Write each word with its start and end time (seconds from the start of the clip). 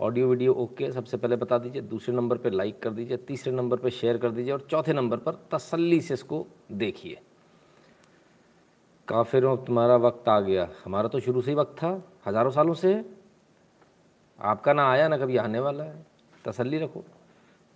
Audio 0.00 0.28
video 0.28 0.54
okay, 0.54 0.92
सबसे 0.92 1.16
पहले 1.16 1.36
बता 1.36 1.58
दीजिए, 1.58 1.82
दूसरे 1.82 2.14
नंबर 2.14 2.38
पे 2.38 2.50
लाइक 2.50 2.82
कर 2.82 2.90
दीजिए, 2.90 3.16
तीसरे 3.16 3.52
नंबर 3.52 3.76
पे 3.76 3.90
शेयर 3.90 4.18
कर 4.18 4.30
दीजिए 4.30 4.52
और 4.52 4.66
चौथे 4.70 4.92
नंबर 4.92 5.16
पर 5.16 5.48
तसल्ली 5.52 6.00
से 6.00 6.14
इसको 6.14 6.46
देखिए। 6.72 7.20
काफिरों, 9.08 9.56
तुम्हारा 9.56 9.96
वक्त 9.96 10.28
आ 10.28 10.40
गया। 10.40 10.68
हमारा 10.84 11.08
तो 11.08 11.20
शुरू 11.20 11.42
से 11.42 11.50
ही 11.50 11.54
वक्त 11.54 11.76
था, 11.78 12.02
हज़ारों 12.26 12.50
सालों 12.50 12.74
से। 12.74 12.94
है 12.94 13.04
आपका 14.38 14.72
ना 14.72 14.90
आया, 14.90 15.08
ना 15.08 15.18
कभी 15.18 15.36
आने 15.36 15.60
वाला 15.60 15.84
है। 15.84 16.06
तसल्ली 16.44 16.78
रखो, 16.78 17.04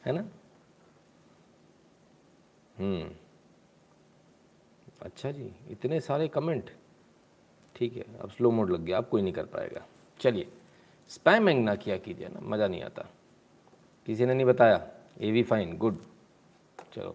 है 0.07 0.12
ना? 0.12 0.25
हम्म। 2.79 3.11
अच्छा 5.02 5.30
जी, 5.30 5.52
इतने 5.70 6.00
सारे 6.00 6.29
कमेंट 6.29 6.70
ठीक 7.77 7.96
है, 7.96 8.04
अब 8.20 8.30
स्लो 8.30 8.50
मोड 8.50 8.70
लग 8.70 8.84
गया, 8.84 8.98
अब 8.98 9.09
कोई 9.09 9.23
नहीं 9.23 9.32
कर 9.32 9.45
पाएगा। 9.45 9.86
चलिए। 10.20 10.46
स्पैम 11.12 11.48
एंग 11.48 11.64
ना 11.64 11.74
किया 11.74 11.96
कीजिए 11.96 12.28
ना, 12.28 12.40
मज़ा 12.42 12.66
नहीं 12.68 12.82
आता। 12.82 13.02
किसी 14.06 14.27
ने 14.27 14.34
नहीं 14.34 14.46
बताया? 14.46 14.80
ए 15.20 15.30
वी 15.30 15.42
फाइन 15.42 15.77
गुड 15.77 15.96
चलो, 16.95 17.14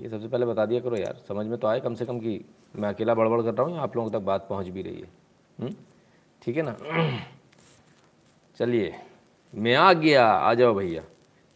ये 0.00 0.08
सबसे 0.08 0.28
पहले 0.28 0.46
बता 0.46 0.66
दिया 0.66 0.80
करो 0.80 0.96
यार, 0.96 1.20
समझ 1.28 1.46
में 1.46 1.58
तो 1.58 1.68
आए 1.68 1.80
कम 1.80 1.94
से 1.94 2.06
कम 2.06 2.18
कि 2.18 2.44
मैं 2.76 2.88
अकेला 2.88 3.14
बड़बड़ 3.14 3.42
कर 3.42 3.54
रहा 3.54 3.66
हूँ 3.66 3.78
आप 3.78 3.96
लोगों 3.96 4.10
तक 4.10 4.18
बात 4.18 4.46
पहुँच 4.48 4.66
भी 4.66 4.82
रही 4.82 5.00
है। 5.00 5.08
हम्म? 5.58 5.74
ठीक 6.42 6.56
है 6.56 6.62
ना? 6.62 6.76
चलिए, 8.56 8.94
मैं 9.54 9.74
आ 9.74 9.92
गया। 9.92 10.26
आ 10.26 10.54
जाओ 10.54 10.74
भैया। 10.74 11.02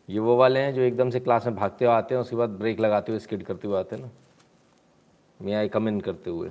ये 0.09 0.19
वो 0.19 0.37
वाले 0.37 0.61
हैं 0.61 0.75
जो 0.75 0.81
एकदम 0.81 1.11
से 1.11 1.21
क्लास 1.21 1.47
में 1.47 1.55
भागते 1.55 1.85
हुए 1.85 1.95
आते 1.95 2.15
हैं, 2.15 2.23
उसके 2.23 2.37
बाद 2.37 2.51
ब्रेक 2.51 2.81
लगाते 2.81 3.13
हुए 3.13 3.19
स्किड 3.19 3.43
करते 3.43 3.69
हुए 3.69 3.79
आते 3.79 3.97
हैं 3.97 4.03
ना? 4.03 4.11
मैं 5.43 5.55
आई 5.55 5.69
कम 5.69 5.89
इन 5.89 6.01
करते 6.01 6.31
हुए। 6.31 6.51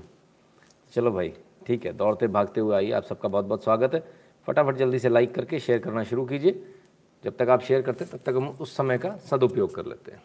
चलो 0.93 1.11
भाई, 1.11 1.33
ठीक 1.67 1.85
है, 1.85 1.93
दौड़ते 1.93 2.27
भागते 2.27 2.61
हुए 2.61 2.75
आइए। 2.75 2.91
आप 2.91 3.03
सबका 3.03 3.29
बहुत 3.29 3.45
बहुत 3.45 3.63
स्वागत 3.63 3.93
है। 3.93 4.22
फटाफट 4.47 4.75
जल्दी 4.75 4.99
से 4.99 5.09
लाइक 5.09 5.35
करके 5.35 5.59
शेयर 5.59 5.79
करना 5.79 6.03
शुरू 6.03 6.25
कीजिए। 6.25 6.63
जब 7.23 7.35
तक 7.37 7.49
आप 7.49 7.61
शेयर 7.61 7.81
करते 7.81 8.05
हैं, 8.05 8.11
तब 8.13 8.19
तक 8.25 8.35
हम 8.35 8.47
उस 8.61 8.75
समय 8.77 8.97
का 8.97 9.09
सदुपयोग 9.31 9.75
कर 9.75 9.85
लेते 9.85 10.11
हैं। 10.11 10.21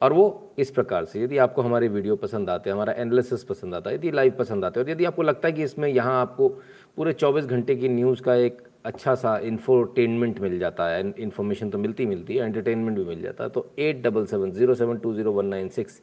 और 0.00 0.12
वो 0.12 0.52
इस 0.58 0.70
प्रकार 0.70 1.04
से, 1.04 1.22
यदि 1.22 1.38
आपको 1.38 1.62
हमारे 1.62 1.88
वीडियो 1.88 2.16
पसंद 2.16 2.50
आते 2.50 2.70
हैं, 2.70 2.74
हमारा 2.74 2.92
एनालिसिस 2.92 3.44
पसंद 3.44 3.74
आता 3.74 3.90
है, 3.90 3.96
यदि 3.96 4.10
लाइव 4.10 4.34
पसंद 4.38 4.64
आते 4.64 4.80
हैं, 4.80 4.86
और 4.86 4.90
यदि 4.90 5.04
आपको 5.04 5.22
लगता 5.22 5.48
है 5.48 5.52
कि 5.52 5.62
इसमें 5.62 5.88
यहाँ 5.88 6.20
आपको 6.20 6.48
पूरे 6.96 7.12
24 7.12 7.46
घंटे 7.46 7.76
की 7.76 7.88
न्यूज़ 7.88 8.22
का 8.22 8.34
एक 8.34 8.62
अच्छा 8.84 9.14
सा 9.14 9.36
इन्फोटेनमेंट 9.38 10.40
मिल 10.40 10.58
जाता 10.58 10.88
है 10.88 11.12
इन्फॉर्मेशन 11.18 11.70
तो 11.70 11.78
मिलती 11.78 12.06
मिलती 12.06 12.36
है 12.36 12.46
एंटरटेनमेंट 12.46 12.98
भी 12.98 13.04
मिल 13.04 13.22
जाता 13.22 13.44
है 13.44 13.50
तो 13.50 13.66
at 13.78 14.02
double 14.02 14.26
seven 14.26 14.50
zero 14.50 14.74
seven 14.74 14.96
two 14.96 15.12
zero 15.14 15.32
one 15.32 15.46
nine 15.46 15.68
six 15.68 16.00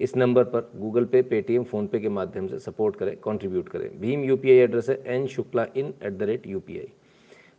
इस 0.00 0.16
नंबर 0.16 0.44
पर 0.44 0.70
गूगल 0.76 1.04
पे, 1.04 1.22
पेटीएम, 1.22 1.64
फ़ोनपे 1.64 1.98
के 2.00 2.08
माध्यम 2.08 2.46
से 2.48 2.58
सपोर्ट 2.60 2.96
करें 2.96 3.16
कंट्रीब्यूट 3.16 3.68
करें। 3.68 3.88
भीम 4.00 4.24
यूपीआई 4.24 4.56
एड्रेस 4.56 4.88
है 4.90 5.02
N 5.06 5.26
Shukla 5.26 5.66
in 5.76 5.92
at 6.02 6.12
the 6.12 6.22
rate 6.22 6.46
U 6.46 6.62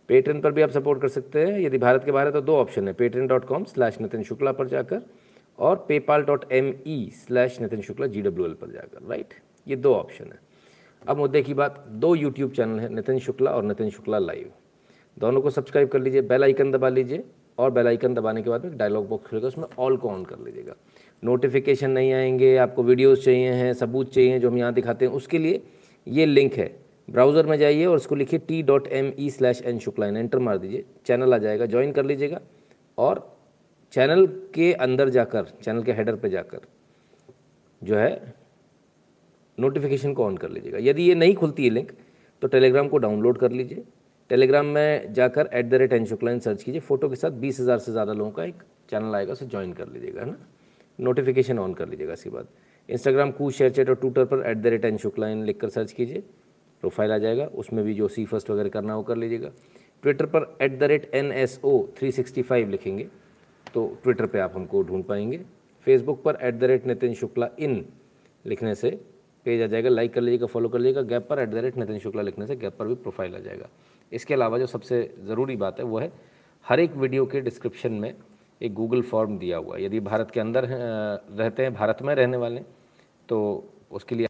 Patreon 0.09 0.39
पर 0.41 0.51
भी 0.51 0.61
आप 0.61 0.69
सपोर्ट 0.71 1.01
कर 1.01 1.07
सकते 1.07 1.45
हैं। 1.45 1.59
यदि 1.59 1.77
भारत 1.77 2.03
के 2.03 2.11
बाहर 2.11 2.27
है 2.27 2.33
तो 2.33 2.41
दो 2.41 2.55
ऑप्शन 2.57 2.87
है 2.87 2.93
Patreon 2.93 3.27
dot 3.27 3.45
com 3.45 3.63
slash 3.65 3.99
Nitin 4.01 4.23
Shukla 4.23 4.51
पर 4.51 4.67
जाकर 4.67 5.01
और 5.59 5.75
PayPal 5.87 6.23
dot 6.23 6.45
M 6.51 6.73
E 6.87 7.09
slash 7.15 7.59
Nitin 7.61 7.81
Shukla 7.81 8.07
G 8.07 8.21
W 8.21 8.45
L 8.45 8.53
पर 8.53 8.71
जाकर 8.71 9.07
राइट 9.09 9.33
ये 9.67 9.75
दो 9.75 9.93
ऑप्शन 9.93 10.25
है। 10.25 10.39
अब 11.01 11.17
मुद्दे 11.17 11.41
की 11.41 11.53
बात, 11.53 11.85
दो 11.89 12.15
यूट्यूब 12.15 12.51
चैनल 12.51 12.79
है 12.79 12.93
नितिन 12.93 13.19
शुक्ला 13.19 13.51
और 13.51 13.63
नितिन 13.63 13.89
शुक्ला 13.89 14.19
लाइव 14.19 14.51
दोनों 15.17 15.41
को 15.41 15.49
सब्सक्राइब 15.49 15.89
कर 15.89 15.99
लीजिए 15.99 16.21
बेल 16.23 16.43
आइकन 16.43 16.71
दबा 16.71 16.89
लीजिए 16.89 17.23
और 17.57 17.71
बेल 17.71 17.87
आइकन 17.87 18.13
दबाने 18.13 18.41
के 18.43 18.49
बाद 18.49 18.65
में 18.65 18.77
डायलॉग 18.77 19.07
बॉक्स 19.09 19.29
खुलेगा 19.29 19.47
उसमें 19.47 19.65
ऑल 19.79 19.97
को 19.97 20.09
ऑन 20.09 20.23
कर 20.25 20.39
लीजिएगा। 20.39 20.75
नोटिफिकेशन 21.23 21.91
नहीं 21.91 22.11
आएँगे, 22.13 22.55
आपको 22.57 22.83
वीडियोस 22.83 23.23
चाहिए 23.25 23.51
हैं, 23.51 23.73
सबूत 23.73 24.13
चाहिए 24.13 24.39
जो 24.39 24.49
हम 24.49 24.57
यहाँ 24.57 24.73
दिखाते 24.73 25.05
हैं, 25.05 25.11
उसके 25.13 25.37
लिए 25.37 25.61
ये 26.07 26.25
लिंक 26.25 26.53
है। 26.53 26.71
ब्राउज़र 27.07 27.45
में 27.45 27.57
जाइए 27.57 27.85
और 27.85 27.95
उसको 27.95 28.15
लिखिए 28.15 28.39
T 28.39 28.61
dot 28.63 28.87
M 28.89 29.11
E 29.19 29.29
slash 29.29 29.61
N 29.61 29.79
Shukla in 29.79 30.17
enter 30.17 30.39
मार 30.39 30.57
दीजिए 30.57 30.83
चैनल 31.05 31.33
आ 31.33 31.37
जाएगा 31.37 31.65
ज्वाइन 31.65 31.91
कर 31.91 32.05
लीजिएगा 32.05 32.39
और 32.97 33.27
चैनल 33.93 34.25
के 34.55 34.71
अंदर 34.75 35.09
जाकर 35.09 35.45
चैनल 35.63 35.83
के 35.83 35.91
हेडर 35.91 36.15
पे 36.15 36.29
जाकर 36.29 36.59
जो 37.81 37.95
है 37.95 38.35
नोटिफिकेशन 39.57 40.13
को 40.13 40.25
ऑन 40.25 40.37
कर 40.37 40.49
लीजिएगा। 40.49 40.77
यदि 40.81 41.03
ये 41.03 41.15
नहीं 41.15 41.33
खुलती 41.35 41.63
है 41.63 41.69
लिंक 41.69 41.91
तो 42.41 42.47
टेलीग्राम 42.47 42.87
को 42.87 42.97
डाउनलोड 42.97 43.37
कर 43.37 43.51
लीजिए। 43.51 43.83
टेलीग्राम 44.29 44.65
में 44.67 45.13
जाकर 45.13 45.49
at 45.53 45.65
the 45.65 45.73
rate 45.73 45.93
N 45.93 46.05
Shukla in 46.05 46.39
search 46.39 46.63
कीजिए। 46.63 46.81
फ़ोटो 46.81 47.09
के 47.09 47.15
साथ 47.15 47.31
बीस 47.41 47.59
हज़ार 47.59 47.77
से 47.79 47.91
ज़्यादा 47.91 48.13
लोगों 48.13 48.31
का 48.31 48.43
एक 48.43 48.63
चैनल 48.89 49.15
आएगा, 49.15 49.33
उसे 49.33 49.45
ज्वाइन 49.45 49.73
कर 49.73 49.87
लीजिएगा, 49.87 50.21
है 50.21 50.27
ना? 50.27 50.37
नोटिफिकेशन 50.99 51.59
ऑन 51.59 51.73
कर 51.73 51.89
लीजिएगा 51.89 52.13
इसके 52.13 52.29
बाद 52.29 52.47
इंस्टाग्राम 52.89 53.31
कू 53.31 53.49
शेयर 53.51 53.71
चैट 53.71 53.89
और 53.89 53.95
ट्विटर 53.95 54.25
पर 54.25 54.43
at 54.47 54.57
the 54.57 54.67
rate 54.67 54.85
N 54.85 54.97
Shukla in 54.97 55.43
लिख 55.45 55.59
कर 55.59 55.69
सर्च 55.69 55.91
कीजिए 55.91 56.23
प्रोफ़ाइल 56.83 57.11
आ 57.11 57.17
जाएगा, 57.17 57.45
उसमें 57.45 57.83
भी 57.85 57.93
जो 57.93 58.07
सी 58.07 58.25
फ़र्स्ट 58.25 58.49
वगैरह 58.49 58.69
करना 58.69 58.93
हो 58.93 59.03
कर 59.03 59.15
लीजिएगा। 59.17 59.49
ट्विटर 60.03 60.25
पर 60.25 60.57
at 60.61 60.77
the 60.79 60.83
rate 60.83 61.09
N 61.15 61.31
S 61.33 61.59
O 61.63 61.81
three 61.97 62.11
sixty 62.11 62.41
five 62.41 62.69
लिखेंगे 62.69 63.07
तो 63.67 63.85
ट्विटर 64.03 64.25
पे 64.25 64.39
आप 64.39 64.55
हमको 64.55 64.81
ढूंढ 64.83 65.03
पाएँगे। 65.05 65.39
फेसबुक 65.87 66.21
पर 66.23 66.37
at 66.41 66.55
the 66.55 66.63
rate 66.63 66.85
Nitin 66.87 67.13
Shukla 67.13 67.49
in 67.59 67.85
लिखने 68.45 68.75
से 68.75 68.89
पेज 69.45 69.61
आ 69.61 69.67
जाएगा 69.67 69.89
लाइक 69.89 70.13
कर 70.13 70.21
लीजिएगा 70.21 70.45
फॉलो 70.47 70.69
कर 70.69 70.79
लीजिएगा 70.79 71.01
गैप 71.09 71.27
पर 71.29 71.39
at 71.39 71.49
the 71.49 71.57
rate 71.57 71.77
Nitin 71.77 71.99
Shukla 71.99 72.21
लिखने 72.21 72.47
से 72.47 72.55
गैप 72.55 72.75
पर 72.79 72.87
भी 72.87 72.95
प्रोफ़ाइल 72.95 73.35
आ 73.35 73.39
जाएगा। 73.39 73.69
इसके 74.11 74.33
अलावा 74.33 74.57
जो 74.57 74.65
सबसे 74.67 75.01
ज़रूरी 75.27 75.55
बात 75.55 75.79
है, 75.79 75.85
वो 75.85 75.99
है 75.99 76.11
हर 76.65 76.79
एक 76.79 76.95
वीडियो 76.95 77.25
के 77.25 77.41
डिस्क्रिप्शन 77.41 77.91
में 77.93 78.13
एक 78.61 78.73
गूगल 78.73 79.01
फॉर्म 79.01 79.37
दिया 79.39 79.57
हुआ 79.57 79.75
है। 79.77 79.83
यदि 79.83 79.99
भारत 79.99 80.31
के 80.33 80.39
अंदर 80.39 80.65
रहते 80.67 81.63
हैं 81.63 81.73
भारत 81.73 82.01
में 82.01 82.13
रहने 82.15 82.37
वाले 82.37 82.61
तो 83.29 83.39
उसके 83.91 84.15
लिए 84.15 84.27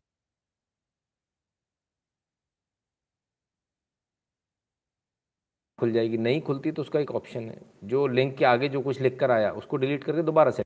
खुल 5.80 5.92
जाएगी। 5.92 6.18
नहीं 6.18 6.42
खुलती 6.42 6.72
तो 6.72 6.82
उसका 6.82 7.00
एक 7.00 7.12
ऑप्शन 7.12 7.50
है। 7.50 7.62
जो 7.84 8.06
लिंक 8.08 8.38
के 8.38 8.46
आगे 8.46 8.70
जो 8.70 8.82
कुछ 8.82 9.00
लिख 9.02 9.20
कर 9.20 9.32
आया 9.32 9.52
उसको 9.54 9.78
डिलीट 9.78 10.04
करके 10.04 10.24
दोबारा 10.24 10.52
से। 10.52 10.64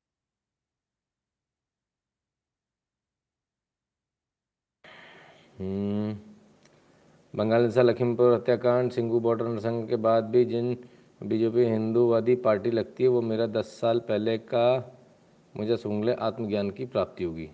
हम्म, 5.60 6.14
बंगाल 7.34 7.70
से 7.72 7.84
लखीमपुर 7.84 8.34
हत्याकांड 8.34 8.92
सिंगू 8.92 9.20
बॉर्डर 9.20 9.48
नरसंग 9.48 9.88
के 9.90 9.96
बाद 9.98 10.24
भी 10.32 10.44
जिन 10.46 10.76
बीजेपी 11.24 11.64
हिंदूवादी 11.66 12.36
पार्टी 12.36 12.72
लगती 12.72 13.04
है 13.04 13.10
वो 13.10 13.22
मेरा 13.22 13.48
दस 13.48 13.66
साल 13.82 14.00
पहले 14.00 14.38
का 14.38 14.94
मुझे 15.58 15.78
सुंगले 15.78 16.14
आत्मज्ञान 16.14 16.70
की 16.72 16.86
प्राप्ति 16.86 17.24
होगी। 17.24 17.50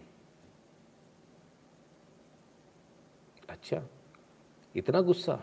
अच्छा 3.50 3.81
इतना 4.75 5.02
गुस्सा? 5.02 5.40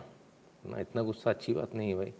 ना 0.65 0.79
इतना 0.79 1.01
गुस्सा 1.01 1.29
अच्छी 1.29 1.53
बात 1.53 1.75
नहीं 1.75 1.89
है 1.89 1.95
भाई। 1.95 2.13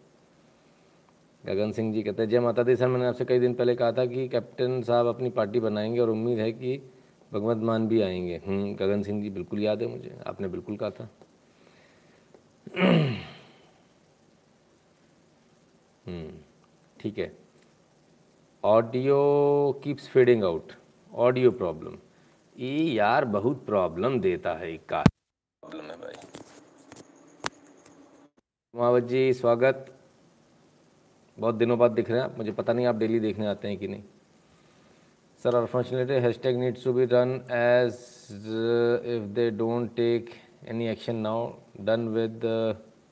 गगन 1.46 1.72
सिंह 1.72 1.94
जी 1.94 2.04
कहते 2.04 2.22
हैं 2.22 2.30
जय 2.30 2.40
माता 2.40 2.64
दी 2.64 2.76
सर 2.76 2.88
मैंने 2.88 3.06
आपसे 3.06 3.26
कई 3.26 3.40
दिन 3.40 3.54
पहले 3.54 3.76
कहा 3.76 3.92
था 3.92 4.06
कि 4.06 4.28
कैप्टन 4.28 4.82
साहब 4.82 5.08
अपनी 5.08 5.30
पार्टी 5.30 5.60
बनाएँगे 5.60 6.00
और 6.00 6.10
उम्मीद 6.10 6.40
है 6.40 6.52
कि 6.52 6.78
भगवत 7.34 7.58
मान 7.58 7.88
भी 7.88 8.02
आएँगे। 8.02 8.42
हम्म, 8.48 8.76
गगन 8.76 9.04
सिंह 9.04 9.22
जी 9.22 9.30
बिल्कुल 9.30 9.60
याद 9.60 9.82
है 9.82 9.88
मुझे 9.88 10.18
आपने 10.28 10.48
बिल्कुल 10.48 10.78
कहा 10.78 10.90
था। 10.90 11.10
ठीक 16.08 17.18
है। 17.20 17.32
Audio 18.64 19.16
keeps 19.84 20.08
fading 20.10 20.44
out 20.44 20.72
audio 21.12 21.52
problem 21.54 21.98
ये 22.56 22.76
यार 22.94 23.26
बहुत 23.34 23.66
प्रॉब्लम 23.66 24.20
देता 24.22 24.54
है 24.58 24.76
का 24.90 25.02
प्रॉब्लम 25.02 25.86
है 25.86 25.98
भाई। 26.02 26.14
कुमावत 28.74 29.04
जी 29.04 29.34
स्वागत। 29.34 29.86
बहुत 31.38 31.56
दिनों 31.56 31.78
बाद 31.80 31.92
दिख 31.92 32.10
रहे 32.10 32.20
हैं 32.20 32.26
आप। 32.26 32.38
मुझे 32.38 32.52
पता 32.52 32.74
नहीं 32.74 32.86
आप 32.86 32.96
डेली 32.96 33.20
देखने 33.20 33.48
आते 33.48 33.68
हैं 33.68 33.78
कि 33.78 33.88
नहीं। 33.88 34.04
Sir 35.42 35.56
unfortunately 35.56 36.16
hashtag 36.44 36.58
needs 36.60 36.84
to 36.84 36.94
be 36.94 37.06
run 37.12 37.36
as 37.52 37.94
if 39.18 39.28
they 39.36 39.50
don't 39.58 39.96
take 39.96 40.30
any 40.70 40.88
action 40.88 41.16
now 41.28 41.52
done 41.86 42.08
with 42.16 42.46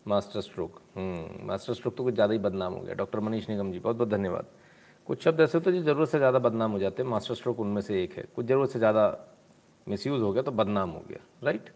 master 0.07 0.41
stroke 0.41 0.81
master 0.95 1.73
stroke 1.73 1.95
तो 1.95 2.03
कुछ 2.03 2.13
ज़्यादा 2.13 2.33
ही 2.33 2.39
बदनाम 2.39 2.73
हो 2.73 2.79
गया। 2.79 2.93
डॉक्टर 2.95 3.19
मनीष 3.19 3.49
निगम 3.49 3.71
जी 3.71 3.79
बहुत 3.79 3.95
बहुत 3.95 4.09
धन्यवाद। 4.09 4.45
कुछ 5.07 5.23
शब्द 5.23 5.41
ऐसे 5.41 5.59
तो 5.59 5.71
जो 5.71 5.81
ज़रूरत 5.83 6.09
से 6.09 6.17
ज़्यादा 6.17 6.39
बदनाम 6.39 6.71
हो 6.71 6.79
जाते 6.79 7.03
हैं। 7.03 7.09
मास्टर 7.09 7.35
स्ट्रोक 7.35 7.59
उनमें 7.59 7.81
से 7.81 8.03
एक 8.03 8.13
है। 8.13 8.25
कुछ 8.35 8.45
ज़रूरत 8.45 8.69
से 8.69 8.79
ज़्यादा 8.79 9.17
मिसयूज़ 9.87 10.21
हो 10.21 10.31
गया 10.33 10.43
तो 10.43 10.51
बदनाम 10.53 10.89
हो 10.89 11.03
गया 11.09 11.19
राइट 11.43 11.69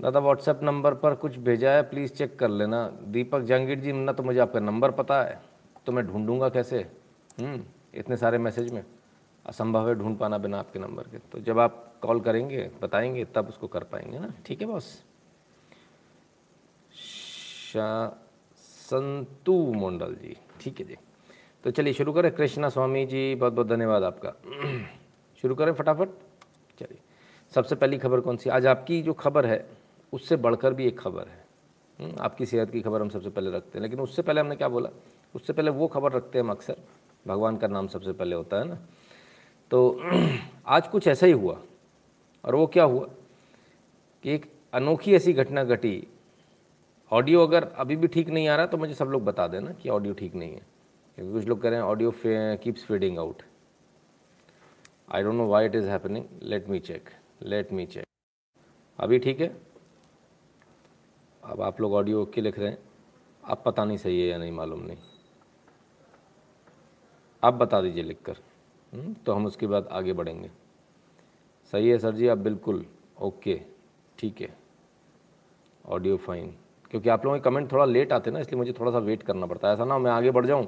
दादा 0.00 0.20
व्हाट्सएप 0.20 0.60
नंबर 0.62 0.94
पर 0.94 1.14
कुछ 1.16 1.36
भेजा 1.38 1.70
है 1.70 1.82
प्लीज़ 1.82 2.12
चेक 2.12 2.38
कर 2.38 2.48
लेना। 2.50 2.86
दीपक 3.06 3.42
जहांगीर 3.42 3.80
जी 3.80 3.92
ना 3.92 4.12
तो 4.12 4.22
मुझे 4.22 4.38
आपका 4.40 4.60
नंबर 4.60 4.90
पता 4.92 5.22
है। 5.22 5.40
तो 5.86 5.92
मैं 5.92 6.06
ढूंढूँगा 6.06 6.48
कैसे? 6.48 6.78
हम्म, 7.40 7.60
इतने 7.94 8.16
सारे 8.16 8.38
मैसेज 8.38 8.72
में। 8.72 8.82
असंभव 9.44 9.88
है 9.88 9.94
ढूंढ 9.94 10.16
पाना 10.18 10.38
बिना 10.38 10.58
आपके 10.58 10.78
नंबर 10.78 11.02
के। 11.02 11.18
तो 11.32 11.38
जब 11.40 11.58
आप 11.58 11.84
कॉल 12.02 12.20
करेंगे 12.20 12.70
बताएँगे 12.82 13.24
तब 13.34 13.48
उसको 13.48 13.66
कर 13.66 13.84
पाएँगे 13.84 14.18
ना? 14.18 14.32
ठीक 14.46 14.60
है 14.60 14.66
बॉस 14.66 14.92
संतु 18.56 19.72
मंडल 19.72 20.14
जी। 20.14 20.36
ठीक 20.60 20.80
है 20.80 20.86
जी। 20.86 20.96
तो 21.64 21.70
चलिए 21.70 21.92
शुरू 21.92 22.12
करें। 22.12 22.32
कृष्णा 22.32 22.68
स्वामी 22.68 23.06
जी 23.06 23.34
बहुत 23.34 23.52
बहुत 23.52 23.66
धन्यवाद 23.66 24.02
आपका। 24.02 24.30
शुरू 25.42 25.54
करें 25.54 25.72
फटाफट। 25.72 26.08
चलिए। 26.78 26.98
सबसे 27.54 27.74
पहली 27.74 27.98
खबर 27.98 28.20
कौन 28.20 28.36
सी? 28.36 28.50
आज 28.50 28.66
आपकी 28.66 29.02
जो 29.02 29.12
खबर 29.12 29.46
है 29.46 29.68
उससे 30.12 30.36
बढ़कर 30.36 30.74
भी 30.74 30.86
एक 30.86 31.00
खबर 31.00 31.28
है। 31.28 31.46
हम्म, 32.00 32.16
आपकी 32.20 32.46
सेहत 32.46 32.70
की 32.70 32.80
खबर 32.80 33.00
हम 33.00 33.08
सबसे 33.08 33.30
पहले 33.30 33.50
रखते 33.50 33.78
हैं। 33.78 33.82
लेकिन 33.82 34.00
उससे 34.00 34.22
पहले 34.22 34.40
हमने 34.40 34.56
क्या 34.56 34.68
बोला? 34.68 34.90
उससे 35.34 35.52
पहले 35.52 35.70
वो 35.70 35.86
खबर 35.86 36.12
रखते 36.12 36.38
हैं 36.38 36.44
हम 36.44 36.50
अक्सर। 36.50 36.76
भगवान 37.26 37.56
का 37.56 37.66
नाम 37.66 37.88
सबसे 37.88 38.12
पहले 38.12 38.36
होता 38.36 38.56
है 38.56 38.68
ना। 38.68 38.78
तो 39.70 40.00
आज 40.66 40.88
कुछ 40.88 41.08
ऐसा 41.08 41.26
ही 41.26 41.32
हुआ। 41.32 41.62
और 42.44 42.54
वो 42.54 42.66
क्या 42.66 42.84
हुआ? 42.84 43.08
कि 44.22 44.30
एक 44.30 44.52
अनोखी 44.72 45.14
ऐसी 45.14 45.32
घटना 45.32 45.64
घटी। 45.64 46.06
ऑडियो 47.10 47.42
अगर 47.46 47.64
अभी 47.64 47.96
भी 47.96 48.08
ठीक 48.08 48.28
नहीं 48.28 48.48
आ 48.48 48.56
रहा 48.56 48.66
तो 48.66 48.76
मुझे 48.78 48.94
सब 48.94 49.08
लोग 49.10 49.24
बता 49.24 49.46
देना 49.48 49.72
कि 49.72 49.88
ऑडियो 49.88 50.14
ठीक 50.14 50.34
नहीं 50.34 50.52
है। 50.52 50.62
क्योंकि 51.18 51.32
कुछ 51.32 51.46
लोग 51.48 51.60
कह 51.62 51.68
रहे 51.68 51.78
हैं 51.78 51.86
audio 51.86 52.12
keeps 52.62 52.84
feeding 52.86 53.18
out 53.18 53.42
I 55.12 55.22
don't 55.22 55.34
know 55.34 55.46
why 55.48 55.66
it 55.66 55.74
is 55.74 55.88
happening 55.88 56.24
let 56.42 56.68
me 56.68 56.78
check 56.80 57.10
let 57.42 57.72
me 57.72 57.86
check 57.86 58.04
अभी 58.98 59.18
ठीक 59.18 59.40
है? 59.40 59.48
अब 61.42 61.60
आप 61.62 61.80
लोग 61.80 61.94
ऑडियो 61.94 62.22
ओके 62.22 62.40
लिख 62.40 62.58
रहे 62.58 62.68
हैं। 62.68 62.78
अब 63.42 63.62
पता 63.66 63.84
नहीं 63.84 63.96
सही 63.96 64.20
है 64.20 64.26
या 64.28 64.38
नहीं 64.38 64.52
मालूम 64.52 64.80
नहीं। 64.86 64.96
आप 67.42 67.54
बता 67.54 67.80
दीजिए 67.82 68.02
लिख 68.02 68.22
कर 68.24 68.36
हम्म, 68.92 69.12
तो 69.14 69.32
हम 69.32 69.46
उसके 69.46 69.66
बाद 69.66 69.88
आगे 69.92 70.12
बढ़ेंगे। 70.12 70.50
सही 71.72 71.88
है 71.88 71.98
सर 71.98 72.14
जी 72.14 72.28
आप 72.28 72.38
बिल्कुल 72.38 72.84
ओके 73.22 73.60
ठीक 74.18 74.40
है। 74.40 74.56
ऑडियो 75.84 76.16
फाइन 76.16 76.54
क्योंकि 76.90 77.08
आप 77.08 77.24
लोगों 77.24 77.38
के 77.38 77.42
कमेंट 77.42 77.70
थोड़ा 77.72 77.84
लेट 77.84 78.12
आते 78.12 78.30
ना 78.30 78.40
इसलिए 78.40 78.58
मुझे 78.58 78.72
थोड़ा 78.72 78.90
सा 78.92 78.98
वेट 78.98 79.22
करना 79.22 79.46
पड़ता 79.46 79.68
है। 79.68 79.74
ऐसा 79.74 79.84
ना 79.84 79.98
मैं 79.98 80.10
आगे 80.10 80.30
बढ़ 80.30 80.46
जाऊँ 80.46 80.66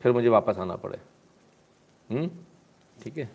फिर 0.00 0.12
मुझे 0.12 0.28
वापस 0.28 0.58
आना 0.58 0.76
पड़े। 0.76 0.98
हम्म, 2.08 2.28
ठीक 2.96 3.18
है? 3.18 3.28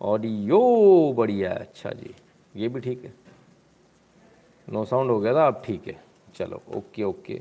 ऑडियो 0.00 1.12
बढ़िया 1.16 1.52
अच्छा 1.52 1.90
जी। 1.90 2.14
ये 2.56 2.68
भी 2.68 2.80
ठीक 2.80 3.04
है। 3.04 3.14
नो 4.68 4.84
साउंड 4.84 5.10
हो 5.10 5.18
गया 5.20 5.34
था 5.34 5.46
अब 5.46 5.62
ठीक 5.66 5.86
है। 5.88 6.00
चलो 6.34 6.60
ओके 6.76 7.02
ओके 7.02 7.40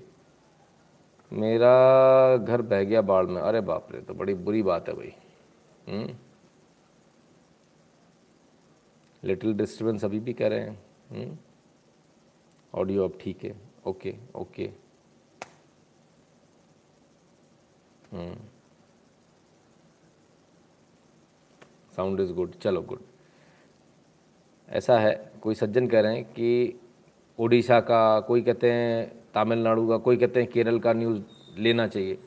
मेरा 1.32 2.38
घर 2.38 2.62
बह 2.62 2.84
गया 2.84 3.02
बाढ़ 3.02 3.26
में। 3.26 3.42
अरे 3.42 3.62
बाप 3.62 3.92
रे 3.92 4.02
तो 4.02 4.14
बड़ी 4.14 4.34
बुरी 4.36 4.62
बात 4.64 4.90
है 4.90 4.96
भाई। 4.96 5.14
लिटिल 9.24 9.50
हम्म? 9.50 9.58
डिस्टर्बेंस 9.58 10.06
अभी 10.06 10.20
भी 10.20 10.34
कह 10.34 10.48
रहे 10.48 10.60
हैं। 10.60 11.40
Audio 12.74 13.04
hmm? 13.04 13.14
अब 13.14 13.20
ठीक 13.22 13.44
है। 13.44 13.56
Okay 13.84 14.14
okay 14.36 14.70
sound 21.96 22.20
is 22.20 22.34
good 22.34 22.56
चलो 22.62 22.82
गुड 22.82 23.00
ऐसा 24.70 24.98
है, 25.00 25.32
कोई 25.42 25.56
सज्जन 25.56 25.88
कह 25.88 26.02
रहे 26.02 26.16
हैं 26.16 26.24
कि 26.26 26.80
उड़ीसा 27.40 27.80
का, 27.80 28.20
कोई 28.20 28.42
कहते 28.42 28.72
हैं 28.72 29.12
तमिलनाडु 29.36 29.88
का, 29.88 29.98
कोई 29.98 30.18
कहते 30.18 30.42
हैं 30.42 30.50
केरल 30.52 30.80
का 30.80 30.94
न्यूज़ 30.94 31.22
लेना 31.60 31.88
चाहिए। 31.88 32.18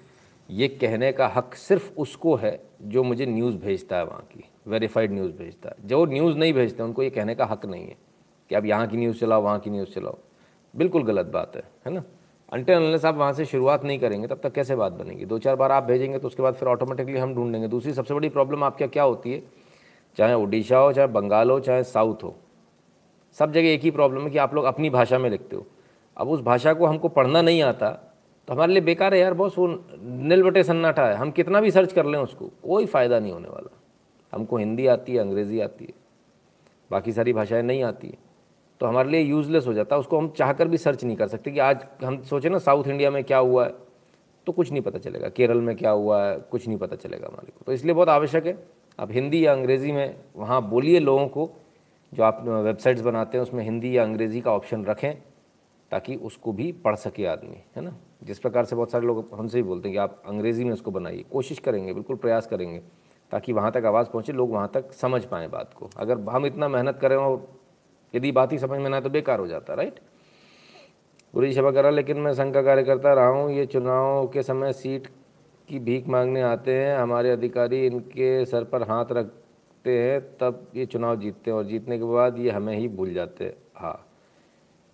ये 0.48 0.68
कहने 0.70 1.10
का 1.12 1.26
हक 1.36 1.54
सिर्फ़ 1.54 1.90
उसको 1.98 2.34
है 2.36 2.58
जो 2.82 3.02
मुझे 3.02 3.26
न्यूज़ 3.26 3.56
भेजता 3.58 3.96
है 3.96 4.04
वहाँ 4.04 4.26
की 4.32 4.44
वेरीफाइड 4.66 5.12
न्यूज़ 5.12 5.32
भेजता 5.36 5.68
है। 5.68 5.88
जो 5.88 6.04
न्यूज़ 6.06 6.36
नहीं 6.38 6.52
भेजते, 6.52 6.82
उनको 6.82 7.02
ये 7.02 7.10
कहने 7.10 7.34
का 7.34 7.44
हक 7.44 7.66
नहीं 7.66 7.86
है 7.86 7.96
कि 8.50 8.54
आप 8.54 8.64
यहाँ 8.64 8.86
की 8.88 8.96
न्यूज़ 8.96 9.20
चलाओ, 9.20 9.42
वहाँ 9.42 9.58
की 9.60 9.70
न्यूज़ 9.70 9.94
चलाओ। 9.94 10.18
बिल्कुल 10.74 11.02
गलत 11.02 11.26
बात 11.26 11.56
है 11.56 11.62
है 11.86 11.92
ना? 11.92 12.02
अनटे 12.52 12.72
अनलेस 12.72 13.04
आप 13.04 13.14
वहाँ 13.16 13.32
से 13.32 13.44
शुरुआत 13.44 13.84
नहीं 13.84 13.98
करेंगे, 13.98 14.26
तब 14.28 14.40
तक 14.42 14.52
कैसे 14.52 14.76
बात 14.76 14.92
बनेगी? 14.92 15.24
दो 15.24 15.38
चार 15.38 15.56
बार 15.56 15.72
आप 15.72 15.82
भेजेंगे 15.82 16.18
तो 16.18 16.28
उसके 16.28 16.42
बाद 16.42 16.54
फिर 16.54 16.68
ऑटोमेटिकली 16.68 17.18
हम 17.18 17.34
ढूंढेंगे। 17.34 17.68
दूसरी 17.68 17.92
सबसे 17.92 18.14
बड़ी 18.14 18.28
प्रॉब्लम 18.28 18.64
आपके 18.64 18.86
क्या 18.88 19.02
होती 19.02 19.32
है? 19.32 19.42
चाहे 20.18 20.34
उड़ीसा 20.34 20.78
हो, 20.78 20.92
चाहे 20.92 21.08
बंगाल 21.08 21.50
हो, 21.50 21.58
चाहे 21.60 21.82
साउथ 21.84 22.22
हो, 22.22 22.34
सब 23.36 23.52
जगह 23.52 23.68
एक 23.68 23.82
ही 23.82 23.90
प्रॉब्लम 23.90 24.24
है 24.24 24.30
कि 24.30 24.38
आप 24.38 24.54
लोग 24.54 24.64
अपनी 24.64 24.90
भाषा 24.90 25.18
में 25.18 25.28
लिखते 25.30 25.56
हो। 25.56 25.66
अब 26.16 26.28
उस 26.28 26.40
भाषा 26.42 26.72
को 26.72 26.86
हमको 26.86 27.08
पढ़ना 27.10 27.42
नहीं 27.42 27.62
आता 27.62 27.90
तो 28.48 28.52
हमारे 28.52 28.72
लिए 28.72 28.82
बेकार 28.82 29.14
है 29.14 29.20
यार 29.20 29.34
बहुत 29.34 29.58
वो 29.58 29.66
नील 29.92 30.42
बटे 30.42 30.62
सन्नाटा 30.64 31.06
है। 31.06 31.14
हम 31.16 31.30
कितना 31.30 31.60
भी 31.60 31.70
सर्च 31.70 31.92
कर 31.92 32.06
लें 32.06 32.18
उसको, 32.18 32.46
कोई 32.62 32.86
फ़ायदा 32.86 33.18
नहीं 33.18 33.32
होने 33.32 33.48
वाला। 33.48 33.76
हमको 34.32 34.56
हिंदी 34.56 34.86
आती 34.86 35.12
है, 35.12 35.18
अंग्रेज़ी 35.18 35.60
आती 35.60 35.84
है, 35.84 35.92
बाकी 36.90 37.12
सारी 37.12 37.32
भाषाएँ 37.32 37.62
नहीं 37.62 37.82
आती 37.82 38.08
है। 38.08 38.18
तो 38.80 38.86
हमारे 38.86 39.10
लिए 39.10 39.20
यूज़लेस 39.20 39.66
हो 39.66 39.72
जाता 39.74 39.96
है। 39.96 40.00
उसको 40.00 40.18
हम 40.18 40.28
चाह 40.28 40.52
कर 40.52 40.68
भी 40.68 40.78
सर्च 40.78 41.04
नहीं 41.04 41.16
कर 41.16 41.28
सकते 41.28 41.50
कि 41.50 41.58
आज 41.58 41.86
हम 42.04 42.22
सोचें 42.22 42.48
ना 42.50 42.58
साउथ 42.58 42.86
इंडिया 42.86 43.10
में 43.10 43.22
क्या 43.24 43.38
हुआ 43.38 43.64
है 43.64 43.72
तो 44.46 44.52
कुछ 44.52 44.70
नहीं 44.72 44.82
पता 44.82 44.98
चलेगा। 44.98 45.28
केरल 45.28 45.60
में 45.60 45.74
क्या 45.76 45.90
हुआ 45.90 46.24
है, 46.24 46.38
कुछ 46.40 46.66
नहीं 46.68 46.78
पता 46.78 46.96
चलेगा 46.96 47.26
हमारे 47.26 47.52
को। 47.52 47.64
तो 47.66 47.72
इसलिए 47.72 47.94
बहुत 47.94 48.08
आवश्यक 48.08 48.46
है। 48.46 48.56
आप 48.98 49.12
हिंदी 49.12 49.44
या 49.46 49.52
अंग्रेज़ी 49.52 49.92
में 49.92 50.16
वहाँ 50.36 50.60
बोलिए 50.62 50.98
लोगों 51.00 51.26
को, 51.28 51.48
जो 52.12 52.22
आप 52.22 52.42
वेबसाइट्स 52.46 53.02
बनाते 53.02 53.38
हैं, 53.38 53.42
उसमें 53.42 53.62
हिंदी 53.64 53.96
या 53.96 54.02
अंग्रेज़ी 54.02 54.40
का 54.40 54.52
ऑप्शन 54.52 54.84
रखें, 54.84 55.14
ताकि 55.92 56.16
उसको 56.16 56.52
भी 56.52 56.70
पढ़ 56.74 56.94
सके 56.96 57.26
आदमी, 57.26 57.56
है 57.76 57.82
ना? 57.82 57.96
जिस 58.24 58.38
प्रकार 58.38 58.64
से 58.64 58.76
बहुत 58.76 58.90
सारे 58.90 59.06
लोग 59.06 59.28
हमसे 59.34 59.62
भी 59.62 59.68
बोलते 59.68 59.88
हैं 59.88 59.94
कि 59.94 59.98
आप 59.98 60.22
अंग्रेज़ी 60.26 60.64
में 60.64 60.72
उसको 60.72 60.90
बनाइए। 60.90 61.24
कोशिश 61.32 61.58
करेंगे, 61.58 61.92
बिल्कुल 61.92 62.16
प्रयास 62.16 62.46
करेंगे, 62.46 62.78
ताकि 63.32 63.52
वहाँ 63.52 63.72
तक 63.72 63.84
आवाज़ 63.86 64.08
पहुँचे, 64.08 64.32
लोग 64.32 64.50
वहाँ 64.50 64.70
तक 64.74 64.92
समझ 64.92 65.24
पाएँ 65.24 65.48
बात 65.48 65.74
को। 65.74 65.90
अगर 65.96 66.20
हम 66.30 66.46
इतना 66.46 66.68
मेहनत 66.68 66.98
करें 66.98 67.16
और 67.16 67.46
यदि 68.14 68.32
बात 68.32 68.52
ही 68.52 68.58
समझ 68.58 68.78
में 68.80 68.88
ना 68.90 69.00
तो 69.00 69.10
बेकार 69.10 69.40
हो 69.40 69.46
जाता 69.46 69.74
राइट 69.74 70.00
बुरी 71.34 71.52
सभा 71.54 71.70
करा 71.70 71.90
लेकिन 71.90 72.18
मैं 72.18 72.32
संघ 72.34 72.52
का 72.54 72.62
कार्यकर्ता 72.62 73.12
रहा 73.14 73.28
हूँ 73.28 73.52
ये 73.52 73.66
चुनाव 73.66 74.26
के 74.28 74.42
समय 74.42 74.72
सीट 74.72 75.06
की 75.68 75.78
भीख 75.80 76.08
मांगने 76.08 76.42
आते 76.42 76.74
हैं 76.74 76.96
हमारे 76.98 77.30
अधिकारी 77.30 77.84
इनके 77.86 78.44
सर 78.44 78.64
पर 78.64 78.82
हाथ 78.82 79.12
रखते 79.12 79.98
हैं 79.98 80.20
तब 80.40 80.66
ये 80.76 80.86
चुनाव 80.86 81.16
जीतते 81.20 81.50
हैं 81.50 81.56
और 81.58 81.64
जीतने 81.64 81.98
के 81.98 82.04
बाद 82.04 82.38
ये 82.38 82.50
हमें 82.50 82.76
ही 82.76 82.88
भूल 82.88 83.12
जाते 83.14 83.44
हैं। 83.44 83.54
हाँ 83.76 84.06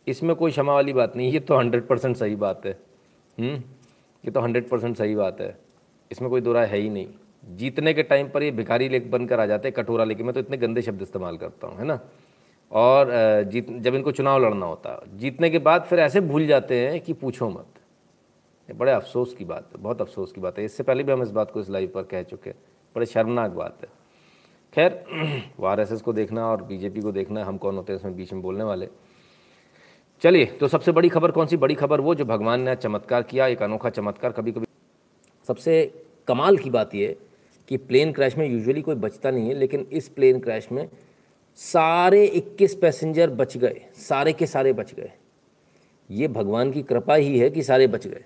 इसमें 0.06 0.34
कोई 0.36 0.50
क्षमा 0.50 0.74
वाली 0.74 0.92
बात 0.92 1.16
नहीं 1.16 1.32
ये 1.32 1.40
तो 1.40 1.58
हंड्रेड 1.58 1.86
परसेंट 1.86 2.16
सही 2.16 2.36
बात 2.36 2.66
है। 2.66 2.72
हम्म, 3.38 3.54
ये 4.24 4.30
तो 4.30 4.40
हंड्रेड 4.40 4.68
परसेंट 4.68 4.96
सही 4.96 5.14
बात 5.14 5.40
है 5.40 5.56
इसमें 6.10 6.30
कोई 6.30 6.40
दुरा 6.40 6.64
है 6.64 6.78
ही 6.78 6.88
नहीं। 6.90 7.06
जीतने 7.56 7.94
के 7.94 8.02
टाइम 8.02 8.28
पर 8.28 8.42
ये 8.42 8.50
भिखारी 8.52 8.88
लेख 8.88 9.06
बनकर 9.10 9.40
आ 9.40 9.46
जाते 9.46 9.68
हैं 9.68 9.74
कटोरा 9.74 10.04
लेके 10.04 10.22
मैं 10.22 10.34
तो 10.34 10.40
इतने 10.40 10.56
गंदे 10.56 10.82
शब्द 10.82 11.02
इस्तेमाल 11.02 11.36
करता 11.36 11.66
हूँ 11.66 11.78
है 11.78 11.84
ना? 11.84 12.00
और 12.72 13.08
जीत, 13.44 13.70
जब 13.70 13.94
इनको 13.94 14.12
चुनाव 14.12 14.42
लड़ना 14.44 14.66
होता 14.66 14.90
है 14.92 15.18
जीतने 15.18 15.50
के 15.50 15.58
बाद 15.58 15.82
फिर 15.82 15.98
ऐसे 15.98 16.20
भूल 16.20 16.46
जाते 16.46 16.80
हैं 16.80 17.00
कि 17.00 17.12
पूछो 17.12 17.48
मत। 17.50 17.66
ये 18.68 18.74
बड़े 18.74 18.92
अफसोस 18.92 19.34
की 19.34 19.44
बात 19.44 19.68
है 19.76 19.82
बहुत 19.82 20.00
अफसोस 20.00 20.32
की 20.32 20.40
बात 20.40 20.58
है। 20.58 20.64
इससे 20.64 20.82
पहले 20.82 21.02
भी 21.02 21.12
हम 21.12 21.22
इस 21.22 21.30
बात 21.30 21.50
को 21.50 21.60
इस 21.60 21.70
लाइव 21.70 21.90
पर 21.94 22.02
कह 22.02 22.22
चुके 22.22 22.50
हैं। 22.50 22.56
बड़े 22.96 23.06
शर्मनाक 23.06 23.50
बात 23.50 23.78
है। 23.82 23.88
खैर 24.74 25.04
वो 25.60 25.66
आर 25.66 25.84
को 25.84 26.12
देखना 26.12 26.46
और 26.46 26.62
बीजेपी 26.62 27.00
को 27.00 27.12
देखना, 27.12 27.44
हम 27.44 27.56
कौन 27.56 27.76
होते 27.76 27.92
हैं 27.92 28.00
इसमें 28.00 28.16
बीच 28.16 28.32
में 28.32 28.42
बोलने 28.42 28.64
वाले। 28.64 28.88
चलिए 30.22 30.44
तो 30.60 30.68
सबसे 30.68 30.92
बड़ी 30.92 31.08
खबर 31.08 31.30
कौन 31.30 31.46
सी? 31.46 31.56
बड़ी 31.56 31.74
खबर 31.74 32.00
वो 32.00 32.14
जो 32.14 32.24
भगवान 32.24 32.60
ने 32.60 32.74
चमत्कार 32.76 33.22
किया, 33.22 33.46
एक 33.46 33.62
अनोखा 33.62 33.90
चमत्कार 33.90 34.32
कभी 34.32 34.52
कभी 34.52 34.66
सबसे 35.44 36.04
कमाल 36.28 36.56
की 36.56 36.70
बात 36.70 36.94
यह 36.94 37.16
कि 37.68 37.76
प्लेन 37.76 38.12
क्रैश 38.12 38.36
में 38.38 38.46
यूजुअली 38.48 38.82
कोई 38.82 38.94
बचता 38.94 39.30
नहीं 39.30 39.48
है, 39.48 39.54
लेकिन 39.54 39.86
इस 39.92 40.08
प्लेन 40.08 40.40
क्रैश 40.40 40.68
में 40.72 40.88
सारे 41.58 42.26
21 42.28 42.74
पैसेंजर 42.74 43.30
बच 43.30 43.56
गए, 43.56 43.80
सारे 43.94 44.32
के 44.32 44.46
सारे 44.46 44.72
बच 44.72 44.94
गए 44.94 45.12
ये 46.10 46.28
भगवान 46.28 46.70
की 46.72 46.82
कृपा 46.82 47.14
ही 47.14 47.38
है 47.38 47.50
कि 47.50 47.62
सारे 47.62 47.86
बच 47.86 48.06
गए, 48.06 48.24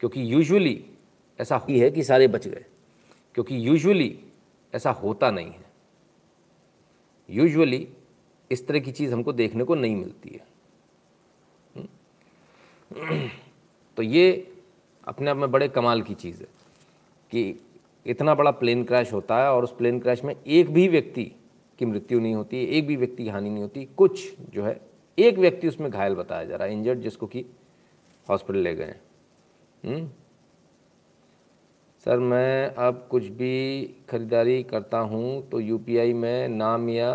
क्योंकि 0.00 0.32
यूजुअली 0.32 0.84
ऐसा 1.38 1.60
ही 1.68 1.78
है 1.78 1.90
कि 1.90 2.02
सारे 2.04 2.28
बच 2.28 2.48
गए, 2.48 2.64
क्योंकि 3.34 3.66
यूजुअली 3.68 4.18
ऐसा 4.72 4.90
होता 4.92 5.30
नहीं 5.30 5.46
है 5.46 5.64
यूजुअली 7.28 7.86
इस 8.50 8.66
तरह 8.66 8.80
की 8.80 8.92
चीज़ 8.92 9.12
हमको 9.12 9.32
देखने 9.32 9.64
को 9.64 9.74
नहीं 9.74 9.96
मिलती 9.96 10.30
है? 10.30 10.44
तो 13.96 14.02
ये 14.02 14.52
अपने 15.06 15.30
आप 15.30 15.36
में 15.36 15.50
बड़े 15.50 15.68
कमाल 15.68 16.02
की 16.02 16.14
चीज़ 16.14 16.40
है 16.40 16.48
कि 17.32 17.60
इतना 18.06 18.34
बड़ा 18.34 18.50
प्लेन 18.50 18.84
क्रैश 18.84 19.12
होता 19.12 19.42
है 19.42 19.50
और 19.52 19.64
उस 19.64 19.74
प्लेन 19.76 19.98
क्रैश 20.00 20.22
में 20.24 20.34
एक 20.36 20.70
भी 20.70 20.86
व्यक्ति 20.88 21.30
की 21.78 21.86
मृत्यु 21.86 22.20
नहीं 22.20 22.34
होती, 22.34 22.62
एक 22.62 22.86
भी 22.86 22.96
व्यक्ति 22.96 23.24
की 23.24 23.30
हानि 23.30 23.50
नहीं 23.50 23.62
होती। 23.62 23.84
कुछ 23.96 24.32
जो 24.50 24.64
है, 24.64 24.80
एक 25.18 25.38
व्यक्ति 25.38 25.68
उसमें 25.68 25.90
घायल 25.90 26.14
बताया 26.14 26.44
जा 26.44 26.56
रहा 26.56 26.68
है 26.68 26.72
इंजर्ड 26.72 27.00
जिसको 27.00 27.26
कि 27.26 27.44
हॉस्पिटल 28.26 28.58
ले 28.58 28.74
गए 28.74 28.94
हम्म? 29.84 30.08
सर, 32.06 32.18
मैं 32.18 32.74
अब 32.74 33.06
कुछ 33.10 33.26
भी 33.28 33.82
खरीदारी 34.08 34.62
करता 34.62 34.98
हूँ 34.98 35.48
तो 35.48 35.60
यूपीआई 35.60 36.12
में 36.12 36.48
नाम 36.48 36.88
या 36.88 37.14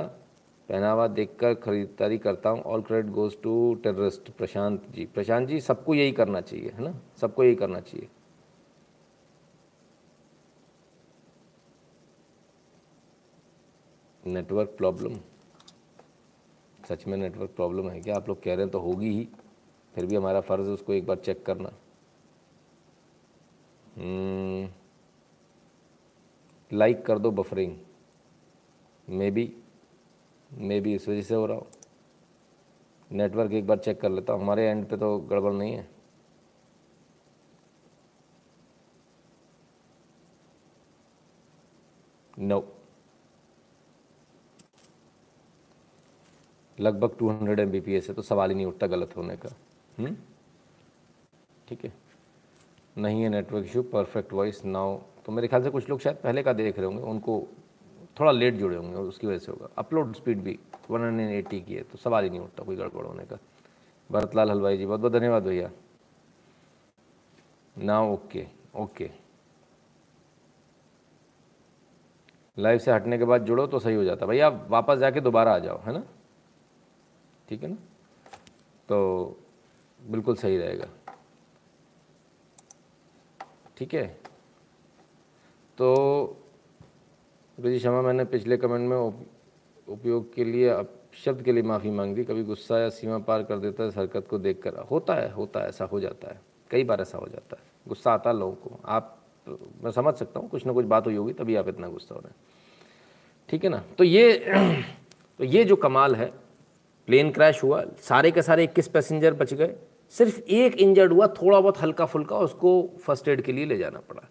पहनावा 0.69 1.07
देखकर 1.07 1.53
खरीदारी 1.53 2.17
करता 2.17 2.49
हूँ। 2.49 2.61
All 2.61 2.81
credit 2.81 3.11
goes 3.11 3.35
to 3.43 3.73
terrorist 3.73 4.29
Prashant 4.29 4.83
ji. 4.91 5.05
Prashant 5.05 5.47
ji, 5.47 5.59
सबको 5.59 5.93
यही 5.95 6.11
करना 6.11 6.41
चाहिए, 6.41 6.69
है 6.69 6.83
ना? 6.83 6.93
सबको 7.21 7.43
यही 7.43 7.55
करना 7.55 7.79
चाहिए। 7.79 8.07
नेटवर्क 14.25 14.69
प्रॉब्लम 14.69 15.19
सच 16.89 17.05
में 17.07 17.17
नेटवर्क 17.17 17.49
प्रॉब्लम 17.49 17.89
है 17.89 18.01
क्या? 18.01 18.15
आप 18.15 18.27
लोग 18.29 18.43
कह 18.43 18.53
रहे 18.53 18.63
हैं 18.63 18.69
तो 18.69 18.79
होगी 18.79 19.09
ही। 19.09 19.27
फिर 19.95 20.05
भी 20.05 20.15
हमारा 20.15 20.41
फ़र्ज़ 20.41 20.67
है 20.67 20.73
उसको 20.73 20.93
एक 20.93 21.05
बार 21.05 21.17
चेक 21.17 21.45
करना। 21.45 21.71
लाइक 26.73 26.95
हम्म, 26.97 27.05
कर 27.05 27.19
दो 27.19 27.31
buffering 27.31 27.77
may 29.09 29.31
be 29.31 29.53
may 30.53 30.79
be 30.81 30.93
इस 30.95 31.07
वजह 31.09 31.21
से 31.21 31.35
हो 31.35 31.45
रहा 31.45 31.57
हो। 31.57 31.67
नेटवर्क 33.11 33.51
एक 33.51 33.67
बार 33.67 33.77
चेक 33.77 34.01
कर 34.01 34.09
लेता 34.09 34.33
हूँ। 34.33 34.41
हमारे 34.41 34.67
एंड 34.69 34.85
पे 34.89 34.97
तो 34.97 35.17
गड़बड़ 35.19 35.53
नहीं 35.53 35.73
है। 35.73 35.89
No 42.39 42.59
no. 42.59 42.80
लगभग 46.81 47.17
200 47.17 47.29
हंड्रेड 47.31 47.59
है 47.87 48.13
तो 48.13 48.21
सवाल 48.21 48.49
ही 48.49 48.55
नहीं 48.55 48.65
उठता 48.65 48.87
गलत 48.87 49.15
होने 49.17 49.35
का। 49.37 49.49
हम्म? 49.97 50.15
ठीक 51.67 51.85
है। 51.85 51.93
नहीं 52.95 53.21
है 53.23 53.29
network 53.29 53.65
issue 53.65 53.81
perfect 53.89 54.33
voice 54.33 54.63
now 54.65 54.97
तो 55.25 55.31
मेरे 55.31 55.47
ख्याल 55.47 55.63
से 55.63 55.69
कुछ 55.69 55.89
लोग 55.89 55.99
शायद 55.99 56.17
पहले 56.17 56.43
का 56.43 56.53
देख 56.53 56.77
रहे 56.77 56.85
होंगे, 56.85 57.01
उनको 57.01 57.47
थोड़ा 58.19 58.31
लेट 58.31 58.55
जुड़े 58.55 58.75
होंगे 58.75 58.97
उसकी 58.97 59.27
वजह 59.27 59.37
से 59.37 59.51
होगा। 59.51 59.69
अपलोड 59.77 60.15
स्पीड 60.15 60.41
भी 60.43 60.57
वन 60.89 61.01
हंड्रेड 61.01 61.29
एटी 61.35 61.59
की 61.61 61.75
है 61.75 61.83
तो 61.83 61.97
सवाल 61.97 62.23
ही 62.23 62.29
नहीं 62.29 62.39
उठता 62.39 62.63
कोई 62.63 62.75
गड़बड़ 62.75 63.05
होने 63.05 63.25
का। 63.25 63.37
भरतलाल 64.09 64.51
हलवाई 64.51 64.77
जी 64.77 64.85
बहुत 64.85 64.99
बहुत 64.99 65.13
धन्यवाद 65.13 65.43
भैया। 65.43 65.69
ना 67.75 68.01
ओके 68.03 68.45
ओके 68.75 69.09
लाइव 72.57 72.79
से 72.79 72.91
हटने 72.91 73.17
के 73.17 73.25
बाद 73.25 73.45
जुड़ो 73.45 73.65
तो 73.67 73.79
सही 73.79 73.95
हो 73.95 74.03
जाता। 74.03 74.25
भैया, 74.25 74.47
आप 74.47 74.67
वापस 74.69 74.97
जाके 74.97 75.21
दोबारा 75.21 75.53
आ 75.55 75.59
जाओ, 75.59 75.79
है 75.81 75.93
ना? 75.93 76.03
ठीक 77.51 77.63
है 77.63 77.69
ना? 77.69 77.75
तो 78.89 79.37
बिल्कुल 80.07 80.35
सही 80.35 80.57
रहेगा। 80.57 80.87
ठीक 83.77 83.93
है? 83.93 84.17
तो 85.77 86.37
जी 87.59 87.89
मैंने 87.89 88.25
पिछले 88.25 88.57
कमेंट 88.57 88.89
में 88.89 88.97
उपयोग 89.87 90.33
के 90.33 90.43
लिए 90.43 90.69
अब 90.69 90.99
शब्द 91.13 91.41
के 91.41 91.51
लिए 91.51 91.63
माफ़ी 91.63 91.89
मांग 91.89 92.15
दी। 92.15 92.23
कभी 92.23 92.43
गुस्सा 92.43 92.79
या 92.79 92.89
सीमा 92.89 93.17
पार 93.17 93.43
कर 93.43 93.57
देता 93.57 93.83
है, 93.83 93.89
इस 93.89 93.97
हरकत 93.97 94.27
को 94.27 94.37
देख 94.37 94.61
कर 94.61 94.75
होता 94.75 95.13
है 95.13 95.31
होता 95.31 95.59
है, 95.59 95.67
ऐसा 95.69 95.85
हो 95.85 95.99
जाता 95.99 96.27
है। 96.27 96.41
कई 96.69 96.83
बार 96.83 97.01
ऐसा 97.01 97.17
हो 97.17 97.27
जाता 97.27 97.57
है। 97.59 97.63
गुस्सा 97.87 98.13
आता 98.13 98.29
है 98.29 98.37
लोगों 98.37 98.55
को। 98.55 98.79
आप, 98.85 99.19
मैं 99.83 99.91
समझ 99.91 100.13
सकता 100.13 100.39
हूँ, 100.39 100.49
कुछ 100.49 100.65
ना 100.65 100.73
कुछ 100.73 100.85
बात 100.85 101.05
हुई 101.05 101.15
होगी, 101.15 101.33
तभी 101.33 101.55
आप 101.55 101.67
इतना 101.67 101.87
गुस्सा 101.87 102.15
हो 102.15 102.21
रहे 102.21 102.29
हैं। 102.29 102.35
ठीक 103.49 103.63
है 103.63 103.69
ना? 103.69 103.83
तो 103.97 104.03
ये 104.03 104.45
तो 105.37 105.43
ये 105.43 105.65
जो 105.65 105.75
कमाल 105.75 106.15
है 106.15 106.40
प्लेन 107.11 107.31
क्रैश 107.31 107.63
हुआ, 107.63 107.85
सारे 108.01 108.31
के 108.31 108.41
सारे 108.41 108.63
इक्कीस 108.63 108.87
पैसेंजर 108.87 109.33
बच 109.33 109.53
गए। 109.53 109.75
सिर्फ़ 110.09 110.39
एक 110.39 110.75
इंजर्ड 110.75 111.13
हुआ, 111.13 111.27
थोड़ा 111.27 111.61
बहुत 111.61 111.81
हल्का 111.81 112.05
फुल्का 112.05 112.37
उसको 112.37 112.89
फ़र्स्ट 113.03 113.27
एड 113.27 113.41
के 113.41 113.51
लिए 113.51 113.65
ले 113.65 113.77
जाना 113.77 113.99
पड़ा। 113.99 114.29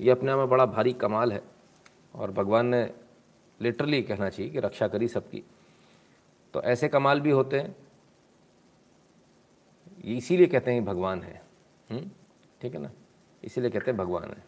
ये 0.00 0.10
अपने 0.10 0.32
आप 0.32 0.38
में 0.38 0.48
बड़ा 0.48 0.66
भारी 0.66 0.92
कमाल 0.92 1.32
है 1.32 1.42
और 2.14 2.30
भगवान 2.30 2.66
ने 2.66 2.94
लिटरली 3.60 4.02
कहना 4.02 4.30
चाहिए 4.30 4.52
कि 4.52 4.60
रक्षा 4.60 4.88
करी 4.88 5.08
सबकी। 5.08 5.42
तो 6.54 6.62
ऐसे 6.62 6.88
कमाल 6.88 7.20
भी 7.20 7.30
होते 7.30 7.60
हैं। 7.60 7.76
इसीलिए 10.04 10.46
कहते 10.46 10.70
हैं 10.70 10.84
भगवान 10.84 11.22
है। 11.22 11.42
हम्म? 11.90 12.10
ठीक 12.60 12.74
है 12.74 12.80
ना? 12.80 12.90
इसीलिए 13.44 13.70
कहते 13.70 13.90
हैं 13.90 13.98
भगवान 13.98 14.24
है। 14.24 14.44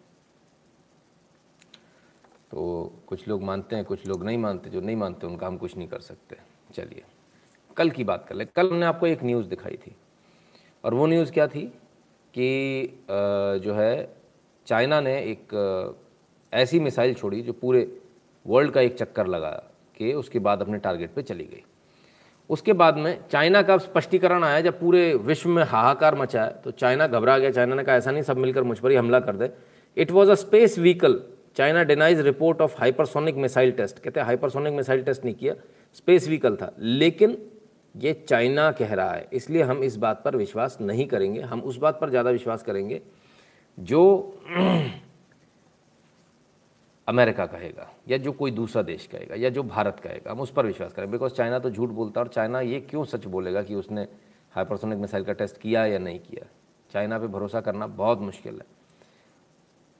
तो 2.51 2.93
कुछ 3.07 3.29
लोग 3.29 3.43
मानते 3.43 3.77
हैं, 3.77 3.85
कुछ 3.85 4.07
लोग 4.07 4.25
नहीं 4.25 4.39
मानते, 4.39 4.71
जो 4.71 4.81
नहीं 4.81 4.97
मानते 4.97 5.27
उनका 5.27 5.47
हम 5.47 5.57
कुछ 5.57 5.77
नहीं 5.77 5.89
कर 5.89 6.01
सकते। 6.01 6.37
चलिए। 6.75 7.03
कल 7.73 7.91
की 7.91 8.05
बात 8.05 8.27
कर 8.29 8.35
ले। 8.35 8.45
कल 8.47 8.71
हमने 8.71 8.87
आपको 8.87 9.07
एक 9.07 9.25
न्यूज़ 9.25 9.47
दिखाई 9.47 9.77
थी। 9.77 9.95
और 10.85 10.95
वो 10.95 11.07
न्यूज़ 11.07 11.33
क्या 11.33 11.47
थी 11.47 11.63
कि 12.35 13.05
जो 13.65 13.75
है, 13.75 14.09
चाइना 14.67 15.01
ने 15.01 15.19
एक 15.21 15.99
ऐसी 16.53 16.81
मिसाइल 16.81 17.15
छोड़ी 17.15 17.41
जो 17.43 17.53
पूरे 17.53 17.87
वर्ल्ड 18.47 18.71
का 18.73 18.81
एक 18.81 18.95
चक्कर 18.95 19.27
लगा 19.27 19.51
के 19.97 20.13
उसके 20.15 20.39
बाद 20.39 20.61
अपने 20.63 20.79
टारगेट 20.79 21.11
पे 21.15 21.23
चली 21.23 21.45
गई। 21.45 21.63
उसके 22.51 22.73
बाद 22.73 22.97
में 22.97 23.19
चाइना 23.33 23.63
का 23.63 23.77
स्पष्टीकरण 23.79 24.45
आया 24.45 24.61
जब 24.61 24.79
पूरे 24.81 25.15
विश्व 25.17 25.49
में 25.49 25.63
हाहाकार 25.65 26.15
मचा 26.15 26.47
तो 26.65 26.71
चाइना 26.73 27.07
घबरा 27.07 27.39
गया। 27.39 27.51
चाइना 27.51 27.75
ने 27.75 27.85
कहा, 27.85 27.97
ऐसा 27.97 28.11
नहीं, 28.11 28.23
सब 28.23 28.37
मिलकर 28.37 28.63
मुझ 28.63 28.79
पर 28.79 28.91
ही 28.91 28.97
हमला 28.97 29.21
कर 29.21 29.37
दे। 29.37 29.51
It 29.97 30.11
was 30.11 30.31
a 30.31 30.35
space 30.35 30.79
vehicle 30.79 31.21
China 31.57 31.83
denies 31.85 32.21
report 32.21 32.61
of 32.61 32.77
hypersonic 32.79 33.37
missile 33.37 33.73
test 33.73 33.99
कहते 33.99 34.21
हैं 34.21 34.27
हाइपरसोनिक 34.27 34.73
मिसाइल 34.75 35.03
टेस्ट 35.03 35.25
नहीं 35.25 35.35
किया 35.35 35.55
स्पेस 35.97 36.27
व्हीकल 36.27 36.57
था। 36.57 36.73
लेकिन 36.79 37.37
ये 37.95 38.13
चाइना 38.29 38.71
कह 38.73 38.95
रहा 38.95 39.13
है। 39.13 39.29
इसलिए 39.33 39.63
हम 39.63 39.83
इस 39.85 39.97
बात 39.97 40.23
पर 40.25 40.37
विश्वास 40.37 40.79
नहीं 40.81 41.07
करेंगे। 41.07 41.41
हम 41.43 41.61
उस 41.63 41.77
बात 41.77 42.01
पर 42.01 42.11
ज़्यादा 42.11 42.31
विश्वास 42.31 42.63
करेंगे 42.63 43.01
जो 43.79 44.03
अमेरिका 47.09 47.47
कहेगा, 47.47 47.89
या 48.09 48.17
जो 48.19 48.33
कोई 48.33 48.51
दूसरा 48.51 48.83
देश 48.83 49.07
कहेगा, 49.07 49.35
या 49.35 49.51
जो 49.51 49.63
भारत 49.63 50.01
कहेगा, 50.01 50.31
हम 50.31 50.41
उस 50.41 50.53
पर 50.53 50.67
विश्वास 50.67 50.93
करें 50.93 51.11
बिकॉज़ 51.11 51.33
चाइना 51.33 51.59
तो 51.59 51.71
झूठ 51.71 51.91
बोलता 51.91 52.21
है 52.21 52.27
और 52.27 52.33
चाइना 52.33 52.61
ये 52.61 52.81
क्यों 52.81 53.05
सच 53.05 53.25
बोलेगा 53.27 53.63
कि 53.63 53.75
उसने 53.75 54.07
हाइपरसोनिक 54.53 54.99
मिसाइल 54.99 55.25
का 55.25 55.33
टेस्ट 55.33 55.57
किया 55.57 55.85
या 55.87 55.99
नहीं 55.99 56.19
किया? 56.21 56.47
चाइना 56.91 57.19
पे 57.19 57.27
भरोसा 57.27 57.61
करना 57.61 57.87
बहुत 57.87 58.21
मुश्किल 58.21 58.55
है। 58.55 58.67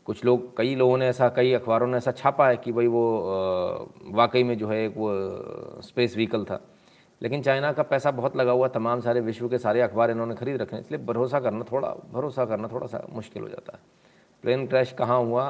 कुछ 0.07 0.25
लोग, 0.25 0.57
कई 0.57 0.75
लोगों 0.75 0.97
ने 0.99 1.09
ऐसा, 1.09 1.29
कई 1.29 1.53
अखबारों 1.53 1.87
ने 1.87 1.97
ऐसा 1.97 2.13
छापा 2.13 2.49
है 2.49 2.57
कि 2.57 2.73
भाई 2.73 2.87
वो 2.87 3.05
वाकई 4.13 4.43
में 4.43 4.57
जो 4.59 4.69
है 4.69 4.85
एक 4.85 4.97
वो 4.97 5.11
स्पेस 5.83 6.15
व्हीकल 6.17 6.45
था। 6.45 6.61
लेकिन 7.23 7.43
चाइना 7.43 7.73
का 7.73 7.83
पैसा 7.85 8.11
बहुत 8.11 8.37
लगा 8.37 8.53
हुआ, 8.53 8.69
तमाम 8.69 9.01
सारे 9.01 9.21
विश्व 9.21 9.49
के 9.49 9.59
सारे 9.59 9.81
अखबार 9.81 10.11
इन्होंने 10.11 10.35
खरीद 10.35 10.61
रखे 10.63 10.77
हैं, 10.77 10.83
इसलिए 10.83 11.05
भरोसा 11.05 11.41
करना 11.41 11.65
थोड़ा, 11.73 11.89
भरोसा 12.13 12.45
करना 12.45 12.69
थोड़ा 12.69 12.87
सा 12.87 13.05
मुश्किल 13.11 13.43
हो 13.43 13.49
जाता 13.49 13.77
है 13.77 13.83
प्लेन 14.45 14.67
क्रैश 14.67 14.93
कहाँ 14.93 15.19
हुआ 15.21 15.45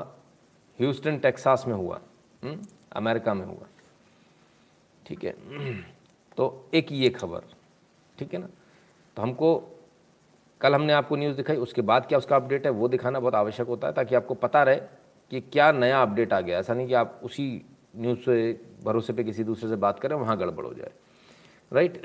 ह्यूस्टन, 0.78 1.18
टेक्सास 1.18 1.64
में 1.68 1.74
हुआ? 1.74 2.00
हम्म? 2.42 2.58
अमेरिका 2.92 3.34
में 3.34 3.44
हुआ 3.46 3.66
ठीक 5.06 5.24
है 5.24 5.34
तो 6.38 6.68
एक 6.74 6.92
ये 6.92 7.08
खबर, 7.10 7.42
ठीक 8.18 8.34
है 8.34 8.40
ना 8.40 8.48
तो 9.16 9.22
हमको, 9.22 9.56
कल 10.60 10.74
हमने 10.74 10.92
आपको 10.92 11.16
न्यूज़ 11.16 11.36
दिखाई, 11.36 11.56
उसके 11.58 11.82
बाद 11.82 12.06
क्या 12.06 12.18
उसका 12.18 12.36
अपडेट 12.36 12.66
है, 12.66 12.70
वो 12.72 12.88
दिखाना 12.88 13.20
बहुत 13.20 13.34
आवश्यक 13.34 13.66
होता 13.66 13.86
है, 13.86 13.92
ताकि 13.94 14.14
आपको 14.14 14.34
पता 14.36 14.62
रहे 14.62 14.76
कि 15.30 15.40
क्या 15.42 15.70
नया 15.72 16.02
अपडेट 16.02 16.32
आ 16.32 16.40
गया 16.40 16.58
ऐसा 16.58 16.74
नहीं 16.74 16.86
कि 16.86 16.94
आप 16.94 17.20
उसी 17.24 17.64
न्यूज़ 17.96 18.18
से, 18.20 18.52
भरोसे 18.84 19.12
पे 19.12 19.24
किसी 19.24 19.44
दूसरे 19.44 19.68
से 19.70 19.76
बात 19.76 20.00
करें, 20.00 20.14
वहाँ 20.16 20.36
गड़बड़ 20.38 20.64
हो 20.66 20.72
जाए 20.74 20.90
राइट? 21.72 22.00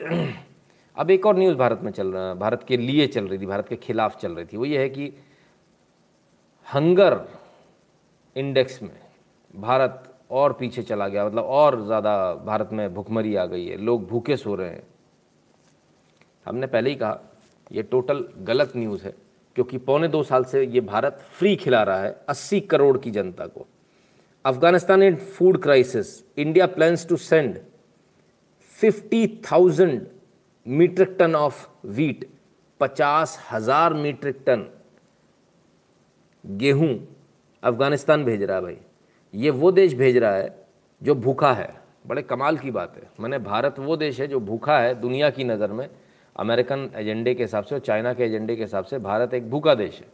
अब 0.97 1.09
एक 1.11 1.25
और 1.25 1.37
न्यूज़ 1.37 1.57
भारत 1.57 1.79
में 1.83 1.91
चल 1.91 2.07
रहा, 2.07 2.33
भारत 2.35 2.63
के 2.67 2.77
लिए 2.77 3.07
चल 3.07 3.27
रही 3.27 3.39
थी, 3.39 3.45
भारत 3.45 3.67
के 3.67 3.75
खिलाफ 3.77 4.17
चल 4.19 4.31
रही 4.31 4.45
थी। 4.45 4.57
वो 4.57 4.65
ये 4.65 4.79
है 4.79 4.89
कि 4.89 5.11
हंगर 6.67 7.19
इंडेक्स 8.35 8.81
में 8.83 8.91
भारत 9.53 10.03
और 10.31 10.53
पीछे 10.53 10.83
चला 10.83 11.07
गया 11.07 11.25
मतलब 11.25 11.43
और 11.43 11.81
ज़्यादा 11.85 12.33
भारत 12.45 12.69
में 12.73 12.93
भुखमरी 12.93 13.35
आ 13.35 13.45
गई 13.45 13.65
है, 13.65 13.77
लोग 13.77 14.07
भूखे 14.07 14.37
सो 14.37 14.55
रहे 14.55 14.69
हैं। 14.69 14.83
हमने 16.45 16.67
पहले 16.67 16.89
ही 16.89 16.95
कहा, 16.95 17.19
ये 17.71 17.83
टोटल 17.83 18.25
गलत 18.41 18.73
न्यूज़ 18.75 19.03
है, 19.05 19.13
क्योंकि 19.55 19.77
पौने 19.79 20.07
दो 20.07 20.23
साल 20.23 20.43
से 20.43 20.65
ये 20.65 20.81
भारत 20.81 21.23
फ्री 21.29 21.55
खिला 21.55 21.83
रहा 21.83 22.01
है 22.01 22.15
80 22.29 22.59
करोड़ 22.61 22.97
की 22.97 23.11
जनता 23.11 23.47
को। 23.47 23.65
Afghanistan 24.45 25.03
in 25.03 25.15
food 25.15 25.61
crisis, 25.61 26.23
India 26.37 26.67
plans 26.67 27.07
to 27.09 27.17
send 27.17 27.57
50,000 28.77 29.99
metric 30.65 31.15
ton 31.19 31.35
of 31.35 31.65
wheat 31.87 32.27
पचास 32.79 33.39
हज़ार 33.51 33.93
मीट्रिक 33.93 34.41
टन 34.45 34.65
गेहूँ 36.43 36.89
अफ़गानिस्तान 37.63 38.23
भेज 38.25 38.43
रहा 38.43 38.57
है 38.57 38.63
भाई। 38.63 38.77
ये 39.33 39.49
वो 39.51 39.71
देश 39.71 39.93
भेज 39.93 40.17
रहा 40.17 40.35
है 40.35 40.67
जो 41.01 41.15
भूखा 41.15 41.53
है। 41.53 41.69
बड़े 42.07 42.21
कमाल 42.21 42.57
की 42.57 42.71
बात 42.71 42.93
है। 42.97 43.09
मैंने 43.19 43.39
भारत 43.39 43.79
वो 43.79 43.95
देश 43.97 44.19
है 44.19 44.27
जो 44.27 44.39
भूखा 44.41 44.77
है 44.79 44.93
दुनिया 45.01 45.29
की 45.29 45.43
नज़र 45.43 45.71
में। 45.71 45.89
अमेरिकन 46.35 46.89
एजेंडे 46.95 47.33
के 47.33 47.43
हिसाब 47.43 47.63
से 47.63 47.75
और 47.75 47.81
चाइना 47.81 48.13
के 48.13 48.23
एजेंडे 48.23 48.55
के 48.55 48.61
हिसाब 48.61 48.85
से 48.85 48.99
भारत 48.99 49.33
एक 49.33 49.49
भूखा 49.49 49.73
देश 49.75 49.99
है। 49.99 50.07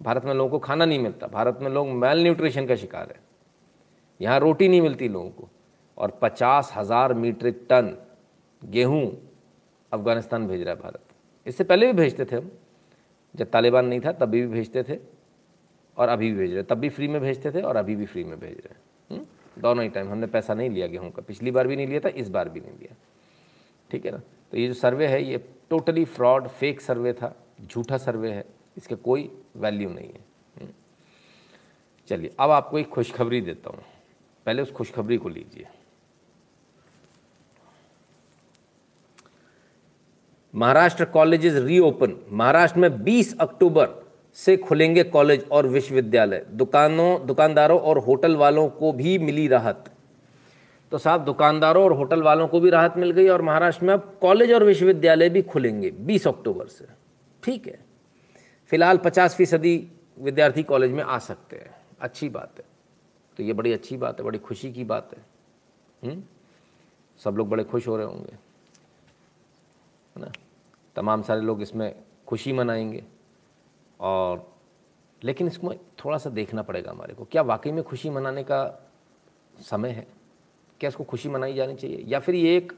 भारत 0.00 0.24
में 0.24 0.34
लोगों 0.34 0.50
को 0.50 0.58
खाना 0.58 0.84
नहीं 0.84 0.98
मिलता। 0.98 1.26
भारत 1.28 1.58
में 1.62 1.70
लोग 1.70 1.88
मेल 1.94 2.22
न्यूट्रिशन 2.22 2.66
का 2.66 2.76
शिकार 2.76 3.08
है। 3.08 3.20
यहाँ 4.20 4.38
रोटी 4.40 4.68
नहीं 4.68 4.80
मिलती 4.80 5.08
लोगों 5.08 5.30
को। 5.30 5.48
और 5.98 6.18
पचास 6.22 6.72
हज़ार 6.76 7.14
मीट्रिक 7.14 7.66
टन 7.70 7.96
गेहूँ 8.64 9.30
अफ़गानिस्तान 9.92 10.46
भेज 10.46 10.62
रहा 10.62 10.74
है 10.74 10.80
भारत। 10.80 11.00
इससे 11.46 11.64
पहले 11.64 11.86
भी 11.86 11.92
भेजते 11.92 12.24
थे 12.24 12.36
हम। 12.36 12.50
जब 13.36 13.50
तालिबान 13.50 13.86
नहीं 13.86 14.00
था 14.00 14.12
तभी 14.12 14.40
भी 14.40 14.46
भेजते 14.46 14.82
थे 14.82 14.98
और 15.96 16.08
अभी 16.08 16.32
भी 16.32 16.38
भेज 16.38 16.54
रहे 16.54 16.62
तब 16.62 16.78
भी 16.78 16.88
फ्री 16.88 17.08
में 17.08 17.20
भेजते 17.20 17.50
थे 17.50 17.60
और 17.60 17.76
अभी 17.76 17.96
भी 17.96 18.06
फ्री 18.06 18.24
में 18.24 18.40
भेज 18.40 18.52
रहे 18.52 18.74
हैं। 18.74 18.80
हम्म? 19.10 19.26
दोनों 19.62 19.84
ही 19.84 19.90
टाइम 19.90 20.10
हमने 20.10 20.26
पैसा 20.26 20.54
नहीं 20.54 20.70
लिया 20.70 20.86
गेहूँ 20.86 21.10
का। 21.10 21.22
पिछली 21.22 21.50
बार 21.50 21.66
भी 21.66 21.76
नहीं 21.76 21.86
लिया 21.86 22.00
था, 22.00 22.08
इस 22.08 22.28
बार 22.28 22.48
भी 22.48 22.60
नहीं 22.60 22.72
लिया। 22.72 22.96
ठीक 23.90 24.06
है 24.06 24.12
ना? 24.12 24.20
तो 24.50 24.58
ये 24.58 24.68
जो 24.68 24.74
सर्वे 24.74 25.06
है, 25.06 25.24
ये 25.24 25.44
टोटली 25.70 26.04
फ्रॉड 26.04 26.48
फेक 26.48 26.80
सर्वे 26.80 27.12
था। 27.12 27.46
झूठा 27.66 27.96
सर्वे 27.96 28.30
है। 28.30 28.44
इसके 28.76 28.94
कोई 28.94 29.42
वैल्यू 29.56 29.90
नहीं 29.90 30.08
है। 30.08 30.24
हम्म? 30.60 30.70
चलिए, 32.06 32.34
अब 32.40 32.50
आपको 32.50 32.78
एक 32.78 32.88
खुशखबरी 32.88 33.40
देता 33.40 33.70
हूँ। 33.70 33.82
पहले 34.46 34.62
उस 34.62 34.72
खुशखबरी 34.72 35.16
को 35.16 35.28
लीजिए। 35.28 35.66
महाराष्ट्र 40.54 41.04
कॉलेजेस 41.04 41.54
रीओपन 41.54 42.16
महाराष्ट्र 42.32 42.78
में 42.78 43.04
20 43.04 43.38
अक्टूबर 43.40 43.88
से 44.34 44.56
खुलेंगे 44.56 45.02
कॉलेज 45.02 45.46
और 45.50 45.66
विश्वविद्यालय। 45.66 46.46
दुकानों, 46.50 47.26
दुकानदारों 47.26 47.80
और 47.80 47.98
होटल 47.98 48.36
वालों 48.36 48.68
को 48.68 48.92
भी 48.92 49.18
मिली 49.18 49.48
राहत। 49.48 49.90
तो 50.90 50.98
साहब, 50.98 51.24
दुकानदारों 51.24 51.84
और 51.84 51.92
होटल 51.92 52.22
वालों 52.22 52.48
को 52.48 52.60
भी 52.60 52.70
राहत 52.70 52.94
मिल 52.96 53.10
गई 53.10 53.28
और 53.28 53.42
महाराष्ट्र 53.42 53.84
में 53.86 53.94
अब 53.94 54.18
कॉलेज 54.20 54.52
और 54.52 54.64
विश्वविद्यालय 54.64 55.28
भी 55.28 55.42
खुलेंगे 55.42 55.90
20 55.90 56.28
अक्टूबर 56.28 56.66
से। 56.66 56.84
ठीक 57.44 57.66
है। 57.66 57.78
फ़िलहाल 58.68 58.96
50 58.96 59.34
फ़ीसदी 59.34 59.88
विद्यार्थी 60.18 60.62
कॉलेज 60.62 60.92
में 60.92 61.04
आ 61.04 61.18
सकते 61.18 61.56
हैं। 61.56 61.74
अच्छी 62.00 62.28
बात 62.28 62.52
है। 62.58 62.64
तो 63.36 63.42
ये 63.42 63.52
बड़ी 63.52 63.72
अच्छी 63.72 63.96
बात 63.96 64.18
है, 64.18 64.24
बड़ी 64.24 64.38
खुशी 64.38 64.72
की 64.72 64.84
बात 64.84 65.10
है 65.12 65.22
हुँ? 66.04 66.12
हम्म? 66.12 66.24
सब 67.18 67.34
लोग 67.36 67.48
बड़े 67.48 67.64
खुश 67.64 67.88
हो 67.88 67.96
रहे 67.96 68.06
होंगे। 68.06 68.49
है 70.16 70.22
ना? 70.22 70.32
तमाम 70.96 71.22
सारे 71.22 71.40
लोग 71.40 71.62
इसमें 71.62 72.02
खुशी 72.26 72.52
मनाएँगे। 72.52 73.04
और 74.00 74.56
लेकिन 75.24 75.46
इसको 75.46 75.74
थोड़ा 75.74 76.18
सा 76.18 76.30
देखना 76.30 76.62
पड़ेगा 76.62 76.90
हमारे 76.90 77.14
को, 77.14 77.24
क्या 77.24 77.42
वाकई 77.42 77.72
में 77.72 77.84
खुशी 77.84 78.10
मनाने 78.10 78.42
का 78.42 78.90
समय 79.60 79.90
है? 79.90 80.06
क्या 80.80 80.88
इसको 80.88 81.04
खुशी 81.04 81.28
मनाई 81.28 81.54
जानी 81.54 81.74
चाहिए? 81.74 82.04
या 82.06 82.20
फिर 82.20 82.34
ये 82.34 82.56
एक 82.56 82.72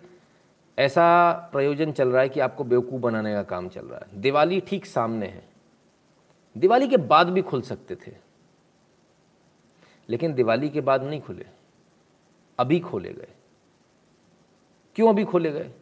ऐसा 0.79 1.33
प्रयोजन 1.33 1.93
चल 1.93 2.09
रहा 2.09 2.23
है 2.23 2.29
कि 2.29 2.41
आपको 2.41 2.65
बेवकूफ़ 2.65 3.03
बनाने 3.03 3.33
का 3.33 3.43
काम 3.43 3.69
चल 3.69 3.87
रहा 3.87 3.99
है? 3.99 4.21
दिवाली 4.21 4.61
ठीक 4.61 4.87
सामने 4.87 5.27
है। 5.27 5.49
दिवाली 6.59 6.89
के 6.89 6.97
बाद 6.97 7.29
भी 7.29 7.43
खुल 7.43 7.63
सकते 7.63 7.97
थे। 7.97 8.17
लेकिन 10.09 10.35
दिवाली 10.35 10.69
के 10.69 10.81
बाद 10.81 11.03
नहीं 11.03 11.21
खुले। 11.21 11.47
अभी 12.59 12.81
खोले 12.81 13.13
गए। 13.13 13.29
क्यों 14.95 15.09
अभी 15.09 15.25
खोले 15.25 15.51
गए? 15.51 15.73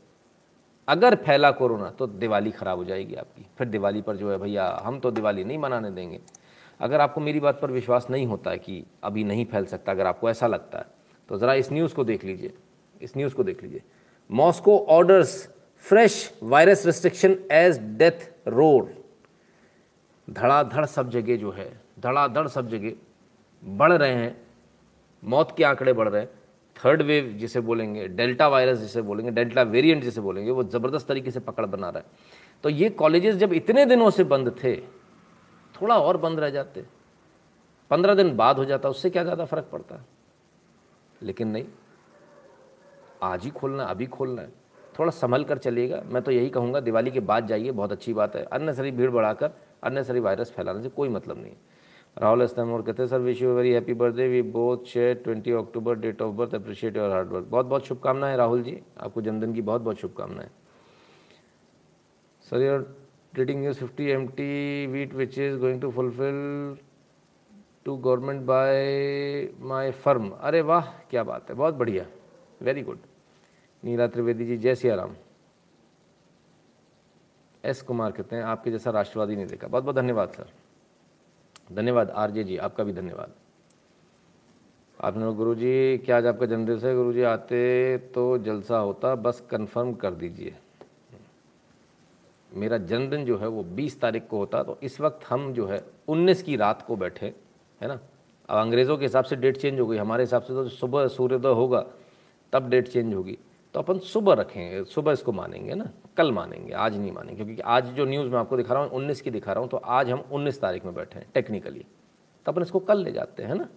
अगर 0.90 1.14
फैला 1.16 1.50
कोरोना 1.50 1.90
तो 1.90 2.06
दिवाली 2.06 2.50
ख़राब 2.50 2.78
हो 2.78 2.84
जाएगी 2.84 3.14
आपकी। 3.14 3.46
फिर 3.58 3.68
दिवाली 3.68 4.00
पर 4.02 4.16
जो 4.16 4.30
है 4.30 4.38
भैया, 4.38 4.66
हम 4.84 4.98
तो 5.00 5.10
दिवाली 5.10 5.44
नहीं 5.44 5.58
मनाने 5.58 5.90
देंगे। 5.90 6.20
अगर 6.80 7.00
आपको 7.00 7.20
मेरी 7.20 7.40
बात 7.40 7.60
पर 7.60 7.70
विश्वास 7.70 8.06
नहीं 8.10 8.26
होता 8.26 8.50
है 8.50 8.58
कि 8.58 8.84
अभी 9.04 9.24
नहीं 9.24 9.44
फैल 9.46 9.64
सकता, 9.66 9.92
अगर 9.92 10.06
आपको 10.06 10.30
ऐसा 10.30 10.46
लगता 10.46 10.78
है 10.78 10.86
तो 11.28 11.38
ज़रा 11.38 11.54
इस 11.54 11.72
न्यूज़ 11.72 11.94
को 11.94 12.04
देख 12.04 12.24
लीजिए। 12.24 12.52
इस 13.00 13.16
न्यूज़ 13.16 13.34
को 13.34 13.44
देख 13.44 13.62
लीजिए। 13.62 13.82
Moscow 14.30 14.78
orders 14.88 15.48
fresh 15.82 16.38
virus 16.42 16.84
restriction 16.86 17.36
as 17.52 17.78
death 17.98 18.28
toll. 18.48 18.88
धड़ाधड़ 20.28 20.84
सब 20.86 21.10
जगह 21.10 21.36
जो 21.36 21.50
है, 21.50 21.70
धड़ाधड़ 22.00 22.46
सब 22.48 22.68
जगह 22.68 22.92
बढ़ 23.62 23.92
रहे 23.92 24.14
हैं। 24.14 24.36
मौत 25.22 25.54
के 25.56 25.64
आंकड़े 25.64 25.92
बढ़ 25.92 26.08
रहे 26.08 26.22
हैं। 26.22 26.39
थर्ड 26.80 27.02
वेव 27.02 27.26
जिसे 27.38 27.60
बोलेंगे 27.60 28.06
डेल्टा 28.08 28.48
वायरस 28.48 28.78
जिसे 28.78 29.02
बोलेंगे 29.02 29.30
डेल्टा 29.32 29.62
वेरिएंट 29.64 30.02
जिसे 30.04 30.20
बोलेंगे, 30.20 30.50
वो 30.50 30.62
ज़बरदस्त 30.64 31.08
तरीके 31.08 31.30
से 31.30 31.40
पकड़ 31.40 31.66
बना 31.66 31.88
रहा 31.88 31.98
है। 31.98 32.28
तो 32.64 32.68
ये 32.68 32.88
कॉलेजेस 32.90 33.36
जब 33.36 33.52
इतने 33.52 33.84
दिनों 33.86 34.10
से 34.10 34.24
बंद 34.24 34.54
थे, 34.62 34.76
थोड़ा 35.74 35.98
और 35.98 36.16
बंद 36.16 36.40
रह 36.40 36.50
जाते। 36.50 36.84
पंद्रह 37.90 38.14
दिन 38.14 38.34
बाद 38.36 38.58
हो 38.58 38.64
जाता, 38.64 38.88
उससे 38.88 39.10
क्या 39.10 39.22
ज़्यादा 39.22 39.44
फ़र्क 39.44 39.68
पड़ता 39.72 40.04
लेकिन 41.20 41.48
नहीं, 41.48 41.64
आज 43.22 43.44
ही 43.44 43.50
खोलना 43.50 43.84
अभी 43.84 44.06
खोलना 44.08 44.42
है। 44.42 44.52
थोड़ा 44.98 45.10
संभल 45.10 45.44
कर 45.44 45.58
चलिएगा। 45.58 46.00
मैं 46.06 46.22
तो 46.22 46.30
यही 46.30 46.48
कहूँगा, 46.50 46.80
दिवाली 46.80 47.10
के 47.10 47.20
बाद 47.22 47.46
जाइए, 47.46 47.70
बहुत 47.72 47.92
अच्छी 47.92 48.12
बात 48.12 48.36
है। 48.36 48.42
अननेसरी 48.44 48.90
भीड़ 48.90 49.10
बढ़ाकर 49.10 49.50
अननेसरी 49.82 50.20
वायरस 50.20 50.52
फैलाने 50.52 50.82
से 50.82 50.88
कोई 50.90 51.08
मतलब 51.08 51.42
नहीं 51.42 51.52
राहुल 52.16 52.42
और 52.42 52.82
कहते 52.82 53.02
हैं, 53.02 53.08
sir 53.08 53.18
wish 53.18 53.40
you 53.42 53.52
very 53.54 53.70
happy 53.72 53.94
birthday 53.94 54.26
we 54.28 54.40
both 54.52 54.84
share 54.86 55.14
twenty 55.24 55.52
October 55.52 55.94
date 55.98 56.22
of 56.22 56.34
birth 56.36 56.54
appreciate 56.54 56.96
your 56.96 57.10
hard 57.10 57.28
work 57.28 57.46
बहुत 57.50 57.66
बहुत 57.66 57.86
शुभकामनाएँ 57.86 58.36
राहुल 58.36 58.62
जी। 58.62 58.80
आपको 59.00 59.22
जन्मदिन 59.22 59.54
की 59.54 59.62
बहुत 59.62 59.82
बहुत 59.82 59.96
शुभकामनाएँ। 59.96 60.48
Sir 62.46 62.62
your 62.62 62.82
trading 63.34 63.64
use 63.64 63.78
fifty 63.78 64.10
M 64.10 64.26
T 64.28 64.86
wheat 64.86 65.14
which 65.14 65.38
is 65.38 65.58
going 65.58 65.80
to 65.80 65.90
fulfil 65.90 66.76
to 67.84 67.96
government 67.96 68.42
by 68.46 69.48
my 69.60 69.90
firm 69.90 70.28
अरे 70.30 70.60
वाह, 70.62 70.92
क्या 71.10 71.22
बात 71.24 71.50
है। 71.50 71.56
बहुत 71.56 71.74
बढ़िया। 71.74 72.06
वेरी 72.62 72.82
गुड 72.82 72.98
नीला 73.82 74.06
त्रिवेदी 74.06 74.44
जी, 74.44 74.56
जय 74.56 74.74
सिया 74.74 74.94
राम 74.94 75.14
एस 77.64 77.82
कुमार 77.82 78.12
कहते 78.12 78.36
हैं, 78.36 78.42
आपके 78.42 78.70
जैसा 78.70 78.90
राष्ट्रवादी 78.90 79.36
नहीं 79.36 79.46
देखा. 79.46 79.68
बहुत 79.68 79.84
बहुत 79.84 79.96
धन्यवाद, 79.96 80.28
सर। 80.30 80.52
धन्यवाद, 81.70 82.10
आरजे 82.10 82.44
जी, 82.44 82.56
आपका 82.56 82.84
भी 82.84 82.92
धन्यवाद। 82.92 83.32
आपने 84.98 85.32
गुरु 85.32 85.54
जी 85.54 85.98
क्या 85.98 86.16
आज 86.16 86.26
आपका 86.26 86.46
जन्मदिन 86.46 86.78
है? 86.78 86.94
गुरु 86.96 87.12
जी 87.12 87.22
आते 87.22 87.98
तो 88.14 88.38
जलसा 88.38 88.78
होता, 88.78 89.14
बस 89.14 89.42
कंफर्म 89.50 89.92
कर 89.94 90.14
दीजिए। 90.14 90.54
मेरा 92.52 92.78
जन्मदिन 92.78 93.24
जो 93.24 93.36
है, 93.38 93.48
वो 93.48 93.62
20 93.64 94.00
तारीख 94.00 94.26
को 94.28 94.38
होता 94.38 94.62
तो 94.62 94.78
इस 94.82 95.00
वक्त 95.00 95.24
हम 95.28 95.52
जो 95.52 95.66
है 95.66 95.82
19 96.08 96.42
की 96.42 96.56
रात 96.56 96.82
को 96.82 96.96
बैठे, 96.96 97.26
है 97.80 97.88
ना? 97.88 97.98
अब 98.48 98.58
अंग्रेज़ों 98.58 98.96
के 98.96 99.04
हिसाब 99.04 99.24
से 99.24 99.36
डेट 99.36 99.56
चेंज 99.56 99.80
हो 99.80 99.86
गई, 99.86 99.96
हमारे 99.96 100.22
हिसाब 100.22 100.42
से 100.42 100.54
तो 100.54 100.68
सुबह 100.68 101.06
सूर्योदय 101.08 101.48
होगा, 101.48 101.84
तब 102.52 102.68
डेट 102.70 102.88
चेंज 102.88 103.14
होगी। 103.14 103.38
तो 103.74 103.80
अपन 103.80 103.98
सुबह 103.98 104.34
रखेंगे, 104.34 104.84
सुबह 104.84 105.12
इसको 105.12 105.32
मानेंगे 105.32 105.74
ना? 105.74 105.90
कल 106.20 106.32
मानेंगे, 106.32 106.72
आज 106.74 106.96
नहीं 106.98 107.12
मानेंगे, 107.12 107.44
क्योंकि 107.44 107.62
आज 107.62 107.86
जो 107.94 108.04
न्यूज़ 108.06 108.28
मैं 108.28 108.38
आपको 108.38 108.56
दिखा 108.56 108.74
रहा 108.74 108.82
हूँ, 108.82 108.90
उन्नीस 108.92 109.20
की 109.20 109.30
दिखा 109.30 109.52
रहा 109.52 109.60
हूँ 109.60 109.68
तो 109.70 109.76
आज 109.76 110.10
हम 110.10 110.24
उन्नीस 110.32 110.60
तारीख 110.60 110.84
में 110.84 110.94
बैठे 110.94 111.18
हैं 111.18 111.26
टेक्निकली 111.34 111.84
तो 112.46 112.52
अपन 112.52 112.62
इसको 112.62 112.78
कल 112.80 113.02
ले 113.04 113.12
जाते 113.12 113.42
हैं 113.42 113.54
ना? 113.54 113.68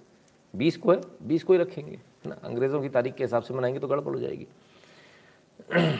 बीस 0.53 0.77
को 0.77 0.91
है, 0.91 0.99
बीस 1.23 1.43
को 1.43 1.53
ही 1.53 1.59
रखेंगे, 1.59 1.91
है 1.91 2.29
ना? 2.29 2.35
अंग्रेज़ों 2.43 2.81
की 2.81 2.89
तारीख 2.89 3.13
के 3.13 3.23
हिसाब 3.23 3.43
से 3.43 3.53
मनाएँगे 3.53 3.79
तो 3.79 3.87
गड़बड़ 3.87 4.13
हो 4.13 4.19
जाएगी। 4.19 4.47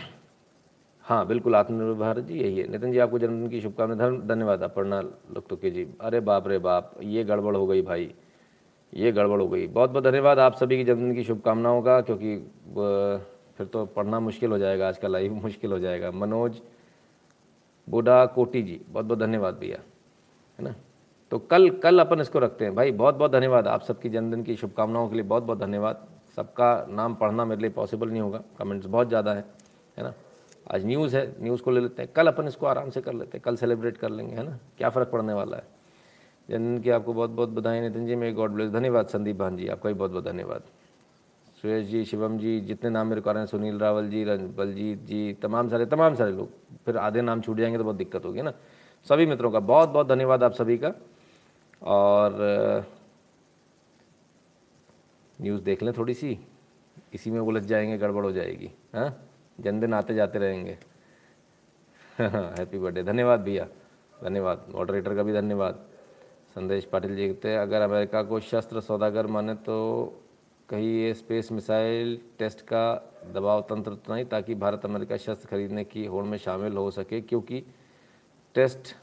हाँ 1.06 1.26
बिल्कुल 1.28 1.56
आत्मनिर्भर 1.56 2.00
भारत 2.00 2.24
जी, 2.24 2.40
यही 2.40 2.58
है। 2.58 2.68
नितिन 2.72 2.92
जी, 2.92 2.98
आपको 3.00 3.20
जन्मदिन 3.20 3.50
की 3.50 3.62
शुभकामनाएँ 3.62 4.20
धन्यवाद 4.28 4.62
अपर्णा 4.64 5.02
के 5.54 5.72
जी। 5.72 5.88
अरे 6.02 6.20
बाप 6.22 6.48
रे 6.48 6.58
बाप, 6.60 6.94
ये 7.04 7.24
गड़बड़ 7.24 7.56
हो 7.56 7.66
गई 7.68 7.82
भाई, 7.82 8.14
ये 8.94 9.12
गड़बड़ 9.12 9.40
हो 9.42 9.48
गई। 9.48 9.68
बहुत 9.70 9.90
बहुत 9.90 10.04
धन्यवाद 10.04 10.40
आप 10.40 10.56
सभी 10.56 10.78
की 10.78 10.84
जन्मदिन 10.84 11.16
की 11.16 11.24
शुभकामनाओं 11.24 11.82
का, 11.82 12.00
क्योंकि 12.02 12.36
फिर 13.58 13.68
तो 13.68 13.86
पढ़ना 13.86 14.20
मुश्किल 14.20 14.52
हो 14.52 14.58
जाएगा, 14.58 14.88
आज 14.88 14.98
का 14.98 15.08
लाइव 15.08 15.34
मुश्किल 15.34 15.72
हो 15.72 15.80
जाएगा। 15.80 16.12
मनोज 16.12 16.62
बूढ़ा 17.88 18.26
कोटी 18.26 18.62
जी 18.62 18.80
बहुत 18.90 19.06
बहुत 19.06 19.20
धन्यवाद 19.20 19.56
भैया, 19.56 19.78
है 20.60 20.66
ना? 20.66 20.74
तो 21.32 21.40
कल 21.40 21.70
कल 21.80 22.00
अपन 22.00 22.20
इसको 22.22 22.40
रखते 22.40 22.66
हैं। 22.66 22.76
भाई 22.76 22.92
बहुत 22.94 23.16
बहुत 23.16 23.32
धन्यवाद। 23.32 23.68
आप 23.68 23.82
सबकी 23.82 24.10
जन्मदिन 24.10 24.44
की 24.44 24.56
शुभकामनाओं 24.56 25.08
के 25.10 25.16
लिए 25.16 25.24
बहुत 25.24 25.44
बहुत 25.44 25.60
धन्यवाद। 25.60 26.08
सबका 26.38 26.86
नाम 26.90 27.16
पढ़ना 27.16 27.46
मेरे 27.46 27.62
लिए 27.62 27.70
पॉसिबल 27.70 28.10
नहीं 28.10 28.22
होगा। 28.22 28.42
कमेंट्स 28.60 28.88
बहुत 28.88 29.08
ज़्यादा 29.08 29.34
है 29.34 29.46
है 29.98 30.04
ना? 30.04 30.14
आज 30.72 30.86
न्यूज़ 30.86 31.16
है 31.18 31.26
न्यूज़ 31.42 31.62
को 31.62 31.72
ले 31.72 31.80
लेते 31.80 32.02
हैं। 32.02 32.12
कल 32.16 32.28
अपन 32.28 32.48
इसको 32.48 32.66
आराम 32.66 32.90
से 32.90 33.02
कर 33.02 33.14
लेते 33.14 33.38
हैं। 33.38 33.42
कल 33.46 33.56
सेलिब्रेट 33.56 33.98
कर 33.98 34.10
लेंगे, 34.10 34.36
है 34.36 34.44
ना? 34.44 34.58
क्या 34.78 34.90
फ़र्क 34.90 35.10
पड़ने 35.10 35.34
वाला 35.34 35.58
है? 35.58 35.64
जन्मदिन 36.50 36.82
की 36.82 36.90
आपको 36.90 37.14
बहुत 37.14 37.30
बहुत 37.30 37.50
बधाई। 37.50 37.82
नितिन 37.82 38.06
जी 38.08 38.16
मेरी 38.16 38.34
गॉड 38.34 38.52
ब्लेस 38.52 38.72
धन्यवाद। 38.72 39.08
संदीप 39.08 39.36
भान 39.36 39.58
जी, 39.58 39.68
आपका 39.68 39.90
भी 39.90 39.94
बहुत 39.94 40.12
बहुत 40.12 40.26
धन्यवाद। 40.26 40.64
सुरेश 41.64 41.88
जी, 41.88 42.06
शिवम 42.06 42.38
जी, 42.38 42.62
जितने 42.62 42.90
नाम 42.90 43.08
मेरे 43.08 43.22
को 43.22 43.30
आ 43.30 43.34
रहे 43.34 43.42
हैं, 43.42 43.48
सुनील 43.48 43.80
रावल 43.80 44.10
जी 44.10 44.26
बलजीत 44.26 45.00
जी, 45.00 45.34
तमाम 45.34 45.70
सारे 45.70 45.86
तमाम 45.86 46.16
सारे 46.16 46.32
लोग। 46.32 46.50
फिर 46.86 46.98
आधे 46.98 47.22
नाम 47.22 47.42
छूट 47.42 47.58
जाएँगे 47.58 47.78
तो 47.78 47.84
बहुत 47.84 47.96
दिक्कत 47.96 48.26
होगी 48.26 48.42
ना? 48.42 48.54
सभी 49.10 49.26
मित्रों 49.26 49.52
का 49.52 49.60
बहुत 49.60 49.90
बहुत 49.90 50.08
धन्यवाद 50.08 50.44
आप 50.44 50.52
सभी 50.52 50.78
का। 50.78 50.94
और 51.82 52.38
न्यूज़ 55.42 55.62
देख 55.62 55.84
लें 55.84 55.94
थोड़ी 55.98 56.14
सी। 56.14 56.40
इसी 57.14 57.32
में 57.32 57.40
उलझ 57.40 57.64
जाएँगे, 57.64 57.98
गड़बड़ 57.98 58.24
हो 58.24 58.32
जाएगी 58.32 58.72
हाँ? 58.96 59.30
जन्मदिन 59.60 59.94
आते 59.94 60.14
जाते 60.14 60.40
रहेंगे। 60.40 60.78
हैप्पी 62.20 62.78
बर्थडे 62.78 63.04
धन्यवाद 63.04 63.40
भैया। 63.40 63.68
धन्यवाद। 64.24 64.66
मॉडरेटर 64.76 65.16
का 65.16 65.24
भी 65.24 65.34
धन्यवाद। 65.34 65.86
संदेश 66.56 66.86
पाटिल 66.86 67.16
जी 67.16 67.28
कहते 67.28 67.50
हैं, 67.50 67.60
अगर 67.60 67.82
अमेरिका 67.82 68.24
को 68.24 68.40
शस्त्र 68.40 68.82
सौदागर 68.82 69.28
माने 69.28 69.56
तो 69.56 70.20
कहीं 70.70 70.88
ये 70.98 71.14
स्पेस 71.14 71.52
मिसाइल 71.52 72.18
टेस्ट 72.40 72.62
का 72.62 72.84
दबाव 73.34 73.62
तंत्र 73.62 73.94
तो 73.96 74.14
नहीं 74.14 74.26
ताकि 74.26 74.56
भारत 74.56 74.86
अमेरिका 74.86 75.18
शस्त्र 75.18 75.48
खरीदने 75.48 75.84
की 75.84 76.06
होड़ 76.06 76.24
में 76.26 76.38
शामिल 76.38 76.78
हो 76.78 76.90
सके 76.92 77.22
क्योंकि 77.22 77.64
टेस्ट 78.56 78.96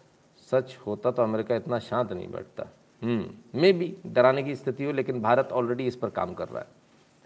सच 0.48 0.76
होता 0.86 1.10
तो 1.10 1.22
अमेरिका 1.22 1.56
इतना 1.56 1.78
शांत 1.78 2.12
नहीं 2.12 2.28
बैठता। 2.28 2.66
मे 3.02 3.12
हम्म, 3.12 3.72
भी 3.78 3.94
डराने 4.06 4.42
की 4.42 4.54
स्थिति 4.54 4.84
हो 4.84 4.92
लेकिन 4.92 5.20
भारत 5.22 5.52
ऑलरेडी 5.52 5.86
इस 5.86 5.96
पर 5.96 6.10
काम 6.10 6.34
कर 6.34 6.48
रहा 6.48 6.60
है 6.60 6.68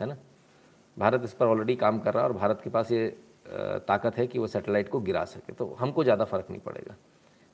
है 0.00 0.06
ना? 0.06 0.16
भारत 0.96 1.24
इस 1.24 1.32
पर 1.32 1.46
ऑलरेडी 1.46 1.76
काम 1.76 1.98
कर 1.98 2.14
रहा 2.14 2.22
है 2.22 2.28
और 2.28 2.36
भारत 2.36 2.60
के 2.64 2.70
पास 2.70 2.92
ये 2.92 3.06
ताकत 3.88 4.16
है 4.16 4.26
कि 4.26 4.38
वो 4.38 4.46
सैटेलाइट 4.46 4.88
को 4.88 5.00
गिरा 5.00 5.24
सके 5.26 5.52
तो 5.52 5.66
हमको 5.80 6.04
ज़्यादा 6.04 6.24
फ़र्क 6.24 6.46
नहीं 6.50 6.60
पड़ेगा। 6.60 6.94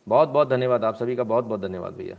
बहुत 0.07 0.29
बहुत 0.29 0.49
धन्यवाद 0.49 0.85
आप 0.85 0.95
सभी 0.95 1.17
का 1.17 1.25
बहुत 1.25 1.45
बहुत 1.45 1.61
धन्यवाद 1.61 1.95
भैया। 1.95 2.17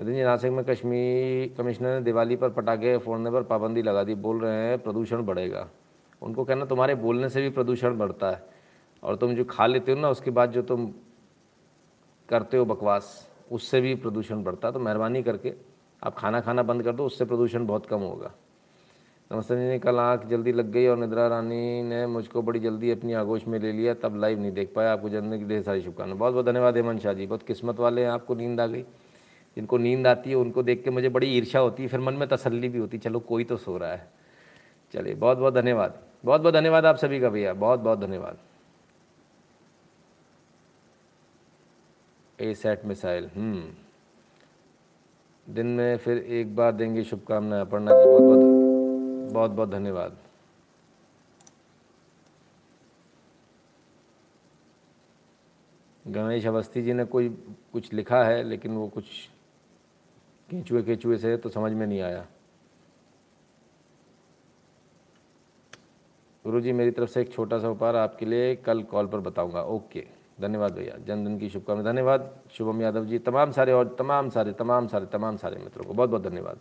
नितिन 0.00 0.14
जी, 0.14 0.22
नासिक 0.22 0.52
में 0.52 0.64
कश्मीर 0.64 1.54
कमिश्नर 1.58 1.94
ने 1.94 2.00
दिवाली 2.00 2.36
पर 2.36 2.48
पटाखे 2.48 2.96
फोड़ने 2.98 3.30
पर 3.30 3.42
पाबंदी 3.42 3.82
लगा 3.82 4.04
दी, 4.04 4.14
बोल 4.14 4.40
रहे 4.40 4.52
हैं 4.52 4.78
प्रदूषण 4.78 5.22
बढ़ेगा। 5.22 5.68
उनको 6.22 6.44
कहना, 6.44 6.64
तुम्हारे 6.64 6.94
बोलने 6.94 7.28
से 7.28 7.42
भी 7.42 7.50
प्रदूषण 7.50 7.98
बढ़ता 7.98 8.30
है 8.30 8.42
और 9.02 9.16
तुम 9.16 9.34
जो 9.34 9.44
खा 9.44 9.66
लेते 9.66 9.92
हो 9.92 9.98
ना, 9.98 10.10
उसके 10.10 10.30
बाद 10.30 10.52
जो 10.52 10.62
तुम 10.62 10.86
करते 12.28 12.56
हो 12.56 12.64
बकवास, 12.64 13.30
उससे 13.52 13.80
भी 13.80 13.94
प्रदूषण 13.94 14.42
बढ़ता 14.42 14.68
है। 14.68 14.74
तो 14.74 14.80
मेहरबानी 14.80 15.22
करके 15.22 15.52
आप 16.02 16.14
खाना 16.14 16.40
खाना 16.40 16.62
बंद 16.62 16.82
कर 16.82 16.92
दो, 16.92 17.06
उससे 17.06 17.24
प्रदूषण 17.24 17.66
बहुत 17.66 17.86
कम 17.86 18.00
होगा। 18.00 18.32
नमस्ते 19.30 19.56
जी 19.56 19.68
ने 19.68 19.78
कल 19.78 19.98
आँख 19.98 20.26
जल्दी 20.26 20.52
लग 20.52 20.70
गई 20.70 20.86
और 20.86 20.98
निद्रा 20.98 21.26
रानी 21.28 21.82
ने 21.82 22.06
मुझको 22.06 22.42
बड़ी 22.42 22.60
जल्दी 22.60 22.90
अपनी 22.90 23.12
आगोश 23.12 23.46
में 23.48 23.58
ले 23.58 23.72
लिया, 23.72 23.94
तब 23.94 24.16
लाइव 24.16 24.40
नहीं 24.40 24.52
देख 24.52 24.72
पाया। 24.74 24.92
आपको 24.92 25.08
जन्मदिन 25.08 25.38
की 25.38 25.44
ढेर 25.44 25.62
सारी 25.62 25.82
शुभकामनाएँ। 25.82 26.18
बहुत 26.18 26.32
बहुत 26.32 26.46
धन्यवाद 26.46 26.76
हेमंत 26.76 27.00
शाह 27.00 27.12
जी, 27.12 27.26
बहुत 27.26 27.42
किस्मत 27.42 27.80
वाले 27.80 28.02
हैं, 28.02 28.10
आपको 28.10 28.34
नींद 28.34 28.60
आ 28.60 28.66
गई। 28.66 28.84
जिनको 29.56 29.78
नींद 29.78 30.06
आती 30.06 30.30
है, 30.30 30.36
उनको 30.36 30.62
देख 30.62 30.82
के 30.84 30.90
मुझे 30.90 31.08
बड़ी 31.08 31.26
ईर्षा 31.36 31.58
होती 31.58 31.82
है, 31.82 31.88
फिर 31.88 32.00
मन 32.00 32.14
में 32.14 32.28
तसल्ली 32.28 32.68
भी 32.68 32.78
होती 32.78 32.98
चलो 32.98 33.20
कोई 33.22 33.44
तो 33.44 33.56
सो 33.56 33.76
रहा 33.78 33.92
है। 33.92 34.08
चलिए 34.94 35.14
बहुत 35.14 35.38
बहुत 35.38 35.54
धन्यवाद। 35.54 35.98
बहुत 36.24 36.40
बहुत 36.40 36.54
धन्यवाद 36.54 36.86
आप 36.86 36.96
सभी 36.96 37.20
का 37.20 37.28
भैया 37.28 37.52
बहुत 37.54 37.80
बहुत 37.80 37.98
धन्यवाद 37.98 38.38
ए 42.38 42.52
सेट 42.54 42.84
मिसाइल 42.84 43.28
हम्म। 43.36 43.62
दिन 45.46 45.66
में 45.66 45.96
फिर 45.96 46.18
एक 46.18 46.54
बार 46.56 46.72
देंगे 46.72 47.04
शुभकामनाएँ 47.04 47.64
पढ़ना 47.66 47.92
जी 47.92 48.04
बहुत 48.04 48.22
बहुत 48.22 49.32
बहुत 49.32 49.50
बहुत 49.50 49.68
धन्यवाद। 49.68 50.16
गणेश 56.04 56.46
अवस्थी 56.46 56.82
जी 56.82 56.92
ने 56.92 57.04
कोई 57.04 57.28
कुछ 57.72 57.92
लिखा 57.92 58.22
है, 58.24 58.42
लेकिन 58.42 58.72
वो 58.72 58.88
कुछ 58.88 59.04
केंचुए 60.50 60.82
केंचुए 60.82 61.16
से 61.16 61.36
तो 61.36 61.48
समझ 61.48 61.72
में 61.72 61.86
नहीं 61.86 62.00
आया। 62.00 62.26
गुरु 66.44 66.60
जी 66.60 66.72
मेरी 66.72 66.90
तरफ़ 66.90 67.10
से 67.10 67.20
एक 67.20 67.32
छोटा 67.32 67.58
सा 67.58 67.68
उपहार 67.68 67.96
आपके 67.96 68.26
लिए 68.26 68.54
कल 68.56 68.82
कॉल 68.82 69.06
पर 69.06 69.20
बताऊँगा। 69.20 69.62
ओके। 69.62 70.06
धन्यवाद 70.40 70.72
भैया। 70.72 70.96
जन्मदिन 70.98 71.38
की 71.38 71.48
शुभकामनाएँ। 71.48 71.86
धन्यवाद। 71.86 72.30
शुभम 72.52 72.80
यादव 72.82 73.04
जी, 73.04 73.18
तमाम 73.18 73.50
सारे 73.50 73.72
और 73.72 73.96
तमाम 73.98 74.30
सारे 74.30 74.52
तमाम 74.52 74.86
सारे 74.86 75.06
तमाम 75.06 75.36
सारे 75.36 75.56
मित्रों 75.56 75.84
को 75.84 75.94
बहुत 75.94 76.10
बहुत 76.10 76.22
धन्यवाद। 76.22 76.60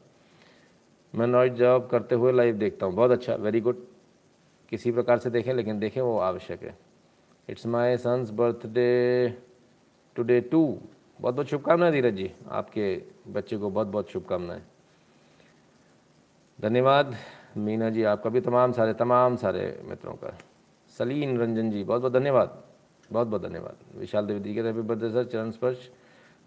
मैं 1.14 1.28
नॉइट 1.28 1.54
जॉब 1.54 1.88
करते 1.88 2.16
हुए 2.16 2.32
लाइव 2.32 2.58
देखता 2.58 2.86
हूँ। 2.86 2.96
बहुत 2.96 3.12
अच्छा। 3.12 3.36
Very 3.36 3.62
good. 3.62 3.86
किसी 4.70 4.92
प्रकार 4.92 5.18
से 5.18 5.30
देखें, 5.30 5.54
लेकिन 5.54 5.80
देखें 5.80 6.02
वो 6.02 6.18
आवश्यक 6.20 6.64
है। 6.64 6.78
It's 7.50 7.66
my 7.66 7.98
son's 7.98 8.30
birthday 8.30 9.30
today 10.16 10.42
too. 10.42 10.80
बहुत 11.20 11.36
बहुत 11.36 11.48
शुभकामनाएँ 11.48 11.92
धीरज 11.92 12.14
जी, 12.14 12.32
आपके 12.50 13.04
बच्चे 13.28 13.58
को 13.58 13.70
बहुत 13.70 13.88
बहुत 13.88 14.12
शुभकामनाएँ। 14.12 14.62
धन्यवाद 16.60 17.16
मीना 17.58 17.90
जी, 17.90 18.04
आपका 18.04 18.30
भी 18.30 18.42
तमाम 18.42 18.72
सारे 18.72 18.94
तमाम 18.94 19.36
सारे 19.36 19.82
मित्रों 19.86 20.14
का। 20.14 20.38
सलीन 20.98 21.38
रंजन 21.38 21.72
जी, 21.72 21.84
बहुत 21.84 22.02
बहुत 22.02 22.14
धन्यवाद, 22.14 22.64
बहुत 23.12 23.28
बहुत 23.28 23.42
धन्यवाद। 23.42 24.00
विशाल 24.00 24.26
द्विवेदी 24.26 24.54
के 24.54 24.62
हैप्पी 24.62 24.82
बर्थडे 24.82 25.10
सर 25.10 25.24
चरण 25.24 25.52
स्पर्श। 25.52 25.90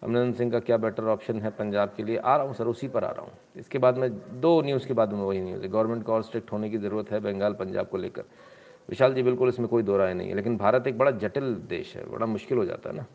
अमरिंदर 0.03 0.37
सिंह 0.39 0.51
का 0.53 0.61
क्या 0.61 0.77
बेटर 0.77 1.05
ऑप्शन 1.05 1.41
है 1.41 1.51
पंजाब 1.51 1.93
के 1.97 2.03
लिए? 2.03 2.17
आ 2.17 2.37
रहा 2.37 2.47
हूँ 2.47 2.55
सर 2.55 2.67
उसी 2.67 2.89
पर 2.89 3.05
आ 3.05 3.11
रहा 3.11 3.23
हूँ। 3.23 3.33
इसके 3.57 3.79
बाद 3.79 3.99
में 3.99 4.41
दो 4.41 4.61
न्यूज़ 4.63 4.87
के 4.87 4.95
बाद 4.95 5.13
में 5.13 5.21
वही 5.21 5.41
न्यूज़ 5.41 5.63
है। 5.63 5.69
गवर्नमेंट 5.69 6.05
को 6.05 6.13
और 6.13 6.23
स्ट्रिक्ट 6.23 6.53
होने 6.53 6.71
की 6.71 6.79
ज़रूरत 6.79 7.11
है 7.11 7.21
बंगाल, 7.21 7.55
पंजाब 7.55 7.89
को 7.89 7.99
लेकर। 7.99 8.25
विशाल 8.89 9.15
जी, 9.15 9.23
बिल्कुल 9.23 9.49
इसमें 9.49 9.69
कोई 9.69 9.83
दो 9.83 9.97
राय 9.97 10.15
नहीं 10.15 10.29
है, 10.29 10.35
लेकिन 10.35 10.57
भारत 10.57 10.87
एक 10.87 10.99
बड़ा 10.99 11.11
जटिल 11.11 11.55
देश 11.69 11.97
है, 11.97 12.11
बड़ा 12.11 12.27
मुश्किल 12.27 12.59
हो 12.59 12.65
जाता 12.65 12.91
है 12.91 12.97
ना। 12.97 13.07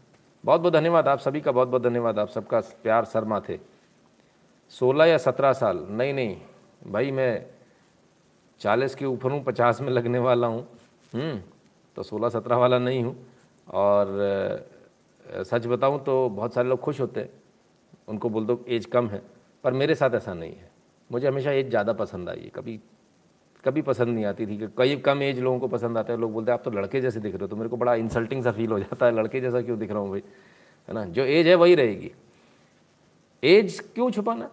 बहुत 0.47 0.61
बहुत 0.61 0.73
धन्यवाद 0.73 1.07
आप 1.07 1.19
सभी 1.19 1.39
का 1.41 1.51
बहुत 1.51 1.67
बहुत 1.67 1.83
धन्यवाद 1.83 2.19
आप 2.19 2.29
सबका 2.29 2.59
प्यार 2.83 3.05
शर्मा 3.05 3.39
थे। 3.39 3.57
सोलह 4.71 5.05
या 5.05 5.17
सत्रह 5.17 5.53
साल 5.53 5.85
नहीं 5.91 6.13
नहीं 6.13 6.35
भाई 6.87 7.11
मैं 7.11 7.45
चालीस 8.61 8.95
के 8.95 9.05
ऊपर 9.05 9.31
हूँ 9.31 9.43
पचास 9.43 9.81
में 9.81 9.89
लगने 9.89 10.19
वाला 10.19 10.47
हूँ। 10.47 10.61
हम्म, 11.13 11.41
तो 11.97 12.03
सोलह 12.03 12.29
सत्रह 12.29 12.57
वाला 12.57 12.79
नहीं 12.79 13.03
हूँ। 13.03 13.15
और 13.67 14.07
सच 15.43 15.65
बताऊँ 15.67 16.03
तो 16.03 16.29
बहुत 16.29 16.53
सारे 16.53 16.69
लोग 16.69 16.79
खुश 16.79 17.01
होते 17.01 17.19
हैं। 17.19 17.29
उनको 18.07 18.29
बोल 18.29 18.45
दो 18.45 18.63
एज 18.67 18.85
कम 18.85 19.09
है 19.09 19.21
पर 19.63 19.73
मेरे 19.73 19.95
साथ 19.95 20.15
ऐसा 20.15 20.33
नहीं 20.33 20.53
है। 20.53 20.71
मुझे 21.09 21.27
हमेशा 21.27 21.51
एज 21.51 21.69
ज़्यादा 21.69 21.93
पसंद 21.95 22.29
आई 22.29 22.39
है। 22.39 22.49
कभी 22.55 22.79
कभी 23.67 23.81
पसंद 23.83 24.09
नहीं 24.09 24.25
आती 24.25 24.45
थी 24.47 24.57
कई 24.77 24.95
कम 25.05 25.21
एज 25.23 25.39
लोगों 25.39 25.59
को 25.59 25.67
पसंद 25.67 25.97
आते 25.97 26.13
हैं। 26.13 26.19
लोग 26.19 26.33
बोलते 26.33 26.51
हैं, 26.51 26.59
आप 26.59 26.63
तो 26.65 26.71
लड़के 26.71 27.01
जैसे 27.01 27.19
दिख 27.19 27.33
रहे 27.33 27.43
हो 27.43 27.47
तो 27.47 27.55
मेरे 27.55 27.69
को 27.69 27.77
बड़ा 27.77 27.95
इंसल्टिंग 27.95 28.43
सा 28.43 28.51
फील 28.51 28.71
हो 28.71 28.79
जाता 28.79 29.05
है, 29.05 29.11
लड़के 29.13 29.41
जैसा 29.41 29.61
क्यों 29.61 29.79
दिख 29.79 29.91
रहा 29.91 29.99
हूँ 29.99 30.09
भाई? 30.09 30.23
है 30.89 30.93
ना? 30.93 31.05
जो 31.05 31.23
एज 31.23 31.47
है 31.47 31.55
वही 31.55 31.75
रहेगी। 31.75 32.11
एज 33.43 33.79
क्यों 33.95 34.09
छुपाना? 34.11 34.49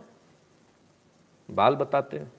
बाल 1.48 1.74
बताते 1.76 2.18
हैं। 2.18 2.32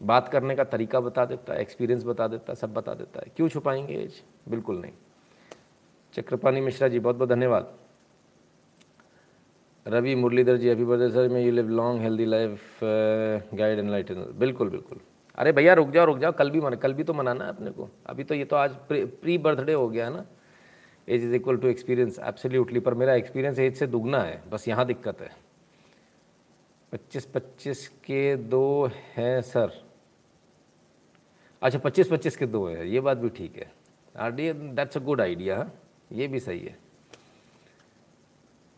बात 0.00 0.28
करने 0.28 0.54
का 0.56 0.64
तरीका 0.66 1.00
बता 1.00 1.24
देता 1.24 1.52
है 1.52 1.60
एक्सपीरियंस 1.60 2.04
बता 2.04 2.26
देता 2.28 2.52
है, 2.52 2.56
सब 2.56 2.72
बता 2.74 2.94
देता 2.94 3.20
है। 3.20 3.32
क्यों 3.36 3.48
छुपाएँगे 3.48 3.94
एज 3.94 4.22
बिल्कुल 4.48 4.80
नहीं। 4.80 4.92
चक्रपाणी 6.14 6.60
मिश्रा 6.60 6.88
जी, 6.88 6.98
बहुत 6.98 7.16
बहुत 7.16 7.28
धन्यवाद। 7.28 7.74
रवि 9.86 10.14
मुरलीधर 10.14 10.56
जी 10.56 10.68
अभी 10.68 10.84
birthday 10.84 11.08
sir 11.10 11.28
may 11.28 11.40
you 11.40 11.52
live 11.52 11.68
long 11.70 12.00
healthy 12.02 12.24
life 12.24 12.80
guide 12.82 13.78
and 13.78 13.90
light 13.90 14.12
बिल्कुल 14.12 14.70
बिल्कुल। 14.70 15.00
अरे 15.38 15.52
भैया, 15.52 15.74
रुक 15.74 15.90
जाओ 15.90 16.04
रुक 16.06 16.18
जाओ, 16.18 16.32
कल 16.32 16.50
भी 16.50 16.60
मना, 16.60 16.76
कल 16.76 16.94
भी 16.94 17.04
तो 17.04 17.14
मनाना 17.14 17.44
है 17.44 17.50
अपने 17.50 17.70
को। 17.70 17.88
अभी 18.06 18.24
तो 18.24 18.34
ये 18.34 18.44
तो 18.44 18.56
आज 18.56 18.70
प्री 18.88 19.36
बर्थडे 19.38 19.72
हो 19.72 19.88
गया 19.88 20.04
है 20.04 20.12
ना। 20.12 20.24
Age 21.08 21.24
is 21.24 21.34
equal 21.34 21.56
to 21.56 21.68
experience 21.68 22.18
absolutely 22.20 22.80
पर 22.80 22.94
मेरा 22.94 23.14
एक्सपीरियंस 23.14 23.58
एज 23.58 23.76
से 23.76 23.86
दुगना 23.86 24.22
है, 24.22 24.42
बस 24.50 24.68
यहाँ 24.68 24.86
दिक्कत 24.86 25.20
है। 25.20 25.30
पच्चीस 26.92 27.26
पच्चीस 27.26 27.86
के 28.04 28.36
दो 28.36 28.90
हैं, 29.14 29.40
सर। 29.42 29.72
अच्छा 31.62 31.78
पच्चीस 31.78 32.08
पच्चीस 32.08 32.36
के 32.36 32.46
दो 32.46 32.66
है, 32.68 32.88
ये 32.88 33.00
बात 33.00 33.18
भी 33.18 33.28
ठीक 33.28 33.56
है। 33.56 33.70
R 34.14 34.32
D 34.32 34.52
that's 34.52 34.96
a 34.96 35.00
good 35.00 35.20
idea 35.20 35.70
ये 36.12 36.26
भी 36.28 36.40
सही 36.40 36.60
है। 36.60 36.76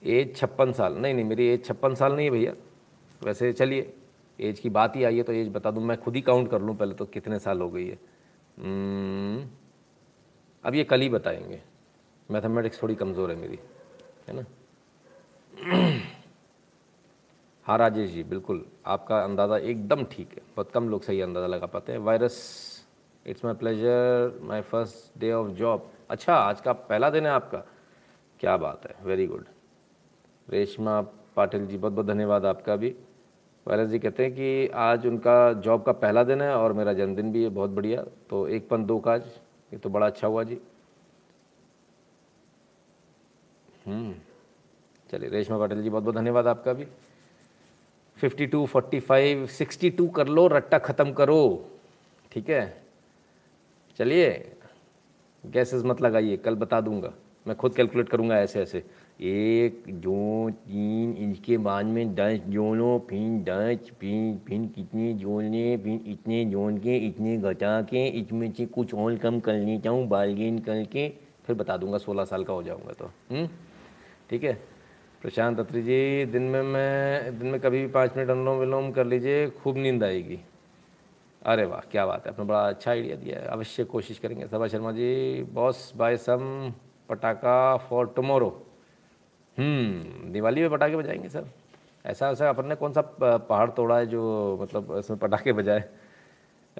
एज 0.02 0.36
छप्पन 0.36 0.72
साल, 0.72 0.94
नहीं 0.94 1.14
नहीं, 1.14 1.24
मेरी 1.24 1.48
एज 1.48 1.64
छप्पन 1.64 1.94
साल 1.94 2.12
नहीं 2.12 2.26
है 2.26 2.30
भैया। 2.30 2.52
वैसे 3.22 3.52
चलिए 3.52 3.92
एज 4.40 4.60
की 4.60 4.70
बात 4.70 4.96
ही 4.96 5.04
आई 5.04 5.16
है 5.16 5.22
तो 5.22 5.32
एज 5.32 5.48
बता 5.52 5.70
दूँ 5.70 5.82
मैं 5.82 5.96
खुद 6.00 6.14
ही 6.16 6.20
काउंट 6.22 6.50
कर 6.50 6.60
लूँ 6.62 6.76
पहले 6.76 6.94
तो 6.94 7.04
कितने 7.06 7.38
साल 7.38 7.60
हो 7.60 7.68
गई 7.70 7.86
है। 7.86 7.96
hmm, 8.58 9.48
अब 10.64 10.74
ये 10.74 10.84
कल 10.84 11.00
ही 11.00 11.08
बताएँगे। 11.08 11.60
मैथमेटिक्स 12.28 12.82
थोड़ी 12.82 12.94
कमज़ोर 12.94 13.30
है 13.30 13.36
मेरी 13.36 13.58
है 14.28 14.34
ना? 14.36 14.44
हाँ 17.66 17.76
राजेश 17.78 18.10
जी 18.10 18.22
बिल्कुल 18.24 18.64
आपका 18.86 19.18
अंदाज़ा 19.24 19.56
एकदम 19.58 20.04
ठीक 20.12 20.28
है। 20.28 20.42
बहुत 20.56 20.70
कम 20.72 20.88
लोग 20.88 21.02
सही 21.02 21.20
अंदाज़ा 21.20 21.46
लगा 21.46 21.66
पाते 21.66 21.92
हैं। 21.92 21.98
Virus 22.00 22.36
it's 23.26 23.44
my 23.44 23.54
pleasure 23.54 24.38
my 24.42 24.60
first 24.62 25.18
day 25.20 25.32
of 25.32 25.48
job 25.54 25.90
अच्छा 26.10 26.34
आज 26.34 26.60
का 26.60 26.72
पहला 26.72 27.10
दिन 27.10 27.26
है 27.26 27.32
आपका। 27.32 27.58
क्या 28.40 28.56
बात 28.56 28.86
है 28.86 28.94
वेरी 29.04 29.26
गुड 29.26 29.44
रेशमा 30.48 31.00
पाटिल 31.36 31.66
जी 31.66 31.76
बहुत 31.76 31.92
बहुत 31.92 32.06
धन्यवाद 32.06 32.44
आपका 32.46 32.76
भी। 32.76 32.94
वायरस 33.66 33.88
जी 33.88 33.98
कहते 33.98 34.24
हैं 34.24 34.32
कि 34.32 34.68
आज 34.74 35.06
उनका 35.06 35.52
जॉब 35.54 35.82
का 35.82 35.92
पहला 35.94 36.22
दिन 36.24 36.40
है 36.42 36.54
और 36.54 36.72
मेरा 36.72 36.92
जन्मदिन 36.92 37.32
भी 37.32 37.42
है, 37.42 37.48
बहुत 37.48 37.70
बढ़िया। 37.70 38.02
तो 38.30 38.46
एक 38.48 38.68
पन 38.68 38.84
दो 38.84 38.98
काज, 38.98 39.22
ये 39.72 39.78
तो 39.78 39.90
बड़ा 39.90 40.06
अच्छा 40.06 40.26
हुआ 40.26 40.42
जी। 40.44 40.58
हम्म 43.86 44.14
चलिए, 45.10 45.28
रेशमा 45.30 45.58
पाटिल 45.58 45.82
जी, 45.82 45.90
बहुत 45.90 46.02
बहुत 46.02 46.16
धन्यवाद 46.16 46.46
आपका 46.46 46.72
भी। 46.72 46.86
Fifty 48.16 48.46
two 48.46 48.64
forty 48.66 49.00
five 49.00 49.46
sixty 49.48 49.90
two 49.90 50.06
कर 50.08 50.28
लो 50.28 50.46
रट्टा 50.46 50.78
ख़त्म 50.78 51.12
करो, 51.12 51.70
ठीक 52.32 52.50
है? 52.50 52.82
चलिए 53.98 54.56
गैसेस 55.44 55.82
मत 55.84 56.02
लगाइए, 56.02 56.36
कल 56.36 56.54
बता 56.54 56.80
दूँगा, 56.80 57.12
मैं 57.46 57.56
खुद 57.56 57.74
कैलकुलेट 57.74 58.08
करूँगा 58.08 58.38
ऐसे 58.38 58.62
ऐसे 58.62 58.84
एक, 59.22 59.82
दो, 59.88 60.50
तीन, 60.50 61.12
इसके 61.30 61.58
बाद 61.58 61.86
में 61.86 62.14
दस 62.14 62.40
जोड़ो, 62.48 63.06
फिर 63.10 63.42
दस, 63.42 63.90
फिर 64.00 64.38
फिर 64.46 64.66
कितने 64.74 65.12
जोड़ने, 65.12 65.76
फिर 65.76 66.00
इतने 66.06 66.44
जोड़ 66.44 66.72
के 66.72 66.96
इतने 66.96 67.36
घटा 67.38 67.80
के 67.82 68.06
इसमें 68.06 68.52
से 68.52 68.66
कुछ 68.66 68.94
और 68.94 69.16
कम 69.16 69.40
कर 69.40 69.52
लेता 69.52 69.90
हूँ 69.90 70.06
बार्गेन 70.08 70.58
करके, 70.58 71.08
फिर 71.44 71.56
बता 71.56 71.76
दूँगा 71.76 71.98
सोलह 71.98 72.24
साल 72.24 72.44
का 72.44 72.52
हो 72.52 72.62
जाऊँगा 72.62 72.92
तो। 72.92 73.04
हम्म? 73.30 73.48
ठीक 74.30 74.44
है? 74.44 74.52
प्रशांत 75.22 75.60
अत्री 75.60 75.82
जी, 75.82 76.24
दिन 76.24 76.42
में 76.42 76.62
मैं, 76.62 77.38
दिन 77.38 77.48
में 77.48 77.60
कभी 77.60 77.80
भी 77.80 77.86
पाँच 77.86 78.16
मिनट 78.16 78.30
अनुलोम 78.30 78.58
विलोम 78.58 78.90
कर 78.90 79.06
लीजिए, 79.06 79.46
खूब 79.50 79.76
नींद 79.76 80.04
आएगी। 80.04 80.40
अरे 81.42 81.64
वाह, 81.64 81.80
क्या 81.80 82.06
बात 82.06 82.26
है, 82.26 82.32
आपने 82.32 82.44
बड़ा 82.44 82.68
अच्छा 82.68 82.90
आइडिया 82.90 83.16
दिया 83.16 83.38
है। 83.40 83.46
अवश्य 83.46 83.84
कोशिश 83.84 84.18
करेंगे। 84.18 84.46
Sabha 84.46 84.68
Sharma 84.68 84.92
ji 84.92 85.42
boss 85.52 85.92
bye 85.96 86.16
some 86.16 86.72
पटाखा 87.08 87.76
फॉर 87.76 88.12
टुमारो 88.16 88.66
दिवाली 90.32 90.60
में 90.60 90.70
पटाखे 90.70 90.96
बजाएँगे 90.96 91.28
सर। 91.28 91.46
ऐसा 92.06 92.30
ऐसा 92.30 92.48
अपन 92.48 92.66
ने 92.66 92.74
कौन 92.74 92.92
सा 92.92 93.00
पहाड़ 93.22 93.70
तोड़ा 93.70 93.98
है 93.98 94.06
जो 94.06 94.58
मतलब 94.62 94.96
इसमें 94.98 95.18
पटाखे 95.18 95.52
बजाए? 95.52 95.84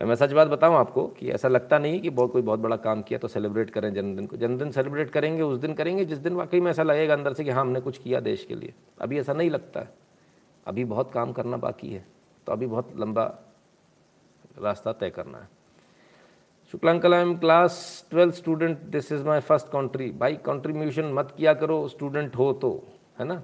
मैं 0.05 0.15
सच 0.15 0.33
बात 0.33 0.49
बताऊँ 0.49 0.77
आपको 0.77 1.07
कि 1.07 1.31
ऐसा 1.31 1.49
लगता 1.49 1.79
नहीं 1.79 2.01
कि 2.01 2.11
बहुत, 2.11 2.33
कोई 2.33 2.43
बहुत 2.43 2.61
बड़ा 2.61 2.77
काम 2.77 3.03
किया 3.03 3.19
तो 3.19 3.29
सेलिब्रेट 3.29 3.71
करें 3.71 3.95
जन्मदिन 3.95 4.27
को। 4.27 4.37
जन्मदिन 4.37 4.71
सेलिब्रेट 4.71 5.11
करेंगे, 5.11 5.43
उस 5.43 5.59
दिन 5.59 5.75
करेंगे, 5.75 6.05
जिस 6.05 6.19
दिन 6.19 6.33
वाकई 6.33 6.61
में 6.61 6.71
ऐसा 6.71 6.83
लगेगा 6.83 7.15
अंदर 7.15 7.33
से 7.33 7.45
कि 7.45 7.51
हाँ 7.51 7.61
हमने 7.61 7.81
कुछ 7.81 7.99
किया 7.99 8.21
देश 8.21 8.45
के 8.45 8.55
लिए। 8.55 8.75
अभी 9.01 9.19
ऐसा 9.19 9.33
नहीं 9.33 9.51
लगता। 9.51 9.81
है 9.81 9.89
अभी 10.67 10.85
बहुत 10.85 11.13
काम 11.13 11.33
करना 11.33 11.57
बाकी 11.57 11.89
है। 11.89 12.05
तो 12.47 12.53
अभी 12.53 12.67
बहुत 12.67 12.95
लंबा 12.97 13.39
रास्ता 14.63 14.93
तय 14.93 15.11
करना 15.11 15.39
है। 15.39 15.60
Shukla uncle 16.73 17.15
I 17.15 17.21
am 17.21 17.35
class 17.39 17.77
twelfth 18.11 18.35
student 18.35 18.79
this 18.91 19.11
is 19.13 19.25
my 19.25 19.41
first 19.41 19.67
country 19.67 20.11
भाई 20.11 20.35
कंट्रीब्यूशन 20.37 21.05
मत 21.05 21.33
किया 21.37 21.55
करो 21.55 21.87
स्टूडेंट 21.89 22.37
हो 22.37 22.53
तो 22.53 22.71
है 23.19 23.25
ना? 23.27 23.43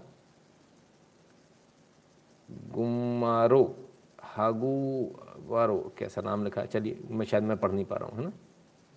गुमारो 2.73 3.63
हागू 4.23 4.77
वारो 5.47 5.79
कैसा 5.99 6.23
नाम 6.23 6.45
लिखा 6.45 6.61
है? 6.61 6.67
चलिए, 6.67 6.99
मैं 7.11 7.27
शायद 7.27 7.43
मैं 7.43 7.57
पढ़ 7.57 7.73
नहीं 7.73 7.85
पा 7.85 7.97
रहा 7.97 8.09
हूँ, 8.09 8.19
है 8.19 8.25
ना? 8.25 8.33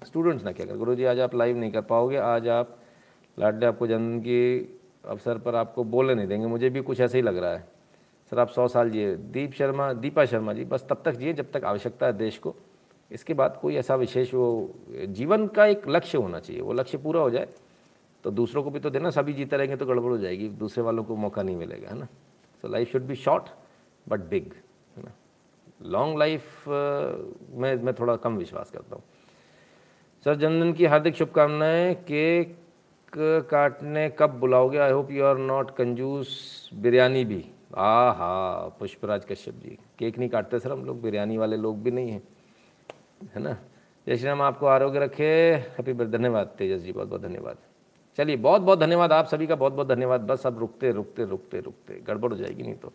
स्टूडेंट्स 0.01 0.45
ना 0.45 0.51
क्या 0.51 0.65
कर। 0.65 0.77
गुरु 0.77 0.95
जी 0.95 1.05
आज 1.05 1.19
आप 1.19 1.35
लाइव 1.35 1.57
नहीं 1.57 1.71
कर 1.71 1.81
पाओगे, 1.81 2.17
आज 2.17 2.47
आप 2.47 2.77
लाडले 3.37 3.65
आपको 3.65 3.87
जन्म 3.87 4.19
के 4.19 4.59
अवसर 5.09 5.37
पर 5.37 5.55
आपको 5.55 5.83
बोले 5.83 6.15
नहीं 6.15 6.27
देंगे। 6.27 6.47
मुझे 6.47 6.69
भी 6.69 6.81
कुछ 6.81 6.99
ऐसे 6.99 7.17
ही 7.17 7.21
लग 7.21 7.37
रहा 7.37 7.51
है। 7.51 7.67
सर, 8.31 8.39
आप 8.39 8.49
सौ 8.49 8.67
साल 8.67 8.89
जिए। 8.89 9.15
दीप 9.15 9.53
शर्मा, 9.53 9.93
दीपा 9.93 10.25
शर्मा 10.25 10.53
जी, 10.53 10.65
बस 10.65 10.85
तब 10.89 11.01
तक 11.05 11.15
जिए 11.15 11.33
जब 11.33 11.51
तक 11.51 11.63
आवश्यकता 11.65 12.05
है 12.05 12.13
देश 12.13 12.37
को। 12.37 12.55
इसके 13.11 13.33
बाद 13.33 13.57
कोई 13.61 13.75
ऐसा 13.75 13.95
विशेष 13.95 14.33
वो, 14.33 14.73
जीवन 14.91 15.47
का 15.47 15.65
एक 15.65 15.87
लक्ष्य 15.89 16.17
होना 16.17 16.39
चाहिए। 16.39 16.61
वो 16.61 16.73
लक्ष्य 16.73 16.97
पूरा 16.97 17.21
हो 17.21 17.29
जाए 17.29 17.47
तो 18.23 18.31
दूसरों 18.31 18.63
को 18.63 18.71
भी 18.71 18.79
तो 18.79 18.89
देना, 18.89 19.09
सभी 19.09 19.33
जीते 19.33 19.57
रहेंगे 19.57 19.75
तो 19.75 19.85
गड़बड़ 19.85 20.11
हो 20.11 20.17
जाएगी, 20.17 20.47
दूसरे 20.49 20.83
वालों 20.83 21.03
को 21.03 21.15
मौका 21.15 21.43
नहीं 21.43 21.55
मिलेगा, 21.55 21.89
है 21.89 21.97
ना? 21.97 22.07
So 22.63 22.67
life 22.67 22.91
should 22.91 23.03
be 23.03 23.15
short 23.17 23.49
but 24.07 24.19
big 24.29 24.53
है 24.95 25.03
ना? 25.03 25.11
लॉन्ग 25.81 26.17
लाइफ 26.19 26.67
में, 26.67 27.75
मैं 27.75 27.93
थोड़ा 27.93 28.15
कम 28.15 28.37
विश्वास 28.37 28.71
करता 28.71 28.95
हूँ। 28.95 29.03
सर 30.25 30.35
जन्मदिन 30.35 30.73
की 30.73 30.85
हार्दिक 30.85 31.15
शुभकामनाएँ, 31.15 31.93
केक 31.95 32.57
काटने 33.49 34.09
कब 34.19 34.39
बुलाओगे? 34.39 34.77
I 34.77 34.91
hope 34.91 35.11
you 35.11 35.23
are 35.25 35.37
not 35.37 35.71
कंजूस 35.75 36.69
बिरयानी 36.73 37.23
भी। 37.25 37.43
आ 37.71 38.11
हा 38.11 38.75
पुष्पराज 38.79 39.25
कश्यप 39.25 39.55
जी, 39.55 39.77
केक 39.99 40.17
नहीं 40.19 40.29
काटते 40.29 40.59
सर 40.59 40.71
हम 40.71 40.83
लोग, 40.85 41.01
बिरयानी 41.01 41.37
वाले 41.37 41.57
लोग 41.57 41.81
भी 41.83 41.91
नहीं 41.91 42.11
हैं। 42.11 42.21
है 43.23 43.41
ना? 43.41 43.57
जय 44.07 44.15
राम, 44.15 44.41
आपको 44.41 44.65
आरोग्य 44.65 44.99
रखे। 44.99 45.53
हैप्पी 45.53 45.93
बर्थडे 45.93 46.17
धन्यवाद। 46.17 46.47
तेजस 46.47 46.81
जी 46.81 46.91
बहुत 46.91 47.07
बहुत 47.07 47.21
धन्यवाद। 47.21 47.57
चलिए 48.17 48.35
बहुत 48.35 48.61
बहुत 48.61 48.79
धन्यवाद 48.79 49.11
आप 49.11 49.25
सभी 49.25 49.47
का 49.47 49.55
बहुत 49.55 49.73
बहुत 49.73 49.87
धन्यवाद। 49.87 50.21
बस 50.21 50.47
अब 50.47 50.59
रुकते 50.59 50.91
रुकते 50.91 51.25
रुकते 51.25 51.59
रुकते। 51.59 52.01
गड़बड़ 52.07 52.31
हो 52.31 52.37
जाएगी 52.37 52.63
नहीं 52.63 52.75
तो। 52.75 52.93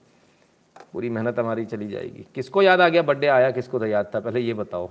पूरी 0.93 1.11
मेहनत 1.11 1.39
हमारी 1.39 1.65
चली 1.65 1.89
जाएगी। 1.89 2.27
किसको 2.35 2.63
याद 2.63 2.81
आ 2.81 2.89
गया 2.89 3.03
बर्थडे 3.03 3.27
आया? 3.27 3.51
किसको 3.51 3.79
तो 3.79 3.87
याद 3.87 4.11
था? 4.15 4.21
पहले 4.21 4.41
ये 4.41 4.55
बताओ। 4.55 4.91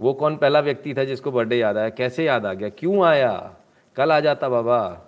वो 0.00 0.12
कौन 0.14 0.36
पहला 0.36 0.60
व्यक्ति 0.60 0.94
था 0.94 1.04
जिसको 1.04 1.32
बर्थडे 1.32 1.56
याद 1.56 1.76
आया? 1.76 1.88
कैसे 1.88 2.24
याद 2.24 2.46
आ 2.46 2.52
गया? 2.52 2.68
क्यों 2.68 3.04
आया? 3.04 3.56
कल 3.96 4.12
आ 4.12 4.20
जाता 4.20 4.48
बाबा। 4.48 5.06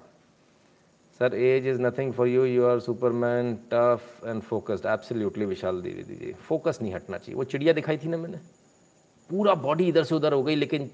Sir 1.18 1.34
age 1.34 1.66
is 1.66 1.80
nothing 1.82 2.12
for 2.12 2.28
you 2.28 2.44
you 2.44 2.66
are 2.66 2.80
Superman 2.80 3.54
tough 3.54 4.20
and 4.24 4.42
focused 4.42 4.86
absolutely 4.86 5.44
Vishal 5.44 5.80
दीदी 5.80 6.02
दीजिए 6.02 6.32
फोकस 6.32 6.78
नहीं 6.82 6.94
हटना 6.94 7.18
चाहिए। 7.18 7.36
वो 7.36 7.44
चिड़िया 7.44 7.72
दिखाई 7.72 7.96
थी 7.96 8.08
ना 8.08 8.16
मैंने? 8.16 8.38
पूरा 9.32 9.54
बॉडी 9.56 9.88
इधर 9.88 10.04
से 10.04 10.14
उधर 10.14 10.32
हो 10.32 10.42
गई, 10.42 10.54
लेकिन 10.54 10.90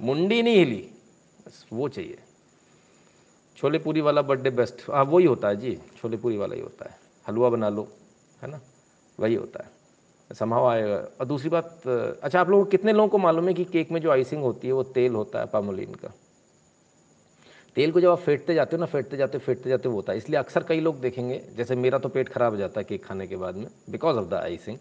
मुंडी 0.00 0.42
नहीं 0.42 0.56
हिली। 0.56 0.88
बस 1.46 1.64
वो 1.72 1.88
चाहिए। 1.88 2.18
छोले 3.56 3.78
पूरी 3.78 4.00
वाला 4.00 4.22
बर्थडे 4.22 4.50
बेस्ट 4.50 4.82
हाँ 4.90 5.04
वही 5.04 5.26
होता 5.26 5.48
है 5.48 5.56
जी 5.56 5.78
छोले 5.96 6.16
पूरी 6.16 6.36
वाला 6.36 6.54
ही 6.54 6.60
होता 6.60 6.88
है। 6.90 6.98
हलवा 7.28 7.48
बना 7.48 7.68
लो, 7.68 7.88
है 8.42 8.50
ना? 8.50 8.60
वही 9.18 9.34
होता 9.34 9.64
है। 9.64 9.70
संभाव 10.30 10.66
आएगा। 10.66 10.96
और 11.20 11.26
दूसरी 11.26 11.48
बात 11.50 11.86
अच्छा 12.22 12.40
आप 12.40 12.48
लोगों 12.50 12.64
कितने 12.64 12.92
लोगों 12.92 13.08
को 13.08 13.18
मालूम 13.18 13.48
है 13.48 13.54
कि 13.54 13.64
केक 13.64 13.90
में 13.90 14.00
जो 14.00 14.10
आइसिंग 14.10 14.42
होती 14.42 14.66
है, 14.66 14.72
वो 14.72 14.82
तेल 14.82 15.14
होता 15.14 15.40
है 15.40 15.46
पामोलिन 15.46 15.94
का? 15.94 16.12
तेल 17.76 17.92
को 17.92 18.00
जब 18.00 18.10
आप 18.10 18.18
फेंटते 18.18 18.54
जाते 18.54 18.76
हो 18.76 18.80
ना, 18.80 18.86
फेंटते 18.86 19.16
जाते 19.16 19.38
फेंटते 19.38 19.70
जाते 19.70 19.88
वो 19.88 19.94
होता 19.94 20.12
है। 20.12 20.18
इसलिए 20.18 20.38
अक्सर 20.38 20.62
कई 20.62 20.80
लोग 20.80 21.00
देखेंगे, 21.00 21.40
जैसे 21.56 21.76
मेरा 21.76 21.98
तो 21.98 22.08
पेट 22.08 22.28
खराब 22.28 22.52
हो 22.52 22.58
जाता 22.58 22.80
है 22.80 22.84
केक 22.84 23.04
खाने 23.04 23.26
के 23.26 23.36
बाद 23.36 23.56
में 23.56 23.66
बिकॉज़ 23.90 24.16
ऑफ़ 24.16 24.28
द 24.28 24.34
आइसिंग 24.34 24.78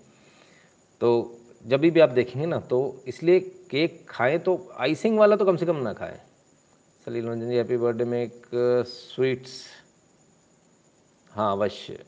तो 1.01 1.37
जब 1.65 1.80
भी 1.82 2.00
आप 2.00 2.10
देखेंगे 2.10 2.45
ना 2.45 2.60
तो 2.69 2.80
इसलिए 3.08 3.39
केक 3.71 4.06
खाएँ 4.10 4.38
तो 4.39 4.56
आइसिंग 4.80 5.17
वाला 5.19 5.36
तो 5.36 5.45
कम 5.45 5.58
से 5.58 5.65
कम 5.65 5.76
ना 5.78 5.93
खाएँ। 5.93 6.19
सलील 7.08 7.28
रंजन 7.28 7.50
जी 7.50 7.56
हैप्पी 7.56 7.78
बर्थडे 7.78 8.06
में 8.06 8.21
एक 8.24 8.47
स्वीट्स 8.88 9.52
हाँ 11.32 11.52
अवश्य। 11.52 12.04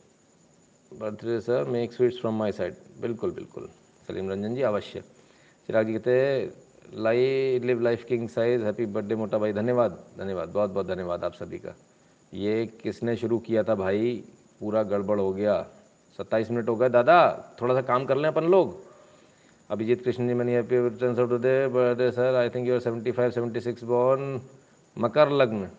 Birthday 0.91 1.39
sir 1.41 1.63
make 1.69 1.93
sweets 1.93 2.19
from 2.21 2.37
my 2.37 2.51
side 2.51 2.75
बिल्कुल 3.01 3.31
बिल्कुल। 3.31 3.69
सलीम 4.07 4.29
रंजन 4.31 4.55
जी, 4.55 4.61
अवश्य। 4.61 4.99
चिराग 5.69 5.85
जी 5.87 5.93
कहते 5.93 6.11
हैं 6.11 7.01
लाई 7.03 7.59
live 7.59 7.81
life 7.81 8.03
king 8.05 8.27
size 8.29 8.63
happy 8.63 8.85
birthday 8.87 9.15
मोटा 9.15 9.37
भाई। 9.37 9.53
धन्यवाद 9.53 9.91
धन्यवाद, 10.19 10.49
बहुत 10.49 10.69
बहुत 10.69 10.87
धन्यवाद 10.87 11.23
आप 11.23 11.33
सभी 11.33 11.57
का। 11.57 11.75
ये 12.33 12.65
किसने 12.83 13.15
शुरू 13.17 13.39
किया 13.39 13.63
था 13.63 13.75
भाई? 13.75 14.23
पूरा 14.59 14.83
गड़बड़ 14.83 15.19
हो 15.19 15.31
गया। 15.33 15.61
सत्ताईस 16.19 16.51
मिनट 16.51 16.69
हो 16.69 16.75
गए। 16.75 16.89
दादा, 16.89 17.55
थोड़ा 17.61 17.73
सा 17.75 17.81
काम 17.83 18.05
कर 18.05 18.17
लें 18.17 18.27
अपन 18.29 18.43
लोग। 18.45 18.81
अभिजीत 19.73 20.03
कृष्ण 20.05 20.27
जी 20.27 20.33
मैंने 20.33 20.55
happy 20.55 20.77
return 20.79 21.19
of 21.19 21.29
today 21.29 21.67
birthday 21.67 22.11
sir 22.11 22.35
I 22.35 22.49
think 22.49 22.67
you 22.67 22.73
are 22.73 22.79
seventy 22.79 23.11
five 23.11 23.31
seventy 23.31 23.61
six 23.61 23.83
born 23.83 24.41
मकर 24.97 25.29
लग्न। 25.29 25.69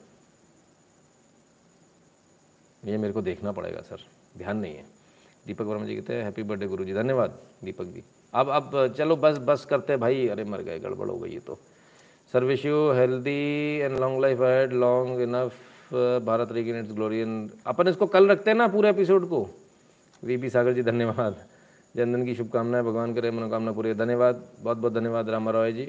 ये 2.84 2.96
मेरे 2.96 3.12
को 3.12 3.22
देखना 3.22 3.52
पड़ेगा, 3.52 3.80
सर। 3.80 4.00
ध्यान 4.38 4.56
नहीं 4.56 4.74
है। 4.74 4.84
दीपक 5.46 5.62
वर्मा 5.62 5.84
जी 5.84 5.96
कहते 5.96 6.14
हैं 6.14 6.24
हैप्पी 6.24 6.42
बर्थडे 6.42 6.66
गुरु 6.66 6.84
जी 6.84 6.94
धन्यवाद, 6.94 7.38
दीपक 7.64 7.84
जी। 7.84 8.02
अब 8.34 8.50
अब, 8.50 8.94
चलो, 8.98 9.16
बस 9.16 9.38
बस 9.38 9.64
करते 9.64 9.92
हैं। 9.92 10.00
भाई, 10.00 10.28
अरे, 10.28 10.44
मर 10.44 10.62
गए, 10.62 10.78
गड़बड़ 10.78 11.08
हो 11.08 11.18
गई 11.18 11.30
ये 11.30 11.40
तो। 11.40 11.58
Sir 12.32 12.44
wish 12.44 12.66
you 12.66 12.90
healthy 12.92 13.78
and 13.78 13.98
long 13.98 14.20
life 14.20 14.40
had 14.40 14.72
long 14.72 15.20
enough 15.20 15.52
Bharat 16.26 16.52
regain 16.52 16.78
its 16.80 16.92
glorious 16.92 17.50
अपन 17.66 17.88
इसको 17.88 18.06
कल 18.06 18.28
रखते 18.28 18.50
हैं 18.50 18.58
ना, 18.58 18.68
पूरे 18.68 18.90
एपिसोड 18.90 19.28
को। 19.28 19.48
वी 20.24 20.36
पी 20.36 20.50
सागर 20.50 20.72
जी, 20.72 20.82
धन्यवाद। 20.82 21.44
जनधन 21.94 22.24
की 22.24 22.34
शुभकामनाएँ, 22.34 22.84
भगवान 22.84 23.14
करे, 23.14 23.30
मनोकामना 23.30 23.72
पूरी। 23.72 23.94
धन्यवाद 23.94 24.42
बहुत 24.62 24.78
बहुत 24.78 24.92
धन्यवाद, 24.92 25.28
रामा 25.28 25.50
रॉय 25.50 25.72
जी। 25.72 25.84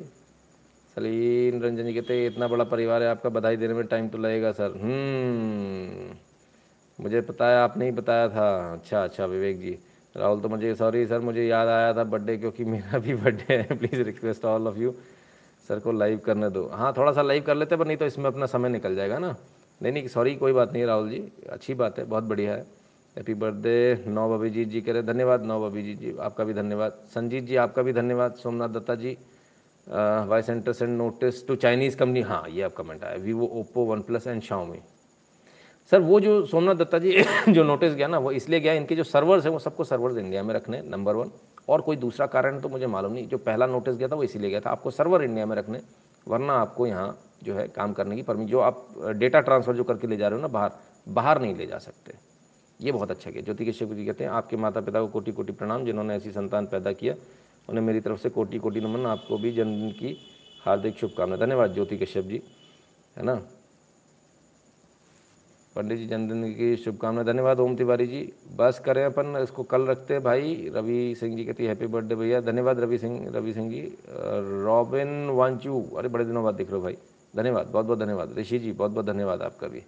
सलीन 0.97 1.61
रंजन 1.61 1.85
जी 1.85 1.93
कहते 1.93 2.25
इतना 2.25 2.47
बड़ा 2.47 2.63
परिवार 2.63 3.03
है, 3.03 3.09
आपका 3.09 3.29
बधाई 3.29 3.57
देने 3.57 3.73
में 3.73 3.85
टाइम 3.85 4.07
तो 4.09 4.17
लगेगा, 4.17 4.51
सर। 4.51 4.77
हम्म 4.81 6.13
मुझे 6.99 7.21
पता 7.21 7.49
है 7.49 7.57
आपने 7.57 7.85
ही 7.85 7.91
बताया 7.91 8.29
था। 8.29 8.73
अच्छा 8.73 9.03
अच्छा 9.03 9.25
विवेक 9.25 9.59
जी। 9.59 9.77
राहुल 10.15 10.39
तो 10.39 10.49
मुझे, 10.49 10.75
सॉरी 10.75 11.05
सर, 11.07 11.19
मुझे 11.19 11.45
याद 11.47 11.67
आया 11.67 11.93
था 11.93 12.03
बर्थडे 12.03 12.37
क्योंकि 12.37 12.65
मेरा 12.65 12.99
भी 12.99 13.15
बर्थडे 13.15 13.53
है। 13.53 13.77
Please 13.77 14.01
request 14.01 14.45
all 14.45 14.67
of 14.67 14.77
you 14.77 14.93
sir 15.69 15.79
को 15.79 15.91
लाइव 15.91 16.19
करने 16.25 16.49
दो। 16.49 16.65
हाँ 16.73 16.93
थोड़ा 16.97 17.11
सा 17.11 17.21
लाइव 17.21 17.43
कर 17.43 17.55
लेते 17.55 17.77
पर 17.77 17.87
नहीं 17.87 17.97
तो 17.97 18.05
इसमें 18.05 18.25
अपना 18.25 18.45
समय 18.45 18.69
निकल 18.69 18.95
जाएगा 18.95 19.19
ना। 19.19 19.35
नहीं 19.81 19.93
नहीं 19.93 20.07
सॉरी 20.07 20.35
कोई 20.35 20.53
बात 20.53 20.73
नहीं, 20.73 20.85
राहुल 20.85 21.09
जी, 21.09 21.23
अच्छी 21.49 21.73
बात 21.73 21.99
है, 21.99 22.05
बहुत 22.05 22.23
बढ़िया 22.23 22.53
है। 22.53 22.65
हैप्पी 23.15 23.33
बर्थडे 23.33 24.03
नौ 24.09 24.29
अभिजीत 24.33 24.67
जी 24.69 24.79
कह 24.81 24.93
रहे 24.93 25.03
धन्यवाद 25.03 25.43
नौ 25.45 25.61
अभिजीत 25.63 25.99
जी 25.99 26.13
आपका 26.21 26.43
भी 26.43 26.53
धन्यवाद 26.53 26.97
संजीत 27.09 27.43
जी 27.43 27.55
आपका 27.57 27.81
भी 27.81 27.93
धन्यवाद 27.93 28.33
Somnath 28.35 28.69
Datta 28.69 28.95
ji 28.97 29.15
why 30.27 30.41
centre 30.41 30.73
send 30.73 30.97
notice 30.97 31.47
to 31.47 31.55
Chinese 31.57 31.95
company 31.97 32.21
हाँ 32.23 32.43
ये 32.49 32.61
आप 32.63 32.73
कमेंट 32.77 33.03
आया 33.03 33.17
Vivo 33.23 33.47
Oppo 33.55 33.85
OnePlus 34.01 34.27
and 34.27 34.41
Xiaomi 34.43 34.79
sir 35.89 36.01
वो 36.01 36.19
जो 36.19 36.45
सोमनाथ 36.45 36.75
दत्ता 36.75 36.99
जी 36.99 37.15
जो 37.49 37.63
नोटिस 37.63 37.93
गया 37.93 38.07
ना 38.07 38.17
वो 38.19 38.31
इसलिए 38.33 38.59
गया 38.59 38.73
इनके 38.73 38.95
जो 38.95 39.03
सर्वर्स 39.05 39.45
हैं 39.45 39.51
वो 39.51 39.59
सबको 39.59 39.83
सर्वर्स 39.85 40.17
इंडिया 40.17 40.43
में 40.43 40.53
रखने 40.55 40.81
नंबर 40.87 41.15
वन 41.15 41.31
और 41.69 41.81
कोई 41.81 41.95
दूसरा 41.97 42.25
कारण 42.27 42.59
तो 42.59 42.69
मुझे 42.69 42.87
मालूम 42.89 43.13
नहीं 43.13 43.27
जो 43.27 43.37
पहला 43.39 43.65
नोटिस 43.67 43.95
गया 43.95 44.07
था 44.07 44.15
वो 44.15 44.23
इसीलिए 44.23 44.49
गया 44.49 44.59
था 44.59 44.69
आपको 44.71 44.91
सर्वर 44.91 45.23
इंडिया 45.23 45.45
में 45.45 45.55
रखने 45.55 45.81
वरना 46.27 46.53
आपको 46.59 46.87
यहाँ 46.87 47.09
जो 47.43 47.55
है 47.55 47.67
काम 47.71 47.93
करने 47.93 48.15
की 48.15 48.21
परमिट 48.23 48.47
जो 48.49 48.59
आप 48.61 48.85
डेटा 49.15 49.39
ट्रांसफ़र 49.41 49.75
जो 49.75 49.83
करके 49.85 50.07
ले 50.07 50.17
जा 50.17 50.27
रहे 50.27 50.39
हो 50.39 50.41
ना 50.41 50.53
बाहर 50.53 50.71
बाहर 51.13 51.41
नहीं 51.41 51.55
ले 51.55 51.65
जा 51.67 51.77
सकते 51.79 52.34
ये 52.79 52.91
बहुत 52.91 53.11
अच्छा 53.11 53.31
किया। 53.31 53.43
ज्योति 53.43 53.65
कश्यप 53.65 53.91
जी 53.93 54.05
कहते 54.05 54.23
हैं, 54.23 54.31
आपके 54.31 54.57
माता 54.57 54.81
पिता 54.81 55.01
को 55.01 55.07
कोटि 55.07 55.31
कोटि 55.31 55.51
प्रणाम, 55.53 55.85
जिन्होंने 55.85 56.15
ऐसी 56.15 56.31
संतान 56.31 56.65
पैदा 56.65 56.91
किया। 56.91 57.15
उन्हें 57.69 57.83
मेरी 57.85 57.99
तरफ़ 57.99 58.19
से 58.19 58.29
कोटि 58.29 58.59
कोटि 58.59 58.81
नमन, 58.81 59.05
आपको 59.05 59.37
भी 59.37 59.51
जन्मदिन 59.51 59.91
की 59.91 60.17
हार्दिक 60.65 60.97
शुभकामनाएँ। 60.97 61.39
धन्यवाद 61.39 61.73
ज्योति 61.73 61.97
कश्यप 61.97 62.25
जी, 62.25 62.41
है 63.17 63.23
ना? 63.23 63.35
पंडित 65.75 65.97
जी 65.97 66.05
जन्मदिन 66.07 66.53
की 66.53 66.75
शुभकामनाएँ। 66.77 67.25
धन्यवाद 67.25 67.59
ओम 67.59 67.75
तिवारी 67.75 68.07
जी। 68.07 68.21
बस 68.55 68.79
करें 68.85 69.03
अपन, 69.05 69.35
इसको 69.43 69.63
कल 69.63 69.85
रखते 69.85 70.13
हैं 70.13 70.23
भाई। 70.23 70.71
रवि 70.75 71.15
सिंह 71.19 71.35
जी 71.35 71.45
कहती 71.45 71.63
है 71.63 71.69
हैप्पी 71.69 71.87
बर्थडे 71.87 72.15
भैया। 72.15 72.41
धन्यवाद 72.41 72.79
रवि 72.79 72.97
सिंह 72.97 73.29
रवि 73.35 73.53
सिंह 73.53 73.69
जी। 73.71 73.81
रॉबिन 74.65 75.29
वांचू, 75.29 75.81
अरे 75.97 76.09
बड़े 76.09 76.25
दिनों 76.25 76.43
बाद 76.43 76.55
दिख 76.55 76.67
रहे 76.67 76.77
हो 76.77 76.83
भाई। 76.83 76.97
धन्यवाद 77.33 77.67
बहुत 77.67 77.85
बहुत 77.85 77.99
धन्यवाद। 77.99 78.37
ऋषि 78.37 78.59
जी 78.59 78.71
बहुत 78.71 78.91
बहुत 78.91 79.05
धन्यवाद 79.05 79.41
आपका 79.41 79.67
भी। 79.67 79.83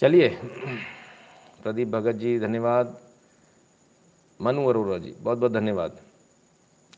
चलिए। 0.00 0.36
प्रदीप 1.62 1.88
भगत 1.88 2.12
जी, 2.12 2.38
धन्यवाद। 2.38 2.98
मनु 4.40 4.68
अरोरा 4.68 4.98
जी 4.98 5.14
बहुत 5.20 5.38
बहुत 5.38 5.52
धन्यवाद। 5.52 5.98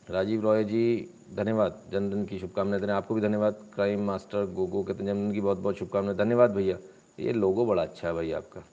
राजीव 0.09 0.41
रॉय 0.41 0.63
जी, 0.63 1.09
धन्यवाद। 1.33 1.81
जन्मदिन 1.91 2.25
की 2.25 2.39
शुभकामनाएँ 2.39 2.81
देने, 2.81 2.93
आपको 2.93 3.15
भी 3.15 3.21
धन्यवाद। 3.21 3.53
क्राइम 3.73 4.03
मास्टर 4.03 4.45
गोगो 4.45 4.83
कहते 4.83 5.03
जन्मदिन 5.03 5.33
की 5.33 5.41
बहुत 5.41 5.57
बहुत 5.57 5.77
शुभकामनाएँ। 5.77 6.17
धन्यवाद 6.17 6.51
भैया। 6.51 6.77
ये 7.19 7.33
लोगो 7.33 7.65
बड़ा 7.65 7.81
अच्छा 7.81 8.07
है 8.07 8.13
भैया 8.13 8.37
आपका। 8.37 8.63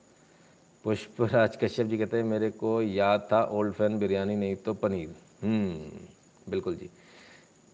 पुष्पराज 0.84 1.56
कश्यप 1.56 1.86
जी 1.86 1.98
कहते 1.98 2.16
हैं, 2.16 2.24
मेरे 2.24 2.50
को 2.50 2.82
याद 2.82 3.28
था 3.32 3.42
ओल्ड 3.44 3.74
फ़ैन 3.74 3.98
बिरयानी, 3.98 4.36
नहीं 4.36 4.56
तो 4.56 4.74
पनीर। 4.74 5.14
हम्म 5.42 6.50
बिल्कुल 6.50 6.74
जी। 6.74 6.90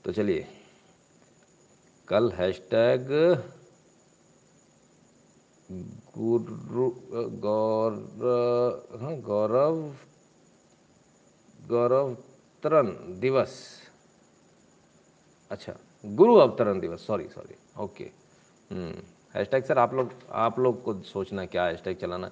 तो 0.05 0.13
चलिए, 0.13 0.47
कल 2.09 2.31
हैशटैग 2.31 3.09
गुरु 6.17 6.91
गौर 7.41 7.93
हाँ 9.01 9.15
गौरव 9.23 9.81
गौरव 11.69 12.09
अवतरण 12.09 12.87
दिवस। 13.21 13.53
अच्छा 15.51 15.73
गुरु 16.05 16.35
अवतरण 16.37 16.81
दिवस 16.81 17.07
sorry 17.07 17.29
sorry 17.29 17.57
okay 17.83 18.05
hashtag 19.35 19.65
sir 19.65 19.79
आप 19.79 19.95
लोग 19.95 20.11
आप 20.45 20.59
लोग 20.59 20.83
को 20.83 20.95
सोचना 21.05 21.45
क्या 21.47 21.65
हैशटैग 21.67 21.97
चलाना। 21.97 22.31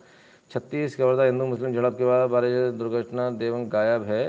छत्तीस 0.51 0.99
वर्धा 1.01 1.25
हिंदू, 1.25 1.47
मुस्लिम, 1.47 1.73
झड़प 1.73 1.99
के 1.99 2.05
बाद 2.05 2.31
बारे 2.31 2.71
दुर्घटना 2.73 3.29
देवंग 3.33 3.69
गायब 3.71 4.03
है, 4.05 4.25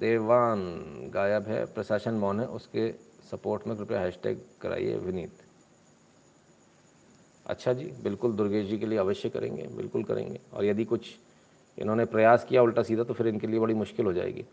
देवान 0.00 0.60
गायब 1.14 1.46
है, 1.48 1.64
प्रशासन 1.74 2.14
मौन 2.14 2.40
है, 2.40 2.46
उसके 2.48 2.90
सपोर्ट 3.30 3.66
में 3.66 3.76
कृपया 3.76 4.00
हैशटैग 4.00 4.40
कराइए 4.60 4.96
विनीत। 4.98 5.45
अच्छा 7.46 7.72
जी, 7.72 7.84
बिल्कुल 8.02 8.32
दुर्गेश 8.32 8.66
जी 8.66 8.78
के 8.78 8.86
लिए 8.86 8.98
अवश्य 8.98 9.28
करेंगे, 9.28 9.66
बिल्कुल 9.76 10.04
करेंगे। 10.04 10.40
और 10.52 10.64
यदि 10.64 10.84
कुछ 10.84 11.14
इन्होंने 11.78 12.04
प्रयास 12.04 12.44
किया 12.44 12.62
उल्टा 12.62 12.82
सीधा 12.82 13.02
तो 13.04 13.14
फिर 13.14 13.26
इनके 13.26 13.46
लिए 13.46 13.60
बड़ी 13.60 13.74
मुश्किल 13.74 14.06
हो 14.06 14.12
जाएगी। 14.12 14.44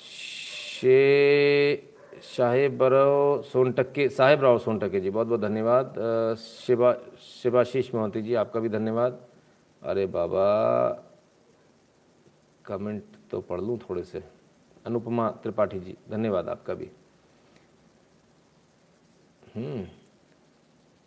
शे, 0.00 1.92
साहेब 2.36 2.76
बराव 2.78 3.42
सोनटक्के, 3.42 4.08
साहेब 4.08 4.42
राव 4.42 4.58
सोनटक्के 4.58 5.00
जी 5.00 5.10
बहुत 5.10 5.26
बहुत 5.26 5.40
धन्यवाद 5.40 5.94
शिवा, 6.38 6.92
शिवाशीष 7.42 7.94
मोहंती 7.94 8.22
जी, 8.22 8.34
आपका 8.34 8.60
भी 8.60 8.68
धन्यवाद। 8.68 9.20
अरे 9.82 10.06
बाबा, 10.06 10.44
कमेंट 12.64 13.02
तो 13.30 13.40
पढ़ 13.40 13.60
लूँ 13.60 13.78
थोड़े 13.80 14.02
से। 14.02 14.22
अनुपमा 14.86 15.30
त्रिपाठी 15.42 15.80
जी, 15.80 15.96
धन्यवाद 16.10 16.48
आपका 16.48 16.74
भी। 16.74 16.90
हम्म। 19.56 19.86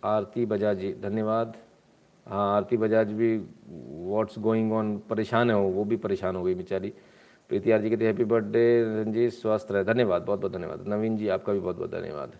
आरती 0.06 0.46
बजाज 0.46 0.78
जी, 0.78 0.94
धन्यवाद। 0.94 1.56
हाँ 2.28 2.56
आरती 2.56 2.78
बजाज 2.78 3.12
भी 3.14 3.38
व्हाट्स 3.38 4.40
गोइंग 4.40 4.72
ऑन 4.74 4.98
परेशान 5.10 5.50
है 5.50 5.56
वो 5.58 5.84
भी 5.84 5.96
परेशान 5.98 6.36
हो 6.36 6.44
गई 6.44 6.54
बेचारी। 6.56 6.90
प्रीति 7.50 7.72
आर 7.72 7.82
जी 7.82 7.90
कहते 7.90 8.06
हैप्पी 8.06 8.24
बर्थडे 8.24 8.64
रंजीत 8.84 9.32
स्वस्थ 9.32 9.72
रहे। 9.72 9.84
धन्यवाद 9.84 10.22
बहुत 10.22 10.40
बहुत 10.40 10.54
धन्यवाद। 10.54 10.88
नवीन 10.88 11.18
जी, 11.18 11.28
आपका 11.28 11.54
भी 11.54 11.60
बहुत 11.60 11.78
बहुत 11.78 11.92
धन्यवाद। 11.92 12.34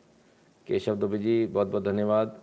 केशव 0.68 0.96
दुबे 0.96 1.18
जी 1.18 1.46
बहुत 1.48 1.68
बहुत 1.68 1.84
धन्यवाद। 1.84 2.40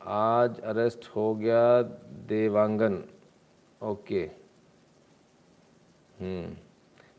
आज 0.00 0.60
अरेस्ट 0.60 1.08
हो 1.16 1.34
गया 1.34 1.82
Dewangan. 2.28 3.02
Okay 3.80 4.22
hmm. 6.20 6.67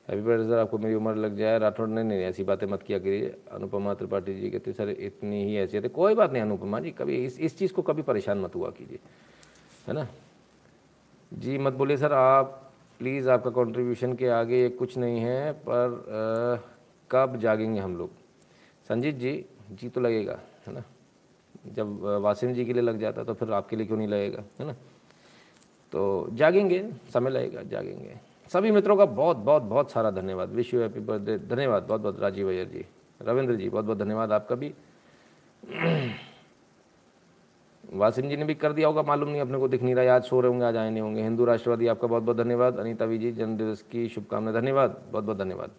Happy 0.10 0.24
birthday 0.26 0.44
sir 0.44 0.58
आपको 0.58 0.78
मेरी 0.78 0.96
उम्र 0.96 1.16
लग 1.16 1.36
जाए 1.38 1.58
राठौड़ 1.60 1.88
ने 1.90 2.04
नहीं 2.04 2.20
ऐसी 2.24 2.44
बातें 2.44 2.66
मत 2.68 2.84
किया 2.84 3.00
करिए। 3.00 3.30
अनुपमा 3.54 3.94
त्रिपाठी 3.94 4.34
जी 4.36 4.50
कहते 4.50 4.74
सर 4.74 4.90
इतनी 4.90 5.44
ही 5.46 5.58
ऐसी 5.58 5.78
है। 5.78 5.90
कोई 5.90 6.16
बात 6.16 6.32
नहीं 6.34 6.42
अनुपमा 6.42 6.80
जी 6.80 6.92
कभी 6.92 7.16
इस 7.26 7.40
इस 7.40 7.58
चीज़ 7.58 7.74
को 7.74 7.82
कभी 7.82 8.02
परेशान 8.02 8.40
मत 8.42 8.56
हुआ 8.56 8.70
कीजिए 8.70 9.00
है 9.88 9.94
ना? 9.94 10.08
जी 11.32 11.58
मत 11.58 11.74
बोलिए 11.74 11.98
सर 11.98 12.14
आप 12.14 12.72
प्लीज़ 13.00 13.30
आपका 13.30 13.50
कंट्रीब्यूशन 13.54 14.14
के 14.14 14.28
आगे 14.28 14.62
ये 14.62 14.70
कुछ 14.70 14.98
नहीं 14.98 15.20
है 15.20 15.52
पर 15.68 15.94
आ, 16.02 16.70
कब 17.12 17.38
जागेंगे 17.40 17.80
हम 17.80 17.96
लोग? 17.98 18.10
संजीत 18.90 19.16
जी 19.16 19.34
जी 19.72 19.90
तो 19.90 20.02
लगेगा 20.02 20.40
है 20.68 20.74
ना? 20.74 20.84
जब 21.68 22.02
वासिम 22.24 22.54
जी 22.54 22.66
के 22.66 22.74
लिए 22.74 22.82
लग 22.82 23.00
जाता 23.00 23.24
तो 23.24 23.34
फिर 23.34 23.52
आपके 23.54 23.76
लिए 23.76 23.86
क्यों 23.88 23.98
नहीं 23.98 24.08
लगेगा 24.08 24.44
है 24.60 24.66
ना? 24.68 24.74
तो 25.94 26.30
जागेंगे 26.34 26.84
समय 27.14 27.30
लगेगा 27.30 27.64
जागेंगे। 27.64 28.18
सभी 28.50 28.72
मित्रों 28.72 28.96
का 28.98 29.06
बहुत 29.06 29.38
बहुत 29.38 29.64
बहुत 29.64 29.92
सारा 29.92 30.12
धन्यवाद। 30.12 30.50
विश 30.50 30.74
यू 30.74 30.82
हैप्पी 30.82 31.00
बर्थडे 31.00 31.38
धन्यवाद। 31.40 31.84
बहुत 31.84 32.02
बहुत 32.02 32.20
राजीव 32.20 32.50
अय्यर 32.50 32.68
जी। 32.68 32.86
रविंद्र 33.22 33.56
जी, 33.56 33.70
बहुत 33.70 33.86
बहुत 33.86 33.98
धन्यवाद 33.98 34.32
आपका 34.32 34.56
भी। 34.56 34.74
वासिम 37.84 38.30
जी 38.30 38.38
ने 38.38 38.46
भी 38.46 38.54
कर 38.54 38.74
दिया 38.74 38.88
होगा, 38.88 39.02
मालूम 39.02 39.30
नहीं, 39.30 39.42
अपने 39.42 39.58
को 39.58 39.68
दिख 39.68 39.84
नहीं 39.84 39.96
रहा। 39.96 40.16
आज 40.16 40.24
सो 40.24 40.40
रहे 40.42 40.50
होंगे, 40.52 40.66
आज 40.66 40.78
आए 40.78 40.90
नहीं 40.90 41.02
होंगे। 41.02 41.22
हिंदू 41.24 41.46
राष्ट्रवादी, 41.46 41.88
आपका 41.88 42.08
बहुत 42.08 42.24
बहुत 42.24 42.38
धन्यवाद। 42.38 42.78
अनिता 42.78 43.06
जी, 43.08 43.32
जन्मदिवस 43.32 43.82
की 43.82 44.08
शुभकामनाएँ। 44.10 44.56
धन्यवाद। 44.56 45.02
बहुत 45.12 45.24
बहुत 45.24 45.38
धन्यवाद। 45.38 45.72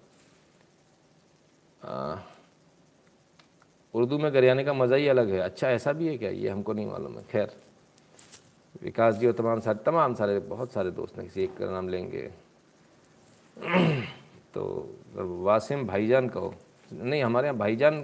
उर्दू 3.95 4.19
में 4.19 4.33
गरियाने 4.35 4.65
का 4.65 4.73
मज़ा 4.73 4.97
ही 4.97 5.09
अलग 5.09 5.31
है। 5.31 5.39
अच्छा 5.41 5.71
ऐसा 5.71 5.93
भी 5.93 6.09
है 6.09 6.17
क्या? 6.19 6.31
ये 6.31 6.49
हमको 6.49 6.73
नहीं 6.73 6.87
मालूम 6.87 7.17
है। 7.17 7.25
खैर, 7.31 7.51
विकास 8.83 9.15
जी 9.15 9.27
और 9.27 9.33
तमाम 9.33 9.61
सारे 9.61 9.79
तमाम 9.87 10.15
सारे, 10.15 10.39
बहुत 10.41 10.73
सारे 10.73 10.91
दोस्त 10.91 11.17
हैं। 11.17 11.27
किसी 11.27 11.43
एक 11.45 11.57
का 11.57 11.71
नाम 11.71 11.89
लेंगे। 11.89 12.31
तो 14.55 14.97
वासिम, 15.17 15.87
भाईजान 15.87 16.29
कहो। 16.29 16.55
नहीं, 16.93 17.25
हमारे 17.25 17.47
यहाँ 17.47 17.59
भाईजान 17.59 18.03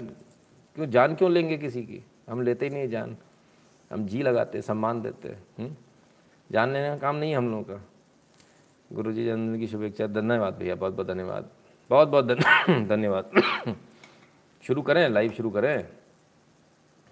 क्यों, 0.75 0.87
जान 0.87 1.15
क्यों 1.15 1.33
लेंगे 1.33 1.59
किसी 1.59 1.83
की? 1.83 2.05
हम 2.29 2.43
लेते 2.43 2.69
ही 2.69 2.75
नहीं 2.75 2.89
जान। 2.89 3.17
हम 3.93 4.07
जी 4.07 4.23
लगाते, 4.23 4.63
सम्मान 4.63 5.03
देते 5.03 5.29
हम्म? 5.29 5.77
जान 6.53 6.73
लेने 6.73 6.89
का 6.89 6.99
काम 6.99 7.17
नहीं 7.17 7.31
है 7.31 7.37
हम 7.37 7.51
लोगों 7.51 7.63
का। 7.63 7.85
गुरु 8.93 9.13
जी 9.13 9.25
जन्मदिन 9.25 9.61
की 9.61 9.67
शुभेच्छा, 9.67 10.07
धन्यवाद 10.07 10.55
भैया, 10.55 10.75
बहुत 10.75 10.95
बहुत 10.95 11.07
धन्यवाद। 11.07 11.51
बहुत 11.91 12.09
बहुत 12.09 12.25
धन्यवाद। 12.71 13.31
शुरू 14.63 14.83
करें 14.83 15.09
लाइव 15.09 15.33
शुरू 15.33 15.51
करें। 15.51 15.89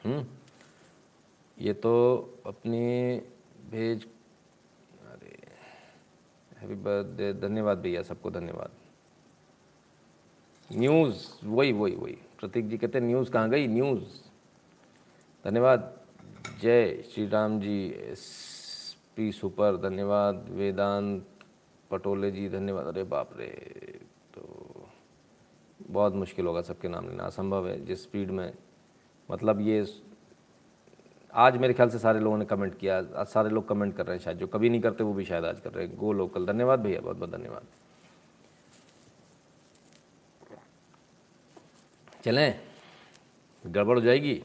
हम्म? 0.05 0.27
ये 1.59 1.73
तो 1.73 2.17
अपनी 2.47 3.17
भेज 3.71 4.09
हैप्पी 6.65 6.83
बर्थडे 6.83 7.33
धन्यवाद 7.33 7.79
भैया, 7.79 8.03
सबको 8.03 8.31
धन्यवाद। 8.31 8.71
न्यूज़ 10.73 11.47
वही 11.47 11.73
वही 11.73 11.95
वही। 11.95 12.13
प्रतीक 12.13 12.69
जी 12.69 12.79
कहते 12.79 12.99
हैं 12.99 13.07
न्यूज़ 13.07 13.31
कहाँ 13.31 13.51
गई? 13.51 13.67
न्यूज़ 13.67 14.05
धन्यवाद। 15.45 16.01
जय 16.61 17.03
Shri 17.03 17.29
Ram 17.29 17.61
ji 17.61 17.89
S 17.89 18.97
P 19.17 19.33
super 19.33 19.77
धन्यवाद। 19.77 20.49
वेदांत 20.49 21.27
पटोले 21.91 22.31
जी, 22.31 22.49
धन्यवाद। 22.49 22.87
अरे 22.87 23.05
बाप 23.05 23.31
रे 23.37 23.49
तो 24.35 24.69
बहुत 25.91 26.15
मुश्किल 26.15 26.47
होगा 26.47 26.63
सबके 26.63 26.89
नाम 26.89 27.09
लेना। 27.09 27.25
असंभव 27.25 27.69
है, 27.69 27.85
जिस 27.85 28.03
स्पीड 28.03 28.31
में। 28.31 28.55
मतलब 29.31 29.61
ये 29.61 29.85
आज 31.37 31.57
मेरे 31.57 31.75
ख्याल 31.75 31.89
से 31.89 31.99
सारे 31.99 32.21
लोगों 32.21 32.39
ने 32.39 32.45
कमेंट 32.45 32.79
किया, 32.79 32.99
आज 32.99 33.27
सारे 33.27 33.51
लोग 33.51 33.69
कमेंट 33.69 33.97
कर 33.97 34.07
रहे 34.07 34.17
हैं 34.17 34.25
शायद, 34.25 34.39
जो 34.39 34.47
कभी 34.47 34.69
नहीं 34.69 34.81
करते 34.81 35.05
वो 35.05 35.13
भी 35.13 35.25
शायद 35.25 35.45
आज 35.45 35.61
कर 35.61 35.73
रहे 35.73 35.87
हैं। 35.87 35.97
गो 35.97 36.13
लोकल 36.13 36.47
धन्यवाद 36.47 36.81
भैया, 36.81 37.01
बहुत 37.01 37.17
बहुत 37.17 37.31
धन्यवाद। 37.31 37.63
चलें। 42.25 42.61
गड़बड़ 43.67 43.99
हो 43.99 44.01
जाएगी। 44.01 44.45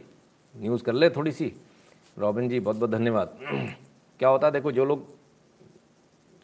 न्यूज़ 0.58 0.84
कर 0.84 0.94
ले 0.94 1.10
थोड़ी 1.10 1.32
सी। 1.32 1.54
रॉबिन 2.18 2.50
जी, 2.50 2.60
बहुत 2.60 2.76
बहुत 2.76 2.90
धन्यवाद। 2.90 3.40
क्या 4.20 4.30
होता 4.30 4.48
है, 4.48 4.54
देखो, 4.54 4.72
जो 4.72 4.86
लोग 4.86 5.06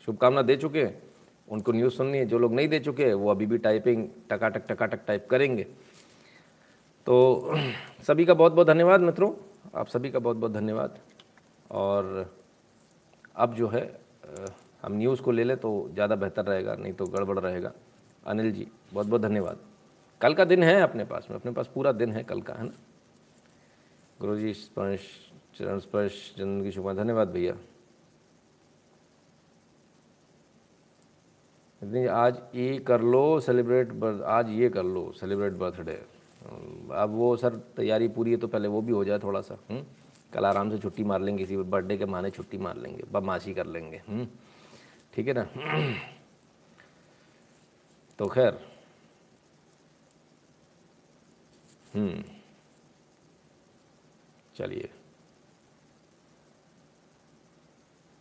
शुभकामना 0.05 0.41
दे 0.41 0.55
चुके 0.55 0.83
हैं, 0.83 1.03
उनको 1.49 1.71
न्यूज़ 1.71 1.93
सुननी 1.93 2.17
है, 2.17 2.25
जो 2.25 2.39
लोग 2.39 2.53
नहीं 2.53 2.67
दे 2.67 2.79
चुके 2.79 3.05
हैं, 3.05 3.13
वो 3.13 3.31
अभी 3.31 3.45
भी 3.45 3.57
टाइपिंग 3.57 4.07
टकाटक 4.29 4.63
टकाटक 4.67 4.99
टाइप 5.07 5.27
करेंगे। 5.29 5.63
तो 7.05 7.45
सभी 8.07 8.25
का 8.25 8.33
बहुत 8.33 8.53
बहुत 8.53 8.67
धन्यवाद 8.67 9.01
मित्रों। 9.01 9.54
आप 9.75 9.87
सभी 9.87 10.09
का 10.11 10.19
बहुत 10.19 10.37
बहुत 10.37 10.51
धन्यवाद। 10.51 10.97
और 11.71 12.33
अब 13.35 13.53
जो 13.53 13.67
है 13.67 13.83
हम 14.83 14.93
न्यूज़ 14.93 15.21
को 15.21 15.31
ले 15.31 15.43
लें 15.43 15.55
तो 15.57 15.89
ज़्यादा 15.93 16.15
बेहतर 16.15 16.45
रहेगा, 16.45 16.75
नहीं 16.75 16.93
तो 16.93 17.05
गड़बड़ 17.07 17.39
रहेगा। 17.39 17.71
अनिल 18.23 18.51
जी 18.51 18.67
बहुत 18.93 19.07
बहुत 19.07 19.21
धन्यवाद। 19.21 19.59
कल 20.21 20.33
का 20.33 20.45
दिन 20.45 20.63
है 20.63 20.81
अपने 20.81 21.05
पास 21.05 21.27
में, 21.29 21.37
अपने 21.37 21.51
पास 21.51 21.69
पूरा 21.73 21.91
दिन 21.93 22.11
है 22.11 22.23
कल 22.23 22.41
का, 22.41 22.53
है 22.53 22.63
ना? 22.63 22.71
गुरु 24.19 24.37
जी 24.37 24.53
स्पर्श, 24.55 25.01
चरण 25.55 25.79
स्पर्श 25.79 26.33
जन्म 26.37 26.63
की 26.63 26.71
शुभा 26.71 26.93
धन्यवाद 26.93 27.31
भैया। 27.31 27.53
आज 32.11 32.37
ये 32.55 32.77
कर 32.79 33.01
लो 33.03 33.39
सेलिब्रेट 33.39 33.91
बर्थ 33.93 34.21
आज 34.33 34.49
ये 34.51 34.69
कर 34.69 34.83
लो 34.85 35.11
सेलिब्रेट 35.15 35.53
बर्थडे 35.53 35.93
अब 36.45 37.09
वो 37.15 37.35
सर, 37.37 37.55
तैयारी 37.77 38.07
पूरी 38.07 38.31
है 38.31 38.37
तो 38.37 38.47
पहले 38.47 38.67
वो 38.67 38.81
भी 38.81 38.91
हो 38.93 39.03
जाए 39.05 39.19
थोड़ा 39.19 39.41
सा 39.41 39.53
हुँ? 39.53 39.77
हम्म? 39.77 39.85
कल 40.33 40.45
आराम 40.45 40.69
से 40.71 40.77
छुट्टी 40.79 41.03
मार 41.03 41.21
लेंगे 41.21 41.43
किसी 41.43 41.57
बर्थडे 41.57 41.97
के 41.97 42.05
माने 42.05 42.29
छुट्टी 42.31 42.57
मार 42.57 42.77
लेंगे, 42.77 43.03
बदमाशी 43.11 43.53
कर 43.53 43.65
लेंगे 43.65 44.01
हम्म? 44.07 44.27
ठीक 45.13 45.27
है 45.27 45.33
ना 45.33 45.43
तो 48.19 48.27
खैर 48.27 48.59
हम्म 51.93 52.23
चलिए 54.55 54.89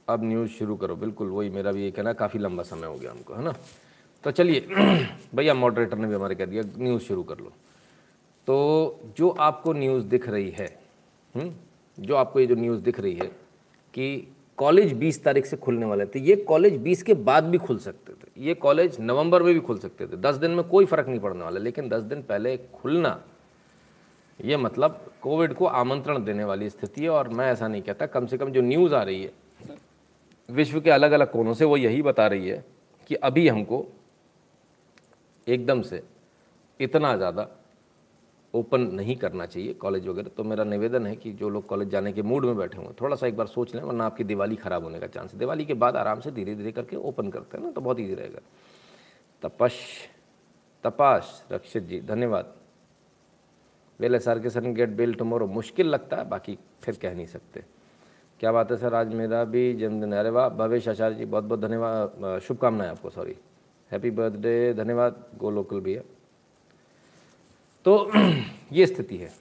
अब 0.09 0.25
न्यूज़ 0.25 0.51
शुरू 0.51 0.77
करो, 0.77 0.97
बिल्कुल 0.97 1.29
वही 1.29 1.51
मेरा 1.51 1.73
भी 1.73 1.83
ये 1.83 1.91
कहना 1.91 2.13
काफ़ी 2.13 2.39
लंबा 2.39 2.63
समय 2.63 2.87
हो 2.87 2.95
गया 2.95 3.11
हमको, 3.11 3.35
है 3.35 3.43
ना 3.45 3.53
तो 4.25 4.31
चलिए, 4.31 4.61
भैया 5.35 5.55
मॉडरेटर 5.55 5.99
ने 5.99 6.07
भी 6.07 6.15
हमारे 6.15 6.35
कह 6.35 6.47
दिया, 6.47 6.63
न्यूज़ 6.79 7.03
शुरू 7.03 7.23
कर 7.23 7.39
लो 7.39 7.53
तो 8.49 8.57
जो 9.17 9.29
आपको 9.41 9.73
न्यूज़ 9.73 10.05
दिख 10.05 10.29
रही 10.29 10.51
है 10.51 10.67
हुँ? 11.35 11.43
हम्म, 11.43 11.55
जो 11.99 12.15
आपको 12.17 12.41
ये 12.41 12.47
जो 12.47 12.55
न्यूज़ 12.55 12.81
दिख 12.81 13.01
रही 13.01 13.15
है 13.15 13.27
कि 13.95 14.27
कॉलेज 14.59 14.93
20 14.95 15.23
तारीख 15.25 15.47
से 15.47 15.57
खुलने 15.57 15.87
वाले 15.87 16.07
थे 16.07 16.21
ये 16.21 16.37
कॉलेज 16.49 16.79
20 16.83 17.03
के 17.03 17.15
बाद 17.29 17.45
भी 17.45 17.59
खुल 17.59 17.79
सकते 17.79 18.13
थे 18.13 18.45
ये 18.47 18.55
कॉलेज 18.57 18.97
नवंबर 19.01 19.43
में 19.43 19.53
भी 19.55 19.61
खुल 19.61 19.79
सकते 19.79 20.07
थे 20.07 20.17
10 20.23 20.37
दिन 20.37 20.51
में 20.51 20.63
कोई 20.65 20.85
फ़र्क 20.85 21.09
नहीं 21.09 21.21
पड़ने 21.21 21.45
वाला 21.45 21.61
लेकिन 21.61 21.89
10 21.89 22.03
दिन 22.03 22.23
पहले 22.23 22.57
खुलना 22.75 23.21
ये 24.41 24.57
मतलब 24.57 25.01
कोविड 25.23 25.55
को 25.55 25.67
आमंत्रण 25.67 26.25
देने 26.25 26.45
वाली 26.45 26.69
स्थिति 26.71 27.03
है 27.03 27.09
और 27.09 27.29
मैं 27.29 27.51
ऐसा 27.53 27.69
नहीं 27.69 27.83
कहता 27.83 28.07
कम 28.07 28.27
से 28.27 28.39
कम 28.39 28.51
जो 28.51 28.61
न्यूज़ 28.61 28.95
आ 28.95 29.03
रही 29.03 29.23
है 29.23 29.33
विश्व 30.49 30.81
के 30.81 30.91
अलग 30.91 31.13
अलग 31.13 31.31
कोनों 31.31 31.55
से 31.55 31.65
वो 31.65 31.77
यही 31.77 32.03
बता 32.03 32.27
रही 32.27 32.49
है 32.49 32.65
कि 33.11 33.15
अभी 33.15 33.49
हमको 33.49 33.87
एकदम 35.47 35.83
से 35.83 36.03
इतना 36.81 37.17
ज़्यादा 37.17 37.49
ओपन 38.55 38.81
नहीं 38.93 39.17
करना 39.17 39.47
चाहिए 39.47 39.73
कॉलेज 39.75 40.07
वगैरह। 40.09 40.31
तो 40.37 40.45
मेरा 40.45 40.65
निवेदन 40.65 41.07
है 41.07 41.15
कि 41.17 41.33
जो 41.33 41.49
लोग 41.49 41.67
कॉलेज 41.67 41.89
जाने 41.91 42.13
के 42.13 42.23
मूड 42.23 42.45
में 42.45 42.57
बैठे 42.57 42.79
हुए 42.79 42.95
थोड़ा 43.01 43.17
सा 43.17 43.27
एक 43.27 43.37
बार 43.37 43.47
सोच 43.47 43.75
लें, 43.75 43.83
वरना 43.83 44.07
आपकी 44.07 44.25
दिवाली 44.25 44.57
ख़राब 44.57 44.85
होने 44.85 45.01
का 45.01 45.07
चांस 45.09 45.33
है। 45.33 45.39
दिवाली 45.39 45.65
के 45.65 45.75
बाद 45.75 45.97
आराम 45.97 46.21
से 46.21 46.31
धीरे 46.33 46.55
धीरे 46.55 46.73
करके 46.73 46.97
ओपन 46.99 47.31
करते 47.31 47.59
हैं 47.59 47.65
ना 47.65 47.71
तो 47.71 47.81
बहुत 47.81 48.01
ईजी 48.01 48.15
रहेगा। 48.15 48.41
तपश 49.43 49.81
तपाश 50.85 51.43
रक्षित 51.53 51.83
जी, 51.83 52.01
धन्यवाद। 52.03 52.55
वेल 54.01 54.15
एस 54.15 54.29
आर 54.29 54.39
के 54.39 54.51
सन 54.51 54.73
गेट 54.75 54.89
बिल 54.91 55.15
टुमारो। 55.15 55.47
मुश्किल 55.49 55.87
लगता 55.89 56.17
है, 56.17 56.29
बाकी 56.29 56.59
फिर 56.83 56.99
कह 57.03 57.15
नहीं 57.15 57.27
सकते। 57.27 57.65
क्या 58.41 58.53
बात 58.53 58.71
है 58.71 58.77
सर, 58.77 58.95
आज 58.95 59.15
मेरा 59.15 59.43
भी 59.47 59.73
जन्मदिन 59.75 60.13
अरे 60.15 60.31
वाह 60.31 60.49
भवेश 60.51 60.89
आचार्य 60.89 61.15
जी 61.15 61.25
बहुत 61.27 61.45
बहुत 61.45 61.61
धन्यवाद 61.61 62.39
शुभकामनाएँ 62.43 62.91
आपको 62.91 63.11
सॉरी 63.11 63.37
हैप्पी 63.91 64.11
बर्थडे 64.13 64.73
धन्यवाद। 64.75 65.25
गो 65.39 65.51
लोकल 65.51 65.81
भी 65.81 65.95
है 65.95 66.03
तो 67.85 68.11
ये 68.73 68.87
स्थिति 68.87 69.17
है। 69.17 69.33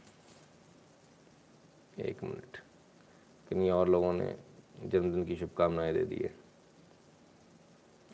एक 1.99 2.23
मिनट। 2.23 2.57
किन्हीं 3.49 3.71
और 3.71 3.89
लोगों 3.89 4.13
ने 4.13 4.35
जन्मदिन 4.85 5.25
की 5.25 5.35
शुभकामनाएँ 5.35 5.93
दे 5.93 6.03
दी 6.05 6.15
है। 6.15 6.35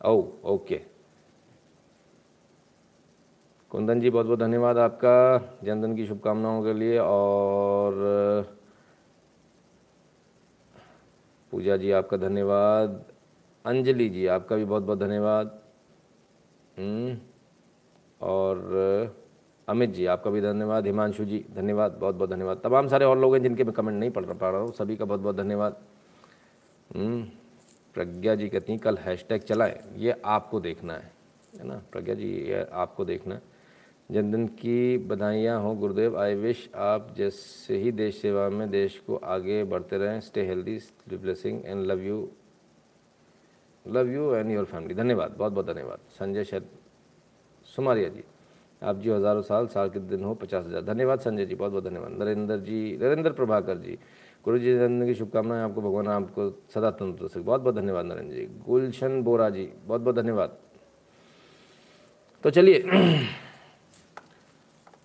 ओ 0.06 0.28
ओके। 0.44 0.82
कुंदन 3.70 4.00
जी 4.00 4.10
बहुत 4.10 4.26
बहुत 4.26 4.40
धन्यवाद 4.40 4.78
आपका 4.78 5.38
जन्मदिन 5.64 5.96
की 5.96 6.06
शुभकामनाओं 6.08 6.64
के 6.64 6.74
लिए 6.74 6.98
और 6.98 7.94
पूजा 11.52 11.78
जी 11.78 11.92
आपका 11.92 12.18
धन्यवाद। 12.18 13.06
अंजलि 13.66 14.10
जी 14.10 14.28
आपका 14.28 14.56
भी 14.56 14.66
बहुत 14.66 14.84
बहुत 14.84 15.00
धन्यवाद। 15.00 15.62
हम्म, 16.78 17.18
और 18.22 18.58
अमित 19.70 19.90
जी 19.90 20.06
आपका 20.06 20.32
भी 20.32 20.42
धन्यवाद। 20.42 20.86
हिमांशु 20.86 21.26
जी 21.26 21.44
धन्यवाद 21.56 21.92
बहुत 21.92 22.16
बहुत 22.16 22.30
धन्यवाद। 22.30 22.60
तमाम 22.64 22.88
सारे 22.88 23.06
और 23.06 23.18
लोग 23.20 23.34
हैं 23.36 23.42
जिनके 23.44 23.64
मैं 23.64 23.74
कमेंट 23.74 24.00
नहीं 24.00 24.10
पढ़ 24.10 24.26
पा 24.26 24.50
रहा 24.50 24.62
हूँ 24.62 24.72
सभी 24.74 24.96
का 24.96 25.06
बहुत 25.06 25.20
बहुत 25.20 25.36
धन्यवाद। 25.36 25.78
हम्म, 26.96 27.24
प्रज्ञा 27.94 28.36
जी 28.36 28.50
कहती 28.50 28.72
हैं 28.72 28.82
कल 28.82 28.98
हैशटैग 28.98 29.42
चलाएँ 29.42 29.78
ये 29.98 30.16
आपको 30.26 30.60
देखना 30.60 30.94
है। 30.94 31.12
है 31.60 31.68
ना? 31.68 31.82
प्रज्ञा 31.92 32.16
जी 32.16 32.28
ये 32.28 32.66
आपको 32.74 33.06
देखना 33.06 33.36
है। 33.36 33.42
जन्मदिन 34.10 34.48
की 34.48 34.98
बधाइयाँ 34.98 35.60
हों 35.62 35.78
गुरुदेव। 35.80 36.18
आई 36.20 36.36
विश 36.36 36.70
आप 36.76 37.14
जैसे 37.18 37.78
ही 37.78 37.92
देश 37.92 38.22
सेवा 38.22 38.50
में 38.50 38.70
देश 38.70 38.98
को 39.08 39.16
आगे 39.16 39.64
बढ़ते 39.64 39.98
रहें। 39.98 40.20
Stay 40.22 40.46
healthy 40.46 40.78
blessing 41.14 41.62
and 41.66 41.86
love 41.86 42.00
you 42.00 42.28
love 43.86 44.12
you 44.12 44.34
and 44.36 44.52
your 44.52 44.66
family 44.66 44.96
धन्यवाद 44.96 45.36
बहुत 45.38 45.54
बहुत 45.54 45.66
धन्यवाद। 45.68 46.00
संजय 46.10 46.44
शर 46.44 46.64
सुमारिया 47.76 48.10
जी। 48.10 48.24
आप 48.82 49.00
जी 49.00 49.10
हज़ारों 49.10 49.42
साल 49.42 49.68
साल 49.68 49.90
के 49.90 50.00
दिन 50.00 50.24
हो, 50.24 50.34
पचास 50.34 50.66
हज़ार। 50.66 50.82
धन्यवाद 50.82 51.20
संजय 51.20 51.46
जी 51.46 51.56
बहुत 51.56 51.72
बहुत 51.72 51.84
धन्यवाद। 51.84 52.12
नरेंद्र 52.12 52.58
जी, 52.58 52.98
नरेंद्र 53.02 53.32
प्रभाकर 53.32 53.78
जी, 53.78 53.98
गुरु 54.46 54.60
जी 54.60 54.74
जन्मदिन 54.74 55.06
की 55.08 55.14
शुभकामनाएँ 55.14 55.64
आपको, 55.64 55.82
भगवान 55.82 56.08
आपको 56.08 56.50
सदा 56.74 56.92
तंदुरुस्त 56.92 57.38
बहुत 57.38 57.62
बहुत 57.62 57.76
धन्यवाद 57.76 58.06
नरेंद्र 58.06 58.36
जी। 58.36 58.46
गुलशन 58.66 59.22
बोरा 59.24 59.50
जी 59.50 59.70
बहुत 59.86 60.02
बहुत 60.02 60.16
धन्यवाद। 60.16 60.58
तो 62.44 62.50
चलिए, 62.50 63.28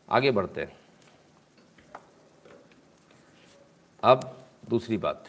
आगे 0.08 0.30
बढ़ते 0.30 0.60
हैं। 0.60 0.76
अब 4.02 4.20
दूसरी 4.70 4.96
बात। 4.96 5.24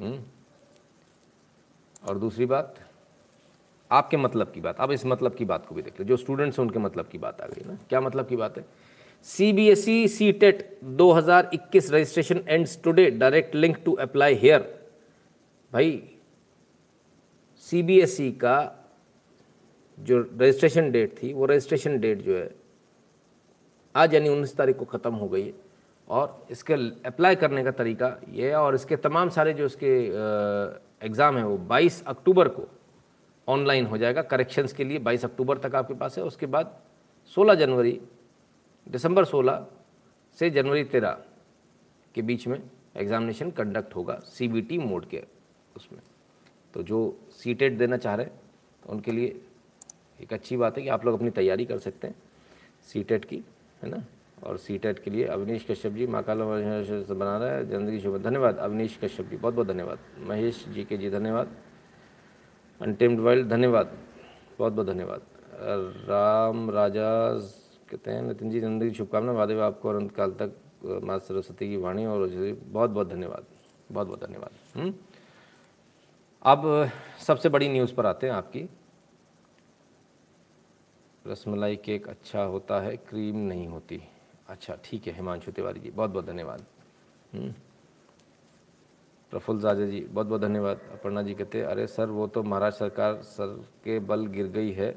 हम्म? 0.00 0.18
और 2.08 2.18
दूसरी 2.18 2.46
बात? 2.46 2.74
आपके 3.92 4.16
मतलब 4.16 4.50
की 4.52 4.60
बात 4.60 4.80
अब 4.80 4.92
इस 4.92 5.04
मतलब 5.06 5.34
की 5.34 5.44
बात 5.44 5.66
को 5.66 5.74
भी 5.74 5.82
देख 5.82 6.00
लो, 6.00 6.06
जो 6.06 6.16
स्टूडेंट्स 6.16 6.58
हैं 6.58 6.66
उनके 6.66 6.78
मतलब 6.78 7.08
की 7.08 7.18
बात 7.18 7.40
आ 7.40 7.46
गई 7.46 7.68
ना। 7.68 7.78
क्या 7.88 8.00
मतलब 8.00 8.26
की 8.26 8.36
बात 8.36 8.58
है? 8.58 8.64
C 9.26 9.52
B 9.52 9.68
S 9.70 9.88
E 9.88 10.06
C 10.08 10.30
TET 10.34 10.78
दो 10.84 11.10
हज़ार 11.12 11.50
इक्कीस 11.54 11.90
registration 11.92 12.40
ends 12.48 12.78
today 12.84 13.10
direct 13.12 13.54
link 13.54 13.76
to 13.84 13.92
apply 14.02 14.34
here 14.36 14.68
भाई 15.72 16.02
सी 17.62 17.82
बी 17.82 17.98
एस 18.00 18.20
ई 18.20 18.30
का 18.40 18.56
जो 19.98 20.18
रजिस्ट्रेशन 20.18 20.90
डेट 20.90 21.14
थी, 21.22 21.32
वो 21.32 21.46
रजिस्ट्रेशन 21.46 21.98
डेट 22.00 22.22
जो 22.22 22.36
है, 22.36 22.50
आज 23.94 24.14
यानी 24.14 24.28
उन्नीस 24.28 24.56
तारीख 24.56 24.76
को 24.76 24.84
ख़त्म 24.86 25.14
हो 25.14 25.28
गई 25.28 25.44
है। 25.44 25.52
और 26.08 26.46
इसके 26.50 26.74
अप्लाई 27.06 27.34
करने 27.36 27.62
का 27.64 27.70
तरीका 27.72 28.16
ये 28.30 28.48
है, 28.48 28.56
और 28.56 28.74
इसके 28.74 28.96
तमाम 28.98 29.28
सारे 29.30 29.52
जो 29.52 29.66
इसके 29.66 29.92
एग्ज़ाम 31.06 31.36
है 31.38 31.44
वो 31.46 31.56
22 31.68 32.02
अक्टूबर 32.06 32.48
को 32.48 32.68
ऑनलाइन 33.48 33.86
हो 33.86 33.98
जाएगा। 33.98 34.22
करेक्शंस 34.22 34.72
के 34.72 34.84
लिए 34.84 34.98
22 35.00 35.24
अक्टूबर 35.24 35.58
तक 35.58 35.74
आपके 35.74 35.94
पास 35.94 36.18
है। 36.18 36.24
उसके 36.24 36.46
बाद 36.46 36.76
16 37.32 37.54
जनवरी, 37.54 38.00
दिसंबर 38.86 39.24
16 39.24 39.66
से 40.38 40.50
जनवरी 40.50 40.84
13 40.86 41.16
के 42.14 42.22
बीच 42.22 42.46
में 42.48 42.58
एग्ज़ामिनेशन 42.96 43.50
कंडक्ट 43.50 43.94
होगा 43.96 44.18
सीबीटी 44.26 44.78
मोड 44.78 45.08
के 45.08 45.22
उसमें। 45.76 46.00
तो 46.74 46.82
जो 46.82 46.98
सी 47.32 47.54
देना 47.54 47.96
चाह 47.96 48.14
रहे 48.14 48.26
हैं 48.26 48.40
तो 48.82 48.92
उनके 48.92 49.12
लिए 49.12 49.40
एक 50.22 50.32
अच्छी 50.32 50.56
बात 50.56 50.76
है 50.78 50.82
कि 50.82 50.88
आप 50.90 51.04
लोग 51.04 51.14
अपनी 51.14 51.30
तैयारी 51.32 51.64
कर 51.64 51.78
सकते 51.80 52.06
हैं 52.08 52.14
सी 52.86 53.04
की, 53.04 53.42
है 53.82 53.88
ना? 53.90 54.02
और 54.42 54.56
सी 54.58 54.78
के 54.78 55.10
लिए 55.10 55.24
अवनीश 55.26 55.66
कश्यप 55.70 55.92
जी, 55.92 56.06
माँ 56.06 56.22
काला 56.22 56.44
बना 56.44 57.36
रहा 57.38 57.50
है। 57.50 57.64
ज़िंदगी 57.66 58.00
शुभ 58.00 58.16
धन्यवाद। 58.22 58.56
अवनीश 58.58 58.98
कश्यप 59.02 59.28
जी 59.30 59.36
बहुत 59.36 59.54
बहुत 59.54 59.66
धन्यवाद। 59.66 59.98
महेश 60.28 60.64
जी 60.68 60.84
के 60.84 60.96
जी, 60.96 61.10
धन्यवाद। 61.10 61.56
अनटेम्ड 62.82 63.20
वाइल्ड 63.20 63.48
धन्यवाद, 63.48 63.92
बहुत 64.58 64.72
बहुत 64.72 64.86
धन्यवाद 64.86 65.20
राम 66.08 66.70
राजा, 66.70 67.10
कहते 67.90 68.10
हैं, 68.10 68.22
नितिन 68.22 68.50
जी 68.50 68.60
ज़िंदगी 68.60 68.92
शुभकामना 68.94 69.32
वादे 69.32 69.58
आपको 69.60 69.88
और 69.88 70.08
तक, 70.38 70.52
माँ 71.04 71.18
सरस्वती 71.18 71.68
की 71.68 71.76
वाणी 71.76 72.06
और 72.06 72.28
बहुत 72.28 72.90
बहुत 72.90 73.08
धन्यवाद, 73.08 73.44
बहुत 73.92 74.06
बहुत 74.06 74.20
धन्यवाद 74.20 74.50
हम्म? 74.76 74.92
अब 76.42 76.90
सबसे 77.26 77.48
बड़ी 77.48 77.68
न्यूज़ 77.68 77.94
पर 77.94 78.06
आते 78.06 78.26
हैं 78.26 78.34
आपकी 78.34 78.68
रसमलाई 81.24 81.76
केक 81.76 82.08
अच्छा 82.08 82.42
होता 82.44 82.80
है, 82.80 82.96
क्रीम 82.98 83.36
नहीं 83.38 83.66
होती 83.68 84.02
अच्छा 84.48 84.76
ठीक 84.84 85.06
है, 85.06 85.14
हिमांशु 85.14 85.52
तिवारी 85.52 85.80
जी, 85.80 85.90
बहुत 85.90 86.10
बहुत 86.10 86.26
धन्यवाद 86.26 86.64
हम्म। 87.32 87.52
प्रफुल्ल 89.32 89.60
राजा 89.60 89.84
जी, 89.86 90.00
बहुत 90.10 90.26
बहुत 90.26 90.40
धन्यवाद। 90.40 90.80
अपर्णा 90.92 91.22
जी 91.22 91.34
कहते 91.34 91.60
अरे 91.62 91.86
सर, 91.86 92.06
वो 92.06 92.26
तो 92.26 92.42
महाराष्ट्र 92.42 92.84
सरकार, 92.84 93.14
सर 93.14 93.54
के 93.84 93.98
बल 94.00 94.26
गिर 94.26 94.46
गई 94.46 94.72
है। 94.72 94.90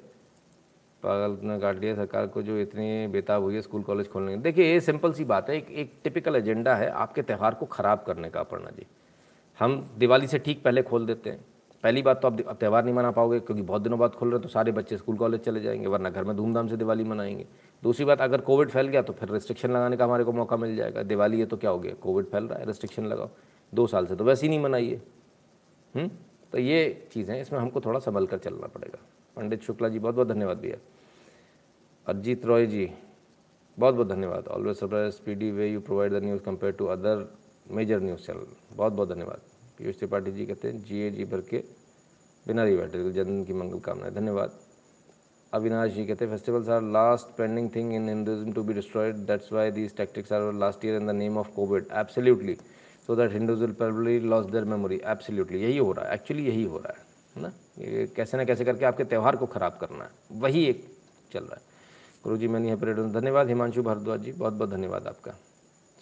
पागल 1.04 1.38
ने 1.44 1.58
काट 1.60 1.80
लिया 1.80 1.96
सरकार 1.96 2.28
को 2.28 2.42
जो 2.42 2.58
इतनी 2.60 3.08
बेताब 3.08 3.44
हुई 3.44 3.56
है 3.56 3.62
स्कूल, 3.62 3.82
कॉलेज 3.82 4.10
खोलने 4.10 4.36
की। 4.36 4.42
देखिए, 4.42 4.66
ये 4.66 4.80
सिंपल 4.82 5.14
सी 5.14 5.26
बात 5.26 5.50
है, 5.50 5.58
एक 5.58 5.70
एक 5.72 5.94
टिपिकल 6.04 6.36
एजेंडा 6.36 6.76
है 6.76 6.90
आपके 6.90 7.22
त्यौहार 7.22 7.54
को 7.54 7.66
ख़राब 7.66 8.04
करने 8.08 8.30
का, 8.30 8.40
अपर्णा 8.40 8.70
जी। 8.70 8.86
हम 9.60 9.90
दिवाली 9.98 10.28
से 10.28 10.40
ठीक 10.40 10.64
पहले 10.64 10.82
खोल 10.82 11.06
देते 11.06 11.30
हैं। 11.30 11.40
पहली 11.84 12.02
बात 12.02 12.22
तो 12.22 12.28
आप 12.28 12.42
अब 12.42 12.56
त्यौहार 12.56 12.84
नहीं 12.84 12.96
मना 12.96 13.12
पाओगे, 13.12 13.40
क्योंकि 13.40 13.64
बहुत 13.64 13.82
दिनों 13.82 14.00
बाद 14.00 14.12
खोल 14.12 14.32
रहे 14.32 14.40
तो 14.40 14.50
सारे 14.50 14.72
बच्चे 14.72 14.98
स्कूल, 14.98 15.18
कॉलेज 15.18 15.42
चले 15.42 15.62
जाएँगे, 15.62 15.88
वरना 15.88 16.10
घर 16.10 16.24
में 16.24 16.36
धूमधाम 16.38 16.68
से 16.68 16.78
दिवाली 16.78 17.04
मनाएँगे। 17.04 17.46
दूसरी 17.84 18.06
बात, 18.06 18.22
अगर 18.22 18.42
कोविड 18.42 18.70
फैल 18.70 18.88
गया 18.88 19.02
तो 19.02 19.14
फिर 19.14 19.30
रिस्ट्रिक्शन 19.30 19.72
लगाने 19.72 19.98
का 19.98 20.06
हमारे 20.06 20.24
को 20.24 20.32
मौका 20.34 20.58
मिल 20.58 20.76
जाएगा। 20.76 21.04
दिवाली 21.04 21.40
है 21.40 21.46
तो 21.46 21.58
क्या 21.58 21.70
हो 21.70 21.80
गया? 21.80 21.94
कोविड 21.94 22.26
फैल 22.26 22.48
रहा 22.48 22.60
है 22.60 22.66
रिस्ट्रिक्शन 22.66 23.06
लगाओ। 23.06 23.30
दो 23.74 23.88
साल 23.88 24.06
से 24.08 24.16
तो 24.16 24.24
वैसे 24.24 24.46
ही 24.46 24.50
नहीं 24.50 24.60
मनाइए। 24.60 25.02
हम्म? 25.96 26.10
तो 26.54 26.60
ये 26.60 27.08
चीज़ें 27.12 27.40
इसमें 27.42 27.60
हमको 27.60 27.82
थोड़ा 27.82 28.00
संभल 28.00 28.28
कर 28.28 28.38
चलना 28.38 28.68
पड़ेगा। 28.68 29.00
पंडित 29.38 29.64
शुक्ला 29.64 29.90
जी 29.90 30.00
बहुत 30.00 30.16
बहुत 30.16 30.28
धन्यवाद 30.28 30.58
भैया। 30.58 30.78
अजीत 32.08 32.46
रॉय 32.46 32.66
जी 32.68 32.90
बहुत 33.78 33.96
बहुत 33.96 34.08
धन्यवाद। 34.08 34.48
Always 34.48 34.76
surprise 34.78 35.16
speedy 35.16 35.52
way 35.52 35.68
you 35.68 35.80
provide 35.82 36.14
the 36.14 36.24
news 36.24 36.42
compare 36.44 36.74
to 36.74 36.86
other 36.88 37.28
major 37.72 38.00
news 38.02 38.26
channel 38.26 38.46
बहुत 38.74 38.94
बहुत 38.94 39.10
धन्यवाद। 39.10 39.42
पीयूष 39.78 39.98
त्रिपाठी 40.00 40.32
जी 40.32 40.46
कहते 40.46 40.68
हैं 40.68 40.84
जी 40.84 41.02
ए 41.02 41.10
जी 41.12 41.26
भर 41.26 41.42
के 41.50 41.64
बिना 42.46 42.64
रिवाइटर 42.64 43.12
जन्म 43.12 43.44
की 43.44 43.54
मंगल 43.54 43.80
कामनाएँ। 43.80 44.14
धन्यवाद। 44.14 44.60
अविनाश 45.54 45.92
जी 45.92 46.06
कहते 46.06 46.26
हैं 46.26 46.32
festivals 46.32 46.70
are 46.70 46.82
last 46.84 47.28
pending 47.38 47.70
thing 47.76 47.94
in 47.94 48.08
Hinduism 48.10 48.54
to 48.54 48.64
be 48.64 48.74
destroyed 48.74 49.16
that's 49.28 49.52
why 49.54 49.72
these 49.72 49.96
tactics 49.98 50.32
are 50.34 50.52
last 50.54 50.86
year 50.86 50.96
in 51.02 51.08
the 51.08 51.16
name 51.16 51.38
of 51.38 51.50
Covid 51.56 51.88
absolutely 51.94 52.58
so 53.08 53.16
that 53.16 53.32
Hindus 53.32 53.60
will 53.60 53.72
probably 53.72 54.20
loss 54.20 54.46
their 54.46 54.64
memory 54.64 55.02
absolutely 55.06 55.62
यही 55.62 55.78
हो 55.78 55.92
रहा 55.92 56.06
है. 56.06 56.14
Actually 56.14 56.46
यही 56.46 56.64
हो 56.64 56.78
रहा 56.78 56.94
है. 56.98 57.06
ना? 57.42 57.52
ये 57.80 58.14
कैसे 58.16 58.38
ना 58.38 58.44
कैसे 58.44 58.66
करके 58.66 58.86
आपके 58.86 59.04
त्यौहार 59.04 59.36
को 59.36 59.46
ख़राब 59.46 59.78
करना 59.82 60.04
है. 60.04 60.10
वही 60.32 60.66
एक 60.66 60.98
चल 61.34 61.40
रहा 61.40 61.56
है. 61.56 61.62
गुरु 62.24 62.38
जी 62.38 62.48
मैंने 62.48 62.76
पर 62.76 63.08
धन्यवाद, 63.08 63.48
हिमांशु 63.48 63.84
भारद्वाज 63.84 64.20
जी, 64.20 64.32
बहुत 64.32 64.54
बहुत 64.54 64.70
धन्यवाद 64.70 65.08
आपका. 65.08 65.34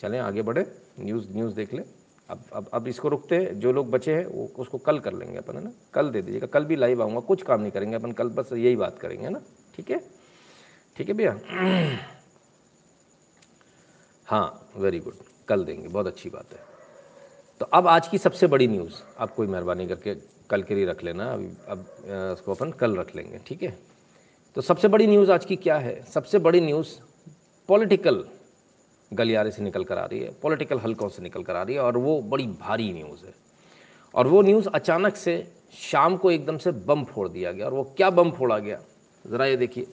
चलें, 0.01 0.19
आगे 0.19 0.41
बढ़े. 0.41 0.75
न्यूज़ 0.99 1.27
न्यूज़ 1.31 1.55
देख 1.55 1.73
लें. 1.73 1.83
अब 2.29 2.43
अब 2.53 2.69
अब 2.73 2.87
इसको 2.87 3.09
रुकते 3.09 3.35
हैं. 3.35 3.59
जो 3.59 3.71
लोग 3.71 3.91
बचे 3.91 4.15
हैं, 4.15 4.25
वो, 4.25 4.51
उसको 4.57 4.77
कल 4.77 4.99
कर 4.99 5.13
लेंगे 5.13 5.37
अपन, 5.37 5.57
है 5.57 5.63
ना? 5.63 5.71
कल 5.93 6.09
दे 6.09 6.21
दीजिएगा. 6.21 6.47
कल 6.47 6.65
भी 6.65 6.75
लाइव 6.75 7.01
आऊँगा. 7.01 7.19
कुछ 7.19 7.43
काम 7.43 7.61
नहीं 7.61 7.71
करेंगे 7.71 7.95
अपन. 7.95 8.11
कल 8.11 8.29
बस 8.29 8.49
यही 8.53 8.75
बात 8.75 8.99
करेंगे 8.99 9.29
ना? 9.29 9.41
ठीक 9.75 9.91
है? 9.91 10.03
ठीक 10.97 11.07
है 11.07 11.13
भैया? 11.13 11.39
हाँ 14.25 14.69
वेरी 14.77 14.99
गुड 14.99 15.13
कल 15.47 15.65
देंगे. 15.65 15.87
बहुत 15.87 16.07
अच्छी 16.07 16.29
बात 16.29 16.53
है. 16.53 16.72
तो 17.63 17.67
अब 17.73 17.87
आज 17.87 18.07
की 18.07 18.17
सबसे 18.17 18.47
बड़ी 18.47 18.67
न्यूज़, 18.67 18.93
आप 19.19 19.35
कोई 19.35 19.47
मेहरबानी 19.47 19.87
करके 19.87 20.15
कल 20.49 20.63
के 20.63 20.75
लिए 20.75 20.85
रख 20.85 21.03
लेना, 21.03 21.33
अभी, 21.33 21.45
अब 21.45 21.79
इसको 22.07 22.53
अपन 22.53 22.71
कल 22.71 22.95
रख 22.95 23.15
लेंगे, 23.15 23.39
ठीक 23.47 23.63
है? 23.63 23.79
तो 24.55 24.61
सबसे 24.61 24.87
बड़ी 24.87 25.07
न्यूज़ 25.07 25.31
आज 25.31 25.45
की 25.45 25.55
क्या 25.55 25.77
है? 25.77 26.03
सबसे 26.03 26.39
बड़ी 26.39 26.61
न्यूज़ 26.61 26.87
पॉलिटिकल 27.67 28.25
गलियारे 29.13 29.51
से 29.51 29.63
निकल 29.63 29.83
कर 29.83 29.97
आ 29.97 30.05
रही 30.05 30.19
है, 30.19 30.31
पॉलिटिकल 30.41 30.79
हल्कों 30.79 31.09
से 31.09 31.23
निकल 31.23 31.43
कर 31.43 31.55
आ 31.55 31.63
रही 31.63 31.75
है, 31.75 31.81
और 31.81 31.97
वो 31.97 32.21
बड़ी 32.21 32.47
भारी 32.47 32.93
न्यूज़ 32.93 33.25
है। 33.25 33.33
और 34.15 34.27
वो 34.27 34.41
न्यूज़ 34.41 34.69
अचानक 34.69 35.15
से 35.15 35.53
शाम 35.73 36.17
को 36.17 36.31
एकदम 36.31 36.57
से 36.57 36.71
बम 36.71 37.03
फोड़ 37.03 37.29
दिया 37.29 37.51
गया, 37.51 37.65
और 37.65 37.73
वो 37.73 37.83
क्या 37.83 38.09
बम 38.09 38.31
फोड़ा 38.31 38.59
गया? 38.59 38.81
ज़रा 39.27 39.45
ये 39.45 39.57
देखिए। 39.57 39.87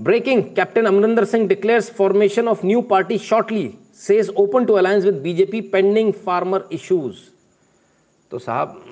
Breaking 0.00 0.42
captain 0.56 0.86
Amarinder 0.86 1.24
Singh 1.24 1.46
declares 1.48 1.90
formation 1.92 2.48
of 2.48 2.64
new 2.66 2.80
party 2.90 3.18
shortly 3.18 3.68
says 3.96 4.28
open 4.38 4.64
to 4.64 4.74
alliance 4.74 5.04
with 5.04 5.14
BJP 5.22 5.60
pending 5.60 6.12
farmer 6.26 6.68
issues 6.72 7.16
तो 8.30 8.38
साहब 8.38 8.82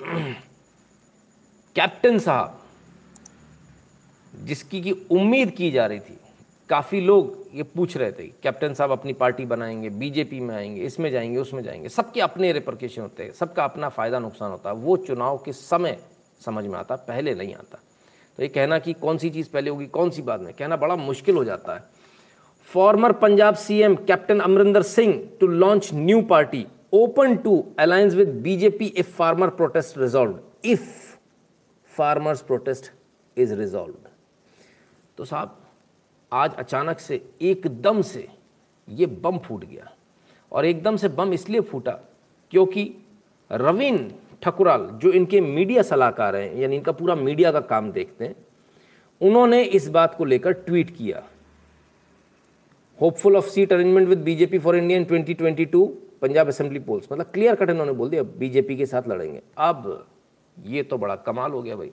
कैप्टन 1.75 2.19
साहब, 2.19 2.59
जिसकी 4.45 4.81
की 4.81 4.91
उम्मीद 4.91 5.51
की 5.51 5.71
जा 5.71 5.85
रही 5.85 5.99
थी, 5.99 6.17
काफ़ी 6.69 7.01
लोग 7.01 7.45
ये 7.53 7.63
पूछ 7.65 7.97
रहे 7.97 8.11
थे 8.11 8.27
कैप्टन 8.43 8.73
साहब 8.73 8.91
अपनी 8.91 9.13
पार्टी 9.13 9.45
बनाएँगे 9.45 9.89
बीजेपी 9.89 10.39
में 10.39 10.55
आएँगे, 10.55 10.81
इसमें 10.81 11.11
जाएँगे, 11.11 11.37
उसमें 11.37 11.63
जाएँगे, 11.63 11.89
सबके 11.89 12.21
अपने 12.21 12.51
रिप्रकेशन 12.53 13.01
होते 13.01 13.23
हैं, 13.23 13.31
सबका 13.33 13.63
अपना 13.63 13.89
फ़ायदा 13.89 14.19
नुकसान 14.19 14.51
होता 14.51 14.69
है, 14.69 14.75
वो 14.75 14.97
चुनाव 14.97 15.37
के 15.37 15.53
समय 15.53 15.97
समझ 16.45 16.65
में 16.65 16.77
आता, 16.79 16.95
पहले 16.95 17.35
नहीं 17.35 17.55
आता। 17.55 17.79
तो 18.39 18.43
ये 18.43 18.47
कहना 18.49 18.77
कि 18.79 18.93
कौन 18.95 19.17
सी 19.17 19.29
चीज़ 19.29 19.49
पहले 19.53 19.69
होगी, 19.69 19.85
कौन 19.87 20.09
सी 20.09 20.21
बाद 20.21 20.41
में? 20.41 20.53
कहना 20.53 20.75
बड़ा 20.77 20.95
मुश्किल 20.95 21.35
हो 21.35 21.43
जाता 21.43 21.73
है। 21.75 21.83
Former 22.67 23.11
Punjab 23.13 23.55
CM 23.55 23.95
captain 24.07 24.39
Amarinder 24.39 24.81
Singh 24.81 25.13
to 25.39 25.47
launch 25.47 25.89
new 25.93 26.21
party 26.21 26.65
open 26.93 27.35
to 27.37 27.57
alliance 27.79 28.13
with 28.13 28.29
BJP 28.43 28.85
if 28.87 29.09
farmer 29.17 29.49
protest 29.49 29.97
resolve 29.97 30.39
if 30.65 30.87
farmers 31.89 32.41
protest 32.41 32.91
is 33.37 33.53
resolve 33.53 33.95
तो 35.17 35.25
साहब, 35.25 35.57
आज 36.31 36.55
अचानक 36.55 36.99
से, 36.99 37.21
एकदम 37.41 38.01
से 38.01 38.27
ये 38.87 39.05
बम 39.05 39.37
फूट 39.37 39.65
गया। 39.65 39.91
और 40.51 40.65
एकदम 40.65 40.97
से 40.97 41.07
बम 41.09 41.33
इसलिए 41.33 41.61
फूटा 41.61 41.99
क्योंकि 42.53 42.91
रवीन 43.51 43.97
ठकुराल, 44.41 44.87
जो 44.93 45.11
इनके 45.11 45.41
मीडिया 45.41 45.81
सलाहकार 45.81 46.35
हैं, 46.35 46.55
यानी 46.55 46.75
इनका 46.75 46.91
पूरा 46.91 47.15
मीडिया 47.15 47.51
का 47.51 47.59
काम 47.61 47.91
देखते 47.91 48.25
हैं, 48.25 48.35
उन्होंने 49.21 49.63
इस 49.63 49.87
बात 49.89 50.15
को 50.15 50.25
लेकर 50.25 50.51
ट्वीट 50.51 50.95
किया। 50.97 51.23
Hopeful 52.99 53.35
of 53.35 53.47
seat 53.49 53.73
arrangement 53.73 54.07
with 54.07 54.17
BJP 54.17 54.59
for 54.59 54.75
India 54.75 54.99
in 54.99 55.05
2022 55.05 55.87
Punjab 56.21 56.47
assembly 56.47 56.79
polls 56.79 57.07
मतलब 57.11 57.25
क्लियर 57.25 57.55
कट 57.55 57.69
इन्होंने 57.69 57.91
बोल 57.91 58.09
दिया 58.09 58.23
बीजेपी 58.23 58.75
के 58.77 58.85
साथ 58.85 59.07
लड़ेंगे। 59.07 59.41
अब 59.57 60.07
ये 60.57 60.83
तो 60.83 60.97
बड़ा 60.97 61.15
कमाल 61.15 61.51
हो 61.51 61.61
गया 61.61 61.75
भाई। 61.75 61.91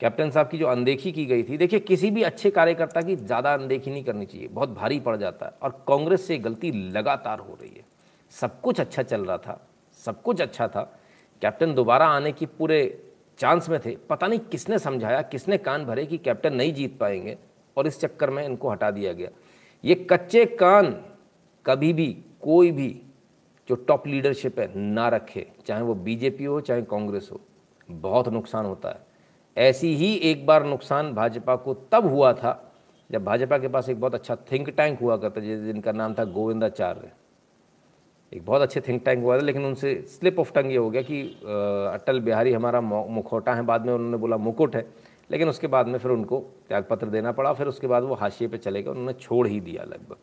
कैप्टन 0.00 0.30
साहब 0.30 0.48
की 0.48 0.58
जो 0.58 0.66
अनदेखी 0.66 1.12
की 1.12 1.24
गई 1.26 1.42
थी, 1.42 1.56
देखिए, 1.56 1.80
किसी 1.80 2.10
भी 2.10 2.22
अच्छे 2.22 2.50
कार्यकर्ता 2.50 3.00
की 3.02 3.16
ज़्यादा 3.16 3.54
अनदेखी 3.54 3.90
नहीं 3.90 4.04
करनी 4.04 4.26
चाहिए, 4.26 4.48
बहुत 4.48 4.68
भारी 4.68 4.98
पड़ 5.00 5.16
जाता 5.16 5.46
है, 5.46 5.52
और 5.62 5.70
कांग्रेस 5.88 6.26
से 6.26 6.38
गलती 6.38 6.70
लगातार 6.92 7.38
हो 7.38 7.56
रही 7.60 7.70
है। 7.70 7.84
सब 8.32 8.60
कुछ 8.60 8.80
अच्छा 8.80 9.02
चल 9.02 9.24
रहा 9.24 9.36
था, 9.38 9.60
सब 10.00 10.22
कुछ 10.22 10.40
अच्छा 10.40 10.68
था 10.68 10.97
कैप्टन 11.42 11.74
दोबारा 11.74 12.06
आने 12.06 12.32
की 12.32 12.46
पूरे 12.46 13.04
चांस 13.38 13.68
में 13.68 13.80
थे। 13.80 13.96
पता 13.96 14.26
नहीं 14.26 14.38
किसने 14.40 14.78
समझाया, 14.78 15.22
किसने 15.22 15.58
कान 15.58 15.84
भरे 15.84 16.06
कि 16.06 16.18
कैप्टन 16.18 16.54
नहीं 16.54 16.74
जीत 16.74 16.98
पाएँगे, 16.98 17.38
और 17.76 17.86
इस 17.86 18.00
चक्कर 18.00 18.30
में 18.30 18.44
इनको 18.44 18.70
हटा 18.70 18.90
दिया 18.90 19.12
गया। 19.12 19.28
ये 19.84 19.94
कच्चे 19.94 20.46
कान 20.46 21.04
कभी 21.66 21.92
भी, 21.92 22.24
कोई 22.40 22.70
भी 22.70 23.02
जो 23.68 23.74
टॉप 23.74 24.06
लीडरशिप 24.06 24.58
है, 24.58 24.78
ना 24.78 25.08
रखे। 25.08 25.46
चाहे 25.66 25.82
वो 25.82 25.94
बीजेपी 25.94 26.44
हो, 26.44 26.60
चाहे 26.60 26.82
कांग्रेस 26.82 27.28
हो, 27.32 27.40
बहुत 27.90 28.28
नुकसान 28.28 28.66
होता 28.66 28.88
है। 28.88 29.06
ऐसी 29.56 29.94
ही 29.96 30.14
एक 30.14 30.46
बार 30.46 30.66
नुकसान 30.66 31.14
भाजपा 31.14 31.56
को 31.56 31.74
तब 31.74 32.06
हुआ 32.06 32.32
था, 32.32 32.72
जब 33.10 33.24
भाजपा 33.24 33.58
के 33.58 33.68
पास 33.68 33.88
एक 33.88 34.00
बहुत 34.00 34.14
अच्छा 34.14 34.36
थिंक 34.36 34.70
टैंक 34.70 35.00
हुआ 35.00 35.16
करता 35.16 35.40
जिनका 35.40 35.92
नाम 35.92 36.14
था 36.14 36.24
गोविंदाचार्य। 36.24 37.10
एक 38.32 38.44
बहुत 38.46 38.62
अच्छे 38.62 38.80
थिंक 38.80 39.04
टैंक 39.04 39.22
हुआ 39.24 39.36
था, 39.38 39.42
लेकिन 39.42 39.64
उनसे 39.64 39.94
स्लिप 40.02 40.38
ऑफ़ 40.40 40.52
टंग 40.52 40.70
ये 40.70 40.76
हो 40.76 40.90
गया 40.90 41.02
कि 41.02 41.22
अटल 41.92 42.20
बिहारी 42.20 42.52
हमारा 42.52 42.80
मुखौटा 42.80 43.54
है। 43.54 43.62
बाद 43.62 43.86
में 43.86 43.92
उन्होंने 43.92 44.16
बोला 44.16 44.36
मुकुट 44.36 44.76
है। 44.76 44.86
लेकिन 45.30 45.48
उसके 45.48 45.66
बाद 45.66 45.86
में 45.86 45.98
फिर 45.98 46.10
उनको 46.10 46.38
त्यागपत्र 46.68 47.06
देना 47.06 47.32
पड़ा। 47.32 47.52
फिर 47.52 47.66
उसके 47.66 47.86
बाद 47.86 48.02
वो 48.02 48.14
हाशिए 48.14 48.48
पे 48.48 48.58
चले 48.58 48.82
गए। 48.82 48.90
उन्होंने 48.90 49.12
छोड़ 49.12 49.46
ही 49.48 49.60
दिया 49.60 49.82
लगभग। 49.82 50.16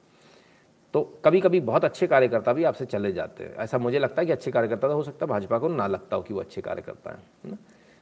तो 0.94 1.02
कभी 1.26 1.42
कभी 1.42 1.60
बहुत 1.60 1.86
अच्छे 1.86 2.08
कार्यकर्ता 2.08 2.54
भी 2.54 2.64
आपसे 2.64 2.86
चले 2.86 3.12
जाते 3.12 3.44
हैं। 3.44 3.56
ऐसा 3.56 3.78
मुझे 3.78 4.00
लगता 4.00 4.22
है 4.22 4.26
कि 4.26 4.32
अच्छे 4.32 4.52
कार्यकर्ता 4.52 4.88
तो 4.88 4.94
हो 4.94 5.04
सकता 5.04 5.26
है, 5.26 5.30
भाजपा 5.30 5.58
को 5.58 5.68
ना 5.68 5.88
लगता 5.88 6.16
हो 6.16 6.22
कि 6.22 6.34
वो 6.34 6.40
अच्छे 6.40 6.62
कार्यकर्ता 6.62 7.12
है 7.12 7.18
ना? 7.46 7.58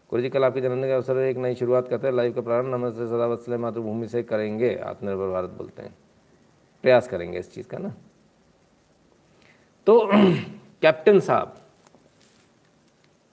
गुरु 0.10 0.22
जी 0.22 0.30
कल 0.30 0.44
आपके 0.44 0.62
जन्मदिन 0.62 0.84
के 0.84 0.92
अवसर 0.92 1.18
एक 1.18 1.38
नई 1.38 1.56
शुरुआत 1.56 1.88
करते 1.88 2.08
हैं। 2.08 2.14
लाइव 2.14 2.34
का 2.34 2.42
प्रारंभ। 2.42 2.74
नमस्ते 2.76 3.08
सदावत्सले 3.08 3.58
मातृभूमि 3.58 4.08
से 4.08 4.24
करेंगे। 4.24 4.76
आत्मनिर्भर 4.76 5.30
भारत 5.30 5.50
बोलते 5.50 5.82
हैं। 5.82 5.96
प्रयास 6.84 7.08
करेंगे 7.08 7.40
इस 7.40 7.54
चीज़ 7.54 7.68
का, 7.68 7.78
ना? 7.78 7.94
तो 9.88 10.10
कैप्टन 10.82 11.20
साहब, 11.20 11.56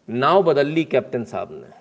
नाव 0.09 0.43
बदल 0.43 0.67
ली 0.67 0.85
कैप्टन 0.85 1.25
साहब 1.25 1.49
ने। 1.53 1.79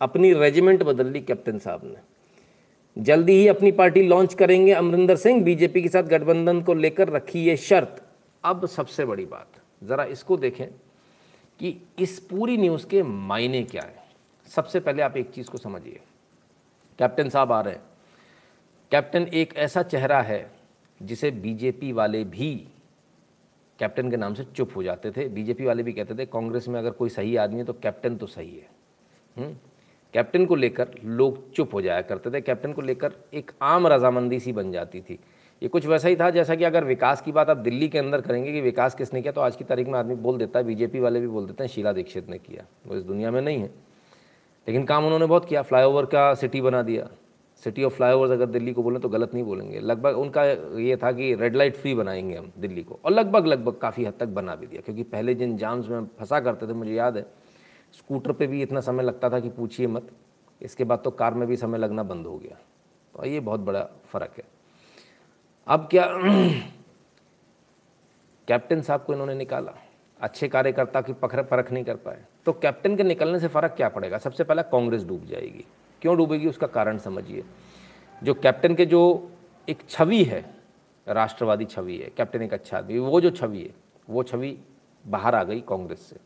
अपनी 0.00 0.32
रेजिमेंट 0.32 0.82
बदल 0.82 1.06
ली 1.06 1.20
कैप्टन 1.20 1.58
साहब 1.58 1.80
ने। 1.84 3.02
जल्दी 3.02 3.32
ही 3.32 3.48
अपनी 3.48 3.72
पार्टी 3.72 4.02
लॉन्च 4.02 4.34
करेंगे 4.34 4.72
अमरिंदर 4.72 5.16
सिंह। 5.16 5.42
बीजेपी 5.42 5.82
के 5.82 5.88
साथ 5.88 6.02
गठबंधन 6.02 6.62
को 6.62 6.74
लेकर 6.74 7.08
रखी 7.08 7.44
ये 7.44 7.56
शर्त। 7.56 8.02
अब 8.44 8.66
सबसे 8.66 9.04
बड़ी 9.04 9.26
बात, 9.26 9.48
ज़रा 9.82 10.04
इसको 10.04 10.36
देखें 10.36 10.66
कि 11.60 11.76
इस 11.98 12.18
पूरी 12.20 12.56
न्यूज़ 12.56 12.86
के 12.86 13.02
मायने 13.02 13.62
क्या 13.62 13.82
है। 13.82 14.04
सबसे 14.46 14.80
पहले 14.80 15.02
आप 15.02 15.16
एक 15.16 15.30
चीज़ 15.30 15.50
को 15.50 15.58
समझिए। 15.58 16.00
कैप्टन 16.98 17.28
साहब 17.28 17.52
आ 17.52 17.60
रहे 17.60 17.74
हैं। 17.74 17.82
कैप्टन 18.90 19.22
एक 19.22 19.54
ऐसा 19.56 19.82
चेहरा 19.82 20.20
है 20.22 20.50
जिसे 21.02 21.30
बीजेपी 21.30 21.92
वाले 21.92 22.24
भी 22.24 22.68
कैप्टन 23.80 24.10
के 24.10 24.16
नाम 24.16 24.34
से 24.34 24.44
चुप 24.44 24.70
हो 24.76 24.82
जाते 24.82 25.10
थे। 25.10 25.28
बीजेपी 25.28 25.64
वाले 25.64 25.82
भी 25.82 25.92
कहते 25.92 26.14
थे, 26.14 26.26
कांग्रेस 26.26 26.68
में 26.68 26.80
अगर 26.80 26.90
कोई 26.90 27.08
सही 27.08 27.36
आदमी 27.36 27.58
है 27.58 27.64
तो 27.64 27.72
कैप्टन 27.72 28.16
तो 28.16 28.26
सही 28.26 28.58
है। 28.58 28.68
हम्म? 29.36 29.56
कैप्टन 30.12 30.46
को 30.46 30.54
लेकर 30.54 30.88
लोग 31.04 31.52
चुप 31.52 31.74
हो 31.74 31.82
जाया 31.82 32.02
करते 32.02 32.30
थे। 32.30 32.40
कैप्टन 32.40 32.72
को 32.72 32.82
लेकर 32.82 33.12
एक 33.34 33.50
आम 33.62 33.86
रजामंदी 33.86 34.40
सी 34.40 34.52
बन 34.52 34.72
जाती 34.72 35.00
थी। 35.00 35.18
ये 35.62 35.68
कुछ 35.68 35.86
वैसा 35.86 36.08
ही 36.08 36.16
था 36.16 36.30
जैसा 36.30 36.54
कि 36.54 36.64
अगर 36.64 36.84
विकास 36.84 37.22
की 37.22 37.32
बात 37.32 37.50
आप 37.50 37.56
दिल्ली 37.56 37.88
के 37.88 37.98
अंदर 37.98 38.20
करेंगे 38.20 38.52
कि 38.52 38.60
विकास 38.60 38.94
किसने 38.94 39.22
किया 39.22 39.32
तो 39.32 39.40
आज 39.40 39.56
की 39.56 39.64
तारीख 39.64 39.88
में 39.88 39.98
आदमी 39.98 40.14
बोल 40.14 40.38
देता 40.38 40.58
है, 40.58 40.64
बीजेपी 40.64 41.00
वाले 41.00 41.20
भी 41.20 41.26
बोल 41.26 41.46
देते 41.46 41.64
हैं, 41.64 41.68
शीला 41.68 41.92
दीक्षित 41.92 42.28
ने 42.28 42.38
किया। 42.38 42.64
वो 42.86 42.96
इस 42.96 43.02
दुनिया 43.02 43.30
में 43.30 43.42
नहीं 43.42 43.58
है। 43.58 43.66
लेकिन 44.68 44.84
काम 44.84 45.04
उन्होंने 45.04 45.26
बहुत 45.26 45.44
किया। 45.44 45.62
फ्लाईओवर 45.62 46.06
का 46.06 46.34
सिटी 46.34 46.60
बना 46.60 46.82
दिया। 46.82 47.08
सिटी 47.64 47.84
ऑफ़ 47.84 47.94
फ्लाईओवर्स 47.94 48.30
अगर 48.30 48.46
दिल्ली 48.46 48.72
को 48.72 48.82
बोलें 48.82 49.00
तो 49.00 49.08
गलत 49.08 49.34
नहीं 49.34 49.44
बोलेंगे। 49.44 49.80
लगभग 49.80 50.16
उनका 50.18 50.44
ये 50.80 50.96
था 50.96 51.12
कि 51.12 51.34
रेड 51.34 51.56
लाइट 51.56 51.76
फ्री 51.76 51.94
बनाएँगे 51.94 52.36
हम 52.36 52.52
दिल्ली 52.58 52.82
को। 52.82 52.98
और 53.04 53.10
लगभग 53.10 53.46
लगभग 53.46 53.76
काफ़ी 53.76 54.04
हद 54.04 54.14
तक 54.20 54.26
बना 54.26 54.54
भी 54.54 54.66
दिया, 54.66 54.80
क्योंकि 54.80 55.02
पहले 55.02 55.34
जिन 55.34 55.56
जाम्स 55.56 55.88
में 55.88 56.06
फंसा 56.18 56.40
करते 56.40 56.66
थे, 56.68 56.72
मुझे 56.72 56.94
याद 56.94 57.16
है 57.16 57.26
स्कूटर 57.92 58.32
पे 58.32 58.46
भी 58.46 58.62
इतना 58.62 58.80
समय 58.80 59.02
लगता 59.02 59.30
था 59.30 59.40
कि 59.40 59.48
पूछिए 59.48 59.86
मत, 59.86 60.10
इसके 60.62 60.84
बाद 60.84 60.98
तो 60.98 61.10
कार 61.10 61.34
में 61.34 61.48
भी 61.48 61.56
समय 61.56 61.78
लगना 61.78 62.02
बंद 62.02 62.26
हो 62.26 62.36
गया। 62.38 62.56
तो 63.14 63.26
ये 63.26 63.40
बहुत 63.40 63.60
बड़ा 63.60 63.82
फ़र्क 64.06 64.34
है। 64.38 64.44
अब 65.66 65.88
क्या 65.90 66.06
कैप्टन 68.48 68.80
साहब 68.80 69.04
को 69.04 69.12
इन्होंने 69.12 69.34
निकाला। 69.34 69.72
अच्छे 70.20 70.48
कार्यकर्ता 70.48 71.00
की 71.00 71.12
पखर 71.12 71.42
परख 71.42 71.72
नहीं 71.72 71.84
कर 71.84 71.96
पाए। 71.96 72.24
तो 72.46 72.52
कैप्टन 72.52 72.96
के 72.96 73.02
निकलने 73.02 73.40
से 73.40 73.48
फ़र्क 73.48 73.72
क्या 73.72 73.88
पड़ेगा? 73.88 74.18
सबसे 74.18 74.44
पहला 74.44 74.62
कांग्रेस 74.62 75.04
डूब 75.04 75.24
जाएगी। 75.24 75.64
क्यों 76.02 76.16
डूबेगी 76.16 76.46
उसका 76.46 76.66
कारण 76.66 76.98
समझिए। 76.98 77.44
जो 78.22 78.34
कैप्टन 78.34 78.74
के 78.74 78.86
जो 78.86 79.30
एक 79.68 79.78
छवि 79.88 80.22
है, 80.24 80.44
राष्ट्रवादी 81.06 81.64
छवि 81.64 81.96
है, 81.96 82.10
कैप्टन 82.16 82.42
एक 82.42 82.54
अच्छा 82.54 82.78
आदमी, 82.78 82.98
वो 82.98 83.20
जो 83.20 83.30
छवि 83.30 83.58
है, 83.58 83.74
वो 84.10 84.22
छवि 84.22 84.56
बाहर 85.04 85.34
आ 85.34 85.42
गई 85.44 85.60
कांग्रेस 85.60 86.00
से। 86.00 86.16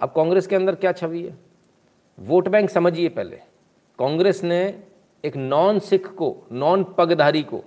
अब 0.00 0.12
कांग्रेस 0.12 0.46
के 0.46 0.56
अंदर 0.56 0.74
क्या 0.74 0.92
छवि 0.92 1.22
है? 1.22 1.36
वोट 2.18 2.48
बैंक 2.48 2.70
समझिए 2.70 3.08
पहले। 3.08 3.36
कांग्रेस 3.98 4.42
ने 4.44 4.82
एक 5.24 5.36
नॉन 5.36 5.78
सिख 5.78 6.06
को, 6.06 6.36
नॉन 6.52 6.84
पगधारी 6.98 7.42
को 7.42 7.62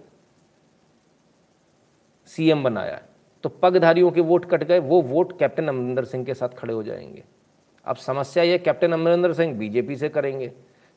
सीएम 2.27 2.63
बनाया 2.63 3.01
तो 3.43 3.49
पगधारियों 3.49 4.11
के 4.11 4.21
वोट 4.21 4.45
कट 4.45 4.63
गए, 4.63 4.79
वो 4.79 5.01
वोट 5.01 5.37
कैप्टन 5.39 5.67
अमरिंदर 5.67 6.05
सिंह 6.05 6.25
के 6.25 6.33
साथ 6.33 6.49
खड़े 6.49 6.73
हो 6.73 6.83
जाएँगे। 6.83 7.23
अब 7.85 7.95
समस्या 7.95 8.43
ये 8.43 8.57
कैप्टन 8.57 8.91
अमरिंदर 8.91 9.33
सिंह 9.33 9.53
बीजेपी 9.57 9.95
से 9.95 10.09
करेंगे। 10.09 10.51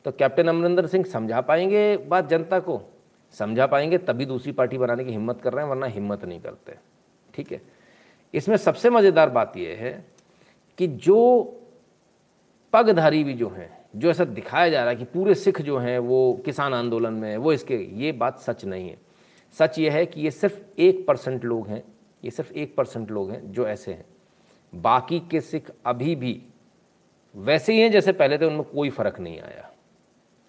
तो 0.07 0.13
कैप्टन 0.13 0.49
अमरिंदर 0.49 0.87
सिंह 0.87 1.05
समझा 1.05 1.41
पाएँगे 1.41 1.97
बात 1.97 2.29
जनता 2.29 2.59
को? 2.59 2.83
समझा 3.33 3.67
पाएँगे, 3.67 3.99
तभी 3.99 4.27
दूसरी 4.27 4.53
पार्टी 4.53 4.79
बनाने 4.79 5.05
की 5.05 5.11
हिम्मत 5.11 5.41
कर 5.41 5.53
रहे 5.53 5.65
हैं, 5.65 5.71
वरना 5.71 5.87
हिम्मत 5.87 6.25
नहीं 6.25 6.41
करते। 6.41 6.75
ठीक 7.35 7.53
है? 7.53 7.63
इसमें 8.35 8.57
सबसे 8.57 8.91
मज़ेदार 8.91 9.31
बात 9.31 9.57
यह 9.57 9.77
है 9.81 10.05
कि 10.79 10.87
जो 10.87 11.43
पगधारी 12.73 13.25
भी 13.25 13.35
जो 13.35 13.49
हैं, 13.49 13.79
जो 13.97 14.11
ऐसा 14.11 14.25
दिखाया 14.25 14.69
जा 14.69 14.81
रहा 14.81 14.89
है 14.89 14.97
कि 14.97 15.05
पूरे 15.05 15.35
सिख 15.35 15.63
जो 15.63 15.79
हैं, 15.79 15.99
वो 15.99 16.43
किसान 16.45 16.75
आंदोलन 16.75 17.13
में 17.13 17.37
वो 17.37 17.53
इसके, 17.53 17.77
ये 17.77 18.13
बात 18.13 18.39
सच 18.39 18.65
नहीं 18.65 18.89
है। 18.89 18.99
सच 19.59 19.79
ये 19.79 19.91
है 19.91 20.07
कि 20.07 20.21
ये 20.21 20.31
सिर्फ़ 20.31 20.81
एक 20.81 21.07
परसेंट 21.07 21.45
लोग 21.45 21.69
हैं, 21.69 21.85
ये 22.25 22.31
सिर्फ़ 22.31 22.53
एक 22.53 22.77
परसेंट 22.77 23.11
लोग 23.11 23.31
हैं 23.31 23.53
जो 23.53 23.69
ऐसे 23.69 23.93
हैं। 23.93 24.07
बाकी 24.75 25.21
के 25.21 25.41
सिख 25.41 25.71
अभी 25.87 26.17
भी 26.17 26.43
वैसे 27.37 27.73
ही 27.73 27.81
हैं 27.81 27.91
जैसे 27.91 28.13
पहले 28.13 28.39
थे, 28.39 28.45
उनमें 28.45 28.63
कोई 28.63 28.91
फ़र्क 28.91 29.21
नहीं 29.21 29.41
आया। 29.41 29.73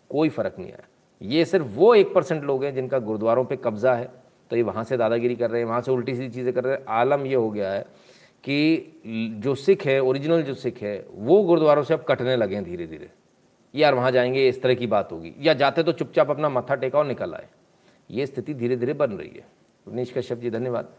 कोई 0.10 0.30
फ़र्क 0.30 0.56
नहीं 0.60 0.72
आया। 0.72 0.88
ये 1.22 1.46
सिर्फ़ 1.46 1.66
वो 1.68 1.96
एक 1.96 2.14
परसेंट 2.14 2.44
लोग 2.44 2.64
हैं 2.64 2.74
जिनका 2.76 3.00
गुरुद्वारों 3.00 3.46
पे 3.46 3.56
कब्ज़ा 3.56 3.94
है। 3.96 4.10
तो 4.52 4.56
ये 4.56 4.62
वहाँ 4.62 4.84
से 4.84 4.98
दादागिरी 4.98 5.36
कर 5.36 5.50
रहे 5.50 5.62
हैं, 5.62 5.68
वहाँ 5.68 5.82
से 5.82 5.92
उल्टी 5.92 6.16
सीधी 6.16 6.30
चीज़ें 6.30 6.54
कर 6.54 6.64
रहे 6.64 6.76
हैं। 6.76 6.86
आलम 6.88 7.26
ये 7.26 7.36
हो 7.36 7.50
गया 7.52 7.72
है 7.72 7.86
कि 8.44 9.02
जो 9.44 9.56
सिख 9.56 9.86
है, 9.86 10.00
ओरिजिनल 10.00 10.42
जो 10.44 10.54
सिख 10.54 10.82
है, 10.82 11.06
वो 11.12 11.44
गुरुद्वारों 11.44 11.84
से 11.84 11.94
अब 11.94 12.06
कटने 12.08 12.36
लगे 12.36 12.56
हैं 12.56 12.64
धीरे 12.64 12.88
धीरे 12.88 13.10
यार 13.76 13.94
वहाँ 13.96 14.12
जाएँगे, 14.12 14.48
इस 14.50 14.62
तरह 14.62 14.74
की 14.74 14.88
बात 14.88 15.12
होगी। 15.12 15.34
या 15.40 15.54
जाते 15.54 15.84
तो 15.84 15.92
चुपचाप 15.92 16.30
अपना 16.30 16.50
मत्था 16.50 16.76
टेका 16.76 17.00
और 17.00 17.06
निकल 17.06 17.34
आए। 17.34 17.48
ये 18.12 18.26
स्थिति 18.26 18.54
धीरे 18.54 18.76
धीरे 18.76 18.94
बन 18.94 19.12
रही 19.12 19.30
है। 19.30 19.46
उन्नीस 19.88 20.14
कश्यप 20.14 20.40
जी, 20.40 20.50
धन्यवाद। 20.50 20.90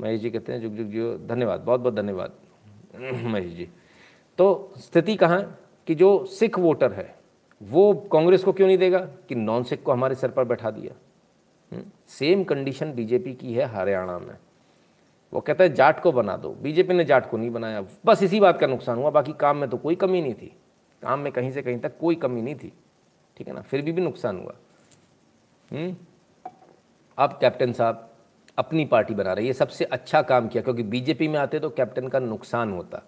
महेश 0.00 0.20
जी 0.20 0.30
कहते 0.30 0.52
हैं 0.52 0.60
जुग 0.60 0.76
जुग 0.76 0.86
जी 0.86 1.26
धन्यवाद। 1.26 1.60
बहुत 1.60 1.80
बहुत 1.80 1.94
धन्यवाद। 1.94 2.32
महेश 3.24 3.52
जी। 3.52 3.68
तो 4.38 4.72
स्थिति 4.76 5.16
कहाँ 5.16 5.58
कि 5.86 5.94
जो 5.94 6.24
सिख 6.24 6.58
वोटर 6.58 6.92
है 6.92 7.14
वो 7.62 7.94
कांग्रेस 8.12 8.44
को 8.44 8.52
क्यों 8.52 8.66
नहीं 8.66 8.78
देगा? 8.78 8.98
कि 8.98 9.34
नॉन 9.34 9.62
सिख 9.62 9.82
को 9.82 9.92
हमारे 9.92 10.14
सर 10.14 10.30
पर 10.30 10.44
बैठा 10.44 10.70
दिया। 10.70 10.94
सेम 12.06 12.44
कंडीशन 12.44 12.92
बीजेपी 12.92 13.34
की 13.34 13.54
है, 13.54 13.64
हरियाणा 13.64 14.18
में। 14.18 14.36
वो 15.32 15.40
कहता 15.40 15.64
है, 15.64 15.74
जाट 15.74 16.02
को 16.02 16.12
बना 16.12 16.36
दो। 16.36 16.50
बीजेपी 16.50 16.94
ने 16.94 17.04
जाट 17.04 17.30
को 17.30 17.36
नहीं 17.36 17.50
बनाया। 17.50 17.84
बस 18.06 18.22
इसी 18.22 18.40
बात 18.40 18.60
का 18.60 18.66
नुकसान 18.66 18.98
हुआ, 18.98 19.10
बाकी 19.10 19.32
काम 19.32 19.56
में 19.56 19.70
तो 19.70 19.76
कोई 19.76 19.94
कमी 19.94 20.20
नहीं 20.20 20.34
थी। 20.34 20.56
काम 21.02 21.20
में 21.20 21.32
कहीं 21.32 21.50
से 21.50 21.62
कहीं 21.62 21.78
तक 21.78 21.98
कोई 21.98 22.14
कमी 22.14 22.42
नहीं 22.42 22.54
थी। 22.54 22.72
ठीक 23.36 23.48
है 23.48 23.54
ना? 23.54 23.60
फिर 23.60 23.82
भी 23.82 23.92
भी 23.92 24.02
नुकसान 24.02 24.38
हुआ। 24.38 24.54
हुँ? 25.72 25.96
अब 27.18 27.38
कैप्टन 27.40 27.72
साहब 27.72 28.10
अपनी 28.58 28.84
पार्टी 28.84 29.14
बना 29.14 29.32
रहे 29.32 29.46
ये 29.46 29.52
सबसे 29.52 29.84
अच्छा 29.84 30.22
काम 30.22 30.48
किया, 30.48 30.62
क्योंकि 30.62 30.82
बीजेपी 30.82 31.28
में 31.28 31.38
आते 31.38 31.60
तो 31.60 31.70
कैप्टन 31.70 32.08
का 32.08 32.18
नुकसान 32.18 32.72
होता। 32.72 33.02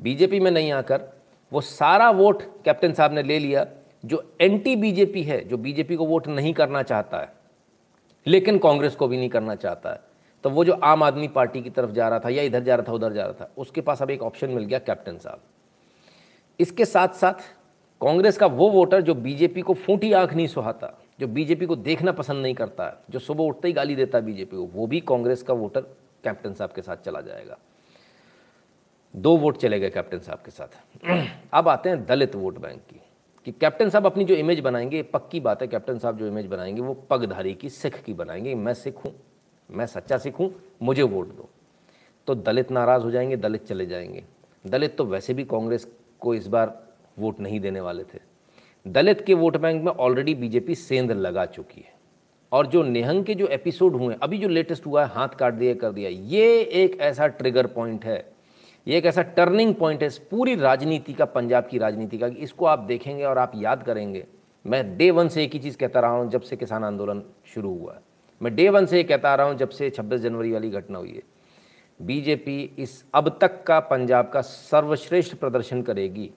बीजेपी 0.00 0.40
में 0.40 0.50
नहीं 0.50 0.72
आकर 0.72 1.08
वो 1.52 1.60
सारा 1.60 2.10
वोट 2.10 2.42
कैप्टन 2.64 2.92
साहब 2.92 3.12
ने 3.12 3.22
ले 3.22 3.38
लिया। 3.38 3.66
जो 4.04 4.24
एंटी 4.40 4.76
बीजेपी 4.76 5.22
है, 5.22 5.44
जो 5.44 5.56
बीजेपी 5.56 5.96
को 5.96 6.06
वोट 6.06 6.28
नहीं 6.28 6.52
करना 6.54 6.82
चाहता 6.82 7.20
है, 7.20 7.32
लेकिन 8.26 8.58
कांग्रेस 8.58 8.94
को 8.94 9.08
भी 9.08 9.16
नहीं 9.16 9.28
करना 9.28 9.54
चाहता 9.54 9.90
है 9.90 10.00
तो 10.44 10.50
वो 10.50 10.64
जो 10.64 10.72
आम 10.72 11.02
आदमी 11.02 11.28
पार्टी 11.28 11.62
की 11.62 11.70
तरफ़ 11.70 11.90
जा 11.90 12.08
रहा 12.08 12.18
था 12.18 12.28
या 12.28 12.42
इधर 12.42 12.62
जा 12.62 12.74
रहा 12.74 12.88
था, 12.88 12.92
उधर 12.92 13.12
जा 13.12 13.24
रहा 13.24 13.32
था, 13.32 13.50
उसके 13.58 13.80
पास 13.80 14.02
अब 14.02 14.10
एक 14.10 14.22
ऑप्शन 14.22 14.50
मिल 14.50 14.64
गया 14.64 14.78
कैप्टन 14.78 15.18
साहब। 15.18 15.40
इसके 16.60 16.84
साथ 16.84 17.08
साथ 17.08 17.42
कांग्रेस 18.00 18.38
का 18.38 18.46
वो 18.46 18.68
वोटर 18.70 19.00
जो 19.00 19.14
बीजेपी 19.14 19.60
को 19.60 19.74
फूटी 19.74 20.12
आँख 20.12 20.34
नहीं 20.34 20.46
सुहाता, 20.46 20.92
जो 21.20 21.26
बीजेपी 21.28 21.66
को 21.66 21.76
देखना 21.76 22.12
पसंद 22.12 22.42
नहीं 22.42 22.54
करता 22.54 22.86
है 22.86 22.96
जो 23.10 23.18
सुबह 23.18 23.44
उठते 23.44 23.68
ही 23.68 23.74
गाली 23.74 23.96
देता 23.96 24.18
है 24.18 24.24
बीजेपी 24.24 24.56
को, 24.56 24.64
वो 24.64 24.86
भी 24.86 25.00
कांग्रेस 25.00 25.42
का 25.42 25.54
वोटर 25.54 25.80
कैप्टन 26.24 26.54
साहब 26.54 26.72
के 26.72 26.82
साथ 26.82 26.96
चला 26.96 27.20
जाएगा। 27.20 27.58
दो 29.14 29.36
वोट 29.36 29.56
चले 29.56 29.80
गए 29.80 29.90
कैप्टन 29.90 30.18
साहब 30.18 30.38
के 30.38 30.50
साथ। 30.50 31.26
अब 31.54 31.68
आते 31.68 31.88
हैं 31.88 32.04
दलित 32.06 32.34
वोट 32.34 32.58
बैंक 32.58 32.80
की। 32.80 33.00
कि 33.44 33.52
कैप्टन 33.52 33.90
साहब 33.90 34.06
अपनी 34.06 34.24
जो 34.24 34.34
इमेज 34.34 34.60
बनाएँगे, 34.60 35.02
पक्की 35.02 35.40
बात 35.40 35.62
है, 35.62 35.68
कैप्टन 35.68 35.98
साहब 35.98 36.18
जो 36.18 36.26
इमेज 36.26 36.46
बनाएँगे, 36.46 36.82
वो 36.82 36.94
पगधारी 36.94 37.54
की, 37.54 37.68
सिख 37.68 38.02
की 38.02 38.14
बनाएँगे। 38.14 38.54
मैं 38.54 38.74
सिख 38.74 38.96
हूँ, 39.04 39.14
मैं 39.70 39.86
सच्चा 39.86 40.18
सिख 40.18 40.38
हूँ, 40.38 40.54
मुझे 40.82 41.02
वोट 41.02 41.28
दो। 41.28 41.48
तो 42.26 42.34
दलित 42.34 42.70
नाराज़ 42.70 43.02
हो 43.02 43.10
जाएँगे, 43.10 43.36
दलित 43.36 43.66
चले 43.66 43.86
जाएँगे। 43.86 44.24
दलित 44.66 44.96
तो 44.96 45.04
वैसे 45.04 45.34
भी 45.34 45.44
कांग्रेस 45.44 45.88
को 46.20 46.34
इस 46.34 46.46
बार 46.46 46.86
वोट 47.18 47.40
नहीं 47.40 47.60
देने 47.60 47.80
वाले 47.80 48.04
थे। 48.04 48.18
दलित 48.86 49.20
के 49.20 49.34
वोट 49.34 49.56
बैंक 49.56 49.84
में 49.84 49.92
ऑलरेडी 49.92 50.34
बीजेपी 50.34 50.74
सेंध 50.74 51.12
लगा 51.12 51.46
चुकी 51.46 51.80
है। 51.80 51.92
और 52.52 52.66
जो 52.66 52.82
निहंग 52.82 53.24
के 53.24 53.34
जो 53.34 53.46
एपिसोड 53.46 53.92
हुए 53.92 54.16
अभी 54.22 54.38
जो 54.38 54.48
लेटेस्ट 54.48 54.86
हुआ 54.86 55.04
है, 55.04 55.12
हाथ 55.12 55.28
काट 55.28 55.54
दिया, 55.54 55.74
कर 55.74 55.92
दिया, 55.92 56.10
ये 56.10 56.60
एक 56.60 57.00
ऐसा 57.00 57.26
ट्रिगर 57.26 57.66
पॉइंट 57.66 58.04
है 58.04 58.31
ये 58.86 58.96
एक 58.98 59.06
ऐसा 59.06 59.22
टर्निंग 59.22 59.74
पॉइंट 59.74 60.02
है 60.02 60.08
पूरी 60.30 60.54
राजनीति 60.54 61.12
का, 61.12 61.24
पंजाब 61.24 61.66
की 61.66 61.78
राजनीति 61.78 62.18
का 62.18 62.26
इसको 62.26 62.66
आप 62.66 62.78
देखेंगे 62.78 63.24
और 63.24 63.38
आप 63.38 63.52
याद 63.54 63.82
करेंगे। 63.82 64.24
मैं 64.64 64.96
डे 64.96 65.10
वन 65.10 65.28
से 65.28 65.44
एक 65.44 65.52
ही 65.52 65.58
चीज़ 65.58 65.76
कहता 65.76 66.00
रहा 66.00 66.10
हूँ, 66.10 66.30
जब 66.30 66.40
से 66.40 66.56
किसान 66.56 66.84
आंदोलन 66.84 67.22
शुरू 67.54 67.70
हुआ 67.70 67.92
है। 67.94 68.00
मैं 68.40 68.54
डे 68.56 68.68
वन 68.68 68.86
से 68.86 68.96
ये 68.96 69.02
कहता 69.04 69.34
रहा 69.34 69.46
हूँ, 69.46 69.56
जब 69.56 69.68
से 69.68 69.90
26 69.90 70.20
जनवरी 70.20 70.52
वाली 70.52 70.70
घटना 70.70 70.98
हुई 70.98 71.10
है। 71.10 71.22
बीजेपी 72.00 72.60
इस 72.78 73.04
अब 73.14 73.36
तक 73.40 73.62
का 73.64 73.78
पंजाब 73.80 74.30
का 74.30 74.40
सर्वश्रेष्ठ 74.40 75.34
प्रदर्शन 75.34 75.82
करेगी। 75.82 76.30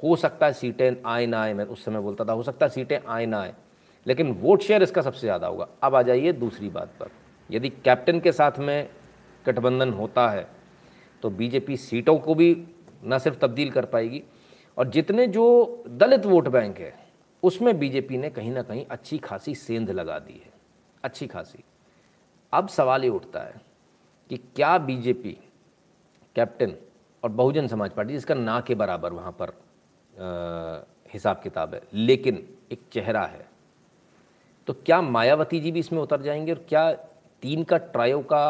हो 0.00 0.16
सकता 0.16 0.46
है 0.46 0.52
सीटें 0.52 0.96
आए 1.06 1.26
ना 1.26 1.42
आए, 1.42 1.54
मैं 1.54 1.64
उस 1.64 1.84
समय 1.84 2.00
बोलता 2.00 2.24
था, 2.24 2.32
हो 2.32 2.42
सकता 2.42 2.66
है 2.66 2.70
सीटें 2.70 2.98
आए 3.08 3.26
ना 3.26 3.40
आए, 3.40 3.54
लेकिन 4.06 4.32
वोट 4.32 4.62
शेयर 4.62 4.82
इसका 4.82 5.02
सबसे 5.02 5.20
ज़्यादा 5.20 5.46
होगा। 5.46 5.68
अब 5.82 5.94
आ 5.94 6.02
जाइए 6.02 6.32
दूसरी 6.32 6.68
बात 6.68 6.92
पर। 7.00 7.10
यदि 7.50 7.68
कैप्टन 7.84 8.20
के 8.20 8.32
साथ 8.32 8.58
में 8.58 8.88
गठबंधन 9.46 9.92
होता 9.92 10.28
है 10.28 10.46
तो 11.26 11.30
बीजेपी 11.30 11.76
सीटों 11.76 12.16
को 12.18 12.34
भी 12.34 12.46
न 13.04 13.18
सिर्फ़ 13.18 13.38
तब्दील 13.38 13.70
कर 13.70 13.84
पाएगी। 13.84 14.22
और 14.76 14.88
जितने 14.88 15.26
जो 15.26 15.84
दलित 15.90 16.26
वोट 16.26 16.48
बैंक 16.48 16.78
है, 16.78 16.92
उसमें 17.42 17.78
बीजेपी 17.78 18.18
ने 18.18 18.28
कहीं 18.30 18.50
ना 18.50 18.62
कहीं 18.62 18.84
अच्छी 18.90 19.16
खासी 19.18 19.54
सेंध 19.54 19.90
लगा 19.90 20.18
दी 20.18 20.32
है। 20.34 20.52
अच्छी 21.04 21.26
खासी। 21.26 21.62
अब 22.52 22.68
सवाल 22.68 23.04
ये 23.04 23.08
उठता 23.10 23.40
है 23.40 23.60
कि 24.30 24.36
क्या 24.36 24.76
बीजेपी 24.78 25.36
कैप्टन 26.36 26.74
और 27.22 27.30
बहुजन 27.30 27.66
समाज 27.66 27.90
पार्टी, 27.90 28.12
जिसका 28.12 28.34
ना 28.34 28.60
के 28.60 28.74
बराबर 28.74 29.12
वहाँ 29.12 29.32
पर 29.32 29.52
हिसाब 31.14 31.40
किताब 31.42 31.74
है, 31.74 31.80
लेकिन 31.94 32.46
एक 32.72 32.82
चेहरा 32.92 33.24
है 33.24 33.44
तो 34.68 34.72
क्या 34.76 35.00
मायावती 35.02 35.60
जी 35.60 35.72
भी 35.72 35.80
इसमें 35.80 36.00
उतर 36.00 36.22
जाएँगे 36.22 36.52
और 36.52 36.64
क्या 36.68 36.92
तीन 37.42 37.64
का 37.64 37.78
ट्रायो 37.78 38.20
का 38.22 38.44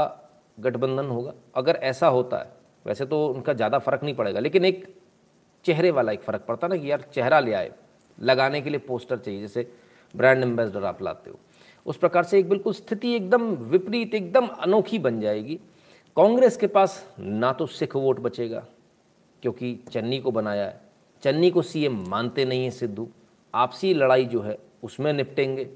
गठबंधन 0.58 1.06
होगा? 1.06 1.32
अगर 1.54 1.76
ऐसा 1.76 2.08
होता 2.08 2.38
है 2.38 2.54
वैसे 2.86 3.06
तो 3.06 3.26
उनका 3.26 3.52
ज़्यादा 3.52 3.78
फ़र्क 3.78 4.02
नहीं 4.02 4.14
पड़ेगा, 4.14 4.40
लेकिन 4.40 4.64
एक 4.64 4.84
चेहरे 5.64 5.90
वाला 5.90 6.12
एक 6.12 6.22
फ़र्क 6.22 6.44
पड़ता 6.48 6.68
ना 6.68 6.76
कि 6.76 6.90
यार 6.90 7.04
चेहरा 7.14 7.40
ले 7.40 7.52
आए, 7.52 7.70
लगाने 8.18 8.60
के 8.60 8.70
लिए 8.70 8.78
पोस्टर 8.80 9.18
चाहिए, 9.18 9.40
जैसे 9.40 9.70
ब्रांड 10.14 10.42
एम्बेसडर 10.42 10.84
आप 10.84 11.02
लाते 11.02 11.30
हो। 11.30 11.38
उस 11.86 11.96
प्रकार 11.96 12.24
से 12.24 12.38
एक 12.38 12.48
बिल्कुल 12.48 12.72
स्थिति 12.72 13.14
एकदम 13.14 13.50
विपरीत, 13.64 14.14
एकदम 14.14 14.46
अनोखी 14.46 14.98
बन 14.98 15.20
जाएगी। 15.20 15.54
कांग्रेस 16.16 16.56
के 16.56 16.66
पास 16.68 17.04
ना 17.18 17.52
तो 17.52 17.66
सिख 17.68 17.96
वोट 17.96 18.20
बचेगा, 18.20 18.64
क्योंकि 19.42 19.74
चन्नी 19.92 20.18
को 20.18 20.30
बनाया 20.30 20.64
है। 20.64 20.80
चन्नी 21.22 21.50
को 21.50 21.62
सीएम 21.62 22.04
मानते 22.08 22.44
नहीं 22.44 22.62
हैं 22.62 22.70
सिद्धू। 22.70 23.08
आपसी 23.54 23.92
लड़ाई 23.94 24.24
जो 24.26 24.40
है, 24.42 24.58
उसमें 24.82 25.12
निपटेंगे। 25.12 25.68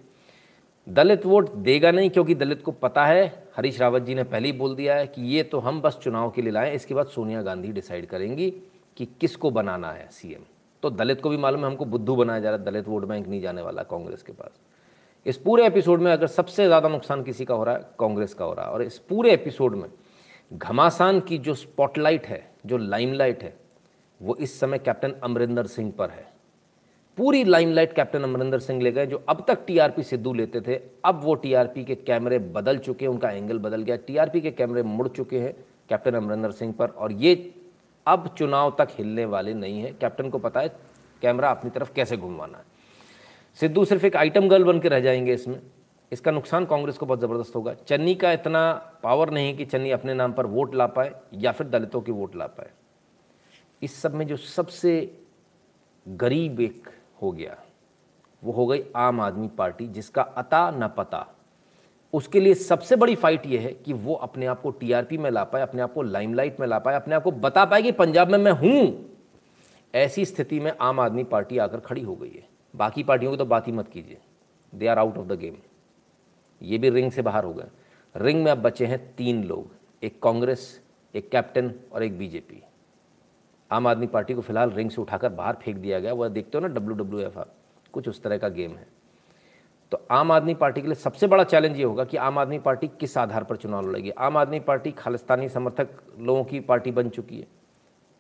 दलित 0.86 1.26
वोट 1.26 1.50
देगा 1.54 1.90
नहीं 1.90 2.10
क्योंकि 2.10 2.34
दलित 2.34 2.62
को 2.62 2.72
पता 2.72 3.04
है, 3.06 3.48
हरीश 3.56 3.80
रावत 3.80 4.02
जी 4.02 4.14
ने 4.14 4.24
पहले 4.24 4.48
ही 4.48 4.52
बोल 4.52 4.74
दिया 4.74 4.94
है 4.96 5.06
कि 5.06 5.22
ये 5.24 5.42
तो 5.42 5.58
हम 5.58 5.80
बस 5.80 5.98
चुनाव 6.02 6.30
के 6.30 6.42
लिए 6.42 6.52
लाएँ, 6.52 6.74
इसके 6.74 6.94
बाद 6.94 7.06
सोनिया 7.06 7.42
गांधी 7.42 7.72
डिसाइड 7.72 8.06
करेंगी 8.06 8.50
कि 8.96 9.06
किसको 9.20 9.50
बनाना 9.50 9.90
है 9.92 10.08
सीएम। 10.10 10.42
तो 10.82 10.90
दलित 10.90 11.20
को 11.20 11.30
भी 11.30 11.36
मालूम 11.36 11.60
है, 11.60 11.66
हमको 11.66 11.84
बुद्धू 11.84 12.16
बनाया 12.16 12.40
जा 12.40 12.50
रहा 12.50 12.58
है, 12.58 12.64
दलित 12.64 12.88
वोट 12.88 13.04
बैंक 13.04 13.28
नहीं 13.28 13.40
जाने 13.40 13.62
वाला 13.62 13.82
कांग्रेस 13.82 14.22
के 14.22 14.32
पास। 14.32 14.58
इस 15.26 15.36
पूरे 15.36 15.66
एपिसोड 15.66 16.00
में 16.00 16.12
अगर 16.12 16.26
सबसे 16.26 16.66
ज़्यादा 16.66 16.88
नुकसान 16.88 17.22
किसी 17.22 17.44
का 17.44 17.54
हो 17.54 17.64
रहा 17.64 17.74
है, 17.74 17.90
कांग्रेस 17.98 18.34
का 18.34 18.44
हो 18.44 18.52
रहा 18.54 18.66
है। 18.66 18.72
और 18.72 18.82
इस 18.82 18.98
पूरे 18.98 19.32
एपिसोड 19.32 19.74
में 19.74 19.88
घमासान 20.52 21.20
की 21.20 21.38
जो 21.38 21.54
स्पॉटलाइट 21.54 22.26
है, 22.26 22.42
जो 22.66 22.76
लाइमलाइट 22.76 23.42
है, 23.42 23.54
वो 24.20 24.36
इस 24.36 24.58
समय 24.60 24.78
कैप्टन 24.78 25.14
अमरिंदर 25.22 25.66
सिंह 25.66 25.92
पर 25.98 26.10
है। 26.10 26.28
पूरी 27.18 27.42
लाइमलाइट 27.44 27.92
कैप्टन 27.92 28.22
अमरिंदर 28.22 28.58
सिंह 28.58 28.82
ले 28.82 28.92
गए, 28.92 29.06
जो 29.06 29.22
अब 29.28 29.44
तक 29.48 29.64
टीआरपी 29.66 30.02
सिद्धू 30.02 30.32
लेते 30.32 30.60
थे। 30.60 30.80
अब 31.04 31.20
वो 31.24 31.34
टीआरपी 31.34 31.84
के 31.84 31.94
कैमरे 31.94 32.38
बदल 32.38 32.78
चुके 32.78 33.04
हैं, 33.04 33.12
उनका 33.12 33.30
एंगल 33.30 33.58
बदल 33.58 33.82
गया। 33.82 33.96
टीआरपी 33.96 34.40
के 34.40 34.50
कैमरे 34.50 34.82
मुड़ 34.82 35.08
चुके 35.08 35.40
हैं 35.40 35.52
कैप्टन 35.88 36.14
अमरिंदर 36.14 36.50
सिंह 36.50 36.72
पर, 36.72 36.88
और 36.88 37.12
ये 37.12 37.54
अब 38.06 38.28
चुनाव 38.38 38.74
तक 38.78 38.88
हिलने 38.90 39.24
वाले 39.24 39.54
नहीं 39.54 39.80
है। 39.82 39.92
कैप्टन 39.92 40.30
को 40.30 40.38
पता 40.38 40.60
है 40.60 40.68
कैमरा 41.22 41.50
अपनी 41.50 41.70
तरफ़ 41.70 41.92
कैसे 41.92 42.16
घुमवाना 42.16 42.58
है। 42.58 42.64
सिद्धू 43.58 43.84
सिर्फ़ 43.84 44.06
एक 44.06 44.16
आइटम 44.16 44.48
गर्ल 44.48 44.64
बन 44.64 44.80
के 44.80 44.88
रह 44.88 45.00
जाएँगे 45.00 45.34
इसमें। 45.34 45.60
इसका 46.12 46.30
नुकसान 46.30 46.64
कांग्रेस 46.64 46.98
को 46.98 47.06
बहुत 47.06 47.20
ज़बरदस्त 47.20 47.56
होगा। 47.56 47.74
चन्नी 47.88 48.14
का 48.14 48.32
इतना 48.32 48.72
पावर 49.02 49.30
नहीं 49.30 49.56
कि 49.56 49.64
चन्नी 49.64 49.90
अपने 49.90 50.14
नाम 50.14 50.32
पर 50.32 50.46
वोट 50.46 50.74
ला 50.74 50.86
पाए, 50.86 51.12
या 51.34 51.52
फिर 51.52 51.66
दलितों 51.66 52.00
की 52.00 52.12
वोट 52.12 52.36
ला 52.36 52.46
पाए। 52.46 52.70
इस 53.82 54.00
सब 54.02 54.14
में 54.14 54.26
जो 54.26 54.36
सबसे 54.36 55.16
गरीब 56.08 56.60
एक 56.60 56.88
हो 57.22 57.32
गया। 57.32 57.56
वो 58.42 58.52
हो 58.52 58.66
गई 58.66 58.84
आम 58.96 59.20
आदमी 59.20 59.48
पार्टी, 59.48 59.86
जिसका 59.86 60.22
अता 60.22 60.70
न 60.70 60.88
पता। 60.88 61.26
उसके 62.12 62.40
लिए 62.40 62.54
सबसे 62.54 62.96
बड़ी 62.96 63.14
फाइट 63.14 63.46
ये 63.46 63.58
है 63.58 63.72
कि 63.72 63.92
वो 63.92 64.14
अपने 64.14 64.46
आप 64.46 64.60
को 64.62 64.70
टीआरपी 64.70 65.18
में 65.18 65.30
ला 65.30 65.44
पाए, 65.44 65.62
अपने 65.62 65.82
आप 65.82 65.92
को 65.92 66.02
लाइमलाइट 66.02 66.60
में 66.60 66.66
ला 66.66 66.78
पाए, 66.78 66.94
अपने 66.94 67.14
आप 67.14 67.22
को 67.22 67.30
बता 67.30 67.64
पाए 67.64 67.82
कि 67.82 67.92
पंजाब 67.92 68.30
में 68.30 68.38
मैं 68.38 68.52
हूँ। 68.52 69.10
ऐसी 69.94 70.24
स्थिति 70.24 70.60
में 70.60 70.72
आम 70.80 71.00
आदमी 71.00 71.24
पार्टी 71.24 71.58
आकर 71.58 71.80
खड़ी 71.80 72.02
हो 72.02 72.16
गई 72.16 72.30
है। 72.30 72.48
बाकी 72.74 73.02
पार्टियों 73.02 73.30
की 73.30 73.36
तो 73.36 73.44
बात 73.44 73.66
ही 73.66 73.72
मत 73.72 73.88
कीजिए। 73.88 74.18
They 74.74 74.86
are 74.86 74.98
out 74.98 75.18
of 75.18 75.26
the 75.26 75.38
game 75.38 75.56
ये 76.62 76.78
भी 76.78 76.90
रिंग 76.90 77.10
से 77.12 77.22
बाहर 77.22 77.44
हो 77.44 77.52
गए। 77.54 77.68
रिंग 78.16 78.44
में 78.44 78.50
अब 78.52 78.58
बचे 78.58 78.86
हैं 78.86 78.98
तीन 79.16 79.44
लोग, 79.44 79.70
एक 80.02 80.22
कांग्रेस, 80.22 80.80
एक 81.14 81.30
कैप्टन 81.30 81.72
और 81.92 82.02
एक 82.02 82.18
बीजेपी 82.18 82.62
आम 83.70 83.86
आदमी 83.86 84.06
पार्टी 84.06 84.34
को 84.34 84.40
फ़िलहाल 84.40 84.70
रिंग 84.70 84.90
से 84.90 85.00
उठाकर 85.00 85.28
बाहर 85.28 85.54
फेंक 85.54 85.76
दिया 85.76 85.98
गया। 86.00 86.12
वह 86.12 86.28
देखते 86.28 86.58
हो 86.58 86.66
ना 86.66 86.74
डब्ल्यू 86.74 86.94
डब्ल्यू 86.94 87.20
एफ़ 87.20 87.38
कुछ 87.92 88.08
उस 88.08 88.22
तरह 88.22 88.38
का 88.38 88.48
गेम 88.48 88.70
है। 88.70 88.86
तो 89.92 90.00
आम 90.10 90.32
आदमी 90.32 90.54
पार्टी 90.54 90.80
के 90.80 90.86
लिए 90.86 90.94
सबसे 90.94 91.26
बड़ा 91.26 91.44
चैलेंज 91.44 91.76
ये 91.76 91.84
होगा 91.84 92.04
कि 92.04 92.16
आम 92.16 92.38
आदमी 92.38 92.58
पार्टी 92.58 92.88
किस 93.00 93.16
आधार 93.18 93.44
पर 93.44 93.56
चुनाव 93.56 93.88
लड़ेगी। 93.88 94.10
आम 94.10 94.36
आदमी 94.36 94.60
पार्टी 94.60 94.90
खालिस्तानी 94.90 95.48
समर्थक 95.48 95.88
लोगों 96.20 96.44
की 96.44 96.60
पार्टी 96.60 96.90
बन 96.90 97.08
चुकी 97.08 97.38
है। 97.38 97.46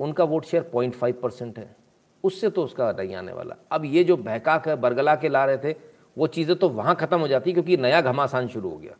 उनका 0.00 0.24
vote 0.24 0.44
share 0.44 0.62
point 0.62 0.94
five 0.94 1.18
percent 1.22 1.58
है। 1.58 1.76
उससे 2.24 2.50
तो 2.50 2.64
उसका 2.64 2.90
नहीं 2.92 3.14
आने 3.14 3.32
वाला। 3.32 3.56
अब 3.72 3.84
ये 3.84 4.04
जो 4.04 4.16
बहका 4.16 4.56
के 4.58 4.74
बरगला 4.74 5.14
के 5.14 5.28
ला 5.28 5.44
रहे 5.44 5.58
थे, 5.58 5.76
वो 6.18 6.26
चीज़ें 6.26 6.56
तो 6.56 6.68
वहाँ 6.68 6.94
ख़त्म 6.94 7.18
हो 7.20 7.28
जाती 7.28 7.52
क्योंकि 7.52 7.76
नया 7.76 8.00
घमासान 8.00 8.48
शुरू 8.48 8.70
हो 8.70 8.76
गया। 8.76 8.96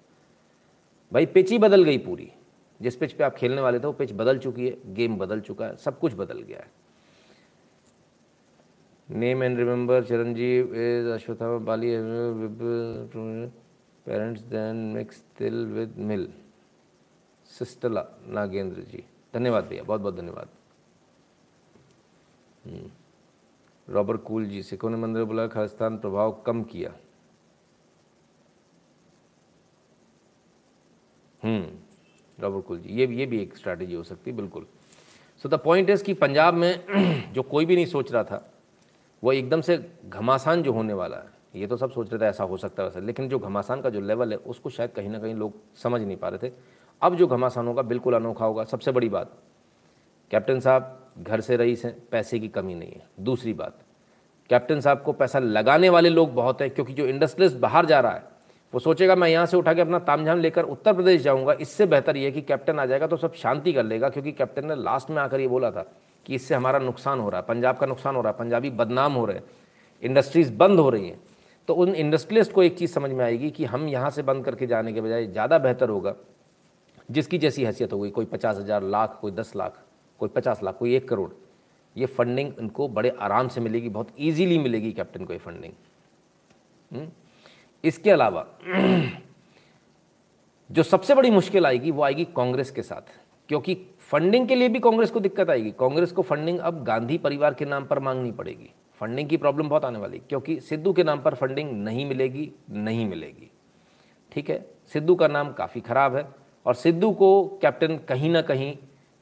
भाई, 1.12 1.26
पेची 1.26 1.58
बदल 1.58 1.82
गई 1.84 1.98
पूरी। 1.98 2.30
जिस 2.80 2.96
पिच 2.96 3.12
पे 3.12 3.24
आप 3.24 3.34
खेलने 3.34 3.60
वाले 3.60 3.78
थे, 3.78 3.86
वो 3.86 3.92
पिच 3.92 4.12
बदल 4.12 4.38
चुकी 4.38 4.68
है, 4.68 4.94
गेम 4.94 5.16
बदल 5.18 5.40
चुका 5.40 5.66
है, 5.66 5.76
सब 5.76 5.98
कुछ 5.98 6.14
बदल 6.14 6.42
गया 6.42 6.58
है। 6.58 6.70
Name 9.08 9.42
and 9.42 9.58
remember 9.58 10.04
Chiranjeev 10.04 10.74
is 10.74 11.08
Ashwatthama 11.08 11.58
Bali 11.58 11.96
parents 14.06 14.42
then 14.42 14.76
mix 14.94 15.24
til 15.38 15.66
with 15.66 15.96
mill 15.98 16.32
Sistla 17.50 18.06
Nagendra 18.28 18.82
ji 18.82 19.04
धन्यवाद 19.34 19.64
भैया, 19.64 19.82
बहुत 19.82 20.00
बहुत 20.00 20.16
धन्यवाद। 20.16 20.48
रॉबर्ट 23.88 24.18
हम्म। 24.18 24.28
कूल 24.28 24.46
जी 24.46 24.62
सिखों 24.62 24.90
ने 24.90 24.96
मंदिर 24.96 25.24
बोला 25.24 25.46
खालिस्तान 25.46 25.98
प्रभाव 25.98 26.32
कम 26.46 26.62
किया। 26.62 26.94
हम्म। 31.42 31.79
रॉबर्ट 32.40 32.64
कुल 32.64 32.78
जी 32.78 32.88
ये 32.88 33.06
ये 33.06 33.26
भी 33.26 33.40
एक 33.42 33.56
स्ट्रैटेजी 33.56 33.94
हो 33.94 34.02
सकती 34.02 34.30
है, 34.30 34.36
बिल्कुल। 34.36 34.66
सो 35.42 35.48
द 35.48 35.54
पॉइंट 35.54 35.90
इज़ 35.90 36.04
कि 36.04 36.14
पंजाब 36.14 36.54
में 36.54 36.84
जो 37.32 37.42
कोई 37.42 37.64
भी 37.64 37.74
नहीं 37.74 37.86
सोच 37.86 38.12
रहा 38.12 38.24
था, 38.24 38.52
वो 39.22 39.32
एकदम 39.32 39.60
से 39.60 39.90
घमासान 40.08 40.62
जो 40.62 40.72
होने 40.72 40.92
वाला 40.92 41.16
है, 41.16 41.28
ये 41.56 41.66
तो 41.66 41.76
सब 41.76 41.90
सोच 41.90 42.10
रहे 42.10 42.20
थे, 42.20 42.24
ऐसा 42.24 42.44
हो 42.44 42.56
सकता 42.56 42.82
है, 42.82 42.88
वैसे। 42.88 43.00
लेकिन 43.00 43.28
जो 43.28 43.38
घमासान 43.38 43.80
का 43.80 43.90
जो 43.90 44.00
लेवल 44.00 44.32
है, 44.32 44.36
उसको 44.36 44.70
शायद 44.70 44.90
कहीं 44.90 45.08
ना 45.08 45.18
कहीं 45.18 45.34
लोग 45.34 45.52
समझ 45.76 46.00
नहीं 46.02 46.16
पा 46.16 46.28
रहे 46.28 46.48
थे। 46.48 46.52
अब 47.02 47.16
जो 47.16 47.26
घमासान 47.26 47.66
होगा, 47.66 47.82
बिल्कुल 47.82 48.14
अनोखा 48.14 48.44
होगा। 48.44 48.64
सबसे 48.64 48.92
बड़ी 48.92 49.08
बात, 49.08 49.36
कैप्टन 50.30 50.60
साहब 50.60 51.12
घर 51.18 51.40
से 51.40 51.56
रईस 51.56 51.84
हैं, 51.84 51.96
पैसे 52.10 52.38
की 52.38 52.48
कमी 52.48 52.74
नहीं 52.74 52.92
है। 52.92 53.06
दूसरी 53.20 53.52
बात, 53.52 53.78
कैप्टन 54.50 54.80
साहब 54.80 55.02
को 55.02 55.12
पैसा 55.12 55.38
लगाने 55.38 55.88
वाले 55.88 56.08
लोग 56.08 56.34
बहुत 56.34 56.62
हैं, 56.62 56.70
क्योंकि 56.70 56.92
जो 56.92 57.06
इंडस्ट्रियलिस्ट 57.06 57.58
बाहर 57.58 57.86
जा 57.86 58.00
रहा 58.00 58.12
है 58.12 58.29
वो 58.72 58.80
सोचेगा, 58.80 59.14
मैं 59.14 59.28
यहाँ 59.28 59.46
से 59.46 59.56
उठा 59.56 59.72
के 59.74 59.80
अपना 59.80 59.98
तामझाम 60.00 60.40
लेकर 60.40 60.64
उत्तर 60.66 60.92
प्रदेश 60.92 61.22
जाऊँगा। 61.22 61.52
इससे 61.60 61.86
बेहतर 61.86 62.16
ये 62.16 62.30
कि 62.30 62.40
कैप्टन 62.42 62.78
आ 62.78 62.84
जाएगा 62.86 63.06
तो 63.06 63.16
सब 63.16 63.34
शांति 63.34 63.72
कर 63.72 63.84
लेगा। 63.84 64.08
क्योंकि 64.08 64.32
कैप्टन 64.32 64.66
ने 64.66 64.74
लास्ट 64.76 65.10
में 65.10 65.22
आकर 65.22 65.40
ये 65.40 65.48
बोला 65.48 65.70
था 65.70 65.84
कि 66.26 66.34
इससे 66.34 66.54
हमारा 66.54 66.78
नुकसान 66.78 67.20
हो 67.20 67.28
रहा 67.28 67.40
है, 67.40 67.46
पंजाब 67.46 67.76
का 67.76 67.86
नुकसान 67.86 68.16
हो 68.16 68.22
रहा 68.22 68.32
है, 68.32 68.38
पंजाबी 68.38 68.70
बदनाम 68.72 69.12
हो 69.12 69.24
रहे 69.24 69.36
हैं, 69.36 69.44
इंडस्ट्रीज़ 70.02 70.52
बंद 70.54 70.80
हो 70.80 70.88
रही 70.90 71.08
हैं। 71.08 71.20
तो 71.68 71.74
उन 71.74 71.94
इंडस्ट्रियलिस्ट 71.94 72.52
को 72.52 72.62
एक 72.62 72.78
चीज़ 72.78 72.92
समझ 72.92 73.10
में 73.10 73.24
आएगी 73.24 73.50
कि 73.50 73.64
हम 73.64 73.88
यहाँ 73.88 74.10
से 74.10 74.22
बंद 74.22 74.44
करके 74.44 74.66
जाने 74.66 74.92
के 74.92 75.00
बजाय 75.00 75.26
ज़्यादा 75.26 75.58
बेहतर 75.58 75.88
होगा, 75.88 76.14
जिसकी 77.08 77.38
जैसी 77.38 77.64
हैसियत 77.64 77.92
होगी, 77.92 78.10
कोई 78.10 78.24
पचास 78.26 78.56
हज़ार 78.56 78.82
लाख, 78.84 79.18
कोई 79.20 79.32
दस 79.32 79.52
लाख, 79.56 79.82
कोई 80.20 80.28
पचास 80.28 80.62
लाख, 80.62 80.76
कोई 80.78 80.94
एक 80.96 81.08
करोड़। 81.08 81.30
ये 81.96 82.06
फंडिंग 82.08 82.52
उनको 82.58 82.88
बड़े 82.90 83.16
आराम 83.20 83.48
से 83.48 83.60
मिलेगी, 83.60 83.88
बहुत 83.88 84.08
ईजीली 84.18 84.58
मिलेगी 84.58 84.92
कैप्टन 84.92 85.24
को 85.24 85.32
ये 85.32 85.38
फंडिंग? 85.40 85.72
इसके 87.84 88.10
अलावा, 88.10 88.46
जो 90.70 90.82
सबसे 90.82 91.14
बड़ी 91.14 91.30
मुश्किल 91.30 91.66
आएगी 91.66 91.90
वो 91.90 92.02
आएगी 92.02 92.24
कांग्रेस 92.36 92.70
के 92.70 92.82
साथ, 92.82 93.12
क्योंकि 93.48 93.74
फंडिंग 94.10 94.46
के 94.48 94.54
लिए 94.54 94.68
भी 94.68 94.80
कांग्रेस 94.80 95.10
को 95.10 95.20
दिक्कत 95.20 95.50
आएगी। 95.50 95.70
कांग्रेस 95.70 96.12
को 96.12 96.22
फंडिंग 96.22 96.58
अब 96.58 96.82
गांधी 96.84 97.18
परिवार 97.18 97.54
के 97.54 97.64
नाम 97.64 97.84
पर 97.84 97.98
मांगनी 97.98 98.30
पड़ेगी। 98.32 98.70
फंडिंग 99.00 99.28
की 99.28 99.36
प्रॉब्लम 99.36 99.68
बहुत 99.68 99.84
आने 99.84 99.98
वाली 99.98 100.18
क्योंकि 100.20 100.58
सिद्धू 100.60 100.92
के 100.92 101.04
नाम 101.04 101.20
पर 101.20 101.34
फंडिंग 101.34 101.70
नहीं 101.84 102.04
मिलेगी 102.06 102.50
नहीं 102.70 103.08
मिलेगी। 103.08 103.50
ठीक 104.32 104.50
है? 104.50 104.64
सिद्धू 104.92 105.14
का 105.14 105.28
नाम 105.28 105.52
काफ़ी 105.52 105.80
ख़राब 105.80 106.16
है, 106.16 106.26
और 106.66 106.74
सिद्धू 106.74 107.10
को 107.12 107.58
कैप्टन 107.62 107.96
कहीं 108.08 108.30
ना 108.30 108.42
कहीं 108.42 108.74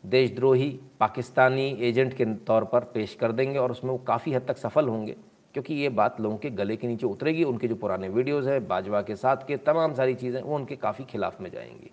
देशद्रोही, 0.04 0.68
पाकिस्तानी 1.00 1.66
एजेंट 1.80 2.12
के 2.14 2.24
तौर 2.24 2.64
पर 2.64 2.84
पेश 2.94 3.14
कर 3.14 3.32
देंगे, 3.32 3.58
और 3.58 3.70
उसमें 3.70 3.90
वो 3.90 3.98
काफ़ी 3.98 4.32
हद 4.32 4.46
तक 4.48 4.56
सफल 4.56 4.88
होंगे। 4.88 5.16
क्योंकि 5.54 5.74
ये 5.74 5.88
बात 5.88 6.20
लोगों 6.20 6.36
के 6.36 6.50
गले 6.50 6.76
के 6.76 6.86
नीचे 6.86 7.06
उतरेगी, 7.06 7.44
उनके 7.44 7.68
जो 7.68 7.74
पुराने 7.74 8.08
वीडियोस 8.08 8.46
हैं, 8.46 8.68
बाजवा 8.68 9.02
के 9.02 9.16
साथ 9.16 9.36
के 9.36 9.56
तमाम 9.56 9.94
सारी 9.94 10.14
चीज़ें, 10.14 10.42
वो 10.42 10.54
उनके 10.54 10.76
काफ़ी 10.76 11.04
खिलाफ 11.04 11.40
में 11.40 11.50
जाएँगी। 11.50 11.90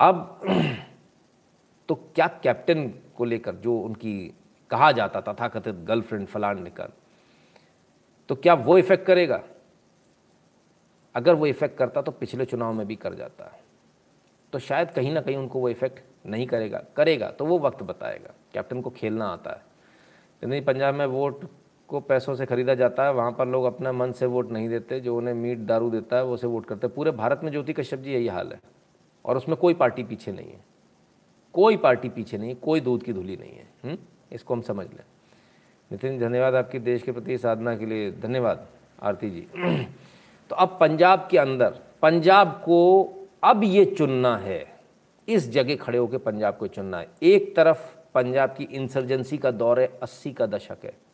अब 0.00 0.40
तो 1.88 1.94
क्या 1.94 2.26
कैप्टन 2.26 2.88
को 3.16 3.24
लेकर 3.24 3.54
जो 3.54 3.78
उनकी 3.78 4.34
कहा 4.70 4.92
जाता 4.92 5.20
था 5.22 5.48
कथित 5.48 5.74
गर्लफ्रेंड 5.74 6.26
फलान 6.26 6.62
निकल 6.62 6.88
तो 8.28 8.34
क्या 8.34 8.54
वो 8.54 8.78
इफ़ेक्ट 8.78 9.06
करेगा? 9.06 9.42
अगर 11.14 11.34
वो 11.34 11.46
इफ़ेक्ट 11.46 11.76
करता 11.78 12.02
तो 12.02 12.12
पिछले 12.12 12.44
चुनाव 12.44 12.72
में 12.72 12.86
भी 12.86 12.96
कर 12.96 13.14
जाता। 13.14 13.52
तो 14.52 14.58
शायद 14.58 14.90
कहीं 14.90 15.12
ना 15.12 15.20
कहीं 15.20 15.36
उनको 15.36 15.60
वो 15.60 15.68
इफ़ेक्ट 15.68 16.00
नहीं 16.26 16.46
करेगा। 16.46 16.82
करेगा 16.96 17.30
तो 17.30 17.46
वो 17.46 17.58
वक्त 17.58 17.82
बताएगा। 17.82 18.34
कैप्टन 18.54 18.80
को 18.80 18.90
खेलना 18.90 19.26
आता 19.26 19.50
है। 19.50 20.48
नहीं 20.48 20.62
पंजाब 20.62 20.94
में 20.94 21.06
वोट 21.06 21.44
को 21.90 22.00
पैसों 22.00 22.34
से 22.34 22.46
खरीदा 22.46 22.74
जाता 22.74 23.04
है, 23.04 23.12
वहाँ 23.12 23.32
पर 23.32 23.48
लोग 23.48 23.64
अपना 23.64 23.92
मन 23.92 24.12
से 24.12 24.26
वोट 24.26 24.50
नहीं 24.50 24.68
देते, 24.68 25.00
जो 25.00 25.16
उन्हें 25.16 25.34
मीट 25.34 25.58
दारू 25.58 25.90
देता 25.90 26.16
है, 26.16 26.24
वो 26.24 26.36
से 26.36 26.46
वोट 26.46 26.66
करते 26.66 26.86
हैं। 26.86 26.94
पूरे 26.96 27.10
भारत 27.10 27.40
में 27.44 27.52
ज्योति 27.52 27.72
कश्यप 27.72 28.00
जी 28.00 28.12
यही 28.12 28.28
हाल 28.28 28.52
है। 28.52 28.60
और 29.24 29.36
उसमें 29.36 29.58
कोई 29.58 29.74
पार्टी 29.74 30.04
पीछे 30.04 30.32
नहीं 30.32 30.50
है। 30.50 30.60
कोई 31.52 31.76
पार्टी 31.76 32.08
पीछे 32.08 32.38
नहीं 32.38 32.48
है, 32.48 32.54
कोई 32.54 32.80
दूध 32.80 33.02
की 33.02 33.12
धुली 33.12 33.36
नहीं 33.36 33.52
है। 33.52 33.68
हुँ? 33.84 33.90
हम्म? 33.90 34.00
इसको 34.32 34.54
हम 34.54 34.60
समझ 34.60 34.86
लें। 34.86 35.04
नितिन, 35.92 36.18
धन्यवाद 36.18 36.54
आपकी 36.54 36.78
देश 36.78 37.02
के 37.02 37.12
प्रति 37.12 37.38
साधना 37.38 37.76
के 37.76 37.86
लिए। 37.86 38.12
धन्यवाद, 38.12 38.66
आरती 39.02 39.30
जी। 39.30 39.46
तो 40.50 40.56
अब 40.56 40.76
पंजाब 40.80 41.28
के 41.30 41.38
अंदर, 41.38 41.78
पंजाब 42.02 42.48
को 42.48 43.08
अब 43.44 43.64
ये 43.64 43.84
चुनना 43.84 44.36
है। 44.36 44.80
इस 45.28 45.50
जगह 45.50 45.76
खड़े 45.76 45.98
होकर 45.98 46.18
पंजाब 46.18 46.56
को 46.56 46.66
चुनना 46.66 46.98
है। 46.98 47.08
एक 47.22 47.56
तरफ़ 47.56 47.96
पंजाब 48.14 48.50
की 48.50 48.64
इंसर्जेंसी 48.64 49.38
का 49.38 49.50
दौर 49.50 49.80
है, 49.80 49.98
अस्सी 50.02 50.32
का 50.32 50.46
दशक 50.46 50.76
है। 50.84 51.09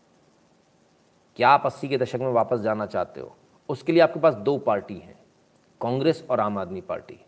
क्या 1.36 1.48
आप 1.48 1.62
अस्सी 1.66 1.88
के 1.88 1.98
दशक 1.98 2.20
में 2.20 2.28
वापस 2.28 2.60
जाना 2.60 2.86
चाहते 2.86 3.20
हो? 3.20 3.34
उसके 3.68 3.92
लिए 3.92 4.02
आपके 4.02 4.20
पास 4.20 4.34
दो 4.34 4.56
पार्टी 4.58 4.94
हैं, 4.94 5.18
कांग्रेस 5.80 6.24
और 6.30 6.40
आम 6.40 6.58
आदमी 6.58 6.80
पार्टी। 6.80 7.18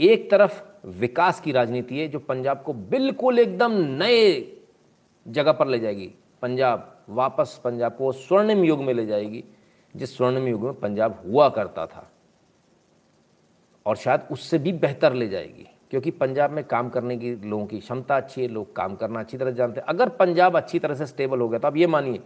एक 0.00 0.30
तरफ़ 0.30 0.62
विकास 0.88 1.40
की 1.40 1.52
राजनीति 1.52 1.98
है, 1.98 2.08
जो 2.08 2.18
पंजाब 2.18 2.62
को 2.62 2.72
बिल्कुल 2.72 3.38
एकदम 3.38 3.72
नए 3.72 4.52
जगह 5.26 5.52
पर 5.52 5.66
ले 5.66 5.78
जाएगी। 5.78 6.12
पंजाब 6.42 6.92
वापस, 7.08 7.60
पंजाब 7.64 7.96
को 7.96 8.12
स्वर्णिम 8.12 8.64
युग 8.64 8.82
में 8.82 8.92
ले 8.94 9.06
जाएगी, 9.06 9.44
जिस 9.94 10.16
स्वर्णिम 10.16 10.46
युग 10.48 10.62
में 10.62 10.74
पंजाब 10.74 11.22
हुआ 11.26 11.48
करता 11.48 11.86
था। 11.86 12.10
और 13.86 13.96
शायद 13.96 14.28
उससे 14.30 14.58
भी 14.58 14.72
बेहतर 14.72 15.12
ले 15.12 15.28
जाएगी, 15.28 15.66
क्योंकि 15.90 16.10
पंजाब 16.10 16.50
में 16.50 16.64
काम 16.64 16.88
करने 16.88 17.16
की 17.16 17.34
लोगों 17.34 17.66
की 17.66 17.78
क्षमता 17.80 18.16
अच्छी 18.16 18.42
है, 18.42 18.48
लोग 18.48 18.74
काम 18.76 18.94
करना 18.94 19.20
अच्छी 19.20 19.38
तरह 19.38 19.50
जानते 19.50 19.80
हैं। 19.80 19.86
अगर 19.86 20.08
पंजाब 20.08 20.56
अच्छी 20.56 20.78
तरह 20.78 20.94
से 20.94 21.06
स्टेबल 21.06 21.40
हो 21.40 21.48
गया 21.48 21.58
तो 21.58 21.68
आप 21.68 21.76
ये 21.76 21.86
मानिए 21.86 22.20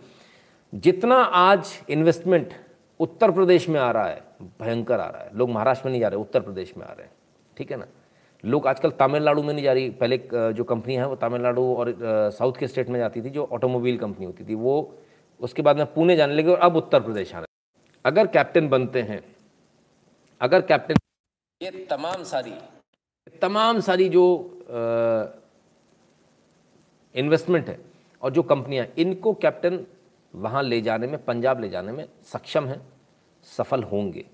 जितना 0.72 1.16
आज 1.16 1.72
इन्वेस्टमेंट 1.90 2.52
उत्तर 3.00 3.30
प्रदेश 3.30 3.68
में 3.68 3.78
आ 3.80 3.90
रहा 3.90 4.08
है, 4.08 4.22
भयंकर 4.60 5.00
आ 5.00 5.08
रहा 5.08 5.22
है। 5.22 5.30
लोग 5.38 5.50
महाराष्ट्र 5.50 5.86
में 5.86 5.90
नहीं 5.92 6.00
जा 6.00 6.08
रहे, 6.08 6.20
उत्तर 6.20 6.40
प्रदेश 6.40 6.76
में 6.76 6.84
आ 6.86 6.92
रहे 6.92 7.06
हैं। 7.06 7.12
ठीक 7.56 7.70
है 7.70 7.76
ना? 7.76 7.86
लोग 8.44 8.66
आजकल 8.66 8.90
तमिलनाडु 8.90 9.42
में 9.42 9.52
नहीं 9.54 9.64
जा 9.64 9.72
रही। 9.72 9.90
पहले 9.90 10.18
जो 10.54 10.64
कंपनी 10.64 10.94
है 10.94 11.06
वो 11.08 11.16
तमिलनाडु 11.16 11.62
और 11.74 11.94
साउथ 12.34 12.58
के 12.58 12.68
स्टेट 12.68 12.88
में 12.88 12.98
जाती 12.98 13.22
थी, 13.22 13.30
जो 13.30 13.48
ऑटोमोबाइल 13.52 13.98
कंपनी 13.98 14.26
होती 14.26 14.44
थी, 14.44 14.54
वो 14.54 14.94
उसके 15.40 15.62
बाद 15.62 15.76
में 15.76 15.86
पुणे 15.94 16.16
जाने 16.16 16.34
लगे 16.34 16.50
और 16.50 16.58
अब 16.58 16.76
उत्तर 16.76 17.00
प्रदेश 17.00 17.34
आ 17.34 17.38
रहे 17.38 17.46
अगर 18.04 18.26
कैप्टन 18.26 18.68
बनते 18.68 19.02
हैं, 19.02 19.22
अगर 20.40 20.60
कैप्टन 20.62 20.96
ये 21.60 21.70
तमाम 21.90 22.22
सारी 22.24 22.52
तमाम 23.42 23.80
सारी 23.80 24.08
जो 24.08 24.24
इन्वेस्टमेंट 27.14 27.68
है 27.68 27.78
और 28.22 28.30
जो 28.30 28.42
कंपनियाँ 28.42 28.86
इनको 28.98 29.32
कैप्टन 29.34 29.84
वहाँ 30.34 30.62
ले 30.62 30.80
जाने 30.80 31.06
में, 31.06 31.24
पंजाब 31.24 31.60
ले 31.60 31.68
जाने 31.68 31.92
में 31.92 32.08
सक्षम 32.22 32.66
हैं, 32.66 32.82
सफल 33.42 33.82
होंगे। 33.82 34.24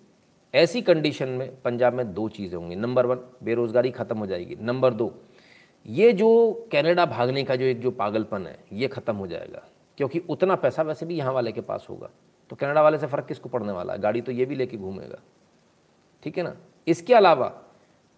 ऐसी 0.54 0.82
कंडीशन 0.82 1.28
में 1.28 1.62
पंजाब 1.62 1.94
में 1.94 2.14
दो 2.14 2.28
चीज़ें 2.28 2.58
होंगी। 2.58 2.76
नंबर 2.76 3.06
वन 3.06 3.16
बेरोज़गारी 3.42 3.90
ख़त्म 3.90 4.18
हो 4.18 4.26
जाएगी। 4.26 4.56
नंबर 4.60 4.94
दो 4.94 5.14
ये 5.86 6.12
जो 6.12 6.68
कनाडा 6.72 7.06
भागने 7.06 7.44
का 7.44 7.56
जो 7.56 7.64
एक 7.64 7.80
जो 7.80 7.90
पागलपन 7.90 8.46
है, 8.46 8.58
ये 8.72 8.88
ख़त्म 8.88 9.16
हो 9.16 9.26
जाएगा। 9.26 9.62
क्योंकि 9.96 10.18
उतना 10.18 10.54
पैसा 10.54 10.82
वैसे 10.82 11.06
भी 11.06 11.16
यहाँ 11.16 11.32
वाले 11.32 11.52
के 11.52 11.60
पास 11.60 11.86
होगा। 11.90 12.10
तो 12.50 12.56
कनाडा 12.56 12.82
वाले 12.82 12.98
से 12.98 13.06
फ़र्क 13.06 13.26
किसको 13.26 13.48
पड़ने 13.48 13.72
वाला 13.72 13.92
है? 13.92 13.98
गाड़ी 13.98 14.20
तो 14.20 14.32
ये 14.32 14.44
भी 14.44 14.54
लेके 14.54 14.76
घूमेगा। 14.76 15.18
ठीक 16.22 16.38
है 16.38 16.44
ना? 16.44 16.56
इसके 16.86 17.14
अलावा, 17.14 17.62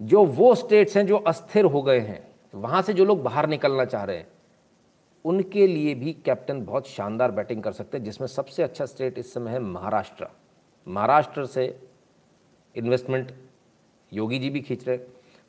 जो 0.02 0.24
वो 0.24 0.54
स्टेट्स 0.54 0.96
हैं 0.96 1.06
जो 1.06 1.16
अस्थिर 1.16 1.64
हो 1.64 1.82
गए 1.82 1.98
हैं, 1.98 2.28
वहाँ 2.54 2.82
से 2.82 2.92
जो 2.92 3.04
लोग 3.04 3.22
बाहर 3.22 3.48
निकलना 3.48 3.84
चाह 3.84 4.04
रहे 4.04 4.16
हैं 4.16 4.28
उनके 5.28 5.66
लिए 5.66 5.94
भी 5.94 6.12
कैप्टन 6.24 6.64
बहुत 6.64 6.88
शानदार 6.88 7.30
बैटिंग 7.30 7.62
कर 7.62 7.72
सकते 7.72 7.96
हैं, 7.98 8.04
जिसमें 8.04 8.28
सबसे 8.28 8.62
अच्छा 8.62 8.86
स्टेट 8.86 9.18
इस 9.18 9.32
समय 9.34 9.50
है 9.50 9.58
महाराष्ट्र। 9.58 10.26
महाराष्ट्र 10.86 11.44
से 11.46 11.64
इन्वेस्टमेंट 12.74 13.32
योगी 14.12 14.38
जी 14.38 14.50
भी 14.50 14.60
खींच 14.60 14.86
रहे 14.88 14.98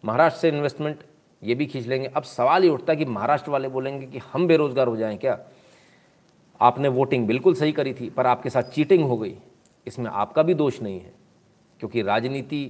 महाराष्ट्र 0.04 0.42
से 0.42 0.50
इन्वेस्टमेंट 0.50 1.04
ये 1.42 1.56
भी 1.56 1.66
खींच 1.66 1.86
लेंगे। 1.88 2.08
अब 2.08 2.24
सवाल 2.24 2.64
ये 2.64 2.70
उठता 2.70 2.94
है 2.94 2.98
कि 2.98 3.06
महाराष्ट्र 3.06 3.52
वाले 3.52 3.68
बोलेंगे 3.68 4.06
कि 4.06 4.20
हम 4.34 4.48
बेरोज़गार 4.48 4.88
हो 4.88 4.98
जाएँ 4.98 5.18
क्या? 5.18 5.38
आपने 6.60 6.88
वोटिंग 6.88 7.28
बिल्कुल 7.28 7.54
सही 7.56 7.72
करी 7.72 7.94
थी, 7.94 8.10
पर 8.10 8.28
आपके 8.28 8.50
साथ 8.50 8.64
चीटिंग 8.64 9.04
हो 9.04 9.18
गई। 9.18 9.36
इसमें 9.88 10.10
आपका 10.12 10.44
भी 10.44 10.54
दोष 10.54 10.82
नहीं 10.82 11.00
है, 11.00 11.14
क्योंकि 11.80 12.02
राजनीति 12.02 12.62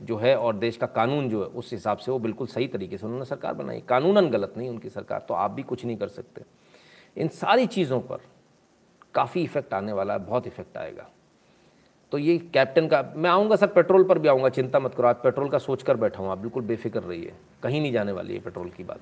जो 0.00 0.16
है 0.16 0.36
और 0.36 0.56
देश 0.56 0.76
का 0.76 0.86
कानून 0.86 1.28
जो 1.28 1.42
है, 1.42 1.46
उस 1.48 1.72
हिसाब 1.72 1.98
से 1.98 2.10
वो 2.10 2.18
बिल्कुल 2.18 2.46
सही 2.46 2.66
तरीके 2.68 2.98
से 2.98 3.06
उन्होंने 3.06 3.24
सरकार 3.24 3.54
बनाई। 3.54 3.82
कानूनन 3.88 4.28
गलत 4.30 4.54
नहीं 4.56 4.68
उनकी 4.68 4.88
सरकार 4.88 5.24
तो 5.28 5.34
आप 5.34 5.50
भी 5.50 5.62
कुछ 5.62 5.84
नहीं 5.84 5.96
कर 5.96 6.08
सकते। 6.08 6.42
इन 7.16 7.28
सारी 7.28 7.66
चीज़ों 7.66 8.00
पर 8.00 8.20
काफ़ी 9.14 9.42
इफ़ेक्ट 9.42 9.74
आने 9.74 9.92
वाला 9.92 10.12
है, 10.12 10.18
बहुत 10.18 10.46
इफ़ेक्ट 10.46 10.76
आएगा। 10.78 11.06
तो 12.12 12.18
ये 12.18 12.36
कैप्टन 12.54 12.86
का, 12.88 13.02
मैं 13.16 13.30
आऊँगा 13.30 13.56
सर, 13.56 13.66
पेट्रोल 13.66 14.04
पर 14.04 14.18
भी 14.18 14.28
आऊँगा, 14.28 14.48
चिंता 14.48 14.80
मत 14.80 14.94
करो, 14.94 15.08
आप 15.08 15.20
पेट्रोल 15.22 15.48
का 15.48 15.58
सोच 15.58 15.82
कर 15.82 15.96
बैठा 15.96 16.22
हूँ 16.22 16.30
आप 16.30 16.38
बिल्कुल 16.38 16.62
बेफिक्र 16.62 17.00
रहिए, 17.00 17.32
कहीं 17.62 17.80
नहीं 17.80 17.92
जाने 17.92 18.12
वाली 18.12 18.34
है 18.34 18.40
पेट्रोल 18.40 18.68
की 18.68 18.84
बात। 18.84 19.00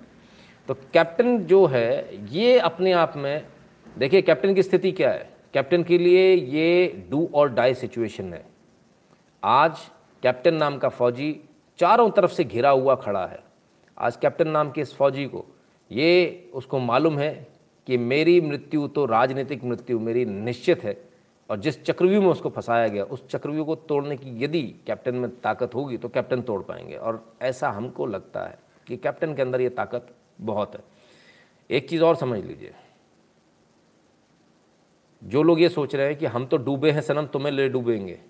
तो 0.69 0.75
कैप्टन 0.93 1.39
जो 1.39 1.65
है, 1.67 2.27
ये 2.27 2.59
अपने 2.59 2.93
आप 2.93 3.17
में, 3.17 3.47
देखिए 3.99 4.23
कैप्टन 4.23 4.55
की 4.55 4.63
स्थिति 4.63 4.93
क्या 4.93 5.11
है? 5.11 5.29
कैप्टन 5.55 5.83
के 5.83 5.99
लिए 5.99 6.35
ये 6.35 7.07
डू 7.11 7.29
और 7.35 7.53
डाई 7.53 7.75
सिचुएशन 7.75 8.33
है। 8.35 8.45
आज 9.43 9.79
कैप्टन 10.27 10.55
नाम 10.55 10.77
का 10.79 10.89
फौजी 10.89 11.29
चारों 11.79 12.11
तरफ़ 12.11 12.31
से 12.31 12.45
घिरा 12.45 12.71
हुआ 12.71 12.95
खड़ा 12.95 13.27
है। 13.27 13.39
आज 13.99 14.17
कैप्टन 14.17 14.49
नाम 14.49 14.71
के 14.71 14.81
इस 14.81 14.95
फौजी 14.95 15.27
को 15.27 15.45
ये 15.91 16.51
उसको 16.55 16.79
मालूम 16.79 17.19
है 17.19 17.47
कि 17.87 17.97
मेरी 17.97 18.41
मृत्यु 18.41 18.89
तो 18.89 19.05
राजनीतिक 19.07 19.65
मृत्यु, 19.65 19.99
मेरी 20.01 20.25
निश्चित 20.25 20.85
है 20.85 20.97
और 21.51 21.61
जिस 21.61 21.83
चक्रव्यूह 21.85 22.25
में 22.25 22.31
उसको 22.31 22.51
फंसाया 22.51 22.89
गया, 22.89 23.05
उस 23.05 23.29
चक्रव्यूह 23.29 23.67
को 23.67 23.75
तोड़ने 23.75 24.17
की 24.17 24.45
यदि 24.45 24.63
कैप्टन 24.87 25.15
में 25.15 25.31
ताकत 25.41 25.75
होगी 25.75 25.97
तो 25.97 26.09
कैप्टन 26.09 26.43
तोड़ 26.43 26.63
पाएँगे 26.63 26.97
और 26.97 27.25
ऐसा 27.43 27.71
हमको 27.71 28.07
लगता 28.07 28.47
है 28.47 28.59
कि 28.87 28.97
कैप्टन 28.97 29.35
के 29.35 29.43
अंदर 29.43 29.61
ये 29.61 29.69
ताकत 29.69 30.15
बहुत 30.41 30.75
है। 30.75 30.81
एक 31.71 31.89
चीज़ 31.89 32.03
और 32.03 32.17
समझ 32.17 32.45
लीजिए। 32.45 32.75
जो 35.25 35.43
लोग 35.43 35.61
ये 35.61 35.69
सोच 35.69 35.95
रहे 35.95 36.07
हैं 36.07 36.17
कि 36.17 36.27
हम 36.27 36.47
तो 36.47 36.57
डूबे 36.57 36.91
हैं, 36.91 37.01
सनम, 37.01 37.27
तुम्हें 37.27 37.53
ले 37.53 37.69
डूबेंगे। 37.69 38.21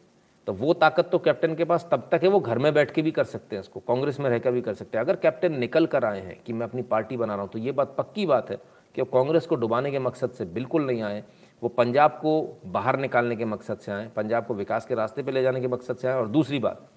तो 0.47 0.53
वो 0.53 0.73
ताकत 0.75 1.09
तो 1.13 1.19
कैप्टन 1.19 1.55
के 1.55 1.65
पास 1.65 1.87
तब 1.91 2.09
तक 2.11 2.23
है, 2.23 2.29
वो 2.29 2.41
घर 2.41 2.59
में 2.59 2.73
बैठ 2.75 2.91
के 2.91 3.03
भी 3.03 3.11
कर 3.11 3.25
सकते 3.25 3.57
हैं 3.57 3.61
इसको, 3.61 3.81
कांग्रेस 3.81 4.21
में 4.21 4.29
रहकर 4.31 4.53
भी 4.53 4.61
कर 4.63 4.75
सकते 4.75 4.99
हैं। 4.99 5.05
अगर 5.05 5.17
कैप्टन 5.17 5.59
निकल 5.59 5.87
कर 5.87 6.05
आए 6.05 6.21
हैं 6.21 6.41
कि 6.47 6.53
मैं 6.53 6.67
अपनी 6.67 6.83
पार्टी 6.85 7.17
बना 7.17 7.35
रहा 7.35 7.43
हूँ 7.43 7.51
तो 7.51 7.59
ये 7.59 7.73
बात 7.73 7.95
पक्की 7.99 8.27
बात 8.27 8.51
है 8.51 8.59
कि 8.95 9.03
वो 9.03 9.09
कांग्रेस 9.13 9.47
को 9.47 9.57
डुबाने 9.57 9.91
के 9.91 9.99
मकसद 9.99 10.31
से 10.31 10.45
बिल्कुल 10.47 10.87
नहीं 10.87 11.03
आए, 11.03 11.23
वो 11.63 11.69
पंजाब 11.71 12.11
को 12.23 12.61
बाहर 12.67 12.99
निकालने 12.99 13.37
के 13.37 13.45
मकसद 13.45 13.79
से 13.79 13.93
आए, 13.93 14.07
पंजाब 14.17 14.47
को 14.47 14.55
विकास 14.55 14.87
के 14.87 14.95
रास्ते 14.95 15.23
पर 15.23 15.33
ले 15.33 15.43
जाने 15.43 15.61
के 15.61 15.69
मकसद 15.69 15.97
से 15.97 16.09
आए। 16.09 16.15
और 16.15 16.29
दूसरी 16.29 16.59
बात, 16.59 16.89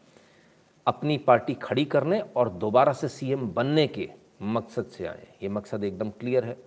अपनी 0.87 1.17
पार्टी 1.19 1.53
खड़ी 1.53 1.85
करने 1.85 2.19
और 2.35 2.49
दोबारा 2.51 2.93
से 2.93 3.07
सीएम 3.07 3.47
बनने 3.49 3.87
के 3.87 4.09
मकसद 4.43 4.85
से 4.87 5.05
आए। 5.05 5.27
ये 5.43 5.49
मकसद 5.49 5.83
एकदम 5.83 6.09
क्लियर 6.11 6.45
है। 6.45 6.57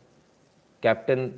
कैप्टन 0.83 1.31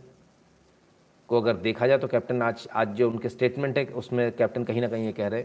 को 1.34 1.40
अगर 1.40 1.56
देखा 1.56 1.86
जाए 1.86 1.98
तो 1.98 2.08
कैप्टन 2.08 2.42
आज 2.42 2.68
आज 2.72 2.88
जो 2.88 3.10
उनके 3.10 3.28
स्टेटमेंट 3.28 3.78
है, 3.78 3.84
उसमें 3.84 4.32
कैप्टन 4.32 4.64
कहीं 4.64 4.80
ना 4.80 4.88
कहीं 4.88 5.04
ये 5.04 5.12
कह 5.12 5.28
रहे 5.28 5.44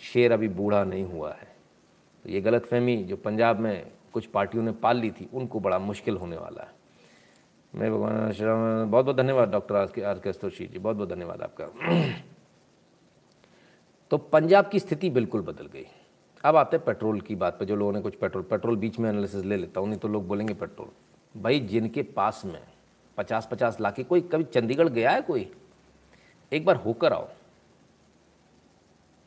शेर 0.00 0.32
अभी 0.32 0.48
बूढ़ा 0.48 0.84
नहीं 0.84 1.04
हुआ 1.04 1.30
है। 1.30 1.46
तो 2.24 2.30
ये 2.30 2.40
गलत 2.40 2.64
फहमी 2.66 2.96
जो 3.04 3.16
पंजाब 3.16 3.60
में 3.60 3.86
कुछ 4.12 4.26
पार्टियों 4.26 4.64
ने 4.64 4.72
पाल 4.72 4.96
ली 4.96 5.10
थी, 5.10 5.28
उनको 5.34 5.60
बड़ा 5.60 5.78
मुश्किल 5.78 6.16
होने 6.16 6.36
वाला 6.36 6.62
है। 6.62 6.72
मैं 7.74 7.92
भगवान 7.92 8.32
श्री 8.32 8.46
बहुत 8.46 9.04
बहुत 9.04 9.16
धन्यवाद 9.16 9.48
डॉक्टर 9.48 9.74
आर 9.74 9.86
के 9.86 10.02
आर 10.02 10.20
के 10.26 10.32
जी, 10.50 10.78
बहुत 10.78 10.96
बहुत 10.96 11.08
धन्यवाद 11.08 11.42
आपका। 11.42 11.64
तो 14.10 14.18
पंजाब 14.18 14.68
की 14.68 14.78
स्थिति 14.78 15.10
बिल्कुल 15.10 15.40
बदल 15.40 15.66
गई। 15.66 15.86
अब 16.44 16.56
आते 16.56 16.76
हैं 16.76 16.86
पेट्रोल 16.86 17.20
की 17.20 17.34
बात 17.34 17.58
पे, 17.58 17.64
जो 17.64 17.76
लोगों 17.76 17.92
ने 17.92 18.00
कुछ 18.00 18.14
पेट्रोल 18.14 18.42
पेट्रोल 18.42 18.76
बीच 18.76 18.98
में 18.98 19.10
एनालिसिस 19.10 19.44
ले 19.44 19.56
लेता 19.56 19.80
हूँ, 19.80 19.88
नहीं 19.88 19.98
तो 19.98 20.08
लोग 20.08 20.28
बोलेंगे 20.28 20.54
पेट्रोल। 20.54 21.40
भाई 21.40 21.60
जिनके 21.60 22.02
पास 22.02 22.42
में 22.44 22.73
पचास 23.16 23.48
पचास 23.50 23.80
लाख 23.80 23.94
की 23.94 24.04
कोई, 24.04 24.20
कभी 24.20 24.44
चंडीगढ़ 24.44 24.88
गया 24.88 25.10
है 25.10 25.20
कोई? 25.22 25.54
एक 26.52 26.64
बार 26.64 26.76
होकर 26.76 27.12
आओ। 27.12 27.28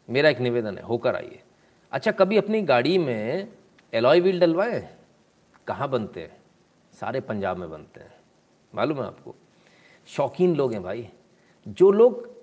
मेरा 0.10 0.30
एक 0.30 0.40
निवेदन 0.40 0.78
है, 0.78 0.84
होकर 0.84 1.16
आइए। 1.16 1.44
अच्छा 1.92 2.12
कभी 2.12 2.38
अपनी 2.38 2.62
गाड़ी 2.62 2.98
में 2.98 3.52
एलॉय 3.94 4.20
व्हील 4.20 4.40
डलवाए? 4.40 4.98
कहाँ 5.68 5.90
बनते 5.90 6.22
हैं? 6.22 6.38
सारे 6.94 7.20
पंजाब 7.20 7.58
में 7.58 7.70
बनते 7.70 8.00
हैं। 8.00 8.14
मालूम 8.76 8.98
है 8.98 9.08
आपको? 9.08 9.36
शौकीन 10.08 10.56
लोग 10.56 10.74
हैं 10.74 10.84
भाई। 10.84 11.10
जो 11.68 11.92
लोग 11.92 12.38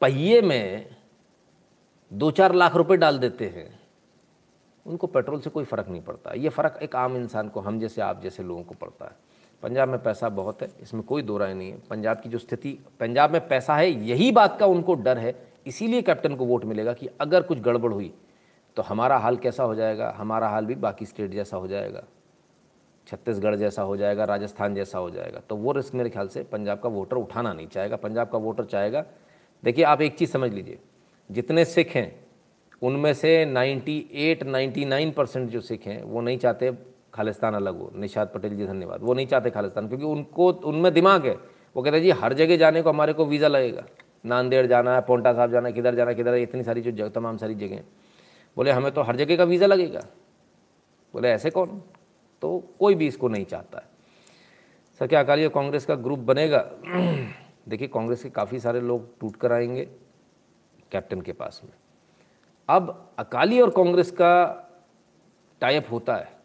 पहिए 0.00 0.42
में 0.42 0.96
दो 2.12 2.30
चार 2.30 2.54
लाख 2.54 2.76
रुपए 2.76 2.96
डाल 2.96 3.18
देते 3.18 3.46
हैं, 3.48 3.80
उनको 4.86 5.06
पेट्रोल 5.06 5.40
से 5.40 5.50
कोई 5.50 5.64
फ़र्क 5.64 5.88
नहीं 5.88 6.02
पड़ता। 6.02 6.32
ये 6.32 6.48
फ़र्क 6.48 6.78
एक 6.82 6.96
आम 6.96 7.16
इंसान 7.16 7.48
को, 7.48 7.60
हम 7.60 7.80
जैसे 7.80 8.02
आप 8.02 8.22
जैसे 8.22 8.42
लोगों 8.42 8.62
को 8.62 8.74
पड़ता 8.74 9.04
है। 9.04 9.31
पंजाब 9.62 9.88
में 9.88 10.02
पैसा 10.02 10.28
बहुत 10.28 10.62
है, 10.62 10.68
इसमें 10.82 11.02
कोई 11.02 11.22
दो 11.22 11.36
राय 11.38 11.54
नहीं 11.54 11.70
है। 11.70 11.78
पंजाब 11.90 12.20
की 12.20 12.28
जो 12.28 12.38
स्थिति, 12.38 12.78
पंजाब 13.00 13.32
में 13.32 13.46
पैसा 13.48 13.76
है, 13.76 13.90
यही 14.08 14.30
बात 14.32 14.58
का 14.60 14.66
उनको 14.66 14.94
डर 14.94 15.18
है, 15.18 15.34
इसीलिए 15.66 16.02
कैप्टन 16.02 16.34
को 16.34 16.44
वोट 16.44 16.64
मिलेगा 16.64 16.92
कि 16.92 17.08
अगर 17.20 17.42
कुछ 17.42 17.60
गड़बड़ 17.60 17.92
हुई 17.92 18.12
तो 18.76 18.82
हमारा 18.82 19.16
हाल 19.16 19.36
कैसा 19.36 19.62
हो 19.62 19.74
जाएगा, 19.74 20.14
हमारा 20.16 20.48
हाल 20.48 20.66
भी 20.66 20.74
बाकी 20.74 21.06
स्टेट 21.06 21.30
जैसा 21.30 21.56
हो 21.56 21.66
जाएगा। 21.68 22.02
छत्तीसगढ़ 23.06 23.54
जैसा 23.54 23.82
हो 23.82 23.96
जाएगा, 23.96 24.24
राजस्थान 24.24 24.74
जैसा 24.74 24.98
हो 24.98 25.10
जाएगा। 25.10 25.40
तो 25.48 25.56
वो 25.56 25.72
रिस्क 25.72 25.94
मेरे 25.94 26.10
ख्याल 26.10 26.28
से 26.28 26.42
पंजाब 26.42 26.80
का 26.80 26.88
वोटर 26.88 27.16
उठाना 27.16 27.52
नहीं 27.52 27.66
चाहेगा, 27.66 27.96
पंजाब 27.96 28.28
का 28.28 28.38
वोटर 28.38 28.64
चाहेगा। 28.64 29.04
देखिए, 29.62 29.84
आप 29.84 30.00
एक 30.02 30.16
चीज़ 30.16 30.30
समझ 30.30 30.52
लीजिए, 30.52 30.78
जितने 31.30 31.64
सिख 31.64 31.94
हैं, 31.94 32.24
उनमें 32.82 33.12
से 33.14 33.44
98 33.46 34.44
99 34.44 35.12
परसेंट 35.12 35.48
जो 35.50 35.60
सिख 35.60 35.86
हैं, 35.86 36.02
वो 36.02 36.20
नहीं 36.20 36.38
चाहते 36.38 36.70
खालिस्तान 37.14 37.54
अलग 37.54 37.78
हो। 37.78 37.92
निषाद 37.96 38.30
पटेल 38.34 38.56
जी, 38.56 38.66
धन्यवाद। 38.66 39.00
वो 39.02 39.14
नहीं 39.14 39.26
चाहते 39.26 39.50
खालिस्तान, 39.50 39.88
क्योंकि 39.88 40.04
उनको, 40.04 40.52
उनमें 40.52 40.94
दिमाग 40.94 41.26
है। 41.26 41.36
वो 41.76 41.82
कहते 41.82 41.96
हैं, 41.96 42.04
जी, 42.04 42.10
हर 42.10 42.32
जगह 42.32 42.56
जाने 42.56 42.82
को 42.82 42.88
हमारे 42.90 43.12
को 43.12 43.26
वीज़ा 43.26 43.48
लगेगा। 43.48 43.84
नांदेड़ 44.26 44.66
जाना 44.66 44.94
है, 44.94 45.00
पोंटा 45.00 45.32
साहब 45.32 45.50
जाना 45.50 45.68
है, 45.68 45.74
किधर 45.74 45.94
जाना 45.94 46.12
किधर 46.12 46.34
इतनी 46.34 46.62
सारी 46.62 46.80
जो 46.80 46.90
जगह 46.90 47.08
तमाम 47.08 47.36
सारी 47.36 47.54
जगह 47.54 47.80
बोले, 48.56 48.70
हमें 48.70 48.92
तो 48.92 49.02
हर 49.02 49.16
जगह 49.16 49.36
का 49.36 49.44
वीज़ा 49.44 49.66
लगेगा। 49.66 50.00
बोले, 51.12 51.28
ऐसे 51.28 51.50
कौन? 51.50 51.82
तो 52.42 52.62
कोई 52.80 52.94
भी 52.94 53.06
इसको 53.06 53.28
नहीं 53.28 53.44
चाहता 53.44 53.78
है। 53.78 53.84
सर, 54.98 55.06
क्या 55.06 55.20
अकाली 55.20 55.44
और 55.44 55.50
कांग्रेस 55.50 55.84
का 55.86 55.94
ग्रुप 55.94 56.18
बनेगा? 56.18 56.70
देखिए, 57.68 57.88
कांग्रेस 57.88 58.22
के 58.22 58.30
काफ़ी 58.30 58.60
सारे 58.60 58.80
लोग 58.80 59.20
टूट 59.20 59.36
कर 59.36 59.52
आएँगे 59.52 59.84
कैप्टन 60.92 61.20
के 61.20 61.32
पास 61.32 61.60
में। 61.64 61.72
अब 62.68 63.10
अकाली 63.18 63.60
और 63.60 63.70
कांग्रेस 63.70 64.10
का 64.10 64.56
टाइप 65.60 65.86
होता 65.90 66.16
है। 66.16 66.41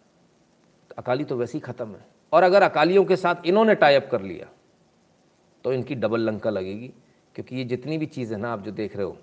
अकाली 0.97 1.23
तो 1.23 1.35
वैसे 1.37 1.57
ही 1.57 1.59
ख़त्म 1.61 1.87
है। 1.87 2.05
और 2.33 2.43
अगर 2.43 2.63
अकालियों 2.63 3.03
के 3.05 3.15
साथ 3.15 3.45
इन्होंने 3.45 3.75
टाइप 3.77 4.07
कर 4.11 4.21
लिया 4.21 4.47
तो 5.65 5.73
इनकी 5.73 5.95
डबल 5.95 6.21
लंका 6.21 6.49
लगेगी, 6.49 6.87
क्योंकि 7.35 7.55
ये 7.55 7.63
जितनी 7.65 7.97
भी 7.97 8.05
चीज़ 8.07 8.33
है 8.33 8.39
ना, 8.39 8.51
आप 8.53 8.61
जो 8.63 8.71
देख 8.73 8.95
रहे 8.95 9.05
हो 9.05 9.17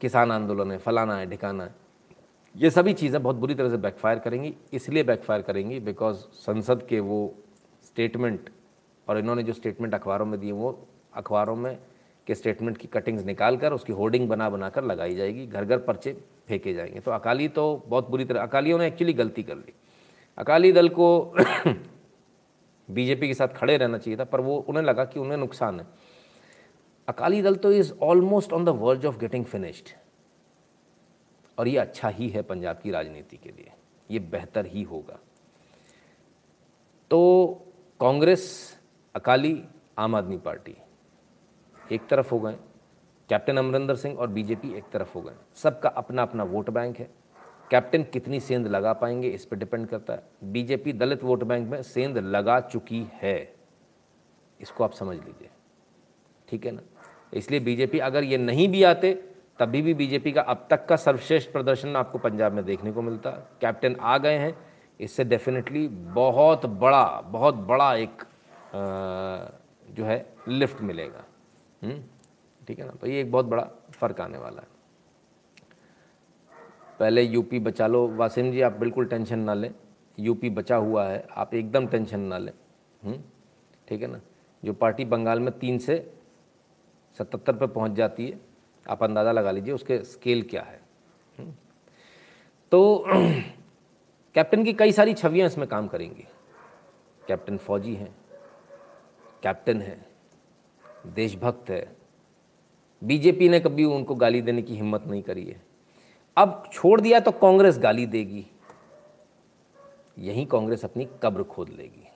किसान 0.00 0.32
आंदोलन 0.32 0.70
है, 0.72 0.78
फलाना 0.78 1.16
है, 1.16 1.26
ढिकाना 1.26 1.64
है, 1.64 1.74
ये 2.54 2.70
सभी 2.70 2.92
चीज़ें 2.94 3.22
बहुत 3.22 3.36
बुरी 3.36 3.54
तरह 3.54 3.70
से 3.70 3.76
बैकफायर 3.78 4.18
करेंगी, 4.18 4.54
इसलिए 4.72 5.02
बैकफायर 5.04 5.42
करेंगी 5.42 5.80
बिकॉज़ 5.80 6.16
संसद 6.36 6.86
के 6.88 7.00
वो 7.00 7.34
स्टेटमेंट 7.84 8.50
और 9.06 9.18
इन्होंने 9.18 9.42
जो 9.42 9.52
स्टेटमेंट 9.52 9.94
अखबारों 9.94 10.26
में 10.26 10.38
दिए, 10.40 10.52
वो 10.52 10.88
अखबारों 11.14 11.56
में 11.56 11.78
के 12.26 12.34
स्टेटमेंट 12.34 12.76
की 12.78 12.88
कटिंग्स 12.88 13.24
निकाल 13.24 13.56
कर 13.56 13.72
उसकी 13.72 13.92
होर्डिंग 13.92 14.28
बना 14.28 14.48
बना 14.50 14.68
कर 14.68 14.84
लगाई 14.84 15.14
जाएगी 15.14 15.46
घर 15.46 15.64
घर 15.64 15.78
पर्चे 15.80 16.16
फेंके 16.48 16.74
जाएँगे। 16.74 17.00
तो 17.00 17.10
अकाली 17.10 17.48
तो 17.48 17.84
बहुत 17.86 18.10
बुरी 18.10 18.24
तरह, 18.24 18.42
अकालियों 18.42 18.78
ने 18.78 18.86
एक्चुअली 18.86 19.12
गलती 19.12 19.42
कर 19.42 19.56
ली। 19.56 19.72
अकाली 20.38 20.72
दल 20.72 20.88
को 20.88 21.34
बीजेपी 22.90 23.26
के 23.28 23.34
साथ 23.34 23.48
खड़े 23.48 23.76
रहना 23.76 23.98
चाहिए 23.98 24.18
था, 24.18 24.24
पर 24.24 24.40
वो, 24.40 24.58
उन्हें 24.58 24.82
लगा 24.82 25.04
कि 25.04 25.20
उन्हें 25.20 25.38
नुकसान 25.38 25.80
है। 25.80 25.86
अकाली 27.08 27.42
दल 27.42 27.54
तो 27.54 27.72
is 27.72 27.92
almost 28.02 28.52
on 28.52 28.64
the 28.64 28.68
verge 28.68 29.06
of 29.06 29.18
getting 29.18 29.44
finished 29.44 29.88
और 31.58 31.68
ये 31.68 31.78
अच्छा 31.78 32.08
ही 32.08 32.28
है 32.28 32.42
पंजाब 32.42 32.78
की 32.78 32.90
राजनीति 32.90 33.36
के 33.36 33.48
लिए। 33.48 33.70
ये 34.10 34.18
बेहतर 34.18 34.66
ही 34.66 34.82
होगा। 34.82 35.18
तो 37.10 37.18
कांग्रेस, 38.00 38.76
अकाली, 39.14 39.64
आम 39.98 40.14
आदमी 40.14 40.36
पार्टी 40.36 40.76
एक 41.92 42.06
तरफ़ 42.08 42.30
हो 42.30 42.40
गए। 42.40 42.56
कैप्टन 43.28 43.56
अमरिंदर 43.56 43.94
सिंह 43.94 44.18
और 44.18 44.28
बीजेपी 44.28 44.74
एक 44.74 44.84
तरफ़ 44.92 45.14
हो 45.14 45.22
गए। 45.22 45.34
सबका 45.54 45.88
अपना 45.88 46.22
अपना 46.22 46.42
वोट 46.42 46.70
बैंक 46.70 46.98
है। 46.98 47.10
कैप्टन 47.70 48.02
कितनी 48.02 48.40
सेंध 48.40 48.66
लगा 48.66 48.92
पाएँगे 48.92 49.28
इस 49.28 49.44
पर 49.44 49.56
डिपेंड 49.56 49.88
करता 49.88 50.12
है। 50.12 50.22
बीजेपी 50.44 50.92
दलित 50.92 51.24
वोट 51.24 51.44
बैंक 51.44 51.68
में 51.68 51.82
सेंध 51.82 52.18
लगा 52.18 52.60
चुकी 52.60 53.06
है। 53.12 53.54
इसको 54.60 54.84
आप 54.84 54.92
समझ 54.92 55.16
लीजिए। 55.16 55.48
ठीक 56.48 56.66
है 56.66 56.72
ना? 56.72 56.80
इसलिए 57.34 57.60
बीजेपी 57.60 57.98
अगर 57.98 58.24
ये 58.24 58.38
नहीं 58.38 58.68
भी 58.68 58.82
आते 58.82 59.24
तभी 59.58 59.82
भी 59.82 59.94
बीजेपी 59.94 60.32
का 60.32 60.40
अब 60.40 60.66
तक 60.70 60.86
का 60.86 60.96
सर्वश्रेष्ठ 60.96 61.52
प्रदर्शन 61.52 61.96
आपको 61.96 62.18
पंजाब 62.18 62.52
में 62.52 62.64
देखने 62.64 62.92
को 62.92 63.02
मिलता। 63.02 63.30
कैप्टन 63.30 63.96
आ 64.00 64.18
गए 64.18 64.38
हैं। 64.38 64.58
इससे 65.00 65.24
डेफिनेटली 65.24 65.88
बहुत 65.88 66.66
बड़ा 66.66 67.20
बहुत 67.20 67.54
बड़ा 67.54 67.94
एक 67.94 68.22
आ, 68.68 69.58
जो 69.94 70.04
है 70.04 70.34
लिफ्ट 70.48 70.82
मिलेगा। 70.82 71.24
हम्म? 71.82 72.02
ठीक 72.68 72.78
है 72.78 72.86
ना? 72.86 72.92
तो 72.92 73.06
ये 73.06 73.20
एक 73.20 73.32
बहुत 73.32 73.46
बड़ा 73.46 73.70
फ़र्क 73.92 74.20
आने 74.20 74.38
वाला 74.38 74.62
है। 74.62 74.68
पहले 77.00 77.22
यूपी 77.22 77.58
बचा 77.58 77.86
लो। 77.86 78.08
वासिम 78.08 78.52
जी, 78.52 78.60
आप 78.60 78.72
बिल्कुल 78.72 79.06
टेंशन 79.06 79.38
ना 79.38 79.54
लें। 79.54 79.74
यूपी 80.18 80.50
बचा 80.50 80.76
हुआ 80.76 81.08
है। 81.08 81.26
आप 81.36 81.54
एकदम 81.54 81.86
टेंशन 81.86 82.20
ना 82.20 82.38
लें। 82.38 82.52
हम्म? 83.02 83.22
ठीक 83.88 84.02
है 84.02 84.08
ना? 84.08 84.20
जो 84.64 84.72
पार्टी 84.72 85.04
बंगाल 85.04 85.40
में 85.40 85.58
तीन 85.58 85.78
से 85.78 86.14
सतहत्तर 87.18 87.56
पर 87.56 87.66
पहुँच 87.66 87.92
जाती 87.92 88.28
है, 88.28 88.40
आप 88.90 89.02
अंदाज़ा 89.02 89.32
लगा 89.32 89.50
लीजिए 89.50 89.74
उसके 89.74 90.04
स्केल 90.04 90.42
क्या 90.42 90.62
है। 90.62 90.80
हम्म? 91.38 91.52
तो 92.72 93.04
कैप्टन 94.34 94.64
की 94.64 94.72
कई 94.72 94.92
सारी 94.92 95.14
छवियाँ 95.14 95.46
इसमें 95.46 95.68
काम 95.68 95.88
करेंगी। 95.88 96.24
कैप्टन 97.26 97.58
फौजी 97.58 97.94
हैं, 97.94 98.16
कैप्टन 99.42 99.82
है, 99.82 100.06
देशभक्त 101.06 101.70
है 101.70 101.97
बीजेपी 103.02 103.48
ने 103.48 103.60
कभी 103.60 103.84
उनको 103.84 104.14
गाली 104.14 104.40
देने 104.42 104.62
की 104.62 104.74
हिम्मत 104.74 105.04
नहीं 105.06 105.22
करी 105.22 105.44
है। 105.44 105.60
अब 106.36 106.62
छोड़ 106.72 107.00
दिया 107.00 107.20
तो 107.20 107.30
कांग्रेस 107.32 107.78
गाली 107.78 108.06
देगी। 108.08 108.44
यही 110.18 110.44
कांग्रेस 110.44 110.84
अपनी 110.84 111.08
कब्र 111.22 111.42
खोद 111.44 111.68
लेगी। 111.68 112.06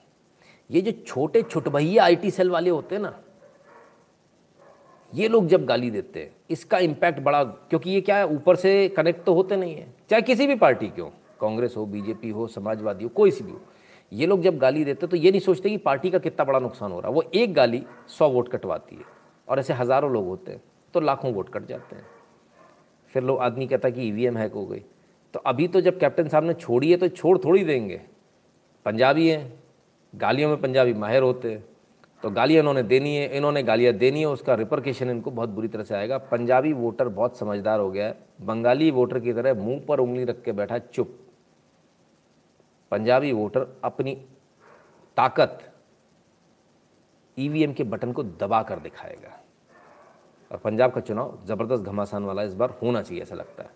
ये 0.69 0.81
जो 0.81 0.91
छोटे 1.05 1.41
छुटभैया 1.43 2.03
आईटी 2.03 2.31
सेल 2.31 2.49
वाले 2.49 2.69
होते 2.69 2.95
हैं 2.95 3.01
ना, 3.01 3.13
ये 5.13 5.27
लोग 5.27 5.47
जब 5.47 5.65
गाली 5.65 5.89
देते 5.91 6.19
हैं, 6.19 6.31
इसका 6.49 6.77
इम्पैक्ट 6.79 7.19
बड़ा, 7.19 7.43
क्योंकि 7.43 7.89
ये 7.89 8.01
क्या 8.01 8.17
है, 8.17 8.27
ऊपर 8.27 8.55
से 8.55 8.87
कनेक्ट 8.89 9.23
तो 9.25 9.33
होते 9.33 9.55
नहीं 9.55 9.75
है। 9.75 9.87
चाहे 10.09 10.21
किसी 10.21 10.47
भी 10.47 10.55
पार्टी 10.55 10.87
के 10.87 11.01
हो 11.01 11.11
कांग्रेस 11.41 11.73
हो, 11.77 11.85
बीजेपी 11.85 12.29
हो, 12.29 12.47
समाजवादी 12.47 13.03
हो, 13.03 13.09
कोई 13.09 13.31
सी 13.31 13.43
भी 13.43 13.51
हो, 13.51 13.61
ये 14.11 14.25
लोग 14.25 14.41
जब 14.41 14.57
गाली 14.57 14.83
देते 14.83 15.07
तो 15.07 15.17
ये 15.17 15.31
नहीं 15.31 15.41
सोचते 15.41 15.69
कि 15.69 15.77
पार्टी 15.79 16.09
का 16.11 16.19
कितना 16.19 16.45
बड़ा 16.45 16.59
नुकसान 16.59 16.91
हो 16.91 16.99
रहा 16.99 17.09
है। 17.09 17.15
वो 17.15 17.23
एक 17.33 17.53
गाली 17.53 17.83
सौ 18.09 18.29
वोट 18.29 18.49
कटवाती 18.49 18.95
है 18.95 19.03
और 19.47 19.59
ऐसे 19.59 19.73
हज़ारों 19.73 20.11
लोग 20.11 20.27
होते 20.27 20.51
हैं। 20.51 20.61
तो 20.93 20.99
लाखों 20.99 21.33
वोट 21.33 21.49
कट 21.49 21.65
जाते 21.65 21.95
हैं। 21.95 22.05
फिर 23.13 23.23
लोग 23.23 23.39
आदमी 23.39 23.67
कहता 23.67 23.87
है 23.87 23.91
कि 23.91 24.01
ईवीएम 24.01 24.37
हैक 24.37 24.53
हो 24.53 24.65
गई। 24.65 24.83
तो 25.33 25.39
अभी 25.39 25.67
तो 25.67 25.81
जब 25.81 25.99
कैप्टन 25.99 26.27
साहब 26.27 26.43
ने 26.43 26.53
छोड़ी 26.53 26.91
है 26.91 26.97
तो 26.97 27.07
छोड़ 27.07 27.37
थोड़ी 27.37 27.63
देंगे। 27.63 28.01
पंजाबी 28.85 29.27
हैं, 29.29 29.53
गालियों 30.13 30.49
में 30.49 30.61
पंजाबी 30.61 30.93
माहिर 30.93 31.23
होते 31.23 31.51
हैं। 31.51 31.63
तो 32.23 32.29
गालियाँ 32.29 32.59
इन्होंने 32.59 32.83
देनी 32.83 33.15
है, 33.15 33.27
इन्होंने 33.37 33.63
गालियाँ 33.63 33.93
देनी 33.93 34.19
है, 34.19 34.25
उसका 34.25 34.53
रिपरकेशन 34.53 35.09
इनको 35.09 35.31
बहुत 35.31 35.49
बुरी 35.49 35.67
तरह 35.67 35.83
से 35.83 35.95
आएगा। 35.95 36.17
पंजाबी 36.17 36.73
वोटर 36.73 37.07
बहुत 37.09 37.37
समझदार 37.37 37.79
हो 37.79 37.89
गया 37.91 38.05
है। 38.07 38.17
बंगाली 38.41 38.91
वोटर 38.91 39.19
की 39.19 39.33
तरह 39.33 39.53
मुँह 39.53 39.81
पर 39.87 39.99
उंगली 39.99 40.23
रख 40.23 40.41
के 40.41 40.51
बैठा, 40.51 40.77
चुप। 40.77 41.19
पंजाबी 42.91 43.31
वोटर 43.31 43.67
अपनी 43.83 44.15
ताकत 45.17 45.59
ईवीएम 47.37 47.73
के 47.73 47.83
बटन 47.83 48.11
को 48.11 48.23
दबा 48.23 48.61
कर 48.63 48.79
दिखाएगा। 48.79 49.39
और 50.53 50.59
पंजाब 50.59 50.91
का 50.91 51.01
चुनाव 51.01 51.37
ज़बरदस्त 51.45 51.83
घमासान 51.83 52.23
वाला 52.23 52.43
इस 52.43 52.53
बार 52.53 52.77
होना 52.81 53.01
चाहिए 53.01 53.21
ऐसा 53.23 53.35
लगता 53.35 53.63
है। 53.63 53.69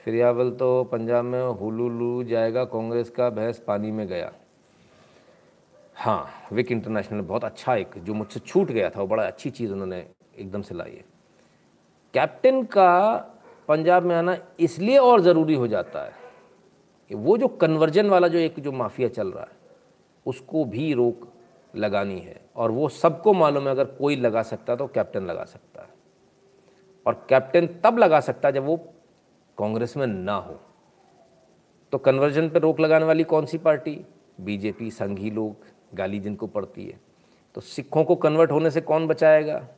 फिर 0.00 0.50
तो 0.58 0.84
पंजाब 0.84 1.24
में 1.24 1.42
हुलूलू 1.60 2.24
जाएगा, 2.24 2.64
कांग्रेस 2.64 3.10
का 3.10 3.28
बहस 3.30 3.62
पानी 3.66 3.90
में 3.90 4.06
गया। 4.08 4.32
हाँ 5.96 6.26
विक 6.52 6.72
इंटरनेशनल 6.72 7.20
बहुत 7.20 7.44
अच्छा 7.44 7.74
एक, 7.74 7.98
जो 7.98 8.14
मुझसे 8.14 8.40
छूट 8.40 8.70
गया 8.70 8.90
था, 8.90 9.00
वो 9.00 9.06
बड़ा 9.06 9.26
अच्छी 9.26 9.50
चीज़ 9.50 9.72
उन्होंने 9.72 10.04
एकदम 10.38 10.62
से 10.62 10.74
लाई 10.74 10.90
है। 10.90 11.04
कैप्टन 12.14 12.62
का 12.64 13.16
पंजाब 13.68 14.02
में 14.02 14.14
आना 14.16 14.36
इसलिए 14.60 14.98
और 14.98 15.20
ज़रूरी 15.20 15.54
हो 15.54 15.66
जाता 15.68 16.04
है 16.04 16.12
कि 17.10 17.14
वो 17.14 17.36
जो 17.38 17.48
कन्वर्जन 17.48 18.08
वाला 18.10 18.28
जो 18.28 18.38
एक 18.38 18.60
जो 18.60 18.72
माफिया 18.72 19.08
चल 19.08 19.32
रहा 19.32 19.44
है, 19.44 19.56
उसको 20.26 20.64
भी 20.64 20.92
रोक 20.94 21.27
लगानी 21.78 22.18
है। 22.18 22.40
और 22.56 22.70
वो 22.70 22.88
सबको 22.88 23.32
मालूम 23.32 23.64
है, 23.64 23.70
अगर 23.70 23.84
कोई 23.84 24.16
लगा 24.16 24.42
सकता 24.42 24.72
है 24.72 24.76
तो 24.76 24.86
कैप्टन 24.86 25.22
लगा 25.22 25.44
सकता 25.44 25.82
है। 25.82 25.88
और 27.06 27.26
कैप्टन 27.28 27.66
तब 27.66 27.98
लगा 27.98 28.20
सकता 28.20 28.48
है 28.48 28.52
जब 28.52 28.64
वो 28.64 28.76
कांग्रेस 29.58 29.96
में 29.96 30.06
ना 30.06 30.34
हो। 30.34 30.60
तो 31.92 31.98
कन्वर्जन 31.98 32.48
पर 32.50 32.60
रोक 32.60 32.80
लगाने 32.80 33.04
वाली 33.04 33.24
कौन 33.24 33.46
सी 33.46 33.58
पार्टी? 33.58 34.06
बीजेपी, 34.40 34.90
संघी 34.90 35.30
लोग, 35.30 35.56
गाली 35.94 36.20
जिनको 36.20 36.46
पड़ती 36.46 36.86
है। 36.86 37.00
तो 37.54 37.60
सिखों 37.60 38.04
को 38.04 38.16
कन्वर्ट 38.16 38.50
होने 38.50 38.70
से 38.70 38.80
कौन 38.80 39.06
बचाएगा? 39.06 39.68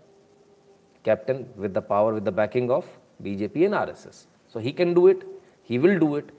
Captain 1.05 1.45
with 1.59 1.79
the 1.79 1.79
power, 1.79 2.13
with 2.13 2.29
the 2.29 2.29
backing 2.29 2.71
of 2.71 2.99
BJP 3.23 3.65
and 3.65 3.75
RSS. 3.75 4.29
So 4.53 4.59
he 4.59 4.73
can 4.73 4.95
do 4.95 5.09
it 5.09 5.25
he 5.71 5.79
will 5.79 5.99
do 5.99 6.19
it 6.19 6.33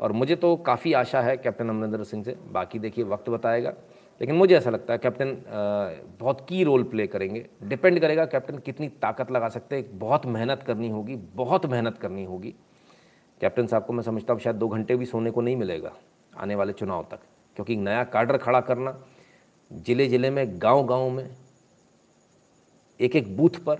और 0.00 0.12
मुझे 0.12 0.36
तो 0.36 0.56
काफ़ी 0.56 0.92
आशा 0.92 1.20
है 1.20 1.36
कैप्टन 1.36 1.68
अमरिंदर 1.68 2.04
सिंह 2.04 2.24
से। 2.24 2.36
बाकी 2.52 2.78
देखिए, 2.78 3.04
वक्त 3.04 3.28
बताएगा। 3.28 3.74
लेकिन 4.20 4.36
मुझे 4.36 4.56
ऐसा 4.56 4.70
लगता 4.70 4.92
है 4.92 4.98
कैप्टन 4.98 5.36
बहुत 6.20 6.40
की 6.48 6.62
रोल 6.64 6.82
प्ले 6.84 7.06
करेंगे। 7.06 7.44
डिपेंड 7.64 8.00
करेगा 8.00 8.24
कैप्टन 8.26 8.58
कितनी 8.58 8.88
ताकत 9.02 9.30
लगा 9.30 9.48
सकते 9.48 9.76
हैं। 9.76 9.98
बहुत 9.98 10.26
मेहनत 10.26 10.62
करनी 10.62 10.88
होगी, 10.90 11.16
बहुत 11.16 11.66
मेहनत 11.66 11.98
करनी 11.98 12.24
होगी। 12.24 12.54
कैप्टन 13.40 13.66
साहब 13.66 13.84
को 13.84 13.92
मैं 13.92 14.02
समझता 14.02 14.32
हूँ 14.32 14.40
शायद 14.40 14.56
दो 14.56 14.68
घंटे 14.68 14.96
भी 14.96 15.06
सोने 15.06 15.30
को 15.30 15.40
नहीं 15.40 15.56
मिलेगा 15.56 15.92
आने 16.32 16.54
वाले 16.54 16.72
चुनाव 16.72 17.06
तक, 17.10 17.18
क्योंकि 17.56 17.76
नया 17.76 18.02
कार्डर 18.06 18.36
खड़ा 18.38 18.60
करना 18.62 18.98
ज़िले 19.70 20.08
ज़िले 20.08 20.30
में 20.30 20.46
गाँव 20.62 20.84
गाँव 20.86 21.08
में 21.10 21.28
एक 23.00 23.16
एक 23.16 23.36
बूथ 23.36 23.58
पर 23.66 23.78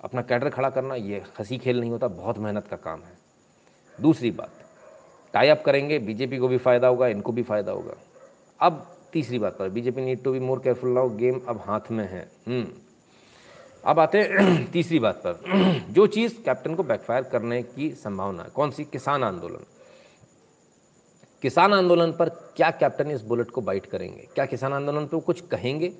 अपना 0.00 0.22
कैडर 0.22 0.48
खड़ा 0.50 0.70
करना, 0.70 0.94
ये 0.94 1.22
हँसी 1.38 1.58
खेल 1.58 1.80
नहीं 1.80 1.90
होता, 1.90 2.08
बहुत 2.08 2.38
मेहनत 2.38 2.66
का 2.66 2.76
काम 2.78 3.00
है। 3.00 3.18
दूसरी 3.98 4.30
बात 4.30 4.64
टाई 5.34 5.48
अप 5.48 5.62
करेंगे 5.64 5.98
बीजेपी 5.98 6.38
को 6.38 6.48
भी 6.48 6.58
फ़ायदा 6.58 6.88
होगा, 6.88 7.08
इनको 7.08 7.32
भी 7.32 7.42
फ़ायदा 7.42 7.72
होगा। 7.72 7.94
अब 8.60 8.86
तीसरी 9.12 9.38
बात 9.38 9.56
पर। 9.58 9.68
BJP 9.68 10.00
need 10.00 10.22
to 10.22 10.32
be 10.32 10.40
more 10.40 10.58
careful 10.58 10.90
now 10.90 11.10
game 11.10 11.40
अब 11.48 11.60
हाथ 11.66 11.80
में 11.90 12.10
है। 12.10 12.32
हम्म। 12.48 12.68
अब 13.84 13.98
आते 13.98 14.18
हैं 14.18 14.70
तीसरी 14.72 14.98
बात 14.98 15.14
पर। 15.26 15.42
जो 15.90 16.06
चीज़ 16.06 16.34
कैप्टन 16.44 16.74
को 16.74 16.82
बैकफायर 16.82 17.22
करने 17.22 17.62
की 17.62 17.90
संभावना 17.90 18.42
है, 18.42 18.48
कौन 18.54 18.70
सी? 18.70 18.84
किसान 18.84 19.24
आंदोलन। 19.24 19.64
किसान 21.42 21.74
आंदोलन 21.74 22.12
पर 22.12 22.28
क्या 22.28 22.70
कैप्टन 22.70 23.10
इस 23.10 23.22
बुलेट 23.22 23.50
को 23.50 23.60
बाइट 23.60 23.86
करेंगे? 23.86 24.28
क्या 24.34 24.46
किसान 24.46 24.72
आंदोलन 24.72 25.06
पर 25.06 25.18
कुछ 25.18 25.40
कहेंगे? 25.40 25.92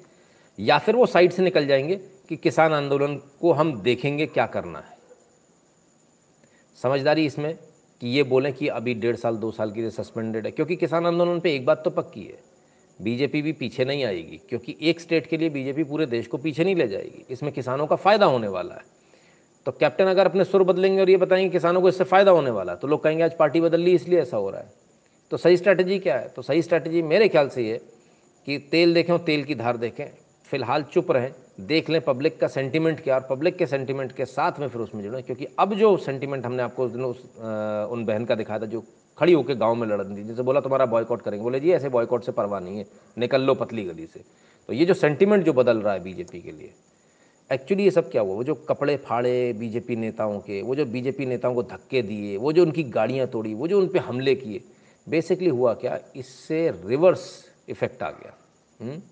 या 0.61 0.79
फिर 0.79 0.97
वो 0.97 1.07
साइड 1.07 1.33
से 1.33 1.43
निकल 1.43 1.67
जाएँगे 1.67 1.97
कि 2.29 2.37
किसान 2.37 2.73
आंदोलन 2.73 3.17
को 3.17 3.53
हम 3.53 3.81
देखेंगे 3.83 4.27
क्या 4.27 4.47
करना 4.47 4.79
है? 4.79 4.99
समझदारी 6.83 7.27
इसमें 7.27 7.59
कि 8.01 8.09
ये 8.09 8.23
बोलें 8.23 8.53
कि 8.53 8.69
अभी 8.69 8.95
डेढ़ 8.95 9.17
साल, 9.17 9.37
दो 9.37 9.51
साल 9.51 9.73
के 9.73 9.81
लिए 9.81 9.91
सस्पेंडेड 9.91 10.47
है, 10.47 10.51
क्योंकि 10.53 10.77
किसान 10.77 11.07
आंदोलन 11.07 11.41
पे 11.41 11.55
एक 11.55 11.67
बात 11.67 11.85
तो 11.85 11.91
पक्की 11.91 12.23
है। 12.23 12.50
बीजेपी 13.01 13.43
भी 13.43 13.53
पीछे 13.53 13.85
नहीं 13.85 14.05
आएगी, 14.05 14.41
क्योंकि 14.49 14.77
एक 14.83 15.01
स्टेट 15.01 15.27
के 15.27 15.37
लिए 15.37 15.51
बीजेपी 15.51 15.85
पूरे 15.85 16.07
देश 16.07 16.27
को 16.27 16.39
पीछे 16.39 16.65
नहीं 16.65 16.77
ले 16.77 16.89
जाएगी। 16.89 17.25
इसमें 17.31 17.53
किसानों 17.53 17.87
का 17.87 17.97
फ़ायदा 17.97 18.27
होने 18.27 18.49
वाला 18.49 18.75
है। 18.75 18.83
तो 19.67 19.73
कैप्टन 19.73 20.07
अगर 20.07 20.27
अपने 20.27 20.45
सुर 20.45 20.63
बदलेंगे 20.65 21.01
और 21.01 21.11
ये 21.11 21.17
बताएँगे 21.17 21.49
किसानों 21.49 21.81
को 21.81 21.89
इससे 21.89 22.05
फ़ायदा 22.05 22.31
होने 22.31 22.51
वाला 22.51 22.73
है 22.73 22.79
तो 22.79 22.89
लोग 22.89 23.03
कहेंगे, 23.05 23.23
आज 23.25 23.37
पार्टी 23.37 23.61
बदल 23.61 23.81
ली, 23.81 23.95
इसलिए 23.95 24.21
ऐसा 24.21 24.37
हो 24.37 24.51
रहा 24.51 24.61
है। 24.61 24.73
तो 25.31 25.37
सही 25.37 25.57
स्ट्रैटेजी 25.57 25.99
क्या 25.99 26.19
है? 26.19 26.29
तो 26.29 26.43
सही 26.43 26.63
स्ट्रैटेजी 26.63 27.03
मेरे 27.05 27.29
ख्याल 27.29 27.49
से 27.49 27.63
ये 27.63 27.81
कि 28.47 28.59
तेल 28.71 28.95
देखें 28.95 29.19
तेल 29.21 29.45
की 29.45 29.55
धार 29.55 29.77
देखें। 29.77 30.07
फ़िलहाल 30.47 30.83
चुप 30.85 31.11
रहें, 31.13 31.33
देख 31.63 31.91
लें 31.91 32.01
पब्लिक 32.01 32.39
का 32.41 32.49
सेंटीमेंट 32.49 33.01
क्या 33.01 33.15
और 33.15 33.27
पब्लिक 33.31 33.57
के 33.57 33.67
सेंटीमेंट 33.67 34.13
के 34.13 34.25
साथ 34.25 34.59
में 34.61 34.67
फिर 34.69 34.81
उसमें 34.83 35.03
जुड़ें, 35.03 35.23
क्योंकि 35.23 35.47
अब 35.59 35.75
जो 35.75 35.97
सेंटीमेंट 35.99 36.47
हमने 36.47 36.63
आपको 36.63 36.85
उस 36.85 36.93
दिन 36.93 37.05
उस 37.05 37.23
उन 37.93 38.05
बहन 38.05 38.25
का 38.25 38.35
दिखाया 38.35 38.61
था, 38.61 38.67
जो 38.67 38.85
खड़ी 39.21 39.33
होकर 39.33 39.55
गाँव 39.55 39.75
में 39.75 39.87
लड़ 39.89 40.03
दी। 40.03 40.23
जैसे 40.25 40.43
बोला 40.43 40.61
तुम्हारा 40.61 40.87
बॉयकॉट 40.87 41.23
करेंगे। 41.23 41.43
बोले 41.43 41.61
जी 41.61 41.71
ऐसे 41.73 41.89
बॉयकॉट 41.89 42.25
से 42.25 42.33
परवाह 42.33 42.61
नहीं 42.61 42.79
है। 42.79 42.87
निकल 43.19 43.43
लो 43.43 43.55
पतली 43.55 43.85
गली 43.85 44.07
से। 44.07 44.25
तो 44.69 44.73
ये 44.73 44.85
जो 44.85 44.95
सेंटिमेंट 44.95 45.45
जो 45.45 45.53
बदल 45.53 45.79
रहा 45.79 45.93
है 45.95 46.03
बीजेपी 46.03 46.41
के 46.41 46.53
लिए 46.53 46.73
एक्चुअली 47.51 47.85
ये 47.85 47.91
सब 47.91 48.11
क्या 48.11 48.23
हुआ? 48.23 48.35
वो 48.35 48.45
जो 48.45 48.55
कपड़े 48.55 48.97
फाड़े 48.97 49.53
बीजेपी 49.53 49.97
नेताओं 49.97 50.39
के 50.41 50.61
वो 50.63 50.75
जो 50.75 50.85
बीजेपी 50.87 51.27
नेताओं 51.27 51.55
को 51.55 51.63
धक्के 51.63 52.03
दिए 52.03 52.37
वो 52.37 52.53
जो 52.53 52.63
उनकी 52.63 52.83
गाड़ियाँ 52.83 53.27
तोड़ी 53.27 53.55
वो 53.55 53.69
जो 53.69 53.81
उन 53.81 53.89
पर 53.89 53.99
हमले 53.99 54.35
किए 54.35 54.61
बेसिकली 55.07 55.51
हुआ 55.51 55.75
क्या? 55.75 55.99
इससे 56.17 56.71
रिवर्स 56.87 57.29
इफ़ेक्ट 57.69 58.03
आ 58.03 58.11
गया। 58.11 58.35
हुँ? 58.81 58.91
हम्म? 58.91 59.03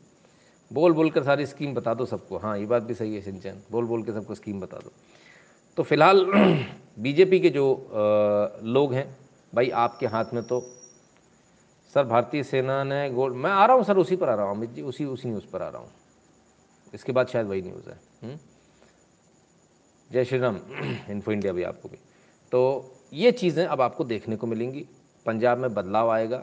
बोल 0.71 0.93
बोल 0.93 1.11
कर 1.11 1.23
सारी 1.23 1.47
स्कीम 1.47 1.75
बता 1.75 1.95
दो 1.95 2.05
सबको। 2.07 2.39
हाँ 2.39 2.59
ये 2.59 2.67
बात 2.67 2.83
भी 2.83 2.95
सही 2.95 3.15
है 3.15 3.21
सिंचन। 3.23 3.63
बोल 3.71 3.85
बोल 3.85 4.03
के 4.03 4.13
सबको 4.13 4.35
स्कीम 4.35 4.61
बता 4.61 4.77
दो। 4.77 4.93
तो 5.77 5.83
फ़िलहाल 5.83 6.25
बीजेपी 6.99 7.41
के 7.41 7.51
जो 7.51 7.73
आ, 7.75 8.65
लोग 8.65 8.95
हैं 8.95 9.07
भाई 9.55 9.71
आपके 9.71 10.07
हाथ 10.07 10.25
में 10.35 10.43
तो 10.43 10.61
सर 11.95 12.05
भारतीय 12.05 12.43
सेना 12.43 12.85
ने 12.85 13.11
गोल्ड 13.11 13.35
मैं 13.35 13.51
आ 13.51 13.67
रहा 13.67 13.77
हूँ 13.77 13.85
सर, 13.85 13.97
उसी 13.99 14.17
पर 14.17 14.29
आ 14.29 14.35
रहा 14.35 14.47
हूँ, 14.47 14.57
अमित 14.57 14.71
जी, 14.71 14.83
उसी 14.83 15.05
उसी 15.05 15.29
न्यूज़ 15.29 15.47
पर 15.53 15.63
आ 15.63 15.69
रहा 15.69 15.81
हूँ। 15.81 15.91
इसके 16.95 17.13
बाद 17.13 17.29
शायद 17.29 17.47
वही 17.47 17.63
न्यूज़ 17.63 17.89
है। 17.91 18.01
हम्म? 18.23 18.39
जय 20.11 20.25
श्री 20.25 20.39
राम 20.39 20.59
इन्फो 21.11 21.33
इंडिया 21.33 21.53
भी 21.53 21.63
आपको 21.63 21.89
भी। 21.89 21.97
तो 22.53 22.95
ये 23.13 23.33
चीज़ें 23.33 23.67
अब 23.67 23.81
आपको 23.81 24.05
देखने 24.05 24.37
को 24.37 24.47
मिलेंगी। 24.47 24.87
पंजाब 25.27 25.59
में 25.59 25.75
बदलाव 25.75 26.11
आएगा। 26.11 26.43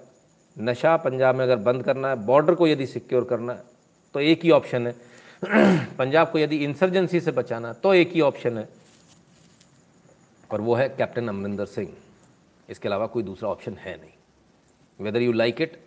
नशा 0.57 0.95
पंजाब 0.97 1.35
में 1.35 1.43
अगर 1.43 1.55
बंद 1.55 1.83
करना 1.83 2.09
है 2.09 2.15
बॉर्डर 2.15 2.55
को 2.55 2.67
यदि 2.67 2.85
सिक्योर 2.87 3.23
करना 3.23 3.53
है 3.53 3.63
तो 4.15 4.19
एक 4.19 4.43
ही 4.43 4.51
ऑप्शन 4.51 4.87
है। 4.87 4.95
पंजाब 5.97 6.31
को 6.31 6.39
यदि 6.39 6.57
इंसर्जेंसी 6.57 7.19
से 7.19 7.31
बचाना 7.31 7.73
तो 7.73 7.93
एक 7.93 8.11
ही 8.11 8.21
ऑप्शन 8.21 8.57
है। 8.57 8.67
और 10.51 10.61
वो 10.61 10.75
है 10.75 10.89
कैप्टन 10.89 11.27
अमरिंदर 11.27 11.65
सिंह। 11.65 11.93
इसके 12.69 12.87
अलावा 12.87 13.07
कोई 13.07 13.23
दूसरा 13.23 13.49
ऑप्शन 13.49 13.73
है 13.73 13.95
नहीं। 14.01 14.13
वेदर 14.99 15.21
यू 15.21 15.31
लाइक 15.31 15.61
इट 15.61 15.79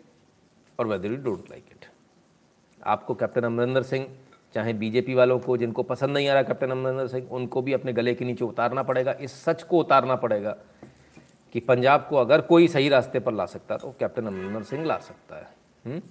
और 0.79 0.87
whether 0.87 1.11
you 1.11 1.17
don't 1.17 1.51
like 1.51 1.65
it 1.73 1.87
आपको 2.81 3.15
कैप्टन 3.15 3.45
अमरिंदर 3.45 3.83
सिंह 3.83 4.07
चाहे 4.55 4.73
बीजेपी 4.73 5.15
वालों 5.15 5.39
को 5.39 5.57
जिनको 5.57 5.83
पसंद 5.83 6.11
नहीं 6.11 6.29
आ 6.29 6.35
रहा 6.35 6.43
कैप्टन 6.43 6.71
अमरिंदर 6.71 7.07
सिंह 7.07 7.29
उनको 7.31 7.63
भी 7.63 7.73
अपने 7.73 7.93
गले 7.93 8.15
के 8.15 8.25
नीचे 8.25 8.45
उतारना 8.45 8.83
पड़ेगा। 8.83 9.13
इस 9.13 9.33
सच 9.45 9.63
को 9.63 9.79
उतारना 9.79 10.17
पड़ेगा 10.17 10.57
कि 11.55 11.61
पंजाब 11.61 12.07
को 12.11 12.17
अगर 12.17 12.41
कोई 12.41 12.69
सही 12.69 12.89
रास्ते 12.89 13.21
पर 13.21 13.33
ला 13.33 13.47
सकता 13.47 13.77
तो 13.77 13.95
कैप्टन 14.01 14.27
अमरिंदर 14.27 14.63
सिंह 14.63 14.85
ला 14.85 14.99
सकता 14.99 15.37
है। 15.37 15.43
हुँ? 15.43 15.93
हम्म? 15.93 16.03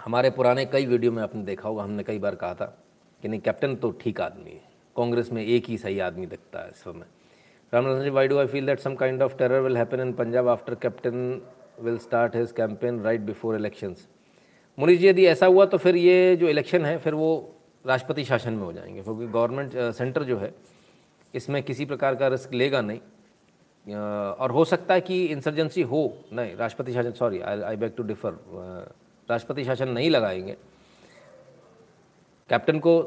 हमारे 0.00 0.30
पुराने 0.30 0.64
कई 0.64 0.86
वीडियो 0.86 1.12
में 1.12 1.22
आपने 1.22 1.42
देखा 1.42 1.68
होगा, 1.68 1.82
हमने 1.82 2.02
कई 2.02 2.18
बार 2.18 2.34
कहा 2.34 2.54
था 2.54 2.76
कि 3.22 3.28
नहीं 3.28 3.40
कैप्टन 3.40 3.74
तो 3.76 3.90
ठीक 4.00 4.20
आदमी 4.20 4.50
है। 4.50 4.68
कांग्रेस 4.96 5.32
में 5.32 5.42
एक 5.44 5.68
ही 5.68 5.78
सही 5.78 5.98
आदमी 6.00 6.26
दिखता 6.26 6.62
है 6.62 6.70
इस 6.70 6.82
समय। 6.82 7.06
Ramanathan 7.72 8.02
ji 8.04 8.10
why 8.10 8.28
do 8.28 8.38
I 8.38 8.46
feel 8.46 8.66
that 8.66 8.80
some 8.80 8.94
kind 8.94 9.22
of 9.22 9.36
terror 9.38 9.60
will 9.60 9.76
happen 9.76 10.00
in 10.00 10.12
Punjab 10.12 10.48
after 10.48 10.74
captain 10.74 11.40
will 11.82 11.98
start 11.98 12.36
his 12.36 12.52
campaign 12.52 13.00
right 13.02 13.20
before 13.20 13.56
elections 13.56 14.06
Munish 14.78 14.98
ji 14.98 15.08
यदि 15.08 15.26
ऐसा 15.26 15.46
हुआ 15.46 15.64
तो 15.66 15.78
फिर 15.78 15.96
ये 15.96 16.36
जो 16.36 16.48
इलेक्शन 16.48 16.84
है, 16.84 16.96
फिर 16.98 17.14
वो 17.14 17.54
राष्ट्रपति 17.84 18.24
शासन 18.24 18.52
में 18.52 18.62
हो 18.62 18.72
जाएँगे, 18.72 19.02
क्योंकि 19.02 19.26
गवर्नमेंट 19.26 19.72
सेंटर 19.94 20.22
जो 20.24 20.36
है, 20.38 20.52
इसमें 21.34 21.62
किसी 21.62 21.84
प्रकार 21.84 22.14
का 22.14 22.28
रिस्क 22.28 22.54
लेगा 22.54 22.80
नहीं। 22.80 23.94
और 24.40 24.50
हो 24.50 24.64
सकता 24.64 24.94
है 24.94 25.00
कि 25.00 25.24
इंसर्जेंसी 25.26 25.82
हो, 25.82 26.02
नहीं, 26.32 26.56
राष्ट्रपति 26.56 26.92
शासन 26.92 27.12
sorry 27.12 27.40
I 27.40 27.60
I 27.60 27.76
beg 27.76 27.94
to 27.96 28.02
differ 28.02 28.32
राष्ट्रपति 29.28 29.64
शासन 29.64 29.88
नहीं 29.88 30.10
लगाएँगे। 30.10 30.56
कैप्टन 32.50 32.78
को 32.78 33.00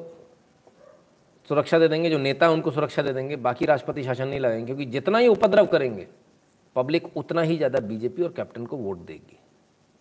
सुरक्षा 1.49 1.79
दे 1.79 1.87
देंगे, 1.87 2.09
जो 2.09 2.17
नेता 2.17 2.49
उनको 2.49 2.71
सुरक्षा 2.71 3.01
दे 3.01 3.13
देंगे, 3.13 3.35
बाकी 3.35 3.65
राष्ट्रपति 3.65 4.03
शासन 4.03 4.27
नहीं 4.27 4.39
लगाएँगे, 4.39 4.65
क्योंकि 4.65 4.85
जितना 4.85 5.17
ही 5.17 5.27
उपद्रव 5.27 5.65
करेंगे, 5.65 6.07
पब्लिक 6.75 7.17
उतना 7.17 7.41
ही 7.41 7.57
ज़्यादा 7.57 7.79
बीजेपी 7.79 8.23
और 8.23 8.31
कैप्टन 8.31 8.65
को 8.65 8.77
वोट 8.77 8.97
देगी। 8.97 9.39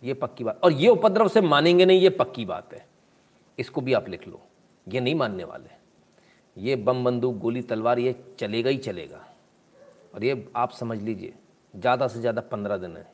ये 0.02 0.14
पक्की 0.14 0.44
बात। 0.44 0.60
और 0.64 0.72
ये 0.72 0.88
उपद्रव 0.88 1.28
से 1.28 1.40
मानेंगे 1.40 1.84
नहीं, 1.86 2.00
ये 2.00 2.10
पक्की 2.10 2.44
बात 2.44 2.74
है। 2.74 2.86
इसको 3.58 3.80
भी 3.80 3.92
आप 3.92 4.08
लिख 4.08 4.28
लो। 4.28 4.40
ये 4.86 5.00
नहीं 5.00 5.14
मानने 5.14 5.44
वाले। 5.44 5.70
ये 6.56 6.76
बम 6.76 7.04
बंदूक, 7.04 7.36
गोली, 7.36 7.62
तलवार, 7.62 7.98
ये 7.98 8.14
चलेगा 8.38 8.70
ही 8.70 8.76
चलेगा। 8.76 9.24
और 10.14 10.24
ये 10.24 10.48
आप 10.56 10.70
समझ 10.70 11.02
लीजिए, 11.02 11.34
ज़्यादा 11.74 12.08
से 12.08 12.20
ज़्यादा 12.20 12.40
पंद्रह 12.42 12.76
दिन 12.76 12.96
है। 12.96 13.06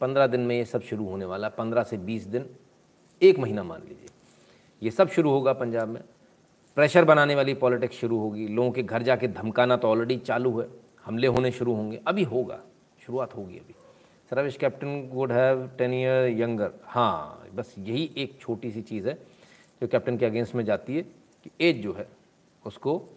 पंद्रह 0.00 0.26
दिन 0.26 0.40
में 0.40 0.56
ये 0.56 0.64
सब 0.64 0.82
शुरू 0.82 1.04
होने 1.04 1.24
वाला 1.24 1.48
पंद्रह 1.48 1.82
से 1.82 1.96
बीस 1.96 2.24
दिन, 2.24 2.46
एक 3.22 3.38
महीना 3.38 3.62
मान 3.62 3.80
लीजिए। 3.80 4.08
ये 4.82 4.90
सब 4.90 5.08
शुरू 5.08 5.30
होगा 5.30 5.52
पंजाब 5.52 5.88
में। 5.88 6.00
प्रेशर 6.76 7.04
बनाने 7.04 7.34
वाली 7.34 7.54
पॉलिटिक्स 7.54 7.96
शुरू 7.96 8.18
होगी। 8.18 8.48
लोगों 8.48 8.70
के 8.70 8.82
घर 8.82 9.02
जाके 9.02 9.28
धमकाना 9.28 9.76
तो 9.76 9.88
ऑलरेडी 9.88 10.16
चालू 10.16 10.60
है। 10.60 10.68
हमले 11.04 11.26
होने 11.26 11.52
शुरू 11.52 11.74
होंगे। 11.74 12.00
अभी 12.06 12.22
होगा। 12.22 12.60
शुरुआत 13.06 13.36
होगी 13.36 13.58
अभी। 13.58 13.72
Sir 13.72 14.36
service 14.36 14.56
captain 14.56 15.10
would 15.12 15.32
have 15.32 15.70
ten 15.78 15.94
year 15.94 16.40
younger 16.40 16.72
हाँ 16.84 17.48
बस 17.54 17.74
यही 17.78 18.10
एक 18.16 18.38
छोटी 18.40 18.70
सी 18.70 18.82
चीज़ 18.82 19.08
है 19.08 19.14
जो 19.82 19.88
कैप्टन 19.88 20.16
के 20.16 20.26
अगेंस्ट 20.26 20.54
में 20.54 20.64
जाती 20.64 20.96
है 20.96 21.02
कि 21.44 21.50
एज 21.60 21.82
जो 21.82 21.92
है, 21.92 22.08
उसको 22.66 23.08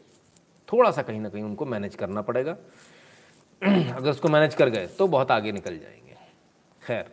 थोड़ा 0.74 0.91
सा 0.91 1.01
कहीं 1.01 1.20
ना 1.22 1.30
कहीं 1.30 1.43
उनको 1.43 1.66
मैनेज 1.66 1.95
करना 1.95 2.22
पड़ेगा। 2.22 2.57
अगर 3.95 4.10
उसको 4.10 4.30
मैनेज 4.30 4.55
कर 4.55 4.70
गए 4.70 4.88
तो 4.88 5.07
बहुत 5.07 5.32
आगे 5.32 5.51
निकल 5.51 5.80
जाएँगे। 5.80 6.16
खैर, 6.84 7.12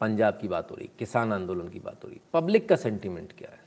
पंजाब 0.00 0.38
की 0.40 0.48
बात 0.48 0.70
हो 0.70 0.76
रही, 0.76 0.90
किसान 0.98 1.32
आंदोलन 1.32 1.68
की 1.68 1.78
बात 1.78 2.04
हो 2.04 2.08
रही। 2.08 2.20
पब्लिक 2.32 2.68
का 2.68 2.76
सेंटीमेंट 2.76 3.32
क्या 3.32 3.50
है? 3.52 3.63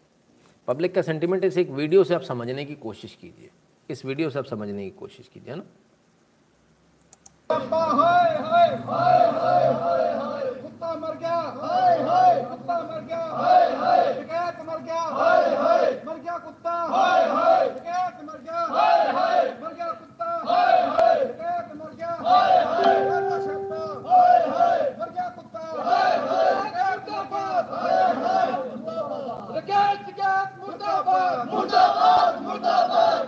पब्लिक 0.67 0.93
का 0.95 1.01
सेंटिमेंट 1.01 1.43
इस 1.45 1.57
एक 1.57 1.69
वीडियो 1.71 2.03
से 2.03 2.15
आप 2.15 2.21
समझने 2.23 2.65
की 2.65 2.75
कोशिश 2.77 3.15
कीजिए 3.21 3.49
इस 3.89 4.05
वीडियो 4.05 4.29
से 4.29 4.39
आप 4.39 4.45
समझने 4.45 4.83
की 4.83 4.89
कोशिश 4.97 5.27
कीजिए 5.27 5.55
ना 5.55 5.63
कुत्ता 16.39 16.77
गया 29.67 29.83
कुत्ता 30.05 30.33
मुर्दाबाद 30.59 31.51
मुर्दाबाद 31.53 32.41
मुर्दाबाद 32.43 33.21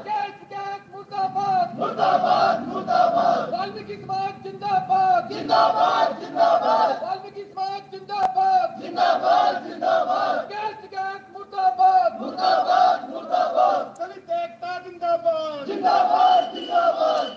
मुर्दाबाद 0.93 1.67
मुर्दाबाद 1.79 2.67
मुर्दाबाद 2.67 3.53
वाल्मीकि 3.53 3.95
समाज 4.03 4.33
जिंदाबाद 4.43 5.29
जिंदाबाद 5.31 6.07
जिंदाबाद 6.21 6.91
वाल्मीकि 7.03 7.43
समाज 7.43 7.81
जिंदाबाद 7.93 8.67
जिंदाबाद 8.81 9.63
जिंदाबाद 9.65 10.37
कैच 10.51 10.81
कैच 10.93 11.21
मुर्दाबाद 11.33 12.21
मुर्दाबाद 12.21 13.09
मुर्दाबाद 13.13 13.83
दलित 14.01 14.29
एकता 14.41 14.77
जिंदाबाद 14.85 15.65
जिंदाबाद 15.71 16.55
जिंदाबाद 16.55 17.27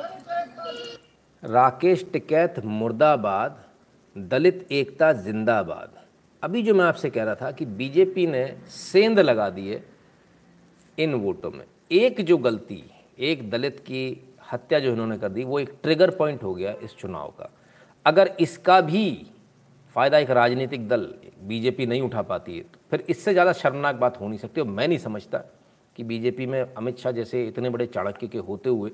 राकेश 1.43 2.05
टिकैत 2.13 2.59
मुर्दाबाद। 2.81 3.57
दलित 4.17 4.59
एकता 4.73 5.13
जिंदाबाद। 5.25 6.02
अभी 6.43 6.63
जो 6.63 6.75
मैं 6.75 6.85
आपसे 6.85 7.09
कह 7.11 7.25
रहा 7.25 7.35
था 7.35 7.51
कि 7.53 7.65
बीजेपी 7.67 8.27
ने 8.27 8.45
सेंध 8.69 9.19
लगा 9.21 9.49
दिए 9.51 9.83
इन 10.99 11.15
वोटों 11.15 11.51
में। 11.51 11.65
एक 11.93 12.21
जो 12.21 12.37
गलती, 12.39 12.83
एक 13.19 13.49
दलित 13.51 13.79
की 13.81 14.03
हत्या 14.53 14.79
जो 14.81 14.93
इन्होंने 14.93 15.19
कर 15.19 15.29
दी, 15.29 15.45
वो 15.45 15.59
एक 15.61 15.73
ट्रिगर 15.83 16.11
पॉइंट 16.11 16.43
हो 16.43 16.55
गया 16.55 16.75
इस 16.83 16.97
चुनाव 16.97 17.29
का। 17.39 17.51
अगर 18.07 18.35
इसका 18.41 18.81
भी 18.81 19.27
फ़ायदा 19.97 20.19
एक 20.19 20.31
राजनीतिक 20.33 20.89
दल 20.89 21.09
बीजेपी 21.43 21.87
नहीं 21.87 22.03
उठा 22.03 22.23
पाती 22.25 22.57
है 22.57 22.63
तो 22.63 22.79
फिर 22.91 23.05
इससे 23.09 23.33
ज़्यादा 23.33 23.53
शर्मनाक 23.55 23.97
बात 23.97 24.21
हो 24.21 24.29
नहीं 24.29 24.39
सकती 24.39 24.61
और 24.61 24.67
मैं 24.69 24.87
नहीं 24.89 24.99
समझता 24.99 25.39
कि 25.99 26.05
बीजेपी 26.05 26.47
में 26.47 26.61
अमित 26.63 26.99
शाह 26.99 27.13
जैसे 27.13 27.47
इतने 27.47 27.71
बड़े 27.71 27.87
चाणक्य 27.87 28.27
के 28.27 28.39
होते 28.41 28.71
हुए, 28.71 28.91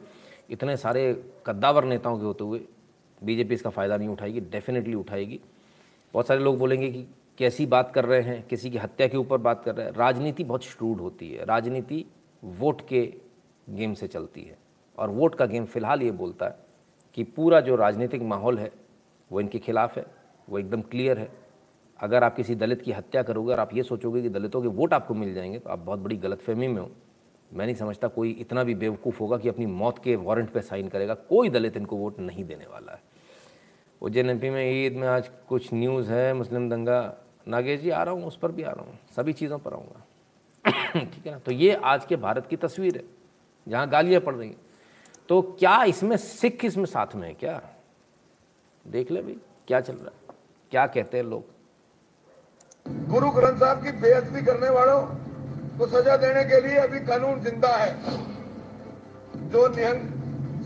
इतने 0.50 0.76
सारे 0.76 1.12
कद्दावर 1.46 1.84
नेताओं 1.84 2.18
के 2.18 2.24
होते 2.24 2.44
हुए 2.44 2.60
बीजेपी 3.22 3.54
इसका 3.54 3.70
फ़ायदा 3.70 3.96
नहीं 3.96 4.08
उठाएगी 4.08 4.40
डेफिनेटली 4.42 4.94
उठाएगी। 4.94 5.40
बहुत 6.14 6.26
सारे 6.26 6.40
लोग 6.40 6.58
बोलेंगे 6.58 6.90
कि 6.90 7.06
कैसी 7.38 7.66
बात 7.66 7.92
कर 7.94 8.04
रहे 8.04 8.20
हैं, 8.20 8.46
किसी 8.46 8.70
की 8.70 8.78
हत्या 8.78 9.08
के 9.08 9.16
ऊपर 9.16 9.38
बात 9.38 9.64
कर 9.64 9.74
रहे 9.74 9.86
हैं। 9.86 9.92
राजनीति 9.92 10.44
बहुत 10.44 10.64
श्रूड 10.64 11.00
होती 11.00 11.32
है। 11.32 11.44
राजनीति 11.44 12.04
वोट 12.44 12.88
के 12.88 13.14
गेम 13.70 13.94
से 13.94 14.06
चलती 14.08 14.42
है। 14.42 14.58
और 14.98 15.10
वोट 15.10 15.34
का 15.34 15.46
गेम 15.46 15.64
फ़िलहाल 15.64 16.02
ये 16.02 16.10
बोलता 16.10 16.46
है 16.46 16.54
कि 17.14 17.24
पूरा 17.24 17.60
जो 17.60 17.76
राजनीतिक 17.76 18.22
माहौल 18.22 18.58
है, 18.58 18.72
वो 19.32 19.40
इनके 19.40 19.58
खिलाफ 19.58 19.96
है, 19.96 20.06
वो 20.48 20.58
एकदम 20.58 20.80
क्लियर 20.80 21.18
है। 21.18 21.32
अगर 22.00 22.24
आप 22.24 22.36
किसी 22.36 22.54
दलित 22.54 22.82
की 22.82 22.92
हत्या 22.92 23.22
करोगे 23.22 23.52
और 23.52 23.60
आप 23.60 23.74
ये 23.74 23.82
सोचोगे 23.82 24.22
कि 24.22 24.28
दलितों 24.28 24.62
के 24.62 24.68
वोट 24.68 24.94
आपको 24.94 25.14
मिल 25.14 25.34
जाएँगे 25.34 25.58
तो 25.58 25.70
आप 25.70 25.78
बहुत 25.78 25.98
बड़ी 25.98 26.16
गलतफहमी 26.16 26.68
में 26.68 26.82
हो। 26.82 26.90
मैं 27.52 27.66
नहीं 27.66 27.76
समझता 27.76 28.08
कोई 28.08 28.30
इतना 28.30 28.64
भी 28.64 28.74
बेवकूफ़ 28.74 29.20
होगा 29.20 29.36
कि 29.36 29.48
अपनी 29.48 29.66
मौत 29.66 29.98
के 29.98 30.16
वारंट 30.16 30.50
पे 30.50 30.60
साइन 30.60 30.88
करेगा। 30.88 31.14
कोई 31.14 31.48
दलित 31.48 31.76
इनको 31.76 31.96
वोट 31.96 32.20
नहीं 32.20 32.44
देने 32.44 32.64
वाला 32.64 32.92
है। 32.92 33.02
उज्जैन 34.02 34.30
एम 34.30 34.54
में 34.54 34.86
ईद 34.86 34.92
में 34.92 35.08
आज 35.08 35.30
कुछ 35.48 35.74
न्यूज़ 35.74 36.12
है, 36.12 36.34
मुस्लिम 36.34 36.70
दंगा। 36.70 37.16
नागेश 37.48 37.80
जी 37.80 37.90
आ 37.90 38.02
रहा 38.02 38.14
हूँ, 38.14 38.26
उस 38.26 38.36
पर 38.38 38.52
भी 38.52 38.62
आ 38.62 38.70
रहा 38.70 38.84
हूँ, 38.84 38.98
सभी 39.16 39.32
चीज़ों 39.32 39.58
पर 39.58 39.72
आऊँगा। 39.72 40.04
ठीक 40.94 41.26
है 41.26 41.32
ना? 41.32 41.38
तो 41.38 41.52
ये 41.52 41.74
आज 41.74 42.04
के 42.04 42.16
भारत 42.16 42.46
की 42.46 42.56
तस्वीर 42.56 42.96
है, 42.96 43.04
जहाँ 43.66 43.88
गालियाँ 43.88 44.20
पड़ 44.20 44.34
रही 44.34 44.48
हैं। 44.48 44.56
तो 45.28 45.40
क्या 45.58 45.82
इसमें 45.84 46.16
सिख 46.16 46.64
इसमें 46.64 46.84
साथ 46.84 47.14
में 47.14 47.26
है 47.28 47.34
क्या? 47.34 47.60
देख 48.86 49.10
ले 49.10 49.22
भाई, 49.22 49.36
क्या 49.68 49.80
चल 49.80 49.94
रहा 49.94 50.06
है? 50.06 50.34
क्या 50.70 50.86
कहते 50.86 51.16
हैं 51.16 51.24
लोग? 51.24 51.44
गुरु 53.08 53.30
ग्रंथ 53.30 53.58
साहब 53.60 53.82
की 53.84 53.92
बेअदबी 53.92 54.42
करने 54.42 54.68
वालों 54.70 55.00
को 55.78 55.86
सजा 55.86 56.16
देने 56.16 56.44
के 56.44 56.60
लिए 56.60 56.76
अभी 56.76 57.00
कानून 57.00 57.40
ज़िंदा 57.40 57.76
है। 57.76 57.90
जो 59.50 59.66
निहंग 59.68 60.17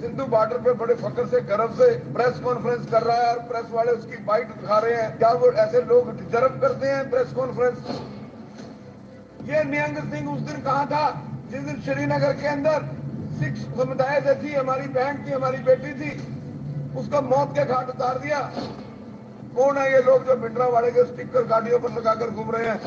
सिंधु 0.03 0.25
बॉर्डर 0.25 0.59
पे 0.59 0.73
बड़े 0.73 0.95
फकर 0.95 1.27
से 1.27 1.41
गर्व 1.41 1.75
से 1.75 1.87
प्रेस 2.13 2.39
कॉन्फ्रेंस 2.39 2.87
कर 2.91 3.03
रहा 3.03 3.17
है 3.17 3.27
और 3.27 3.43
प्रेस 3.43 3.67
वाले 3.73 3.93
उसकी 3.93 4.17
बाइट 4.25 4.49
दिखा 4.49 4.79
रहे 4.79 4.95
हैं। 4.95 5.19
क्या 5.19 5.31
वो 5.33 5.51
ऐसे 5.65 5.83
लोग 5.83 6.11
डिजर्व 6.19 6.59
करते 6.61 6.87
हैं 6.87 7.11
प्रेस 7.11 7.33
कॉन्फ्रेंस 7.33 7.79
ये 9.49 9.63
निहंग 9.65 9.97
सिंह 10.13 10.31
उस 10.31 10.41
दिन 10.41 10.61
कहा 10.63 10.85
था? 10.85 11.05
जिस 11.51 11.61
दिन 11.61 11.81
श्रीनगर 11.81 12.33
के 12.33 12.47
अंदर 12.47 12.89
सिख 13.39 13.57
समुदाय 13.57 14.21
से 14.21 14.35
थी, 14.35 14.53
हमारी 14.55 14.89
बहन 14.89 15.25
थी, 15.27 15.33
हमारी 15.33 15.59
बेटी 15.59 15.93
थी, 15.93 16.11
उसका 16.99 17.21
मौत 17.21 17.57
के 17.59 17.65
घाट 17.65 17.89
उतार 17.89 18.19
दिया। 18.19 18.41
कौन 19.57 19.77
है 19.77 19.93
ये 19.93 20.03
लोग 20.03 20.27
जो 20.27 20.37
भिंडरा 20.37 20.67
वाले 20.67 20.91
के 20.91 21.05
स्टिकर 21.05 21.47
गाड़ियों 21.47 21.79
पर 21.79 21.91
लगाकर 21.91 22.31
घूम 22.31 22.51
रहे 22.51 22.69
हैं? 22.69 22.81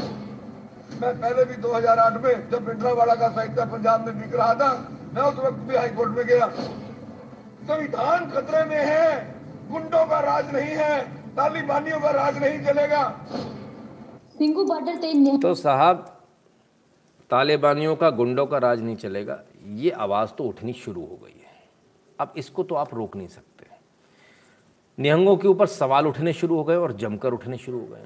मैं 1.02 1.22
पहले 1.22 1.46
भी 1.46 1.56
2008 1.62 2.24
में 2.24 2.50
जब 2.50 2.66
भिंडरा 2.66 2.92
वाला 2.92 3.16
का 3.16 3.30
साहित्य 3.30 3.66
पंजाब 3.66 4.06
में 4.06 4.22
बिक 4.22 4.36
रहा 4.36 4.54
था, 4.54 4.72
मैं 5.14 5.22
उस 5.22 5.36
वक्त 5.36 5.70
भी 5.70 5.76
हाईकोर्ट 5.76 6.12
में 6.12 6.26
गया। 6.26 6.52
संविधान 7.66 8.26
खतरे 8.32 8.64
में 8.66 8.78
है। 8.78 9.34
गुंडों 9.70 10.06
का 10.08 10.20
राज 10.22 10.54
नहीं 10.54 10.76
है 10.78 11.00
तालिबानियों 11.36 12.00
का 12.00 12.10
राज 12.12 12.38
नहीं 12.38 12.60
चलेगा। 12.66 13.04
सिंगू 14.38 14.64
बॉर्डर 14.64 15.40
तो 15.42 15.54
साहब 15.56 16.06
तालिबानियों 17.30 17.96
का 17.96 18.10
गुंडों 18.12 18.46
का 18.46 18.58
राज 18.58 18.82
नहीं 18.82 18.96
चलेगा। 18.96 19.40
ये 19.76 19.92
आवाज़ 19.92 20.32
तो 20.38 20.44
उठनी 20.44 20.74
शुरू 20.76 21.02
हो 21.02 21.20
गई 21.24 21.40
है। 21.40 21.54
अब 22.20 22.34
इसको 22.38 22.64
तो 22.64 22.76
आप 22.76 22.94
रोक 22.94 23.16
नहीं 23.16 23.28
सकते। 23.28 23.66
निहंगों 24.98 25.36
के 25.38 25.48
ऊपर 25.48 25.68
सवाल 25.68 26.08
उठने 26.08 26.34
शुरू 26.34 26.56
हो 26.56 26.64
गए 26.64 26.76
और 26.76 26.92
जमकर 26.96 27.34
उठने 27.34 27.58
शुरू 27.58 27.80
हो 27.80 27.86
गए। 27.86 28.06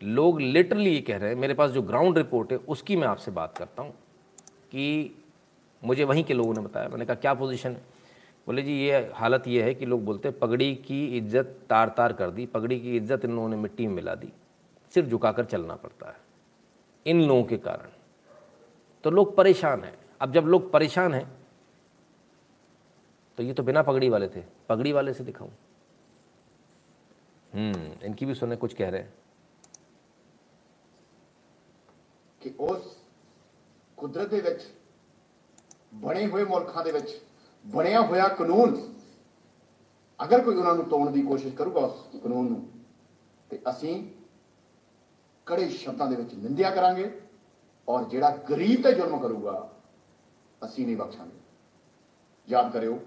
लोग 0.00 0.40
लिटरली 0.40 0.90
ये 0.90 1.00
कह 1.00 1.16
रहे 1.16 1.30
हैं 1.30 1.36
मेरे 1.36 1.54
पास 1.54 1.70
जो 1.70 1.82
ग्राउंड 1.82 2.18
रिपोर्ट 2.18 2.52
है 2.52 2.58
उसकी 2.68 2.96
मैं 2.96 3.08
आपसे 3.08 3.30
बात 3.30 3.56
करता 3.58 3.82
हूँ 3.82 3.90
कि 4.70 5.16
मुझे 5.82 6.04
वहीं 6.04 6.24
के 6.24 6.34
लोगों 6.34 6.54
ने 6.54 6.60
बताया। 6.60 6.88
मैंने 6.88 7.04
कहा 7.04 7.14
क्या 7.16 7.34
पोजीशन 7.34 7.70
है? 7.70 7.91
बोले 8.51 8.61
जी 8.63 8.73
ये 8.73 8.97
हालत 9.15 9.47
ये 9.47 9.63
है 9.63 9.73
कि 9.73 9.85
लोग 9.85 10.03
बोलते 10.05 10.27
हैं 10.27 10.37
पगड़ी 10.39 10.73
की 10.75 11.05
इज्जत 11.17 11.57
तार 11.69 11.89
तार 11.89 12.13
कर 12.13 12.29
दी 12.31 12.45
पगड़ी 12.45 12.79
की 12.79 12.95
इज्जत 12.97 13.25
इन 13.25 13.31
लोगों 13.31 13.49
ने 13.49 13.55
मिट्टी 13.55 13.87
में 13.87 13.93
मिला 13.95 14.15
दी 14.15 14.31
सिर्फ 14.91 15.09
झुकाकर 15.09 15.45
चलना 15.45 15.75
पड़ता 15.75 16.09
है 16.09 16.15
इन 17.05 17.23
लोगों 17.23 17.43
के 17.43 17.57
कारण 17.59 17.89
तो 19.03 19.11
लोग 19.11 19.35
परेशान 19.35 19.83
हैं 19.83 19.93
अब 20.21 20.33
जब 20.33 20.45
लोग 20.45 20.71
परेशान 20.71 21.13
हैं 21.13 21.27
तो 23.37 23.43
ये 23.43 23.53
तो 23.53 23.63
बिना 23.63 23.81
पगड़ी 23.83 24.09
वाले 24.09 24.27
थे 24.27 24.43
पगड़ी 24.69 24.91
वाले 24.91 25.13
से 25.13 25.23
दिखाऊं 25.23 25.49
हम्म 27.51 28.05
इनकी 28.05 28.25
भी 28.25 28.33
सुने 28.33 28.55
कुछ 28.55 28.73
कह 28.73 28.89
रहे 28.89 29.01
हैं 29.01 29.13
ਕਿ 32.41 32.53
ਉਸ 32.59 32.83
ਕੁਦਰਤ 33.97 34.29
ਦੇ 34.29 34.39
ਵਿੱਚ 34.41 34.63
ਬਣੇ 35.95 36.25
ਹੋਏ 36.25 36.43
ਮੁਲਕਾਂ 36.43 36.83
ਦੇ 36.83 36.91
ਵਿੱਚ 36.91 37.09
ਬਣਿਆ 37.64 38.00
ਹੋਇਆ 38.02 38.28
ਕਾਨੂੰਨ। 38.28 38.76
ਅਗਰ 40.20 40.40
ਕੋਈ 40.40 40.56
ਉਹਨਾਂ 40.56 40.74
ਨੂੰ 40.74 40.84
ਤੋੜਨ 40.84 41.12
ਦੀ 41.12 41.22
ਕੋਸ਼ਿਸ਼ 41.22 41.54
ਕਰੂਗਾ 41.54 41.80
ਉਸ 41.80 42.06
ਕਾਨੂੰਨ 42.22 42.48
ਨੂੰ, 42.48 42.66
ਤੇ 43.50 43.60
ਅਸੀਂ 43.70 44.02
ਕੜੇ 45.46 45.68
ਸ਼ਬਦਾਂ 45.68 46.06
ਦੇ 46.06 46.16
ਵਿੱਚ 46.16 46.34
ਨਿੰਦਿਆ 46.34 46.70
ਕਰਾਂਗੇ 46.70 47.10
ਔਰ 47.88 48.04
ਜਿਹੜਾ 48.04 48.30
ਗਰੀਬ 48.50 48.82
ਤੇ 48.82 48.92
ਜ਼ੁਲਮ 48.92 49.18
ਕਰੂਗਾ, 49.20 49.68
ਅਸੀਂ 50.62 50.86
ਨਹੀਂ 50.86 50.96
ਬਖਸ਼ਾਂਗੇ। 50.96 51.40
ਯਾਦ 52.48 52.72
ਕਰਿਓ, 52.72 52.98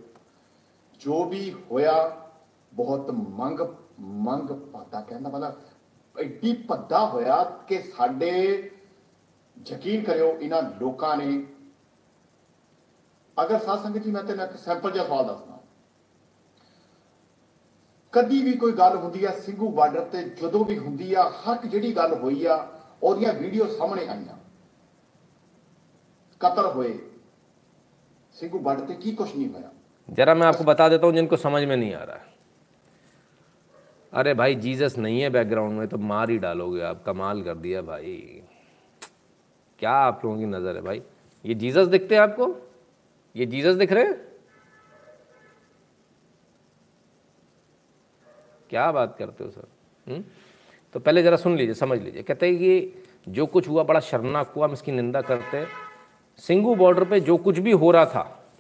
ਜੋ 1.02 1.24
ਵੀ 1.26 1.52
ਹੋਇਆ, 1.72 1.94
ਬਹੁਤ 2.74 3.12
ਮੰਗ 3.12 3.62
ਮੰਗ 4.00 4.50
ਪਾਤਾ 4.72 5.02
ਕਹਿੰਦਾ 5.02 5.30
ਮਤਲਬ, 5.30 5.54
ਐਡੀ 6.16 6.54
ਭੱਦਾ 6.68 7.06
ਹੋਇਆ 7.06 7.44
ਕਿ 7.68 7.82
ਸਾਡੇ 7.82 8.32
ਯਕੀਨ 9.58 10.04
ਕਰਿਓ, 10.04 10.28
ਇਹਨਾਂ 10.32 10.62
ਲੋਕਾਂ 10.80 11.16
ਨੇ 11.18 11.46
ਅਗਰ 13.37 13.59
ਸਾਧ 13.59 13.83
ਸੰਗਤ 13.83 14.03
ਜੀ 14.03 14.11
ਮੈਂ 14.11 14.23
ਤੈਨੂੰ 14.23 14.45
ਇੱਕ 14.45 14.57
ਸੈਂਪਲ 14.57 14.93
ਜਿਹਾ 14.93 15.05
ਸਵਾਲ 15.05 15.25
ਦੱਸਦਾ 15.27 15.59
ਕਦੀ 18.13 18.43
ਵੀ 18.43 18.53
ਕੋਈ 18.53 18.73
ਗੱਲ 18.73 18.97
ਹੁੰਦੀ 18.97 19.25
ਆ 19.25 19.31
ਸਿੰਘੂ 19.41 19.69
ਬਾਰਡਰ 19.73 20.05
ਤੇ 20.13 20.23
ਜਦੋਂ 20.41 20.65
ਵੀ 20.65 20.79
ਹੁੰਦੀ 20.79 21.13
ਆ 21.15 21.29
ਹੱਕ 21.47 21.67
ਜਿਹੜੀ 21.67 21.95
ਗੱਲ 21.97 22.15
ਹੋਈ 22.15 22.45
ਆ 22.47 22.57
ਉਹਦੀਆਂ 23.03 23.33
ਵੀਡੀਓ 23.35 23.67
ਸਾਹਮਣੇ 23.69 24.07
ਆਈਆਂ 24.09 24.37
ਕਤਲ 26.41 26.67
ਹੋਏ 26.67 26.99
ਸਿੰਘੂ 28.37 28.59
ਬਾਰਡਰ 28.59 28.87
ਤੇ 28.87 28.95
ਕੀ 28.95 29.13
ਕੁਛ 29.13 29.35
ਨਹੀਂ 29.37 29.49
ਹੋਇਆ 29.49 29.71
जरा 30.09 30.33
मैं 30.35 30.47
आपको 30.47 30.65
बता 30.65 30.87
देता 30.89 31.07
हूँ 31.07 31.15
जिनको 31.15 31.37
समझ 31.39 31.59
में 31.63 31.75
नहीं 31.75 31.91
आ 31.95 31.99
रहा 32.05 32.17
है 32.17 32.31
अरे 34.13 34.33
भाई 34.35 34.55
जीसस 34.57 34.97
नहीं 34.99 35.21
है 35.21 35.29
बैकग्राउंड 35.31 35.79
में 35.79 35.87
तो 35.89 35.99
मार 36.05 36.31
ही 36.31 36.39
डालोगे 36.41 36.81
आप 36.85 37.03
कमाल 37.05 37.43
कर 37.43 37.55
दिया 37.59 37.83
भाई 37.85 38.15
क्या 39.79 39.93
आप 40.01 40.25
लोगों 40.25 40.39
की 40.39 40.47
नज़र 40.49 40.77
है 40.77 40.83
भाई 40.83 41.03
ये 41.45 41.55
जीसस 41.57 41.87
दिखते 41.89 42.15
हैं 42.15 42.23
आपको 42.23 42.49
ये 43.36 43.46
जीसस 43.46 43.76
दिख 43.76 43.92
रहे 43.92 44.04
हैं? 44.04 44.22
क्या 48.70 48.92
बात 48.92 49.16
करते 49.20 49.44
हो 49.44 49.50
सर? 49.50 49.68
हुँ? 50.08 50.24
तो 50.94 51.00
पहले 51.00 51.24
ज़रा 51.24 51.38
सुन 51.38 51.56
लीजिए, 51.58 51.74
समझ 51.74 52.02
लीजिए। 52.02 52.24
कहते 52.24 52.48
हैं 52.48 52.58
कि 52.58 53.04
जो 53.28 53.46
कुछ 53.46 53.68
हुआ, 53.68 53.84
बड़ा 53.84 54.00
शर्मनाक 54.00 54.54
हुआ, 54.56 54.68
हम 54.68 54.74
इसकी 54.74 54.92
निंदा 54.92 55.22
करते 55.22 55.58
हैं। 55.58 55.68
सिंगू 56.40 56.76
बॉर्डर 56.76 57.04
पे 57.04 57.20
जो 57.20 57.38
कुछ 57.38 57.60
भी 57.60 57.72
हो 57.72 57.92
रहा 57.92 58.06
था, 58.06 58.52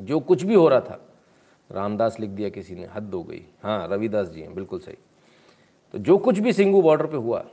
जो 0.00 0.20
कुछ 0.20 0.42
भी 0.42 0.54
हो 0.54 0.68
रहा 0.68 0.80
था, 0.80 1.00
रामदास 1.70 2.20
लिख 2.20 2.30
दिया 2.30 2.48
किसी 2.48 2.74
ने, 2.74 2.86
हद 2.86 3.14
हो 3.14 3.22
गई। 3.22 3.42
हाँ 3.62 3.88
रविदास 3.88 4.28
जी 4.28 4.40
हैं, 4.40 4.54
बिल्कुल 4.54 4.78
सही। 4.78 4.96
तो 5.92 5.98
जो 5.98 6.18
कुछ 6.18 6.38
भी 6.38 6.52
सिंगू 6.52 6.82
बॉर्डर 6.82 7.06
पे 7.06 7.16
हुआ, 7.16 7.44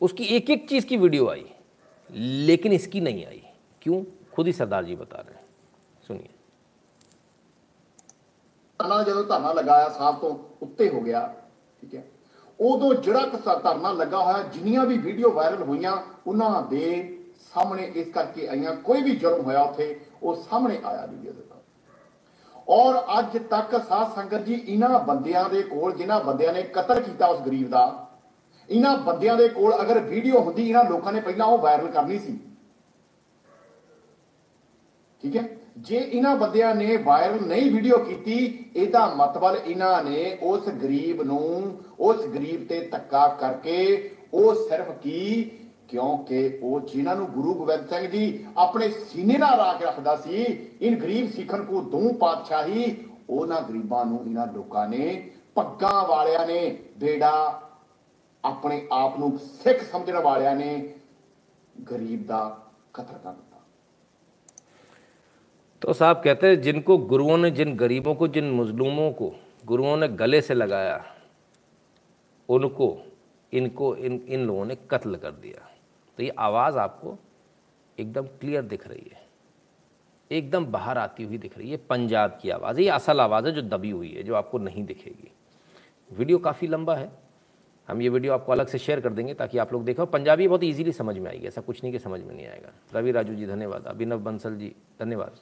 उसकी 0.00 0.24
एक 0.24 0.50
एक 0.50 0.68
चीज़ 0.68 0.86
की 0.86 0.96
वीडियो 0.96 1.28
आई, 1.28 1.44
लेकिन 2.10 2.72
इसकी 2.72 3.00
नहीं 3.00 3.26
आई। 3.26 3.42
क्यों? 3.82 4.04
खुद 4.31 4.47
ही 4.47 4.53
सरदार 4.53 4.83
जी 4.83 4.95
बता 4.95 5.19
रहे 5.19 5.33
हैं 5.33 5.45
सुनिए 6.03 6.35
ਧਰਨਾ 8.79 9.01
ਜਦੋਂ 9.03 9.23
ਧਰਨਾ 9.23 9.51
ਲਗਾਇਆ 9.53 9.87
ਸਾਹਿਬ 9.89 10.19
ਤੋਂ 10.19 10.37
ਉੱਤੇ 10.61 10.89
ਹੋ 10.89 10.99
ਗਿਆ 11.01 11.21
ਠੀਕ 11.83 11.95
ਹੈ 11.95 12.03
ਉਦੋਂ 12.59 12.93
ਜਿਹੜਾ 12.95 13.25
ਕਿਸਾ 13.27 13.55
ਧਰਨਾ 13.55 13.91
ਲੱਗਾ 13.93 14.21
ਹੋਇਆ 14.21 14.43
ਜਿੰਨੀਆਂ 14.53 14.85
ਵੀ 14.85 14.97
ਵੀਡੀਓ 14.97 15.31
ਵਾਇਰਲ 15.31 15.63
ਹੋਈਆਂ 15.63 15.97
ਉਹਨਾਂ 16.27 16.61
ਦੇ 16.63 16.89
ਸਾਹਮਣੇ 17.45 17.91
ਇਸ 17.95 18.11
ਕਰਕੇ 18.11 18.47
ਆਈਆਂ 18.47 18.73
ਕੋਈ 18.81 19.01
ਵੀ 19.01 19.15
ਜੁਰਮ 19.15 19.41
ਹੋਇਆ 19.41 19.61
ਉੱਥੇ 19.61 19.99
ਉਹ 20.23 20.35
ਸਾਹਮਣੇ 20.43 20.79
ਆਇਆ 20.83 21.05
ਵੀਡੀਓ 21.05 21.31
ਦੇ 21.31 21.41
ਤੌਰ 21.41 21.57
ਔਰ 22.69 23.19
ਅੱਜ 23.19 23.37
ਤੱਕ 23.49 23.75
ਸਾਧ 23.79 24.13
ਸੰਗਤ 24.15 24.43
ਜੀ 24.43 24.53
ਇਹਨਾਂ 24.55 24.99
ਬੰਦਿਆਂ 25.01 25.47
ਦੇ 25.49 25.61
ਕੋਲ 25.63 25.95
ਜਿਨ੍ਹਾਂ 25.95 26.19
ਬੰਦਿਆਂ 26.21 26.53
ਨੇ 26.53 26.63
ਕਤਲ 26.73 27.01
ਕੀਤਾ 27.01 27.27
ਉਸ 27.27 27.41
ਗਰੀਬ 27.41 27.69
ਦਾ 27.69 27.85
ਇਹਨਾਂ 28.69 28.97
ਬੰਦਿਆਂ 28.99 29.35
ਦੇ 29.37 29.47
ਕੋਲ 29.49 29.81
ਅਗਰ 29.81 29.99
ਵੀਡੀਓ 29.99 30.39
ਹੁੰਦੀ 30.39 30.67
ਇਹਨਾਂ 30.69 30.83
ਲੋਕਾਂ 30.83 31.11
ਨੇ 31.13 31.21
ਪਹਿਲਾਂ 31.21 31.45
ਉਹ 31.45 31.57
ਵਾਇਰਲ 31.57 31.87
ਕਰਨੀ 31.87 32.19
ਸੀ 32.19 32.39
ਠੀਕ 35.22 35.36
ਹੈ? 35.36 35.48
ਜੇ 35.78 35.96
ਇਹਨਾਂ 35.96 36.36
ਬੰਦਿਆਂ 36.36 36.74
ਨੇ 36.74 36.96
ਵਾਇਰਲ 36.96 37.46
ਨਹੀਂ 37.46 37.70
ਵੀਡੀਓ 37.70 37.98
ਕੀਤੀ, 37.98 38.64
ਇਹਦਾ 38.76 39.06
ਮਤਲਬ 39.06 39.56
ਇਹਨਾਂ 39.66 40.02
ਨੇ 40.02 40.38
ਉਸ 40.42 40.68
ਗਰੀਬ 40.68 41.22
ਨੂੰ 41.22 41.78
ਉਸ 42.00 42.26
ਗਰੀਬ 42.26 42.66
ਤੇ 42.68 42.80
ਧੱਕਾ 42.80 43.26
ਕਰਕੇ 43.40 44.10
ਉਹ 44.34 44.54
ਸਿਰਫ 44.68 44.90
ਕੀ? 45.02 45.50
ਕਿਉਂਕਿ 45.88 46.60
ਉਹ 46.62 46.80
ਜਿਨ੍ਹਾਂ 46.80 47.16
ਨੂੰ 47.16 47.26
ਗੁਰੂ 47.26 47.54
ਗੋਬਿੰਦ 47.54 47.88
ਸਿੰਘ 47.88 48.06
ਜੀ 48.06 48.46
ਆਪਣੇ 48.56 48.88
ਸੀਨੇ 48.88 49.38
ਨਾਲ 49.38 49.58
ਰਾਖ 49.58 49.82
ਰੱਖਦਾ 49.82 50.16
ਸੀ, 50.16 50.44
ਇਨ 50.80 50.98
ਗਰੀਬ 50.98 51.30
ਸਿੱਖਣ 51.30 51.64
ਕੋ 51.64 51.80
ਦੋ 51.82 52.12
ਪਾਤਸ਼ਾਹੀ, 52.12 52.96
ਉਹਨਾਂ 53.30 53.60
ਗਰੀਬਾਂ 53.62 54.04
ਨੂੰ 54.06 54.20
ਇਹਨਾਂ 54.26 54.46
ਲੋਕਾਂ 54.46 54.88
ਨੇ, 54.88 55.30
ਪੱਗਾਂ 55.54 56.08
ਵਾਲਿਆਂ 56.08 56.46
ਨੇ 56.46 56.78
ਬੇੜਾ 56.98 57.60
ਆਪਣੇ 58.44 58.80
ਆਪ 58.92 59.18
ਨੂੰ 59.18 59.38
ਸਿੱਖ 59.38 59.82
ਸਮਝਣ 59.92 60.16
ਵਾਲਿਆਂ 60.16 60.56
ਨੇ 60.56 60.94
ਗਰੀਬ 61.90 62.26
ਦਾ 62.26 62.60
ਕਤਲ 62.94 63.18
ਕਰ 63.24 63.30
ਦਿੱਤਾ। 63.30 63.51
तो 65.82 65.92
साहब 65.92 66.22
कहते 66.24 66.46
हैं, 66.46 66.60
जिनको 66.60 66.98
गुरुओं 66.98 67.38
ने, 67.38 67.50
जिन 67.50 67.76
गरीबों 67.76 68.14
को, 68.14 68.28
जिन 68.28 68.50
मजलूमों 68.50 69.12
को, 69.12 69.34
गुरुओं 69.66 69.96
ने 69.96 70.08
गले 70.08 70.42
से 70.42 70.54
लगाया, 70.54 71.04
उनको, 72.48 73.02
इनको, 73.52 73.96
इन 73.96 74.26
इन 74.28 74.46
लोगों 74.46 74.64
ने 74.64 74.76
कत्ल 74.90 75.16
कर 75.16 75.30
दिया। 75.30 75.70
तो 76.16 76.22
ये 76.22 76.28
आवाज़ 76.28 76.78
आपको 76.78 77.18
एकदम 77.98 78.22
क्लियर 78.22 78.62
दिख 78.62 78.88
रही 78.88 79.10
है। 79.12 79.22
एकदम 80.30 80.66
बाहर 80.66 80.98
आती 80.98 81.24
हुई 81.24 81.38
दिख 81.38 81.58
रही 81.58 81.70
है। 81.70 81.76
पंजाब 81.76 82.38
की 82.42 82.50
आवाज़ 82.50 82.80
ये 82.80 82.88
असल 82.88 83.20
आवाज़ 83.20 83.46
है 83.46 83.52
जो 83.52 83.62
दबी 83.62 83.90
हुई 83.90 84.12
है, 84.12 84.22
जो 84.22 84.34
आपको 84.34 84.58
नहीं 84.58 84.84
दिखेगी। 84.84 85.32
वीडियो 86.12 86.38
काफ़ी 86.38 86.68
लंबा 86.68 86.94
है। 86.94 87.10
हम 87.88 88.02
ये 88.02 88.08
वीडियो 88.08 88.32
आपको 88.32 88.52
अलग 88.52 88.66
से 88.66 88.78
शेयर 88.78 89.00
कर 89.00 89.12
देंगे 89.12 89.34
ताकि 89.34 89.58
आप 89.58 89.72
लोग 89.72 89.84
देखो। 89.84 90.06
पंजाबी 90.06 90.48
बहुत 90.48 90.64
इजीली 90.64 90.92
समझ 90.92 91.18
में 91.18 91.30
आएगी। 91.30 91.46
ऐसा 91.46 91.60
कुछ 91.60 91.82
नहीं 91.82 91.92
कि 91.92 91.98
समझ 91.98 92.20
में 92.20 92.34
नहीं 92.34 92.46
आएगा। 92.46 92.98
रवि 92.98 93.12
राजू 93.12 93.34
जी, 93.34 93.46
धन्यवाद। 93.46 93.86
अभिनव 93.86 94.18
बंसल 94.18 94.56
जी, 94.56 94.74
धन्यवाद। 95.00 95.32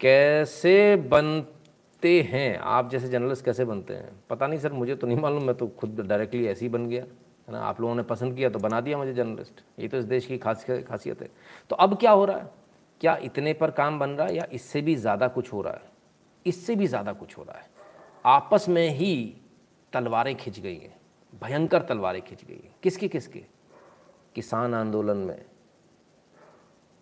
कैसे 0.00 0.96
बनते 1.10 2.20
हैं? 2.22 2.58
आप 2.58 2.90
जैसे 2.90 3.08
जर्नलिस्ट 3.08 3.44
कैसे 3.44 3.64
बनते 3.64 3.94
हैं? 3.94 4.10
पता 4.30 4.46
नहीं 4.46 4.58
सर, 4.58 4.72
मुझे 4.72 4.94
तो 4.94 5.06
नहीं 5.06 5.18
मालूम। 5.18 5.42
मैं 5.42 5.54
तो 5.56 5.66
खुद 5.68 6.00
डायरेक्टली 6.00 6.46
ऐसे 6.46 6.64
ही 6.64 6.68
बन 6.68 6.86
गया, 6.88 7.02
है 7.02 7.52
ना? 7.52 7.60
आप 7.60 7.80
लोगों 7.80 7.94
ने 7.94 8.02
पसंद 8.02 8.36
किया 8.36 8.50
तो 8.50 8.58
बना 8.58 8.80
दिया 8.80 8.98
मुझे 8.98 9.12
जर्नलिस्ट। 9.14 9.62
ये 9.78 9.88
तो 9.88 9.98
इस 9.98 10.04
देश 10.04 10.26
की 10.26 10.38
खास 10.38 10.64
खासियत 10.88 11.22
है। 11.22 11.28
तो 11.70 11.76
अब 11.76 11.96
क्या 11.96 12.10
हो 12.10 12.24
रहा 12.24 12.36
है? 12.36 12.50
क्या 13.00 13.16
इतने 13.22 13.52
पर 13.52 13.70
काम 13.70 13.98
बन 13.98 14.10
रहा 14.10 14.26
है 14.26 14.36
या 14.36 14.46
इससे 14.52 14.80
भी 14.80 14.94
ज़्यादा 14.96 15.28
कुछ 15.28 15.52
हो 15.52 15.62
रहा 15.62 15.72
है? 15.72 15.82
इससे 16.46 16.76
भी 16.76 16.86
ज़्यादा 16.86 17.12
कुछ 17.12 17.36
हो 17.38 17.42
रहा 17.42 17.58
है। 17.58 17.68
आपस 18.24 18.68
में 18.68 18.88
ही 18.88 19.34
तलवारें 19.92 20.34
खिंच 20.36 20.60
गई 20.60 20.76
हैं। 20.76 20.94
भयंकर 21.42 21.82
तलवारें 21.82 22.22
खिंच 22.22 22.44
गई 22.44 22.54
हैं। 22.54 22.74
किसके 22.82 23.08
किसके? 23.08 23.42
किसान 24.34 24.74
आंदोलन 24.74 25.16
में। 25.16 25.44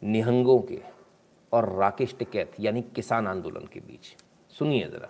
निहंगों 0.02 0.58
के। 0.60 0.80
और 1.54 1.68
राकेश 1.72 2.14
टिकैत, 2.18 2.52
यानी 2.60 2.82
किसान 2.94 3.26
आंदोलन 3.26 3.66
के 3.72 3.80
बीच। 3.80 4.16
सुनिए 4.58 4.88
जरा। 4.88 5.08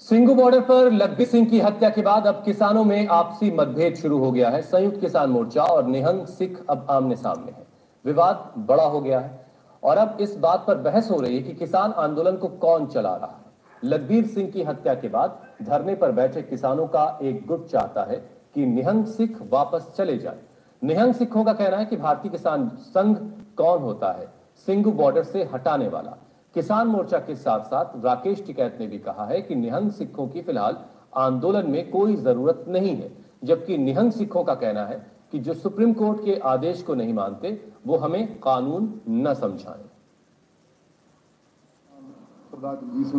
सिंगू 0.00 0.34
बॉर्डर 0.34 0.60
पर 0.60 0.90
लग्गी 0.90 1.24
सिंह 1.24 1.46
की 1.46 1.60
हत्या 1.60 1.88
के 1.90 2.02
बाद 2.02 2.26
अब 2.26 2.42
किसानों 2.44 2.84
में 2.84 3.06
आपसी 3.08 3.50
मतभेद 3.50 3.94
शुरू 3.94 4.18
हो 4.18 4.30
गया 4.32 4.50
है। 4.50 4.62
संयुक्त 4.62 5.00
किसान 5.00 5.30
मोर्चा 5.30 5.64
और 5.64 5.86
निहंग 5.86 6.26
सिख 6.26 6.58
अब 6.70 6.86
आमने 6.90 7.16
सामने 7.16 7.52
है। 7.52 7.66
विवाद 8.04 8.52
बड़ा 8.58 8.84
हो 8.84 9.00
गया 9.00 9.20
है 9.20 9.46
और 9.82 9.96
अब 9.96 10.16
इस 10.20 10.36
बात 10.36 10.64
पर 10.66 10.78
बहस 10.78 11.10
हो 11.10 11.20
रही 11.20 11.36
है 11.36 11.42
कि 11.42 11.52
किसान 11.54 11.92
आंदोलन 11.92 12.36
को 12.36 12.48
कौन 12.48 12.86
चला 12.86 13.14
रहा 13.16 13.36
है। 13.36 13.88
लखबीर 13.90 14.26
सिंह 14.26 14.50
की 14.50 14.62
हत्या 14.62 14.94
के 14.94 15.08
बाद 15.08 15.38
धरने 15.62 15.94
पर 15.94 16.12
बैठे 16.12 16.42
किसानों 16.42 16.86
का 16.86 17.18
एक 17.22 17.46
गुट 17.46 17.66
चाहता 17.66 18.04
है 18.04 18.16
कि 18.54 18.66
निहंग 18.66 19.04
सिख 19.06 19.38
वापस 19.42 19.92
चले 19.96 20.16
जाए। 20.18 20.40
निहंग 20.82 21.14
सिखों 21.14 21.44
का 21.44 21.52
कहना 21.52 21.76
है 21.76 21.84
कि 21.84 21.96
भारतीय 21.96 22.30
किसान 22.30 22.68
संघ 22.68 23.16
कौन 23.56 23.82
होता 23.82 24.12
है? 24.12 24.32
सिंघु 24.66 24.90
बॉर्डर 24.92 25.22
से 25.22 25.42
हटाने 25.44 25.88
वाला। 25.88 26.16
किसान 26.54 26.88
मोर्चा 26.88 27.18
के 27.18 27.34
साथ 27.34 27.60
साथ 27.60 28.04
राकेश 28.04 28.44
टिकैत 28.46 28.76
ने 28.80 28.86
भी 28.86 28.98
कहा 28.98 29.24
है 29.24 29.40
कि 29.42 29.54
निहंग 29.54 29.90
सिखों 29.90 30.26
की 30.28 30.42
फ़िलहाल 30.42 30.78
आंदोलन 31.16 31.70
में 31.70 31.90
कोई 31.90 32.16
ज़रूरत 32.16 32.64
नहीं 32.68 32.96
है 32.96 33.12
जबकि 33.44 33.78
निहंग 33.78 34.12
सिखों 34.12 34.44
का 34.44 34.54
कहना 34.54 34.84
है 34.86 35.06
कि 35.32 35.38
जो 35.38 35.54
सुप्रीम 35.54 35.92
कोर्ट 35.92 36.24
के 36.24 36.34
आदेश 36.44 36.82
को 36.82 36.94
नहीं 36.94 37.12
मानते 37.14 37.68
वो 37.86 37.96
हमें 37.96 38.38
कानून 38.38 39.00
न 39.08 39.34
समझाएँ। 39.34 39.84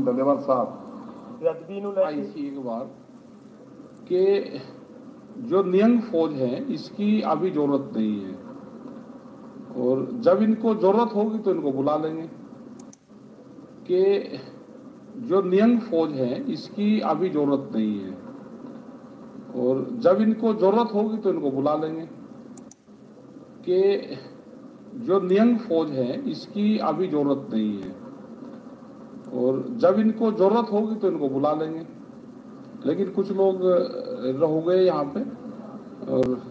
धन्यवाद 0.05 0.39
साहब। 0.39 0.67
एक 2.37 2.59
बार। 2.59 2.83
के 4.07 4.23
जो 5.37 5.63
नियंग 5.63 6.01
फौज 6.01 6.33
है, 6.33 6.73
इसकी 6.73 7.21
अभी 7.21 7.51
ज़रूरत 7.51 7.91
नहीं 7.97 8.21
है। 8.21 8.51
और 9.77 10.11
जब 10.19 10.41
इनको 10.41 10.75
ज़रूरत 10.75 11.15
होगी 11.15 11.39
तो 11.39 11.51
इनको 11.51 11.71
बुला 11.71 11.97
लेंगे। 11.97 12.29
कि 13.91 14.37
जो 15.21 15.41
नियंग 15.41 15.79
फौज 15.79 16.11
है, 16.11 16.51
इसकी 16.53 16.99
अभी 16.99 17.29
ज़रूरत 17.29 17.69
नहीं 17.75 17.99
है। 17.99 18.17
और 19.55 19.87
जब 19.91 20.21
इनको 20.21 20.53
ज़रूरत 20.53 20.93
होगी 20.93 21.17
तो 21.17 21.29
इनको 21.29 21.51
बुला 21.51 21.75
लेंगे। 21.75 22.09
कि 23.69 24.01
जो 24.99 25.19
नियंग 25.19 25.57
फौज 25.57 25.91
है, 25.91 26.29
इसकी 26.31 26.77
अभी 26.77 27.07
ज़रूरत 27.07 27.47
नहीं 27.53 27.81
है। 27.81 28.01
और 29.33 29.67
जब 29.69 29.99
इनको 29.99 30.31
ज़रूरत 30.31 30.71
होगी 30.71 30.95
तो 30.95 31.07
इनको 31.07 31.29
बुला 31.29 31.53
लेंगे। 31.53 32.00
लेकिन 32.85 33.09
कुछ 33.09 33.31
लोग 33.31 33.59
रह 33.63 34.61
गए 34.67 34.85
यहाँ 34.85 35.03
पे, 35.03 35.21
और 36.11 36.41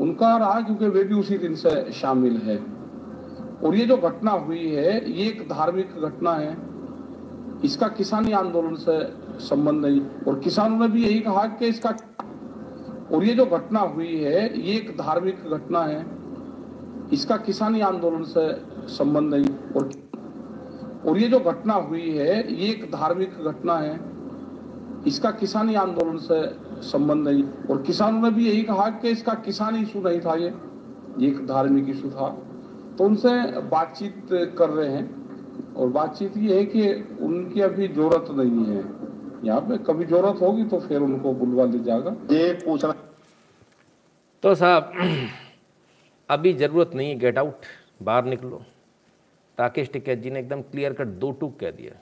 उनका 0.00 0.36
रहा 0.36 0.60
क्योंकि 0.60 0.88
वे 0.88 1.04
भी 1.04 1.14
उसी 1.14 1.38
दिन 1.38 1.54
से 1.54 1.92
शामिल 1.92 2.36
है। 2.36 2.56
और 3.64 3.74
ये 3.74 3.84
जो 3.86 3.96
घटना 3.96 4.30
हुई 4.30 4.66
है, 4.68 5.10
ये 5.10 5.28
एक 5.28 5.48
धार्मिक 5.48 5.94
घटना 6.04 6.32
है। 6.34 6.56
इसका 7.64 7.88
किसानी 7.88 8.32
आंदोलन 8.32 8.74
से 8.74 8.98
संबंध 9.38 9.86
नहीं। 9.86 10.00
और 10.28 10.38
किसानों 10.38 10.78
ने 10.78 10.88
भी 10.88 11.04
यही 11.04 11.20
कहा 11.20 11.44
कि 11.46 11.66
इसका, 11.66 11.90
और 13.12 13.24
ये 13.24 13.34
जो 13.34 13.46
घटना 13.46 13.80
हुई 13.80 14.16
है, 14.16 14.60
ये 14.60 14.76
एक 14.76 14.90
धार्मिक 14.90 15.36
घटना 15.50 15.82
है। 15.82 16.06
इसका 17.12 17.36
किसानी 17.36 17.80
आंदोलन 17.80 18.22
से 18.22 18.52
संबंध 18.88 19.34
नहीं। 19.34 19.54
और 19.76 19.90
और 21.06 21.18
ये 21.18 21.28
जो 21.28 21.40
घटना 21.40 21.74
हुई 21.74 22.10
है, 22.10 22.54
ये 22.54 22.70
एक 22.70 22.84
धार्मिक 22.92 23.30
घटना 23.30 23.76
है। 23.76 24.17
इसका 25.08 25.30
किसानी 25.40 25.74
आंदोलन 25.76 26.16
से 26.20 26.40
संबंध 26.82 27.28
नहीं। 27.28 27.42
और 27.70 27.82
किसानों 27.82 28.20
ने 28.22 28.30
भी 28.30 28.46
यही 28.46 28.62
कहा 28.62 28.88
कि 29.02 29.10
इसका 29.10 29.34
किसान 29.44 29.76
इशू 29.76 30.00
नहीं 30.02 30.20
था 30.20 30.34
ये 30.36 30.52
ये 31.18 31.28
एक 31.28 31.46
धार्मिक 31.46 31.88
इशू 31.90 32.10
था। 32.10 32.28
तो 32.98 33.04
उनसे 33.04 33.30
बातचीत 33.70 34.28
कर 34.58 34.70
रहे 34.70 34.88
हैं 34.90 35.74
और 35.76 35.88
बातचीत 35.90 36.36
ये 36.38 36.58
है 36.58 36.64
कि 36.66 36.82
उनकी 37.20 37.60
अभी 37.60 37.88
ज़रूरत 37.88 38.30
नहीं 38.38 38.64
है। 38.66 38.82
यहाँ 39.44 39.60
पे 39.60 39.76
कभी 39.84 40.04
ज़रूरत 40.06 40.40
होगी 40.42 40.64
तो 40.64 40.78
फिर 40.80 41.00
उनको 41.02 41.32
बुलवा 41.34 41.64
ली 41.66 41.78
जाएगा। 41.80 42.16
ये 42.30 42.52
पूछना 42.64 42.94
तो 44.42 44.54
साहब 44.54 44.92
अभी 46.30 46.52
ज़रूरत 46.54 46.90
नहीं 46.94 47.08
है 47.08 47.18
गेट 47.18 47.38
आउट 47.38 47.66
बाहर 48.02 48.24
निकलो। 48.24 48.62
राकेश 49.58 49.90
टिकैत 49.92 50.18
जी 50.18 50.30
ने 50.30 50.38
एकदम 50.40 50.60
क्लियर 50.64 50.92
कट 50.92 51.06
दो 51.20 51.30
टूक 51.32 51.58
कह 51.60 51.70
दिया। 51.72 51.94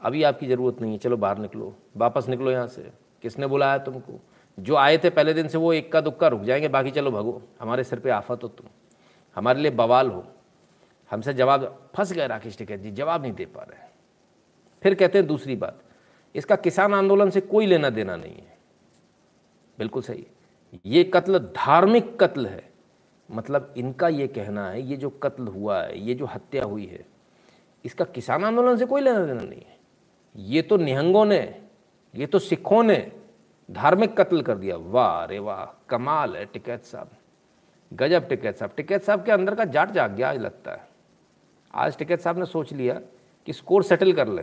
अभी 0.00 0.22
आपकी 0.22 0.46
ज़रूरत 0.46 0.80
नहीं 0.80 0.92
है, 0.92 0.98
चलो 0.98 1.16
बाहर 1.16 1.38
निकलो। 1.38 1.76
वापस 1.96 2.28
निकलो 2.28 2.50
यहाँ 2.50 2.66
से। 2.66 2.90
किसने 3.22 3.46
बुलाया 3.46 3.78
तुमको? 3.78 4.20
जो 4.60 4.74
आए 4.76 4.98
थे 4.98 5.10
पहले 5.10 5.34
दिन 5.34 5.48
से 5.48 5.58
वो 5.58 5.72
इक्का 5.72 6.00
दुक्का 6.00 6.28
रुक 6.28 6.40
जाएँगे, 6.40 6.68
बाकी 6.68 6.90
चलो 6.90 7.10
भगो। 7.10 7.42
हमारे 7.60 7.84
सिर 7.84 8.00
पे 8.00 8.10
आफत 8.10 8.42
हो 8.42 8.48
तुम। 8.48 8.66
हमारे 9.36 9.60
लिए 9.60 9.70
बवाल 9.70 10.10
हो। 10.10 10.24
हमसे 11.10 11.34
जवाब, 11.34 11.90
फंस 11.96 12.12
गए 12.12 12.26
राकेश 12.26 12.58
टिकैत 12.58 12.80
जी, 12.80 12.90
जवाब 12.90 13.22
नहीं 13.22 13.32
दे 13.32 13.44
पा 13.46 13.62
रहे। 13.62 13.88
फिर 14.82 14.94
कहते 14.94 15.18
हैं 15.18 15.26
दूसरी 15.26 15.56
बात। 15.56 15.82
इसका 16.34 16.56
किसान 16.56 16.94
आंदोलन 16.94 17.30
से 17.30 17.40
कोई 17.40 17.66
लेना 17.66 17.90
देना 17.90 18.16
नहीं 18.16 18.36
है। 18.36 18.58
बिल्कुल 19.78 20.02
सही। 20.02 20.26
ये 20.86 21.04
कत्ल 21.04 21.38
धार्मिक 21.38 22.20
कत्ल 22.20 22.46
है। 22.46 22.72
मतलब 23.30 23.74
इनका 23.76 24.08
ये 24.08 24.28
कहना 24.28 24.70
है, 24.70 24.82
ये 24.82 24.96
जो 24.96 25.10
कत्ल 25.10 25.44
हुआ 25.44 25.82
है, 25.82 26.00
ये 26.00 26.14
जो 26.14 26.26
हत्या 26.26 26.64
हुई 26.64 26.86
है, 26.86 27.06
इसका 27.84 28.04
किसान 28.04 28.44
आंदोलन 28.44 28.76
से 28.76 28.86
कोई 28.86 29.00
लेना 29.00 29.26
देना 29.26 29.42
नहीं 29.42 29.60
है। 29.60 29.77
ये 30.34 30.62
तो 30.62 30.76
निहंगों 30.76 31.24
ने, 31.24 31.38
ये 32.14 32.26
तो 32.26 32.38
सिखों 32.38 32.82
ने 32.82 32.96
धार्मिक 33.68 34.16
कत्ल 34.20 34.42
कर 34.42 34.54
दिया। 34.54 34.76
वाह 34.76 35.22
अरे 35.22 35.38
वाह, 35.38 35.64
कमाल 35.88 36.36
है 36.36 36.44
टिकैत 36.44 36.84
साहब। 36.84 37.10
गजब 37.92 38.28
टिकैत 38.28 38.56
साहब। 38.56 38.72
टिकैत 38.76 39.02
साहब 39.02 39.24
के 39.24 39.32
अंदर 39.32 39.54
का 39.54 39.64
जाट 39.64 39.90
जाग 39.90 40.14
गया 40.14 40.30
आज 40.30 40.38
लगता 40.38 40.72
है। 40.72 40.86
आज 41.74 41.96
टिकैत 41.98 42.20
साहब 42.20 42.38
ने 42.38 42.46
सोच 42.46 42.72
लिया 42.72 42.94
कि 43.46 43.52
स्कोर 43.52 43.82
सेटल 43.82 44.12
कर 44.12 44.28
ले। 44.28 44.42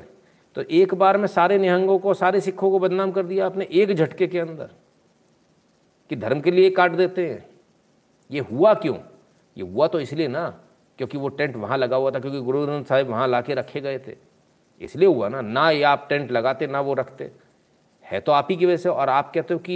तो 0.56 0.62
एक 0.62 0.94
बार 0.94 1.18
में 1.18 1.28
सारे 1.28 1.58
निहंगों 1.58 1.98
को, 2.00 2.14
सारे 2.14 2.42
सिखों 2.42 2.70
को 2.72 2.80
बदनाम 2.80 3.12
कर 3.12 3.26
दिया 3.26 3.46
आपने 3.46 3.68
एक 3.72 3.94
झटके 3.94 4.28
के 4.28 4.40
अंदर 4.40 4.70
कि 6.12 6.16
धर्म 6.16 6.42
के 6.42 6.52
लिए 6.52 6.70
काट 6.70 6.92
देते 6.92 7.30
हैं। 7.30 7.46
ये 8.32 8.40
हुआ 8.42 8.74
क्यों? 8.74 8.98
ये 9.58 9.64
हुआ 9.64 9.88
तो 9.88 10.00
इसलिए 10.00 10.28
ना, 10.28 10.48
क्योंकि 11.00 11.18
वो 11.18 11.28
टेंट 11.30 11.56
वहाँ 11.56 11.78
लगा 11.78 11.96
हुआ 11.96 12.12
था, 12.12 12.20
क्योंकि 12.20 12.40
गुरु 12.40 12.66
ग्रंथ 12.66 12.86
साहिब 12.86 13.10
वहाँ 13.10 13.28
ला 13.28 13.42
के 13.42 13.54
रखे 13.54 13.82
गए 13.82 14.00
थे। 14.00 14.16
इसलिए 14.82 15.08
हुआ 15.08 15.30
ना 15.30 15.42
ना 15.42 15.70
ये 15.70 15.84
आप 15.84 16.06
टेंट 16.10 16.32
लगाते, 16.32 16.68
ना 16.68 16.82
वो 16.82 16.94
रखते। 16.94 17.32
है 18.06 18.20
तो 18.20 18.32
आप 18.32 18.48
ही 18.52 18.56
की 18.56 18.66
वजह 18.66 18.78
से, 18.78 18.90
और 18.90 19.10
आप 19.10 19.32
कहते 19.34 19.54
हो 19.54 19.60
कि 19.60 19.74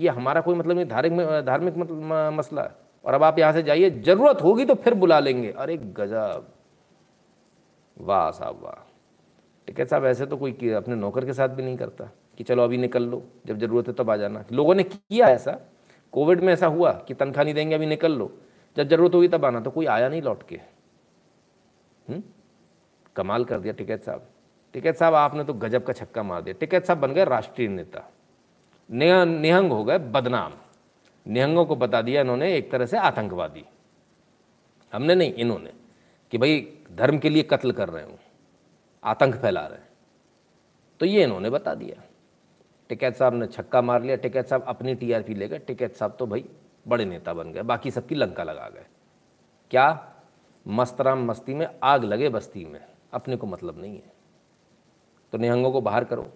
ये 0.00 0.08
हमारा 0.08 0.40
कोई 0.40 0.54
मतलब 0.54 0.76
नहीं, 0.76 0.86
धार्मिक 0.86 1.44
धार्मिक 1.46 1.76
मतलब 1.76 2.32
मसला 2.34 2.62
है। 2.62 2.74
और 3.04 3.14
अब 3.14 3.22
आप 3.22 3.38
यहाँ 3.38 3.52
से 3.52 3.62
जाइए, 3.62 3.90
ज़रूरत 3.90 4.42
होगी 4.42 4.64
तो 4.64 4.74
फिर 4.74 4.94
बुला 4.94 5.18
लेंगे। 5.20 5.50
अरे 5.50 5.76
गजब। 5.76 6.48
वाह 7.96 8.30
साहब, 8.30 8.60
वाह। 8.62 8.86
टिकैत 9.66 9.88
साहब, 9.88 10.04
ऐसे 10.04 10.26
तो 10.26 10.36
कोई 10.36 10.70
अपने 10.70 10.94
नौकर 10.94 11.24
के 11.24 11.32
साथ 11.32 11.48
भी 11.48 11.62
नहीं 11.62 11.76
करता 11.76 12.10
कि 12.38 12.44
चलो 12.44 12.64
अभी 12.64 12.76
निकल 12.76 13.02
लो, 13.02 13.22
जब 13.46 13.58
ज़रूरत 13.58 13.88
है 13.88 13.94
तब 13.94 14.10
आ 14.10 14.16
जाना। 14.16 14.44
लोगों 14.52 14.74
ने 14.74 14.82
किया 14.82 15.26
ऐसा। 15.26 15.58
कोविड 16.12 16.40
में 16.40 16.52
ऐसा 16.52 16.66
हुआ 16.66 16.92
कि 17.08 17.14
तनख्वाह 17.14 17.44
नहीं 17.44 17.54
देंगे, 17.54 17.74
अभी 17.74 17.86
निकल 17.86 18.12
लो। 18.12 18.30
जब 18.76 18.88
ज़रूरत 18.88 19.14
होगी 19.14 19.28
तब 19.28 19.44
आना 19.44 19.60
तो 19.60 19.70
कोई 19.70 19.86
आया 19.86 20.08
नहीं 20.08 20.22
लौट 20.22 20.42
के। 20.42 20.60
हुँ? 22.08 22.22
कमाल 23.16 23.44
कर 23.44 23.60
दिया 23.60 23.74
टिकैत 23.74 24.02
साहब। 24.02 24.26
टिकैत 24.74 24.96
साहब, 24.96 25.14
आपने 25.14 25.44
तो 25.44 25.54
गजब 25.54 25.84
का 25.84 25.92
छक्का 25.92 26.22
मार 26.22 26.42
दिया। 26.42 26.54
टिकैत 26.60 26.86
साहब 26.86 26.98
बन 26.98 27.12
गए 27.12 27.24
राष्ट्रीय 27.24 27.68
नेता। 27.68 28.08
निहंग 28.90 29.72
हो 29.72 29.84
गए 29.84 29.98
बदनाम। 29.98 30.52
निहंगों 31.26 31.64
को 31.64 31.76
बता 31.76 32.00
दिया 32.02 32.20
इन्होंने, 32.20 32.54
एक 32.56 32.70
तरह 32.72 32.86
से 32.86 32.98
आतंकवादी। 32.98 33.64
हमने 34.92 35.14
नहीं, 35.14 35.34
इन्होंने, 35.34 35.72
कि 36.32 36.38
भाई 36.38 36.68
धर्म 36.92 37.18
के 37.18 37.28
लिए 37.28 37.42
कत्ल 37.42 37.72
कर 37.72 37.88
रहे 37.88 38.04
हूँ, 38.04 38.18
आतंक 39.02 39.36
फैला 39.36 39.66
रहे 39.66 39.78
हैं। 39.78 39.88
तो 41.00 41.06
ये 41.06 41.22
इन्होंने 41.24 41.50
बता 41.50 41.74
दिया। 41.74 42.02
टिकैत 42.90 43.16
साहब 43.16 43.34
ने 43.34 43.46
छक्का 43.46 43.82
मार 43.82 44.02
लिया। 44.02 44.16
टिकैत 44.16 44.46
साहब 44.46 44.64
अपनी 44.68 44.94
टीआरपी 44.94 45.34
ले 45.34 45.48
गए। 45.48 45.58
टिकैत 45.58 45.96
साहब 45.96 46.16
तो 46.18 46.26
भाई 46.26 46.44
बड़े 46.88 47.04
नेता 47.04 47.32
बन 47.32 47.52
गए। 47.52 47.62
बाकी 47.62 47.90
सबकी 47.90 48.14
लंका 48.14 48.44
लगा 48.44 48.68
गए। 48.68 48.86
क्या? 49.70 50.14
मस्तराम 50.66 51.24
मस्ती 51.24 51.54
में 51.54 51.66
आग 51.82 52.04
लगे 52.04 52.28
बस्ती 52.28 52.64
में। 52.64 52.80
अपने 53.12 53.36
को 53.36 53.46
मतलब 53.46 53.80
नहीं 53.80 53.94
है। 53.94 54.19
तो 55.32 55.38
निहंगों 55.38 55.72
को 55.72 55.80
बाहर 55.80 56.04
करो। 56.04 56.32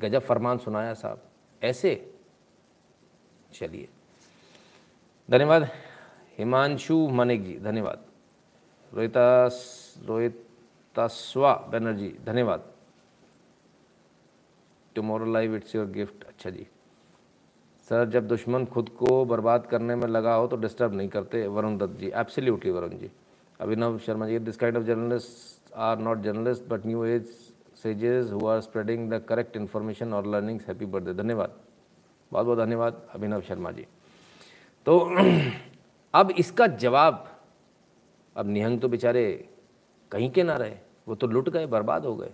गजब 0.00 0.20
फरमान 0.20 0.58
सुनाया 0.58 0.94
साहब। 0.94 1.22
ऐसे? 1.62 2.14
चलिए। 3.52 3.88
धन्यवाद। 5.30 5.68
हिमांशु 6.38 7.08
मनिक 7.08 7.44
जी 7.44 7.58
धन्यवाद। 7.58 8.04
रोहिता 8.94 9.46
रोहितास्वा 10.04 11.54
बनर्जी, 11.54 12.08
धन्यवाद। 12.24 12.72
Tomorrow 14.94 15.24
live, 15.24 15.56
it's 15.56 15.74
your 15.74 15.86
gift. 15.86 16.24
अच्छा 16.24 16.50
जी। 16.50 16.66
सर, 17.88 18.08
जब 18.08 18.28
दुश्मन 18.28 18.64
खुद 18.66 18.88
को 18.88 19.24
बर्बाद 19.24 19.66
करने 19.66 19.94
में 19.96 20.08
लगा 20.08 20.34
हो 20.34 20.46
तो 20.46 20.56
डिस्टर्ब 20.56 20.94
नहीं 20.94 21.08
करते, 21.08 21.46
Varun 21.46 21.78
Dutt 21.78 21.94
ji. 21.94 22.10
Absolutely 22.14 22.70
Varun 22.70 22.90
ji. 22.90 23.10
Abhinav 23.60 23.98
Sharma 23.98 24.26
ji 24.26 24.38
this 24.38 24.56
kind 24.56 24.76
of 24.76 24.84
journalist 24.84 25.72
are 25.74 25.98
not 25.98 26.18
journalist 26.18 26.62
but 26.62 26.86
new 26.86 27.04
age 27.04 27.49
sages 27.82 28.32
who 28.32 28.46
are 28.46 28.60
spreading 28.60 29.10
the 29.10 29.22
correct 29.28 29.56
information 29.56 30.12
और 30.12 30.26
लर्निंग्स 30.26 30.66
हैप्पी 30.66 30.86
बर्थडे 30.86 31.14
धन्यवाद। 31.14 31.52
बहुत 32.32 32.46
बहुत 32.46 32.58
धन्यवाद, 32.58 33.08
अभिनव 33.14 33.40
शर्मा 33.40 33.70
जी। 33.70 33.86
तो 34.86 35.10
अब 36.14 36.30
इसका 36.30 36.66
जवाब, 36.66 37.40
अब 38.36 38.48
निहंग 38.48 38.80
तो 38.80 38.88
बेचारे 38.88 39.48
कहीं 40.12 40.30
के 40.30 40.42
ना 40.42 40.56
रहे। 40.56 40.74
वो 41.08 41.14
तो 41.14 41.26
लुट 41.26 41.48
गए, 41.48 41.66
बर्बाद 41.66 42.06
हो 42.06 42.16
गए। 42.16 42.30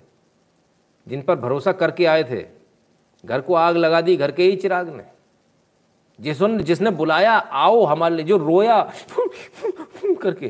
जिन 1.08 1.22
पर 1.22 1.36
भरोसा 1.36 1.72
करके 1.72 2.06
आए 2.06 2.24
थे, 2.24 2.46
घर 3.24 3.40
को 3.40 3.54
आग 3.54 3.76
लगा 3.76 4.00
दी, 4.00 4.16
घर 4.16 4.30
के 4.30 4.42
ही 4.42 4.56
चिराग 4.56 4.88
ने, 4.88 5.04
जिसने 6.20 6.62
जिसने 6.62 6.90
बुलाया, 6.90 7.32
आओ 7.32 7.84
हमारे 7.84 8.16
लिए, 8.16 8.24
जो 8.24 8.36
रोया 8.36 8.92
करके, 10.22 10.48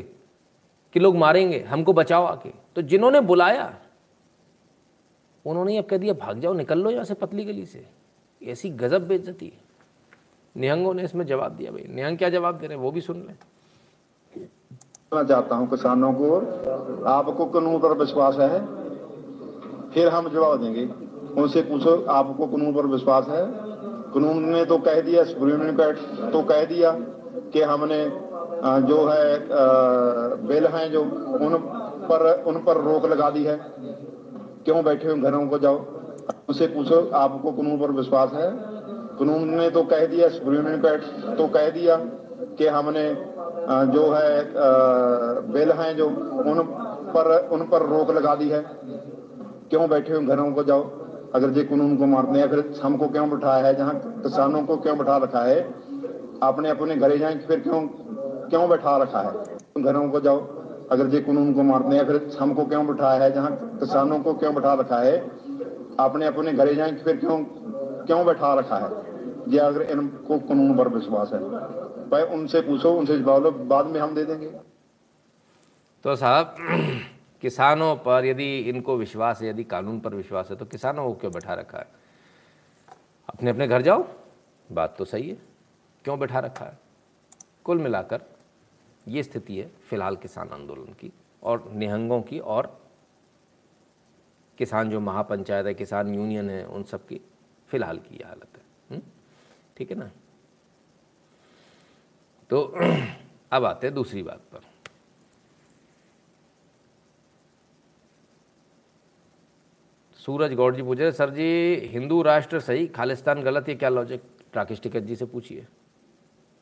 कि 0.93 1.01
लोग 1.01 1.17
मारेंगे, 1.17 1.61
हमको 1.61 1.93
बचाओ 1.93 2.25
आके। 2.25 2.51
तो 2.77 2.83
जिन्होंने 2.83 3.21
बुलाया 3.21 3.79
उन्होंने 5.47 5.77
अब 5.79 5.85
कह 5.85 5.97
दिया, 5.97 6.13
भाग 6.15 6.39
जाओ, 6.41 6.53
निकल 6.55 6.79
लो 6.79 6.91
यहाँ 6.91 7.05
से 7.05 7.15
पतली 7.17 7.45
गली 7.45 7.65
से। 7.67 7.85
ऐसी 8.43 8.71
गजब 8.73 9.07
बेइज्जती 9.09 9.53
निहंगों 10.55 10.95
ने 10.95 11.03
इसमें 11.05 11.25
जवाब 11.27 11.53
दिया, 11.53 11.71
भाई, 11.73 11.85
निहंग 11.91 12.19
क्या 12.19 12.29
जवाब 12.31 12.59
दे 12.59 12.67
रहे 12.67 12.77
हैं? 12.77 12.83
वो 12.83 12.91
भी 12.91 13.01
सुन 13.01 13.17
लें। 13.19 13.37
चाहता 15.15 15.57
हूँ 15.57 15.69
किसानों 15.71 16.13
को 16.13 16.37
आपको 17.09 17.45
कानून 17.47 17.79
पर 17.81 17.93
विश्वास 17.99 18.37
है, 18.37 18.61
फिर 19.93 20.09
हम 20.09 20.29
जवाब 20.31 20.63
देंगे। 20.63 20.85
उनसे 21.35 21.63
पूछो, 21.63 21.97
आपको 22.11 22.47
कानून 22.47 22.75
पर 22.75 22.87
विश्वास 22.89 23.29
है? 23.29 23.45
कानून 24.13 24.45
ने 24.47 24.65
तो 24.65 24.79
कह 24.81 25.01
दिया, 25.01 25.25
सुप्रीम 25.25 25.77
कोर्ट 25.77 25.99
तो 26.33 26.43
कह 26.45 26.65
दिया 26.65 26.91
कि 27.53 27.63
हमने 27.63 28.01
जो 28.89 28.99
है 29.07 29.39
बिल 30.47 30.67
हैं 30.69 30.91
जो 30.93 31.01
उन 31.01 31.57
पर 32.09 32.45
उन 32.45 32.63
पर 32.65 32.81
रोक 32.83 33.07
लगा 33.07 33.31
दी 33.31 33.45
है। 33.45 33.57
क्यों 34.67 34.83
बैठे 34.85 35.09
हुए 35.09 35.21
घरों 35.21 35.47
को 35.49 35.59
जाओ। 35.59 35.77
उनसे 36.49 36.67
पूछो, 36.67 36.97
आपको 37.15 37.51
कानून 37.53 37.79
पर 37.81 37.91
विश्वास 37.93 38.33
है? 38.33 38.51
कानून 39.19 39.49
ने 39.51 39.69
तो 39.71 39.83
कह 39.85 40.05
दिया, 40.07 40.29
सुप्रीम 40.29 40.65
कोर्ट 40.83 41.03
तो 41.39 41.47
कह 41.49 41.69
दिया 41.71 41.97
कि 42.59 42.67
हमने 42.69 43.05
जो 43.93 44.03
है 44.11 44.33
बिल 45.53 45.71
हैं 45.73 45.97
जो, 45.97 46.07
उन 46.07 46.63
पर 47.15 47.49
उन 47.53 47.63
पर 47.69 47.87
रोक 47.87 48.11
लगा 48.11 48.35
दी 48.35 48.49
है। 48.49 48.61
क्यों 49.71 49.89
बैठे 49.91 50.13
हुए 50.13 50.27
घरों 50.27 50.51
को 50.53 50.65
जाओ। 50.65 50.83
अगर 51.35 51.51
जे 51.51 51.63
कानून 51.65 51.97
को 51.97 52.07
मारते 52.07 52.39
हैं, 52.39 52.49
फिर 52.51 52.81
हमको 52.83 53.09
क्यों 53.09 53.29
बिठाया 53.31 53.67
है? 53.67 53.75
जहाँ 53.75 53.95
किसानों 54.23 54.63
को 54.65 54.77
क्यों 54.77 54.97
बैठा 54.99 55.17
रखा 55.19 55.43
है? 55.43 55.61
अपने 56.43 56.71
अपने 56.71 56.97
घरे 56.97 57.19
जाए, 57.19 57.39
फिर 57.49 57.61
क्यों 57.61 57.81
क्यों 58.51 58.69
बैठा 58.69 58.97
रखा 58.99 59.21
है? 59.21 59.83
घरों 59.83 60.09
को 60.11 60.21
जाओ। 60.21 60.39
अगर 60.91 61.07
जे 61.07 61.21
कानून 61.21 61.55
को 61.55 61.63
मारते 61.63 61.97
हैं, 61.97 62.07
फिर 62.07 62.37
हमको 62.41 62.65
क्यों 62.67 62.87
बिठाया 62.87 63.25
है? 63.25 63.33
जहाँ 63.33 63.79
किसानों 63.79 64.21
को 64.21 64.35
क्यों 64.35 64.55
बिठा 64.55 64.75
रखा 64.75 64.99
है? 64.99 65.19
अपने 66.01 66.27
अपने 66.27 66.53
घरे 66.53 66.75
जाए, 66.75 66.93
फिर 66.93 67.17
क्यों 67.17 67.45
क्यों 68.07 68.27
बैठा 68.27 68.55
रखा 68.55 68.77
है? 68.77 69.07
ये 69.49 69.59
अगर 69.59 69.83
इनको 69.83 70.39
कानून 70.39 70.77
पर 70.77 70.89
विश्वास 70.89 71.33
है, 71.33 71.39
भाई 72.11 72.23
उनसे 72.23 72.61
पूछो, 72.61 72.93
उनसे 72.93 73.19
जवाब 73.19 73.43
लो, 73.43 73.51
बाद 73.51 73.87
में 73.87 74.01
हम 74.01 74.15
दे 74.15 74.25
देंगे। 74.25 74.51
तो 76.05 76.17
साहब, 76.17 76.55
किसानों 77.41 77.97
पर 77.97 78.25
यदि 78.25 78.59
इनको 78.59 78.97
विश्वास 78.97 79.43
है, 79.43 79.49
यदि 79.49 79.65
कानून 79.65 80.01
पर 80.01 80.15
विश्वास 80.15 80.51
है 80.51 80.57
तो 80.57 80.65
किसानों 80.65 81.05
को 81.05 81.15
क्यों 81.15 81.33
बैठा 81.33 81.55
रखा 81.55 81.79
है? 81.79 81.87
अपने 83.29 83.51
अपने 83.51 83.69
घर 83.69 83.83
जाओ, 83.83 84.07
बात 84.73 84.95
तो 84.99 85.05
सही 85.05 85.29
है, 85.31 85.37
क्यों 86.05 86.19
बैठा 86.19 86.39
रखा 86.39 86.65
है? 86.65 86.79
कुल 87.65 87.79
मिलाकर 87.79 88.21
ये 89.07 89.23
स्थिति 89.23 89.57
है 89.57 89.71
फ़िलहाल 89.91 90.17
किसान 90.17 90.49
आंदोलन 90.49 90.93
की 90.93 91.13
और 91.43 91.71
निहंगों 91.75 92.21
की 92.23 92.39
और 92.39 92.67
किसान 94.59 94.91
जो 94.91 95.01
महापंचायत 95.01 95.67
है, 95.67 95.75
किसान 95.75 96.15
यूनियन 96.15 96.51
है, 96.51 96.65
उन 96.67 96.83
सब 96.83 97.07
की 97.07 97.21
फ़िलहाल 97.69 97.99
की 97.99 98.17
ये 98.17 98.25
हालत 98.25 98.59
है। 98.91 99.01
ठीक 99.77 99.91
है 99.91 99.99
ना? 99.99 100.11
तो 102.51 102.63
अब 103.53 103.65
आते 103.65 103.87
हैं 103.87 103.95
दूसरी 103.95 104.23
बात 104.23 104.41
पर। 104.53 104.61
सूरज 110.21 110.55
गौड़ 110.55 110.75
जी 110.77 110.83
पूछ 110.83 110.99
रहे 110.99 111.13
सर 111.13 111.31
जी, 111.31 111.75
हिंदू 111.93 112.23
राष्ट्र 112.23 112.61
सही, 112.61 112.87
खालिस्तान 112.87 113.43
गलत 113.43 113.69
ये 113.69 113.75
क्या 113.75 113.89
लॉजिक 113.89 114.23
राकेश 114.57 114.81
टिकैत 114.81 115.03
जी 115.05 115.17
से 115.17 115.27
पूछिए। 115.27 115.67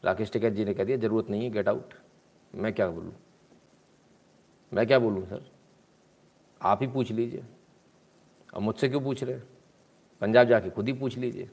राकेश 0.04 0.32
टिकैत 0.32 0.52
जी 0.52 0.64
ने 0.64 0.74
कह 0.74 0.84
दिया, 0.84 0.96
ज़रूरत 0.96 1.30
नहीं 1.30 1.42
है 1.44 1.50
गेट 1.50 1.68
आउट 1.68 1.94
मैं 2.54 2.72
क्या 2.72 2.88
बोलूँ? 2.88 3.12
मैं 4.72 4.86
क्या 4.86 4.98
बोलूँ 4.98 5.26
सर? 5.26 5.44
आप 6.60 6.82
ही 6.82 6.86
पूछ 6.86 7.10
लीजिए। 7.12 7.44
अब 8.54 8.62
मुझसे 8.62 8.88
क्यों 8.88 9.00
पूछ 9.00 9.22
रहे 9.24 9.38
पंजाब 10.22 10.46
जाके 10.48 10.70
खुद 10.70 10.86
ही 10.86 10.92
पूछ 10.92 11.16
लीजिए। 11.18 11.50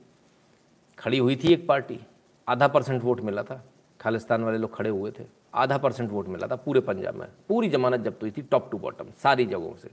खड़ी 0.97 1.17
हुई 1.17 1.35
थी 1.35 1.53
एक 1.53 1.67
पार्टी, 1.67 1.99
आधा 2.47 2.67
परसेंट 2.67 3.03
वोट 3.03 3.21
मिला 3.21 3.43
था। 3.43 3.63
खालिस्तान 3.99 4.43
वाले 4.43 4.57
लोग 4.57 4.75
खड़े 4.75 4.89
हुए 4.89 5.11
थे, 5.11 5.25
आधा 5.53 5.77
परसेंट 5.77 6.09
वोट 6.11 6.27
मिला 6.27 6.47
था 6.47 6.55
पूरे 6.55 6.79
पंजाब 6.79 7.15
में। 7.15 7.27
पूरी 7.47 7.69
जमानत 7.69 7.99
जब्त 7.99 8.21
हुई 8.21 8.31
थी 8.31 8.41
टॉप 8.41 8.71
टू 8.71 8.77
बॉटम 8.77 9.11
सारी 9.11 9.45
जगहों 9.45 9.75
से। 9.75 9.89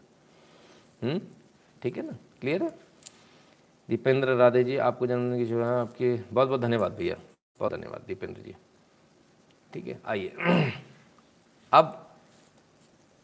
हम्म? 1.02 1.20
ठीक 1.82 1.96
है 1.96 2.06
ना? 2.06 2.16
क्लियर 2.40 2.62
है? 2.62 2.74
दीपेंद्र 3.88 4.34
राधे 4.34 4.64
जी, 4.64 4.76
आपको 4.76 5.06
जन्मदिन 5.06 5.38
की 5.38 5.46
शुभ 5.46 5.62
आपके 5.62 6.16
बहुत 6.32 6.48
बहुत 6.48 6.60
धन्यवाद 6.60 6.92
भैया। 6.92 7.16
बहुत 7.58 7.72
धन्यवाद 7.72 8.04
दीपेंद्र 8.06 8.42
जी। 8.42 8.54
ठीक 9.72 9.86
है? 9.86 10.00
आइए। 10.06 10.86
अब 11.72 12.06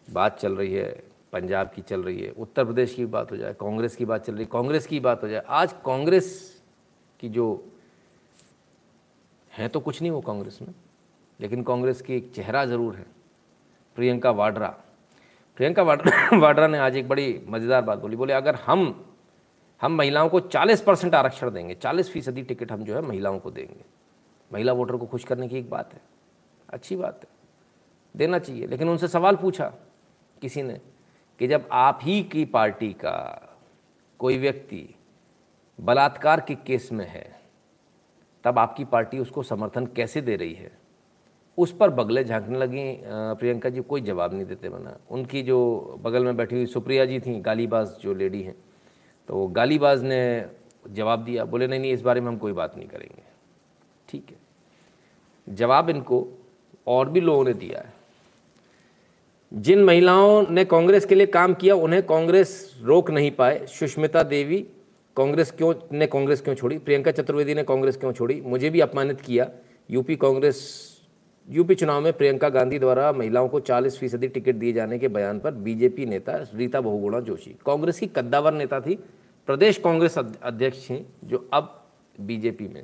बात 0.09 0.39
चल 0.39 0.57
रही 0.57 0.73
है, 0.73 0.89
पंजाब 1.33 1.71
की 1.75 1.83
चल 1.83 2.03
रही 2.03 2.21
है, 2.21 2.31
उत्तर 2.31 2.65
प्रदेश 2.65 2.95
की 2.95 3.05
बात 3.07 3.31
हो 3.33 3.37
जाए, 3.37 3.55
कांग्रेस 3.61 3.97
की 3.97 4.05
बात 4.05 4.25
चल 4.25 4.33
रही 4.33 4.43
है, 4.43 4.49
कांग्रेस 4.53 4.87
की 4.87 5.01
बात 5.01 5.23
हो 5.23 5.29
जाए, 5.29 5.43
आज 5.49 5.75
कांग्रेस 5.85 6.29
की 7.21 7.29
जो 7.29 7.47
है 9.51 9.69
तो 9.69 9.81
कुछ 9.81 10.01
नहीं 10.03 10.11
वो 10.11 10.21
कांग्रेस 10.21 10.59
में, 10.63 10.75
लेकिन 11.41 11.63
कांग्रेस 11.63 12.01
की 12.03 12.17
एक 12.17 12.31
चेहरा 12.35 12.65
ज़रूर 12.65 12.95
है, 12.97 13.07
प्रियंका 13.97 14.31
वाड्रा। 14.31 14.69
प्रियंका 15.57 15.83
वाड्रा 15.83 16.39
वाड्रा 16.39 16.67
ने 16.67 16.79
आज 16.79 16.97
एक 16.97 17.09
बड़ी 17.09 17.41
मज़ेदार 17.49 17.83
बात 17.83 17.99
बोली, 17.99 18.17
बोले, 18.17 18.33
अगर 18.33 18.55
हम 18.55 19.05
हम 19.81 19.93
महिलाओं 19.93 20.29
को 20.29 20.41
40 20.41 20.81
परसेंट 20.81 21.15
आरक्षण 21.15 21.51
देंगे 21.51 21.75
40 21.75 22.11
फ़ीसदी 22.11 22.43
टिकट 22.43 22.73
हम 22.73 22.85
जो 22.85 22.95
है 22.95 23.01
महिलाओं 23.03 23.39
को 23.39 23.51
देंगे, 23.51 23.85
महिला 24.51 24.73
वोटर 24.73 24.97
को 24.97 25.07
खुश 25.07 25.25
करने 25.25 25.49
की 25.49 25.59
एक 25.59 25.71
बात 25.71 25.95
है, 25.95 26.01
अच्छी 26.69 26.97
बात 26.97 27.21
है। 27.23 27.29
देना 28.15 28.39
चाहिए। 28.39 28.67
लेकिन 28.67 28.89
उनसे 28.89 29.09
सवाल 29.09 29.37
पूछा 29.37 29.73
किसी 30.43 30.63
ने 30.63 30.81
कि 31.41 31.47
जब 31.47 31.69
आप 31.73 31.99
ही 32.03 32.23
की 32.23 32.45
पार्टी 32.45 32.93
का 32.93 33.17
कोई 34.21 34.39
व्यक्ति 34.39 34.89
बलात्कार 35.79 36.41
के 36.41 36.55
केस 36.57 36.89
में 36.93 37.07
है, 37.07 37.41
तब 38.45 38.59
आपकी 38.59 38.85
पार्टी 38.85 39.19
उसको 39.19 39.43
समर्थन 39.43 39.87
कैसे 39.87 40.21
दे 40.21 40.37
रही 40.37 40.55
है? 40.55 40.71
उस 41.59 41.77
पर 41.77 41.91
बगले 41.91 42.25
झांकने 42.25 42.59
लगी। 42.59 42.85
प्रियंका 43.05 43.69
जी, 43.69 43.81
कोई 43.81 44.01
जवाब 44.01 44.35
नहीं 44.35 44.45
देते 44.45 44.69
बना। 44.69 44.97
उनकी 45.11 45.43
जो 45.43 45.99
बगल 46.03 46.25
में 46.25 46.37
बैठी 46.37 46.57
हुई 46.57 46.67
सुप्रिया 46.67 47.05
जी 47.05 47.21
थी, 47.21 47.39
गालीबाज 47.41 47.97
जो 48.01 48.15
लेडी 48.15 48.43
हैं 48.43 48.57
तो 49.29 49.47
गालीबाज 49.49 50.03
ने 50.03 50.47
जवाब 50.89 51.25
दिया, 51.25 51.45
बोले, 51.45 51.67
नहीं 51.67 51.81
नहीं, 51.81 51.93
इस 51.93 52.03
बारे 52.03 52.21
में 52.21 52.29
हम 52.29 52.37
कोई 52.39 52.53
बात 52.53 52.77
नहीं 52.77 52.89
करेंगे। 52.89 53.23
ठीक 54.09 54.31
है। 54.31 55.55
जवाब 55.55 55.91
इनको 55.91 56.27
और 56.87 57.09
भी 57.11 57.21
लोगों 57.21 57.45
ने 57.45 57.53
दिया 57.55 57.81
है। 57.81 57.94
जिन 59.55 59.85
महिलाओं 59.85 60.47
ने 60.51 60.65
कांग्रेस 60.65 61.05
के 61.05 61.15
लिए 61.15 61.27
काम 61.27 61.55
किया, 61.55 61.75
उन्हें 61.75 62.07
कांग्रेस 62.07 62.81
रोक 62.83 63.11
नहीं 63.11 63.31
पाए। 63.31 63.67
सुष्मिता 63.67 64.23
देवी, 64.23 64.67
कांग्रेस 65.17 65.51
क्यों 65.51 65.75
ने 65.93 66.07
कांग्रेस 66.07 66.41
क्यों 66.41 66.55
छोड़ी? 66.55 66.79
प्रियंका 66.79 67.11
चतुर्वेदी 67.11 67.55
ने 67.55 67.63
कांग्रेस 67.63 67.97
क्यों 67.97 68.13
छोड़ी? 68.13 68.41
मुझे 68.41 68.71
भी 68.71 68.81
अपमानित 68.81 69.21
किया। 69.21 69.51
यूपी 69.91 70.17
कांग्रेस, 70.17 70.85
यूपी 71.51 71.75
चुनाव 71.75 72.01
में 72.01 72.13
प्रियंका 72.13 72.49
गांधी 72.49 72.79
द्वारा 72.79 73.13
महिलाओं 73.13 73.49
को 73.49 73.61
40 73.61 73.99
फ़ीसदी 73.99 74.29
टिकट 74.29 74.55
दिए 74.55 74.73
जाने 74.73 74.99
के 74.99 75.09
बयान 75.09 75.39
पर 75.39 75.51
बीजेपी 75.51 76.07
नेता 76.07 76.47
रीता 76.55 76.81
बहुगुणा 76.81 77.21
जोशी। 77.21 77.57
कांग्रेस 77.67 78.01
की 78.01 78.07
कद्दावर 78.07 78.53
नेता 78.53 78.81
थी। 78.81 78.95
प्रदेश 79.47 79.79
कांग्रेस 79.79 80.19
अध्यक्ष 80.43 80.79
थी 80.79 81.07
जो 81.25 81.49
अब 81.53 81.85
बीजेपी 82.21 82.69
में। 82.69 82.83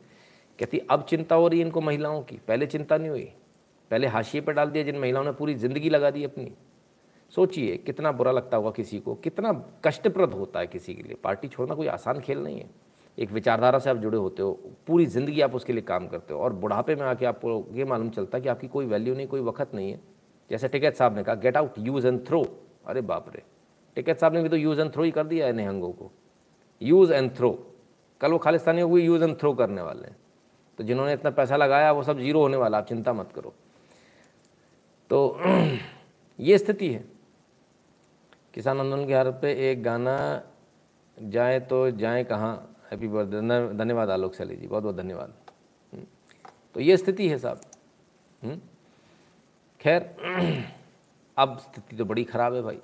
कहती, 0.58 0.80
अब 0.90 1.06
चिंता 1.08 1.34
हो 1.34 1.48
रही 1.48 1.60
है 1.60 1.64
इनको 1.64 1.80
महिलाओं 1.80 2.22
की? 2.22 2.40
पहले 2.48 2.66
चिंता 2.66 2.96
नहीं 2.96 3.08
हुई? 3.08 3.28
पहले 3.90 4.06
हाशिए 4.06 4.40
पर 4.40 4.52
डाल 4.52 4.70
दिया, 4.70 4.84
जिन 4.84 4.98
महिलाओं 4.98 5.24
ने 5.24 5.32
पूरी 5.32 5.54
ज़िंदगी 5.54 5.88
लगा 5.90 6.10
दी 6.10 6.24
अपनी। 6.24 6.52
सोचिए, 7.32 7.76
कितना 7.76 8.12
बुरा 8.12 8.32
लगता 8.32 8.56
होगा 8.56 8.70
किसी 8.70 8.98
को, 8.98 9.14
कितना 9.14 9.52
कष्टप्रद 9.84 10.32
होता 10.32 10.60
है 10.60 10.66
किसी 10.66 10.94
के 10.94 11.02
लिए। 11.02 11.16
पार्टी 11.24 11.48
छोड़ना 11.48 11.74
कोई 11.74 11.86
आसान 11.86 12.20
खेल 12.20 12.38
नहीं 12.38 12.60
है। 12.60 12.68
एक 13.18 13.30
विचारधारा 13.32 13.78
से 13.78 13.90
आप 13.90 13.96
जुड़े 13.96 14.18
होते 14.18 14.42
हो, 14.42 14.52
पूरी 14.86 15.06
ज़िंदगी 15.06 15.40
आप 15.40 15.54
उसके 15.54 15.72
लिए 15.72 15.82
काम 15.82 16.06
करते 16.08 16.34
हो, 16.34 16.40
और 16.40 16.52
बुढ़ापे 16.52 16.94
में 16.94 17.02
आके 17.02 17.26
आपको 17.26 17.66
ये 17.72 17.84
मालूम 17.84 18.10
चलता 18.10 18.38
है 18.38 18.42
कि 18.42 18.48
आपकी 18.48 18.68
कोई 18.68 18.86
वैल्यू 18.86 19.14
नहीं, 19.14 19.26
कोई 19.26 19.40
वक्त 19.40 19.74
नहीं 19.74 19.90
है। 19.92 20.00
जैसे 20.50 20.68
टिकैत 20.68 20.96
साहब 20.96 21.16
ने 21.16 21.22
कहा 21.22 21.34
get 21.34 21.56
out 21.56 21.74
use 21.78 22.06
and 22.06 22.26
throw 22.28 22.44
अरे 22.86 23.00
बाप 23.00 23.28
रे! 23.34 23.42
टिकैत 23.96 24.20
साहब 24.20 24.34
ने 24.34 24.42
भी 24.42 24.48
तो 24.48 24.56
यूज़ 24.56 24.80
एंड 24.80 24.92
थ्रो 24.92 25.02
ही 25.02 25.10
कर 25.10 25.26
दिया 25.26 25.46
है 25.46 25.52
निहंगों 25.52 25.92
को। 25.92 26.10
यूज़ 26.80 27.12
एंड 27.12 27.30
थ्रो 27.36 27.50
कल 28.20 28.32
वो 28.32 28.38
खालिस्तानियों 28.38 28.88
को 28.90 28.98
यूज़ 28.98 29.24
एंड 29.24 29.38
थ्रो 29.40 29.52
करने 29.54 29.82
वाले 29.82 30.06
हैं। 30.06 30.16
तो 30.78 30.84
जिन्होंने 30.84 31.12
इतना 31.12 31.30
पैसा 31.30 31.56
लगाया, 31.56 31.92
वो 31.92 32.02
सब 32.02 32.18
ज़ीरो 32.18 32.40
होने 32.40 32.56
वाला 32.56 32.78
आप 32.78 32.86
चिंता 32.86 33.12
मत 33.12 33.32
करो। 33.34 33.52
तो 35.10 35.40
ये 36.40 36.58
स्थिति 36.58 36.88
है। 36.88 37.04
किसान 38.54 38.80
आंदोलन 38.80 39.06
के 39.06 39.14
हर 39.14 39.30
पे 39.30 39.70
एक 39.70 39.82
गाना 39.82 40.42
जाए 41.18 41.60
तो 41.60 41.90
जाए 41.90 42.24
कहाँ? 42.24 42.76
हैप्पी 42.90 43.08
बर्थडे 43.08 43.76
धन्यवाद 43.78 44.10
आलोक 44.10 44.34
सैली 44.34 44.56
जी 44.56 44.66
बहुत 44.66 44.82
बहुत 44.82 44.96
धन्यवाद। 44.96 45.34
हम्म, 45.92 46.04
तो 46.74 46.80
ये 46.80 46.96
स्थिति 46.96 47.28
है 47.28 47.38
साहब। 47.38 47.60
हम्म, 48.42 48.60
खैर 49.80 50.02
अब 51.38 51.58
स्थिति 51.58 51.96
तो 51.96 52.04
बड़ी 52.04 52.24
ख़राब 52.24 52.54
है 52.54 52.62
भाई। 52.62 52.78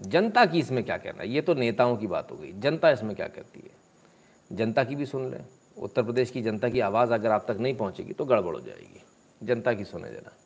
जनता 0.00 0.46
की 0.46 0.58
इसमें 0.58 0.84
क्या 0.84 0.96
कहना 0.96 1.22
है? 1.22 1.28
ये 1.28 1.40
तो 1.40 1.54
नेताओं 1.54 1.96
की 1.96 2.06
बात 2.06 2.30
हो 2.30 2.36
गई। 2.36 2.52
जनता 2.52 2.90
इसमें 2.90 3.16
क्या 3.16 3.28
कहती 3.28 3.60
है? 3.60 4.56
जनता 4.56 4.84
की 4.84 4.96
भी 4.96 5.06
सुन 5.06 5.30
लें। 5.30 5.44
उत्तर 5.78 6.02
प्रदेश 6.02 6.30
की 6.30 6.42
जनता 6.42 6.68
की 6.68 6.80
आवाज़ 6.80 7.12
अगर 7.12 7.30
आप 7.30 7.44
तक 7.50 7.56
नहीं 7.60 7.76
पहुंचेगी 7.76 8.12
तो 8.12 8.24
गड़बड़ 8.24 8.54
हो 8.54 8.60
जाएगी। 8.60 9.02
जनता 9.42 9.72
की 9.72 9.84
सुने 9.84 10.10
जरा। 10.10 10.36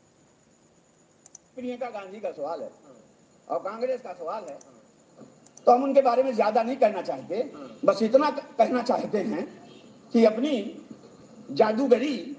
प्रियंका 1.56 1.88
गांधी 1.90 2.20
का 2.20 2.30
सवाल 2.32 2.60
है। 2.62 2.70
और 3.48 3.58
कांग्रेस 3.60 4.00
का 4.00 4.12
सवाल 4.12 4.44
है। 4.44 4.58
तो 5.66 5.72
हम 5.72 5.82
उनके 5.84 6.02
बारे 6.02 6.22
में 6.22 6.32
ज़्यादा 6.34 6.62
नहीं 6.62 6.76
कहना 6.76 7.02
चाहते। 7.02 7.50
बस 7.84 8.02
इतना 8.02 8.30
कहना 8.30 8.82
चाहते 8.82 9.18
हैं 9.20 9.46
कि 10.12 10.24
अपनी 10.24 10.52
जादूगरी 11.50 12.36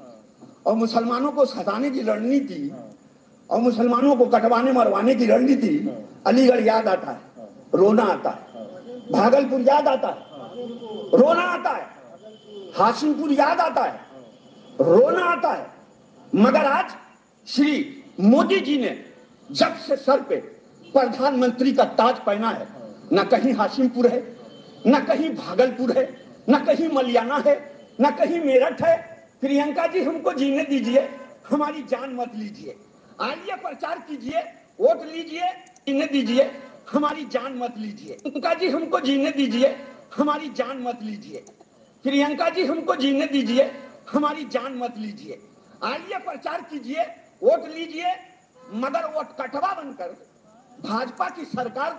और 0.65 0.75
मुसलमानों 0.75 1.31
को 1.31 1.45
सताने 1.45 1.89
की 1.91 2.01
रणनीति 2.01 2.71
और 3.49 3.59
मुसलमानों 3.61 4.15
को 4.15 4.25
कटवाने 4.27 4.71
मरवाने 4.71 5.15
की 5.15 5.25
रणनीति 5.25 5.77
अलीगढ़ 6.27 6.61
याद 6.61 6.87
आता 6.87 7.11
है, 7.11 7.47
रोना 7.75 8.03
आता 8.03 8.29
है, 8.29 9.11
भागलपुर 9.11 9.61
याद 9.61 9.87
आता 9.87 10.07
है, 10.07 10.19
रोना 11.15 11.43
आता 11.43 11.71
है, 11.71 11.85
हाशिमपुर 12.77 13.31
याद 13.33 13.59
आता 13.61 13.83
है, 13.83 13.99
रोना 14.81 15.25
आता 15.25 15.51
है। 15.51 15.67
मगर 16.35 16.65
आज 16.67 16.95
श्री 17.47 17.73
मोदी 18.19 18.59
जी 18.59 18.77
ने 18.77 19.05
जब 19.51 19.75
से 19.75 19.95
सर 19.95 20.21
पे 20.21 20.35
प्रधानमंत्री 20.93 21.71
का 21.73 21.83
ताज 21.83 22.19
पहना 22.19 22.49
है, 22.49 22.67
न 23.13 23.23
कहीं 23.23 23.53
हाशिमपुर 23.53 24.07
है, 24.07 24.37
न 24.87 24.99
कहीं 24.99 25.29
भागलपुर 25.29 25.97
है, 25.97 26.21
न 26.49 26.59
कहीं 26.65 26.89
मलियाना 26.89 27.37
है, 27.37 27.55
न 28.01 28.11
कहीं 28.11 28.39
मेरठ 28.39 28.81
है, 28.81 28.97
प्रियंका 29.41 29.87
जी 29.87 30.03
हमको 30.03 30.33
जीने 30.33 30.63
दीजिए, 30.63 31.09
हमारी 31.49 31.83
जान 31.83 32.15
मत 32.15 32.31
लीजिए। 32.35 32.75
आइए 33.21 33.55
प्रचार 33.55 33.99
कीजिए, 33.99 34.39
वोट 34.79 35.05
लीजिए 35.05 35.49
जीने 35.87 36.05
दीजिए, 36.05 36.51
हमारी 36.91 37.25
जान 37.25 37.53
मत 37.57 37.73
लीजिए। 37.77 38.17
प्रियंका 38.23 38.53
जी 38.53 38.69
हमको 38.69 38.99
जीने 38.99 39.31
दीजिए, 39.31 39.75
हमारी 40.17 40.49
जान 40.49 40.77
मत 40.77 40.99
लीजिए। 41.01 41.43
प्रियंका 42.03 42.49
जी 42.49 42.65
हमको 42.65 42.95
जीने 42.95 43.25
दीजिए, 43.25 43.71
हमारी 44.11 44.43
जान 44.45 44.73
मत 44.77 44.97
लीजिए। 44.97 45.39
आइए 45.83 46.17
प्रचार 46.19 46.61
कीजिए 46.61 47.05
वोट 47.43 47.69
लीजिए, 47.75 48.15
मगर 48.73 49.05
वोट 49.05 49.37
कटवा 49.41 49.73
बनकर 49.73 50.27
भाजपा 50.89 51.29
की 51.29 51.45
सरकार 51.45 51.91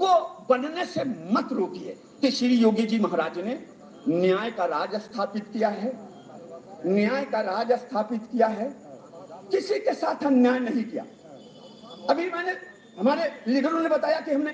को 0.00 0.46
बनने 0.50 0.84
से 0.86 1.04
मत 1.04 1.48
रोकिए। 1.52 2.00
कि 2.20 2.30
श्री 2.30 2.54
योगी 2.54 2.86
जी 2.86 2.98
महाराज 2.98 3.38
ने 3.38 3.66
न्याय 4.08 4.50
का 4.50 4.64
राज 4.64 4.94
स्थापित 4.94 5.44
किया 5.52 5.68
है। 5.68 5.92
न्याय 6.86 7.24
का 7.24 7.40
राज 7.40 7.72
स्थापित 7.72 8.22
किया 8.32 8.46
है। 8.46 8.76
किसी 9.50 9.74
के 9.74 9.94
साथ 9.94 10.26
अन्याय 10.26 10.58
नहीं 10.58 10.84
किया। 10.84 11.06
अभी 12.10 12.30
मैंने, 12.30 12.52
हमारे 12.98 13.44
लीडरों 13.48 13.80
ने 13.80 13.88
बताया 13.88 14.20
कि 14.20 14.30
हमने 14.30 14.52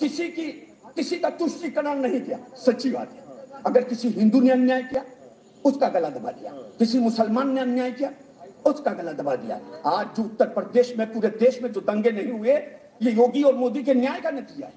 किसी 0.00 0.28
की, 0.28 0.52
किसी 0.86 1.16
का 1.16 1.30
तुष्टिकरण 1.30 1.94
नहीं 1.94 2.20
किया। 2.20 2.38
सच्ची 2.54 2.90
बात 2.90 3.12
है। 3.12 3.20
अगर 3.66 3.84
किसी 3.84 4.08
हिंदू 4.08 4.40
ने 4.40 4.50
अन्याय 4.50 4.82
किया, 4.82 5.04
उसका 5.64 5.88
गला 5.88 6.08
दबा 6.08 6.30
दिया। 6.30 6.52
किसी 6.52 6.98
मुसलमान 6.98 7.50
ने 7.50 7.60
अन्याय 7.60 7.90
किया 7.90 8.10
उसका 8.66 8.90
गला 8.90 9.12
दबा 9.12 9.34
दिया। 9.36 9.60
आज 9.86 10.06
जो 10.16 10.22
उत्तर 10.22 10.48
प्रदेश 10.48 10.94
में, 10.98 11.06
पूरे 11.12 11.28
देश 11.28 11.62
में 11.62 11.72
जो 11.72 11.80
दंगे 11.80 12.10
नहीं 12.10 12.32
हुए, 12.32 12.52
ये 13.02 13.12
योगी 13.12 13.42
और 13.42 13.54
मोदी 13.54 13.82
के 13.82 13.94
न्याय 13.94 14.20
का 14.20 14.30
नतीजा 14.30 14.66
है। 14.66 14.72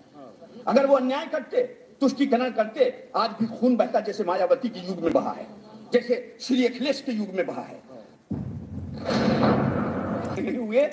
अगर 0.68 0.86
वो 0.86 0.96
अन्याय 0.96 1.26
करते 1.26 1.64
तुष्टिकरण 2.02 2.52
करते, 2.52 3.10
आज 3.16 3.30
भी 3.30 3.46
खून 3.60 3.76
बहता 3.76 4.00
जैसे 4.00 4.24
मायावती 4.24 4.70
के 4.70 4.88
युग 4.88 5.00
में 5.00 5.14
बहा 5.14 5.32
है, 5.32 5.48
जैसे 5.94 6.38
श्री 6.40 6.66
अखिलेश 6.66 7.02
के 7.02 7.12
युग 7.12 7.34
में 7.34 7.46
बहा 7.46 7.62
है। 7.62 7.82
हुए। 10.58 10.90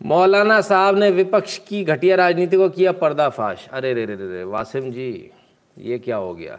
मौलाना 0.00 0.60
साहब 0.60 0.96
ने 0.98 1.10
विपक्ष 1.10 1.58
की 1.58 1.84
घटिया 1.84 2.16
राजनीति 2.16 2.56
को 2.56 2.68
किया 2.68 2.92
पर्दाफाश। 2.92 3.68
अरे 3.72 3.92
रे 3.94 4.04
रे 4.06 4.14
रे, 4.14 4.44
वासिम 4.44 4.90
जी, 4.90 5.30
ये 5.78 5.98
क्या 5.98 6.16
हो 6.16 6.34
गया? 6.34 6.58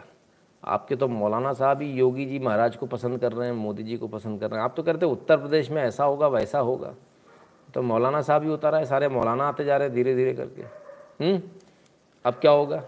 आपके 0.64 0.96
तो 0.96 1.08
मौलाना 1.08 1.52
साहब 1.52 1.82
ही 1.82 1.92
योगी 1.92 2.26
जी 2.26 2.38
महाराज 2.38 2.76
को 2.76 2.86
पसंद 2.86 3.20
कर 3.20 3.32
रहे 3.32 3.48
हैं, 3.48 3.54
मोदी 3.54 3.82
जी 3.82 3.96
को 3.96 4.08
पसंद 4.08 4.40
कर 4.40 4.50
रहे 4.50 4.58
हैं। 4.58 4.64
आप 4.64 4.74
तो 4.76 4.82
कहते 4.82 5.06
उत्तर 5.06 5.36
प्रदेश 5.36 5.70
में 5.70 5.82
ऐसा 5.82 6.04
होगा, 6.04 6.28
वैसा 6.28 6.58
होगा। 6.58 6.94
तो 7.74 7.82
मौलाना 7.82 8.22
साहब 8.22 8.42
ही 8.42 8.48
उतारा 8.48 8.78
है, 8.78 8.86
सारे 8.86 9.08
मौलाना 9.08 9.48
आते 9.48 9.64
जा 9.64 9.76
रहे 9.76 9.88
हैं 9.88 9.94
धीरे 9.96 10.14
धीरे 10.14 10.32
करके। 10.32 10.62
हम्म? 11.24 11.42
अब 12.24 12.34
क्या 12.34 12.50
होगा? 12.50 12.84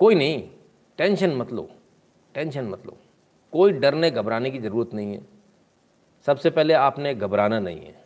कोई 0.00 0.14
नहीं, 0.14 0.50
टेंशन 0.98 1.34
मत 1.36 1.52
लो, 1.52 1.68
टेंशन 2.34 2.64
मत 2.64 2.86
लो। 2.86 2.96
कोई 3.52 3.72
डरने, 3.72 4.10
घबराने 4.10 4.50
की 4.50 4.58
ज़रूरत 4.58 4.94
नहीं 4.94 5.14
है। 5.14 5.26
सबसे 6.26 6.50
पहले 6.50 6.74
आपने 6.74 7.14
घबराना 7.14 7.58
नहीं 7.58 7.80
है। 7.80 8.04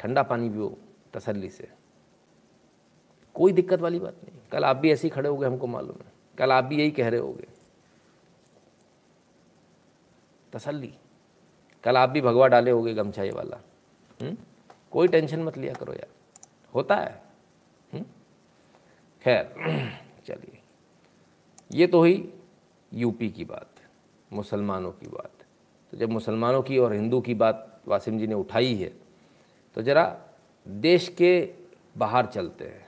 ठंडा 0.00 0.22
पानी 0.22 0.48
पियो 0.50 0.78
तसल्ली 1.12 1.48
से। 1.48 1.81
कोई 3.34 3.52
दिक्कत 3.52 3.80
वाली 3.80 3.98
बात 3.98 4.16
नहीं। 4.24 4.38
कल 4.52 4.64
आप 4.64 4.76
भी 4.76 4.92
ऐसे 4.92 5.08
ही 5.08 5.10
खड़े 5.10 5.28
हो 5.28 5.36
गए 5.36 5.46
हमको 5.46 5.66
मालूम 5.66 5.96
है। 5.96 6.12
कल 6.38 6.52
आप 6.52 6.64
भी 6.64 6.76
यही 6.76 6.90
कह 6.90 7.08
रहे 7.08 7.20
होगे। 7.20 7.46
तसल्ली। 10.52 10.94
कल 11.84 11.96
आप 11.96 12.08
भी 12.08 12.20
भगवा 12.20 12.48
डाले 12.48 12.70
होगे 12.70 12.94
गमछाई 12.94 13.30
वाला। 13.30 13.56
हुँ? 13.56 14.28
हम्म? 14.28 14.36
कोई 14.90 15.08
टेंशन 15.08 15.42
मत 15.42 15.58
लिया 15.58 15.74
करो 15.74 15.92
यार। 15.92 16.08
होता 16.74 16.96
है। 16.96 17.22
हम्म? 17.92 18.04
खैर, 19.22 19.54
चलिए। 20.26 20.58
ये 21.72 21.86
तो 21.86 21.98
हुई 21.98 22.42
यूपी 22.92 23.30
की 23.30 23.44
बात, 23.44 23.68
मुसलमानों 24.32 24.92
की 24.92 25.06
बात। 25.06 25.30
तो 25.90 25.96
जब 25.96 26.10
मुसलमानों 26.10 26.62
की 26.62 26.78
और 26.78 26.92
हिंदू 26.92 27.20
की 27.20 27.34
बात 27.34 27.80
वासिम 27.88 28.18
जी 28.18 28.26
ने 28.26 28.34
उठाई 28.34 28.74
है 28.74 28.92
तो 29.74 29.82
ज़रा 29.82 30.20
देश 30.68 31.08
के 31.08 31.54
बाहर 31.98 32.26
चलते 32.26 32.64
हैं। 32.64 32.81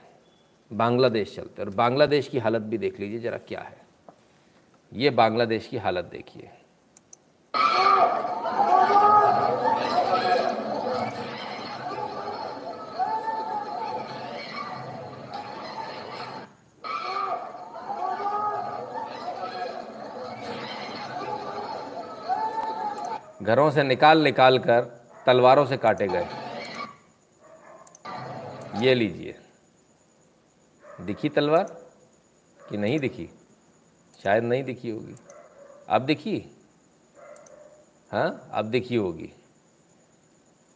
बांग्लादेश 0.71 1.35
चलते 1.35 1.61
और 1.61 1.69
बांग्लादेश 1.69 2.27
की 2.27 2.39
हालत 2.39 2.61
भी 2.61 2.77
देख 2.77 2.99
लीजिए 2.99 3.19
ज़रा 3.19 3.37
क्या 3.37 3.61
है। 3.61 3.77
ये 4.91 5.09
बांग्लादेश 5.09 5.67
की 5.67 5.77
हालत 5.77 6.05
देखिए। 6.05 6.49
घरों 23.41 23.69
से 23.71 23.83
निकाल 23.83 24.23
निकाल 24.23 24.57
कर 24.59 24.81
तलवारों 25.25 25.65
से 25.65 25.77
काटे 25.77 26.07
गए। 26.07 26.27
ये 28.77 28.93
लीजिए। 28.95 29.35
दिखी 31.01 31.29
तलवार 31.29 31.63
कि 32.69 32.77
नहीं 32.77 32.99
दिखी? 32.99 33.29
शायद 34.23 34.43
नहीं 34.43 34.63
दिखी 34.63 34.89
होगी। 34.89 35.15
अब 35.89 36.01
दिखी? 36.01 36.45
हाँ 38.11 38.49
अब 38.51 38.65
दिखी 38.65 38.95
होगी। 38.95 39.33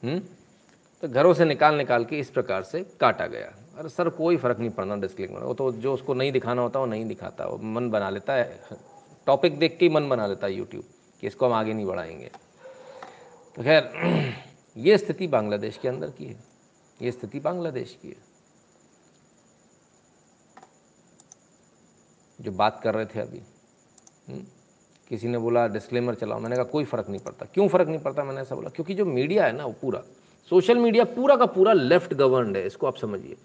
हम्म? 0.04 0.20
तो 1.02 1.08
घरों 1.08 1.34
से 1.34 1.46
निकाल 1.46 1.76
निकाल 1.76 2.06
के 2.06 2.20
इस 2.20 2.30
प्रकार 2.30 2.64
से 2.64 2.84
काटा 2.84 3.28
गया। 3.28 3.56
अरे 3.78 3.90
सर, 3.90 4.10
कोई 4.10 4.38
फ़र्क 4.38 4.60
नहीं 4.60 4.70
पड़ना 4.70 4.96
डिस्क्लेमर 4.96 5.40
वो 5.40 5.54
तो 5.54 5.72
जो 5.72 5.94
उसको 5.94 6.14
नहीं 6.14 6.32
दिखाना 6.32 6.62
होता, 6.62 6.80
वो 6.80 6.86
नहीं 6.86 7.06
दिखाता। 7.06 7.46
वो 7.46 7.58
मन 7.58 7.90
बना 7.90 8.10
लेता 8.10 8.34
है। 8.34 8.62
टॉपिक 9.26 9.60
देख 9.60 9.78
के 9.78 9.86
ही 9.86 9.94
मन 9.94 10.10
बना 10.10 10.28
लेता 10.28 10.48
है 10.48 10.54
यूट्यूब 10.54 10.84
कि 11.22 11.28
इसको 11.28 11.46
हम 11.46 11.54
आगे 11.54 11.74
नहीं 11.74 11.86
बढ़ाएँगे। 11.86 12.32
तो 13.56 13.64
खैर, 13.64 13.92
ये 14.78 14.98
स्थिति 14.98 15.28
बांग्लादेश 15.28 15.78
के 15.78 15.88
अंदर 15.88 16.10
की 16.10 16.26
है। 16.26 16.44
ये 17.02 17.12
स्थिति 17.12 17.40
बांग्लादेश 17.40 17.98
की 18.02 18.10
है। 18.10 18.29
जो 22.40 22.52
बात 22.54 22.80
कर 22.84 22.94
रहे 22.96 23.06
थे 23.06 23.20
अभी? 23.20 23.42
हम्म, 24.28 24.44
किसी 25.10 25.28
ने 25.28 25.38
बोला 25.38 25.68
डिस्क्लेमर 25.68 26.16
चलाओ। 26.16 26.40
मैंने 26.40 26.56
कहा 26.56 26.66
कोई 26.66 26.86
फ़र्क 26.86 27.10
नहीं 27.10 27.20
पड़ता। 27.20 27.46
क्यों 27.54 27.68
फ़र्क 27.68 27.88
नहीं 27.88 28.00
पड़ता? 28.00 28.24
मैंने 28.24 28.42
ऐसा 28.42 28.56
बोला 28.56 28.70
क्योंकि 28.70 28.94
जो 28.94 29.06
मीडिया 29.06 29.46
है 29.46 29.56
ना 29.58 29.66
वो 29.66 29.76
पूरा 29.82 30.04
सोशल 30.52 30.78
मीडिया 30.78 31.04
पूरा 31.06 31.36
का 31.36 31.46
पूरा 31.48 31.74
लेफ़्ट 31.74 32.14
गवर्नड 32.14 32.58
है 32.58 32.66
इसको 32.68 32.88
आप 32.88 32.98
समझिए। 32.98 33.36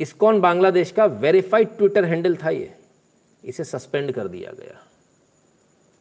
इसकॉन 0.00 0.40
बांग्लादेश 0.40 0.90
का 0.90 1.04
वेरीफाइड 1.04 1.76
ट्विटर 1.78 2.04
हैंडल 2.04 2.36
था 2.36 2.50
ये। 2.50 2.74
इसे 3.44 3.64
सस्पेंड 3.64 4.12
कर 4.12 4.28
दिया 4.28 4.52
गया 4.52 4.78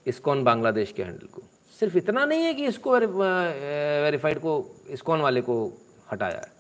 इसकॉन 0.06 0.44
बांग्लादेश 0.44 0.92
के 0.92 1.04
हैंडल 1.04 1.28
को। 1.28 1.42
सिर्फ़ 1.80 1.98
इतना 1.98 2.26
नहीं 2.26 2.44
है 2.44 2.54
कि 2.54 2.66
इसको 2.66 2.92
वेरीफाइड 2.94 4.40
को 4.40 4.54
इस्कॉन 4.90 5.22
वाले 5.22 5.42
को 5.42 5.56
हटाया 6.12 6.38
है। 6.38 6.52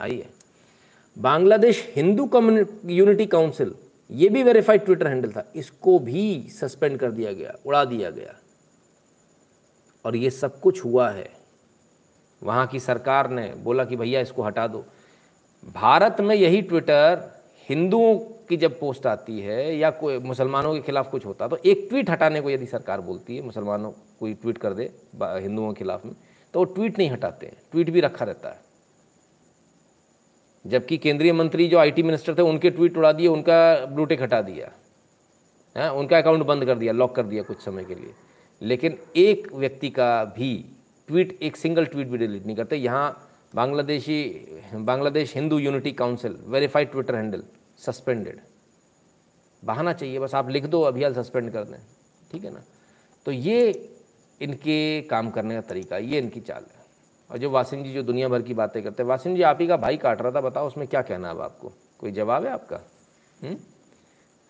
आइए। 0.00 0.26
बांग्लादेश 1.16 1.84
हिंदू 1.96 2.28
यूनिटी 2.86 3.26
काउंसिल 3.26 3.74
ये 4.10 4.28
भी 4.28 4.42
वेरीफाइड 4.42 4.84
ट्विटर 4.84 5.06
हैंडल 5.06 5.30
था। 5.32 5.44
इसको 5.56 5.98
भी 5.98 6.48
सस्पेंड 6.50 6.98
कर 6.98 7.10
दिया 7.10 7.32
गया, 7.32 7.54
उड़ा 7.66 7.84
दिया 7.84 8.10
गया। 8.10 8.34
और 10.04 10.16
ये 10.16 10.30
सब 10.30 10.60
कुछ 10.60 10.84
हुआ 10.84 11.08
है। 11.10 11.28
वहाँ 12.42 12.66
की 12.66 12.80
सरकार 12.80 13.30
ने 13.30 13.46
बोला 13.56 13.84
कि 13.84 13.96
भैया 13.96 14.20
इसको 14.20 14.42
हटा 14.42 14.66
दो। 14.66 14.84
भारत 15.74 16.20
में 16.20 16.34
यही 16.34 16.60
ट्विटर 16.62 17.30
हिंदुओं 17.68 18.16
की 18.48 18.56
जब 18.56 18.78
पोस्ट 18.80 19.06
आती 19.06 19.40
है 19.40 19.76
या 19.76 19.90
कोई 19.92 20.18
मुसलमानों 20.18 20.74
के 20.74 20.80
खिलाफ 20.80 21.10
कुछ 21.10 21.24
होता 21.26 21.48
तो 21.48 21.56
एक 21.64 21.86
ट्वीट 21.88 22.10
हटाने 22.10 22.40
को 22.40 22.50
यदि 22.50 22.66
सरकार 22.66 23.00
बोलती 23.00 23.36
है, 23.36 23.42
मुसलमानों 23.42 23.90
कोई 24.20 24.34
ट्वीट 24.34 24.58
कर 24.58 24.72
दे 24.72 24.90
हिंदुओं 25.16 25.72
के 25.72 25.78
खिलाफ 25.78 26.04
में 26.06 26.14
तो 26.54 26.58
वो 26.58 26.64
ट्वीट 26.66 26.98
नहीं 26.98 27.10
हटाते 27.10 27.52
ट्वीट 27.72 27.90
भी 27.90 28.00
रखा 28.00 28.24
रहता 28.24 28.48
है। 28.48 28.60
जबकि 30.66 30.98
केंद्रीय 30.98 31.32
मंत्री 31.32 31.68
जो 31.68 31.78
आईटी 31.78 32.02
मिनिस्टर 32.02 32.38
थे, 32.38 32.42
उनके 32.42 32.70
ट्वीट 32.70 32.96
उड़ा 32.96 33.12
दिए, 33.12 33.26
उनका 33.26 33.86
ब्लूटेक 33.86 34.22
हटा 34.22 34.42
दिया। 34.42 34.72
है, 35.76 35.92
उनका 35.92 36.18
अकाउंट 36.18 36.42
बंद 36.42 36.64
कर 36.64 36.78
दिया 36.78 36.92
लॉक 36.92 37.14
कर 37.16 37.22
दिया 37.22 37.42
कुछ 37.42 37.60
समय 37.60 37.84
के 37.84 37.94
लिए। 37.94 38.12
लेकिन 38.62 38.98
एक 39.16 39.52
व्यक्ति 39.52 39.90
का 39.90 40.24
भी 40.24 40.64
ट्वीट 41.08 41.38
एक 41.42 41.56
सिंगल 41.56 41.86
ट्वीट 41.86 42.06
भी 42.06 42.18
डिलीट 42.18 42.46
नहीं 42.46 42.56
करते। 42.56 42.76
यहाँ 42.76 43.30
Bangladeshi, 43.54 44.48
Bangladesh 44.74 45.34
Hindu 45.34 45.58
unity 45.58 45.92
council 45.92 46.36
verified 46.46 46.90
Twitter 46.90 47.14
handle 47.14 47.42
suspended 47.78 48.40
बहाना 49.64 49.92
चाहिए, 49.92 50.18
बस 50.18 50.34
आप 50.34 50.50
लिख 50.50 50.66
दो, 50.66 50.82
अभी 50.82 51.02
हाल 51.02 51.14
सस्पेंड 51.14 51.52
कर 51.52 51.64
दें। 51.64 51.78
ठीक 52.32 52.44
है 52.44 52.50
ना? 52.50 52.62
तो 53.26 53.32
ये 53.32 53.88
इनके 54.42 55.02
काम 55.02 55.30
करने 55.30 55.54
का 55.54 55.60
तरीका, 55.60 55.96
ये 55.96 56.18
इनकी 56.18 56.40
चाल 56.40 56.62
है। 56.62 56.75
और 57.30 57.38
जो 57.38 57.50
वासिम 57.50 57.82
जी 57.84 57.92
जो 57.92 58.02
दुनिया 58.02 58.28
भर 58.28 58.42
की 58.42 58.54
बातें 58.54 58.82
करते 58.82 59.02
हैं, 59.02 59.08
वासिम 59.08 59.34
जी 59.36 59.42
आप 59.42 59.60
ही 59.60 59.66
का 59.66 59.76
भाई 59.76 59.96
काट 59.96 60.20
रहा 60.22 60.32
था, 60.32 60.40
बताओ 60.40 60.66
उसमें 60.66 60.86
क्या 60.88 61.02
कहना 61.02 61.28
है 61.28 61.34
अब 61.34 61.40
आपको 61.40 61.72
कोई 61.98 62.12
जवाब 62.12 62.44
है 62.44 62.52
आपका 62.52 62.76
हुँ? 62.76 63.48
हम्म? 63.48 63.56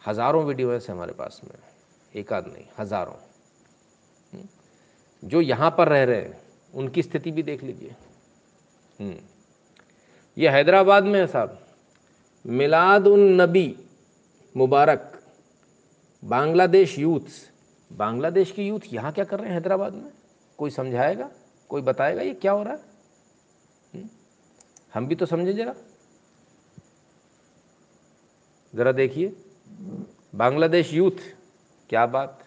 हज़ारों 0.03 0.45
वीडियो 0.45 0.73
है 0.73 0.81
हमारे 0.89 1.13
पास 1.13 1.41
में 1.45 1.59
एक 2.15 2.33
आध 2.33 2.47
नहीं, 2.47 2.65
हज़ारों 2.79 3.15
हम्म? 4.33 4.49
जो 5.23 5.41
यहाँ 5.41 5.71
पर 5.79 5.89
रह 5.89 6.05
रहे 6.05 6.21
हैं, 6.21 6.39
उनकी 6.75 7.03
स्थिति 7.03 7.31
भी 7.31 7.43
देख 7.43 7.63
लीजिए 7.65 7.95
हम्म। 8.99 9.17
ये 10.37 10.49
हैदराबाद 10.49 11.05
में 11.05 11.19
है 11.21 11.27
साहब 11.27 11.59
मिलाद 12.45 13.07
उन 13.07 13.21
नबी 13.41 13.75
मुबारक, 14.55 15.13
बांग्लादेश 16.23 16.99
यूथ्स 16.99 17.45
बांग्लादेश 17.91 18.51
की 18.53 18.67
यूथ 18.67 18.81
यहाँ 18.93 19.13
क्या 19.13 19.25
कर 19.25 19.39
रहे 19.39 19.49
हैं 19.49 19.55
हैदराबाद 19.55 19.95
में 19.95 20.11
कोई 20.59 20.71
समझाएगा 20.71 21.29
कोई 21.69 21.83
बताएगा 21.83 22.23
ये 22.23 22.35
क्या 22.35 22.53
हो 22.53 22.63
रहा 22.63 22.73
है? 22.73 22.81
हम्म? 23.95 24.09
हम 24.95 25.07
भी 25.07 25.15
तो 25.15 25.27
समझे 25.27 25.53
जरा। 25.53 25.75
ज़रा 28.75 28.93
देखिए। 28.93 29.37
बांग्लादेश 30.35 30.93
यूथ, 30.93 31.35
क्या 31.89 32.07
बात? 32.07 32.43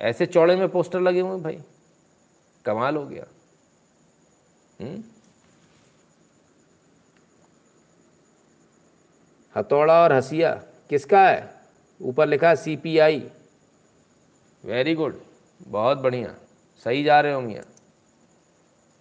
ऐसे 0.00 0.26
चौड़े 0.26 0.56
में 0.56 0.68
पोस्टर 0.68 1.00
लगे 1.00 1.20
हुए 1.20 1.40
भाई। 1.40 1.62
कमाल 2.64 2.96
हो 2.96 3.06
गया। 3.06 3.24
हम्म? 4.80 5.02
हथौड़ा 9.56 10.02
और 10.02 10.12
हसिया, 10.12 10.54
किसका 10.88 11.28
है? 11.28 11.54
ऊपर 12.02 12.26
लिखा 12.26 12.54
C 12.54 12.76
P 12.76 12.98
I 12.98 13.30
very 14.64 14.94
good 14.94 15.20
बहुत 15.68 15.98
बढ़िया। 15.98 16.34
सही 16.84 17.04
जा 17.04 17.20
रहे 17.20 17.32
हो 17.32 17.40
मियाँ। 17.40 17.64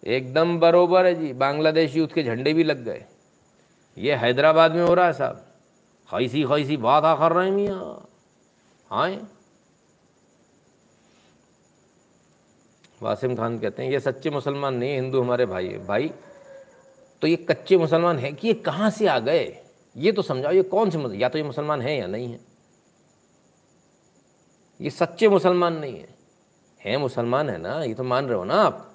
एकदम 0.07 0.59
बरोबर 0.59 1.05
है 1.05 1.15
जी। 1.15 1.33
बांग्लादेश 1.33 1.95
यूथ 1.95 2.07
के 2.07 2.23
झंडे 2.23 2.53
भी 2.53 2.63
लग 2.63 2.83
गए। 2.83 3.05
ये 3.97 4.15
हैदराबाद 4.15 4.71
में 4.71 4.83
हो 4.83 4.93
रहा 4.93 5.05
है 5.05 5.13
साहब। 5.13 5.45
खैसी 6.11 6.43
खैसी 6.43 6.77
बात 6.77 7.03
आ 7.03 7.15
कर 7.15 7.35
रहे 7.35 7.45
हैं 7.45 7.55
मियाँ। 7.55 8.07
आए। 8.91 9.19
वासिम 13.01 13.35
खान 13.35 13.59
कहते 13.59 13.83
हैं, 13.83 13.91
ये 13.91 13.99
सच्चे 13.99 14.29
मुसलमान 14.29 14.73
नहीं 14.73 14.93
हिंदू 14.95 15.21
हमारे 15.21 15.45
भाई 15.45 15.67
है। 15.67 15.85
भाई 15.85 16.11
तो 17.21 17.27
ये 17.27 17.35
कच्चे 17.35 17.77
मुसलमान 17.77 18.19
हैं 18.19 18.35
कि 18.35 18.47
ये 18.47 18.53
कहाँ 18.53 18.89
से 18.89 19.07
आ 19.07 19.19
गए? 19.19 19.59
ये 19.97 20.11
तो 20.11 20.21
समझाओ, 20.21 20.51
ये 20.51 20.63
कौन 20.63 20.89
से 20.89 21.17
या 21.17 21.29
तो 21.29 21.37
ये 21.37 21.43
मुसलमान 21.43 21.81
हैं 21.81 21.99
या 21.99 22.07
नहीं 22.07 22.31
है। 22.31 22.39
ये 24.81 24.89
सच्चे 24.89 25.29
मुसलमान 25.29 25.73
नहीं 25.73 25.99
है। 25.99 26.09
हैं 26.81 26.97
मुसलमान 26.97 27.49
है 27.49 27.57
ना? 27.57 27.83
ये 27.83 27.93
तो 27.93 28.03
मान 28.03 28.25
रहे 28.25 28.37
हो 28.37 28.43
ना 28.43 28.53
आप? 28.53 28.86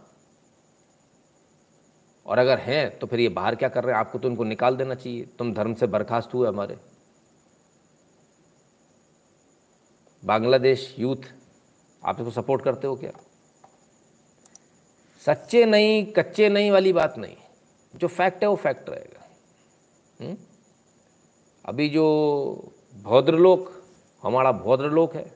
और 2.26 2.38
अगर 2.38 2.58
हैं 2.58 2.98
तो 2.98 3.06
फिर 3.06 3.20
ये 3.20 3.28
बाहर 3.28 3.54
क्या 3.54 3.68
कर 3.68 3.84
रहे 3.84 3.92
हैं? 3.92 4.00
आपको 4.00 4.18
तो 4.18 4.28
उनको 4.28 4.44
निकाल 4.44 4.76
देना 4.76 4.94
चाहिए। 4.94 5.24
तुम 5.24 5.54
धर्म 5.54 5.74
से 5.74 5.86
बर्खास्त 5.86 6.34
हुए 6.34 6.48
हमारे। 6.48 6.76
बांग्लादेश 10.24 10.96
यूथ, 10.98 11.16
आप 12.04 12.20
इसको 12.20 12.30
सपोर्ट 12.30 12.62
करते 12.62 12.86
हो 12.86 12.96
क्या? 12.96 13.10
सच्चे 15.26 15.64
नहीं, 15.64 16.12
कच्चे 16.12 16.48
नहीं 16.48 16.70
वाली 16.70 16.92
बात 16.92 17.18
नहीं। 17.18 17.36
जो 17.96 18.08
फैक्ट 18.08 18.42
है, 18.42 18.48
वो 18.48 18.56
फैक्ट 18.56 18.90
रहेगा। 18.90 19.28
हुँ? 20.20 20.36
अभी 21.64 21.88
जो 21.88 22.04
भौद्रलोक 23.02 23.82
हमारा 24.22 24.52
भौद्रलोक 24.52 25.14
है, 25.14 25.32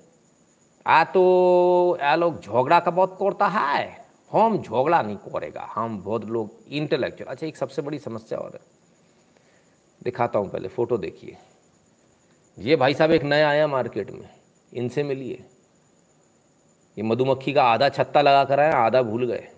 आ 0.87 1.05
तो 1.05 1.99
आ 2.03 2.15
लोग 2.15 2.41
झगड़ा 2.41 2.81
का 2.81 2.91
बहुत 2.91 3.19
करता 3.23 3.47
है। 3.47 4.06
हम 4.39 4.57
झगड़ा 4.59 5.01
नहीं 5.03 5.17
करेगा, 5.17 5.69
हम 5.75 5.99
बहुत 6.03 6.25
लोग 6.27 6.65
इंटेलेक्चुअल 6.69 7.31
अच्छा 7.31 7.47
एक 7.47 7.57
सबसे 7.57 7.83
बड़ी 7.83 7.99
समस्या 7.99 8.39
और 8.39 8.53
है। 8.55 8.61
दिखाता 10.03 10.39
हूँ 10.39 10.51
पहले, 10.51 10.69
फ़ोटो 10.69 10.99
देखिए। 10.99 11.37
ये 12.59 12.77
भाई 12.77 12.95
साहब 12.95 13.11
एक 13.11 13.23
नया 13.25 13.49
आया 13.49 13.67
मार्केट 13.67 14.11
में, 14.11 14.29
इनसे 14.73 15.03
मिलिए। 15.03 15.45
ये 16.97 17.03
मधुमक्खी 17.03 17.53
का 17.53 17.63
आधा 17.65 17.89
छत्ता 17.89 18.23
लगा 18.23 18.45
कर 18.45 18.61
आए, 18.61 18.73
आधा 18.75 19.03
भूल 19.03 19.27
गए। 19.27 19.49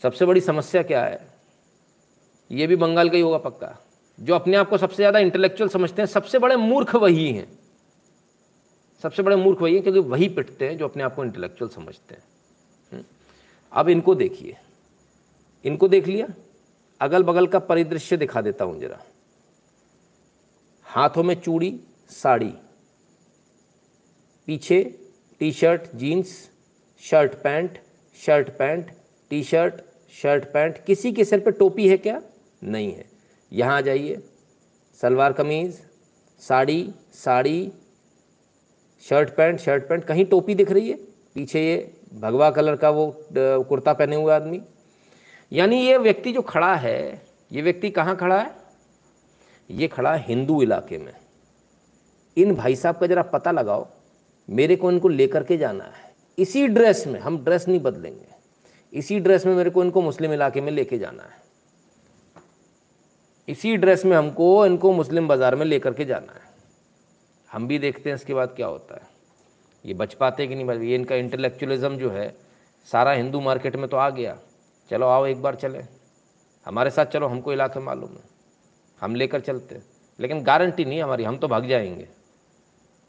सबसे 0.00 0.26
बड़ी 0.26 0.40
समस्या 0.40 0.82
क्या 0.82 1.04
है? 1.04 1.20
ये 2.50 2.66
भी 2.66 2.76
बंगाल 2.76 3.08
का 3.08 3.16
ही 3.16 3.22
होगा 3.22 3.38
पक्का। 3.38 3.74
जो 4.18 4.34
अपने 4.34 4.56
आप 4.56 4.68
को 4.70 4.78
सबसे 4.78 4.96
ज़्यादा 4.96 5.18
इंटेलेक्चुअल 5.18 5.68
समझते 5.68 6.02
हैं, 6.02 6.06
सबसे 6.06 6.38
बड़े 6.38 6.56
मूर्ख 6.56 6.94
वही 6.94 7.32
हैं। 7.32 7.46
सबसे 9.02 9.22
बड़े 9.22 9.36
मूर्ख 9.36 9.62
वही 9.62 9.74
है 9.74 9.80
क्योंकि 9.80 10.00
वही 10.00 10.28
पिटते 10.28 10.68
हैं 10.68 10.78
जो 10.78 10.88
अपने 10.88 11.02
आप 11.02 11.14
को 11.14 11.24
इंटेलेक्चुअल 11.24 11.70
समझते 11.70 12.14
हैं। 12.14 12.22
हम्म। 12.92 13.04
अब 13.72 13.88
इनको 13.88 14.14
देखिए। 14.14 14.56
इनको 15.64 15.88
देख 15.88 16.06
लिया। 16.06 16.26
अगल 17.00 17.22
बगल 17.22 17.46
का 17.46 17.58
परिदृश्य 17.58 18.16
दिखा 18.16 18.40
देता 18.40 18.64
हूँ 18.64 18.80
जरा। 18.80 19.02
हाथों 20.82 21.22
में 21.22 21.40
चूड़ी, 21.40 21.80
साड़ी। 22.10 22.54
पीछे 24.46 25.08
T 25.38 25.52
shirt 25.52 25.82
jeans, 25.94 26.50
shirt 27.00 27.34
pant 27.34 27.78
shirt 28.26 28.50
pant 28.50 28.92
T 29.30 29.44
shirt 29.44 29.74
shirt 30.22 30.44
pant. 30.52 30.84
किसी 30.84 31.12
के 31.12 31.24
सिर 31.24 31.40
पे 31.40 31.50
टोपी 31.50 31.88
है 31.88 31.96
क्या? 31.96 32.22
नहीं 32.64 32.92
है। 32.92 33.10
यहाँ 33.52 33.76
आ 33.76 33.80
जाइए। 33.80 34.22
Salwar 34.94 35.32
kameez, 35.32 35.80
sari 36.38 36.94
sari 37.12 37.72
shirt 39.02 39.30
pant 39.30 39.60
shirt 39.60 39.88
pant, 39.88 40.04
कहीं 40.04 40.24
टोपी 40.24 40.54
दिख 40.54 40.70
रही 40.70 40.88
है। 40.90 40.96
पीछे 41.34 41.60
ये 41.60 41.90
भगवा 42.14 42.50
कलर 42.50 42.76
का 42.76 42.90
वो 42.90 43.06
कुर्ता 43.34 43.92
पहने 43.92 44.16
हुए 44.16 44.32
आदमी। 44.34 44.60
यानी 45.52 45.76
ये 45.78 45.96
व्यक्ति 45.98 46.32
जो 46.32 46.42
खड़ा 46.42 46.74
है, 46.76 47.22
ये 47.50 47.62
व्यक्ति 47.62 47.90
कहाँ 47.90 48.16
खड़ा 48.16 48.40
है? 48.40 48.50
ये 49.70 49.88
खड़ा 49.88 50.14
है 50.14 50.24
हिंदू 50.28 50.60
इलाके 50.62 50.98
में। 50.98 51.12
इन 52.36 52.54
भाई 52.54 52.76
साहब 52.76 52.98
का 52.98 53.06
ज़रा 53.06 53.22
पता 53.24 53.50
लगाओ, 53.52 53.86
मेरे 54.48 54.76
को 54.76 54.90
इनको 54.90 55.08
लेकर 55.08 55.42
के 55.42 55.56
जाना 55.56 55.84
है। 55.84 56.12
इसी 56.38 56.66
ड्रेस 56.68 57.06
में, 57.06 57.18
हम 57.20 57.38
ड्रेस 57.44 57.68
नहीं 57.68 57.80
बदलेंगे। 57.80 58.26
इसी 58.92 59.18
ड्रेस 59.20 59.46
में 59.46 59.54
मेरे 59.54 59.70
को 59.70 59.84
इनको 59.84 60.02
मुस्लिम 60.02 60.32
इलाके 60.32 60.60
में 60.60 60.72
लेके 60.72 60.98
जाना 60.98 61.22
है। 61.22 61.46
इसी 63.48 63.76
ड्रेस 63.76 64.04
में 64.04 64.16
हमको 64.16 64.66
इनको 64.66 64.92
मुस्लिम 64.92 65.28
बाज़ार 65.28 65.54
में 65.56 65.64
लेकर 65.66 65.94
के 65.94 66.04
जाना 66.04 66.32
है। 66.34 66.46
हम 67.52 67.68
भी 67.68 67.78
देखते 67.78 68.10
हैं 68.10 68.14
इसके 68.14 68.34
बाद 68.34 68.48
क्या 68.48 68.66
होता 68.66 68.94
है। 68.94 69.02
ये 69.86 69.94
बच 69.94 70.14
पाते 70.14 70.46
कि 70.46 70.54
नहीं 70.54 70.64
बच, 70.64 70.80
ये 70.80 70.94
इनका 70.94 71.14
इंटेलेक्चुअलिज्म 71.14 71.96
जो 71.96 72.10
है, 72.10 72.36
सारा 72.84 73.12
हिंदू 73.12 73.40
मार्केट 73.40 73.76
में 73.76 73.88
तो 73.88 73.96
आ 73.96 74.10
गया। 74.10 74.38
चलो 74.90 75.06
आओ 75.06 75.26
एक 75.26 75.42
बार 75.42 75.54
चले। 75.54 75.82
हमारे 76.66 76.90
साथ 76.90 77.06
चलो, 77.06 77.26
हमको 77.26 77.52
इलाके 77.52 77.80
मालूम 77.80 78.10
है। 78.10 78.22
हम 79.00 79.14
लेकर 79.14 79.40
चलते 79.40 79.74
हैं। 79.74 79.86
लेकिन 80.20 80.42
गारंटी 80.42 80.84
नहीं 80.84 81.02
हमारी, 81.02 81.24
हम 81.24 81.36
तो 81.36 81.48
भाग 81.48 81.66
जाएँगे। 81.66 82.08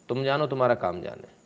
तुम 0.09 0.23
जानो, 0.23 0.47
तुम्हारा 0.47 0.75
काम 0.75 1.01
जाने। 1.01 1.39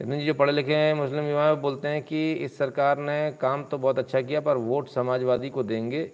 लेकिन 0.00 0.20
जी 0.20 0.26
जो 0.26 0.34
पढ़े 0.34 0.52
लिखे 0.52 0.74
हैं, 0.74 0.94
मुस्लिम 0.94 1.24
युवा 1.24 1.54
बोलते 1.54 1.88
हैं 1.88 2.02
कि 2.02 2.32
इस 2.32 2.58
सरकार 2.58 2.98
ने 2.98 3.32
काम 3.40 3.64
तो 3.64 3.78
बहुत 3.78 3.98
अच्छा 3.98 4.20
किया, 4.20 4.40
पर 4.40 4.56
वोट 4.56 4.88
समाजवादी 4.88 5.50
को 5.50 5.62
देंगे। 5.62 6.12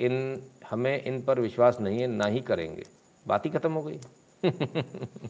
इन, 0.00 0.42
हमें 0.70 1.04
इन 1.04 1.22
पर 1.22 1.40
विश्वास 1.40 1.80
नहीं 1.80 2.00
है, 2.00 2.06
ना 2.06 2.26
ही 2.26 2.40
करेंगे। 2.40 2.84
बात 3.26 3.46
ही 3.46 3.50
ख़त्म 3.50 3.72
हो 3.72 3.82
गई। 3.82 4.00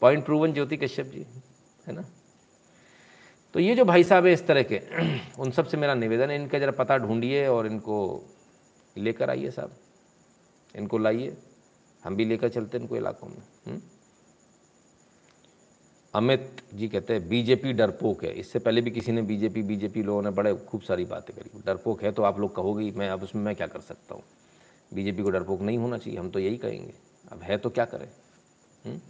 पॉइंट 0.00 0.24
प्रूवन 0.24 0.52
ज्योति 0.52 0.76
कश्यप 0.76 1.06
जी, 1.06 1.26
है 1.86 1.92
ना? 1.92 2.04
तो 3.54 3.60
ये 3.60 3.74
जो 3.74 3.84
भाई 3.84 4.04
साहब 4.04 4.26
है 4.26 4.32
इस 4.32 4.46
तरह 4.46 4.62
के, 4.62 4.80
उन 5.38 5.50
सबसे 5.50 5.76
मेरा 5.76 5.94
निवेदन 5.94 6.30
है, 6.30 6.42
इनका 6.42 6.58
ज़रा 6.58 6.70
पता 6.70 6.98
ढूंढिए 6.98 7.46
और 7.46 7.66
इनको 7.66 8.24
लेकर 8.98 9.30
आइए 9.30 9.50
साहब। 9.50 9.72
इनको 10.76 10.98
लाइए। 10.98 11.36
हम 12.04 12.16
भी 12.16 12.24
लेकर 12.24 12.48
चलते 12.48 12.78
हैं 12.78 12.82
इनको 12.82 12.96
इलाकों 12.96 13.28
में? 13.28 13.42
हम्म? 13.66 13.80
अमित 16.14 16.62
जी 16.74 16.88
कहते 16.88 17.12
हैं, 17.12 17.28
बीजेपी 17.28 17.72
डरपोक 17.72 18.24
है। 18.24 18.32
इससे 18.32 18.58
पहले 18.58 18.80
भी 18.80 18.90
किसी 18.90 19.12
ने 19.12 19.22
बीजेपी 19.22 19.62
बीजेपी 19.62 20.02
लोगों 20.02 20.22
ने 20.22 20.30
बड़े 20.30 20.54
खूब 20.54 20.80
सारी 20.80 21.04
बातें 21.04 21.36
करी। 21.36 21.62
डरपोक 21.66 22.02
है 22.02 22.12
तो 22.12 22.22
आप 22.22 22.40
लोग 22.40 22.56
कहोगे 22.56 22.90
मैं, 22.90 23.10
अब 23.10 23.22
उसमें 23.22 23.42
मैं 23.42 23.56
क्या 23.56 23.66
कर 23.66 23.80
सकता 23.80 24.14
हूँ? 24.14 24.22
बीजेपी 24.94 25.22
को 25.22 25.30
डरपोक 25.30 25.60
नहीं 25.60 25.78
होना 25.78 25.98
चाहिए, 25.98 26.18
हम 26.20 26.30
तो 26.30 26.38
यही 26.38 26.56
कहेंगे। 26.56 26.94
अब 27.32 27.42
है 27.42 27.56
तो 27.58 27.70
क्या 27.70 27.84
करें? 27.84 28.08
हम्म? 28.84 29.00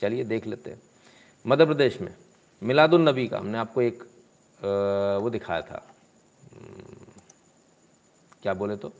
चलिए 0.00 0.24
देख 0.24 0.46
लेते 0.46 0.70
हैं। 0.70 0.80
मध्य 1.44 1.66
प्रदेश 1.66 2.00
में 2.00 2.14
मिलादुलनबी 2.62 3.26
का 3.28 3.38
हमने 3.38 3.58
आपको 3.58 3.82
एक 3.82 4.02
वो 5.22 5.30
दिखाया 5.30 5.62
था। 5.62 5.82
हम्म, 6.52 7.12
क्या 8.42 8.54
बोले 8.54 8.76
तो? 8.76 8.92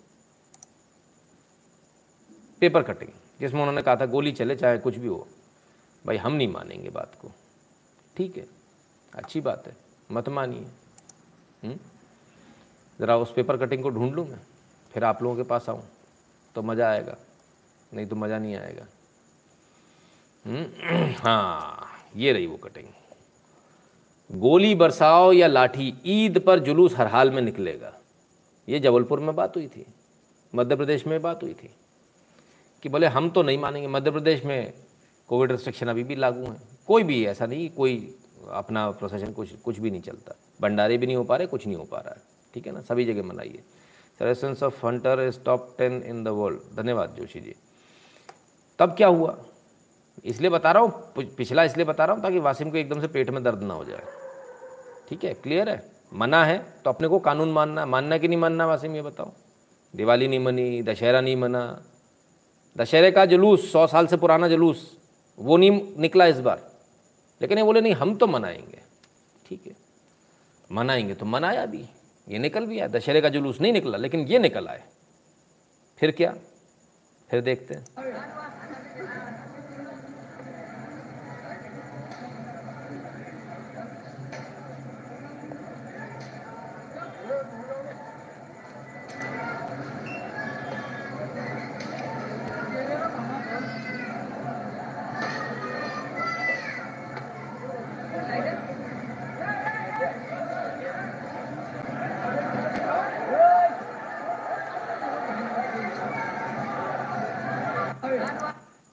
पेपर 2.62 2.82
कटिंग 2.82 3.10
जिसमें 3.40 3.60
उन्होंने 3.60 3.82
कहा 3.82 3.96
था 3.96 4.06
गोली 4.06 4.32
चले 4.32 4.56
चाहे 4.56 4.78
कुछ 4.78 4.96
भी 4.96 5.08
हो। 5.08 5.26
भाई 6.04 6.16
हम 6.16 6.32
नहीं 6.32 6.48
मानेंगे 6.48 6.90
बात 6.90 7.14
को। 7.20 7.30
ठीक 8.16 8.36
है 8.36 8.46
अच्छी 9.12 9.40
बात 9.40 9.66
है 9.66 9.76
मत 10.10 10.28
मानिए। 10.28 10.66
हम्म? 11.62 11.78
ज़रा 12.98 13.16
उस 13.16 13.32
पेपर 13.32 13.56
कटिंग 13.56 13.82
को 13.82 13.90
ढूंढ 13.90 14.14
लूँ 14.14 14.26
मैं 14.28 14.40
फिर 14.92 15.04
आप 15.04 15.22
लोगों 15.22 15.36
के 15.36 15.42
पास 15.42 15.68
आऊँ 15.68 15.82
तो 16.54 16.62
मज़ा 16.62 16.90
आएगा। 16.90 17.16
नहीं 17.92 18.06
तो 18.06 18.16
मज़ा 18.16 18.38
नहीं 18.38 18.56
आएगा। 18.56 18.86
हम्म? 20.44 21.14
हाँ 21.24 21.86
ये 22.16 22.32
रही 22.32 22.46
वो 22.46 22.56
कटिंग 22.56 22.86
गोली 24.30 24.74
बरसाओ 24.74 25.32
या 25.32 25.46
लाठी, 25.46 25.94
ईद 26.06 26.38
पर 26.38 26.58
जुलूस 26.58 26.94
हर 26.96 27.06
हाल 27.06 27.30
में 27.30 27.42
निकलेगा। 27.42 27.92
ये 28.68 28.80
जबलपुर 28.80 29.20
में 29.20 29.34
बात 29.36 29.56
हुई 29.56 29.66
थी, 29.66 29.86
मध्य 30.54 30.76
प्रदेश 30.76 31.06
में 31.06 31.22
बात 31.22 31.42
हुई 31.42 31.54
थी 31.54 31.70
कि 32.82 32.88
बोले 32.88 33.06
हम 33.06 33.30
तो 33.30 33.42
नहीं 33.42 33.58
मानेंगे, 33.58 33.88
मध्य 33.88 34.10
प्रदेश 34.10 34.44
में 34.44 34.72
कोविड 35.28 35.52
रिस्ट्रिक्शन 35.52 35.88
अभी 35.88 36.04
भी 36.04 36.14
लागू 36.14 36.44
हैं। 36.44 36.62
कोई 36.86 37.02
भी 37.02 37.24
ऐसा 37.26 37.46
नहीं, 37.46 37.68
कोई 37.70 38.14
अपना 38.50 38.90
प्रोसेशन 38.90 39.32
कुछ 39.32 39.54
कुछ 39.54 39.78
भी 39.78 39.90
नहीं 39.90 40.02
चलता। 40.02 40.34
भंडारे 40.60 40.98
भी 40.98 41.06
नहीं 41.06 41.16
हो 41.16 41.24
पा 41.24 41.36
रहे, 41.36 41.46
कुछ 41.46 41.66
नहीं 41.66 41.76
हो 41.76 41.84
पा 41.84 41.98
रहा 41.98 42.14
है। 42.14 42.22
ठीक 42.54 42.66
है 42.66 42.72
ना? 42.72 42.80
सभी 42.80 43.04
जगह 43.04 43.22
मनाइए। 43.22 43.62
सरेसेंस 44.18 44.62
of 44.62 44.86
hunter 44.86 45.20
is 45.20 45.40
top 45.44 45.74
ten 45.78 46.02
in 46.02 46.24
the 46.24 46.28
world 46.28 46.76
धन्यवाद 46.76 47.14
जोशी 47.14 47.40
जी। 47.40 47.54
तब 48.80 48.94
क्या 48.96 49.08
हुआ? 49.08 49.36
इसलिए 50.24 50.50
बता 50.50 50.72
रहा 50.72 50.82
हूँ 50.82 51.12
पिछला 51.36 51.64
इसलिए 51.64 51.86
बता 51.86 52.04
रहा 52.04 52.14
हूँ 52.14 52.22
ताकि 52.22 52.38
वासिम 52.38 52.70
को 52.70 52.76
एकदम 52.76 53.00
से 53.00 53.06
पेट 53.06 53.30
में 53.30 53.42
दर्द 53.42 53.62
ना 53.62 53.74
हो 53.74 53.84
जाए। 53.84 54.02
ठीक 55.08 55.24
है? 55.24 55.34
क्लियर 55.34 55.68
है? 55.68 55.90
मना 56.14 56.44
है? 56.44 56.58
तो 56.84 56.90
अपने 56.90 57.08
को 57.08 57.18
कानून 57.18 57.52
मानना 57.52 57.86
मानना 57.86 58.18
कि 58.18 58.28
नहीं 58.28 58.38
मानना 58.38 58.66
वासिम, 58.66 58.94
ये 58.94 59.02
बताओ? 59.02 59.32
दिवाली 59.94 60.28
नहीं 60.28 60.38
मनी, 60.38 60.82
दशहरा 60.82 61.20
नहीं 61.20 61.36
मना। 61.36 61.62
दशहरे 62.76 63.10
का 63.10 63.24
जुलूस, 63.26 63.72
सौ 63.72 63.86
साल 63.86 64.06
से 64.06 64.16
पुराना 64.16 64.48
जुलूस, 64.48 64.98
वो 65.38 65.56
नहीं 65.56 65.80
निकला 65.98 66.26
इस 66.26 66.40
बार। 66.40 66.70
लेकिन 67.40 67.58
ये 67.58 67.64
बोले, 67.64 67.80
नहीं, 67.80 67.94
हम 67.94 68.14
तो 68.14 68.26
मनाएँगे। 68.26 68.82
ठीक 69.46 69.66
है? 69.66 69.76
मनाएँगे 70.72 71.14
तो 71.14 71.26
मनाया 71.26 71.66
भी। 71.66 71.84
ये 72.28 72.38
निकल 72.38 72.66
भी 72.66 72.78
आया। 72.78 72.88
दशहरे 72.88 73.20
का 73.20 73.28
जुलूस 73.28 73.60
नहीं 73.60 73.72
निकला, 73.72 73.98
लेकिन 73.98 74.20
ये 74.20 74.38
निकल 74.38 74.68
आए 74.68 74.82
फिर 75.98 76.10
क्या? 76.10 76.34
फिर 77.30 77.40
देखते 77.40 77.74
हैं। 77.74 78.39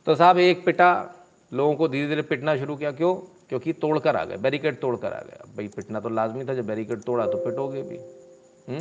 तो 0.08 0.16
साहब 0.16 0.38
एक 0.38 0.64
पिटा 0.66 0.90
लोगों 1.54 1.74
को 1.76 1.88
धीरे 1.88 2.08
धीरे 2.08 2.22
पिटना 2.22 2.56
शुरू 2.58 2.76
किया, 2.76 2.92
क्यों? 2.92 3.14
क्योंकि 3.50 3.74
तोड़ 3.74 4.00
कर 4.00 4.16
आ 4.16 4.24
गए 4.26 4.38
बैरिकेड 4.38 4.80
तोड़ 4.80 4.96
कर 4.96 5.14
आ 5.14 5.20
गए। 5.20 5.38
भाई 5.58 5.68
पिटना 5.68 6.00
तो 6.00 6.10
लाजमी 6.10 6.46
था, 6.46 6.54
जब 6.54 6.68
बैरिकेड 6.68 7.02
तोड़ा 7.02 7.26
तो 7.26 7.38
पिटोगे 7.38 7.82
भी। 7.82 7.98
हुँ? 8.70 8.80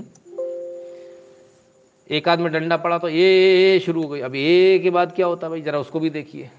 एक 2.11 2.29
आदमी 2.29 2.49
डंडा 2.49 2.77
पड़ा 2.77 2.99
तो 2.99 3.09
ये 3.09 3.81
शुरू 3.87 4.03
हो 4.03 4.09
गई। 4.09 4.21
अब 4.21 4.35
ये 4.35 4.79
के 4.79 4.91
बाद 4.91 5.13
क्या 5.13 5.27
होता 5.27 5.49
भाई? 5.49 5.61
जरा 5.61 5.79
उसको 5.79 6.01
भी 6.01 6.11
देखिए। 6.11 6.51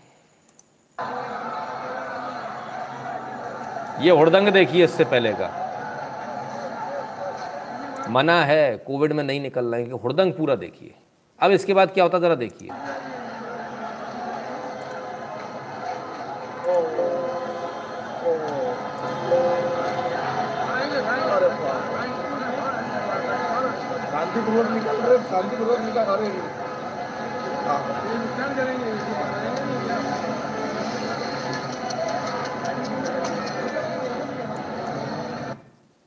ये 4.01 4.11
हुड़दंग 4.11 4.47
देखिए 4.49 4.83
इससे 4.83 5.03
पहले 5.05 5.33
का। 5.33 5.49
मना 8.09 8.43
है, 8.45 8.77
कोविड 8.77 9.13
में 9.13 9.23
नहीं 9.23 9.41
निकलना 9.41 9.77
है 9.77 9.85
कि 9.85 9.91
हुड़दंग 9.91 10.33
पूरा 10.33 10.55
देखिए। 10.55 10.93
अब 11.39 11.51
इसके 11.51 11.73
बाद 11.73 11.91
क्या 11.91 12.03
होता 12.03 12.19
जरा 12.19 12.35
देखिए। 12.35 12.69
निकल 24.47 25.17
शांतिपूर्वक 25.29 25.79
निकल 25.81 26.01
रहे 26.11 26.29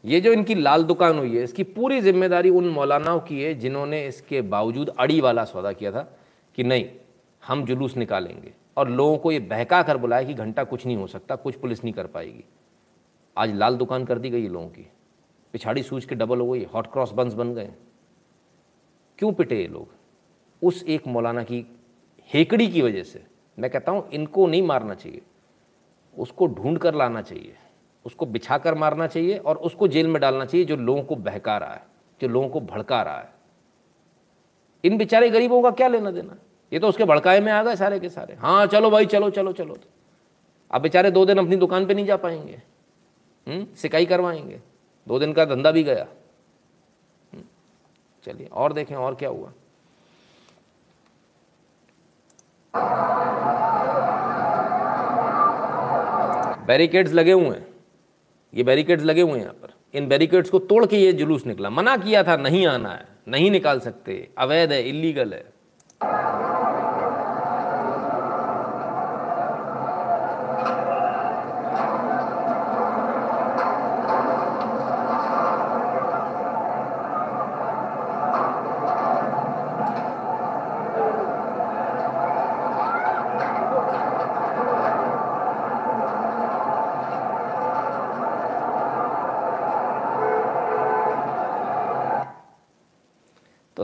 ये 0.05 0.21
जो 0.21 0.33
इनकी 0.33 0.55
लाल 0.55 0.85
दुकान 0.85 1.19
हुई 1.19 1.37
है, 1.37 1.43
इसकी 1.45 1.63
पूरी 1.65 2.01
ज़िम्मेदारी 2.01 2.51
उन 2.51 2.69
मौलानाओं 2.69 3.21
की 3.21 3.43
है, 3.43 3.53
जिन्होंने 3.55 4.07
इसके 4.07 4.41
बावजूद 4.45 4.89
अड़ी 4.99 5.21
वाला 5.21 5.45
सौदा 5.45 5.73
किया 5.73 5.93
था 5.93 6.03
कि 6.59 6.65
नहीं, 6.65 6.87
हम 7.43 7.65
जुलूस 7.65 7.97
निकालेंगे। 7.97 8.53
और 8.77 8.89
लोगों 8.91 9.19
को 9.19 9.33
ये 9.33 9.39
बहका 9.41 9.83
कर 9.83 9.97
बुलाया 9.97 10.23
कि 10.23 10.35
घंटा 10.35 10.65
कुछ 10.65 10.87
नहीं 10.87 10.97
हो 10.97 11.07
सकता, 11.07 11.37
कुछ 11.37 11.55
पुलिस 11.57 11.85
नहीं 11.85 11.95
कर 11.95 12.07
पाएगी। 12.07 12.45
आज 13.37 13.55
लाल 13.55 13.77
दुकान 13.77 14.05
कर 14.05 14.19
दी 14.19 14.31
गई 14.31 14.49
लोगों 14.49 14.69
की। 14.69 14.87
पिछाड़ी 15.55 15.83
सूझ 15.83 16.05
के 16.05 16.15
डबल 16.15 16.41
हो 16.41 16.51
गई 16.51 16.65
हॉट 16.75 16.87
क्रॉस 16.93 17.13
बंस 17.13 17.35
बन 17.35 17.55
गए। 17.55 17.71
क्यों 19.21 19.33
पिटे 19.33 19.57
ये 19.57 19.69
लोग? 19.69 19.89
उस 20.63 20.85
एक 20.89 21.07
मौलाना 21.07 21.43
की 21.43 21.77
हेकड़ी 22.35 22.69
की 22.69 22.83
वजह 22.83 23.03
से। 23.03 23.25
मैं 23.59 23.71
कहता 23.71 23.93
हूँ 23.93 24.11
इनको 24.11 24.47
नहीं 24.47 24.63
मारना 24.63 24.95
चाहिए। 24.95 25.23
उसको 26.19 26.47
ढूंढ 26.47 26.79
कर 26.79 26.95
लाना 26.95 27.23
चाहिए। 27.23 27.57
उसको 28.07 28.27
बिछा 28.27 28.59
कर 28.59 28.75
मारना 28.75 29.07
चाहिए 29.07 29.39
और 29.39 29.57
उसको 29.57 29.89
जेल 29.89 30.09
में 30.09 30.21
डालना 30.21 30.45
चाहिए 30.45 30.67
जो 30.67 30.77
लोगों 30.77 31.03
को 31.03 31.17
बहका 31.17 31.59
रहा 31.59 31.75
है 31.75 31.83
जो 32.21 32.29
लोगों 32.29 32.49
को 32.49 32.61
भड़का 32.61 33.03
रहा 33.03 33.19
है। 33.19 33.33
इन 34.85 34.97
बेचारे 34.97 35.31
गरीबों 35.31 35.63
का 35.63 35.71
क्या 35.71 35.89
लेना 35.89 36.11
देना? 36.11 36.37
ये 36.73 36.79
तो 36.79 36.89
उसके 36.89 37.05
भड़काए 37.05 37.41
में 37.41 37.53
आ 37.53 37.63
गए 37.63 37.77
सारे 37.77 38.01
के 38.01 38.09
सारे। 38.09 38.35
हाँ 38.35 38.67
चलो 38.67 38.91
भाई 38.91 39.07
चलो 39.07 39.31
चलो 39.31 39.53
चलो। 39.53 39.75
तो 39.75 39.89
अब 40.71 40.83
बेचारे 40.83 41.11
दो 41.11 41.27
दिन 41.27 41.39
अपनी 41.39 41.57
दुकान 41.57 41.87
पे 41.87 41.95
नहीं 41.95 42.07
जा 42.07 42.17
पाएँगे। 42.17 42.63
हम्म, 43.49 43.75
सिकाई 43.75 44.07
करवाएँगे। 44.07 44.61
दो 45.09 45.19
दिन 45.19 45.33
का 45.33 45.45
धंधा 45.45 45.71
भी 45.71 45.83
गया। 45.83 46.07
चलिए, 48.25 48.47
और 48.47 48.73
देखें, 48.73 48.97
और 48.97 49.15
क्या 49.15 49.29
हुआ? 49.29 49.53
बैरिकेड्स 56.67 57.13
लगे 57.13 57.33
हुए 57.33 57.57
हैं। 57.57 57.67
ये 58.55 58.63
बैरिकेड्स 58.63 59.05
लगे 59.05 59.21
हुए 59.21 59.33
हैं 59.33 59.41
यहाँ 59.41 59.53
पर। 59.53 59.73
इन 59.95 60.09
बैरिकेड्स 60.09 60.51
को 60.51 60.59
तोड़ 60.59 60.85
के 60.87 60.97
ये 60.97 61.13
जुलूस 61.13 61.47
निकला। 61.47 61.71
मना 61.71 61.97
किया 61.97 62.23
था, 62.23 62.37
नहीं 62.37 62.67
आना 62.67 62.91
है, 62.91 63.09
नहीं 63.29 63.51
निकाल 63.51 63.81
सकते, 63.81 64.29
अवैध 64.39 64.73
है, 64.73 64.83
इलीगल 64.83 65.33
है। 65.35 65.45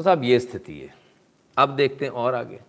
साहब, 0.06 0.24
ये 0.24 0.38
स्थिति 0.40 0.78
है। 0.78 0.94
अब 1.56 1.76
देखते 1.76 2.04
हैं 2.04 2.12
और 2.12 2.34
आगे। 2.34 2.60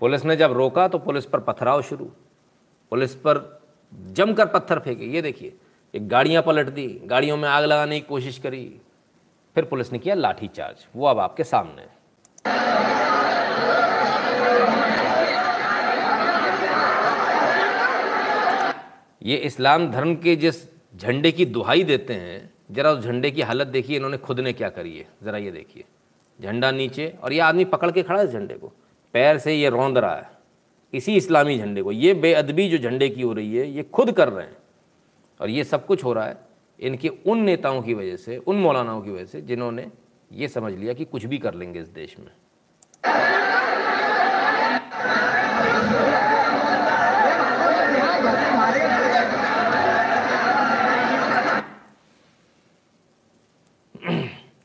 पुलिस 0.00 0.24
ने 0.24 0.36
जब 0.36 0.52
रोका 0.52 0.86
तो 0.88 0.98
पुलिस 0.98 1.24
पर 1.24 1.40
पथराव 1.40 1.82
शुरू। 1.82 2.04
पुलिस 2.92 3.14
पर 3.14 3.38
जमकर 3.92 4.46
पत्थर 4.46 4.78
फेंके। 4.78 5.04
ये 5.04 5.22
देखिए, 5.22 5.56
एक 5.94 6.08
गाड़ियाँ 6.08 6.42
पलट 6.42 6.68
दी, 6.68 6.86
गाड़ियों 7.04 7.36
में 7.36 7.48
आग 7.48 7.64
लगाने 7.64 8.00
की 8.00 8.06
कोशिश 8.06 8.38
करी। 8.38 8.80
फिर 9.56 9.64
पुलिस 9.64 9.92
ने 9.92 9.98
किया 9.98 10.14
लाठी 10.14 10.48
चार्ज 10.48 10.86
वो 10.96 11.06
अब 11.06 11.18
आपके 11.18 11.44
सामने 11.44 11.82
है। 11.82 12.03
ये 19.24 19.36
इस्लाम 19.36 19.90
धर्म 19.90 20.14
के 20.14 20.34
जिस 20.36 20.62
झंडे 20.94 21.30
की 21.32 21.44
दुहाई 21.46 21.84
देते 21.84 22.14
हैं, 22.14 22.52
जरा 22.70 22.90
उस 22.90 23.04
झंडे 23.04 23.30
की 23.30 23.42
हालत 23.42 23.66
देखिए, 23.66 23.96
इन्होंने 23.96 24.16
खुद 24.16 24.40
ने 24.40 24.52
क्या 24.52 24.68
करी 24.68 24.96
है, 24.98 25.06
ज़रा 25.22 25.38
ये 25.38 25.50
देखिए। 25.50 25.84
झंडा 26.38 26.70
नीचे, 26.70 27.06
और 27.22 27.32
ये 27.32 27.40
आदमी 27.40 27.64
पकड़ 27.64 27.90
के 27.90 28.02
खड़ा 28.02 28.20
है 28.20 28.26
झंडे 28.26 28.54
को। 28.54 28.72
पैर 29.14 29.38
से 29.38 29.54
ये 29.54 29.68
रौंद 29.68 29.98
रहा 29.98 30.14
है, 30.14 30.30
इसी 30.92 31.16
इस्लामी 31.16 31.58
झंडे 31.58 31.82
को। 31.82 31.92
ये 31.92 32.14
बेअदबी 32.14 32.68
जो 32.68 32.78
झंडे 32.78 33.08
की 33.08 33.22
हो 33.22 33.32
रही 33.32 33.56
है, 33.56 33.68
ये 33.70 33.82
खुद 33.84 34.12
कर 34.12 34.28
रहे 34.28 34.46
हैं, 34.46 34.56
और 35.40 35.50
ये 35.50 35.64
सब 35.64 35.86
कुछ 35.86 36.04
हो 36.04 36.12
रहा 36.12 36.26
है 36.26 36.36
इनके 36.80 37.08
उन 37.08 37.40
नेताओं 37.40 37.82
की 37.82 37.94
वजह 37.94 38.16
से, 38.16 38.36
उन 38.36 38.56
मौलानाओं 38.56 39.00
की 39.02 39.10
वजह 39.10 39.24
से, 39.24 39.40
जिन्होंने 39.40 39.90
ये 40.32 40.48
समझ 40.48 40.72
लिया 40.74 40.92
कि 40.92 41.04
कुछ 41.04 41.24
भी 41.24 41.38
कर 41.38 41.54
लेंगे 41.54 41.80
इस 41.80 41.88
देश 41.88 42.16
में। 42.18 42.30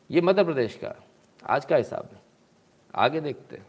ये 0.10 0.22
मध्य 0.22 0.44
प्रदेश 0.44 0.80
का 0.84 0.94
आज 1.50 1.66
का 1.66 1.76
हिसाब 1.76 2.10
है 2.14 2.22
आगे 2.96 3.22
देखते 3.22 3.56
हैं 3.56 3.68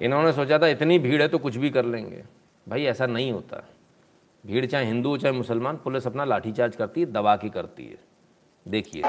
इन्होंने 0.00 0.32
सोचा 0.32 0.58
था, 0.58 0.66
इतनी 0.66 0.98
भीड़ 0.98 1.22
है 1.22 1.28
तो 1.28 1.38
कुछ 1.38 1.56
भी 1.56 1.70
कर 1.70 1.84
लेंगे। 1.84 2.24
भाई, 2.68 2.84
ऐसा 2.84 3.06
नहीं 3.06 3.32
होता। 3.32 3.68
भीड़ 4.46 4.66
चाहे 4.66 4.86
हिंदू 4.86 5.16
चाहे 5.16 5.34
मुसलमान, 5.34 5.76
पुलिस 5.76 6.06
अपना 6.06 6.24
लाठीचार्ज 6.24 6.76
करती 6.76 7.00
है, 7.00 7.12
दबा 7.12 7.36
के 7.36 7.48
करती 7.48 7.86
है। 7.86 7.98
देखिए। 8.68 9.02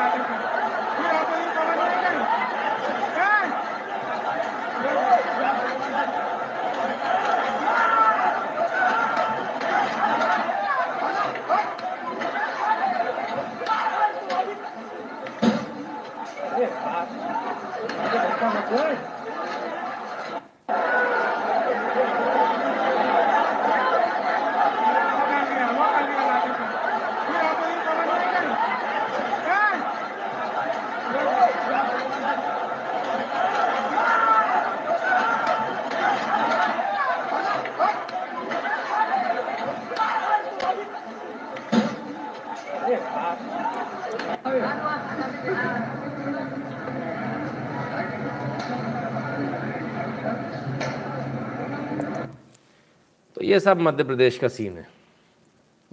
ये 53.52 53.60
सब 53.60 53.80
मध्य 53.80 54.04
प्रदेश 54.04 54.38
का 54.38 54.48
सीन 54.48 54.78
है। 54.78 54.88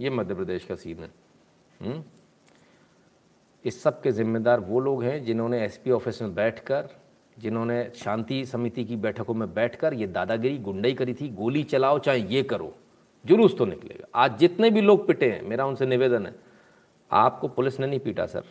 ये 0.01 0.11
मध्य 0.11 0.35
प्रदेश 0.35 0.65
का 0.65 0.75
सीन 0.75 0.99
है। 0.99 1.11
हुँ? 1.83 2.05
इस 3.65 3.83
सब 3.83 4.01
के 4.03 4.13
जिम्मेदार 4.13 4.61
वो 4.61 4.81
लोग 4.81 5.03
हैं 5.05 5.25
जिन्होंने 5.25 5.65
एसपी 5.65 5.91
ऑफ़िस 5.91 6.23
में 6.23 6.35
बैठकर, 6.35 6.89
जिन्होंने 7.39 7.91
शांति 7.95 8.45
समिति 8.47 8.85
की 8.85 8.97
बैठकों 8.97 9.35
में 9.35 9.55
बैठकर 9.55 9.95
ये 9.95 10.07
दादागिरी 10.07 10.59
गुंडई 10.59 10.93
करी 10.93 11.15
थी, 11.15 11.29
गोली 11.29 11.63
चलाओ 11.63 11.99
चाहे 11.99 12.21
ये 12.21 12.43
करो, 12.43 12.75
जुलूस 13.27 13.59
तो 13.59 13.65
निकलेगा। 13.65 14.07
आज 14.15 14.39
जितने 14.39 14.71
भी 14.71 14.81
लोग 14.81 15.07
पिटे 15.07 15.31
हैं, 15.31 15.43
मेरा 15.43 15.67
उनसे 15.67 15.87
निवेदन 15.87 16.27
है, 16.27 16.35
आपको 17.11 17.49
पुलिस 17.49 17.81
ने 17.81 17.87
नहीं 17.87 18.01
पीटा, 18.01 18.27
सर। 18.27 18.45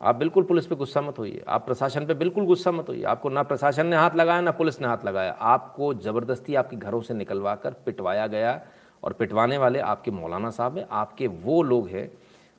आप 0.00 0.14
बिल्कुल 0.14 0.44
पुलिस 0.44 0.66
पे 0.66 0.74
गुस्सा 0.76 1.00
मत 1.00 1.18
होइए। 1.18 1.42
आप 1.48 1.64
प्रशासन 1.66 2.06
पे 2.06 2.14
बिल्कुल 2.14 2.44
गुस्सा 2.46 2.70
मत 2.72 2.88
होइए। 2.88 3.02
आपको 3.04 3.28
ना 3.28 3.42
प्रशासन 3.42 3.86
ने 3.86 3.96
हाथ 3.96 4.16
लगाया, 4.16 4.40
ना 4.40 4.50
पुलिस 4.52 4.80
ने 4.80 4.86
हाथ 4.86 5.04
लगाया। 5.04 5.32
आपको 5.32 5.92
ज़बरदस्ती 5.96 6.54
आपके 6.54 6.76
घरों 6.76 7.00
से 7.00 7.14
निकलवा 7.14 7.54
कर 7.54 7.74
पिटवाया 7.86 8.26
गया 8.26 8.60
और 9.02 9.12
पिटवाने 9.12 9.58
वाले 9.58 9.78
आपके 9.80 10.10
मौलाना 10.10 10.50
साहब 10.50 10.78
हैं, 10.78 10.86
आपके 10.90 11.26
वो 11.26 11.62
लोग 11.62 11.88
हैं, 11.88 12.10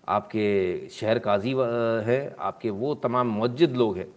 आपके 0.08 0.88
शहर 0.90 1.20
काजी 1.20 1.54
हैं, 2.06 2.36
आपके 2.40 2.70
वो 2.72 2.96
तमाम 2.96 3.40
मस्जिद 3.42 3.76
लोग 3.76 3.98
हैं, 3.98 4.08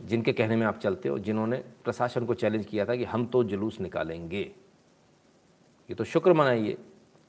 जिनके 0.00 0.32
कहने 0.32 0.56
में 0.56 0.66
आप 0.66 0.78
चलते 0.78 1.08
हो, 1.08 1.18
जिन्होंने 1.18 1.62
प्रशासन 1.84 2.24
को 2.26 2.34
चैलेंज 2.34 2.66
किया 2.66 2.84
था 2.86 2.96
कि 2.96 3.04
हम 3.04 3.26
तो 3.26 3.44
जुलूस 3.44 3.80
निकालेंगे। 3.80 4.50
ये 5.90 5.94
तो 5.94 6.04
शुक्र 6.04 6.32
मनाइए 6.32 6.76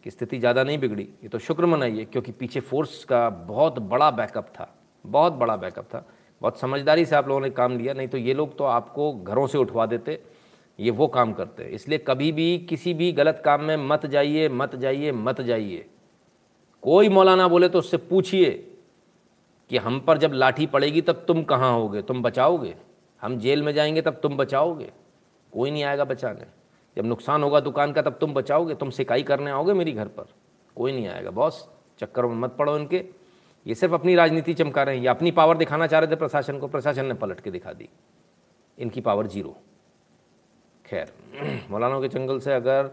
कि 0.06 0.12
स्थिति 0.12 0.40
ज़्यादा 0.40 0.64
नहीं 0.64 0.78
बिगड़ी। 0.78 1.04
ये 1.24 1.30
तो 1.30 1.40
शुक्र 1.40 1.66
मनाइए, 1.66 2.06
क्योंकि 2.06 2.32
पीछे 2.32 2.60
फोर्स 2.60 3.04
का 3.04 3.30
बहुत 3.30 3.80
बड़ा 3.80 4.12
बैकअप 4.12 4.48
था। 4.50 4.74
बहुत 5.08 5.34
बड़ा 5.34 5.56
बैकअप 5.56 5.86
था। 5.86 6.06
बहुत 6.42 6.60
समझदारी 6.60 7.06
से 7.06 7.16
आप 7.16 7.28
लोगों 7.28 7.42
ने 7.42 7.50
काम 7.50 7.78
लिया, 7.78 7.94
नहीं 7.94 8.08
तो 8.08 8.18
ये 8.18 8.34
लोग 8.34 8.58
तो 8.58 8.64
आपको 8.64 9.14
घरों 9.14 9.48
से 9.48 9.58
उठवा 9.58 9.86
देते, 9.86 10.20
ये 10.80 10.92
वो 10.92 11.08
काम 11.08 11.34
करते। 11.34 11.64
हैं 11.64 11.70
इसलिए 11.70 11.98
कभी 11.98 12.32
भी 12.32 12.58
किसी 12.60 12.94
भी 12.94 13.12
गलत 13.12 13.42
काम 13.46 13.64
में 13.64 13.78
मत 13.78 14.06
जाइए 14.06 14.50
मत 14.50 14.76
जाइए 14.76 15.12
मत 15.12 15.42
जाइए। 15.42 15.86
कोई 16.82 17.10
मौलाना 17.10 17.48
बोले 17.48 17.70
तो 17.70 17.80
उससे 17.80 17.98
पूछिए 17.98 18.52
कि 19.70 19.78
हम 19.78 20.00
पर 20.00 20.18
जब 20.18 20.32
लाठी 20.34 20.66
पड़ेगी 20.66 21.02
तब 21.02 21.26
तुम 21.28 21.44
कहाँ 21.44 21.74
होगे? 21.74 22.02
तुम 22.02 22.22
बचाओगे? 22.22 22.76
हम 23.22 23.38
जेल 23.40 23.64
में 23.64 23.74
जाएँगे 23.74 24.02
तब 24.02 24.20
तुम 24.24 24.38
बचाओगे? 24.38 24.92
कोई 25.54 25.72
नहीं 25.72 25.84
आएगा 25.84 26.04
बचाने। 26.04 26.46
जब 26.98 27.06
नुकसान 27.06 27.44
होगा 27.44 27.60
दुकान 27.60 27.92
का 27.94 28.02
तब 28.02 28.18
तुम 28.22 28.34
बचाओगे? 28.34 28.76
तुम 28.76 28.90
सिकाई 28.90 29.24
करने 29.24 29.52
आओगे 29.52 29.74
मेरी 29.74 29.92
घर 29.92 30.08
पर? 30.08 30.26
कोई 30.76 30.92
नहीं 30.92 31.08
आएगा। 31.08 31.32
बॉस, 31.32 31.68
चक्कर 32.00 32.26
में 32.26 32.36
मत 32.36 32.56
पड़ो 32.56 32.78
इनके। 32.78 33.06
ये 33.68 33.76
सिर्फ़ 33.76 33.94
अपनी 33.94 34.16
राजनीति 34.16 34.54
चमका 34.54 34.84
रहे 34.84 34.96
हैं, 34.96 35.02
ये 35.04 35.10
अपनी 35.10 35.32
पावर 35.32 35.58
दिखाना 35.58 35.88
चाह 35.88 36.00
रहे 36.00 36.12
थे 36.12 36.16
प्रशासन 36.16 36.60
को, 36.60 36.68
प्रशासन 36.68 37.06
ने 37.06 37.14
पलट 37.14 37.40
के 37.40 37.52
दिखा 37.52 37.74
दी। 37.74 37.90
इनकी 38.78 39.02
पावर 39.02 39.28
ज़ीरो 39.28 39.56
खैर 40.86 41.12
मौलाना 41.72 42.00
के 42.00 42.08
जंगल 42.08 42.40
से 42.40 42.54
अगर 42.54 42.90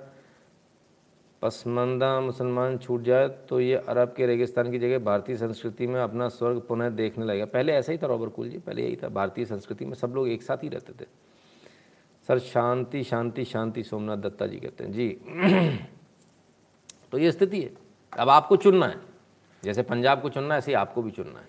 पसमंदा 1.43 2.21
मुसलमान 2.21 2.79
छूट 2.79 3.03
जाए 3.03 3.29
तो 3.29 3.61
ये 3.61 3.77
अरब 3.77 4.15
के 4.17 4.27
रेगिस्तान 4.27 4.71
की 4.71 4.79
जगह 4.79 4.99
भारतीय 4.99 5.37
संस्कृति 5.37 5.87
में 5.87 6.01
अपना 6.01 6.29
स्वर्ग 6.29 6.61
पुनः 6.61 6.89
देखने 6.89 7.25
लगेगा। 7.25 7.45
पहले 7.45 7.73
ऐसा 7.73 7.93
ही 7.93 7.99
था, 7.99 8.07
रॉबर 8.07 8.29
कुल 8.29 8.49
जी, 8.49 8.59
पहले 8.59 8.83
यही 8.83 8.97
था। 8.97 9.09
भारतीय 9.09 9.45
संस्कृति 9.45 9.85
में 9.85 9.95
सब 9.95 10.13
लोग 10.15 10.29
एक 10.29 10.43
साथ 10.43 10.57
ही 10.57 10.69
रहते 10.69 10.93
थे। 10.93 11.07
सर, 12.29 12.39
शांति 12.39 13.03
शांति 13.05 13.45
शांति, 13.45 13.83
सोमनाथ 13.83 14.17
दत्ता 14.17 14.47
जी 14.47 14.57
कहते 14.57 14.85
हैं। 14.85 14.93
जी 14.93 15.09
तो 17.13 17.19
ये 17.19 17.33
स्थिति 17.33 17.63
है। 17.63 17.71
अब 18.13 18.29
आपको 18.29 18.57
चुनना 18.57 18.87
है। 18.87 19.14
जैसे 19.65 19.83
पंजाब 19.83 20.23
को 20.23 20.29
चुनना 20.29 20.55
है, 20.55 20.59
ऐसे 20.59 20.71
ही 20.71 20.75
आपको 20.75 21.03
भी 21.03 21.11
चुनना 21.11 21.39
है। 21.39 21.49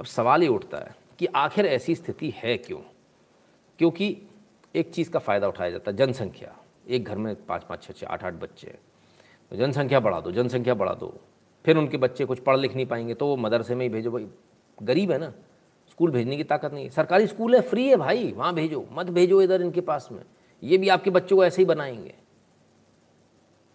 अब 0.00 0.04
सवाल 0.04 0.42
ये 0.42 0.48
उठता 0.48 0.78
है 0.78 0.96
कि 1.18 1.26
आखिर 1.26 1.66
ऐसी 1.66 1.94
स्थिति 1.94 2.34
है 2.36 2.56
क्यों? 2.56 2.78
क्योंकि 3.78 4.22
एक 4.74 4.92
चीज़ 4.92 5.10
का 5.10 5.18
फ़ायदा 5.18 5.48
उठाया 5.48 5.70
जाता 5.70 5.90
है, 5.90 5.96
जनसंख्या। 5.96 6.56
एक 6.88 7.04
घर 7.04 7.18
में 7.18 7.46
पाँच 7.46 7.62
पाँच 7.62 7.82
छः 7.82 7.92
छः 7.92 8.06
आठ 8.06 8.24
आठ 8.24 8.32
बच्चे 8.32 8.66
हैं। 8.66 8.78
तो 9.50 9.56
जनसंख्या 9.56 10.00
बढ़ा 10.00 10.20
दो, 10.20 10.32
जनसंख्या 10.32 10.74
बढ़ा 10.74 10.94
दो। 10.94 11.20
फिर 11.64 11.76
उनके 11.76 11.96
बच्चे 11.96 12.24
कुछ 12.24 12.38
पढ़ 12.38 12.56
लिख 12.56 12.76
नहीं 12.76 12.86
पाएँगे 12.86 13.14
तो 13.14 13.26
वो 13.26 13.36
मदरसे 13.36 13.74
में 13.74 13.82
ही 13.82 13.88
भेजो। 13.88 14.10
भाई, 14.10 14.28
गरीब 14.82 15.12
है 15.12 15.18
ना? 15.18 15.32
स्कूल 15.90 16.10
भेजने 16.10 16.36
की 16.36 16.44
ताकत 16.44 16.72
नहीं 16.72 16.84
है। 16.84 16.90
सरकारी 16.90 17.26
स्कूल 17.26 17.54
है, 17.54 17.60
फ्री 17.60 17.88
है 17.88 17.96
भाई, 17.96 18.32
वहाँ 18.32 18.54
भेजो। 18.54 18.88
मत 18.92 19.06
भेजो 19.06 19.42
इधर 19.42 19.62
इनके 19.62 19.80
पास 19.80 20.08
में। 20.12 20.22
ये 20.62 20.78
भी 20.78 20.88
आपके 20.88 21.10
बच्चों 21.10 21.36
को 21.36 21.44
ऐसे 21.44 21.62
ही 21.62 21.66
बनाएँगे। 21.66 22.14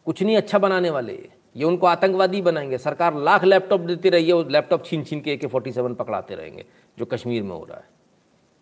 कुछ 0.05 0.23
नहीं 0.23 0.37
अच्छा 0.37 0.59
बनाने 0.59 0.89
वाले। 0.89 1.13
ये 1.13 1.31
उनको 1.55 1.87
आतंकवादी 1.87 2.41
बनाएँगे। 2.41 2.77
सरकार 2.77 3.15
लाख 3.15 3.43
लैपटॉप 3.43 3.81
देती 3.81 4.09
रही 4.09 4.27
है, 4.27 4.33
वो 4.33 4.43
लैपटॉप 4.43 4.85
छीन 4.85 5.03
छीन 5.03 5.21
के 5.21 5.31
ए 5.33 5.37
के 5.37 5.47
फोर्टी 5.47 5.71
सेवन 5.71 5.93
पकड़ाते 5.93 6.35
रहेंगे, 6.35 6.65
जो 6.97 7.05
कश्मीर 7.05 7.43
में 7.43 7.51
हो 7.51 7.63
रहा 7.63 7.77
है। 7.77 7.87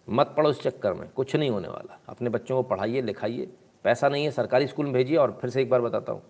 मत 0.07 0.33
पढ़ो 0.37 0.49
इस 0.49 0.61
चक्कर 0.61 0.93
में, 0.93 1.09
कुछ 1.09 1.35
नहीं 1.35 1.49
होने 1.49 1.67
वाला। 1.67 1.99
अपने 2.09 2.29
बच्चों 2.29 2.55
को 2.55 2.69
पढ़ाइए, 2.69 3.01
लिखाइए, 3.01 3.47
पैसा 3.85 4.09
नहीं 4.09 4.23
है, 4.23 4.31
सरकारी 4.31 4.67
स्कूल 4.67 4.85
में 4.85 4.93
भेजिए 4.93 5.17
और 5.17 5.37
फिर 5.41 5.49
से 5.49 5.61
एक 5.61 5.69
बार 5.69 5.81
बताता 5.81 6.13
हूँ, 6.13 6.21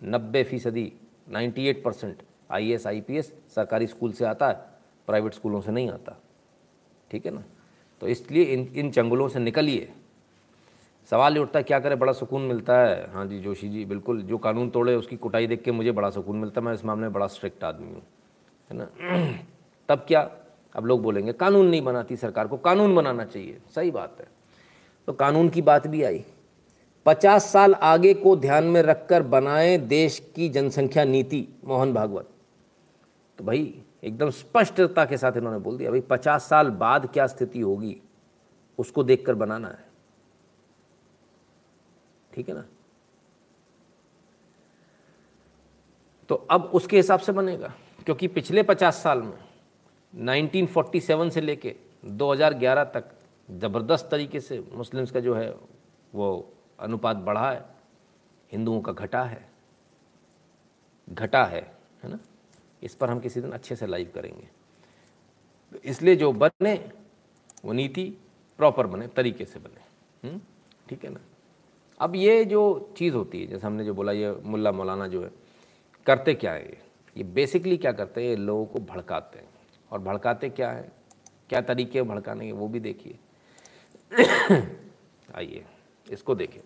नब्बे 0.00 0.42
फ़ीसदी 0.44 0.92
ninety 1.28 1.66
eight 1.66 1.82
percent 1.84 2.22
I 2.50 2.70
S 2.72 2.86
I 2.86 3.00
P 3.00 3.16
S 3.16 3.32
सरकारी 3.54 3.86
स्कूल 3.86 4.12
से 4.12 4.24
आता 4.24 4.48
है, 4.48 4.54
प्राइवेट 5.08 5.34
स्कूलों 5.34 5.60
से 5.60 5.72
नहीं 5.72 5.90
आता। 5.90 6.16
ठीक 7.10 7.26
है 7.26 7.32
ना? 7.34 7.42
तो 8.02 8.08
इसलिए 8.08 8.42
इन 8.44 8.66
इन 8.76 8.90
चंगुलों 8.90 9.28
से 9.28 9.38
निकलिए। 9.38 9.92
सवाल 11.10 11.34
ये 11.34 11.40
उठता 11.40 11.58
है, 11.58 11.62
क्या 11.62 11.80
करे? 11.80 11.96
बड़ा 11.96 12.12
सुकून 12.12 12.42
मिलता 12.42 12.78
है। 12.80 13.10
हाँ 13.12 13.26
जी, 13.26 13.40
जोशी 13.40 13.68
जी, 13.68 13.84
बिल्कुल। 13.84 14.22
जो 14.22 14.38
कानून 14.38 14.70
तोड़े, 14.70 14.94
उसकी 14.94 15.16
कुटाई 15.16 15.46
देख 15.46 15.62
के 15.62 15.72
मुझे 15.72 15.92
बड़ा 15.92 16.10
सुकून 16.10 16.36
मिलता 16.36 16.60
है। 16.60 16.66
मैं 16.66 16.74
इस 16.74 16.84
मामले 16.84 17.02
में 17.02 17.12
बड़ा 17.12 17.26
स्ट्रिक्ट 17.26 17.64
आदमी 17.64 17.86
हूँ, 17.86 18.02
है 18.70 18.76
ना? 18.76 18.88
तब 19.88 20.04
क्या? 20.08 20.30
अब 20.74 20.86
लोग 20.86 21.02
बोलेंगे, 21.02 21.32
कानून 21.32 21.66
नहीं 21.66 21.82
बनाती 21.82 22.16
सरकार 22.16 22.46
को। 22.46 22.56
कानून 22.56 22.94
बनाना 22.94 23.24
चाहिए। 23.24 23.58
सही 23.74 23.90
बात 23.90 24.16
है। 24.20 24.28
तो 25.06 25.12
कानून 25.12 25.48
की 25.48 25.62
बात 25.62 25.86
भी 25.86 26.02
आई। 26.02 26.24
पचास 27.06 27.52
साल 27.52 27.74
आगे 27.74 28.14
को 28.14 28.36
ध्यान 28.36 28.64
में 28.64 28.82
रखकर 28.82 29.22
बनाए 29.22 29.78
देश 29.78 30.32
की 30.36 30.48
जनसंख्या 30.48 31.04
नीति, 31.04 31.48
मोहन 31.64 31.92
भागवत। 31.92 32.28
तो 33.38 33.44
भाई, 33.44 33.82
एकदम 34.04 34.30
स्पष्टता 34.30 35.04
के 35.04 35.16
साथ 35.16 35.32
इन्होंने 35.36 35.58
बोल 35.58 35.78
दिया, 35.78 35.90
भाई, 35.90 36.00
पचास 36.00 36.48
साल 36.48 36.70
बाद 36.70 37.06
क्या 37.06 37.26
स्थिति 37.26 37.60
होगी? 37.60 38.00
उसको 38.78 39.02
देखकर 39.02 39.34
बनाना 39.34 39.68
है। 39.68 39.87
ठीक 42.38 42.48
है 42.48 42.54
ना? 42.54 42.64
तो 46.28 46.34
अब 46.34 46.64
उसके 46.74 46.96
हिसाब 46.96 47.20
से 47.20 47.32
बनेगा, 47.32 47.72
क्योंकि 48.04 48.28
पिछले 48.28 48.62
पचास 48.62 49.02
साल 49.02 49.22
में 49.22 49.38
1947 50.14 51.30
से 51.30 51.40
लेके 51.40 51.74
2011 52.04 52.84
तक 52.84 53.10
ज़बरदस्त 53.50 54.08
तरीके 54.10 54.40
से 54.40 54.58
मुस्लिम्स 54.72 55.10
का 55.10 55.20
जो 55.20 55.34
है, 55.34 55.50
वो 56.14 56.52
अनुपात 56.80 57.16
बढ़ा 57.16 57.50
है, 57.50 57.64
हिंदुओं 58.52 58.80
का 58.80 58.92
घटा 58.92 59.22
है 59.24 59.48
घटा 61.08 61.44
है 61.44 61.62
है 62.04 62.10
ना? 62.10 62.18
इस 62.82 62.94
पर 62.94 63.10
हम 63.10 63.20
किसी 63.20 63.40
दिन 63.40 63.52
अच्छे 63.52 63.76
से 63.76 63.86
लाइव 63.86 64.12
करेंगे। 64.14 64.48
इसलिए 65.84 66.16
जो 66.16 66.32
बने, 66.32 66.90
वो 67.64 67.72
नीति 67.72 68.04
प्रॉपर 68.58 68.86
बने, 68.86 69.06
तरीके 69.06 69.44
से 69.44 69.58
बने 69.58 70.28
हम्म? 70.28 70.40
ठीक 70.88 71.04
है 71.04 71.10
ना? 71.10 71.20
अब 72.00 72.16
ये 72.16 72.44
जो 72.44 72.94
चीज़ 72.96 73.14
होती 73.14 73.40
है, 73.40 73.46
जैसे 73.46 73.66
हमने 73.66 73.84
जो 73.84 73.94
बोला, 73.94 74.12
ये 74.12 74.36
मुल्ला 74.44 74.72
मौलाना 74.72 75.06
जो 75.06 75.24
है, 75.24 75.30
करते 76.06 76.34
क्या 76.34 76.52
है? 76.52 76.68
ये 76.68 76.78
ये 77.16 77.24
बेसिकली 77.24 77.76
क्या 77.76 77.92
करते 77.92 78.22
हैं? 78.22 78.28
ये 78.28 78.36
लोगों 78.36 78.66
को 78.66 78.78
भड़काते 78.78 79.38
हैं। 79.38 79.48
और 79.92 79.98
भड़काते 79.98 80.48
क्या 80.48 80.70
है? 80.70 80.92
क्या 81.48 81.60
तरीके 81.60 82.02
भड़काने 82.02 82.46
के? 82.46 82.52
वो 82.52 82.68
भी 82.68 82.80
देखिए। 82.80 83.18
आइए, 85.34 85.64
इसको 86.10 86.34
देखिए। 86.34 86.62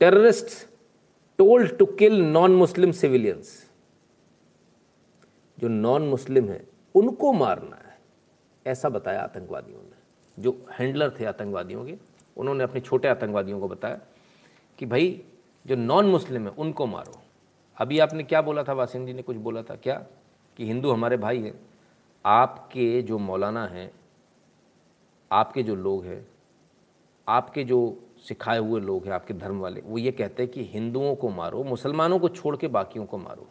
Terrorist 0.00 0.68
told 1.38 1.78
to 1.78 1.86
kill 1.86 2.22
non 2.22 2.54
Muslim 2.54 2.92
civilians 2.92 3.70
जो 5.58 5.68
नॉन 5.68 6.02
मुस्लिम 6.02 6.48
है, 6.48 6.66
उनको 6.94 7.32
मारना 7.32 7.76
है। 7.76 7.98
ऐसा 8.66 8.88
बताया 8.88 9.20
आतंकवादियों 9.20 9.78
ने। 9.78 9.98
जो 10.42 10.66
हैंडलर 10.70 11.16
थे 11.20 11.24
आतंकवादियों 11.24 11.84
के 11.84 12.17
उन्होंने 12.38 12.64
अपने 12.64 12.80
छोटे 12.80 13.08
आतंकवादियों 13.08 13.60
को 13.60 13.68
बताया 13.68 14.00
कि 14.78 14.86
भाई, 14.86 15.24
जो 15.66 15.76
नॉन 15.76 16.06
मुस्लिम 16.06 16.42
है, 16.42 16.48
उनको 16.48 16.86
मारो। 16.86 17.22
अभी 17.78 17.98
आपने 17.98 18.22
क्या 18.22 18.42
बोला 18.42 18.62
था? 18.62 18.72
वासिम 18.72 19.06
जी 19.06 19.12
ने 19.12 19.22
कुछ 19.22 19.36
बोला 19.36 19.62
था 19.62 19.76
क्या? 19.76 20.06
कि 20.56 20.66
हिंदू 20.66 20.90
हमारे 20.90 21.16
भाई 21.16 21.42
हैं, 21.42 21.60
आपके 22.26 23.02
जो 23.02 23.18
मौलाना 23.18 23.66
हैं, 23.66 23.92
आपके 25.32 25.62
जो 25.62 25.74
लोग 25.74 26.04
हैं, 26.04 26.28
आपके 27.28 27.64
जो 27.64 28.02
सिखाए 28.18 28.58
हुए 28.58 28.80
लोग 28.80 29.04
हैं, 29.04 29.12
आपके 29.12 29.34
धर्म 29.34 29.60
वाले, 29.60 29.80
वो 29.80 29.98
ये 29.98 30.12
कहते 30.12 30.42
हैं 30.42 30.52
कि 30.52 30.64
हिंदुओं 30.64 31.14
को 31.14 31.28
मारो, 31.28 31.64
मुसलमानों 31.64 32.18
को 32.18 32.28
छोड़ 32.28 32.56
के 32.56 32.68
बाकियों 32.68 33.06
को 33.06 33.18
मारो। 33.18 33.48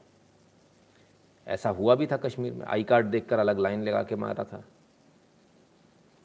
ऐसा 1.47 1.69
हुआ 1.69 1.95
भी 1.95 2.07
था 2.07 2.17
कश्मीर 2.17 2.53
में। 2.53 2.65
आई 2.65 2.83
कार्ड 2.83 3.05
देखकर 3.05 3.39
अलग 3.39 3.59
लाइन 3.59 3.83
लगा 3.83 4.03
के 4.03 4.15
मारा 4.15 4.43
था। 4.43 4.63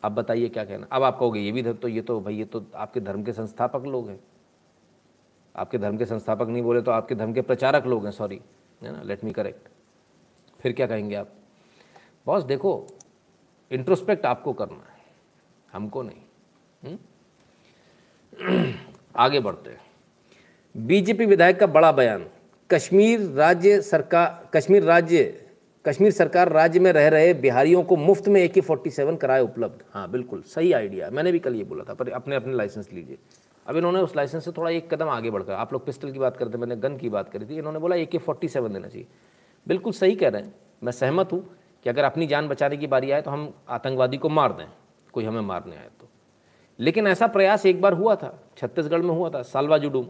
अब 0.03 0.13
बताइए 0.13 0.49
क्या 0.49 0.65
कहना? 0.65 0.87
अब 0.93 1.03
आप 1.03 1.19
कहोगे, 1.19 1.41
ये 1.41 1.53
भी 1.53 1.63
धर्म 1.63 1.77
तो 1.77 1.89
ये 1.89 2.01
तो 2.03 2.21
भाई, 2.21 2.35
ये 2.35 2.45
तो 2.45 2.65
आपके 2.75 3.01
धर्म 3.01 3.23
के 3.23 3.33
संस्थापक 3.33 3.87
लोग 3.87 4.09
हैं। 4.09 4.19
आपके 5.55 5.79
धर्म 5.79 5.97
के 5.97 6.07
संस्थापक 6.07 6.49
नहीं 6.49 6.63
बोले 6.63 6.81
तो 6.83 6.91
आपके 6.91 7.15
धर्म 7.15 7.33
के 7.33 7.41
प्रचारक 7.43 7.87
लोग 7.87 8.05
हैं 8.05 8.13
सॉरी 8.13 8.41
है 8.83 8.93
ना? 8.93 9.03
लेट 9.03 9.25
मी 9.25 9.33
करेक्ट 9.33 9.69
फिर 10.61 10.73
क्या 10.73 10.87
कहेंगे 10.87 11.15
आप? 11.15 11.29
बॉस 12.27 12.45
देखो 12.45 12.87
इंट्रोस्पेक्ट 13.71 14.27
आपको 14.27 14.53
करना 14.53 14.77
है, 14.77 15.01
हमको 15.73 16.03
नहीं। 16.03 16.23
हुँ? 16.83 16.99
आगे 19.17 19.41
बढ़ते 19.41 19.71
हैं। 19.71 19.81
बीजेपी 20.75 21.27
विधायक 21.27 21.59
का 21.61 21.67
बड़ा 21.67 21.93
बयान, 21.93 22.27
कश्मीर 22.71 23.21
राज्य 23.31 23.81
सरकार, 23.83 24.49
कश्मीर 24.55 24.83
राज्य 24.83 25.42
कश्मीर 25.85 26.11
सरकार 26.13 26.49
राज्य 26.53 26.81
में 26.81 26.91
रह 26.93 27.09
रहे 27.09 27.33
बिहारियों 27.35 27.83
को 27.83 27.97
मुफ़्त 27.97 28.29
में 28.29 28.41
ए 28.41 28.49
के 28.49 28.61
फोर्टी 28.61 28.91
सेवन 28.91 29.17
कराए 29.17 29.41
उपलब्ध। 29.41 29.83
हाँ 29.93 30.11
बिल्कुल, 30.11 30.43
सही 30.43 30.73
आइडिया। 30.73 31.09
मैंने 31.11 31.33
भी 31.33 31.39
कल 31.39 31.55
ये 31.55 31.65
बोला 31.65 31.85
था, 31.85 31.95
पर 31.95 32.09
अपने 32.11 32.37
अपने 32.37 32.55
लाइसेंस 32.55 32.93
लीजिए। 32.93 33.19
अब 33.67 33.77
इन्होंने 33.77 34.01
उस 34.01 34.15
लाइसेंस 34.17 34.45
से 34.45 34.53
थोड़ा 34.53 34.71
एक 34.71 34.93
कदम 34.95 35.09
आगे 35.09 35.31
बढ़कर, 35.31 35.53
आप 35.53 35.73
लोग 35.73 35.85
पिस्टल 35.87 36.13
की 36.13 36.19
बात 36.19 36.37
करते, 36.37 36.59
मैंने 36.59 36.77
गन 36.77 36.97
की 36.97 37.09
बात 37.09 37.29
करी 37.29 37.47
थी, 37.47 37.59
इन्होंने 37.59 37.79
बोला 37.79 37.97
ए 37.97 38.05
के 38.05 38.19
फोर्टी 38.19 38.49
सेवन 38.49 38.73
देना 38.73 38.89
चाहिए। 38.89 39.07
बिल्कुल 39.67 39.93
सही 39.93 40.15
कह 40.15 40.29
रहे 40.29 40.43
हैं। 40.43 40.55
मैं 40.83 40.93
सहमत 40.93 41.33
हूँ 41.33 41.43
कि 41.87 41.91
अगर 41.91 42.05
अपनी 42.05 42.27
जान 42.27 42.49
बचाने 42.49 42.77
की 42.77 42.87
बारी 42.87 43.11
आए 43.11 43.23
तो 43.23 43.31
हम 43.31 43.53
आतंकवादी 43.71 44.17
को 44.17 44.29
मार 44.29 44.53
दें, 44.53 44.67
कोई 45.13 45.25
हमें 45.25 45.41
मारने 45.43 45.77
आए 45.77 45.89
तो। 46.01 46.09
लेकिन 46.79 47.07
ऐसा 47.07 47.27
प्रयास 47.29 47.67
एक 47.67 47.81
बार 47.81 47.93
हुआ 47.95 48.17
था, 48.17 48.39
छत्तीसगढ़ 48.57 49.03
में 49.03 49.11
हुआ 49.11 49.31
था, 49.31 49.43
सालवा 49.43 49.79
जुडूम 49.79 50.07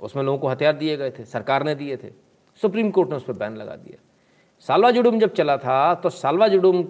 उसमें 0.00 0.22
लोगों 0.22 0.38
को 0.38 0.48
हथियार 0.48 0.76
दिए 0.76 0.96
गए 0.96 1.10
थे, 1.10 1.24
सरकार 1.26 1.64
ने 1.64 1.74
दिए 1.74 1.96
थे, 1.96 2.12
सुप्रीम 2.60 2.90
कोर्ट 2.90 3.10
ने 3.10 3.16
उस 3.16 3.24
पर 3.24 3.32
बैन 3.34 3.56
लगा 3.56 3.76
दिया। 3.76 4.06
सालवा 4.64 4.90
जुडूम 4.90 5.18
जब 5.18 5.32
चला 5.34 5.56
था 5.56 5.94
तो 5.94 6.10
सालवा 6.10 6.48
जुडूम 6.48 6.84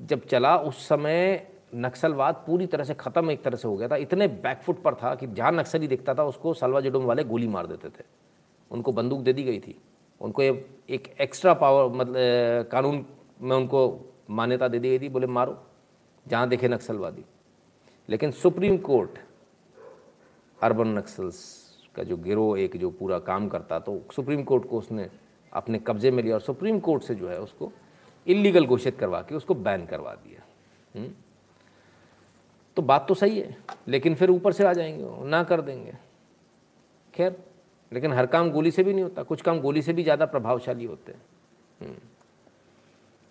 जब 0.00 0.24
चला, 0.26 0.56
उस 0.58 0.88
समय 0.88 1.46
नक्सलवाद 1.74 2.34
पूरी 2.46 2.66
तरह 2.66 2.84
से 2.84 2.94
ख़त्म 2.94 3.30
एक 3.30 3.42
तरह 3.42 3.56
से 3.56 3.68
हो 3.68 3.76
गया 3.76 3.88
था। 3.88 3.96
इतने 3.96 4.26
बैकफुट 4.28 4.82
पर 4.82 4.94
था 4.94 5.14
कि 5.14 5.26
जहाँ 5.28 5.52
नक्सली 5.52 5.88
दिखता 5.88 6.14
था, 6.14 6.24
उसको 6.24 6.54
सालवा 6.54 6.80
जुडूम 6.80 7.04
वाले 7.04 7.24
गोली 7.24 7.48
मार 7.48 7.66
देते 7.66 7.88
थे। 7.88 8.04
उनको 8.70 8.92
बंदूक 8.92 9.20
दे 9.20 9.32
दी 9.32 9.42
गई 9.42 9.58
थी। 9.60 9.76
उनको 10.20 10.42
एक 10.42 11.14
एक्स्ट्रा 11.20 11.54
पावर 11.54 11.92
मतलब 11.94 12.68
कानून 12.72 13.04
में 13.40 13.56
उनको 13.56 13.80
मान्यता 14.30 14.68
दे 14.68 14.78
दी 14.78 14.88
गई 14.88 14.98
थी, 14.98 15.08
बोले 15.08 15.26
मारो, 15.28 15.58
जहाँ 16.26 16.48
देखे 16.48 16.68
नक्सलवादी। 16.68 17.24
लेकिन 18.08 18.30
सुप्रीम 18.32 18.76
कोर्ट, 18.78 19.18
अर्बन 20.58 20.88
नक्सल्स 20.98 21.38
का 21.96 22.02
जो 22.02 22.16
गिरोह, 22.18 22.58
एक 22.58 22.76
जो 22.76 22.90
पूरा 22.90 23.18
काम 23.20 23.48
करता 23.48 23.78
तो 23.78 24.00
सुप्रीम 24.12 24.42
कोर्ट 24.42 24.68
को 24.68 24.78
उसने 24.78 25.08
अपने 25.54 25.78
कब्जे 25.78 26.10
में 26.10 26.22
लिया 26.22 26.34
और 26.34 26.40
सुप्रीम 26.40 26.78
कोर्ट 26.80 27.02
से 27.02 27.14
जो 27.14 27.28
है 27.28 27.40
उसको 27.40 27.72
इलीगल 28.26 28.66
घोषित 28.66 28.98
करवा 28.98 29.20
के 29.20 29.34
उसको 29.34 29.54
बैन 29.54 29.86
करवा 29.86 30.12
दिया। 30.12 30.42
हुँ? 31.00 31.14
तो 32.76 32.82
बात 32.82 33.08
तो 33.08 33.14
सही 33.14 33.38
है, 33.38 33.56
लेकिन 33.88 34.14
फिर 34.14 34.30
ऊपर 34.30 34.52
से 34.52 34.64
आ 34.64 34.72
जाएँगे 34.72 35.28
ना 35.28 35.42
कर 35.44 35.60
देंगे। 35.60 35.94
खैर, 37.14 37.36
लेकिन 37.92 38.12
हर 38.12 38.26
काम 38.26 38.50
गोली 38.50 38.70
से 38.70 38.84
भी 38.84 38.92
नहीं 38.92 39.02
होता, 39.02 39.22
कुछ 39.22 39.42
काम 39.42 39.60
गोली 39.60 39.82
से 39.82 39.92
भी 39.92 40.02
ज़्यादा 40.02 40.26
प्रभावशाली 40.26 40.84
होते 40.84 41.12
हैं। 41.12 41.22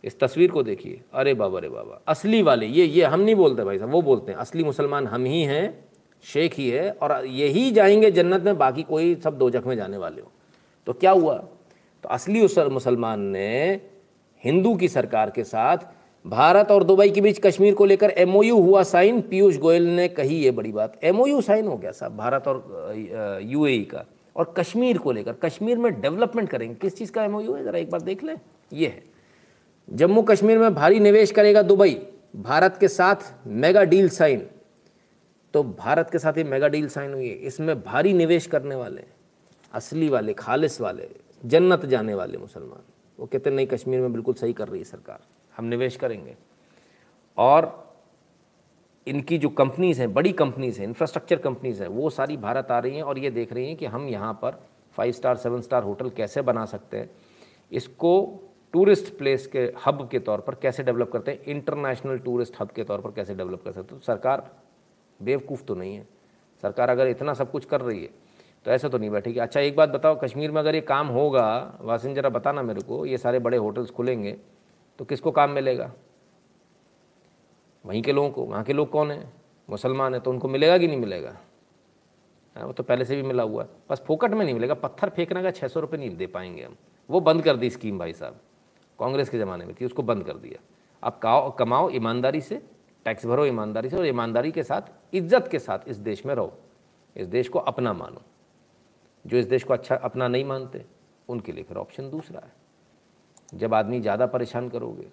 इस 0.04 0.20
तस्वीर 0.20 0.52
को 0.52 0.64
देखिए। 0.64 1.02
अरे 1.14 1.34
बाबा 1.34 1.58
अरे 1.58 1.70
बाबा, 1.70 2.02
असली 2.08 2.42
वाले, 2.42 2.66
ये 2.66 2.86
ये 2.86 3.04
हम 3.04 3.20
नहीं 3.20 3.36
बोलते 3.36 3.64
भाई 3.64 3.78
साहब, 3.78 3.92
वो 3.92 4.02
बोलते 4.02 4.32
हैं, 4.32 4.40
असली 4.40 4.64
मुसलमान 4.64 5.08
हम 5.08 5.26
ही 5.26 5.44
हैं, 5.44 5.86
शेख 6.24 6.54
ही 6.54 6.70
है, 6.70 6.92
और 6.92 7.26
यही 7.26 7.72
जाएँगे 7.72 8.12
जन्नत 8.12 8.42
में, 8.42 8.58
बाकी 8.58 8.84
कोई 8.84 9.16
सब 9.16 9.38
दो 9.38 9.52
में 9.66 9.76
जाने 9.76 9.98
वाले 9.98 10.22
हो। 10.22 10.32
तो 10.86 10.94
क्या 10.94 11.12
हुआ? 11.12 11.48
तो 12.04 12.10
असली 12.10 12.42
उस 12.42 12.58
मुसलमान 12.72 13.22
ने 13.22 13.82
हिंदू 14.44 14.76
की 14.76 14.88
सरकार 14.90 15.30
के 15.30 15.44
साथ 15.44 15.78
भारत 16.26 16.72
और 16.72 16.84
दुबई 16.84 17.10
के 17.10 17.22
बीच 17.22 17.40
कश्मीर 17.40 17.74
को 17.74 17.86
लेकर 17.86 18.10
एमओयू 18.10 18.58
हुआ 18.58 18.84
साइन। 18.84 19.22
पीयूष 19.22 19.58
गोयल 19.58 19.88
ने 19.88 20.08
कही 20.08 20.36
ये 20.36 20.52
बड़ी 20.52 20.72
बात। 20.72 20.98
एमओयू 21.04 21.42
साइन 21.42 21.68
हो 21.68 21.78
गया 21.78 21.92
साहब, 21.92 22.18
भारत 22.18 22.48
और 22.48 23.40
यूएई 23.44 23.82
का। 23.84 24.06
और 24.36 24.54
कश्मीर 24.58 24.98
को 24.98 25.12
लेकर, 25.12 25.34
कश्मीर 25.34 25.78
में 25.78 26.02
डेवलपमेंट 26.02 26.50
करेंगे। 26.50 26.76
किस 26.76 26.98
चीज़ 26.98 27.12
का 27.12 27.24
एमओयू 27.24 27.54
है? 27.54 27.64
ज़रा 27.64 27.80
एक 27.80 27.90
बार 27.92 28.02
देख 28.02 28.24
लें। 28.24 28.36
ये 28.74 28.88
है। 28.88 29.04
जम्मू 29.90 30.22
कश्मीर 30.22 30.58
में 30.58 30.74
भारी 30.76 31.00
निवेश 31.00 31.32
करेगा 31.32 31.62
दुबई। 31.62 31.98
भारत 32.36 32.78
के 32.80 32.88
साथ 32.88 33.16
मेगा 33.48 33.84
डील 33.84 34.10
साइन। 34.10 34.48
तो 35.54 35.64
भारत 35.64 36.10
के 36.12 36.20
साथ 36.20 36.38
ये 36.38 36.44
मेगा 36.44 36.68
डील 36.68 36.88
साइन 36.88 37.14
हुई 37.14 37.28
है। 37.28 37.36
इसमें 37.36 37.82
भारी 37.82 38.14
निवेश 38.14 38.48
करने 38.48 38.76
वाले, 38.76 39.04
असली 39.74 40.10
वाले 40.10 40.34
खालिस 40.34 40.80
वाले 40.82 41.10
जन्नत 41.46 41.86
जाने 41.86 42.14
वाले 42.14 42.38
मुसलमान। 42.38 42.84
वो 43.20 43.26
कहते 43.26 43.50
नहीं, 43.50 43.68
कश्मीर 43.68 44.02
में 44.02 44.14
बिल्कुल 44.14 44.34
सही 44.34 44.54
कर 44.54 44.68
रही 44.68 44.80
है 44.80 44.86
सरकार। 44.86 45.20
हम 45.58 45.66
निवेश 45.66 45.96
करेंगे। 45.96 46.36
और 47.38 47.94
इनकी 49.08 49.38
जो 49.38 49.50
कंपनीज़ 49.50 50.02
हैं, 50.02 50.14
बड़ी 50.14 50.32
कंपनीज़ 50.32 50.80
हैं 50.80 50.88
इंफ्रास्ट्रक्चर 50.88 51.36
कंपनीज़ 51.36 51.82
हैं, 51.82 51.90
वो 51.90 52.10
सारी 52.10 52.38
भारत 52.38 52.72
आ 52.72 52.80
रही 52.80 52.96
हैं 52.96 53.04
और 53.04 53.20
ये 53.20 53.30
देख 53.30 53.54
रही 53.54 53.68
हैं 53.68 53.76
कि 53.76 53.86
हम 53.86 54.08
यहाँ 54.08 54.34
पर 54.34 54.64
five 54.92 55.12
star 55.12 55.38
seven 55.38 55.62
star 55.62 55.84
hotel 55.84 56.10
कैसे 56.10 56.42
बना 56.42 56.66
सकते 56.66 56.98
हैं। 56.98 57.12
इसको 57.72 58.40
टूरिस्ट 58.74 59.18
प्लेस 59.18 59.48
के 59.48 59.74
हब 59.86 60.10
के 60.10 60.20
तौर 60.20 60.42
पर 60.42 60.56
कैसे 60.56 60.84
डेवलप 60.84 61.12
करते 61.12 61.32
हैं? 61.32 61.44
इंटरनेशनल 61.44 62.18
टूरिस्ट 62.18 62.54
हब 62.60 62.70
के 62.70 62.84
तौर 62.84 63.02
पर 63.02 63.12
कैसे 63.12 63.36
डेवलप 63.36 63.64
कर 63.64 63.72
सकते 63.72 63.96
हैं? 63.96 64.00
तो 64.00 64.06
सरकार 64.06 64.56
बेवकूफ़ 65.22 65.64
तो 65.64 65.76
नहीं 65.76 65.96
है। 65.96 66.08
सरकार 66.62 66.90
अगर 66.90 67.08
इतना 67.08 67.34
सब 67.34 67.52
कुछ 67.52 67.66
कर 67.66 67.82
रही 67.82 68.04
है 68.04 68.10
तो 68.66 68.72
ऐसा 68.72 68.90
तो 68.90 68.98
नहीं 68.98 69.10
बैठेगी 69.10 69.40
अच्छा 69.40 69.60
एक 69.60 69.76
बात 69.76 69.90
बताओ, 69.90 70.20
कश्मीर 70.20 70.52
में 70.52 70.60
अगर 70.60 70.76
ये 70.76 70.82
काम 70.82 71.08
होगा 71.08 71.78
वासिन 71.82 72.14
जरा 72.16 72.30
बताना 72.30 72.62
मेरे 72.62 72.82
को, 72.82 73.06
ये 73.06 73.18
सारे 73.18 73.40
बड़े 73.40 73.58
होटल्स 73.58 73.90
खुलेंगे 73.92 74.38
तो 75.00 75.06
किसको 75.06 75.32
काम 75.32 75.50
मिलेगा? 75.52 75.92
वहीं 77.86 78.02
के 78.02 78.12
लोगों 78.12 78.30
को, 78.30 78.44
वहाँ 78.44 78.64
के 78.64 78.74
लोग 78.74 78.90
कौन 78.90 79.12
हैं? 79.12 79.34
मुसलमान 79.70 80.14
है 80.14 80.20
तो 80.20 80.32
उनको 80.32 80.48
मिलेगा 80.48 80.78
कि 80.78 80.88
नहीं 80.88 80.98
मिलेगा? 80.98 81.36
हाँ 82.56 82.66
वो 82.66 82.74
तो 82.74 82.84
पहले 82.84 83.06
से 83.06 83.16
भी 83.16 83.24
मिला 83.24 83.44
हुआ 83.44 83.64
है। 83.64 83.70
बस 83.90 84.04
फोकट 84.08 84.32
में 84.32 84.44
नहीं 84.46 84.54
मिलेगा, 84.54 84.74
पत्थर 84.74 85.10
फेंकने 85.10 85.44
का 85.44 85.52
छः 85.52 85.68
सौ 85.68 85.80
रुपये 85.80 86.00
नहीं 86.00 86.16
दे 86.18 86.28
पाएँगे 86.28 86.64
हम। 86.64 86.76
वो 87.10 87.20
बंद 87.20 87.44
कर 87.44 87.56
दी 87.56 87.70
स्कीम, 87.70 87.98
भाई 88.00 88.14
साहब, 88.14 88.40
कांग्रेस 89.00 89.30
के 89.30 89.40
ज़माने 89.40 89.66
में 89.66 89.74
थी 89.82 89.86
उसको 89.86 90.04
बंद 90.04 90.24
कर 90.24 90.38
दिया। 90.38 90.60
अब 91.04 91.56
कमाओ 91.60 91.90
ईमानदारी 91.92 92.42
से, 92.42 92.62
टैक्स 93.06 93.26
भरो 93.26 93.46
ईमानदारी 93.46 93.90
से 93.90 93.98
और 93.98 94.06
ईमानदारी 94.08 94.52
के 94.52 94.64
साथ, 94.64 94.82
इज़्ज़त 95.14 95.48
के 95.48 95.60
साथ 95.60 95.88
इस 95.88 95.98
देश 96.00 96.26
में 96.26 96.34
रहो, 96.36 96.54
इस 97.16 97.28
देश 97.28 97.50
को 97.50 97.60
अपना 97.60 97.94
मानो। 97.94 98.22
जो 99.26 99.38
इस 99.38 99.46
देश 99.46 99.64
को 99.64 99.74
अच्छा 99.74 99.96
अपना 99.96 100.28
नहीं 100.28 100.46
मानते, 100.46 100.84
उनके 101.30 101.52
लिए 101.52 101.64
फिर 101.64 101.78
ऑप्शन 101.78 102.10
दूसरा 102.10 102.40
है। 102.40 102.52
जब 103.54 103.74
आदमी 103.74 104.00
ज़्यादा 104.02 104.26
परेशान 104.28 104.70
करोगे, 104.70 105.08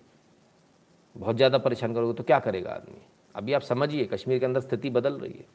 बहुत 1.16 1.36
ज़्यादा 1.36 1.58
परेशान 1.58 1.94
करोगे 1.94 2.14
तो 2.14 2.22
क्या 2.22 2.38
करेगा 2.40 2.70
आदमी? 2.70 3.00
अभी 3.34 3.52
आप 3.52 3.62
समझिए, 3.62 4.04
कश्मीर 4.04 4.38
के 4.38 4.46
अंदर 4.46 4.60
स्थिति 4.60 4.90
बदल 4.90 5.14
रही 5.14 5.32
है। 5.32 5.46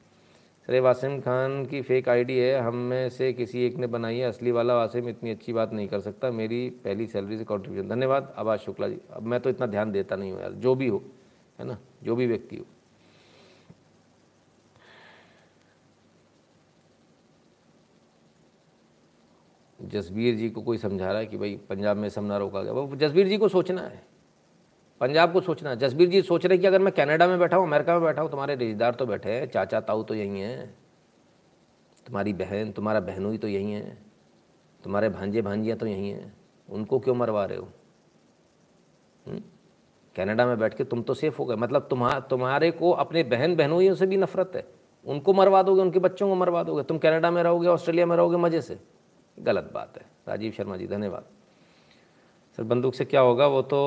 सर 0.67 0.79
वासिम 0.79 1.19
खान 1.19 1.65
की 1.65 1.81
फेक 1.81 2.09
आईडी 2.09 2.37
है, 2.37 2.59
हम 2.59 2.75
में 2.75 3.09
से 3.09 3.31
किसी 3.33 3.65
एक 3.65 3.75
ने 3.77 3.87
बनाई 3.87 4.17
है, 4.17 4.27
असली 4.27 4.51
वाला 4.51 4.75
वासिम 4.75 5.09
इतनी 5.09 5.31
अच्छी 5.31 5.53
बात 5.53 5.73
नहीं 5.73 5.87
कर 5.87 5.99
सकता, 5.99 6.31
मेरी 6.31 6.69
पहली 6.85 7.07
सैलरी 7.07 7.37
से 7.37 7.43
कॉन्ट्रीब्यूशन 7.43 7.89
धन्यवाद 7.89 8.33
आवाज़ 8.37 8.59
शुक्ला 8.59 8.87
जी। 8.87 8.99
अब 9.13 9.23
मैं 9.23 9.39
तो 9.39 9.49
इतना 9.49 9.67
ध्यान 9.67 9.91
देता 9.91 10.15
नहीं 10.15 10.31
हूँ 10.31 10.41
यार, 10.41 10.51
जो 10.51 10.75
भी 10.75 10.87
हो, 10.87 11.03
है 11.59 11.65
ना, 11.65 11.77
जो 12.03 12.15
भी 12.15 12.27
व्यक्ति 12.27 12.55
हो। 12.55 12.65
जसबीर 19.79 20.35
जी 20.35 20.49
को 20.49 20.61
कोई 20.61 20.77
समझा 20.77 21.07
रहा 21.07 21.17
है 21.17 21.25
कि 21.25 21.37
भाई 21.37 21.59
पंजाब 21.69 21.97
में 21.97 22.09
समना 22.09 22.37
रोका 22.37 22.61
गया। 22.61 22.73
वो 22.73 22.95
जसबीर 22.95 23.27
जी 23.27 23.37
को 23.37 23.47
सोचना 23.47 23.81
है। 23.81 24.03
पंजाब 25.01 25.33
को 25.33 25.41
सोचना 25.41 25.69
है। 25.69 25.75
जसबीर 25.75 26.09
जी 26.09 26.21
सोच 26.21 26.45
रहे 26.45 26.57
कि 26.57 26.67
अगर 26.67 26.81
मैं 26.81 26.93
कनाडा 26.93 27.27
में 27.27 27.39
बैठा 27.39 27.57
हूँ, 27.57 27.67
अमेरिका 27.67 27.93
में 27.93 28.03
बैठा 28.03 28.21
हूँ, 28.21 28.29
तुम्हारे 28.31 28.55
रिश्तेदार 28.55 28.93
तो 28.93 29.05
बैठे 29.05 29.31
हैं, 29.31 29.47
चाचा 29.47 29.81
ताऊ 29.81 30.03
तो 30.03 30.15
यही 30.15 30.39
हैं। 30.39 30.77
तुम्हारी 32.05 32.33
बहन, 32.33 32.71
तुम्हारा 32.71 32.99
बहनोई 32.99 33.37
तो 33.37 33.47
यही 33.47 33.71
है। 33.71 33.97
तुम्हारे 34.83 35.09
भांजे 35.09 35.41
भांजियाँ 35.41 35.77
तो 35.77 35.87
यही 35.87 36.09
हैं। 36.09 36.37
उनको 36.69 36.99
क्यों 36.99 37.15
मरवा 37.15 37.45
रहे 37.45 37.57
हो? 37.57 37.69
कनाडा 40.15 40.45
में 40.45 40.59
बैठ 40.59 40.73
के 40.73 40.83
तुम 40.83 41.01
तो 41.01 41.13
सेफ़ 41.13 41.37
हो 41.37 41.45
गए। 41.45 41.55
मतलब 41.55 41.87
तुम्हारा 41.89 42.19
तुम्हारे 42.19 42.71
को 42.71 42.91
अपने 42.91 43.23
बहन 43.23 43.55
बहनोइयों 43.55 43.95
से 43.95 44.07
भी 44.07 44.17
नफरत 44.17 44.51
है। 44.55 44.67
उनको 45.05 45.33
मरवा 45.33 45.63
दोगे, 45.63 45.81
उनके 45.81 45.99
बच्चों 45.99 46.29
को 46.29 46.35
मरवा 46.35 46.63
दोगे। 46.63 46.83
तुम 46.83 46.97
कनाडा 46.97 47.31
में 47.31 47.43
रहोगे, 47.43 47.67
ऑस्ट्रेलिया 47.67 48.05
में 48.05 48.15
रहोगे 48.15 48.37
मज़े 48.37 48.61
से। 48.61 48.94
गलत 49.37 49.69
बात 49.73 49.97
है। 49.97 50.05
राजीव 50.27 50.51
शर्मा 50.51 50.77
जी, 50.77 50.87
धन्यवाद। 50.87 51.25
सर, 52.57 52.63
बंदूक 52.63 52.93
से 52.95 53.05
क्या 53.05 53.21
होगा? 53.21 53.47
वो 53.47 53.61
तो 53.61 53.81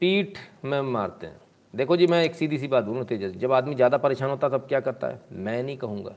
पीठ 0.00 0.38
में 0.64 0.80
मारते 0.82 1.26
हैं। 1.26 1.40
देखो 1.74 1.96
जी, 1.96 2.06
मैं 2.06 2.22
एक 2.24 2.34
सीधी 2.34 2.58
सी 2.58 2.68
बात 2.68 2.84
बोलूँ, 2.84 3.04
तेजस 3.04 3.36
जब 3.36 3.52
आदमी 3.52 3.74
ज़्यादा 3.74 3.98
परेशान 3.98 4.30
होता 4.30 4.48
तब 4.48 4.66
क्या 4.68 4.80
करता 4.80 5.08
है? 5.08 5.20
मैं 5.32 5.62
नहीं 5.62 5.76
कहूँगा। 5.76 6.14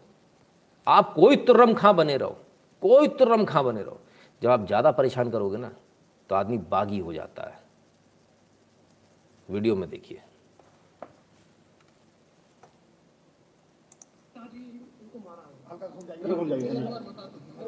आप 0.88 1.14
कोई 1.14 1.36
तुर्रम 1.38 1.74
खां 1.74 1.96
बने 1.96 2.18
रहो, 2.18 2.38
कोई 2.82 3.08
तुर्रम 3.10 3.46
खां 3.46 3.64
बने 3.66 3.82
रहो। 3.84 4.00
जब 4.42 4.50
आप 4.50 4.66
ज़्यादा 4.68 4.92
परेशान 4.92 5.30
करोगे 5.32 5.58
ना 5.58 5.72
तो 6.30 6.36
आदमी 6.36 6.58
बागी 6.72 7.00
हो 7.00 7.14
जाता 7.14 7.44
है। 7.44 7.60
वीडियो 9.50 9.76
में 9.76 9.90
देखिए। 9.90 10.22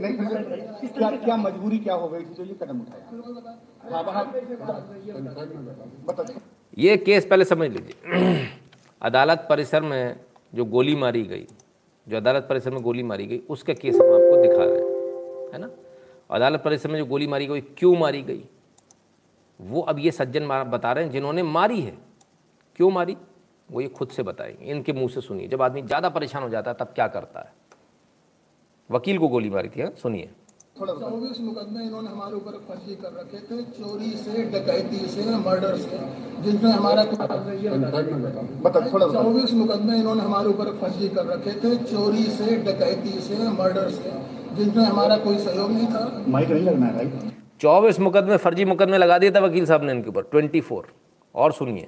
नहीं 0.01 0.13
क्या 0.87 1.09
क्या 1.17 1.35
मजबूरी 1.37 1.77
क्या 1.77 1.93
हो 1.93 2.07
गई? 2.09 2.21
थी 2.21 2.33
जो 2.33 2.43
ये 2.43 2.53
कदम 2.53 2.81
उठाया। 2.81 3.03
हाँ 3.93 4.23
ये 6.77 6.97
केस 6.97 7.25
पहले 7.25 7.45
समझ 7.45 7.69
लीजिए। 7.69 8.47
अदालत 9.01 9.45
परिसर 9.49 9.81
में 9.81 10.19
जो 10.53 10.65
गोली 10.65 10.95
मारी 10.95 11.23
गई, 11.23 11.47
जो 12.07 12.17
अदालत 12.17 12.47
परिसर 12.49 12.71
में 12.71 12.81
गोली 12.81 13.03
मारी 13.03 13.25
गई, 13.27 13.37
उसका 13.49 13.73
केस 13.73 13.95
हम 13.95 14.13
आपको 14.13 14.41
दिखा 14.41 14.63
रहे 14.63 14.75
हैं, 14.75 15.51
है 15.53 15.59
ना? 15.59 15.69
अदालत 16.31 16.61
परिसर 16.63 16.89
में 16.89 16.97
जो 16.99 17.05
गोली 17.05 17.27
मारी 17.27 17.45
गई, 17.47 17.61
क्यों 17.61 17.95
मारी 17.97 18.21
गई? 18.21 18.43
वो 19.59 19.81
अब 19.81 19.99
ये 19.99 20.11
सज्जन 20.11 20.47
बता 20.47 20.91
रहे 20.91 21.03
हैं, 21.03 21.11
जिन्होंने 21.11 21.43
मारी 21.43 21.81
है। 21.81 21.97
क्यों 22.75 22.91
मारी? 22.91 23.17
वो 23.69 23.81
ये 23.81 23.87
खुद 23.87 24.09
से 24.09 24.23
बताएँगे। 24.23 24.65
इनके 24.65 24.93
मुँह 24.93 25.07
से 25.07 25.21
सुनिए। 25.21 25.47
जब 25.47 25.61
आदमी 25.61 25.81
ज़्यादा 25.81 26.09
परेशान 26.09 26.43
हो 26.43 26.49
जाता 26.49 26.71
है, 26.71 26.77
तब 26.79 26.93
क्या 26.95 27.07
करता 27.07 27.39
है? 27.39 27.53
वकील 28.89 29.17
को 29.17 29.27
गोली 29.27 29.49
मारी 29.49 29.69
थी 29.69 29.81
हाँ 29.81 29.91
सुनिए। 30.01 30.29
चौबीस 30.79 31.39
मुकदमे 31.41 31.83
इन्होंने 31.85 32.09
हमारे 32.09 32.35
ऊपर 32.35 32.53
फर्जी 32.67 32.95
कर 32.95 33.11
रखे 33.13 33.39
थे 33.47 33.61
चोरी 33.73 34.11
से 34.17 34.43
डकैती 34.53 34.99
से 35.07 35.23
मर्डर 35.37 35.75
से 35.77 35.97
जिनमें 36.43 36.71
हमारा 36.71 37.03
चौबीस 39.13 39.53
मुकदमे 39.53 39.97
इन्होंने 39.97 40.21
हमारे 40.21 40.49
ऊपर 40.49 40.71
फर्जी 40.81 41.09
कर 41.09 41.25
रखे 41.25 41.53
थे 41.63 41.75
चोरी 41.83 42.23
से 42.37 42.55
डकैती 42.63 43.19
से 43.19 43.49
मर्डर 43.59 43.89
से 43.89 44.13
जिनमें 44.55 44.83
हमारा 44.85 45.17
कोई 45.17 45.37
सहयोग 45.37 45.71
नहीं 45.71 45.87
था। 45.87 46.23
माइक 46.27 46.49
नहीं 46.49 46.63
लगना 46.63 46.85
है 46.85 46.93
भाई। 46.95 47.31
चौबीस 47.61 47.99
मुकदमे 47.99 48.37
फर्जी 48.37 48.65
मुकदमे 48.65 48.97
लगा 48.97 49.17
दिए 49.17 49.31
था 49.31 49.39
वकील 49.39 49.65
साहब 49.65 49.83
ने 49.83 49.91
इनके 49.91 50.09
ऊपर 50.09 50.21
ट्वेंटी 50.31 50.61
फोर। 50.61 50.87
और 51.35 51.51
सुनिए। 51.51 51.87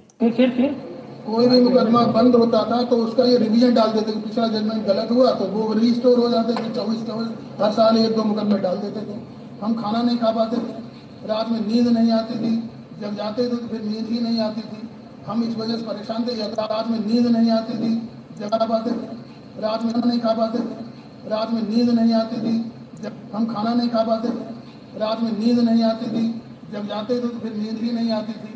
कोई 1.25 1.47
भी 1.47 1.59
मुकदमा 1.61 2.01
बंद 2.13 2.35
होता 2.35 2.63
था 2.65 2.81
तो 2.85 2.97
उसका 2.97 3.23
ये 3.25 3.37
रिवीजन 3.37 3.73
डाल 3.73 3.91
देते 3.91 4.11
थे। 4.11 4.19
पिछला 4.21 4.47
जजमेंट 4.49 4.85
गलत 4.85 5.11
हुआ 5.11 5.31
तो 5.31 5.45
वो 5.47 5.73
रिस्टोर 5.73 6.19
हो 6.19 6.29
जाते 6.29 6.53
थे, 6.53 6.69
चौबीस 6.75 7.05
चौबीस, 7.07 7.27
हर 7.61 7.71
साल 7.73 7.97
एक 7.97 8.15
दो 8.15 8.23
मुकदमे 8.23 8.59
डाल 8.59 8.77
देते 8.77 9.01
थे। 9.01 9.19
हम 9.61 9.73
खाना 9.75 10.01
नहीं 10.01 10.17
खा 10.17 10.31
पाते 10.31 10.57
थे। 10.57 11.27
रात 11.27 11.49
में 11.49 11.59
नींद 11.67 11.87
नहीं 11.89 12.11
आती 12.11 12.39
थी। 12.39 12.53
जब 13.01 13.15
जाते 13.15 13.43
थे 13.43 13.55
तो 13.57 13.67
फिर 13.67 13.81
नींद 13.83 14.07
ही 14.09 14.19
नहीं 14.19 14.39
आती 14.41 14.61
थी। 14.61 14.87
हम 15.25 15.43
इस 15.43 15.55
वजह 15.57 15.75
से 15.77 15.85
परेशान 15.85 16.23
थे 16.23 16.35
तो 16.45 16.61
रात 16.63 16.89
में 16.89 16.99
नींद 16.99 17.27
नहीं 17.27 17.51
आती 17.51 17.73
थी, 17.75 17.93
जगा 18.39 18.65
पाते 18.65 18.91
थे। 18.91 19.61
रात 19.61 19.83
में 19.85 19.93
नहीं 19.97 20.19
खा 20.19 20.33
पाते 20.33 20.59
थे। 20.59 21.29
रात 21.29 21.51
में 21.51 21.61
नींद 21.63 21.89
नहीं 21.91 22.13
आती 22.15 22.41
थी, 22.41 22.53
जब 23.01 23.13
हम 23.33 23.45
खाना 23.45 23.73
नहीं 23.73 23.89
खा 23.89 24.03
पाते 24.03 24.29
थे। 24.29 24.99
रात 24.99 25.21
में 25.21 25.31
नींद 25.39 25.59
नहीं 25.61 25.83
आती 25.83 26.09
थी। 26.11 26.25
जब 26.71 26.87
जाते 26.87 27.15
थे 27.15 27.27
तो 27.27 27.39
फिर 27.39 27.53
नींद 27.53 27.79
ही 27.81 27.91
नहीं 27.91 28.11
आती 28.11 28.33
थी। 28.33 28.50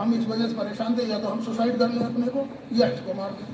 हम 0.00 0.12
इस 0.14 0.26
वजह 0.28 0.46
से 0.48 0.54
परेशान 0.54 0.94
थे 0.98 1.04
या 1.06 1.18
तो 1.18 1.28
हम 1.28 1.40
सुसाइड 1.44 1.78
कर 1.78 1.88
लें 1.88 2.04
अपने 2.04 2.26
को 2.34 2.42
या 2.76 2.86
इसको 2.88 3.14
मार 3.14 3.30
दें। 3.30 3.44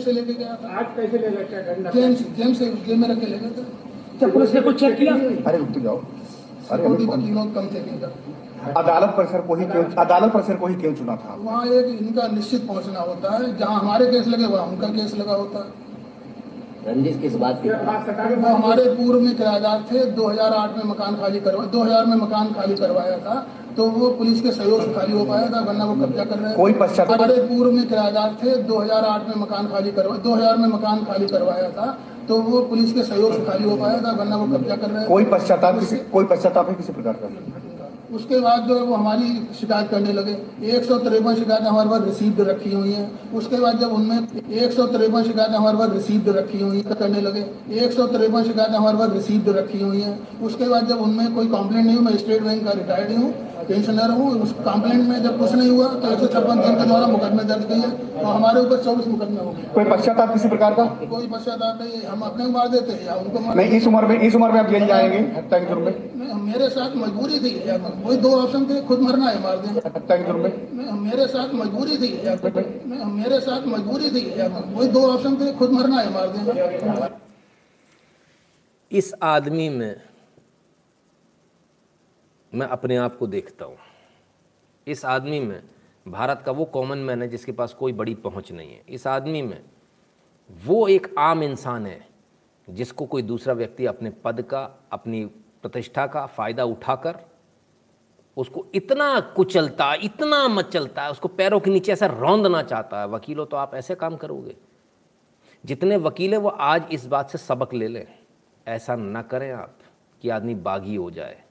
से 0.00 0.12
लेके 0.12 0.34
गया 0.34 0.54
था। 0.54 0.68
आज 0.78 0.86
कैसे 0.96 1.18
ले 1.18 2.54
से 2.54 2.68
जेल 2.86 2.98
में 2.98 3.08
रख 3.08 3.18
के 3.20 3.26
ले 3.26 3.38
गए 3.38 3.50
थे। 3.50 3.64
क्या 4.18 4.28
पुलिस 4.28 4.54
ने 4.54 4.60
कुछ 4.60 4.80
चेक 4.80 4.96
किया? 4.98 5.14
अरे 5.46 5.58
रुक 5.58 5.70
तो 5.74 5.80
जाओ। 5.80 5.98
सिक्योरिटी 6.70 7.06
वकीलों 7.06 7.44
कम 7.54 7.66
चेकिंग 7.74 8.02
अदालत 8.76 9.14
परिसर 9.16 9.40
को 9.46 9.54
ही 9.54 9.64
क्यों 9.66 9.84
अदालत 10.00 10.32
परिसर 10.32 10.56
को 10.56 10.66
ही 10.66 10.74
क्यों 10.74 10.94
चुना 10.94 11.16
था। 11.22 11.36
वहाँ 11.40 11.62
एक 11.68 11.86
इनका 12.00 12.26
निश्चित 12.32 12.66
पहुँचना 12.66 13.00
होता 13.00 13.36
है 13.36 13.56
जहाँ 13.58 13.78
हमारे 13.80 14.04
केस 14.10 14.26
लगे 14.28 14.46
वहाँ 14.46 14.66
उनका 14.66 14.88
केस 14.88 15.14
लगा 15.16 15.34
होता 15.34 15.64
है। 15.64 15.80
रंजिश 16.86 17.16
किस 17.22 17.34
बात 17.36 17.60
की? 17.62 17.68
वो 17.70 18.48
हमारे 18.48 18.84
पूर्व 18.94 19.20
में 19.20 19.34
किराएदार 19.36 19.82
थे 19.90 20.04
2008 20.12 20.76
में 20.76 20.84
मकान 20.84 21.16
खाली 21.16 21.40
करवा 21.40 21.64
2000 21.74 22.06
में 22.06 22.16
मकान 22.16 22.52
खाली 22.52 22.74
करवाया 22.76 23.18
था। 23.18 23.34
तो 23.76 23.86
वो 23.88 24.08
पुलिस 24.10 24.40
के 24.40 24.50
सहयोग 24.52 24.84
से 24.84 24.94
खाली 24.94 25.12
हो 25.12 25.24
पाया 25.24 25.50
था 25.50 25.60
वरना 25.60 25.84
वो 25.84 26.06
कब्जा 26.06 26.24
कर 26.24 26.38
रहे 26.38 26.54
कोई 26.54 26.72
पश्चाताप- 26.72 27.22
हमारे 27.22 27.42
पूर्व 27.42 27.72
में 27.72 27.88
किराएदार 27.88 28.36
थे 28.44 28.56
2008 28.62 29.28
में 29.28 29.42
मकान 29.42 29.66
खाली 29.66 29.92
करवा 29.92 30.16
2000 30.16 30.56
में 30.56 30.68
मकान 30.68 31.04
खाली 31.04 31.26
करवाया 31.26 31.70
था 31.70 31.98
तो 32.28 32.36
वो 32.36 32.60
पुलिस 32.60 32.92
के 32.92 33.02
सहयोग 33.02 33.32
से 33.32 33.44
खाली 33.44 33.70
हो 33.70 33.76
पाया 33.76 34.00
था 34.00 34.12
वरना 34.12 34.36
वो 34.36 34.58
कब्जा 34.58 34.76
कर 34.76 34.90
रहे 34.90 35.04
कोई 35.04 35.24
पश्चाताप 35.24 35.80
किसी 35.80 35.96
कोई 35.96 36.24
पश्चाताप 36.24 36.68
है 36.68 36.74
किसी 36.74 36.92
प्रकार 36.92 37.12
का? 37.12 37.28
उसके 38.14 38.40
बाद 38.40 38.60
जो 38.60 38.76
है 38.76 38.82
वो 38.82 38.94
हमारी 38.94 39.48
शिकायत 39.60 39.90
करने 39.90 40.12
लगे। 40.12 40.38
एक 40.66 40.84
सौ 40.84 40.98
तिरपन 40.98 41.34
शिकायतें 41.34 41.66
हमारे 41.66 41.90
पास 41.90 42.00
रिसीव्ड 42.04 42.40
रखी 42.40 42.72
हुई 42.72 42.92
हैं। 42.92 43.32
उसके 43.32 43.56
बाद 43.56 43.78
जब 43.78 43.92
उनमें 43.92 44.28
एक 44.50 44.72
सौ 44.72 44.86
तिरपन 44.86 45.22
शिकायतें 45.22 45.54
हमारे 45.54 45.78
पास 45.78 45.90
रिसीव्ड 45.92 46.28
रखी 46.28 46.60
हुई 46.60 46.76
हैं 46.76 46.94
करने 46.94 47.20
लगे। 47.20 47.46
एक 47.74 47.92
सौ 47.92 48.06
तिरपन 48.06 48.42
शिकायतें 48.42 48.74
हमारे 48.74 48.98
पास 48.98 49.10
रिसीव्ड 49.12 49.48
रखी 49.48 49.80
हुई 49.80 50.00
हैं। 50.00 50.40
उसके 50.40 50.68
बाद 50.68 50.86
जब 50.86 51.00
उनमें 51.00 51.34
कोई 51.34 51.46
कंप्लेंट 51.46 51.86
नहीं 51.86 51.96
हुई 51.96 52.04
मैं 52.04 52.16
स्टेट 52.16 52.42
बैंक 52.42 52.64
का 52.64 52.72
रिटायर्ड 52.72 53.18
हूँ। 53.18 53.51
पेंशनर 53.66 54.10
हूँ 54.10 54.30
उस 54.42 54.52
कंप्लेंट 54.60 55.08
में 55.08 55.22
जब 55.22 55.38
कुछ 55.38 55.52
नहीं 55.52 55.70
हुआ 55.70 55.86
तो 55.94 56.12
एक 56.12 56.18
सौ 56.20 56.26
छप्पन 56.34 56.60
दिन 56.60 56.74
के 56.76 56.84
द्वारा 56.84 57.06
मुकदमे 57.08 57.44
दर्ज 57.44 57.64
किए 57.64 57.90
और 58.18 58.24
हमारे 58.26 58.60
ऊपर 58.60 58.82
चौबीस 58.84 59.06
मुकदमे 59.08 59.44
हो 59.44 59.50
गए। 59.50 59.68
कोई 59.74 59.84
पश्चाताप 59.86 60.32
किसी 60.32 60.48
प्रकार 60.48 60.74
का? 60.74 60.84
कोई 61.10 61.26
पश्चाताप 61.28 61.80
नहीं 61.82 62.02
हम 62.04 62.20
अपने 62.22 62.46
मार 62.52 62.68
देते 62.68 62.92
हैं 62.92 63.06
या 63.06 63.14
उनको 63.14 63.40
मार 63.40 63.56
नहीं 63.56 63.80
इस 63.80 63.86
उम्र 63.86 64.06
में 64.06 64.20
इस 64.20 64.34
उम्र 64.34 64.50
में 64.52 64.60
आप 64.60 64.70
जेल 64.70 64.86
जाएँगे 64.86 65.18
हत्या 65.36 65.58
के 65.58 65.66
जुर्म 65.66 65.84
में 65.84 66.34
मेरे 66.42 66.68
साथ 66.68 66.96
मजबूरी 66.96 67.38
थी 67.40 67.52
या 67.68 67.76
वही 68.04 68.16
दो 68.18 68.30
ऑप्शन 68.36 68.64
थे 68.70 68.80
खुद 68.86 69.00
मरना 69.00 69.26
है 69.26 69.42
मार 69.42 69.56
दें 69.56 69.80
हत्या 69.86 70.16
के 70.16 70.24
जुर्म 70.24 70.40
में 70.40 70.92
मेरे 71.00 71.26
साथ 71.26 71.54
मजबूरी 71.54 71.96
थी 71.96 72.10
मेरे 73.12 73.40
साथ 73.40 73.66
मजबूरी 73.68 74.10
थी 74.10 74.22
या 74.38 74.46
वही 74.68 74.88
दो 74.90 75.06
ऑप्शन 75.08 75.36
थे 75.36 75.52
खुद 75.58 75.72
मरना 75.72 76.00
है 76.00 76.12
मार 76.14 76.28
दें 76.28 77.20
इस 78.90 79.14
आदमी 79.24 79.68
में 79.68 79.94
मैं 82.54 82.66
अपने 82.66 82.96
आप 82.96 83.16
को 83.16 83.26
देखता 83.26 83.64
हूँ। 83.64 83.76
इस 84.86 85.04
आदमी 85.04 85.40
में 85.40 85.62
भारत 86.06 86.42
का 86.46 86.52
वो 86.52 86.64
कॉमन 86.64 86.98
मैन 86.98 87.22
है 87.22 87.28
जिसके 87.28 87.52
पास 87.52 87.74
कोई 87.74 87.92
बड़ी 87.92 88.14
पहुँच 88.14 88.52
नहीं 88.52 88.72
है। 88.72 88.82
इस 88.88 89.06
आदमी 89.06 89.42
में 89.42 89.60
वो 90.50 90.88
एक 90.88 91.14
आम 91.18 91.42
इंसान 91.42 91.86
है 91.86 92.06
जिसको 92.70 93.06
कोई 93.06 93.22
दूसरा 93.22 93.54
व्यक्ति 93.54 93.86
अपने 93.86 94.10
पद 94.10 94.42
का, 94.42 94.78
अपनी 94.92 95.24
प्रतिष्ठा 95.62 96.06
का 96.06 96.26
फ़ायदा 96.26 96.64
उठाकर 96.64 97.18
उसको 98.36 98.66
इतना 98.74 99.20
कुचलता, 99.20 99.94
इतना 99.94 100.48
मचलता 100.48 101.02
है 101.02 101.10
उसको 101.10 101.28
पैरों 101.28 101.60
के 101.60 101.70
नीचे 101.70 101.92
ऐसा 101.92 102.06
रौंदना 102.06 102.62
चाहता 102.62 103.00
है, 103.00 103.08
वकीलों 103.08 103.46
तो 103.46 103.56
आप 103.56 103.74
ऐसे 103.74 103.94
काम 103.94 104.16
करोगे। 104.16 104.56
जितने 105.64 105.96
वकील 105.96 106.32
हैं 106.32 106.40
वो 106.40 106.48
आज 106.48 106.86
इस 106.92 107.06
बात 107.06 107.30
से 107.30 107.38
सबक 107.38 107.74
ले 107.74 107.88
लें। 107.88 108.06
ऐसा 108.66 108.96
ना 108.96 109.22
करें 109.22 109.50
आप 109.52 109.78
कि 110.22 110.28
आदमी 110.28 110.54
बागी 110.54 110.96
हो 110.96 111.10
जाए। 111.10 111.41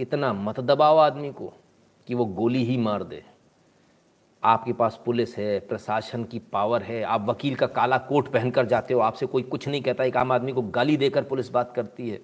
इतना 0.00 0.32
मत 0.32 0.60
दबाओ 0.60 0.96
आदमी 0.96 1.32
को 1.32 1.52
कि 2.06 2.14
वो 2.14 2.24
गोली 2.24 2.64
ही 2.64 2.76
मार 2.76 3.02
दे। 3.02 3.24
आपके 4.44 4.72
पास 4.72 5.00
पुलिस 5.04 5.36
है, 5.36 5.60
प्रशासन 5.60 6.24
की 6.24 6.38
पावर 6.38 6.82
है, 6.82 7.02
आप 7.02 7.26
वकील 7.26 7.54
का 7.54 7.66
काला 7.66 7.98
कोट 7.98 8.28
पहनकर 8.28 8.66
जाते 8.66 8.94
हो, 8.94 9.00
आपसे 9.00 9.26
कोई 9.26 9.42
कुछ 9.42 9.68
नहीं 9.68 9.82
कहता 9.82 10.04
एक 10.04 10.16
आम 10.16 10.32
आदमी 10.32 10.52
को 10.52 10.62
गाली 10.62 10.96
देकर 10.96 11.22
पुलिस 11.22 11.50
बात 11.50 11.72
करती 11.76 12.10
है। 12.10 12.20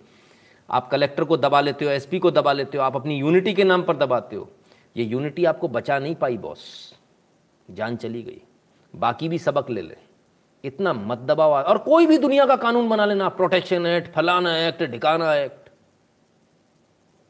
आप 0.71 0.91
कलेक्टर 0.91 1.25
को 1.25 1.37
दबा 1.37 1.61
लेते 1.61 1.85
हो, 1.85 1.91
एसपी 1.91 2.19
को 2.19 2.31
दबा 2.31 2.53
लेते 2.53 2.79
हो, 2.79 2.85
आप 2.85 2.97
अपनी 2.97 3.19
यूनिटी 3.19 3.55
के 3.55 3.65
नाम 3.65 3.83
पर 3.83 3.97
दबाते 3.97 4.37
हो। 4.37 4.49
ये 4.97 5.05
यूनिटी 5.05 5.45
आपको 5.45 5.69
बचा 5.69 5.99
नहीं 5.99 6.15
पाई, 6.15 6.39
बॉस। 6.39 6.95
जान 7.71 7.97
चली 7.97 8.23
गई। 8.23 8.41
बाकी 8.97 9.29
भी 9.29 9.39
सबक 9.39 9.71
ले 9.71 9.83
ले। 9.83 9.97
इतना 10.65 10.93
मत 10.93 11.19
दबाओ। 11.19 11.51
और 11.51 11.79
कोई 11.79 12.07
भी 12.07 12.19
दुनिया 12.19 12.47
का 12.47 12.57
कानून 12.57 12.89
बना 12.89 13.07
लेना। 13.07 13.29
प्रोटेक्शन 13.29 13.87
एक्ट, 13.87 14.15
फलाना 14.15 14.59
एक्ट, 14.59 14.83
ढिकाना 14.83 15.35
एक्ट। 15.35 15.66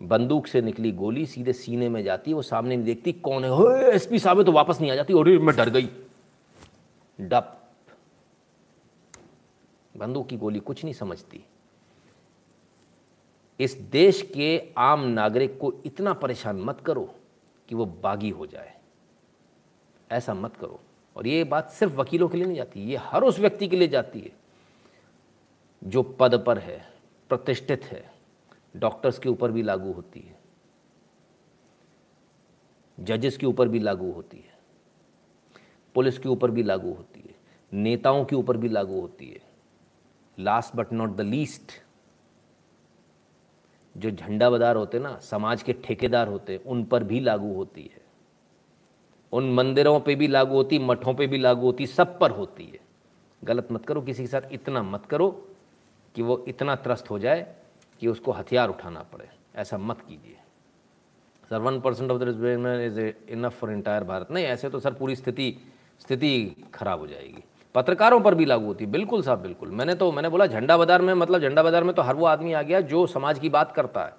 बंदूक 0.03 0.47
से 0.47 0.61
निकली 0.61 0.93
गोली 0.93 1.27
सीधे 1.27 1.53
सीने 1.53 1.89
में 1.89 2.05
जाती 2.05 2.31
है 2.31 2.35
वो 2.35 2.43
सामने 2.43 2.77
नहीं 2.77 2.87
देखती, 2.87 3.13
कौन 3.13 3.45
है? 3.45 3.83
एसपी 3.83 4.19
साहब 4.19 4.43
तो 4.43 4.53
वापस 4.53 4.81
नहीं 4.81 4.91
आ 4.91 4.95
जाती। 4.95 5.13
और 5.13 5.29
मैं 5.29 5.57
डर 5.57 5.71
गई। 5.71 5.89
डप। 7.21 7.71
बंदूक 9.97 10.29
की 10.29 10.37
गोली 10.37 10.59
कुछ 10.59 10.85
नहीं 10.85 10.95
समझती। 10.95 11.45
इस 13.61 13.73
देश 13.73 14.23
के 14.23 14.73
आम 14.79 15.01
नागरिक 15.01 15.59
को 15.61 15.75
इतना 15.87 16.13
परेशान 16.13 16.57
मत 16.57 16.81
करो 16.81 17.15
कि 17.69 17.75
वो 17.75 17.85
बागी 17.85 18.31
हो 18.31 18.47
जाए। 18.47 18.75
ऐसा 20.11 20.35
मत 20.35 20.57
करो। 20.57 20.81
और 21.17 21.27
ये 21.27 21.45
बात 21.45 21.71
सिर्फ़ 21.71 21.95
वकीलों 21.95 22.29
के 22.29 22.37
लिए 22.37 22.47
नहीं 22.47 22.57
जाती, 22.57 22.81
ये 22.81 22.97
हर 22.97 23.23
उस 23.23 23.39
व्यक्ति 23.39 23.69
के 23.69 23.77
लिए 23.77 23.89
जाती 23.89 24.21
है, 24.21 24.33
जो 25.85 26.03
पद 26.03 26.45
पर 26.45 26.59
है, 26.59 26.93
प्रतिष्ठित 27.29 27.85
है। 27.85 28.16
डॉक्टर्स 28.77 29.19
के 29.19 29.29
ऊपर 29.29 29.51
भी 29.51 29.63
लागू 29.63 29.93
होती 29.93 30.21
है। 30.21 30.39
जजेस 33.01 33.37
के 33.37 33.47
ऊपर 33.47 33.69
भी 33.69 33.79
लागू 33.79 34.13
होती 34.13 34.37
है। 34.37 34.59
पुलिस 35.95 36.19
के 36.19 36.29
ऊपर 36.29 36.51
भी 36.51 36.63
लागू 36.63 36.93
होती 36.93 37.21
है। 37.21 37.35
नेताओं 37.73 38.25
के 38.25 38.37
ऊपर 38.37 38.57
भी 38.57 38.69
लागू 38.69 39.01
होती 39.01 39.27
है। 39.27 39.41
Last 40.39 40.77
but 40.77 40.93
not 40.93 41.17
the 41.17 41.21
least 41.21 41.73
जो 43.97 44.11
झंडा 44.11 44.51
बदार 44.51 44.77
होते 44.77 44.99
ना, 44.99 45.19
समाज 45.19 45.63
के 45.63 45.73
ठेकेदार 45.73 46.29
होते 46.29 46.57
उन 46.57 46.85
पर 46.85 47.05
भी 47.05 47.21
लागू 47.21 47.55
होती 47.55 47.83
है। 47.83 48.01
उन 49.33 49.55
मंदिरों 49.55 50.01
पे 50.01 50.15
भी 50.15 50.27
लागू 50.27 50.55
होती, 50.55 50.79
मठों 50.79 51.15
पे 51.15 51.27
भी 51.27 51.39
लागू 51.39 51.67
होती, 51.67 51.87
सब 51.87 52.19
पर 52.19 52.31
होती 52.31 52.65
है। 52.65 52.79
गलत 53.45 53.69
मत 53.73 53.87
करो 53.87 54.03
किसी 54.03 54.23
के 54.23 54.27
साथ, 54.27 54.41
इतना 54.53 54.83
मत 54.83 55.07
करो 55.07 55.49
कि 56.15 56.23
वो 56.23 56.45
इतना 56.49 56.77
त्रस्त 56.77 57.11
हो 57.11 57.19
जाए 57.19 57.57
कि 58.01 58.09
उसको 58.09 58.33
हथियार 58.33 58.69
उठाना 58.69 59.03
पड़े। 59.13 59.29
ऐसा 59.57 59.79
मत 59.79 60.01
कीजिए। 60.01 60.37
Sir 61.51 61.59
one 61.59 61.81
percent 61.81 62.11
of 62.11 62.23
the 62.23 62.29
is 62.81 63.01
enough 63.33 63.59
for 63.61 63.73
entire 63.73 64.05
Bharat. 64.05 64.31
नहीं, 64.31 64.45
ऐसे 64.45 64.69
तो 64.71 64.81
सर 64.81 64.93
पूरी 64.93 65.17
स्थिति 65.17 65.57
स्थिति 66.01 66.57
खराब 66.75 67.01
हो 67.01 67.07
जाएगी। 67.07 67.43
पत्रकारों 67.75 68.21
पर 68.21 68.35
भी 68.35 68.45
लागू 68.45 68.67
होती। 68.67 68.87
बिल्कुल 68.87 69.23
साहब, 69.23 69.39
बिल्कुल। 69.39 69.71
मैंने 69.71 69.95
तो 69.95 70.11
मैंने 70.13 70.29
बोला, 70.29 70.47
झंडा 70.47 70.77
बाज़ार 70.77 71.03
में 71.03 71.13
मतलब 71.15 71.41
झंडा 71.41 71.63
बाज़ार 71.63 71.85
में 71.85 71.95
तो 71.95 72.03
हर 72.03 72.15
वो 72.15 72.27
आदमी 72.27 72.53
आ 72.53 72.63
गया 72.63 72.81
जो 72.83 73.07
समाज 73.07 73.39
की 73.39 73.49
बात 73.49 73.73
करता 73.73 74.05
है। 74.05 74.15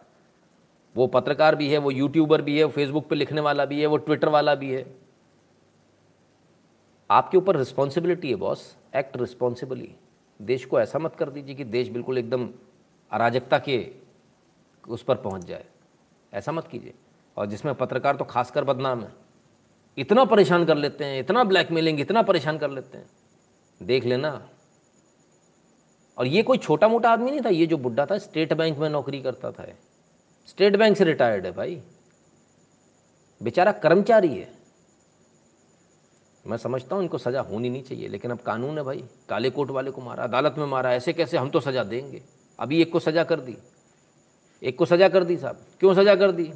वो 0.95 1.07
पत्रकार 1.07 1.55
भी 1.55 1.69
है, 1.69 1.77
वो 1.77 1.91
यूट्यूबर 1.91 2.41
भी 2.41 2.57
है 2.59 2.67
फेसबुक 2.67 3.07
पे 3.07 3.15
लिखने 3.15 3.41
वाला 3.41 3.65
भी 3.65 3.79
है, 3.81 3.87
वो 3.87 3.97
ट्विटर 3.97 4.29
वाला 4.29 4.55
भी 4.55 4.71
है। 4.71 4.85
आपके 7.09 7.37
ऊपर 7.37 7.57
रिस्पॉन्सिबिलिटी 7.57 8.29
है 8.29 8.35
बॉस 8.35 8.75
एक्ट 8.95 9.17
रिस्पॉन्सिबली 9.17 9.89
देश 10.39 10.65
को 10.65 10.79
ऐसा 10.79 10.99
मत 10.99 11.15
कर 11.15 11.29
दीजिए 11.29 11.55
कि 11.55 11.63
देश 11.65 11.89
बिल्कुल 11.89 12.17
एकदम 12.17 12.49
अराजकता 13.11 13.59
के 13.59 13.91
उस 14.87 15.03
पर 15.03 15.15
पहुँच 15.15 15.45
जाए। 15.45 15.65
ऐसा 16.33 16.51
मत 16.51 16.67
कीजिए। 16.67 16.93
और 17.37 17.45
जिसमें 17.45 17.75
पत्रकार 17.75 18.15
तो 18.15 18.25
खासकर 18.25 18.63
बदनाम 18.63 19.03
है। 19.03 19.11
इतना 19.97 20.25
परेशान 20.25 20.65
कर 20.65 20.77
लेते 20.77 21.05
हैं, 21.05 21.19
इतना 21.19 21.43
ब्लैकमेलिंग, 21.43 21.99
इतना 21.99 22.21
परेशान 22.21 22.57
कर 22.57 22.69
लेते 22.69 22.97
हैं। 22.97 23.09
देख 23.83 24.05
लेना। 24.05 24.49
और 26.17 26.27
ये 26.27 26.43
कोई 26.43 26.57
छोटा 26.57 26.87
मोटा 26.87 27.09
आदमी 27.09 27.31
नहीं 27.31 27.41
था, 27.41 27.49
ये 27.49 27.65
जो 27.65 27.77
बुढ़ा 27.77 28.05
था, 28.05 28.17
स्टेट 28.17 28.53
बैंक 28.53 28.77
में 28.77 28.89
नौकरी 28.89 29.21
करता 29.21 29.51
था। 29.51 29.65
स्टेट 30.47 30.75
बैंक 30.75 30.97
से 30.97 31.03
रिटायर्ड 31.03 31.45
है 31.45 31.51
भाई। 31.51 31.81
बेचारा 33.43 33.71
कर्मचारी 33.71 34.37
है। 34.37 34.51
मैं 36.47 36.57
समझता 36.57 36.95
हूँ 36.95 37.03
इनको 37.03 37.17
सज़ा 37.17 37.41
होनी 37.41 37.69
नहीं 37.69 37.83
चाहिए, 37.83 38.07
लेकिन 38.07 38.31
अब 38.31 38.37
कानून 38.37 38.77
है 38.77 38.83
भाई। 38.83 39.03
काले 39.29 39.49
कोट 39.49 39.71
वाले 39.71 39.91
को 39.91 40.01
मारा, 40.01 40.23
अदालत 40.23 40.55
में 40.57 40.65
मारा, 40.65 40.93
ऐसे 40.93 41.13
कैसे 41.13 41.37
हम 41.37 41.49
तो 41.49 41.59
सज़ा 41.59 41.83
देंगे? 41.83 42.23
अभी 42.59 42.81
एक 42.81 42.91
को 42.91 42.99
सज़ा 42.99 43.23
कर 43.23 43.39
दी। 43.39 43.57
एक 44.63 44.77
को 44.77 44.85
सज़ा 44.85 45.09
कर 45.09 45.23
दी 45.23 45.37
साहब। 45.37 45.65
क्यों 45.79 45.93
सज़ा 45.93 46.15
कर 46.15 46.31
दी? 46.31 46.53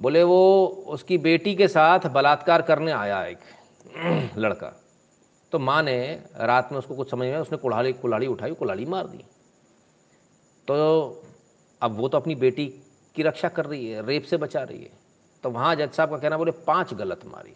बोले 0.00 0.22
वो 0.22 0.66
उसकी 0.66 1.18
बेटी 1.18 1.54
के 1.54 1.68
साथ 1.68 1.98
बलात्कार 1.98 2.62
करने 2.62 2.92
आया 2.92 3.24
एक 3.24 3.38
लड़का। 4.38 4.72
तो 5.52 5.58
माँ 5.58 5.82
ने 5.82 6.22
रात 6.36 6.68
में 6.72 6.78
उसको 6.78 6.94
कुछ 6.94 7.10
समझ 7.10 7.26
में 7.26 7.38
उसने 7.38 7.58
कुल्हाड़ी 7.58 7.92
कुल्हाड़ी 7.92 8.26
उठाई, 8.26 8.50
कुल्हाड़ी 8.50 8.84
मार 8.84 9.06
दी। 9.06 9.24
तो 10.68 11.22
अब 11.82 11.96
वो 11.96 12.08
तो 12.08 12.18
अपनी 12.18 12.34
बेटी 12.34 12.66
की 13.14 13.22
रक्षा 13.22 13.48
कर 13.48 13.66
रही 13.66 13.88
है, 13.88 14.06
रेप 14.06 14.22
से 14.22 14.36
बचा 14.36 14.62
रही 14.62 14.82
है। 14.82 14.90
तो 15.42 15.50
वहाँ 15.50 15.74
जज 15.76 15.90
साहब 15.90 16.10
का 16.10 16.18
कहना, 16.18 16.36
बोले, 16.36 16.50
पाँच 16.50 16.94
गलत 16.94 17.20
मारी। 17.26 17.54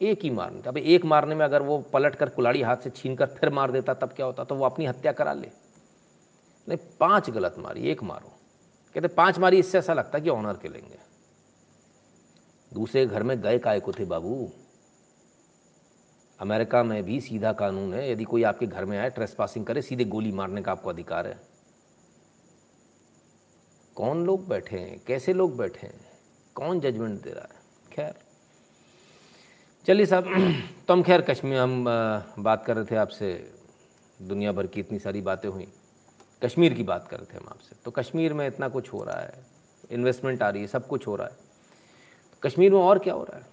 एक 0.00 0.20
ही 0.22 0.30
मारने, 0.30 0.62
अब 0.68 0.78
एक 0.78 1.04
मारने 1.04 1.34
में 1.34 1.44
अगर 1.44 1.62
वो 1.62 1.78
पलट 1.78 2.14
कर 2.14 2.28
कुल्हाड़ी 2.28 2.62
हाथ 2.62 2.76
से 2.76 2.90
छीन 2.90 3.16
कर 3.16 3.26
फिर 3.26 3.50
मार 3.50 3.70
देता, 3.70 3.94
तब 3.94 4.08
क्या 4.08 4.26
होता? 4.26 4.44
तो 4.44 4.54
वो 4.54 4.64
अपनी 4.64 4.86
हत्या 4.86 5.12
करा 5.12 5.32
ले। 5.32 5.63
नहीं, 6.68 6.78
पाँच 7.00 7.30
गलत 7.30 7.54
मारी, 7.58 7.80
एक 7.80 8.02
मारो। 8.02 8.38
कहते, 8.94 9.08
पाँच 9.08 9.38
मारी, 9.38 9.58
इससे 9.58 9.78
ऐसा 9.78 9.94
लगता 9.94 10.18
कि 10.18 10.28
ऑनर 10.28 10.52
के 10.52 10.68
लेंगे 10.68 10.98
दूसरे 12.74 13.06
घर 13.06 13.22
में 13.22 13.40
गए 13.40 13.58
काय 13.58 13.80
को 13.80 13.92
थे 13.92 14.04
बाबू? 14.04 14.52
अमेरिका 16.40 16.82
में 16.82 17.02
भी 17.02 17.20
सीधा 17.20 17.52
कानून 17.52 17.94
है, 17.94 18.12
यदि 18.12 18.24
कोई 18.24 18.42
आपके 18.42 18.66
घर 18.66 18.84
में 18.84 18.98
आए 18.98 19.10
ट्रेस 19.10 19.34
पासिंग 19.34 19.66
करे, 19.66 19.82
सीधे 19.82 20.04
गोली 20.04 20.32
मारने 20.32 20.62
का 20.62 20.72
आपको 20.72 20.90
अधिकार 20.90 21.26
है। 21.26 21.40
कौन 23.94 24.26
लोग 24.26 24.48
बैठे 24.48 24.78
हैं? 24.78 25.04
कैसे 25.06 25.32
लोग 25.32 25.56
बैठे 25.56 25.86
हैं? 25.86 26.00
कौन 26.54 26.80
जजमेंट 26.80 27.22
दे 27.22 27.30
रहा 27.30 27.48
है? 27.52 27.60
खैर। 27.92 28.14
चलिए 29.86 30.06
साहब 30.06 30.24
तो 30.88 30.92
हम 30.92 31.02
खैर 31.02 31.20
कश्मीर, 31.20 31.58
हम 31.58 31.84
बात 32.38 32.64
कर 32.64 32.76
रहे 32.76 32.84
थे 32.84 32.96
आपसे। 32.96 33.54
दुनिया 34.22 34.52
भर 34.52 34.66
की 34.66 34.80
इतनी 34.80 34.98
सारी 34.98 35.20
बातें 35.20 35.48
हुई। 35.48 35.72
कश्मीर 36.44 36.74
की 36.74 36.82
बात 36.82 37.08
करते 37.08 37.34
हैं 37.34 37.40
हम 37.40 37.48
आपसे। 37.48 37.76
तो 37.84 37.90
कश्मीर 37.90 38.32
में 38.32 38.46
इतना 38.46 38.68
कुछ 38.68 38.92
हो 38.92 39.04
रहा 39.04 39.20
है 39.20 39.32
इन्वेस्टमेंट 39.90 40.42
आ 40.42 40.48
रही 40.48 40.62
है, 40.62 40.68
सब 40.68 40.86
कुछ 40.86 41.06
हो 41.06 41.16
रहा 41.16 41.26
है। 41.26 41.34
तो 42.32 42.48
कश्मीर 42.48 42.72
में 42.72 42.78
और 42.78 42.98
क्या 42.98 43.14
हो 43.14 43.24
रहा 43.24 43.38
है? 43.38 43.46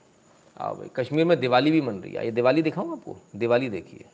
आओ 0.57 0.75
भाई, 0.75 0.89
कश्मीर 0.95 1.25
में 1.25 1.39
दिवाली 1.39 1.71
भी 1.71 1.81
मन 1.81 1.93
रही 1.93 2.13
है। 2.13 2.25
ये 2.25 2.31
दिवाली 2.31 2.61
दिखाऊँ 2.61 2.91
आपको? 2.91 3.17
दिवाली 3.35 3.69
देखिए। 3.69 4.05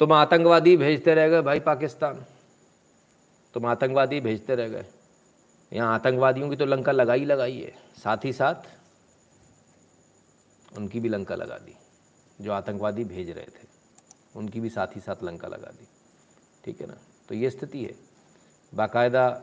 तुम 0.00 0.12
आतंकवादी 0.12 0.76
भेजते 0.76 1.14
रह 1.14 1.28
गए 1.28 1.42
भाई 1.42 1.60
पाकिस्तान। 1.60 2.24
तुम 3.54 3.66
आतंकवादी 3.66 4.20
भेजते 4.20 4.54
रह 4.54 4.68
गए। 4.68 4.86
यहाँ 5.72 5.94
आतंकवादियों 5.94 6.50
की 6.50 6.56
तो 6.56 6.64
लंका 6.64 6.92
लगाई 6.92 7.24
लगाई 7.24 7.58
है। 7.58 7.72
साथ 7.98 8.24
ही 8.24 8.32
साथ 8.32 8.54
उनकी 10.76 11.00
भी 11.00 11.08
लंका 11.08 11.34
लगा 11.34 11.58
दी। 11.58 11.74
जो 12.40 12.52
आतंकवादी 12.52 13.04
भेज 13.04 13.30
रहे 13.30 13.44
थे, 13.44 13.68
उनकी 14.36 14.60
भी 14.60 14.70
साथ 14.70 14.86
ही 14.86 15.00
साथ 15.00 15.22
लंका 15.22 15.48
लगा 15.48 15.70
दी। 15.70 15.86
ठीक 16.64 16.80
है 16.80 16.86
ना? 16.86 16.96
तो 17.28 17.34
ये 17.34 17.50
स्थिति 17.50 17.84
है। 17.84 17.94
बाकायदा 18.74 19.42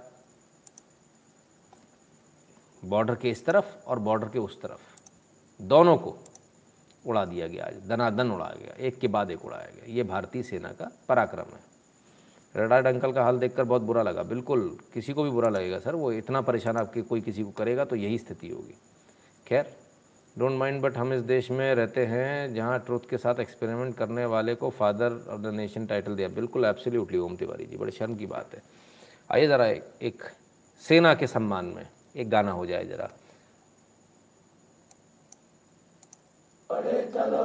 बॉर्डर 2.86 3.16
के 3.16 3.30
इस 3.30 3.46
तरफ़ 3.46 3.66
और 3.86 4.00
बॉर्डर 4.00 4.30
के 4.30 4.40
उस 4.40 4.62
तरफ़। 4.62 4.82
दोनों 5.62 5.98
को 5.98 6.18
उड़ा 7.08 7.24
दिया 7.26 7.48
गया 7.48 7.66
आज 7.66 7.88
दनादन 7.90 8.32
उड़ाया 8.32 8.56
गया 8.56 8.76
एक 8.88 9.00
के 9.00 9.08
बाद 9.08 9.32
एक 9.32 9.46
उड़ाया 9.46 9.68
गया। 9.68 9.94
ये 9.96 10.04
भारतीय 10.04 10.44
सेना 10.44 10.70
का 10.72 10.92
पराक्रम 11.10 11.54
है। 11.54 11.66
रेडार 12.56 12.86
अंकल 12.88 13.12
का 13.12 13.24
हाल 13.24 13.40
देखकर 13.40 13.64
बहुत 13.64 13.82
बुरा 13.82 14.04
लगा। 14.04 14.24
बिल्कुल 14.26 14.70
किसी 14.94 15.14
को 15.14 15.24
भी 15.24 15.30
बुरा 15.30 15.50
लगेगा 15.50 15.80
सर। 15.80 15.96
वो 15.96 16.12
इतना 16.12 16.42
परेशान 16.42 16.78
आपके 16.78 17.02
कोई 17.04 17.22
किसी 17.22 17.44
को 17.44 17.52
करेगा 17.52 17.86
तो 17.86 17.96
यही 17.96 18.18
स्थिति 18.18 18.50
होगी। 18.50 18.76
खैर 19.48 19.76
डोंट 20.36 20.58
माइंड 20.60 20.82
बट 20.82 20.98
हम 20.98 21.14
इस 21.14 21.22
देश 21.24 21.50
में 21.52 21.74
रहते 21.76 22.06
हैं 22.06 22.54
जहाँ 22.54 22.80
ट्रुथ 22.80 23.10
के 23.10 23.18
साथ 23.18 23.40
एक्सपेरिमेंट 23.40 23.96
करने 23.98 24.26
वाले 24.26 24.56
को 24.56 24.70
father 24.70 25.14
of 25.30 25.42
the 25.42 25.54
nation 25.56 25.86
title 25.86 26.16
दिया। 26.16 26.28
बिल्कुल 26.30 26.66
एब्सोल्युटली 26.66 27.18
ओम 27.18 27.36
तिवारी 27.36 27.66
जी 27.66 27.78
बड़े 27.78 27.92
शर्म 27.92 28.16
की 28.16 28.26
बात 28.26 28.54
है। 28.54 28.62
आइए 29.32 29.48
ज़रा 29.48 29.66
एक, 29.68 29.84
एक 30.02 30.24
सेना 30.82 31.14
के 31.16 31.28
सम्मान 31.28 31.66
में 31.66 31.88
एक 32.16 32.30
गाना 32.30 32.52
हो 32.52 32.66
जाए 32.66 32.86
ज़रा। 32.86 33.10
बड़े 36.72 37.11
चलो। 37.14 37.44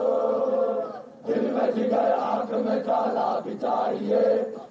दिल 1.26 1.52
में 1.52 1.74
जिगर, 1.74 2.12
आँख 2.12 2.50
में 2.50 2.80
काला 2.80 3.40
भी 3.40 3.54
चाहिए। 3.54 4.20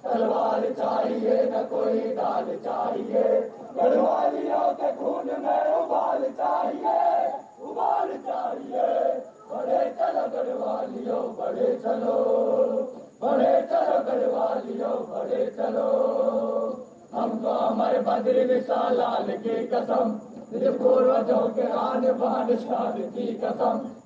तलवार 0.04 0.60
चाहिए, 0.60 1.44
न 1.44 1.62
कोई 1.62 2.00
डाल 2.00 2.44
चाहिए। 2.44 3.52
गढ़वालियों 3.76 4.72
के 4.72 4.92
खून 4.92 5.42
में 5.42 5.74
उबाल 5.74 6.22
चाहिए 6.22 7.32
उबाल 7.62 8.08
चाहिए। 8.08 9.14
बड़े 9.52 9.96
चलो 9.98 10.22
गढ़वालियों 10.22 11.22
बड़े 11.22 11.80
चलो। 11.84 12.14
बड़े 13.22 13.68
चलो 13.70 13.98
गढ़वालियों 14.04 14.90
बड़े 14.90 15.54
चलो। 15.56 15.88
हमको 17.14 17.50
हमारे 17.50 18.00
बद्री 18.00 18.44
विशाल 18.44 18.94
लाल 18.94 19.36
की 19.36 19.66
कसम 19.66 20.20
पूर्वजों 20.54 21.48
के 21.48 21.72
आने 21.72 22.12
बान 22.12 22.56
शान 22.56 22.92
की 22.92 23.40
कसम। 23.44 24.01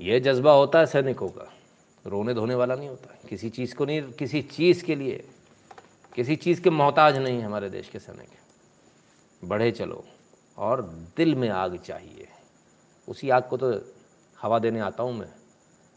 ये 0.00 0.18
जज्बा 0.20 0.52
होता 0.52 0.78
है 0.78 0.86
सैनिकों 0.86 1.28
का 1.28 1.50
रोने 2.04 2.34
धोने 2.34 2.54
वाला 2.54 2.74
नहीं 2.74 2.88
होता 2.88 3.14
किसी 3.28 3.50
चीज़ 3.50 3.74
को 3.74 3.84
नहीं, 3.84 4.02
किसी 4.12 4.42
चीज़ 4.42 4.84
के 4.84 4.94
लिए, 4.94 5.24
किसी 6.14 6.36
चीज़ 6.36 6.60
के 6.62 6.70
मोहताज 6.70 7.16
नहीं 7.16 7.38
है 7.38 7.44
हमारे 7.44 7.70
देश 7.70 7.88
के 7.88 7.98
सैनिक 7.98 9.48
बढ़े 9.48 9.70
चलो 9.70 10.04
और 10.58 10.82
दिल 11.16 11.34
में 11.34 11.48
आग 11.48 11.76
चाहिए 11.76 12.28
उसी 13.08 13.30
आग 13.30 13.42
को 13.42 13.56
तो 13.56 13.72
हवा 14.38 14.58
देने 14.58 14.80
आता 14.80 15.02
हूँ 15.02 15.12
मैं 15.12 15.32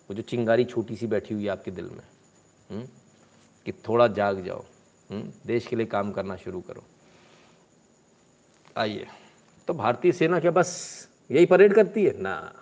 वो 0.10 0.14
जो 0.14 0.22
चिंगारी 0.22 0.66
छोटी 0.66 0.96
सी 0.96 1.08
बैठी 1.08 1.34
हुई 1.34 1.44
है 1.44 1.50
आपके 1.50 1.72
दिल 1.72 1.86
में 1.86 1.92
हुँ? 1.92 2.78
हम्म? 2.78 2.88
कि 3.66 3.72
थोड़ा 3.72 4.08
जाग 4.08 4.44
जाओ 4.46 4.60
हुँ? 4.60 5.20
हम्म? 5.20 5.32
देश 5.46 5.68
के 5.68 5.76
लिए 5.76 5.86
काम 5.86 6.12
करना 6.12 6.36
शुरू 6.36 6.62
करो 6.62 6.84
आइए 8.78 9.08
तो 9.68 9.74
भारतीय 9.74 10.12
सेना 10.12 10.40
क्या 10.40 10.52
बस 10.52 11.08
यही 11.32 11.46
परेड 11.46 11.74
करती 11.74 12.06
है? 12.06 12.22
ना। 12.22 12.54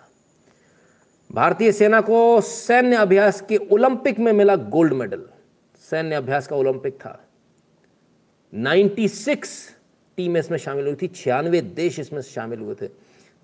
भारतीय 1.32 1.72
सेना 1.72 2.00
को 2.00 2.40
सैन्य 2.40 2.96
अभ्यास 2.96 3.40
के 3.40 3.56
ओलंपिक 3.56 4.18
में 4.18 4.32
मिला 4.32 4.56
गोल्ड 4.56 4.92
मेडल। 4.92 5.22
सैन्य 5.80 6.14
अभ्यास 6.14 6.46
का 6.46 6.56
ओलंपिक 6.56 6.94
था। 6.94 7.24
96 8.54 9.76
टीम 10.16 10.36
इसमें 10.36 10.58
शामिल 10.58 10.86
हुई 10.86 10.94
थी, 10.94 11.08
छियानवे 11.08 11.60
देश 11.60 11.98
इसमें 11.98 12.22
शामिल 12.22 12.60
हुए 12.60 12.74
थे, 12.74 12.88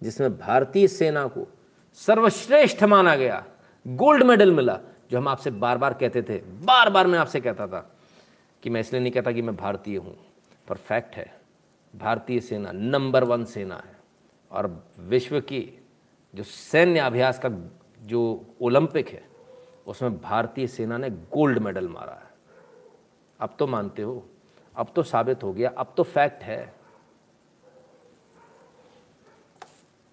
जिसमें 0.02 0.38
भारतीय 0.38 0.88
सेना 0.88 1.26
को 1.26 1.48
सर्वश्रेष्ठ 1.94 2.84
माना 2.84 3.16
गया, 3.16 3.44
गोल्ड 3.86 4.22
मेडल 4.22 4.52
मिला, 4.52 4.80
जो 5.10 5.18
हम 5.18 5.28
आपसे 5.28 5.50
बार 5.50 5.78
बार 5.78 5.94
कहते 5.94 6.22
थे। 6.22 6.36
बार 6.38 6.90
बार 6.90 7.06
मैं 7.06 7.18
आपसे 7.18 7.40
कहता 7.40 7.66
था 7.66 7.96
कि 8.62 8.70
मैं 8.70 8.80
इसलिए 8.80 9.02
नहीं 9.02 9.12
कहता 9.12 9.32
कि 9.32 9.42
मैं 9.42 9.56
भारतीय 9.56 9.96
हूँ, 9.96 10.16
पर 10.68 10.76
फैक्ट 10.76 11.14
है 11.14 11.41
भारतीय 11.96 12.40
सेना 12.40 12.72
नंबर 12.72 13.24
वन 13.24 13.44
सेना 13.44 13.76
है। 13.76 13.96
और 14.50 14.84
विश्व 15.00 15.40
की 15.40 15.80
जो 16.34 16.42
सैन्य 16.42 17.00
अभ्यास 17.00 17.38
का 17.38 17.50
जो 18.02 18.46
ओलंपिक 18.60 19.08
है, 19.08 19.22
उसमें 19.86 20.20
भारतीय 20.20 20.66
सेना 20.66 20.98
ने 20.98 21.10
गोल्ड 21.10 21.58
मेडल 21.58 21.88
मारा 21.88 22.12
है। 22.12 22.30
अब 23.40 23.56
तो 23.58 23.66
मानते 23.66 24.02
हो, 24.02 24.26
अब 24.76 24.92
तो 24.96 25.02
साबित 25.02 25.42
हो 25.42 25.52
गया, 25.52 25.70
अब 25.70 25.94
तो 25.96 26.02
फैक्ट 26.02 26.42
है। 26.42 26.74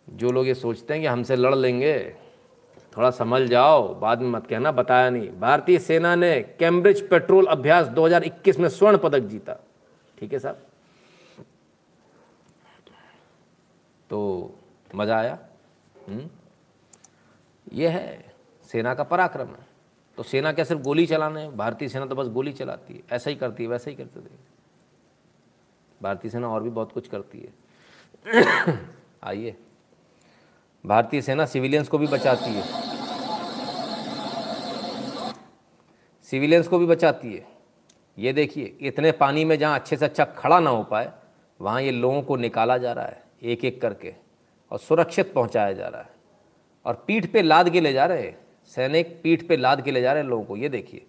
जो 0.09 0.31
लोग 0.31 0.47
ये 0.47 0.53
सोचते 0.53 0.93
हैं 0.93 1.01
कि 1.01 1.07
हमसे 1.07 1.35
लड़ 1.35 1.55
लेंगे, 1.55 2.15
थोड़ा 2.97 3.09
संभल 3.09 3.47
जाओ, 3.47 3.95
बाद 3.95 4.21
में 4.21 4.29
मत 4.29 4.47
कहना, 4.47 4.71
बताया 4.71 5.09
नहीं। 5.09 5.39
भारतीय 5.39 5.79
सेना 5.79 6.15
ने 6.15 6.41
कैम्ब्रिज 6.41 7.09
पेट्रोल 7.09 7.45
अभ्यास 7.45 7.87
2021 7.87 8.59
में 8.59 8.69
स्वर्ण 8.69 8.97
पदक 8.97 9.19
जीता। 9.19 9.57
ठीक 10.19 10.33
है 10.33 10.39
साहब? 10.39 10.61
तो 14.09 14.51
मज़ा 14.95 15.17
आया। 15.17 15.39
हम्म? 16.09 16.29
ये 17.73 17.87
है, 17.87 18.33
सेना 18.63 18.93
का 18.93 19.03
पराक्रम 19.03 19.47
है। 19.47 19.69
तो 20.17 20.23
सेना 20.23 20.53
क्या 20.53 20.65
सिर्फ़ 20.65 20.81
गोली 20.81 21.05
चलाने, 21.05 21.49
भारतीय 21.49 21.89
सेना 21.89 22.05
तो 22.05 22.15
बस 22.15 22.27
गोली 22.27 22.53
चलाती 22.53 22.93
है। 22.93 23.03
ऐसा 23.11 23.29
ही 23.29 23.35
करती 23.35 23.63
है, 23.63 23.69
वैसा 23.69 23.89
ही 23.89 23.95
करते 23.95 24.19
थे। 24.19 24.59
भारतीय 26.01 26.31
सेना 26.31 26.49
और 26.49 26.63
भी 26.63 26.69
बहुत 26.69 26.91
कुछ 26.91 27.07
करती 27.07 27.39
है। 27.39 27.69
आइए। 29.23 29.57
भारतीय 30.85 31.21
सेना 31.21 31.45
सिविलियंस 31.45 31.87
को 31.87 31.97
भी 31.97 32.07
बचाती 32.07 32.53
है। 32.53 32.89
सिविलियंस 36.23 36.67
को 36.67 36.79
भी 36.79 36.85
बचाती 36.85 37.33
है। 37.33 37.47
ये 38.19 38.33
देखिए, 38.33 38.77
इतने 38.81 39.11
पानी 39.11 39.45
में 39.45 39.59
जहाँ 39.59 39.79
अच्छे 39.79 39.97
से 39.97 40.05
अच्छा 40.05 40.25
खड़ा 40.25 40.59
ना 40.59 40.69
हो 40.69 40.83
पाए, 40.83 41.13
वहाँ 41.61 41.81
ये 41.81 41.91
लोगों 41.91 42.21
को 42.21 42.35
निकाला 42.35 42.77
जा 42.77 42.93
रहा 42.93 43.05
है। 43.05 43.28
एक 43.41 43.65
एक 43.65 43.81
करके 43.81 44.13
और 44.71 44.79
सुरक्षित 44.79 45.33
पहुँचाया 45.33 45.73
जा 45.73 45.87
रहा 45.87 46.01
है। 46.01 46.09
और 46.85 47.03
पीठ 47.07 47.31
पे 47.33 47.41
लाद 47.41 47.69
के 47.69 47.81
ले 47.81 47.93
जा 47.93 48.05
रहे 48.05 48.21
हैं। 48.21 48.37
सैनिक 48.71 49.19
पीठ 49.23 49.47
पे 49.47 49.57
लाद 49.57 49.81
के 49.81 49.91
ले 49.91 50.01
जा 50.01 50.13
रहे 50.13 50.23
हैं 50.23 50.29
लोगों 50.29 50.43
को। 50.45 50.57
ये 50.57 50.69
देखिए, 50.69 51.05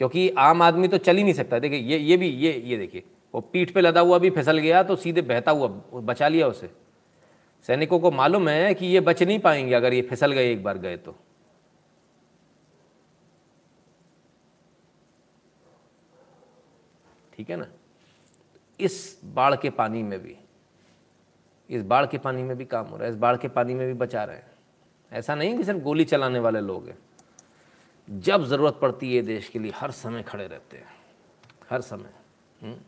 क्योंकि 0.00 0.28
आम 0.30 0.62
आदमी 0.62 0.88
तो 0.88 0.98
चल 0.98 1.16
ही 1.16 1.22
नहीं 1.22 1.34
सकता। 1.34 1.58
देखिए, 1.58 1.78
ये 1.78 1.98
ये 1.98 2.16
भी, 2.16 2.28
ये 2.28 2.52
ये 2.52 2.76
देखिए, 2.76 3.02
वो 3.34 3.40
पीठ 3.42 3.72
पे 3.74 3.80
लदा 3.80 4.00
हुआ 4.00 4.18
भी 4.18 4.30
फिसल 4.30 4.58
गया 4.58 4.82
तो 4.82 4.96
सीधे 4.96 5.22
बहता 5.22 5.50
हुआ, 5.50 5.68
बचा 5.94 6.28
लिया 6.28 6.46
उसे। 6.46 6.70
सैनिकों 7.64 7.98
को 8.00 8.10
मालूम 8.10 8.48
है 8.48 8.72
कि 8.74 8.86
ये 8.86 9.00
बच 9.00 9.22
नहीं 9.22 9.38
पाएँगे 9.38 9.74
अगर 9.74 9.94
ये 9.94 10.02
फिसल 10.02 10.32
गए, 10.32 10.52
एक 10.52 10.62
बार 10.62 10.78
गए 10.78 10.96
तो। 10.96 11.16
ठीक 17.32 17.50
है 17.50 17.56
ना? 17.56 17.66
इस 18.80 19.20
बाढ़ 19.24 19.54
के 19.56 19.70
पानी 19.70 20.02
में 20.02 20.18
भी 20.22 20.36
इस 21.72 21.82
बाढ़ 21.82 22.06
के 22.06 22.18
पानी 22.18 22.42
में 22.42 22.56
भी 22.56 22.64
काम 22.64 22.86
हो 22.86 22.96
रहा 22.96 23.04
है, 23.04 23.10
इस 23.10 23.16
बाढ़ 23.16 23.36
के 23.36 23.48
पानी 23.48 23.74
में 23.74 23.86
भी 23.86 23.94
बचा 23.94 24.24
रहे 24.24 24.36
हैं। 24.36 24.50
ऐसा 25.12 25.34
नहीं 25.34 25.56
कि 25.56 25.64
सिर्फ़ 25.64 25.80
गोली 25.80 26.04
चलाने 26.04 26.38
वाले 26.38 26.60
लोग 26.60 26.88
हैं। 26.88 26.98
जब 28.10 28.44
ज़रूरत 28.44 28.78
पड़ती 28.82 29.16
है 29.16 29.22
देश 29.22 29.48
के 29.48 29.58
लिए, 29.58 29.72
हर 29.74 29.90
समय 29.90 30.22
खड़े 30.22 30.46
रहते 30.46 30.76
हैं। 30.76 30.86
हर 31.70 31.80
समय। 31.80 32.10
हुँ? 32.62 32.80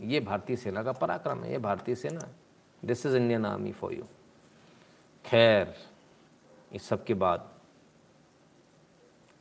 ये 0.00 0.20
भारतीय 0.20 0.56
सेना 0.56 0.82
का 0.82 0.92
पराक्रम 0.92 1.44
है, 1.44 1.52
ये 1.52 1.58
भारतीय 1.58 1.94
सेना 1.94 2.28
this 2.84 3.06
is 3.06 3.16
Indian 3.16 3.46
army 3.46 3.72
for 3.72 3.92
you 3.92 4.02
खैर, 5.24 5.74
इस 6.72 6.88
सब 6.88 7.04
के 7.04 7.14
बाद 7.14 7.48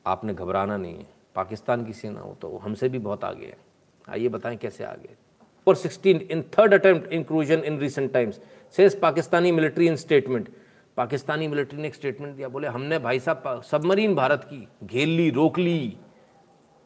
आपने 0.06 0.34
घबराना 0.34 0.78
नहीं 0.78 0.98
है। 0.98 1.08
पाकिस्तान 1.36 1.86
की 1.86 1.94
सेना 1.94 2.20
हो 2.20 2.34
तो 2.42 2.58
हमसे 2.58 2.90
भी 2.90 3.00
बहुत 3.00 3.24
आगे 3.24 3.46
है। 3.46 3.58
आइए 4.10 4.28
बताएँ 4.30 4.58
कैसे 4.58 4.84
आगे 4.84 5.10
और 5.68 5.76
16 5.76 6.22
in 6.22 6.42
third 6.42 6.74
attempt 6.74 7.08
inclusion 7.08 7.60
in 7.60 7.80
recent 7.80 8.14
times 8.14 8.40
says 8.74 9.00
Pakistani 9.00 9.52
military 9.52 9.88
in 9.88 9.96
statement 9.96 10.50
Pakistani 10.98 11.48
military 11.48 11.82
ने 11.82 11.88
एक 11.88 11.96
स्टेटमेंट 11.96 12.36
दिया, 12.36 12.48
बोले, 12.48 12.68
हमने 12.68 13.00
भाई 13.00 13.20
साहब 13.20 13.62
सबमरीन 13.62 14.16
भारत 14.16 14.44
की 14.44 14.68
घेर 14.84 15.08
ली 15.08 15.30
रोक 15.30 15.58
ली। 15.60 15.98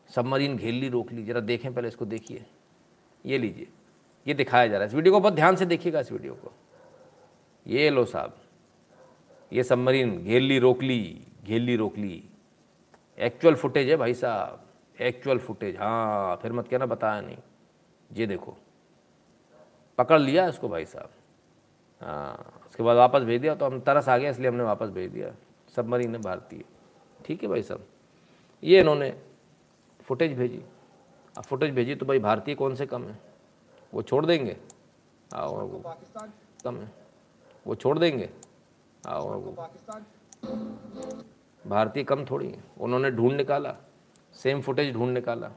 सबमरीन 0.10 0.56
घेर 0.58 0.74
ली 0.74 0.90
रोक 0.90 1.12
ली। 1.12 1.24
जरा 1.24 1.40
देखें 1.40 1.74
पहले 1.74 1.88
इसको 1.88 2.06
देखिए। 2.06 2.46
ये 3.26 3.38
लीजिए। 3.38 3.68
ये 4.28 4.34
दिखाया 4.34 4.68
जा 4.68 4.74
रहा 4.74 4.82
है। 4.82 4.88
इस 4.88 4.94
वीडियो 4.94 5.14
को 5.14 5.20
बहुत 5.20 5.34
ध्यान 5.34 5.56
से 5.56 5.66
देखिएगा, 5.66 6.00
इस 6.00 6.12
वीडियो 6.12 6.34
को। 6.34 6.52
ये 7.68 7.90
लो 7.90 8.06
साहब। 8.06 8.38
ये 9.54 9.64
सबमरीन 9.64 10.18
घेर 10.18 10.42
ली 10.42 10.60
रोक 10.60 10.84
ली 10.84 11.22
घेर 11.46 11.62
ली 11.62 11.76
रोक 11.76 11.98
ली। 11.98 12.24
एक्चुअल 13.18 13.56
फुटेज 13.56 13.90
है 13.90 13.96
भाई 13.98 14.14
साहब। 14.14 14.66
एक्चुअल 15.02 15.38
फुटेज 15.38 15.78
हाँ 15.78 16.36
फिर 16.42 16.54
मत 16.54 16.68
कहना, 16.68 16.86
बताया 16.86 17.22
नहीं। 17.22 17.38
ये 18.12 18.26
देखो। 18.26 18.58
पकड़ 19.98 20.20
लिया 20.20 20.48
इसको 20.48 20.70
भाई 20.70 20.86
साहब। 20.86 21.10
हाँ 22.02 22.62
उसके 22.66 22.84
बाद 22.84 22.98
वापस 22.98 23.24
भेज 23.24 23.42
दिया 23.42 23.56
तो 23.56 23.66
हम 23.66 23.80
तरस 23.82 24.10
आ 24.10 24.18
गया 24.18 24.30
इसलिए 24.30 24.50
हमने 24.50 24.64
वापस 24.64 24.90
भेज 24.90 25.12
दिया। 25.12 25.34
सबमरीन 25.76 26.16
है 26.16 26.22
भारतीय 26.22 26.64
ठीक 27.26 27.44
है 27.44 27.50
भाई 27.50 27.62
साहब। 27.64 27.86
ये 28.64 28.80
इन्होंने 28.80 29.14
फुटेज 30.00 30.38
भेजी। 30.38 30.64
अब 31.36 31.44
फुटेज 31.44 31.74
भेजी 31.74 31.96
तो 31.96 32.06
भाई 32.06 32.20
भारतीय 32.20 32.56
कौन 32.56 32.76
से 32.76 32.86
कम 32.86 33.04
है? 33.04 33.20
वो 33.94 34.02
छोड़ 34.02 34.26
देंगे। 34.26 34.58
आओ 35.36 35.68
वो 35.68 35.82
कम 36.64 36.78
है। 36.78 36.92
वो 37.66 37.76
छोड़ 37.76 37.98
देंगे। 38.00 38.30
आओ 39.04 39.28
वो 39.30 39.52
भारतीय 41.66 42.04
कम 42.04 42.26
थोड़ी 42.26 42.48
है। 42.48 42.64
उन्होंने 42.78 43.12
ढूंढ 43.12 43.34
निकाला। 43.34 43.76
सेम 44.34 44.62
फुटेज 44.62 44.94
ढूंढ 44.94 45.14
निकाला। 45.14 45.52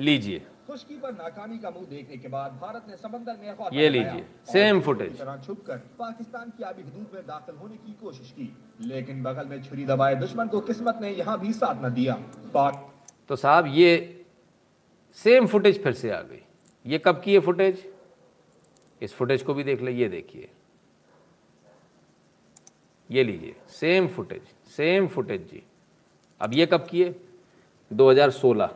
लीजिए। 0.00 0.38
खुशकी 0.66 0.96
पर 0.96 1.12
नाकामी 1.12 1.58
का 1.58 1.70
मुँह 1.70 1.86
देखने 1.86 2.16
के 2.16 2.28
बाद 2.28 2.52
भारत 2.60 2.84
ने 2.88 2.96
समंदर 2.96 3.36
में 3.36 3.70
ये 3.72 3.88
लीजिए, 3.88 4.24
सेम 4.48 4.80
फुटेज। 4.80 5.18
तरह 5.18 5.36
छुपकर 5.38 5.76
पाकिस्तान 5.98 6.50
की 6.50 6.64
आबी 6.64 6.82
हदूद 6.82 7.06
में 7.14 7.26
दाखिल 7.26 7.54
होने 7.54 7.76
की 7.76 7.92
कोशिश 8.02 8.30
की 8.30 8.52
लेकिन 8.82 9.22
बगल 9.22 9.46
में 9.46 9.62
छुरी 9.62 9.84
दबाए 9.84 10.14
दुश्मन 10.16 10.48
को 10.48 10.60
किस्मत 10.62 10.98
ने 11.02 11.10
यहाँ 11.12 11.38
भी 11.40 11.52
साथ 11.54 11.84
न 11.84 11.92
दिया। 11.94 12.14
पाक 12.54 12.86
तो 13.30 13.36
साहब 13.36 13.66
ये 13.68 13.90
सेम 15.18 15.46
फुटेज 15.46 15.82
फिर 15.82 15.92
से 15.94 16.10
आ 16.10 16.20
गई। 16.22 16.42
ये 16.84 16.98
कब 16.98 17.20
की 17.20 17.32
है 17.34 17.40
फुटेज 17.40 17.84
इस 19.02 19.14
फुटेज 19.14 19.42
को 19.42 19.54
भी 19.54 19.64
देख 19.64 19.82
ले 19.82 19.92
ये 19.92 20.08
देखिए। 20.08 20.48
ये 23.10 23.24
लीजिए 23.24 23.54
सेम 23.70 24.08
फुटेज 24.08 24.42
सेम 24.70 25.06
फुटेज 25.08 25.50
जी। 25.50 25.62
अब 26.40 26.54
ये 26.54 26.66
कब 26.66 26.86
की 26.90 27.02
है? 27.02 27.14
2016 27.90 28.70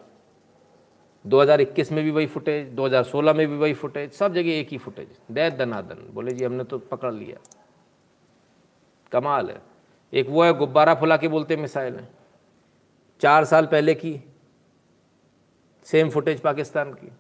2021 1.27 1.93
में 1.93 2.05
भी 2.05 2.11
वही 2.11 2.27
फुटेज 2.27 2.69
2016 2.69 3.33
में 3.33 3.49
भी 3.49 3.57
वही 3.57 3.75
फुटेज 3.75 4.13
सब 4.13 4.35
जगह 4.35 4.51
एक 4.51 4.69
ही 4.69 4.79
फुटेज 4.79 5.09
दैत 5.31 5.55
दनादन। 5.55 6.15
बोले 6.15 6.31
जी, 6.31 6.45
हमने 6.45 6.65
तो 6.65 6.79
पकड़ 6.79 7.15
लिया। 7.15 7.39
कमाल 9.13 9.51
है। 9.51 9.63
एक 10.13 10.29
वो 10.29 10.45
है, 10.45 10.53
गुब्बारा 10.53 10.95
फुला 10.95 11.17
के 11.17 11.29
बोलते 11.29 11.57
मिसाइल 11.57 11.95
है। 11.97 12.09
चार 13.21 13.45
साल 13.45 13.67
पहले 13.67 13.95
की 13.95 14.21
सेम 15.85 16.11
फुटेज 16.11 16.41
पाकिस्तान 16.41 16.93
की। 16.93 17.13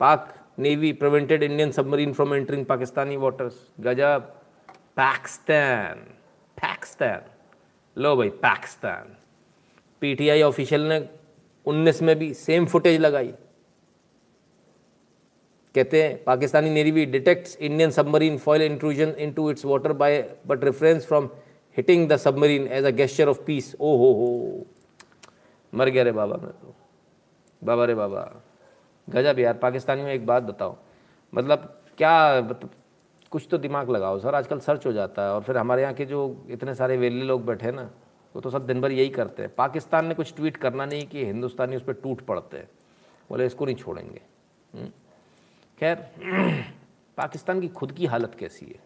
Pak 0.00 0.38
navy 0.58 0.92
prevented 0.92 1.42
Indian 1.42 1.70
submarine 1.70 2.12
from 2.12 2.34
entering 2.34 2.66
Pakistani 2.66 3.16
waters 3.16 3.70
गजब। 3.80 4.20
पाकिस्तान। 4.96 5.94
पाकिस्तान। 6.62 7.22
लो 8.02 8.16
भाई, 8.16 8.28
पाकिस्तान। 8.28 9.16
पीटीआई 10.00 10.42
ऑफिशियल 10.42 10.80
ने 10.80 11.21
19 11.66 12.02
में 12.02 12.18
भी 12.18 12.32
सेम 12.34 12.66
फुटेज 12.66 13.00
लगाई। 13.00 13.32
कहते 15.74 16.02
हैं, 16.02 16.22
Pakistani 16.24 16.70
navy 16.70 17.04
detects 17.06 17.56
Indian 17.56 17.90
submarine 17.90 18.36
foil 18.38 18.62
intrusion 18.62 19.14
into 19.18 19.50
its 19.50 19.64
water 19.64 19.92
by 19.94 20.20
but 20.46 20.64
reference 20.64 21.06
from 21.06 21.28
hitting 21.76 22.08
the 22.08 22.16
submarine 22.16 22.66
as 22.68 22.84
a 22.84 22.90
gesture 22.92 23.28
of 23.28 23.40
peace 23.46 23.74
ओ 23.80 23.96
हो 23.96 24.12
हो 24.14 24.66
मर 25.72 25.88
गया 25.88 26.02
रे 26.02 26.12
बाबा 26.12 26.36
मैं 26.36 26.50
तो। 26.52 26.74
बाबा 27.62 27.84
रे 27.84 27.94
बाबा। 27.94 28.22
गजब 29.08 29.38
यार 29.38 29.54
पाकिस्तानी 29.58 30.02
में 30.02 30.12
एक 30.12 30.26
बात 30.26 30.42
बताओ। 30.42 30.76
मतलब 31.32 31.58
क्या 31.98 32.40
मतलब 32.40 32.70
कुछ 33.32 33.46
तो 33.50 33.58
दिमाग 33.58 33.90
लगाओ 33.90 34.18
सर, 34.18 34.34
आजकल 34.34 34.58
सर्च 34.60 34.86
हो 34.86 34.92
जाता 34.92 35.22
है 35.22 35.32
और 35.32 35.42
फिर 35.42 35.56
हमारे 35.56 35.82
यहाँ 35.82 35.94
के 35.94 36.04
जो 36.04 36.46
इतने 36.50 36.74
सारे 36.74 36.96
वेले 36.96 37.24
लोग 37.24 37.44
बैठे 37.46 37.66
हैं 37.66 37.72
ना 37.72 37.90
वो 38.34 38.40
तो 38.40 38.50
सब 38.50 38.66
दिन 38.66 38.80
भर 38.80 38.92
यही 38.92 39.08
करते 39.08 39.42
हैं। 39.42 39.54
पाकिस्तान 39.54 40.06
ने 40.06 40.14
कुछ 40.14 40.34
ट्वीट 40.34 40.56
करना 40.56 40.86
नहीं 40.86 41.06
कि 41.06 41.26
हिंदुस्तानी 41.26 41.76
उस 41.76 41.84
पर 41.84 41.92
टूट 41.92 42.20
पड़ते 42.20 42.56
हैं। 42.56 42.68
बोले, 43.30 43.46
इसको 43.46 43.66
नहीं 43.66 43.76
छोड़ेंगे। 43.76 44.22
हम्म। 44.74 44.88
खैर, 45.78 46.10
पाकिस्तान 47.16 47.60
की 47.60 47.68
खुद 47.68 47.92
की 47.92 48.06
हालत 48.06 48.34
कैसी 48.38 48.66
है? 48.66 48.80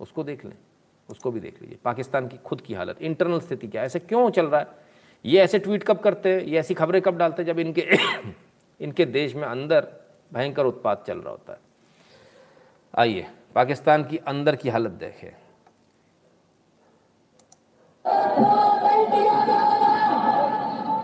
उसको 0.00 0.24
देख 0.24 0.44
लें। 0.44 0.54
उसको 1.10 1.30
भी 1.30 1.40
देख 1.40 1.62
लीजिए। 1.62 1.78
पाकिस्तान 1.84 2.28
की 2.28 2.36
खुद 2.36 2.60
की 2.60 2.74
हालत 2.74 3.02
इंटरनल 3.02 3.40
स्थिति 3.40 3.68
क्या 3.68 3.82
ऐसे 3.82 3.98
क्यों 3.98 4.30
चल 4.30 4.46
रहा 4.46 4.60
है? 4.60 4.66
ये 5.24 5.40
ऐसे 5.40 5.58
ट्वीट 5.58 5.82
कब 5.82 5.98
करते 5.98 6.34
हैं? 6.34 6.40
ये 6.40 6.58
ऐसी 6.58 6.74
खबरें 6.74 7.02
कब 7.02 7.16
डालते 7.16 7.42
हैं 7.42 7.46
जब 7.46 7.58
इनके 7.58 7.88
इनके 8.80 9.04
देश 9.04 9.34
में 9.34 9.42
अंदर 9.42 9.88
भयंकर 10.34 10.66
उत्पाद 10.66 11.04
चल 11.06 11.18
रहा 11.18 11.30
होता 11.30 11.52
है? 11.52 11.58
आइए, 12.94 13.26
पाकिस्तान 13.54 14.04
की 14.04 14.16
अंदर 14.16 14.56
की 14.56 14.68
हालत 14.68 14.90
देखें। 14.90 15.41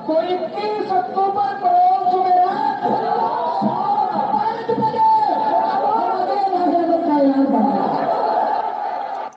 कोई 0.08 0.36
तीस 0.54 0.90
अक्टूबर 0.92 1.52
करोड़ 1.60 2.10
जुमेरात 2.10 2.86
पाँच 4.32 4.70
बजे 4.78 5.04
हमारे 5.66 6.38
मज़हब 6.54 6.90
का 7.04 7.18
ऐलान 7.18 7.44
करना 7.52 7.84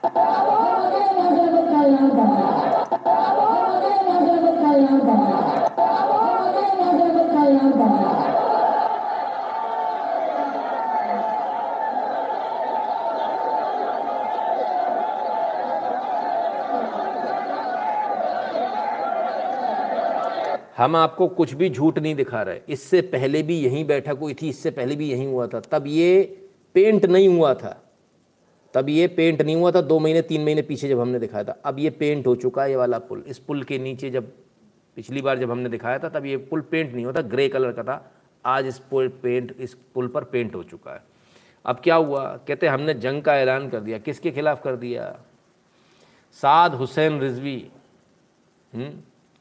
हमारे 0.08 1.04
मज़हब 1.20 1.54
का 1.68 1.78
ऐलान 1.84 2.10
करना 2.16 2.50
हमारे 3.20 3.94
मज़हब 4.08 4.46
का 4.58 4.72
ऐलान 4.72 4.98
करना 5.06 5.38
हमारे 5.92 6.66
मज़हब 6.82 7.16
का 7.34 7.44
ऐलान 7.44 7.70
करना 7.70 8.10
हम 20.82 20.96
आपको 20.96 21.28
कुछ 21.28 21.52
भी 21.52 21.70
झूठ 21.70 21.98
नहीं 21.98 22.14
दिखा 22.14 22.42
रहे। 22.42 22.60
इससे 22.68 23.00
पहले 23.00 23.42
भी 23.42 23.60
यहीं 23.60 23.84
बैठक 23.84 24.18
हुई 24.20 24.34
थी, 24.34 24.48
इससे 24.48 24.70
पहले 24.70 24.96
भी 24.96 25.10
यहीं 25.10 25.26
हुआ 25.26 25.46
था। 25.46 25.60
तब 25.60 25.84
ये 25.86 26.42
पेंट 26.74 27.04
नहीं 27.04 27.28
हुआ 27.28 27.54
था। 27.54 27.92
तब 28.74 28.88
ये 28.88 29.08
पेंट 29.08 29.42
नहीं 29.42 29.56
हुआ 29.56 29.72
था, 29.72 29.80
दो 29.80 29.98
महीने, 29.98 30.22
तीन 30.22 30.44
महीने 30.44 30.62
पीछे 30.62 30.88
जब 30.88 31.00
हमने 31.00 31.18
दिखाया 31.18 31.44
था। 31.44 31.60
अब 31.64 31.78
ये 31.78 31.90
पेंट 31.90 32.26
हो 32.26 32.36
चुका 32.36 32.62
है 32.62 32.70
ये 32.70 32.76
वाला 32.76 32.98
पुल। 32.98 33.24
इस 33.26 33.38
पुल 33.38 33.62
के 33.62 33.78
नीचे 33.78 34.10
जब, 34.10 34.32
पिछली 34.96 35.22
बार 35.22 35.38
जब 35.38 35.50
हमने 35.50 35.68
दिखाया 35.68 35.98
था, 35.98 36.08
तब 36.08 36.26
ये 36.26 36.36
पुल 36.36 36.60
पेंट 36.60 36.94
नहीं 36.94 37.04
होता 37.04 37.20
ग्रे 37.20 37.48
कलर 37.48 37.72
का 37.72 37.82
था। 37.82 38.12
आज 38.46 38.66
इस 38.66 38.78
पुल 38.78 39.08
पेंट 39.08 39.56
इस 39.58 39.74
पुल 39.74 40.08
पर 40.08 40.24
पेंट 40.24 40.54
हो 40.54 40.62
चुका 40.62 40.92
है। 40.92 41.02
अब 41.66 41.80
क्या 41.84 41.94
हुआ? 41.94 42.40
कहते 42.48 42.66
हमने 42.66 42.94
जंग 42.94 43.22
का 43.22 43.36
ऐलान 43.36 43.68
कर 43.68 43.80
दिया। 43.80 43.98
किसके 43.98 44.30
खिलाफ 44.30 44.62
कर 44.62 44.76
दिया? 44.76 45.20
साद 46.32 46.74
हुसैन 46.74 47.20
रिजवी। 47.20 47.68
हम्म? 48.74 48.90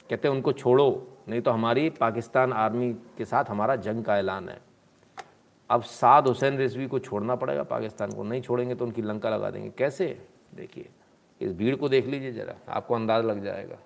कहते 0.10 0.28
उनको 0.28 0.54
छोड़ो। 0.54 1.11
नहीं 1.32 1.42
तो 1.42 1.52
हमारी 1.52 1.90
पाकिस्तान 1.90 2.54
आर्मी 2.54 2.92
के 3.18 3.26
साथ 3.26 3.50
हमारा 3.50 3.76
जंग 3.76 4.04
का 4.04 4.18
ऐलान 4.18 4.50
है। 4.50 4.60
अब 5.70 5.84
साद 5.84 6.28
हुसैन 6.28 6.58
रिजवी 6.58 6.88
को 6.88 7.00
छोड़ना 7.00 7.36
पड़ेगा, 7.36 7.64
पाकिस्तान 7.64 8.12
को 8.12 8.24
नहीं 8.24 8.42
छोड़ेंगे 8.42 8.76
तो 8.76 8.86
उनकी 8.86 9.02
लंका 9.02 9.30
लगा 9.30 9.50
देंगे। 9.50 9.70
कैसे? 9.78 10.08
देखिए, 10.56 10.90
इस 11.42 11.54
भीड़ 11.54 11.76
को 11.76 11.90
देख 11.90 12.06
लीजिए 12.06 12.32
ज़रा, 12.32 12.56
आपको 12.70 12.96
अंदाज़ 12.96 13.26
लग 13.26 13.44
जाएगा। 13.44 13.78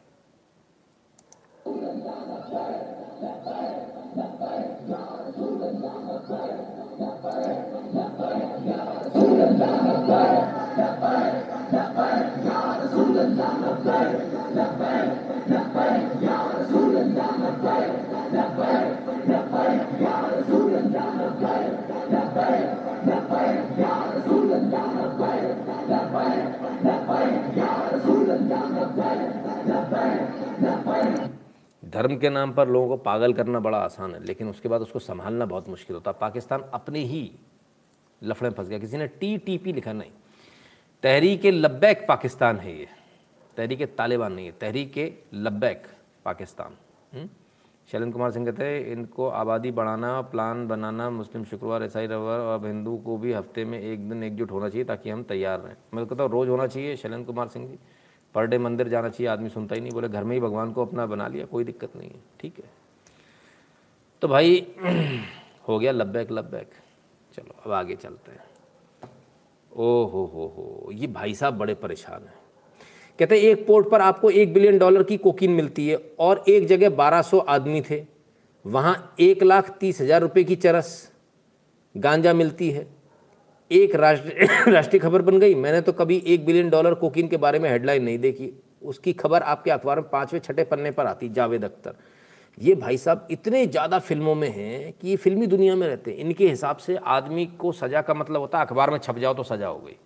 धर्म 31.95 32.17
के 32.17 32.30
नाम 32.30 32.53
पर 32.53 32.69
लोगों 32.69 32.88
को 32.88 32.97
पागल 32.97 33.34
करना 33.34 33.59
बड़ा 33.59 33.77
आसान 33.77 34.13
है, 34.13 34.26
लेकिन 34.26 34.49
उसके 34.49 34.69
बाद 34.69 34.81
उसको 34.81 34.99
संभालना 34.99 35.45
बहुत 35.45 35.69
मुश्किल 35.69 35.93
होता 35.93 36.11
है। 36.11 36.17
पाकिस्तान 36.22 36.61
अपने 36.61 36.99
ही 36.99 37.31
लफड़े 38.23 38.49
में 38.49 38.55
फंस 38.55 38.69
गया। 38.69 38.80
किसी 38.80 38.97
ने 38.97 39.07
टी 39.07 39.38
टी 39.38 39.57
पी 39.57 39.73
लिखा 39.73 39.93
नहीं। 39.93 40.11
तहरीक 41.03 41.45
लब्बैक 41.45 42.05
पाकिस्तान 42.09 42.57
है 42.57 42.80
ये। 42.80 42.88
तहरीक 43.57 43.95
तालिबान 43.97 44.34
नहीं 44.34 44.45
है। 44.45 44.51
तहरीक 44.51 45.23
लब्बैक 45.34 45.84
पाकिस्तान। 46.26 46.73
हम्म? 47.17 47.30
शैलन 47.91 48.11
कुमार 48.11 48.31
सिंह 48.31 48.45
कहते 48.45 48.63
हैं, 48.63 48.85
इनको 48.85 49.27
आबादी 49.27 49.72
बढ़ाना 49.72 50.22
प्लान 50.22 50.67
बनाना, 50.67 51.09
मुस्लिम 51.09 51.43
शुक्रवार, 51.43 51.84
ईसाई 51.84 52.07
रविवार 52.07 52.39
और 52.39 52.67
हिंदू 52.67 52.97
को 52.97 53.17
भी 53.17 53.34
हफ़्ते 53.34 53.65
में 53.65 53.80
एक 53.80 54.09
दिन 54.09 54.23
एकजुट 54.23 54.51
होना 54.51 54.69
चाहिए 54.69 54.85
ताकि 54.85 55.09
हम 55.09 55.23
तैयार 55.23 55.59
रहें। 55.59 55.76
मैं 55.93 56.05
तो 56.05 56.15
कहता 56.15 56.23
हूँ, 56.23 56.31
रोज़ 56.31 56.49
होना 56.49 56.67
चाहिए, 56.67 56.95
Shailene 56.95 57.23
Kumar 57.23 57.47
Singh 57.47 57.67
ji. 57.67 57.80
Per 58.36 58.45
day 58.45 58.57
मंदिर 58.57 58.88
जाना 58.88 59.10
चाहिए, 59.10 59.28
आदमी 59.28 59.49
सुनता 59.49 59.76
ही 59.76 59.82
नहीं, 59.82 59.91
बोले 59.91 60.10
घर 60.10 60.24
में 60.24 60.36
ही 60.36 60.40
भगवान 60.41 60.72
को 60.72 60.86
अपना 60.86 61.06
बना 61.06 61.28
लिया, 61.28 61.45
कोई 61.45 61.64
दिक्कत 61.64 61.95
नहीं 61.95 62.10
है, 62.10 62.20
ठीक 62.40 62.53
है। 62.57 62.70
तो 64.22 64.28
भाई, 64.28 64.68
हो 65.68 65.80
गया 65.80 65.91
लब्बैक 65.91 66.32
लब्बैक 66.32 66.70
चलो, 67.34 67.56
अब 67.66 67.72
आगे 67.72 67.95
चलते 67.95 68.32
हैं। 68.32 68.44
ओ 69.72 70.06
हो 70.06 70.26
हो 70.26 70.45
हो, 70.57 70.90
ये 70.91 71.07
भाई 71.07 71.34
साहब 71.34 71.53
बड़े 71.53 71.74
परेशान 71.74 72.24
हैं। 72.24 72.34
कहते 73.20 73.36
हैं, 73.36 73.44
एक 73.44 73.68
पोर्ट 73.68 73.90
पर 73.90 74.02
आपको 74.02 74.30
एक 74.30 74.53
बिलियन 74.53 74.78
डॉलर 74.78 75.03
की 75.03 75.18
कोकीन 75.18 75.52
मिलती 75.52 75.88
है 75.90 76.16
और 76.20 76.44
एक 76.49 76.68
जगह 76.68 76.90
1200 76.90 77.40
आदमी 77.40 77.82
थे, 77.82 78.06
वहाँ 78.66 79.16
एक 79.20 79.44
लाख 79.44 79.78
तीस 79.80 80.02
हज़ार 80.02 80.22
रुपये 80.22 80.44
की 80.44 80.56
चरस 80.56 81.12
गांजा 81.98 82.34
मिलती 82.34 82.72
है। 82.72 82.94
एक 83.72 83.96
राष्ट्रीय 83.96 84.48
राष्ट्रीय 84.68 85.00
खबर 85.00 85.22
बन 85.22 85.40
गई। 85.40 85.56
मैंने 85.56 85.82
तो 85.82 85.92
कभी 85.92 86.22
एक 86.28 86.46
बिलियन 86.46 86.70
डॉलर 86.70 86.94
कोकीन 86.94 87.28
के 87.28 87.38
बारे 87.38 87.60
में 87.60 87.70
हेडलाइन 87.70 88.04
नहीं 88.04 88.20
देखी। 88.20 88.52
उसकी 88.84 89.14
खबर 89.14 89.42
आपके 89.44 89.72
अखबार 89.72 90.00
में 90.00 90.10
पाँचवें 90.10 90.40
छठे 90.40 90.64
पन्ने 90.64 90.92
पर 90.92 91.06
आती, 91.06 91.30
जावेद 91.30 91.64
अख्तर। 91.66 91.96
ये 92.58 92.76
भाई 92.76 92.98
साहब 92.98 93.28
इतने 93.32 93.66
ज़्यादा 93.68 94.00
फ़िल्मों 94.00 94.36
में 94.36 94.50
हैं 94.50 94.94
कि 94.94 95.10
ये 95.10 95.16
फिल्मी 95.16 95.48
दुनिया 95.48 95.76
में 95.76 95.88
रहते 95.88 96.12
हैं। 96.12 96.18
इनके 96.18 96.50
हिसाब 96.50 96.78
से 96.78 96.96
आदमी 96.96 97.46
को 97.46 97.72
सज़ा 97.72 98.02
का 98.02 98.14
मतलब 98.14 98.42
होता 98.42 98.60
है, 98.60 98.66
अखबार 98.66 98.92
में 98.92 98.98
छप 98.98 99.18
जाओ 99.18 99.34
तो 99.34 99.44
सज़ा 99.44 99.68
हो 99.68 99.80
गई। 99.80 99.98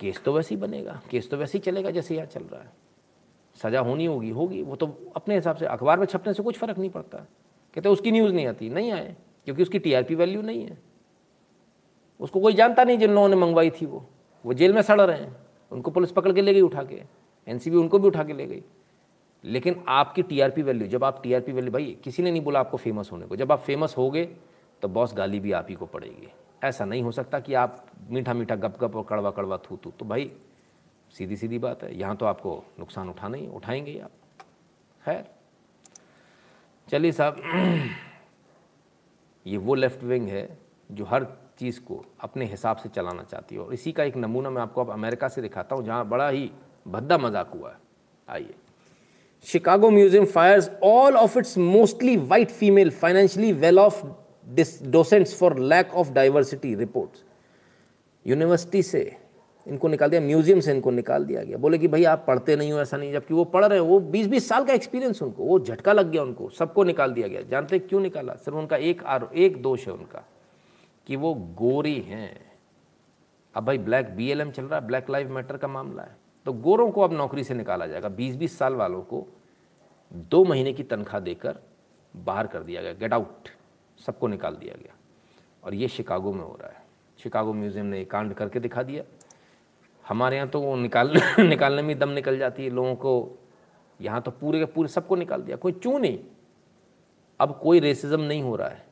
केस 0.00 0.20
तो 0.24 0.32
वैसे 0.32 0.54
ही 0.54 0.60
बनेगा, 0.60 1.00
केस 1.10 1.30
तो 1.30 1.36
वैसे 1.36 1.58
ही 1.58 1.62
चलेगा 1.62 1.90
जैसे 1.90 2.14
यहाँ 2.14 2.26
चल 2.26 2.42
रहा 2.42 2.60
है। 2.60 2.72
सज़ा 3.56 3.80
होनी 3.80 4.06
होगी 4.06 4.30
होगी। 4.30 4.62
वो 4.62 4.76
तो 4.76 4.86
अपने 5.16 5.34
हिसाब 5.34 5.56
से, 5.56 5.66
अखबार 5.66 5.98
में 5.98 6.06
छपने 6.06 6.34
से 6.34 6.42
कुछ 6.42 6.58
फ़र्क 6.58 6.78
नहीं 6.78 6.90
पड़ता। 6.90 7.18
कहते 7.76 7.88
उसकी 7.88 8.12
न्यूज़ 8.12 8.32
नहीं 8.34 8.46
आती, 8.46 8.68
नहीं 8.70 8.92
आए, 8.92 9.14
क्योंकि 9.44 9.62
उसकी 9.62 9.78
टीआरपी 9.78 10.14
वैल्यू 10.14 10.42
नहीं 10.42 10.64
है। 10.64 10.89
उसको 12.20 12.40
कोई 12.40 12.52
जानता 12.52 12.84
नहीं 12.84 12.98
जिन 12.98 13.10
लोगों 13.10 13.28
ने 13.28 13.36
मंगवाई 13.36 13.70
थी 13.70 13.86
वो। 13.86 14.06
वो 14.46 14.54
जेल 14.54 14.72
में 14.72 14.82
सड़ 14.82 15.00
रहे 15.00 15.16
हैं। 15.16 15.36
उनको 15.72 15.90
पुलिस 15.90 16.10
पकड़ 16.10 16.32
के 16.32 16.42
ले 16.42 16.54
गई 16.54 16.60
उठा 16.60 16.82
के। 16.82 17.02
एनसीबी 17.48 17.76
उनको 17.76 17.98
भी 17.98 18.08
उठा 18.08 18.24
के 18.24 18.32
ले 18.32 18.46
गई। 18.46 18.62
लेकिन 19.44 19.84
आपकी 19.88 20.22
टीआरपी 20.22 20.62
वैल्यू, 20.62 20.88
जब 20.88 21.04
आप 21.04 21.22
टीआरपी 21.22 21.52
वैल्यू, 21.52 21.72
भाई, 21.72 21.98
किसी 22.04 22.22
ने 22.22 22.30
नहीं 22.30 22.42
बोला 22.42 22.60
आपको 22.60 22.76
फ़ेमस 22.76 23.12
होने 23.12 23.26
को। 23.26 23.36
जब 23.36 23.52
आप 23.52 23.58
फ़ेमस 23.58 23.94
हो 23.98 24.10
गए 24.10 24.28
तो 24.82 24.88
बॉस 24.88 25.14
गाली 25.14 25.40
भी 25.40 25.52
आप 25.52 25.66
ही 25.68 25.74
को 25.74 25.86
पड़ेगी। 25.86 26.28
ऐसा 26.64 26.84
नहीं 26.84 27.02
हो 27.02 27.12
सकता 27.12 27.40
कि 27.40 27.54
आप 27.54 27.86
मीठा 28.10 28.34
मीठा 28.34 28.54
गप 28.54 28.78
गप 28.80 28.96
और 28.96 29.06
कड़वा 29.08 29.30
कड़वा 29.30 29.58
थू 29.58 29.76
थू 29.76 29.90
तो 29.90 30.04
भाई 30.04 30.32
सीधी 31.12 31.36
सीधी 31.36 31.58
बात 31.58 31.82
है। 31.82 31.98
यहाँ 31.98 32.16
तो 32.16 32.26
आपको 32.26 32.64
नुकसान 32.78 33.08
उठाना 33.08 33.36
ही, 33.36 33.48
उठाएँगे 33.48 33.98
आप। 33.98 34.10
खैर। 35.04 35.24
चलिए 36.90 37.12
साहब, 37.12 37.42
ये 39.46 39.56
वो 39.56 39.74
लेफ़्ट 39.74 40.04
विंग 40.04 40.28
है, 40.28 40.58
जो 40.92 41.04
हर 41.04 41.24
चीज़ 41.60 41.80
को 41.80 42.04
अपने 42.20 42.44
हिसाब 42.46 42.76
से 42.76 42.88
चलाना 42.88 43.22
चाहती 43.22 43.54
है। 43.54 43.60
और 43.60 43.74
इसी 43.74 43.92
का 43.92 44.04
एक 44.04 44.16
नमूना 44.16 44.50
मैं 44.50 44.62
आपको 44.62 44.80
अब 44.80 44.90
अमेरिका 44.90 45.28
से 45.28 45.42
दिखाता 45.42 45.76
हूँ, 45.76 45.84
जहाँ 45.84 46.08
बड़ा 46.08 46.28
ही 46.28 46.50
भद्दा 46.86 47.18
मज़ाक 47.18 47.50
हुआ 47.54 47.70
है। 47.70 47.76
आइए। 48.28 48.54
Chicago 49.46 49.90
museum 49.90 50.24
fires 50.26 50.70
all 50.84 51.16
of 51.16 51.38
its 51.38 51.56
mostly 51.58 52.16
white 52.16 52.50
female 52.50 52.90
financially 52.92 53.52
well 53.54 53.78
off 53.78 54.04
docents 54.84 55.38
for 55.38 55.58
lack 55.58 55.94
of 55.94 56.12
diversity 56.12 56.74
reports. 56.74 57.24
University 58.26 58.82
से 58.82 59.10
इनको 59.66 59.88
निकाल 59.88 60.10
दिया, 60.10 60.20
म्यूज़ियम 60.20 60.60
से 60.60 60.70
इनको 60.70 60.90
निकाल 60.90 61.24
दिया 61.24 61.42
गया। 61.42 61.56
बोले 61.58 61.78
कि 61.78 61.88
भाई 61.88 62.04
आप 62.04 62.24
पढ़ते 62.26 62.56
नहीं 62.56 62.72
हो, 62.72 62.80
ऐसा 62.80 62.96
नहीं 62.96 63.12
जबकि 63.12 63.34
वो 63.34 63.44
पढ़ 63.44 63.64
रहे 63.64 63.78
हैं, 63.78 63.86
वो 63.86 63.98
20-20 64.00 64.48
साल 64.48 64.64
का 64.64 64.72
एक्सपीरियंस 64.72 65.22
उनको, 65.22 65.44
वो 65.44 65.58
झटका 65.60 65.92
लग 65.92 66.10
गया 66.10 66.22
उनको, 66.22 66.48
सबको 66.50 66.84
निकाल 66.84 67.12
दिया 67.12 67.28
गया। 67.28 67.42
जानते 67.42 67.78
क्यों 67.78 68.00
निकाला? 68.00 68.34
सिर्फ़ 68.34 68.58
उनका 68.58 68.76
एक 68.76 69.02
आर, 69.04 69.28
एक 69.34 69.62
दोष 69.62 69.86
है 69.86 69.92
उनका। 69.92 70.24
कि 71.10 71.16
वो 71.16 71.34
गोरी 71.34 72.00
हैं। 72.00 72.52
अब 73.54 73.64
भाई 73.64 73.78
ब्लैक 73.78 74.16
बीएलएम 74.16 74.50
चल 74.50 74.64
रहा 74.64 74.80
है, 74.80 74.86
ब्लैक 74.86 75.10
लाइव 75.10 75.30
मैटर 75.30 75.56
का 75.56 75.68
मामला 75.68 76.02
है। 76.02 76.16
तो 76.46 76.52
गोरों 76.52 76.90
को 76.90 77.00
अब 77.00 77.12
नौकरी 77.12 77.44
से 77.44 77.54
निकाला 77.54 77.86
जाएगा। 77.86 78.08
बीस 78.08 78.36
बीस 78.36 78.58
साल 78.58 78.74
वालों 78.74 79.02
को 79.02 79.26
दो 80.12 80.44
महीने 80.44 80.72
की 80.72 80.82
तनख्वाह 80.82 81.20
देकर 81.20 81.58
बाहर 82.16 82.46
कर 82.46 82.62
दिया 82.62 82.82
गया। 82.82 82.92
गेट 82.92 83.12
आउट 83.12 83.48
सबको 84.06 84.28
निकाल 84.28 84.56
दिया 84.56 84.74
गया। 84.82 84.94
और 85.64 85.74
ये 85.74 85.88
शिकागो 85.88 86.32
में 86.32 86.44
हो 86.44 86.58
रहा 86.62 86.70
है। 86.70 86.82
शिकागो 87.18 87.52
म्यूज़ियम 87.52 87.86
ने 87.86 88.04
कांड 88.04 88.34
करके 88.34 88.60
दिखा 88.60 88.82
दिया। 88.82 89.02
हमारे 90.08 90.36
यहाँ 90.36 90.48
तो 90.48 90.60
वो 90.60 90.76
निकाल 90.76 91.12
निकालने 91.40 91.82
में 91.82 91.98
दम 91.98 92.08
निकल 92.08 92.38
जाती 92.38 92.64
है। 92.64 92.70
लोगों 92.70 92.94
को 92.94 93.38
यहाँ 94.00 94.22
तो 94.22 94.30
पूरे 94.30 94.58
के 94.58 94.64
पूरे 94.64 94.88
सबको 94.88 95.16
निकाल 95.16 95.42
दिया। 95.42 95.56
कोई 95.56 95.72
क्यों 95.72 95.98
नहीं। 95.98 96.18
अब 97.40 97.60
कोई 97.62 97.80
रेसिज्म 97.80 98.20
नहीं 98.20 98.42
हो 98.42 98.56
रहा 98.56 98.68
है। 98.68 98.89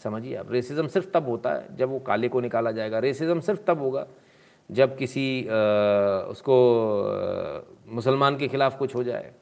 समझिए 0.00 0.34
आप। 0.36 0.52
रेसिज्म 0.52 0.86
सिर्फ़ 0.88 1.08
तब 1.10 1.28
होता 1.28 1.52
है 1.52 1.76
जब 1.76 1.88
वो 1.88 1.98
काले 1.98 2.28
को 2.28 2.40
निकाला 2.40 2.72
जाएगा। 2.72 2.98
रेसिज्म 2.98 3.40
सिर्फ़ 3.40 3.60
तब 3.66 3.80
होगा 3.80 4.06
जब 4.70 4.96
किसी 4.96 5.46
आ, 5.46 5.52
उसको 6.28 6.54
मुसलमान 7.88 8.36
के 8.38 8.48
खिलाफ 8.48 8.78
कुछ 8.78 8.94
हो 8.94 9.02
जाए। 9.04 9.32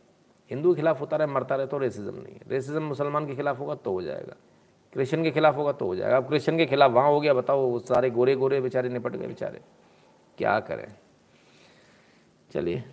हिंदू 0.50 0.74
के 0.74 0.80
खिलाफ 0.80 1.00
होता 1.00 1.16
रहे 1.16 1.26
मरता 1.26 1.56
रहे 1.56 1.66
तो 1.66 1.78
रेसिज्म 1.78 2.14
नहीं 2.14 2.34
है। 2.34 2.40
रेसिज्म 2.48 2.82
मुसलमान 2.82 3.26
के 3.26 3.34
खिलाफ 3.34 3.58
होगा 3.58 3.74
तो 3.74 3.92
हो 3.92 4.02
जाएगा। 4.02 4.34
क्रिश्चियन 4.92 5.22
के 5.24 5.30
खिलाफ 5.30 5.56
होगा 5.56 5.72
तो 5.72 5.86
हो 5.86 5.96
जाएगा। 5.96 6.16
अब 6.16 6.28
क्रिश्चियन 6.28 6.58
के 6.58 6.66
खिलाफ 6.66 6.90
वहाँ 6.90 7.10
हो 7.10 7.20
गया 7.20 7.34
बताओ 7.34 7.60
वो 7.60 7.78
सारे 7.78 8.10
गोरे 8.10 8.34
गोरे 8.34 8.60
बेचारे 8.60 8.88
निपट 8.88 9.16
गए 9.16 9.26
बेचारे। 9.26 9.60
क्या 10.38 10.58
करें? 10.60 10.86
चलिए 12.50 12.84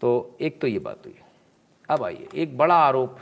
तो 0.00 0.36
एक 0.40 0.60
तो 0.60 0.66
ये 0.66 0.78
बात 0.78 1.06
हुई। 1.06 1.14
अब 1.90 2.02
आइए 2.02 2.28
एक 2.34 2.56
बड़ा 2.58 2.74
आरोप 2.74 3.18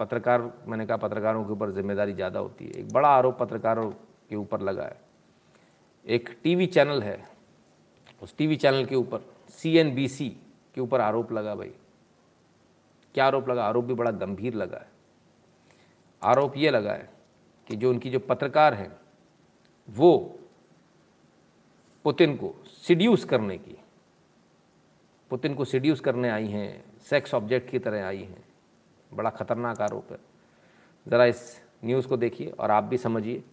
पत्रकार, 0.00 0.42
मैंने 0.68 0.86
कहा 0.86 0.96
पत्रकारों 0.96 1.44
के 1.44 1.52
ऊपर 1.52 1.70
ज़िम्मेदारी 1.70 2.12
ज़्यादा 2.12 2.40
होती 2.40 2.64
है। 2.64 2.72
एक 2.72 2.92
बड़ा 2.92 3.08
आरोप 3.08 3.38
पत्रकारों 3.38 3.90
के 4.30 4.36
ऊपर 4.36 4.60
लगा 4.60 4.84
है। 4.84 5.00
एक 6.06 6.28
टीवी 6.42 6.66
चैनल 6.68 7.02
है, 7.02 7.18
उस 8.22 8.36
टीवी 8.36 8.56
चैनल 8.56 8.84
के 8.84 8.96
ऊपर 8.96 9.24
सीएनबीसी 9.50 10.28
के 10.74 10.80
ऊपर 10.80 11.00
आरोप 11.00 11.32
लगा 11.32 11.54
भाई। 11.54 11.72
क्या 13.14 13.26
आरोप 13.26 13.48
लगा? 13.48 13.64
आरोप 13.64 13.84
भी 13.84 13.94
बड़ा 13.94 14.10
गंभीर 14.10 14.54
लगा 14.54 14.78
है। 14.78 14.88
आरोप 16.22 16.56
ये 16.56 16.70
लगा 16.70 16.92
है 16.92 17.08
कि 17.66 17.76
जो 17.76 17.90
उनकी 17.90 18.10
जो 18.10 18.18
पत्रकार 18.20 18.74
हैं, 18.74 18.92
वो 19.88 20.36
पुतिन 22.04 22.36
को 22.36 22.54
सिड्यूस 22.66 23.24
करने 23.24 23.56
की, 23.58 23.76
पुतिन 25.30 25.54
को 25.54 25.64
सिड्यूस 25.64 26.00
करने 26.00 26.30
आई 26.30 26.46
हैं 26.48 26.84
सेक्स 27.00 27.34
ऑब्जेक्ट 27.34 27.70
की 27.70 27.78
तरह 27.78 28.06
आई 28.06 28.18
हैं। 28.18 28.44
बड़ा 29.11 29.29
खतरनाक 29.29 29.81
आरोप 29.81 30.11
है 30.11 30.19
ज़रा 31.05 31.25
इस 31.25 31.41
न्यूज़ 31.85 32.07
को 32.07 32.17
देखिए 32.17 32.49
और 32.59 32.71
आप 32.71 32.83
भी 32.83 32.97
समझिए 32.97 33.43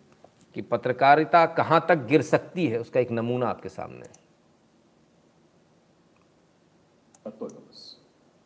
कि 0.54 0.62
पत्रकारिता 0.62 1.44
कहाँ 1.58 1.84
तक 1.88 2.06
गिर 2.08 2.22
सकती 2.22 2.66
है 2.66 2.80
उसका 2.80 3.00
एक 3.00 3.10
नमूना 3.10 3.48
आपके 3.48 3.68
सामने 3.68 4.06
है 4.06 4.20
готовилась. 7.24 7.98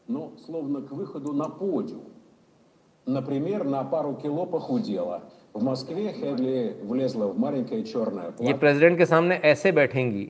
Но 0.09 0.33
словно 0.39 0.83
к 0.83 0.93
выходу 0.93 1.33
на 1.33 1.49
подиум. 1.49 2.05
Например, 3.07 3.65
на 3.65 3.83
пару 3.85 4.15
кило 4.15 4.45
похудела. 4.47 5.23
В 5.55 5.63
Москве 5.63 6.13
Хедли 6.13 6.77
влезла 6.83 7.27
в 7.27 7.39
маленькое 7.39 7.83
черное 7.85 8.25
ये 8.27 8.31
платье. 8.33 8.55
प्रेसिडेंट 8.55 8.99
के 8.99 9.07
सामने 9.07 9.37
ऐसे 9.51 9.73
बैठेंगी 9.73 10.27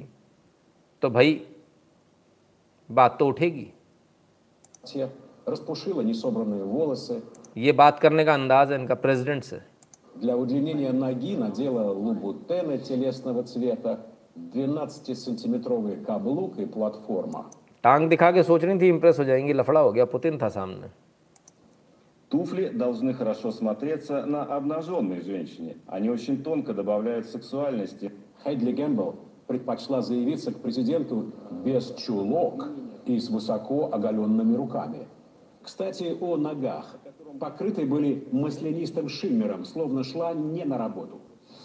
तो 1.03 1.11
भाई 1.11 1.33
बात 2.91 3.17
तो 3.19 3.27
उठेगी 3.29 3.73
распушила 5.52 6.02
несобранные 6.02 6.64
волосы. 6.64 7.22
ये 7.56 7.72
बात 7.72 8.00
करने 8.00 8.24
का 8.26 8.34
अंदाज 8.34 8.72
है 8.72 8.80
इनका 8.80 8.96
प्रेसिडेंट 8.96 9.44
से. 9.44 9.62
Для 10.16 10.38
удлинения 10.38 10.92
ноги 10.92 11.36
надела 11.36 11.92
лабутены 11.92 12.78
телесного 12.78 13.44
цвета, 13.44 14.00
12-сантиметровый 14.36 15.98
каблук 15.98 16.58
и 16.60 16.66
платформа. 16.66 17.52
टांग 17.82 18.10
दिखा 18.10 18.32
के 18.32 18.44
सोच 18.44 18.64
रही 18.64 18.80
थी 18.80 18.88
इम्प्रेस 18.90 19.20
हो 19.20 19.24
जाएंगी 19.26 19.54
लफड़ा 19.54 19.80
हो 19.80 19.92
गया 19.92 20.06
पुतिन 20.06 20.38
था 20.42 20.50
सामने 20.50 20.90
Туфли 22.32 22.70
должны 22.70 23.14
хорошо 23.14 23.52
смотреться 23.52 24.26
на 24.26 24.44
обнаженной 24.44 25.22
женщине. 25.22 25.76
Они 25.86 26.10
очень 26.10 26.42
тонко 26.44 26.74
добавляют 26.74 27.26
сексуальности. 27.26 28.14
Хедли 28.42 28.72
Гэмбл 28.72 29.16
предпочла 29.48 30.02
заявиться 30.02 30.54
к 30.54 30.60
президенту 30.62 31.34
без 31.66 31.94
чулок 31.96 32.70
и 33.06 33.20
с 33.20 33.30
высоко 33.30 33.90
оголенными 33.92 34.56
руками. 34.56 35.08
Кстати, 35.64 36.18
о 36.20 36.38
ногах. 36.38 36.98
Покрыты 37.40 37.86
были 37.86 38.28
маслянистым 38.32 39.10
шиммером, 39.10 39.66
словно 39.66 40.04
шла 40.04 40.34
не 40.34 40.66
на 40.66 40.78
работу. 40.78 41.20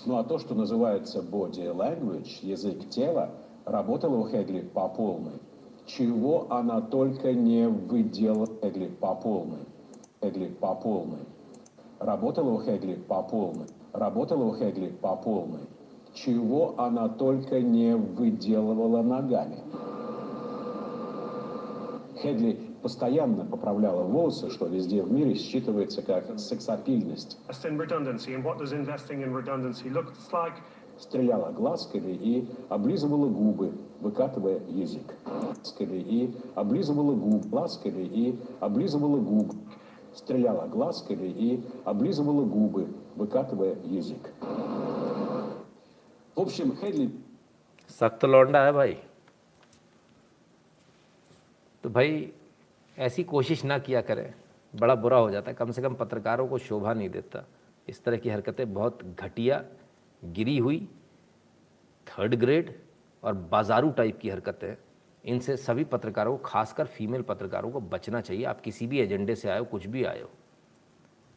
Ну 0.05 0.19
а 0.19 0.25
то, 0.25 0.39
что 0.39 0.55
называется 0.55 1.21
body 1.21 1.75
language, 1.75 2.39
язык 2.43 2.89
тела, 2.91 3.31
работало 3.65 4.17
у 4.17 4.29
Хегли 4.29 4.61
по 4.63 4.89
полной. 4.89 5.41
Чего 5.87 6.47
она 6.51 6.81
только 6.81 7.33
не 7.33 7.69
выделала 7.69 8.49
Хегли 8.63 8.89
по 8.89 9.15
полной. 9.15 9.67
Хегли 10.23 10.49
по 10.49 10.75
полной. 10.75 11.25
Работала 11.99 12.51
у 12.51 12.63
Хегли 12.63 12.97
по 12.97 13.23
полной. 13.23 13.67
Работала 13.93 14.45
у 14.45 14.55
Хегли 14.55 14.89
по 14.89 15.17
полной. 15.17 15.63
Чего 16.15 16.75
она 16.79 17.09
только 17.09 17.61
не 17.61 17.97
выделывала 17.97 19.03
ногами. 19.03 19.59
Хедли 22.23 22.66
постоянно 22.86 23.46
поправляла 23.46 24.04
волосы, 24.04 24.50
что 24.50 24.66
везде 24.68 25.04
в 25.04 25.12
мире 25.12 25.34
считывается 25.34 26.02
как 26.02 26.40
сексапильность. 26.40 27.38
in 27.64 27.78
redundancy, 27.78 28.34
and 28.34 28.44
what 28.44 28.58
does 28.58 28.74
investing 28.74 29.22
in 29.22 29.34
redundancy 29.34 29.90
look 29.90 30.14
like? 30.32 30.54
Стреляла 31.00 31.52
глазками 31.52 32.12
и 32.12 32.48
облизывала 32.70 33.28
губы, 33.28 33.74
выкатывая 34.02 34.60
язык. 34.70 35.16
Глазками 35.26 35.98
и 35.98 36.36
облизывала 36.56 37.14
губы, 37.16 37.48
глазками 37.48 38.04
и 38.04 38.40
облизывала 38.60 39.18
губы. 39.18 39.56
Стреляла 40.14 40.68
глазками 40.68 41.28
и 41.28 41.64
облизывала 41.86 42.46
губы, 42.46 42.88
выкатывая 43.16 43.76
язык. 43.86 44.32
В 46.36 46.40
общем, 46.40 46.76
Хедли 46.76 47.12
सख्त 48.00 48.24
लौंडा 48.26 48.64
है 48.66 48.72
भाई 48.72 48.98
तो 51.84 51.90
भाई 51.98 52.12
ऐसी 52.99 53.25
कोशिश 53.25 53.65
ना 53.65 53.79
किया 53.79 54.01
करें, 54.01 54.35
बड़ा 54.75 54.95
बुरा 54.95 55.17
हो 55.17 55.31
जाता 55.31 55.51
है। 55.51 55.57
कम 55.57 55.71
से 55.71 55.83
कम 55.83 55.95
पत्रकारों 55.95 56.47
को 56.49 56.59
शोभा 56.59 56.93
नहीं 56.93 57.11
देता। 57.11 57.45
इस 57.89 58.03
तरह 58.05 58.17
की 58.17 58.31
हरकतें 58.31 58.73
बहुत 58.75 59.05
घटिया, 59.21 59.63
गिरी 60.25 60.59
हुई 60.59 60.89
थर्ड 62.07 62.35
ग्रेड 62.35 62.75
और 63.23 63.35
बाजारू 63.35 63.91
टाइप 63.91 64.19
की 64.19 64.31
हरकतें 64.31 64.75
इनसे 65.25 65.57
सभी 65.57 65.85
पत्रकारों 65.85 66.37
को, 66.37 66.43
खासकर 66.45 66.87
फीमेल 66.87 67.23
पत्रकारों 67.23 67.71
को 67.71 67.81
बचना 67.81 68.21
चाहिए। 68.21 68.45
आप 68.45 68.61
किसी 68.61 68.87
भी 68.87 68.99
एजेंडे 69.01 69.35
से 69.35 69.49
आए 69.49 69.59
हो, 69.59 69.65
कुछ 69.65 69.87
भी 69.87 70.05
आए 70.05 70.21
हो। 70.21 70.31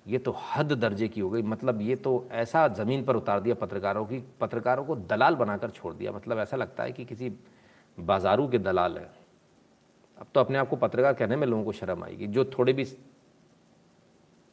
ये 0.08 0.18
तो 0.18 0.36
हद 0.56 0.74
दर्जे 0.74 1.08
की 1.08 1.22
हो 1.22 1.30
गई। 1.30 1.42
मतलब 1.42 1.82
ये 1.82 1.96
तो 1.96 2.28
ऐसा 2.32 2.68
ज़मीन 2.68 3.04
पर 3.04 3.16
उतार 3.16 3.40
दिया 3.40 3.56
पत्रकारों 3.56 4.06
की, 4.06 4.24
पत्रकारों 4.42 4.86
को 4.86 4.96
दलाल 4.96 5.36
बनाकर 5.36 5.70
छोड़ 5.70 5.94
दिया। 5.94 6.12
मतलब 6.12 6.40
ऐसा 6.40 6.58
लगता 6.58 6.84
है 6.84 6.92
कि 6.92 7.06
किसी 7.06 7.34
बाजारू 8.00 8.48
के 8.48 8.60
दलाल 8.60 8.98
हैं। 8.98 9.10
अब 10.20 10.28
तो 10.34 10.40
अपने 10.40 10.58
आप 10.58 10.70
को 10.70 10.76
पत्रकार 10.76 11.14
कहने 11.14 11.36
में 11.36 11.48
लोगों 11.48 11.64
को 11.64 11.72
शर्म 11.72 12.04
आएगी, 12.04 12.28
जो 12.28 12.46
थोड़े 12.46 12.74
भी 12.74 12.84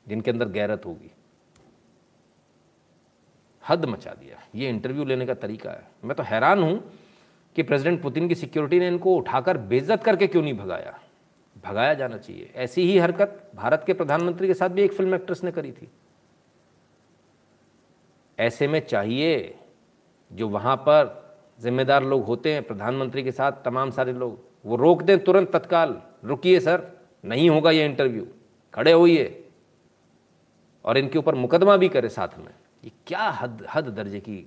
जिनके 0.06 0.30
अंदर 0.30 0.48
गैरत 0.48 0.86
होगी। 0.86 1.10
हद 3.68 3.84
मचा 3.84 4.10
दिया। 4.10 4.42
ये 4.54 4.68
इंटरव्यू 4.68 5.04
लेने 5.04 5.26
का 5.26 5.34
तरीका 5.34 5.70
है। 5.70 5.88
मैं 6.04 6.16
तो 6.16 6.22
हैरान 6.22 6.62
हूँ 6.62 6.92
कि 7.56 7.62
प्रेसिडेंट 7.62 8.02
पुतिन 8.02 8.28
की 8.28 8.34
सिक्योरिटी 8.34 8.78
ने 8.78 8.88
इनको 8.88 9.16
उठाकर 9.16 9.58
बेइज्जत 9.58 10.04
करके 10.04 10.26
क्यों 10.26 10.42
नहीं 10.42 10.54
भगाया? 10.54 10.98
भगाया 11.64 11.94
जाना 11.94 12.18
चाहिए। 12.18 12.52
ऐसी 12.54 12.82
ही 12.82 12.98
हरकत 12.98 13.50
भारत 13.54 13.84
के 13.86 13.92
प्रधानमंत्री 13.92 14.46
के 14.46 14.54
साथ 14.54 14.68
भी 14.68 14.82
एक 14.82 14.92
फ़िल्म 14.92 15.14
एक्ट्रेस 15.14 15.44
ने 15.44 15.52
करी 15.52 15.72
थी। 15.72 15.90
ऐसे 18.38 18.68
में 18.68 18.80
चाहिए 18.86 19.58
जो 20.32 20.48
वहाँ 20.48 20.76
पर 20.76 21.36
जिम्मेदार 21.60 22.04
लोग 22.04 22.24
होते 22.24 22.52
हैं, 22.52 22.62
प्रधानमंत्री 22.62 23.22
के 23.22 23.32
साथ 23.32 23.52
तमाम 23.64 23.90
सारे 23.90 24.12
लोग 24.12 24.45
वो 24.66 24.76
रोक 24.76 25.02
दें 25.02 25.18
तुरंत 25.24 25.52
तत्काल। 25.52 26.02
रुकिए 26.24 26.60
सर, 26.60 26.90
नहीं 27.24 27.50
होगा 27.50 27.70
ये 27.70 27.84
इंटरव्यू 27.84 28.26
खड़े 28.74 28.92
होइए। 28.92 29.42
और 30.84 30.98
इनके 30.98 31.18
ऊपर 31.18 31.34
मुकदमा 31.34 31.76
भी 31.76 31.88
करे 31.88 32.08
साथ 32.08 32.38
में। 32.38 32.54
ये 32.84 32.90
क्या 33.06 33.28
हद 33.30 33.66
हद 33.74 33.88
दर्जे 33.88 34.20
की 34.20 34.46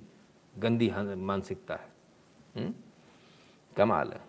गंदी 0.58 0.92
मानसिकता 1.16 1.74
है 1.74 1.88
हुँ? 2.56 2.74
कमाल 3.76 4.12
है। 4.12 4.20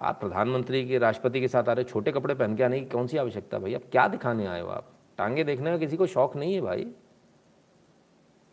आप 0.00 0.20
प्रधानमंत्री 0.20 0.86
के, 0.88 0.98
राष्ट्रपति 0.98 1.40
के 1.40 1.48
साथ 1.48 1.68
आ 1.68 1.72
रहे 1.72 1.84
छोटे 1.84 2.12
कपड़े 2.12 2.34
पहन 2.34 2.56
के 2.56 2.62
आने 2.62 2.80
की 2.80 2.86
कौन 2.86 3.06
सी 3.06 3.16
आवश्यकता 3.16 3.58
भाई 3.58 3.74
आप 3.74 3.82
क्या 3.92 4.08
दिखाने 4.08 4.46
आए 4.46 4.60
हो 4.60 4.68
आप? 4.68 4.92
टांगे 5.18 5.44
देखने 5.44 5.70
का 5.70 5.78
किसी 5.78 5.96
को 5.96 6.06
शौक 6.06 6.36
नहीं 6.36 6.54
है 6.54 6.60
भाई। 6.60 6.90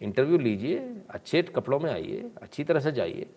इंटरव्यू 0.01 0.37
लीजिए, 0.37 1.01
अच्छे 1.09 1.41
कपड़ों 1.43 1.79
में 1.79 1.91
आइए, 1.91 2.31
अच्छी 2.41 2.63
तरह 2.63 2.79
से 2.79 2.91
जाइए। 2.91 3.29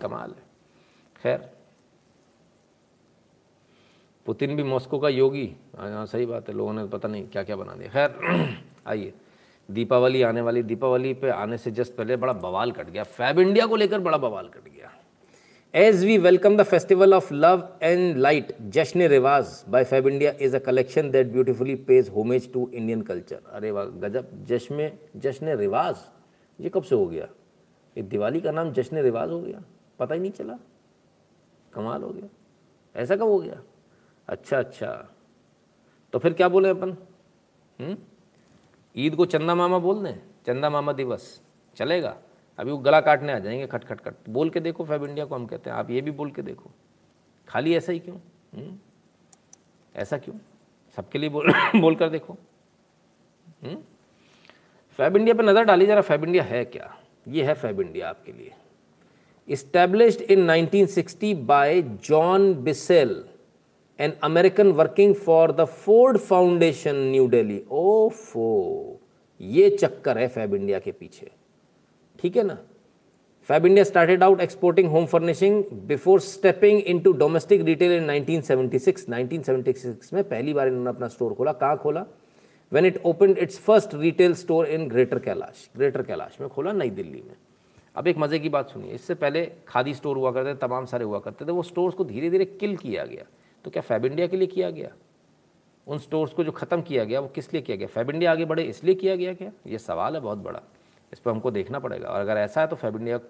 कमाल 0.00 0.30
है। 0.30 0.42
खैर 1.22 1.57
पुतिन 4.28 4.56
भी 4.56 4.62
मॉस्को 4.62 4.98
का 4.98 5.08
योगी। 5.08 5.44
हाँ 5.78 5.90
हाँ, 5.90 6.04
सही 6.06 6.26
बात 6.26 6.48
है 6.48 6.54
लोगों 6.54 6.72
ने 6.72 6.84
पता 6.86 7.08
नहीं 7.08 7.26
क्या 7.28 7.42
क्या 7.42 7.56
बना 7.56 7.74
दिया। 7.74 7.88
खैर 7.88 8.56
आइए। 8.86 9.12
दीपावली 9.68 10.22
आने 10.22 10.40
वाली 10.40 10.62
दीपावली 10.62 11.12
पे 11.14 11.30
आने 11.30 11.58
से 11.58 11.70
जस्ट 11.70 11.94
पहले 11.96 12.16
बड़ा 12.16 12.32
बवाल 12.34 12.72
कट 12.72 12.90
गया। 12.90 13.02
फैब 13.04 13.38
इंडिया 13.40 13.66
को 13.66 13.76
लेकर 13.76 14.00
बड़ा 14.00 14.18
बवाल 14.18 14.48
कट 14.48 14.64
गया। 14.64 14.92
As 15.74 16.04
we 16.04 16.18
welcome 16.18 16.56
the 16.56 16.62
festival 16.62 17.14
of 17.14 17.32
love 17.34 17.66
and 17.82 18.16
light 18.16 18.54
Jashn 18.76 19.06
Riwaaz 19.08 19.64
by 19.68 19.84
Fabindia 20.08 20.32
is 20.40 20.56
a 20.56 20.58
collection 20.58 21.10
that 21.10 21.32
beautifully 21.32 21.74
pays 21.88 22.08
homage 22.08 22.52
to 22.52 22.68
Indian 22.74 23.02
culture 23.02 23.40
अरे 23.52 23.70
वाह 23.70 23.84
गजब। 23.84 24.28
जश्न 24.48 24.90
जश्न 25.16 25.56
रिवाज 25.56 25.96
ये 26.58 26.68
कब 26.68 26.82
से 26.82 26.94
हो 26.94 27.06
गया? 27.06 27.28
ये 27.96 28.02
दिवाली 28.02 28.40
का 28.40 28.52
नाम 28.52 28.72
जश्न 28.72 28.98
रिवाज 28.98 29.30
हो 29.30 29.40
गया? 29.40 29.62
पता 29.98 30.14
ही 30.14 30.20
नहीं 30.20 30.32
चला। 30.32 30.58
कमाल 31.72 32.02
हो 32.02 32.10
गया। 32.10 32.28
ऐसा 32.94 33.16
कब 33.16 33.22
हो 33.22 33.38
गया? 33.38 33.60
अच्छा 34.28 34.58
अच्छा। 34.58 35.08
तो 36.12 36.18
फिर 36.18 36.32
क्या 36.32 36.48
बोले 36.48 36.68
अपन? 36.68 36.90
हम्म? 37.80 37.96
ईद 38.96 39.16
को 39.16 39.26
चंदा 39.26 39.54
मामा 39.54 39.78
बोल 39.78 40.04
दें? 40.04 40.14
चंदा 40.46 40.70
मामा 40.70 40.92
दिवस। 40.92 41.40
चलेगा। 41.76 42.16
अभी 42.58 42.70
वो 42.70 42.78
गला 42.78 43.00
काटने 43.00 43.32
आ 43.32 43.38
जाएँगे 43.38 43.66
खट 43.66 43.84
खट 43.84 44.00
खट 44.00 44.14
बोल 44.28 44.50
के 44.50 44.60
देखो 44.60 44.84
फैब 44.84 45.04
इंडिया 45.04 45.26
को 45.26 45.34
हम 45.34 45.46
कहते 45.46 45.70
हैं। 45.70 45.76
आप 45.76 45.90
ये 45.90 46.00
भी 46.00 46.10
बोल 46.10 46.30
के 46.30 46.42
देखो। 46.42 46.70
खाली 47.48 47.74
ऐसा 47.74 47.92
ही 47.92 47.98
क्यों? 47.98 48.16
हम्म? 48.54 48.78
ऐसा 49.96 50.18
क्यों? 50.18 50.34
सबके 50.96 51.18
लिए 51.18 51.30
बोल 51.30 51.52
बोल 51.76 51.96
कर 51.96 52.08
देखो। 52.08 52.32
हम्म? 53.64 53.76
फैब 54.90 55.16
इंडिया 55.16 55.34
पर 55.34 55.44
नज़र 55.44 55.64
डाली 55.64 55.86
जरा 55.86 56.00
फैब 56.00 56.24
इंडिया 56.24 56.44
है 56.44 56.64
क्या? 56.64 56.96
ये 57.28 57.44
है 57.44 57.54
फैब 57.54 57.80
इंडिया 57.80 58.08
आपके 58.08 58.32
लिए। 58.32 58.54
Established 59.50 60.20
in 60.20 60.38
1960 60.38 61.34
by 61.34 61.82
John 61.82 62.54
Bissell, 62.54 63.14
an 63.98 64.12
American 64.22 64.68
working 64.76 65.12
for 65.26 65.52
the 65.52 65.66
Ford 65.66 66.16
Foundation, 66.20 66.98
New 67.12 67.28
Delhi. 67.30 67.60
ओफो 67.70 69.00
ये 69.40 69.70
चक्कर 69.70 70.18
है 70.18 70.28
फैब 70.28 70.54
इंडिया 70.54 70.78
के 70.78 70.92
पीछे। 70.92 71.30
ठीक 72.20 72.36
है 72.36 72.42
ना? 72.42 72.58
Fabindia 73.66 73.84
started 73.84 74.22
out 74.22 74.40
exporting 74.40 74.88
home 74.90 75.06
furnishing 75.06 75.64
before 75.86 76.20
stepping 76.20 76.80
into 76.80 77.12
domestic 77.12 77.62
retail 77.62 77.92
in 77.92 78.10
1976 78.10 79.08
1976 79.08 80.12
में 80.12 80.22
पहली 80.24 80.54
बार 80.54 80.68
इन्होंने 80.68 80.90
अपना 80.90 81.08
स्टोर 81.08 81.34
खोला। 81.34 81.52
कहाँ 81.52 81.76
खोला? 81.76 82.04
When 82.72 82.84
it 82.84 82.96
opened 83.06 83.38
its 83.44 83.58
first 83.68 83.94
retail 84.00 84.34
store 84.34 84.64
in 84.76 84.88
Greater 84.88 85.18
Kailash 85.18 85.68
Greater 85.76 86.02
Kailash 86.02 86.36
में 86.40 86.48
खोला 86.48 86.72
नई 86.72 86.90
दिल्ली 86.90 87.22
में। 87.28 87.36
अब 87.96 88.08
एक 88.08 88.18
मज़े 88.18 88.38
की 88.38 88.48
बात 88.48 88.70
सुनिए। 88.70 88.92
इससे 88.92 89.14
पहले 89.14 89.44
खादी 89.68 89.94
स्टोर 89.94 90.16
हुआ 90.16 90.32
करते 90.32 90.54
थे 90.54 90.58
तमाम 90.66 90.84
सारे 90.86 91.04
हुआ 91.04 91.18
करते 91.18 91.44
थे 91.44 91.52
वो 91.52 91.62
स्टोर्स 91.62 91.94
को 91.94 92.04
धीरे 92.04 92.30
धीरे 92.30 92.44
किल 92.44 92.76
किया 92.76 93.04
गया। 93.04 93.24
तो 93.64 93.70
क्या 93.70 93.82
फैब 93.82 94.04
इंडिया 94.04 94.26
के 94.26 94.36
लिए 94.36 94.46
किया 94.46 94.70
गया? 94.70 94.88
उन 95.86 95.98
स्टोर्स 95.98 96.32
को 96.32 96.44
जो 96.44 96.52
ख़त्म 96.52 96.82
किया 96.82 97.04
गया, 97.04 97.20
वो 97.20 97.28
किस 97.28 97.52
लिए 97.52 97.62
किया 97.62 97.76
गया? 97.76 97.86
फैब 97.86 98.10
इंडिया 98.10 98.32
आगे 98.32 98.44
बढ़े, 98.44 98.62
इसलिए 98.62 98.94
किया 98.94 99.16
गया 99.16 99.34
क्या? 99.34 99.52
ये 99.66 99.78
सवाल 99.78 100.14
है 100.14 100.20
बहुत 100.20 100.38
बड़ा। 100.38 100.62
इस 101.12 101.18
पर 101.18 101.30
हमको 101.30 101.50
देखना 101.50 101.78
पड़ेगा। 101.78 102.08
और 102.08 102.20
अगर 102.20 102.36
ऐसा 102.36 102.60
है 102.60 102.66
तो 102.66 102.76
फैब 102.76 102.96
इंडिया 102.96 103.20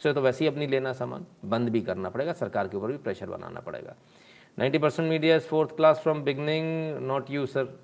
से 0.00 0.12
तो 0.12 0.20
वैसे 0.20 0.44
ही 0.44 0.50
अपनी 0.50 0.66
लेना 0.66 0.92
सामान 0.92 1.26
बंद 1.44 1.68
भी 1.68 1.80
करना 1.80 2.10
पड़ेगा, 2.10 2.32
सरकार 2.32 2.68
के 2.68 2.76
ऊपर 2.76 2.86
भी 2.86 2.96
प्रेशर 2.96 3.26
बनाना 3.26 3.60
पड़ेगा। 3.60 3.94
90 4.58 4.78
percent 4.78 5.08
media 5.08 5.36
is 5.36 5.42
fourth 5.42 5.76
class 5.76 5.98
from 5.98 6.22
beginning, 6.22 6.98
not 6.98 7.30
you, 7.30 7.46
sir. 7.46 7.80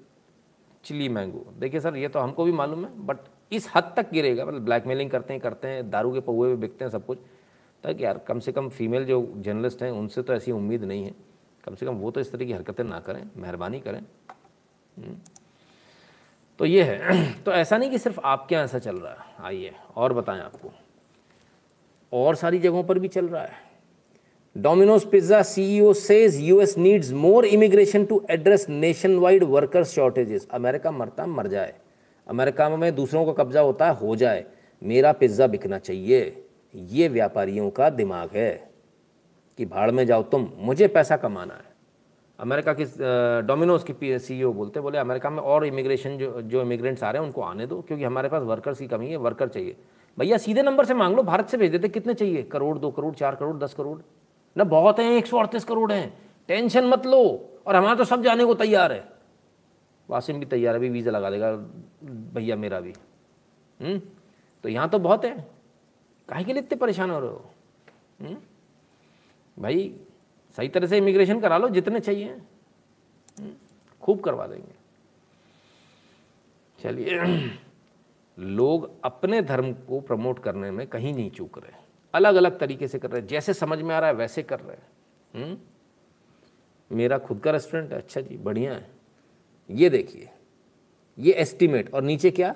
Chilli 0.84 1.08
mango. 1.08 1.46
देखिए 1.58 1.80
सर, 1.80 1.96
ये 1.96 2.08
तो 2.08 2.18
हमको 2.18 2.44
भी 2.44 2.52
मालूम 2.52 2.84
है, 2.84 3.06
बट 3.06 3.16
इस 3.52 3.68
हद 3.74 3.92
तक 3.96 4.10
गिरेगा। 4.10 4.44
मतलब 4.44 4.64
ब्लैकमेलिंग 4.64 5.10
करते 5.10 5.32
हैं 5.32 5.42
करते 5.42 5.68
हैं, 5.68 5.90
दारू 5.90 6.12
के 6.12 6.20
पौए 6.20 6.48
में 6.48 6.60
बिकते 6.60 6.84
हैं 6.84 6.92
सब 6.92 7.06
कुछ। 7.06 7.18
ताकि 7.82 8.04
यार, 8.04 8.18
कम 8.18 8.38
से 8.38 8.52
कम 8.52 8.68
फीमेल 8.68 9.04
जो 9.04 9.32
जर्नलिस्ट 9.36 9.82
हैं, 9.82 9.90
उनसे 9.90 10.22
तो 10.22 10.34
ऐसी 10.34 10.52
उम्मीद 10.52 10.84
नहीं 10.84 11.04
है। 11.04 11.31
कम 11.64 11.74
से 11.74 11.86
कम 11.86 11.92
वो 11.92 12.10
तो 12.10 12.20
इस 12.20 12.32
तरह 12.32 12.44
की 12.44 12.52
हरकतें 12.52 12.84
ना 12.84 13.00
करें, 13.00 13.30
मेहरबानी 13.36 13.80
करें। 13.80 14.00
हम्म। 14.98 15.16
तो 16.58 16.64
ये 16.64 16.82
है। 16.82 17.32
तो 17.44 17.52
ऐसा 17.52 17.78
नहीं 17.78 17.90
कि 17.90 17.98
सिर्फ़ 17.98 18.20
आपके 18.20 18.54
यहाँ 18.54 18.64
ऐसा 18.64 18.78
चल 18.78 18.96
रहा 18.96 19.12
है। 19.12 19.46
आइए, 19.46 19.72
और 19.96 20.12
बताएँ 20.12 20.40
आपको। 20.40 20.72
और 22.12 22.34
सारी 22.34 22.58
जगहों 22.58 22.84
पर 22.84 22.98
भी 22.98 23.08
चल 23.08 23.26
रहा 23.26 23.42
है। 23.42 23.72
Domino's 24.56 25.04
pizza 25.04 25.42
CEO 25.42 25.92
says 25.92 26.40
US 26.40 26.78
needs 26.78 27.12
more 27.12 27.44
immigration 27.44 28.04
to 28.04 28.26
address 28.30 28.68
nationwide 29.16 29.44
workers 29.44 29.94
shortages 29.94 30.48
America 30.52 30.90
मरता 30.90 31.26
मर 31.26 31.46
जाए। 31.46 31.74
अमेरिका 32.28 32.68
में 32.68 32.94
दूसरों 32.94 33.26
का 33.26 33.44
कब्जा 33.44 33.60
होता 33.60 33.86
है, 33.86 33.94
हो 33.94 34.16
जाए। 34.16 34.44
मेरा 34.82 35.12
पिज़्ज़ा 35.12 35.46
बिकना 35.46 35.78
चाहिए। 35.78 36.44
ये 36.74 37.08
व्यापारियों 37.08 37.70
का 37.70 37.90
दिमाग 37.90 38.30
है। 38.30 38.71
कि 39.62 39.66
भाड़ 39.66 39.90
में 39.90 40.06
जाओ, 40.06 40.22
तुम, 40.22 40.48
मुझे 40.58 40.88
पैसा 40.88 41.16
कमाना 41.16 41.54
है। 41.54 41.70
अमेरिका 42.38 42.72
की 42.72 42.84
डोमिनोज 43.46 43.84
की 43.90 44.18
सीईओ 44.18 44.52
बोलते, 44.52 44.80
बोले, 44.80 44.98
अमेरिका 44.98 45.30
में 45.30 45.38
और 45.38 45.66
इमिग्रेशन 45.66 46.16
जो 46.18 46.42
जो 46.42 46.62
इमिग्रेंट्स 46.62 47.04
आ 47.04 47.10
रहे 47.10 47.20
हैं, 47.20 47.26
उनको 47.26 47.42
आने 47.42 47.66
दो, 47.66 47.80
क्योंकि 47.82 48.04
हमारे 48.04 48.28
पास 48.28 48.42
वर्कर्स 48.42 48.78
की 48.78 48.86
कमी 48.86 49.10
है 49.10 49.16
वर्कर 49.16 49.48
चाहिए। 49.48 49.76
भैया, 50.18 50.38
सीधे 50.38 50.62
नंबर 50.62 50.84
से 50.84 50.94
मांग 50.94 51.16
लो, 51.16 51.22
भारत 51.22 51.48
से 51.48 51.56
भेज 51.56 51.72
देते, 51.72 51.88
कितने 51.88 52.14
चाहिए? 52.14 52.42
करोड़, 52.42 52.78
दो 52.78 52.90
करोड़, 52.90 53.14
चार 53.14 53.34
करोड़, 53.34 53.56
दस 53.56 53.74
करोड़? 53.74 53.98
ना, 54.56 54.64
बहुत 54.64 54.98
हैं, 54.98 55.12
एक 55.12 55.26
सौ 55.26 55.38
अड़तीस 55.38 55.64
करोड़ 55.64 55.92
हैं। 55.92 56.30
टेंशन 56.48 56.84
मत 56.84 57.06
लो, 57.06 57.22
और 57.66 57.76
हमारा 57.76 57.94
तो 57.94 58.04
सब 58.04 58.22
जाने 58.22 58.44
को 58.44 58.54
तैयार 58.54 58.92
है। 58.92 59.08
वासिम 60.10 60.38
भी 60.38 60.46
तैयार 60.46 60.74
है, 60.74 60.78
अभी 60.78 60.88
वीज़ा 60.88 61.10
लगा 61.10 61.30
देगा, 61.30 61.52
भैया 62.34 62.56
मेरा 62.56 62.80
भी। 62.80 62.92
हुँ? 63.82 63.98
तो 64.62 64.68
यहाँ 64.68 64.88
तो 64.88 64.98
बहुत 64.98 65.24
है। 65.24 65.48
काहे 66.28 66.44
के 66.44 66.52
लिए 66.52 66.62
इतने 66.62 66.78
परेशान 66.78 67.10
हो 67.10 67.20
रहे 67.20 67.30
हो? 67.30 67.50
हुँ? 68.22 68.36
भाई, 69.58 69.94
सही 70.56 70.68
तरह 70.68 70.86
से 70.86 70.96
इमिग्रेशन 70.96 71.40
करा 71.40 71.58
लो, 71.58 71.68
जितने 71.68 72.00
चाहिए। 72.00 72.36
खूब 74.00 74.20
करवा 74.20 74.46
देंगे। 74.46 74.74
चलिए, 76.82 77.50
लोग 78.38 78.90
अपने 79.04 79.42
धर्म 79.42 79.72
को 79.72 80.00
प्रमोट 80.00 80.38
करने 80.38 80.70
में 80.70 80.86
कहीं 80.86 81.14
नहीं 81.14 81.30
चूक 81.30 81.58
रहे। 81.58 81.72
अलग 82.14 82.34
अलग 82.34 82.58
तरीके 82.58 82.88
से 82.88 82.98
कर 82.98 83.10
रहे 83.10 83.20
हैं। 83.20 83.28
जैसे 83.28 83.54
समझ 83.54 83.78
में 83.78 83.94
आ 83.94 83.98
रहा 83.98 84.08
है, 84.08 84.14
वैसे 84.14 84.42
कर 84.42 84.60
रहे 84.60 84.76
हैं। 85.40 85.62
मेरा 86.92 87.18
खुद 87.18 87.40
का 87.40 87.50
रेस्टोरेंट 87.50 87.92
है। 87.92 87.98
अच्छा 87.98 88.20
जी, 88.20 88.36
बढ़िया 88.36 88.74
है। 88.74 88.90
ये 89.70 89.90
देखिए, 89.90 90.28
ये 91.18 91.32
एस्टीमेट 91.32 91.94
और 91.94 92.02
नीचे 92.02 92.30
क्या? 92.30 92.54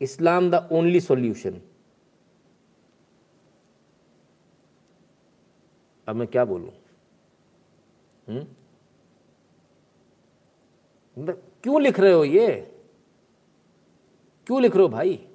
इस्लाम 0.00 0.50
द 0.50 0.68
ओनली 0.72 1.00
सॉल्यूशन 1.00 1.60
अब 6.08 6.16
मैं 6.16 6.28
क्या 6.28 6.44
बोलूँ? 6.44 6.70
हम्म? 8.28 8.46
मतलब 11.18 11.42
क्यों 11.62 11.82
लिख 11.82 12.00
रहे 12.00 12.12
हो 12.12 12.24
ये? 12.24 12.80
क्यों 14.46 14.62
लिख 14.62 14.74
रहे 14.74 14.82
हो 14.82 14.88
भाई? 14.88 15.28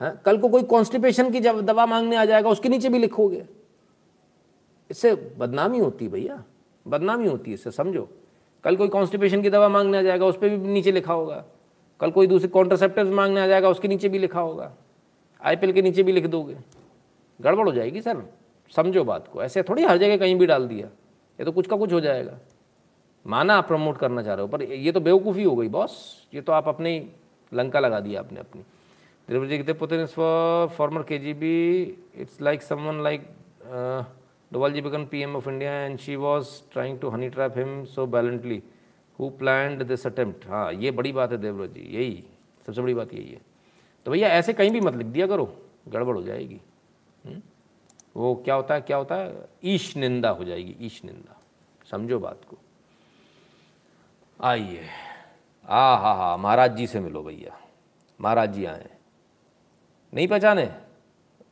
हाँ 0.00 0.16
कल 0.16 0.38
को 0.38 0.48
कोई 0.48 0.62
कॉन्स्टिपेशन 0.62 1.32
की 1.32 1.40
जब 1.40 1.60
दवा 1.60 1.86
मांगने 1.86 2.16
आ 2.16 2.24
जाएगा, 2.24 2.50
उसके 2.50 2.68
नीचे 2.68 2.88
भी 2.88 2.98
लिखोगे। 2.98 3.46
इससे 4.90 5.14
बदनामी 5.14 5.78
होती 5.78 6.08
भैया। 6.08 6.44
बदनामी 6.88 7.28
होती 7.28 7.50
है 7.50 7.54
इससे, 7.54 7.70
समझो। 7.70 8.08
कल 8.64 8.76
कोई 8.76 8.88
कॉन्स्टिपेशन 8.88 9.42
की 9.42 9.50
दवा 9.50 9.68
मांगने 9.68 9.98
आ 9.98 10.02
जाएगा 10.02 10.26
उस 10.26 10.36
पर 10.36 10.48
भी 10.48 10.56
नीचे 10.56 10.92
लिखा 10.92 11.12
होगा। 11.12 11.44
कल 12.00 12.10
कोई 12.10 12.26
दूसरे 12.26 12.48
कॉन्ट्रासेप्टिव 12.48 13.14
मांगने 13.14 13.40
आ 13.40 13.46
जाएगा, 13.46 13.68
उसके 13.68 13.88
नीचे 13.88 14.08
भी 14.08 14.18
लिखा 14.18 14.40
होगा। 14.40 14.74
आईपीएल 15.42 15.72
के 15.72 15.82
नीचे 15.82 16.02
भी 16.02 16.12
लिख 16.12 16.26
दोगे। 16.26 16.58
गड़बड़ 17.40 17.68
हो 17.68 17.74
जाएगी, 17.74 18.02
सर। 18.02 18.41
समझो 18.72 19.04
बात 19.04 19.28
को। 19.28 19.42
ऐसे 19.42 19.62
थोड़ी 19.62 19.82
हर 19.84 19.98
जगह 19.98 20.16
कहीं 20.16 20.34
भी 20.38 20.46
डाल 20.46 20.66
दिया। 20.68 20.86
ये 21.38 21.44
तो 21.44 21.52
कुछ 21.52 21.66
का 21.66 21.76
कुछ 21.76 21.92
हो 21.92 22.00
जाएगा। 22.00 22.38
माना 23.26 23.54
आप 23.54 23.66
प्रमोट 23.68 23.98
करना 23.98 24.22
चाह 24.22 24.34
रहे 24.34 24.42
हो, 24.42 24.48
पर 24.48 24.62
ये 24.62 24.92
तो 24.92 25.00
बेवकूफ़ी 25.00 25.42
हो 25.44 25.54
गई 25.56 25.68
बॉस 25.68 25.92
ये 26.34 26.40
तो 26.40 26.52
आप 26.52 26.68
अपने 26.68 26.90
ही 26.90 27.04
लंका 27.52 27.80
लगा 27.80 28.00
दिया 28.00 28.20
आपने 28.20 28.40
अपनी। 28.40 28.62
द्रविड़ 29.28 29.48
जी 29.48 29.58
कहते, 29.58 29.72
Putin 29.72 30.06
for 30.06 30.68
former 30.68 31.02
K 31.02 31.18
G 31.18 31.32
B 31.34 31.82
it's 32.16 32.40
like 32.42 32.62
someone 32.62 33.02
like 33.02 33.28
Doval 34.52 34.72
ji 34.72 34.80
become 34.80 35.04
P 35.06 35.20
M 35.22 35.36
of 35.36 35.48
India 35.48 35.72
and 35.74 35.98
she 35.98 36.16
was 36.16 36.48
trying 36.72 36.98
to 37.00 37.08
honey 37.08 37.28
trap 37.28 37.58
him 37.58 37.84
so 37.84 38.06
valiantly 38.06 38.62
who 39.18 39.28
plan 39.38 39.78
this 39.78 40.06
attempt 40.06 40.46
हाँ 40.48 40.72
ये 40.72 40.90
बड़ी 40.90 41.12
बात 41.12 41.32
है 41.32 41.38
देवव्रत 41.38 41.70
जी, 41.70 41.88
यही, 41.92 42.24
सबसे 42.66 42.82
बड़ी 42.82 42.94
बात 42.94 43.14
यही 43.14 43.30
है। 43.30 43.40
तो 44.06 44.10
भैया, 44.10 44.28
ऐसे 44.28 44.52
कहीं 44.52 44.70
भी 44.70 44.80
मत 44.80 44.96
लिख 44.96 45.06
दिया 45.06 45.26
करो, 45.26 45.44
गड़बड़ 45.88 46.16
हो 46.16 46.22
जाएगी? 46.22 46.60
वो 48.16 48.34
क्या 48.44 48.54
होता 48.54 48.74
है 48.74 48.80
क्या 48.80 48.96
होता 48.96 49.14
है? 49.14 49.48
ईश 49.64 49.96
निंदा 49.96 50.30
हो 50.30 50.44
जाएगी 50.44 50.76
ईश 50.80 51.00
निंदा। 51.04 51.38
समझो 51.90 52.18
बात 52.18 52.40
को। 52.50 52.56
आइए। 54.40 54.86
आ 55.64 55.96
हा 55.96 56.12
हा 56.14 56.36
महाराज 56.36 56.76
जी 56.76 56.86
से 56.86 57.00
मिलो 57.00 57.22
भैया। 57.22 57.56
महाराज 58.20 58.52
जी 58.52 58.64
आए 58.64 58.88
नहीं 60.12 60.28
पहचाने? 60.28 60.64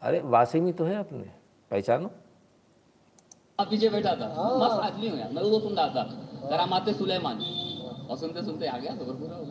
अरे 0.02 0.20
वासिमी 0.20 0.72
तो 0.72 0.84
है 0.84 0.96
अपने। 0.96 1.24
पहचानो। 1.70 2.10
पीछे 3.58 3.88
बैठा 3.88 4.14
था 4.16 4.26
मस्त 4.58 4.80
आदमी 4.82 5.08
हूँ 5.08 5.18
यार। 5.18 5.32
मैं 5.32 5.42
वो 5.42 5.60
सुन 5.60 5.74
रहा 5.76 5.88
था। 5.88 6.02
करामाते 6.50 6.92
सुलेमान। 6.94 7.38
और 8.10 8.16
सुनते 8.16 8.42
सुनते 8.44 8.66
आ 8.66 8.76
गया। 8.78 8.94
तो 8.96 9.04
पूरा 9.04 9.36
हो। 9.36 9.44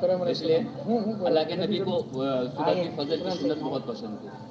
गया 0.00 0.28
इसलिए 0.28 0.58
अल्लाह 0.58 1.44
के 1.44 1.56
नबी 1.56 1.78
को 1.78 1.98
सुबह 2.00 2.74
की 2.74 2.88
फजल 2.96 3.22
की 3.24 3.30
सुन्नत 3.30 3.58
बहुत 3.58 3.86
पसंद 3.86 4.18
थी। 4.22 4.43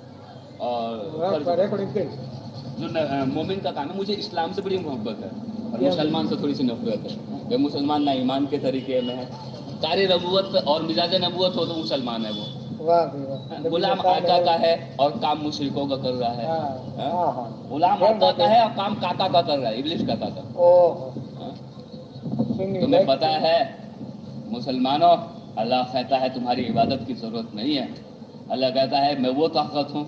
जो 2.79 2.87
मोमिन 3.33 3.59
का 3.59 3.71
काम 3.71 3.89
है 3.89 3.95
मुझे 3.97 4.13
इस्लाम 4.15 4.53
से 4.53 4.61
बड़ी 4.61 4.77
मोहब्बत 4.79 5.17
है 5.23 5.29
और 5.71 5.79
मुसलमान 5.81 6.27
से 6.27 6.35
थोड़ी 6.35 6.55
सी 6.55 6.63
नफरत 6.63 7.01
है। 7.09 7.13
वे 7.49 7.57
मुसलमान 7.57 8.03
ना 8.03 8.11
ईमान 8.13 8.45
के 8.47 8.57
तरीके 8.59 9.01
में 9.01 9.15
है 9.15 9.25
कार्य 9.83 10.07
नबूवत 10.07 10.63
और 10.67 10.83
मिजाज 10.83 11.15
नबूवत 11.23 11.55
हो 11.55 11.65
तो 11.65 11.73
मुसलमान 11.75 12.25
है 12.25 12.31
वो। 12.31 12.45
गुलाम 13.69 13.99
आका 14.01 14.37
का 14.39 14.55
है 14.61 14.73
और 14.99 15.11
काम 15.19 15.37
मुशरिकों 15.39 15.85
का 15.87 15.97
कर 15.97 16.13
रहा 16.13 16.31
है। 16.31 16.45
गुलाम 17.69 18.03
आका 18.03 18.31
का 18.31 18.47
है। 18.47 18.63
और 18.63 18.71
काम 18.73 18.95
काका 19.01 19.27
का 19.27 19.41
कर 19.41 19.57
रहा 19.57 19.69
है 19.69 19.79
इब्लिश 19.79 20.01
का। 20.07 20.15
काका 20.15 20.41
तुम्हें 22.81 23.05
पता 23.07 23.27
है 23.45 23.57
मुसलमानों 24.49 25.15
अल्लाह 25.61 25.83
कहता 25.93 26.17
है 26.17 26.33
तुम्हारी 26.33 26.63
इबादत 26.63 27.03
की 27.07 27.13
ज़रूरत 27.15 27.51
नहीं 27.55 27.75
है। 27.75 27.87
अल्लाह 28.51 28.69
कहता 28.71 28.97
है 28.99 29.11
मैं 29.21 29.29
वो 29.31 29.47
ताकत 29.55 29.93
हूँ 29.95 30.05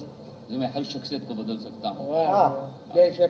जो 0.50 0.58
मैं 0.60 0.72
हर 0.74 0.84
शख्सियत 0.86 1.28
को 1.28 1.36
बदल 1.36 1.58
सकता 1.60 1.90
हूँ 1.90 2.08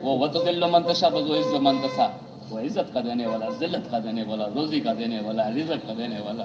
वो 0.02 0.16
वो 0.16 0.26
तो 0.28 0.42
दिल 0.44 0.64
मंतशा 0.70 1.08
बदो 1.10 1.36
इज़्ज़त 1.36 1.60
मंतशा 1.62 2.06
वो 2.50 2.58
इज़्ज़त 2.60 2.90
का 2.94 3.00
देने 3.02 3.26
वाला 3.26 3.46
जिल्लत 3.58 3.88
का 3.90 3.98
देने 4.00 4.22
वाला 4.24 4.46
रोजी 4.54 4.80
का 4.80 4.92
देने 4.94 5.20
वाला 5.20 5.48
रिजत 5.50 5.86
का 5.86 5.94
देने 5.94 6.20
वाला 6.20 6.44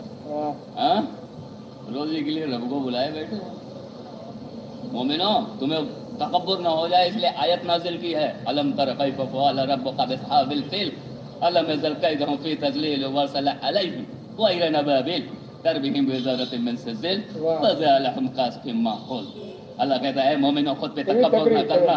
हाँ 0.78 1.00
रोजी 1.90 2.24
के 2.24 2.32
लिए 2.32 2.46
रब 2.48 2.70
को 2.70 2.80
बुलाए 2.80 3.12
बैठे 3.12 3.42
मोमिनो 4.94 5.32
तुम्हें 5.60 5.84
तकबर 6.20 6.60
न 6.62 6.66
हो 6.70 6.88
जाए 6.88 7.08
इसलिए 7.10 7.34
आयत 7.40 7.66
नाजिल 7.66 7.98
की 7.98 8.12
है 8.14 8.28
अलम 8.48 8.72
तर 8.80 8.94
कैफ 8.96 9.22
फ़अल 9.28 9.60
रब्बुका 9.70 10.06
बिअसहाबिल 10.06 10.62
फील 10.70 10.92
अलम 11.44 11.72
यज़ल 11.72 11.94
कैदहुम 12.02 12.36
फ़ी 12.40 12.56
तज़लील 12.58 13.06
व 13.10 13.28
सला 13.28 13.52
अलैहिम 13.64 14.06
व 14.40 14.50
इरन 14.52 14.76
अबाबिल 14.78 15.30
तरबिहिम 15.64 16.06
बिज़रतिन 16.08 16.62
मिन 16.64 16.76
सिजिल 16.84 17.24
फज़अलहुम 17.34 18.28
कासफिम 18.36 18.84
माक़ूल 18.84 19.26
अल्लाह 19.80 19.98
कहता 19.98 20.22
है 20.22 20.34
मोमिनो 20.42 20.74
खुद 20.82 20.92
पे 20.96 21.02
तकबर 21.04 21.52
न 21.54 21.62
करना। 21.70 21.96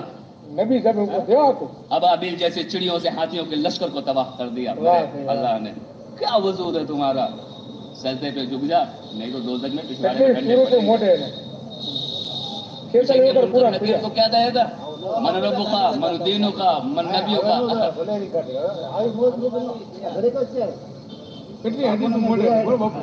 नबी 0.58 0.76
जब 0.80 0.96
उनको 0.98 1.18
देवा 1.26 1.50
को 1.58 1.64
अब 1.92 2.02
अबील 2.04 2.34
जैसे 2.38 2.60
चिड़ियों 2.64 2.98
से 3.00 3.08
हाथियों 3.16 3.44
के 3.50 3.56
लश्कर 3.56 3.88
को 3.90 4.00
तबाह 4.08 4.28
कर 4.38 4.48
दिया 4.56 4.72
अल्लाह 4.72 5.58
ने। 5.60 5.72
क्या 6.18 6.36
वजूद 6.44 6.76
है 6.76 6.84
तुम्हारा? 6.86 7.26
सजदे 7.94 8.30
पे 8.30 8.42
झुक 8.46 8.64
जा 8.70 8.80
नहीं 9.14 9.30
तो 9.32 9.38
दो 9.40 9.52
में 9.74 9.84
पिछवाड़े 9.88 10.80
मोटे 10.86 11.06
है। 11.06 11.28
नबी 13.74 13.92
को 14.02 14.08
क्या 14.08 14.26
कहेगा 14.28 14.64
मन 15.24 15.34
रब्बु 15.44 15.64
का 15.64 15.82
मन 16.02 16.12
दीनु 16.24 16.50
का 16.58 16.70
मन 16.94 17.06
नबियों 17.14 17.42
का। 17.42 17.54
कितनी 21.62 21.84
हदीस 21.86 22.14
मोटे 22.22 22.48
है? 22.48 22.64
बोलो 22.64 22.78
बापू। 22.78 23.00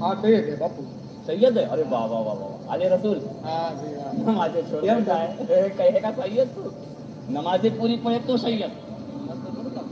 हाँ 0.00 0.14
सही 0.22 0.32
है 0.32 0.56
बापू। 0.58 0.82
सैयद 1.26 1.58
है? 1.58 1.64
अरे 1.66 1.84
वाह 1.90 2.04
वाह 2.06 2.22
वाह 2.22 2.34
वाह 2.34 2.53
आले 2.70 2.88
रसूल। 2.88 3.18
नमाजें 4.26 4.62
छोड़ 4.70 4.84
है। 4.84 5.68
कहेगा 5.70 6.10
सैयद 6.12 6.48
तू 6.48 6.62
नमाजें 7.34 7.70
पूरी 7.78 7.96
पढ़े 8.04 8.18
तो 8.26 8.36
सैयद 8.36 8.72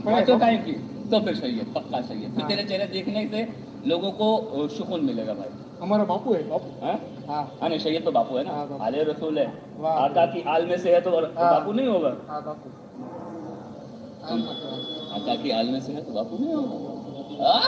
पाँचों 0.05 0.37
टाइम 0.39 0.61
की 0.63 0.73
तो 1.11 1.19
फिर 1.25 1.35
सही 1.35 1.57
है 1.57 1.65
पक्का 1.73 2.01
सही 2.01 2.23
है। 2.23 2.29
फिर 2.35 2.45
तेरे 2.45 2.63
चेहरे 2.63 2.85
देखने 2.93 3.27
से 3.27 3.47
लोगों 3.87 4.11
को 4.11 4.67
सुकून 4.77 5.05
मिलेगा 5.05 5.33
भाई। 5.33 5.49
हमारा 5.81 6.03
बापू 6.05 6.33
है 6.33 6.41
बापू। 6.49 6.85
हाँ? 6.85 6.97
हाँ। 7.27 7.43
हाँ 7.61 7.69
नहीं 7.69 7.79
सैयद 7.79 8.03
तो 8.05 8.11
बापू 8.11 8.37
है 8.37 8.43
ना? 8.43 8.51
हाँ, 8.51 8.77
आले 8.81 9.03
रसूल 9.03 9.37
है। 9.39 9.45
वाह। 9.77 9.93
आका 9.99 10.25
की 10.33 10.41
आल 10.49 10.65
में 10.65 10.77
से 10.77 10.93
है 10.95 11.01
तो 11.01 11.09
हाँ। 11.11 11.51
बापू 11.51 11.71
नहीं 11.71 11.87
होगा? 11.87 12.13
हाँ 12.29 12.39
आका 15.15 15.35
की 15.43 15.49
आल 15.51 15.67
में 15.69 15.79
से 15.81 15.93
है 15.93 16.01
तो 16.05 16.11
बापू 16.13 16.37
नहीं 16.43 16.53
होगा? 16.53 16.77
हाँ? 17.43 17.61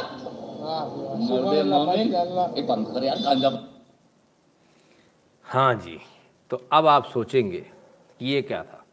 एक 2.58 2.68
बंद 2.68 2.88
कर 2.94 3.04
यार 3.04 3.18
गांजा 3.24 3.50
हाँ 5.56 5.74
जी 5.76 5.98
तो 6.52 6.62
अब 6.72 6.88
आप 6.88 7.06
सोचेंगे 7.06 7.60
कि 8.20 8.26
ये 8.26 8.42
क्या 8.42 8.64
था? 8.64 8.84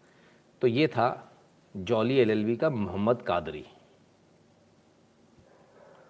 तो 0.63 0.67
ये 0.67 0.87
था 0.87 1.33
जॉली 1.77 2.19
एलएलबी 2.19 2.57
का 2.57 2.71
मोहम्मद 2.71 3.23
कादरी 3.23 3.65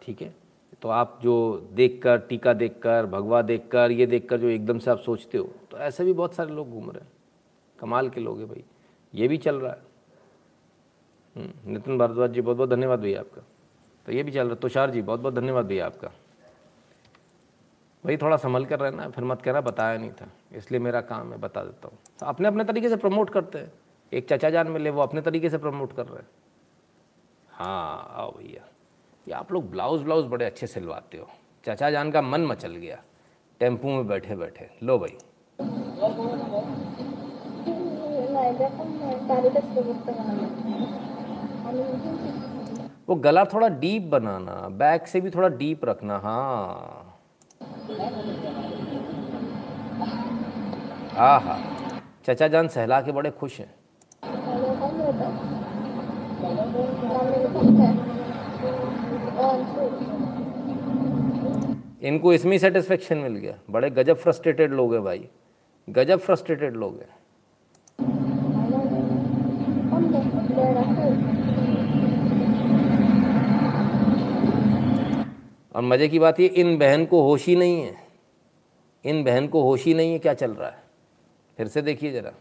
ठीक 0.03 0.23
है? 0.23 0.35
तो 0.83 0.89
आप 0.89 1.19
जो 1.23 1.69
देखकर 1.73 2.19
टीका 2.19 2.53
देखकर 2.53 3.07
भगवा 3.07 3.43
देखकर 3.43 3.91
ये 3.91 4.07
देखकर 4.07 4.41
जो 4.41 4.49
एकदम 4.49 4.79
से 4.79 4.91
आप 4.91 4.99
सोचते 4.99 5.39
हो 5.39 5.49
तो 5.71 5.79
ऐसे 5.79 6.05
भी 6.05 6.13
बहुत 6.13 6.35
सारे 6.35 6.53
लोग 6.53 6.71
घूम 6.71 6.91
रहे 6.91 7.03
हैं। 7.03 7.11
कमाल 7.79 8.11
के 8.11 8.21
लोग 8.21 8.39
हैं 8.39 8.49
भाई। 8.49 8.65
ये 9.15 9.29
भी 9.29 9.39
चल 9.39 9.57
रहा 9.57 9.73
है। 9.73 9.83
हम्म, 11.37 11.73
नितिन 11.73 11.99
भारद्वाज 11.99 12.33
जी 12.33 12.41
बहुत 12.41 12.57
बहुत 12.57 12.71
धन्यवाद 12.71 13.01
भैया 13.01 13.21
आपका। 13.21 13.43
तो 14.07 14.13
ये 14.13 14.23
भी 14.23 14.33
चल 14.33 14.41
रहा 14.41 14.51
है। 14.51 14.61
तुषार 14.61 14.91
जी 14.91 15.03
बहुत 15.03 15.21
बहुत 15.21 15.35
धन्यवाद 15.35 15.67
भैया 15.67 15.87
आपका। 15.87 16.11
भाई, 18.07 18.17
थोड़ा 18.17 18.37
संभल 18.37 18.65
कर 18.65 18.81
रहना, 18.81 19.09
फिर 19.09 19.25
मत 19.25 19.43
कहना 19.43 19.61
बताया 19.61 19.99
नहीं 19.99 20.11
था। 20.11 20.27
इसलिए 20.53 20.81
मेरा 20.81 21.01
काम 21.01 21.33
है, 21.33 21.39
बता 21.39 21.63
देता 21.63 21.89
हूँ। 21.89 21.99
तो 22.21 22.27
अपने 22.27 22.49
अपने 22.49 22.65
तरीके 22.65 22.89
से 22.89 22.97
प्रमोट 22.97 23.31
करते 23.31 23.59
हैं। 23.59 23.73
एक 24.13 24.29
चाचा 24.29 24.51
जान 24.51 24.69
मिले, 24.69 24.91
वो 24.91 25.03
अपने 25.03 25.21
तरीके 25.21 25.51
से 25.51 25.59
प्रमोट 25.59 25.93
कर 25.93 26.07
रहे 26.07 26.19
हैं। 26.19 26.29
हाँ 27.51 28.13
आओ 28.13 28.31
भैया। 28.31 28.65
ये 29.29 29.35
आप 29.35 29.53
लोग 29.53 29.71
ब्लाउज 29.71 30.03
ब्लाउज 30.03 30.25
बड़े 30.25 30.45
अच्छे 30.45 30.67
सिलवाते 30.67 31.19
हो। 31.19 31.29
चाचा 31.65 31.91
जान 31.91 32.11
का 32.11 32.23
मन 32.23 32.41
मचल 32.41 32.73
गया। 32.73 33.03
टेंपू 33.61 33.89
में 33.89 34.07
बैठे 34.07 34.37
बैठे। 34.37 34.71
लो 34.83 34.99
भाई। 34.99 35.17
वो 43.09 43.15
गला 43.15 43.45
थोड़ा 43.45 43.69
डीप 43.69 44.03
बनाना 44.03 44.69
बैक 44.69 45.07
से 45.07 45.21
भी 45.21 45.31
थोड़ा 45.31 45.49
डीप 45.49 45.85
रखना 45.85 46.19
हाँ। 46.19 47.02
हाँ 51.17 51.41
हाँ 51.41 51.59
चचा 52.27 52.49
जान 52.49 52.69
सहला 52.69 53.01
के 53.01 53.13
बड़े 53.13 53.31
खुश 53.31 53.59
हैं। 53.61 53.75
इनको 62.03 62.33
इसमें 62.33 62.57
सेटिस्फेक्शन 62.59 63.19
मिल 63.19 63.37
गया। 63.37 63.55
बड़े 63.71 63.91
गजब 63.91 64.17
फ्रस्ट्रेटेड 64.17 64.73
लोग 64.73 64.95
हैं 64.95 65.03
भाई। 65.05 65.29
गजब 65.89 66.19
फ्रस्ट्रेटेड 66.19 66.77
लोग 66.77 66.99
हैं। 67.01 67.22
और 75.75 75.83
मज़े 75.83 76.09
की 76.09 76.19
बात 76.19 76.41
ये, 76.41 76.47
इन 76.47 76.79
बहन 76.79 77.05
को 77.07 77.23
होश 77.23 77.47
ही 77.47 77.57
नहीं 77.57 77.83
है। 77.83 77.95
इन 79.05 79.25
बहन 79.25 79.49
को 79.49 79.63
होश 79.63 79.85
ही 79.85 79.95
नहीं 79.95 80.13
है 80.13 80.19
क्या 80.19 80.35
चल 80.35 80.51
रहा 80.51 80.69
है। 80.69 80.83
फिर 81.57 81.69
से 81.69 81.83
देखिए 81.83 82.13
ज़रा। 82.13 82.33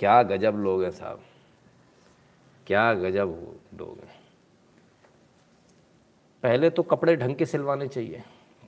क्या 0.00 0.22
गजब 0.22 0.56
लोग 0.56 0.82
हैं 0.82 0.90
साहब। 0.90 1.20
क्या 2.66 2.92
गजब 2.94 3.30
लोग 3.74 3.98
हैं। 3.98 4.16
पहले 6.42 6.70
तो 6.70 6.82
कपड़े 6.82 7.16
ढंग 7.16 7.36
के 7.36 7.46
सिलवाने 7.46 7.88
चाहिए, 7.88 8.22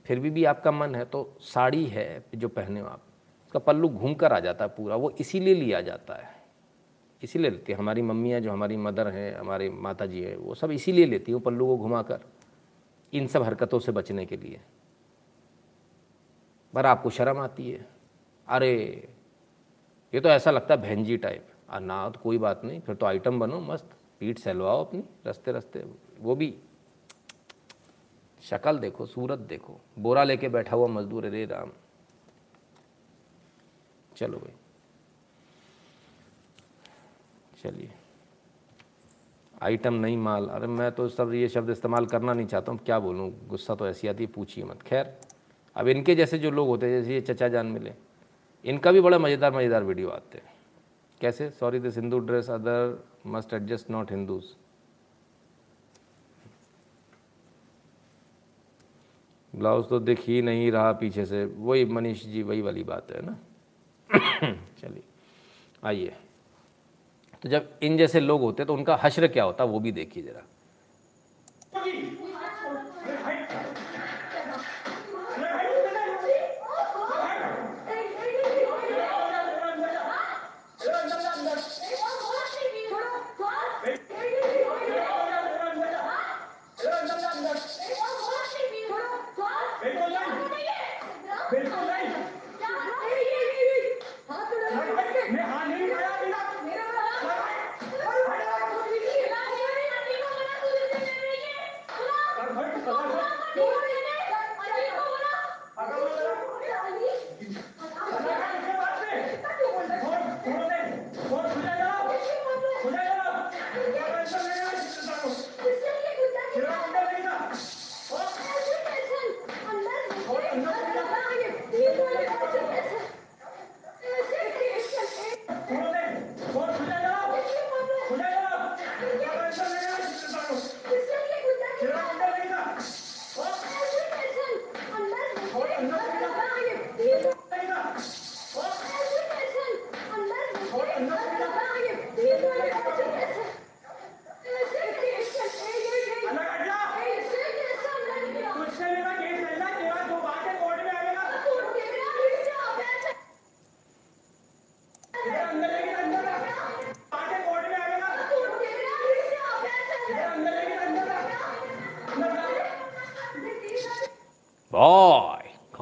फिर 0.05 0.19
भी 0.19 0.29
भी 0.29 0.43
आपका 0.45 0.71
मन 0.71 0.95
है 0.95 1.05
तो 1.05 1.37
साड़ी 1.41 1.85
है 1.85 2.23
जो 2.35 2.47
पहने 2.49 2.79
हो 2.79 2.87
आप। 2.87 3.01
उसका 3.45 3.59
पल्लू 3.59 3.89
घूम 3.89 4.13
कर 4.13 4.33
आ 4.33 4.39
जाता 4.39 4.65
है 4.65 4.71
पूरा, 4.77 4.95
वो 4.95 5.09
इसीलिए 5.11 5.53
लिया 5.55 5.81
जाता 5.81 6.15
है। 6.15 6.29
इसीलिए 7.21 7.51
लेती 7.51 7.71
है, 7.71 7.77
हमारी 7.77 8.01
मम्मियाँ 8.01 8.39
जो 8.39 8.51
हमारी 8.51 8.77
मदर 8.77 9.07
हैं, 9.07 9.35
हमारी 9.35 9.69
माता 9.69 10.05
जी 10.05 10.21
हैं, 10.21 10.35
वो 10.35 10.55
सब 10.55 10.71
इसीलिए 10.71 11.05
लेती 11.05 11.31
हैं 11.31 11.41
पल्लू 11.41 11.67
को 11.67 11.77
घुमा 11.77 12.01
कर, 12.01 12.19
इन 13.13 13.27
सब 13.27 13.43
हरकतों 13.43 13.79
से 13.79 13.91
बचने 13.91 14.25
के 14.25 14.37
लिए। 14.37 14.59
पर 16.73 16.85
आपको 16.85 17.09
शर्म 17.09 17.39
आती 17.39 17.71
है, 17.71 17.85
अरे 18.47 19.07
ये 20.13 20.19
तो 20.19 20.29
ऐसा 20.29 20.51
लगता 20.51 20.73
है 20.73 20.81
भैंजी 20.81 21.17
टाइप 21.17 21.47
और 21.69 21.79
ना 21.79 22.09
तो 22.09 22.19
कोई 22.19 22.37
बात 22.37 22.61
नहीं, 22.65 22.79
फिर 22.79 22.95
तो 22.95 23.05
आइटम 23.05 23.39
बनो, 23.39 23.59
मस्त। 23.59 23.89
पीठ 24.19 24.39
सहलवाओ 24.39 24.83
अपनी 24.85 25.03
रस्ते 25.27 25.51
रस्ते 25.51 25.83
वो 26.19 26.35
भी। 26.35 26.53
शक्ल 28.43 28.77
देखो, 28.77 29.05
सूरत 29.05 29.39
देखो। 29.39 29.79
बोरा 29.99 30.23
लेके 30.23 30.49
बैठा 30.49 30.75
हुआ 30.75 30.87
मजदूर, 30.87 31.25
अरे 31.25 31.45
राम। 31.45 31.71
चलो 34.17 34.37
भाई। 34.37 34.53
चलिए। 37.63 37.89
आइटम 39.61 39.93
नहीं 39.93 40.17
माल। 40.17 40.47
अरे 40.47 40.67
मैं 40.67 40.91
तो 40.91 41.07
सब 41.09 41.33
ये 41.33 41.47
शब्द 41.47 41.69
इस्तेमाल 41.69 42.05
करना 42.05 42.33
नहीं 42.33 42.47
चाहता 42.47 42.71
हूँ, 42.71 42.79
क्या 42.79 42.99
बोलूँ? 42.99 43.29
गुस्सा 43.47 43.75
तो 43.75 43.87
ऐसी 43.87 44.07
आती 44.07 44.23
है, 44.23 44.31
पूछिए 44.31 44.63
मत। 44.63 44.81
खैर, 44.81 45.17
अब 45.75 45.87
इनके 45.87 46.15
जैसे 46.15 46.37
जो 46.37 46.51
लोग 46.51 46.67
होते 46.67 46.85
हैं, 46.85 47.01
जैसे 47.01 47.13
ये 47.13 47.21
चचा 47.21 47.47
जान 47.47 47.65
मिले। 47.65 47.93
इनका 48.65 48.91
भी 48.91 49.01
बड़ा 49.01 49.17
मज़ेदार 49.19 49.51
मज़ेदार 49.53 49.83
वीडियो 49.83 50.09
आते 50.09 50.37
हैं। 50.37 50.49
कैसे? 51.21 51.49
Sorry 51.49 51.79
this 51.79 51.97
Hindu 51.97 52.19
dress 52.19 52.49
other 52.49 53.03
must 53.27 53.53
adjust 53.53 53.89
not 53.91 54.11
Hindus 54.11 54.43
blouse 59.53 59.87
तो 59.89 59.99
दिख 59.99 60.19
ही 60.19 60.41
नहीं 60.41 60.71
रहा 60.71 60.91
पीछे 60.93 61.25
से। 61.25 61.43
वही 61.45 61.85
मनीष 61.85 62.25
जी, 62.25 62.41
वही 62.43 62.61
वाली 62.61 62.83
बात 62.83 63.11
है 63.11 63.21
ना? 63.21 63.37
चलिए, 64.81 65.03
आइए। 65.83 66.13
तो 67.43 67.49
जब 67.49 67.69
इन 67.83 67.97
जैसे 67.97 68.19
लोग 68.19 68.41
होते 68.41 68.65
तो 68.65 68.73
उनका 68.73 68.99
हश्र 69.03 69.27
क्या 69.27 69.43
होता 69.43 69.63
वो 69.63 69.79
भी 69.79 69.91
देखिए 69.91 70.23
ज़रा। 70.23 70.41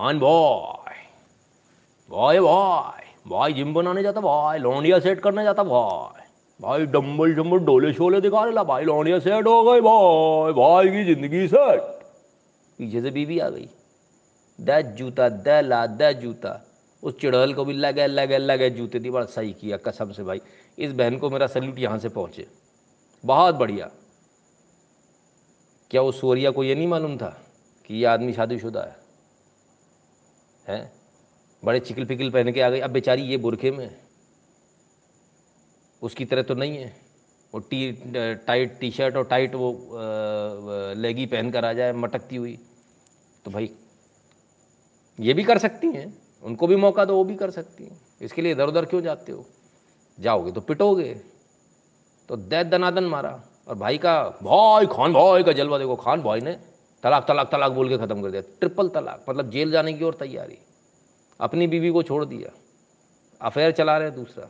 Boy 0.10 0.16
Khan 0.16 0.20
boy 0.20 0.96
boy 2.10 2.40
boy 2.40 3.04
भाई 3.30 3.54
जिम 3.54 3.74
बनाने 3.74 4.04
जाता 4.04 4.22
भाई 4.22 4.60
लौंडिया 4.60 5.00
सेट 5.00 5.20
करने 5.20 5.44
जाता 5.44 5.64
भाई 5.64 6.24
भाई 6.60 6.86
डम्बल 6.86 7.34
डम्बल 7.34 7.60
डोले 7.60 7.92
शोले 7.94 8.22
दिखा 8.22 8.44
रहा 8.44 8.64
भाई 8.64 8.86
लौंडिया 8.86 9.20
सेट 9.20 9.48
हो 9.48 9.64
गई 9.64 9.82
भाई 9.82 10.54
भाई 10.54 10.90
की 10.90 11.04
ज़िंदगी 11.14 11.48
सेट 11.48 11.82
पीछे 12.80 13.02
से 13.02 13.12
बीवी 13.12 13.40
आ 13.40 13.50
गई 13.50 13.68
द 14.60 14.82
जूता 14.98 15.28
द 15.30 15.62
ला 15.66 15.86
द 15.88 16.12
जूता 16.22 16.60
उस 17.04 17.20
चिड़ैल 17.22 17.54
को 17.54 17.66
भी 17.66 17.74
लगे 17.74 18.08
लगे 18.08 18.38
लगे 18.38 18.70
जूते 18.70 19.00
थी 19.00 19.10
बड़ा 19.10 19.26
सही 19.28 19.52
किया 19.54 19.78
कसम 19.78 20.12
से 20.12 20.24
भाई 20.24 20.42
इस 20.78 20.94
बहन 20.94 21.18
को 21.18 21.30
मेरा 21.30 21.48
सल्यूट 21.48 21.80
यहाँ 21.80 21.98
से 22.00 22.10
पहुँचे 22.10 22.48
बहुत 23.24 23.56
बढ़िया 23.56 23.90
क्या 25.92 26.02
उस 26.02 26.20
सोरिया 26.22 26.52
को 26.52 26.64
ये 26.64 26.76
नहीं 26.76 26.88
मालूम 26.88 27.18
था 27.18 27.36
कि 27.86 27.96
ये 27.96 28.06
आदमी 28.06 28.34
शादीशुदा 28.34 28.82
है 28.82 28.99
हैं? 30.70 30.92
बड़े 31.64 31.80
चिकल 31.80 32.06
पिकल 32.06 32.30
पहन 32.30 32.52
के 32.52 32.62
आ 32.62 32.70
गई, 32.70 32.80
अब 32.80 32.92
बेचारी 32.92 33.22
ये 33.22 33.38
बुरखे 33.38 33.72
में, 33.72 33.90
उसकी 36.02 36.26
तरह 36.26 36.42
तो 36.42 36.56
नहीं 36.56 36.78
है। 36.78 36.96
वो 37.54 37.60
टी 37.62 37.92
टाइट 38.48 38.78
टी 38.80 38.92
शर्ट 38.92 39.16
और 39.16 39.26
टाइट 39.26 39.56
वो 39.56 39.72
लेगी 40.98 41.26
पहन 41.26 41.52
कर 41.52 41.66
आ 41.66 41.72
जाए, 41.74 41.94
मटकती 41.94 42.36
हुई। 42.36 42.58
तो 43.46 43.52
भाई, 43.52 43.70
ये 45.20 45.34
भी 45.34 45.44
कर 45.44 45.58
सकती 45.58 45.88
हैं, 45.88 46.14
उनको 46.44 46.68
भी 46.68 46.76
मौका 46.76 47.06
दो, 47.06 47.16
वो 47.16 47.24
भी 47.24 47.36
कर 47.36 47.52
सकती 47.52 47.84
हैं। 47.84 48.00
इसके 48.22 48.42
लिए 48.42 48.52
इधर 48.52 48.68
उधर 48.68 48.86
क्यों 48.86 49.02
जाते 49.02 49.32
हो? 49.32 49.46
जाओगे 50.18 50.52
तो 50.52 50.62
पिटोगे। 50.62 51.14
तो 52.30 52.38
दैत 52.38 52.68
दनादन 52.68 53.04
मारा। 53.06 53.42
और 53.68 53.76
भाई 53.76 53.98
का, 53.98 54.22
भाई, 54.44 54.86
खान 54.88 55.14
भाई 55.14 55.44
का 55.44 55.52
जलवा 55.52 55.78
देखो, 55.78 55.96
खान 55.96 56.22
भाई 56.22 56.42
ने 56.42 56.58
तलाक 57.04 57.28
तलाक 57.28 57.52
तलाक 57.52 57.72
बोल 57.72 57.90
के 57.90 57.98
ख़त्म 57.98 58.22
कर 58.22 58.32
दिया 58.32 58.42
ट्रिपल 58.60 58.90
तलाक 58.90 59.26
मतलब 59.30 59.50
जेल 59.52 59.72
जाने 59.72 59.94
की 59.94 60.06
और 60.06 60.18
तैयारी 60.20 60.58
अपनी 61.40 61.68
बीवी 61.68 61.90
को 61.90 62.04
छोड़ 62.04 62.24
दिया 62.26 62.52
अफेयर 63.42 63.72
चला 63.72 63.98
रहे 63.98 64.08
हैं 64.08 64.16
दूसरा 64.16 64.48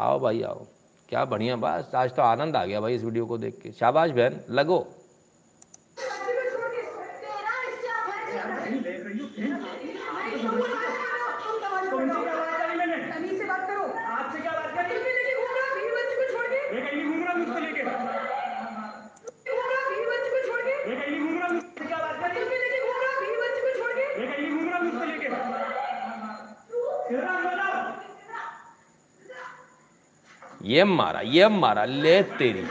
आओ 0.00 0.18
भाई 0.20 0.42
आओ 0.42 0.66
क्या 1.08 1.24
बढ़िया 1.24 1.56
बात 1.56 1.94
आज 1.94 2.14
तो 2.16 2.22
आनंद 2.22 2.56
आ 2.56 2.64
गया 2.64 2.80
भाई 2.80 2.94
इस 2.94 3.02
वीडियो 3.02 3.26
को 3.26 3.38
देख 3.38 3.58
के 3.62 3.72
शाबाश 3.72 4.10
बहन 4.10 4.40
लगो 4.50 4.78
ये 30.66 30.84
मारा 30.84 31.20
ये 31.20 31.48
मारा, 31.48 31.84
ले 31.84 32.22
तेरी। 32.22 32.66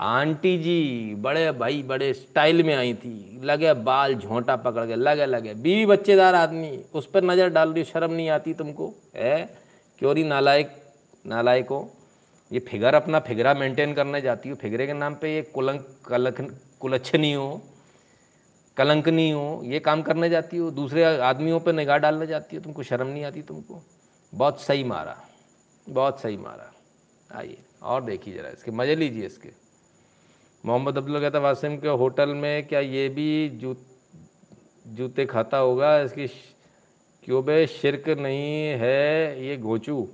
आंटी 0.00 0.58
जी, 0.58 1.14
बड़े 1.18 1.52
भाई, 1.52 1.82
बड़े 1.82 2.12
स्टाइल 2.14 2.62
में 2.62 2.74
आई 2.74 2.94
थी। 2.94 3.40
लगे 3.44 3.72
बाल 3.74 4.14
झोंटा 4.14 4.56
पकड़ 4.56 4.86
के, 4.86 4.96
लगे 4.96 5.26
लगे। 5.26 5.54
बीवी 5.54 5.86
बच्चेदार 5.86 6.34
आदमी, 6.34 6.84
उस 6.94 7.06
पर 7.06 7.24
नज़र 7.24 7.48
डाल 7.48 7.72
रही 7.72 7.84
शर्म 7.84 8.12
नहीं 8.12 8.30
आती 8.30 8.54
तुमको? 8.54 8.94
है? 9.14 9.58
क्यों 9.98 10.14
नहीं 10.14 10.24
नालायक 10.24 10.82
नालायक? 11.26 11.97
ये 12.50 12.60
फिगर 12.60 12.94
अपना 12.94 13.18
फिगरा 13.20 13.52
मेंटेन 13.54 13.92
करने 13.94 14.20
जाती 14.20 14.48
हो। 14.48 14.56
फिगरे 14.56 14.86
के 14.86 14.92
नाम 14.92 15.14
पे 15.14 15.34
ये 15.34 15.42
कुलंक, 15.44 15.86
कलख 16.06 16.40
कुलच्छनी 16.80 17.32
हो, 17.32 17.60
कलंकनी 18.76 19.30
हो, 19.30 19.62
ये 19.64 19.80
काम 19.80 20.02
करने 20.02 20.28
जाती 20.30 20.56
हो। 20.56 20.70
दूसरे 20.70 21.04
आदमियों 21.04 21.60
पे 21.60 21.72
निगाह 21.72 21.96
डालने 21.98 22.26
जाती 22.26 22.56
हो, 22.56 22.62
तुमको 22.62 22.82
शर्म 22.82 23.06
नहीं 23.06 23.24
आती 23.24 23.42
तुमको? 23.42 23.82
बहुत 24.32 24.60
सही 24.62 24.84
मारा, 24.84 25.16
बहुत 25.86 26.20
सही 26.20 26.36
मारा। 26.36 26.72
आइए, 27.30 27.58
और 27.82 28.04
देखिए 28.04 28.34
ज़रा 28.34 28.48
इसके, 28.48 28.70
मज़े 28.70 28.94
लीजिए 28.96 29.26
इसके। 29.26 29.50
मोहम्मद 30.64 30.96
अब्दुल्ला 30.96 31.20
कहता 31.20 31.38
वासिम 31.38 31.76
के 31.78 31.88
होटल 31.88 32.34
में 32.34 32.66
क्या 32.66 32.80
ये 32.80 33.08
भी 33.08 33.48
जू 33.58 33.74
जूते 34.88 35.26
खाता 35.26 35.58
होगा? 35.58 36.00
इसकी 36.00 36.26
क्यों 37.24 37.44
बे, 37.44 37.66
शिरक 37.66 38.08
नहीं 38.10 38.78
है 38.78 39.46
ये 39.46 39.56
घोचू 39.56 40.08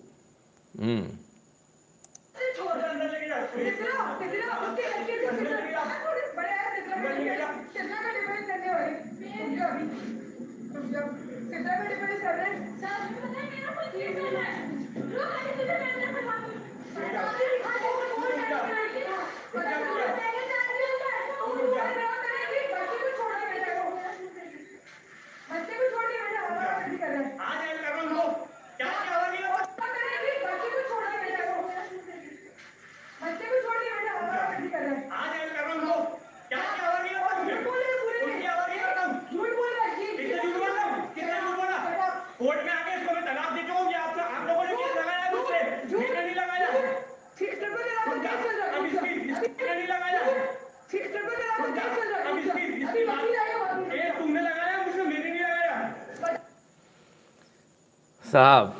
साहब 58.35 58.77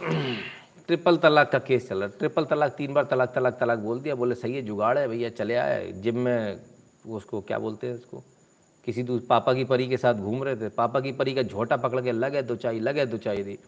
ट्रिपल 0.89 1.17
तलाक 1.17 1.51
का 1.51 1.59
केस 1.61 1.89
चल 1.89 1.99
रहा 1.99 2.05
है। 2.05 2.19
ट्रिपल 2.19 2.45
तलाक, 2.45 2.73
तीन 2.73 2.95
बार 2.95 3.05
तलाक 3.05 3.33
तलाक 3.35 3.59
तलाक 3.61 3.79
बोल 3.79 4.01
दिया। 4.01 4.15
बोले, 4.15 4.35
सही 4.35 4.55
है, 4.55 4.63
जुगाड़ 4.63 4.97
है 4.99 5.07
भैया, 5.09 5.29
चले 5.31 5.55
आए। 5.55 5.91
जिम 5.97 6.19
में 6.19 6.61
उसको 7.09 7.41
क्या 7.41 7.59
बोलते 7.59 7.87
हैं 7.87 7.95
उसको? 7.95 8.23
किसी 8.87 9.03
दूस, 9.03 9.23
पापा 9.29 9.53
की 9.55 9.65
परी 9.65 9.87
के 9.89 9.97
साथ 9.97 10.15
घूम 10.15 10.43
रहे 10.45 10.57
थे। 10.57 10.69
पापा 10.69 11.01
की 11.01 11.13
परी 11.13 11.35
का 11.35 11.43
झोटा 11.43 11.77
पकड़ 11.77 12.01
के 12.01 12.13
लगे 12.13 12.43
दो 12.43 12.57
चाई 12.57 12.81
लगे 12.81 13.07
दो 13.07 13.17
चाई 13.19 13.43
दी। 13.43 13.59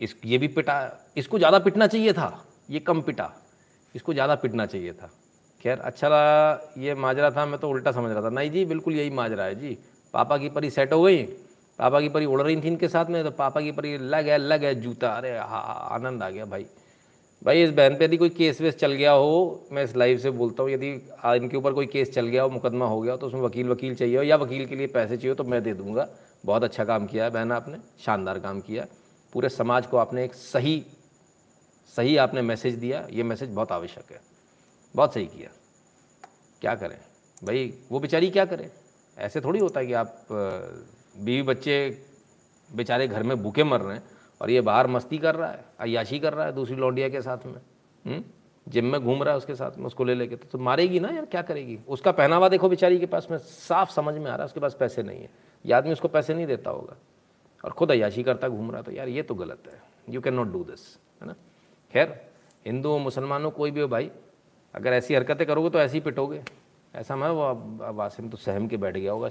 इस, 0.00 0.14
ये 0.24 0.38
भी 0.38 0.48
पिटा, 0.48 0.76
इसको 1.16 1.38
ज़्यादा 1.38 1.58
पिटना 1.58 1.86
चाहिए 1.86 2.12
था। 2.12 2.44
ये 2.70 2.80
कम 2.80 3.00
पिटा। 3.00 3.30
इसको 3.94 4.12
ज़्यादा 4.12 4.34
पिटना 4.34 4.66
चाहिए 4.66 4.92
था। 4.92 5.10
खैर 5.60 5.78
अच्छा 5.78 6.08
रहा, 6.08 6.72
ये 6.78 6.94
माजरा 6.94 7.30
था। 7.30 7.46
मैं 7.46 7.60
तो 7.60 7.70
उल्टा 7.70 7.92
समझ 7.92 8.10
रहा 8.12 8.22
था। 8.22 8.30
नहीं 8.30 8.50
जी, 8.50 8.64
बिल्कुल 8.64 8.94
यही 8.94 9.10
माजरा 9.10 9.44
है 9.44 9.54
जी। 9.54 9.76
पापा 10.14 10.38
की 10.38 10.48
परी 10.48 10.70
सेट 10.70 10.92
हो 10.92 11.02
गई। 11.02 11.22
पापा 11.80 12.00
की 12.00 12.08
परी 12.08 12.26
उड़ 12.26 12.40
रही 12.42 12.56
थी 12.56 12.68
इनके 12.68 12.88
साथ 12.88 13.10
में 13.10 13.22
तो 13.24 13.30
पापा 13.32 13.60
की 13.60 13.70
परी 13.72 13.96
लग 13.98 14.28
है 14.28 14.36
लग 14.38 14.64
है 14.64 14.74
जूता। 14.76 15.08
अरे 15.08 15.30
हाँ 15.30 15.88
आनंद 15.90 16.22
आ 16.22 16.28
गया 16.30 16.44
भाई। 16.46 16.66
भाई, 17.42 17.62
इस 17.62 17.70
बहन 17.70 17.96
पे 17.96 18.04
यदि 18.04 18.16
कोई 18.16 18.28
केस 18.30 18.60
वेस 18.60 18.76
चल 18.76 18.92
गया 18.92 19.12
हो, 19.12 19.68
मैं 19.72 19.84
इस 19.84 19.94
लाइव 19.96 20.18
से 20.18 20.30
बोलता 20.32 20.62
हूँ, 20.62 20.70
यदि 20.70 20.90
इनके 21.36 21.56
ऊपर 21.56 21.72
कोई 21.72 21.86
केस 21.86 22.12
चल 22.14 22.26
गया 22.26 22.42
हो, 22.42 22.48
मुकदमा 22.50 22.86
हो 22.86 23.00
गया 23.00 23.12
हो 23.12 23.18
तो 23.18 23.26
उसमें 23.26 23.40
वकील 23.40 23.68
वकील 23.68 23.94
चाहिए 23.94 24.16
हो, 24.16 24.22
या 24.22 24.36
वकील 24.36 24.66
के 24.66 24.76
लिए 24.76 24.86
पैसे 24.88 25.16
चाहिए 25.16 25.30
हो 25.30 25.34
तो 25.34 25.44
मैं 25.44 25.62
दे 25.62 25.74
दूँगा। 25.74 26.08
बहुत 26.44 26.64
अच्छा 26.64 26.84
काम 26.84 27.06
किया 27.06 27.24
है 27.24 27.30
बहन 27.30 27.52
आपने, 27.52 27.78
शानदार 28.04 28.38
काम 28.38 28.60
किया 28.60 28.86
पूरे 29.32 29.48
समाज 29.48 29.86
को 29.86 29.96
आपने 29.96 30.24
एक 30.24 30.34
सही 30.34 30.82
सही 31.88 32.16
आपने 32.18 32.42
मैसेज 32.42 32.74
दिया, 32.76 33.06
ये 33.10 33.22
मैसेज 33.22 33.50
बहुत 33.50 33.72
आवश्यक 33.72 34.12
है। 34.12 34.20
बहुत 34.94 35.14
सही 35.14 35.26
किया। 35.26 35.50
क्या 36.62 36.74
करें? 36.74 36.96
भाई, 37.42 37.72
वो 37.90 38.00
बेचारी 38.00 38.30
क्या 38.30 38.44
करें? 38.44 38.70
ऐसे 39.16 39.40
थोड़ी 39.40 39.60
होता 39.60 39.80
है 39.80 39.86
कि 39.86 39.92
आप 39.94 40.26
बीवी 41.16 41.42
बच्चे 41.42 42.04
बेचारे 42.70 43.08
घर 43.08 43.22
में 43.22 43.42
भूखे 43.42 43.64
मर 43.64 43.80
रहे 43.80 43.96
हैं 43.96 44.02
और 44.40 44.50
ये 44.50 44.60
बाहर 44.60 44.86
मस्ती 44.86 45.18
कर 45.18 45.34
रहा 45.34 45.50
है 45.50 45.64
अयाशी 45.80 46.18
कर 46.18 46.34
रहा 46.34 46.46
है 46.46 46.52
दूसरी 46.52 46.76
लौंडिया 46.76 47.08
के 47.08 47.20
साथ 47.22 47.46
में। 47.46 48.24
जिम 48.66 48.84
में 48.84 49.00
घूम 49.00 49.22
रहा 49.22 49.32
है 49.32 49.38
उसके 49.38 49.54
साथ 49.54 49.78
में 49.78 49.86
उसको 49.86 50.04
ले 50.04 50.14
लेके। 50.14 50.36
तो, 50.36 50.58
मारेगी 50.58 51.00
ना 51.00 51.08
यार 51.08 51.24
क्या 51.24 51.42
करेगी? 51.42 51.78
उसका 51.88 52.12
पहनावा 52.12 52.48
देखो 52.48 52.68
बेचारी 52.68 52.98
के 52.98 53.06
पास 53.06 53.26
में 53.30 53.38
साफ़ 53.38 53.90
समझ 53.90 54.14
में 54.14 54.24
आ 54.24 54.34
रहा 54.34 54.38
है 54.38 54.44
उसके 54.44 54.60
पास 54.60 54.76
पैसे 54.80 55.02
नहीं 55.02 55.20
है। 55.20 55.30
ये 55.66 55.72
आदमी 55.72 55.92
उसको 55.92 56.08
पैसे 56.08 56.34
नहीं 56.34 56.46
देता 56.46 56.70
होगा। 56.70 56.96
और 57.64 57.70
खुद 57.70 57.90
अयाशी 57.90 58.22
करता 58.22 58.48
घूम 58.48 58.70
रहा 58.70 58.82
तो 58.82 58.92
यार 58.92 59.08
ये 59.08 59.22
तो 59.22 59.34
गलत 59.34 59.62
है। 59.66 59.80
You 60.08 60.20
can 60.20 60.34
not 60.34 60.52
do 60.52 60.64
this 60.64 60.98
है 61.20 61.26
ना? 61.26 61.34
खैर 61.92 62.30
हिंदू 62.66 62.98
मुसलमानों 62.98 63.50
कोई 63.50 63.70
भी 63.70 63.80
हो 63.80 63.88
भाई 63.88 64.10
अगर 64.74 64.92
ऐसी 64.92 65.14
हरकतें 65.14 65.46
करोगे 65.46 65.70
तो 65.70 65.80
ऐसे 65.80 65.94
ही 65.94 66.00
पिटोगे। 66.00 66.42
ऐसा 66.94 67.16
मैं 67.16 67.28
वो 67.28 67.54
वासिम 67.92 68.28
तो 68.28 68.36
सहम 68.36 68.68
के 68.68 68.76
बैठ 68.76 68.96
गया 68.96 69.12
होगा 69.12 69.28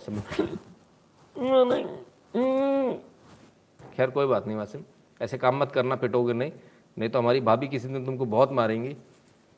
खैर, 3.98 4.10
कोई 4.10 4.26
बात 4.26 4.48
नहीं 4.48 4.58
वासिम। 4.58 4.82
ऐसे 5.22 5.38
काम 5.38 5.60
मत 5.60 5.72
करना, 5.72 5.96
पिटोगे 5.96 6.34
नहीं। 6.34 6.52
नहीं 6.98 7.10
तो 7.10 7.20
हमारी 7.20 7.40
भाभी 7.40 7.68
किसी 7.68 7.88
दिन 7.88 8.06
तुमको 8.06 8.26
बहुत 8.26 8.52
मारेंगी। 8.52 8.96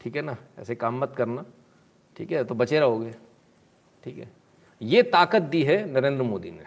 ठीक 0.01 0.15
है 0.15 0.21
ना? 0.21 0.37
ऐसे 0.59 0.75
काम 0.75 1.01
मत 1.01 1.15
करना। 1.15 1.45
ठीक 2.17 2.31
है? 2.31 2.43
तो 2.43 2.55
बचे 2.55 2.79
रहोगे। 2.79 3.11
ठीक 4.03 4.17
है? 4.17 4.31
ये 4.81 5.03
ताकत 5.03 5.41
दी 5.41 5.63
है 5.63 5.91
नरेंद्र 5.91 6.23
मोदी 6.23 6.51
ने, 6.51 6.63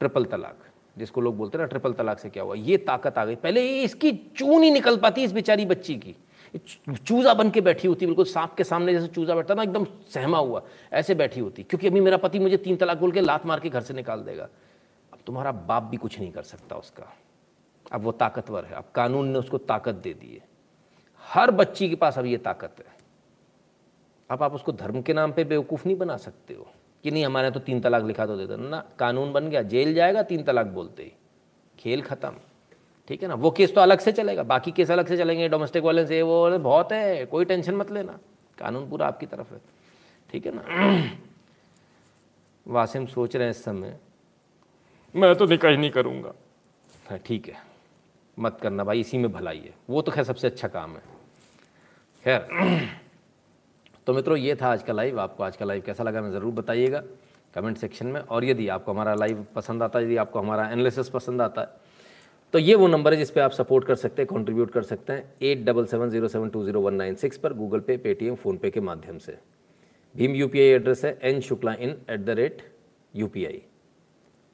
ट्रिपल 0.00 0.24
तलाक, 0.24 0.58
जिसको 0.98 1.20
लोग 1.20 1.36
बोलते 1.36 1.58
हैं 1.58 1.64
ना, 1.64 1.68
ट्रिपल 1.68 1.92
तलाक 1.92 2.18
से 2.18 2.30
क्या 2.30 2.42
हुआ? 2.42 2.54
ये 2.54 2.76
ताकत 2.76 3.18
आ 3.18 3.24
गई। 3.24 3.34
पहले 3.34 3.82
इसकी 3.82 4.12
चून 4.12 4.60
नहीं 4.60 4.70
निकल 4.70 4.96
पाती 4.96 5.24
इस 5.24 5.32
बेचारी 5.32 5.66
बच्ची 5.66 5.94
की। 5.94 6.16
चूजा 6.56 7.32
बन 7.34 7.50
के 7.50 7.60
बैठी 7.60 7.88
होती, 7.88 8.06
बिल्कुल 8.06 8.24
सांप 8.24 8.54
के 8.54 8.64
सामने 8.64 8.92
जैसे 8.92 9.06
चूजा 9.06 9.34
बैठता 9.34 9.54
ना 9.54 9.62
एकदम 9.62 9.84
सहमा 10.10 10.38
हुआ, 10.38 10.62
ऐसे 10.92 11.14
बैठी 11.14 11.40
होती, 11.40 11.62
क्योंकि 11.62 11.86
अभी 11.86 12.00
मेरा 12.00 12.16
पति 12.16 12.38
मुझे 12.38 12.56
तीन 12.56 12.76
तलाक 12.76 12.98
बोल 12.98 13.12
के 13.12 13.20
लात 13.20 13.46
मार 13.46 13.60
के 13.60 13.68
घर 13.68 13.80
से 13.80 13.94
निकाल 13.94 14.20
देगा। 14.20 14.48
अब 15.12 15.18
तुम्हारा 15.26 15.52
बाप 15.52 15.82
भी 15.82 15.96
कुछ 15.96 16.18
नहीं 16.18 16.30
कर 16.32 16.42
सकता 16.42 16.76
उसका। 16.76 17.12
अब 17.92 18.00
वो 18.00 18.12
ताकतवर 18.12 18.64
है, 18.64 18.74
अब 18.74 18.84
कानून 18.94 19.28
ने 19.28 19.38
उसको 19.38 19.58
ताकत 19.58 19.94
दे 19.94 20.12
दी 20.14 20.34
है। 20.34 20.44
हर 21.24 21.50
बच्ची 21.50 21.88
के 21.88 21.96
पास 21.96 22.18
अब 22.18 22.26
ये 22.26 22.36
ताकत 22.38 22.76
है। 22.78 22.94
अब 24.30 24.42
आप 24.42 24.54
उसको 24.54 24.72
धर्म 24.72 25.02
के 25.02 25.12
नाम 25.12 25.32
पे 25.32 25.44
बेवकूफ़ 25.44 25.86
नहीं 25.86 25.96
बना 25.96 26.16
सकते 26.16 26.54
हो, 26.54 26.66
कि 27.04 27.10
नहीं, 27.10 27.24
हमारे 27.26 27.50
तो 27.50 27.60
तीन 27.60 27.80
तलाक 27.80 28.04
लिखा 28.04 28.26
तो 28.26 28.36
देते। 28.36 28.56
ना, 28.58 28.84
कानून 28.98 29.32
बन 29.32 29.48
गया, 29.48 29.62
जेल 29.62 29.94
जाएगा, 29.94 30.22
तीन 30.22 30.42
तलाक 30.42 30.66
बोलते 30.68 31.02
ही। 31.02 31.12
खेल 31.78 32.02
ख़त्म। 32.02 32.36
ठीक 33.08 33.22
है 33.22 33.28
ना? 33.28 33.34
वो 33.34 33.50
केस 33.50 33.74
तो 33.74 33.80
अलग 33.80 33.98
से 34.00 34.12
चलेगा 34.12 34.42
बाकी 34.44 34.72
केस 34.72 34.90
अलग 34.90 35.08
से 35.08 35.16
चलेंगे 35.16 35.48
डोमेस्टिक 35.48 35.84
वायलेंस 35.84 36.10
ये 36.10 36.22
वो 36.22 36.58
बहुत 36.58 36.92
है 36.92 37.24
कोई 37.26 37.44
टेंशन 37.44 37.74
मत 37.74 37.90
लेना 37.92 38.18
कानून 38.58 38.88
पूरा 38.90 39.06
आपकी 39.06 39.26
तरफ़ 39.26 39.52
है 39.54 39.60
ठीक 40.30 40.46
है 40.46 40.52
ना? 40.54 40.62
वासिम 42.66 43.06
सोच 43.06 43.34
रहे 43.36 43.44
हैं 43.44 43.50
इस 43.50 43.64
समय। 43.64 43.98
मैं 45.14 45.34
तो 45.36 45.46
निकाह 45.46 45.70
ही 45.70 45.76
नहीं 45.76 45.90
करूँगा। 45.90 46.32
हाँ 47.08 47.18
ठीक 47.26 47.48
है 47.48 47.56
मत 48.36 48.58
करना 48.62 48.84
भाई 48.84 49.00
इसी 49.00 49.18
में 49.18 49.30
भलाई 49.32 49.58
है 49.58 49.74
वो 49.90 50.02
तो 50.02 50.12
खैर 50.12 50.24
सबसे 50.24 50.46
अच्छा 50.46 50.68
काम 50.68 50.90
है। 50.92 51.02
खैर 52.24 52.88
तो 54.06 54.14
मित्रों 54.14 54.36
ये 54.38 54.54
था 54.62 54.70
आज 54.72 54.82
का 54.82 54.92
लाइव 54.92 55.20
आपको 55.20 55.42
आज 55.44 55.56
का 55.56 55.64
लाइव 55.64 55.82
कैसा 55.86 56.04
लगा 56.04 56.22
मैं 56.22 56.30
ज़रूर 56.32 56.52
बताइएगा 56.54 57.02
कमेंट 57.54 57.76
सेक्शन 57.78 58.06
में 58.06 58.20
और 58.20 58.44
यदि 58.44 58.68
आपको 58.68 58.92
हमारा 58.92 59.14
लाइव 59.14 59.46
पसंद 59.54 59.82
आता 59.82 59.98
है 59.98 60.04
यदि 60.04 60.16
आपको 60.16 60.38
हमारा 60.38 60.68
एनालिसिस 60.70 61.08
पसंद 61.08 61.42
आता 61.42 61.60
है 61.60 61.80
तो 62.54 62.58
ये 62.58 62.74
वो 62.74 62.86
नंबर 62.88 63.12
है 63.12 63.18
जिस 63.18 63.30
पे 63.30 63.40
आप 63.40 63.50
सपोर्ट 63.50 63.86
कर 63.86 63.94
सकते 63.94 64.22
हैं 64.22 64.26
कंट्रीब्यूट 64.28 64.70
कर 64.70 64.82
सकते 64.82 65.12
हैं 65.12 65.34
at 65.42 65.64
double 65.64 65.84
seven 65.86 66.10
zero 66.10 66.28
seven 66.28 66.48
two 66.48 66.62
zero 66.64 66.80
one 66.80 66.94
nine 66.94 67.14
six 67.14 67.38
पर 67.38 67.52
गूगल 67.54 67.80
पे 67.80 67.96
पेटीएम 67.96 68.34
फ़ोनपे 68.42 68.70
के 68.70 68.80
माध्यम 68.80 69.18
से। 69.18 69.36
भीम 70.14 70.34
यूपीआई 70.36 70.66
एड्रेस 70.68 71.04
है 71.04 71.18
N 71.24 71.40
Shukla 71.40 71.74
in 71.74 71.96
at 72.10 72.20
the 72.20 72.30
rate 72.30 72.62
U 73.14 73.30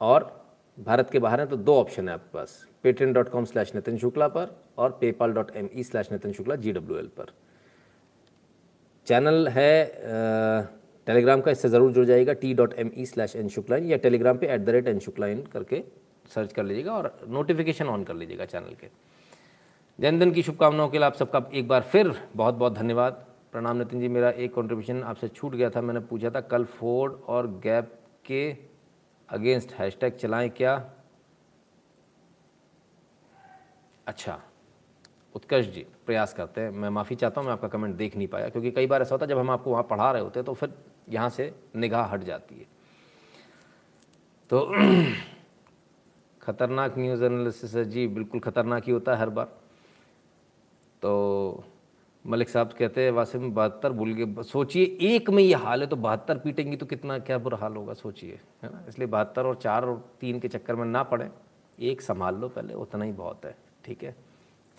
और 0.01 0.31
भारत 0.77 1.09
के 1.09 1.19
बाहर 1.19 1.39
हैं 1.39 1.49
तो 1.49 1.57
दो 1.57 1.75
ऑप्शन 1.75 2.07
है 2.07 2.13
आपके 2.13 2.37
पास 2.37 2.65
Paytm 2.83 3.13
dot 3.13 3.29
com 3.29 3.45
slash 3.45 3.75
Nitin 3.75 3.97
Shukla 3.97 4.27
पर 4.27 4.55
और 4.77 4.97
PayPal 5.01 5.33
dot 5.33 5.55
M 5.55 5.69
E 5.75 5.83
slash 5.83 6.11
Nitin 6.11 6.33
Shukla 6.33 6.55
G 6.55 6.71
W 6.71 6.97
L 6.99 7.07
पर। 7.17 7.33
चैनल 9.07 9.47
है 9.47 9.87
टेलीग्राम 11.07 11.41
का, 11.41 11.51
इससे 11.51 11.69
ज़रूर 11.69 11.91
जुड़ 11.91 12.05
जाएगा 12.05 12.33
T 12.33 12.53
dot 12.53 12.73
M 12.79 12.91
E 12.97 13.05
slash 13.05 13.35
N 13.35 13.49
Shukla 13.49 13.77
या 13.77 13.97
टेलीग्राम 13.97 14.37
पे 14.37 14.47
at 14.47 14.61
the 14.61 14.69
rate 14.69 14.87
N 14.87 14.99
Shukla 14.99 15.27
in 15.27 15.41
करके 15.53 15.83
सर्च 16.29 16.53
कर 16.53 16.63
लीजिएगा 16.63 16.93
और 16.93 17.11
नोटिफिकेशन 17.27 17.87
ऑन 17.87 18.03
कर 18.03 18.15
लीजिएगा 18.15 18.45
चैनल 18.45 18.75
के। 18.81 18.87
जन्मदिन 19.99 20.31
की 20.31 20.43
शुभकामनाओं 20.43 20.89
के 20.89 20.97
लिए 20.97 21.05
आप 21.07 21.15
सबका 21.15 21.41
एक 21.53 21.67
बार 21.67 21.81
फिर 21.83 22.13
बहुत 22.35 22.55
बहुत 22.55 22.73
धन्यवाद। 22.73 23.25
प्रणाम 23.51 23.77
नितिन 23.77 23.99
जी, 23.99 24.07
मेरा 24.07 24.29
एक 24.29 24.53
कंट्रीब्यूशन 24.55 25.03
आपसे 25.03 25.27
छूट 25.27 25.55
गया 25.55 25.69
था, 25.69 25.81
मैंने 25.81 25.99
पूछा 26.01 26.29
था 26.29 26.41
कल 26.41 26.63
फोर्ड 26.65 27.13
और 27.27 27.47
गैप 27.63 27.93
के 28.25 28.49
अगेंस्ट 29.29 29.73
हैशटैग 29.73 30.13
चलाएँ 30.13 30.49
क्या? 30.49 30.75
अच्छा 34.07 34.39
उत्कर्ष 35.35 35.65
जी, 35.65 35.85
प्रयास 36.05 36.33
करते 36.33 36.61
हैं। 36.61 36.71
मैं 36.71 36.89
माफ़ी 36.89 37.15
चाहता 37.15 37.41
हूँ, 37.41 37.47
मैं 37.47 37.53
आपका 37.53 37.67
कमेंट 37.67 37.95
देख 37.95 38.15
नहीं 38.15 38.27
पाया, 38.27 38.49
क्योंकि 38.49 38.71
कई 38.71 38.87
बार 38.87 39.01
ऐसा 39.01 39.15
होता 39.15 39.25
है, 39.25 39.29
जब 39.29 39.37
हम 39.37 39.49
आपको 39.49 39.71
वहाँ 39.71 39.83
पढ़ा 39.83 40.11
रहे 40.11 40.21
होते 40.21 40.39
हैं 40.39 40.45
तो 40.45 40.53
फिर 40.53 40.73
यहाँ 41.09 41.29
से 41.29 41.53
निगाह 41.75 42.13
हट 42.13 42.23
जाती 42.23 42.55
है। 42.55 42.65
तो 44.51 44.65
खतरनाक 46.49 46.97
न्यूज़ 46.97 47.23
एनालिसिस 47.23 47.75
है। 47.75 47.83
जी, 47.85 48.07
बिल्कुल 48.09 48.39
ख़तरनाक 48.41 48.85
ही 48.85 48.91
होता 48.91 49.13
है 49.13 49.19
हर 49.19 49.29
बार। 49.29 49.45
तो 51.01 51.63
मलिक 52.25 52.49
साहब 52.49 52.71
कहते 52.73 53.03
हैं, 53.03 53.11
वासिम, 53.11 53.51
बहत्तर 53.51 53.91
भूल 53.91 54.13
गए। 54.13 54.43
सोचिए, 54.43 54.83
एक 54.83 55.29
में 55.29 55.41
ये 55.43 55.53
हाल 55.55 55.81
है 55.81 55.87
तो 55.87 55.95
बहत्तर 55.97 56.37
पीटेंगी 56.37 56.77
तो 56.77 56.85
कितना 56.85 57.17
क्या 57.19 57.37
बुरा 57.37 57.57
हाल 57.57 57.75
होगा, 57.75 57.93
सोचिए, 57.93 58.39
है 58.63 58.69
ना? 58.69 58.83
इसलिए 58.89 59.07
बहत्तर 59.07 59.45
और 59.45 59.55
चार 59.55 59.85
और 59.85 60.03
तीन 60.21 60.39
के 60.39 60.47
चक्कर 60.47 60.75
में 60.75 60.85
ना 60.85 61.03
पड़े। 61.03 61.29
एक 61.81 62.01
संभाल 62.01 62.35
लो 62.35 62.47
पहले, 62.49 62.73
उतना 62.73 63.05
ही 63.05 63.11
बहुत 63.11 63.45
है, 63.45 63.55
ठीक 63.85 64.03
है? 64.03 64.15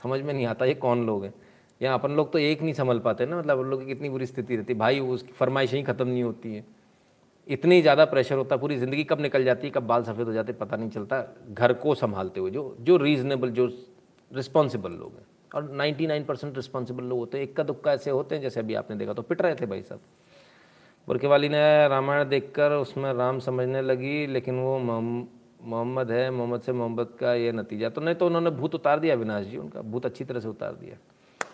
समझ 0.03 0.21
में 0.21 0.33
नहीं 0.35 0.47
आता 0.47 0.65
ये 0.65 0.75
कौन 0.77 1.07
लोग 1.07 1.25
हैं। 1.25 1.33
या 1.81 1.95
अपन 1.95 2.11
लोग 2.11 2.33
तो 2.33 2.39
एक 2.39 2.63
नहीं 2.63 2.73
संभल 2.75 2.99
पाते 2.99 3.27
ना 3.27 3.39
मतलब 3.39 3.59
उन 3.59 3.71
लोग 3.71 3.81
की 3.81 3.87
कितनी 3.87 4.09
बुरी 4.09 4.27
स्थिति 4.27 4.57
रहती 4.57 4.75
भाई, 4.75 5.01
उसकी 5.01 5.33
फरमाइशें 5.33 5.77
ही 5.79 5.85
ख़त्म 5.85 6.09
नहीं 6.09 6.23
होती 6.23 6.55
हैं। 6.55 6.67
इतनी 7.49 7.81
ज़्यादा 7.83 8.05
प्रेशर 8.05 8.37
होता 8.37 8.55
है, 8.55 8.61
पूरी 8.61 8.77
ज़िंदगी 8.77 9.05
कब 9.05 9.21
निकल 9.21 9.45
जाती 9.45 9.67
है, 9.67 9.71
कब 9.73 9.87
बाल 9.87 10.03
सफ़ेद 10.03 10.27
हो 10.27 10.33
जाते 10.33 10.53
पता 10.53 10.77
नहीं 10.77 10.91
चलता। 10.91 11.23
घर 11.51 11.73
को 11.73 11.95
संभालते 11.95 12.41
हुए, 12.41 12.51
जो 12.51 12.77
जो 12.81 12.97
रीज़नेबल 12.97 13.51
जो 13.51 13.67
रिस्पॉन्सिबल 14.31 14.93
लोग 14.93 15.13
हैं। 15.13 15.27
और 15.55 15.71
99 15.73 16.25
परसेंट 16.25 16.57
रिस्पॉन्सिबल 16.57 17.05
लोग 17.05 17.19
होते 17.19 17.39
हैं, 17.39 17.45
इक्का 17.45 17.63
दुक्का 17.63 17.93
ऐसे 17.93 18.11
होते 18.11 18.35
हैं, 18.35 18.43
जैसे 18.43 18.61
अभी 18.61 18.75
आपने 18.75 18.97
देखा 18.97 19.13
तो 19.13 19.23
पिट 19.23 19.43
रहे 19.43 19.55
थे 19.55 19.67
भाई 19.67 19.83
साहब। 19.83 20.01
बुरके 21.09 21.27
वाली 21.27 21.49
ने 21.49 21.89
रामायण 21.89 22.29
देखकर 22.29 22.73
उसमें 22.73 23.13
राम 23.13 23.39
समझने 23.39 23.83
लगी, 23.83 24.27
लेकिन 24.27 24.59
वो 24.61 24.79
मोहम्मद 24.79 26.11
है, 26.11 26.31
मोहम्मद 26.31 26.61
से 26.61 26.73
मोहम्मद 26.73 27.09
का 27.21 27.35
ये 27.35 27.53
नतीजा। 27.53 27.89
तो 27.89 28.01
नहीं 28.01 28.15
तो 28.15 28.27
उन्होंने 28.27 28.51
भूत 28.51 28.75
उतार 28.75 29.01
दिया, 29.01 29.15
अविनाश 29.15 29.47
जी, 29.47 29.57
उनका 29.57 29.83
भूत 29.83 30.07
अच्छी 30.07 30.25
तरह 30.25 30.41
से 30.41 30.49
उतार 30.49 30.75
दिया। 30.75 30.97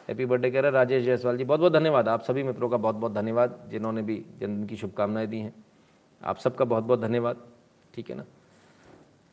हैप्पी 0.09 0.25
बर्थडे 0.25 0.51
कह 0.51 0.61
रहे 0.61 0.71
राजेश 0.71 1.05
जायसवाल 1.05 1.37
जी 1.37 1.45
बहुत 1.45 1.61
बहुत 1.61 1.73
धन्यवाद। 1.73 2.09
आप 2.09 2.23
सभी 2.23 2.43
मित्रों 2.43 2.69
का 2.69 2.77
बहुत 2.77 2.95
बहुत 2.95 3.13
धन्यवाद, 3.13 3.59
जिन्होंने 3.71 4.03
भी 4.03 4.25
जन्मदिन 4.41 4.67
की 4.67 4.77
शुभकामनाएँ 4.77 5.27
दी 5.27 5.39
हैं। 5.39 5.55
आप 6.23 6.39
सबका 6.39 6.65
बहुत 6.65 6.85
बहुत 6.85 7.01
धन्यवाद। 7.01 7.37
ठीक 7.95 8.11
है 8.11 8.17
ना? 8.17 8.25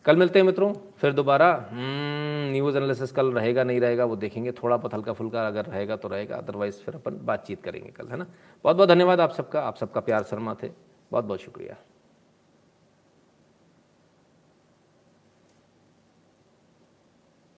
कल 0.06 0.18
मिलते 0.18 0.40
हैं 0.40 0.46
मित्रों 0.46 0.74
फिर 0.98 1.14
दोबारा 1.14 1.70
न्यूज़ 1.74 2.76
हम्म, 2.76 2.78
एनालिसिस 2.78 3.12
कल 3.12 3.32
रहेगा 3.32 3.64
नहीं 3.64 3.80
रहेगा 3.80 4.06
वो 4.06 4.16
देखेंगे। 4.16 4.52
थोड़ा 4.52 4.78
बहुत 4.78 4.94
हल्का 4.94 5.14
फुल्का 5.14 5.48
अगर 5.48 5.66
रहेगा 5.66 5.96
तो 5.96 6.08
रहेगा 6.08 6.38
अदरवाइज़ 6.38 6.76
फिर 6.76 6.96
अपन 6.96 7.20
बातचीत 7.26 7.64
करेंगे 7.64 7.90
कल 7.90 8.08
है 8.08 8.18
ना? 8.18 8.28
बहुत 8.64 8.76
बहुत 8.78 8.90
धन्यवाद 8.90 9.20
आप 9.20 9.32
सबका 9.32 9.62
आप 9.62 9.76
सबका 9.76 10.02
प्यार 10.02 10.24
शर्मा 10.24 10.56
थे। 10.64 10.70
बहुत 11.12 11.26
बहुत 11.26 11.40
शुक्रिया। 11.40 11.76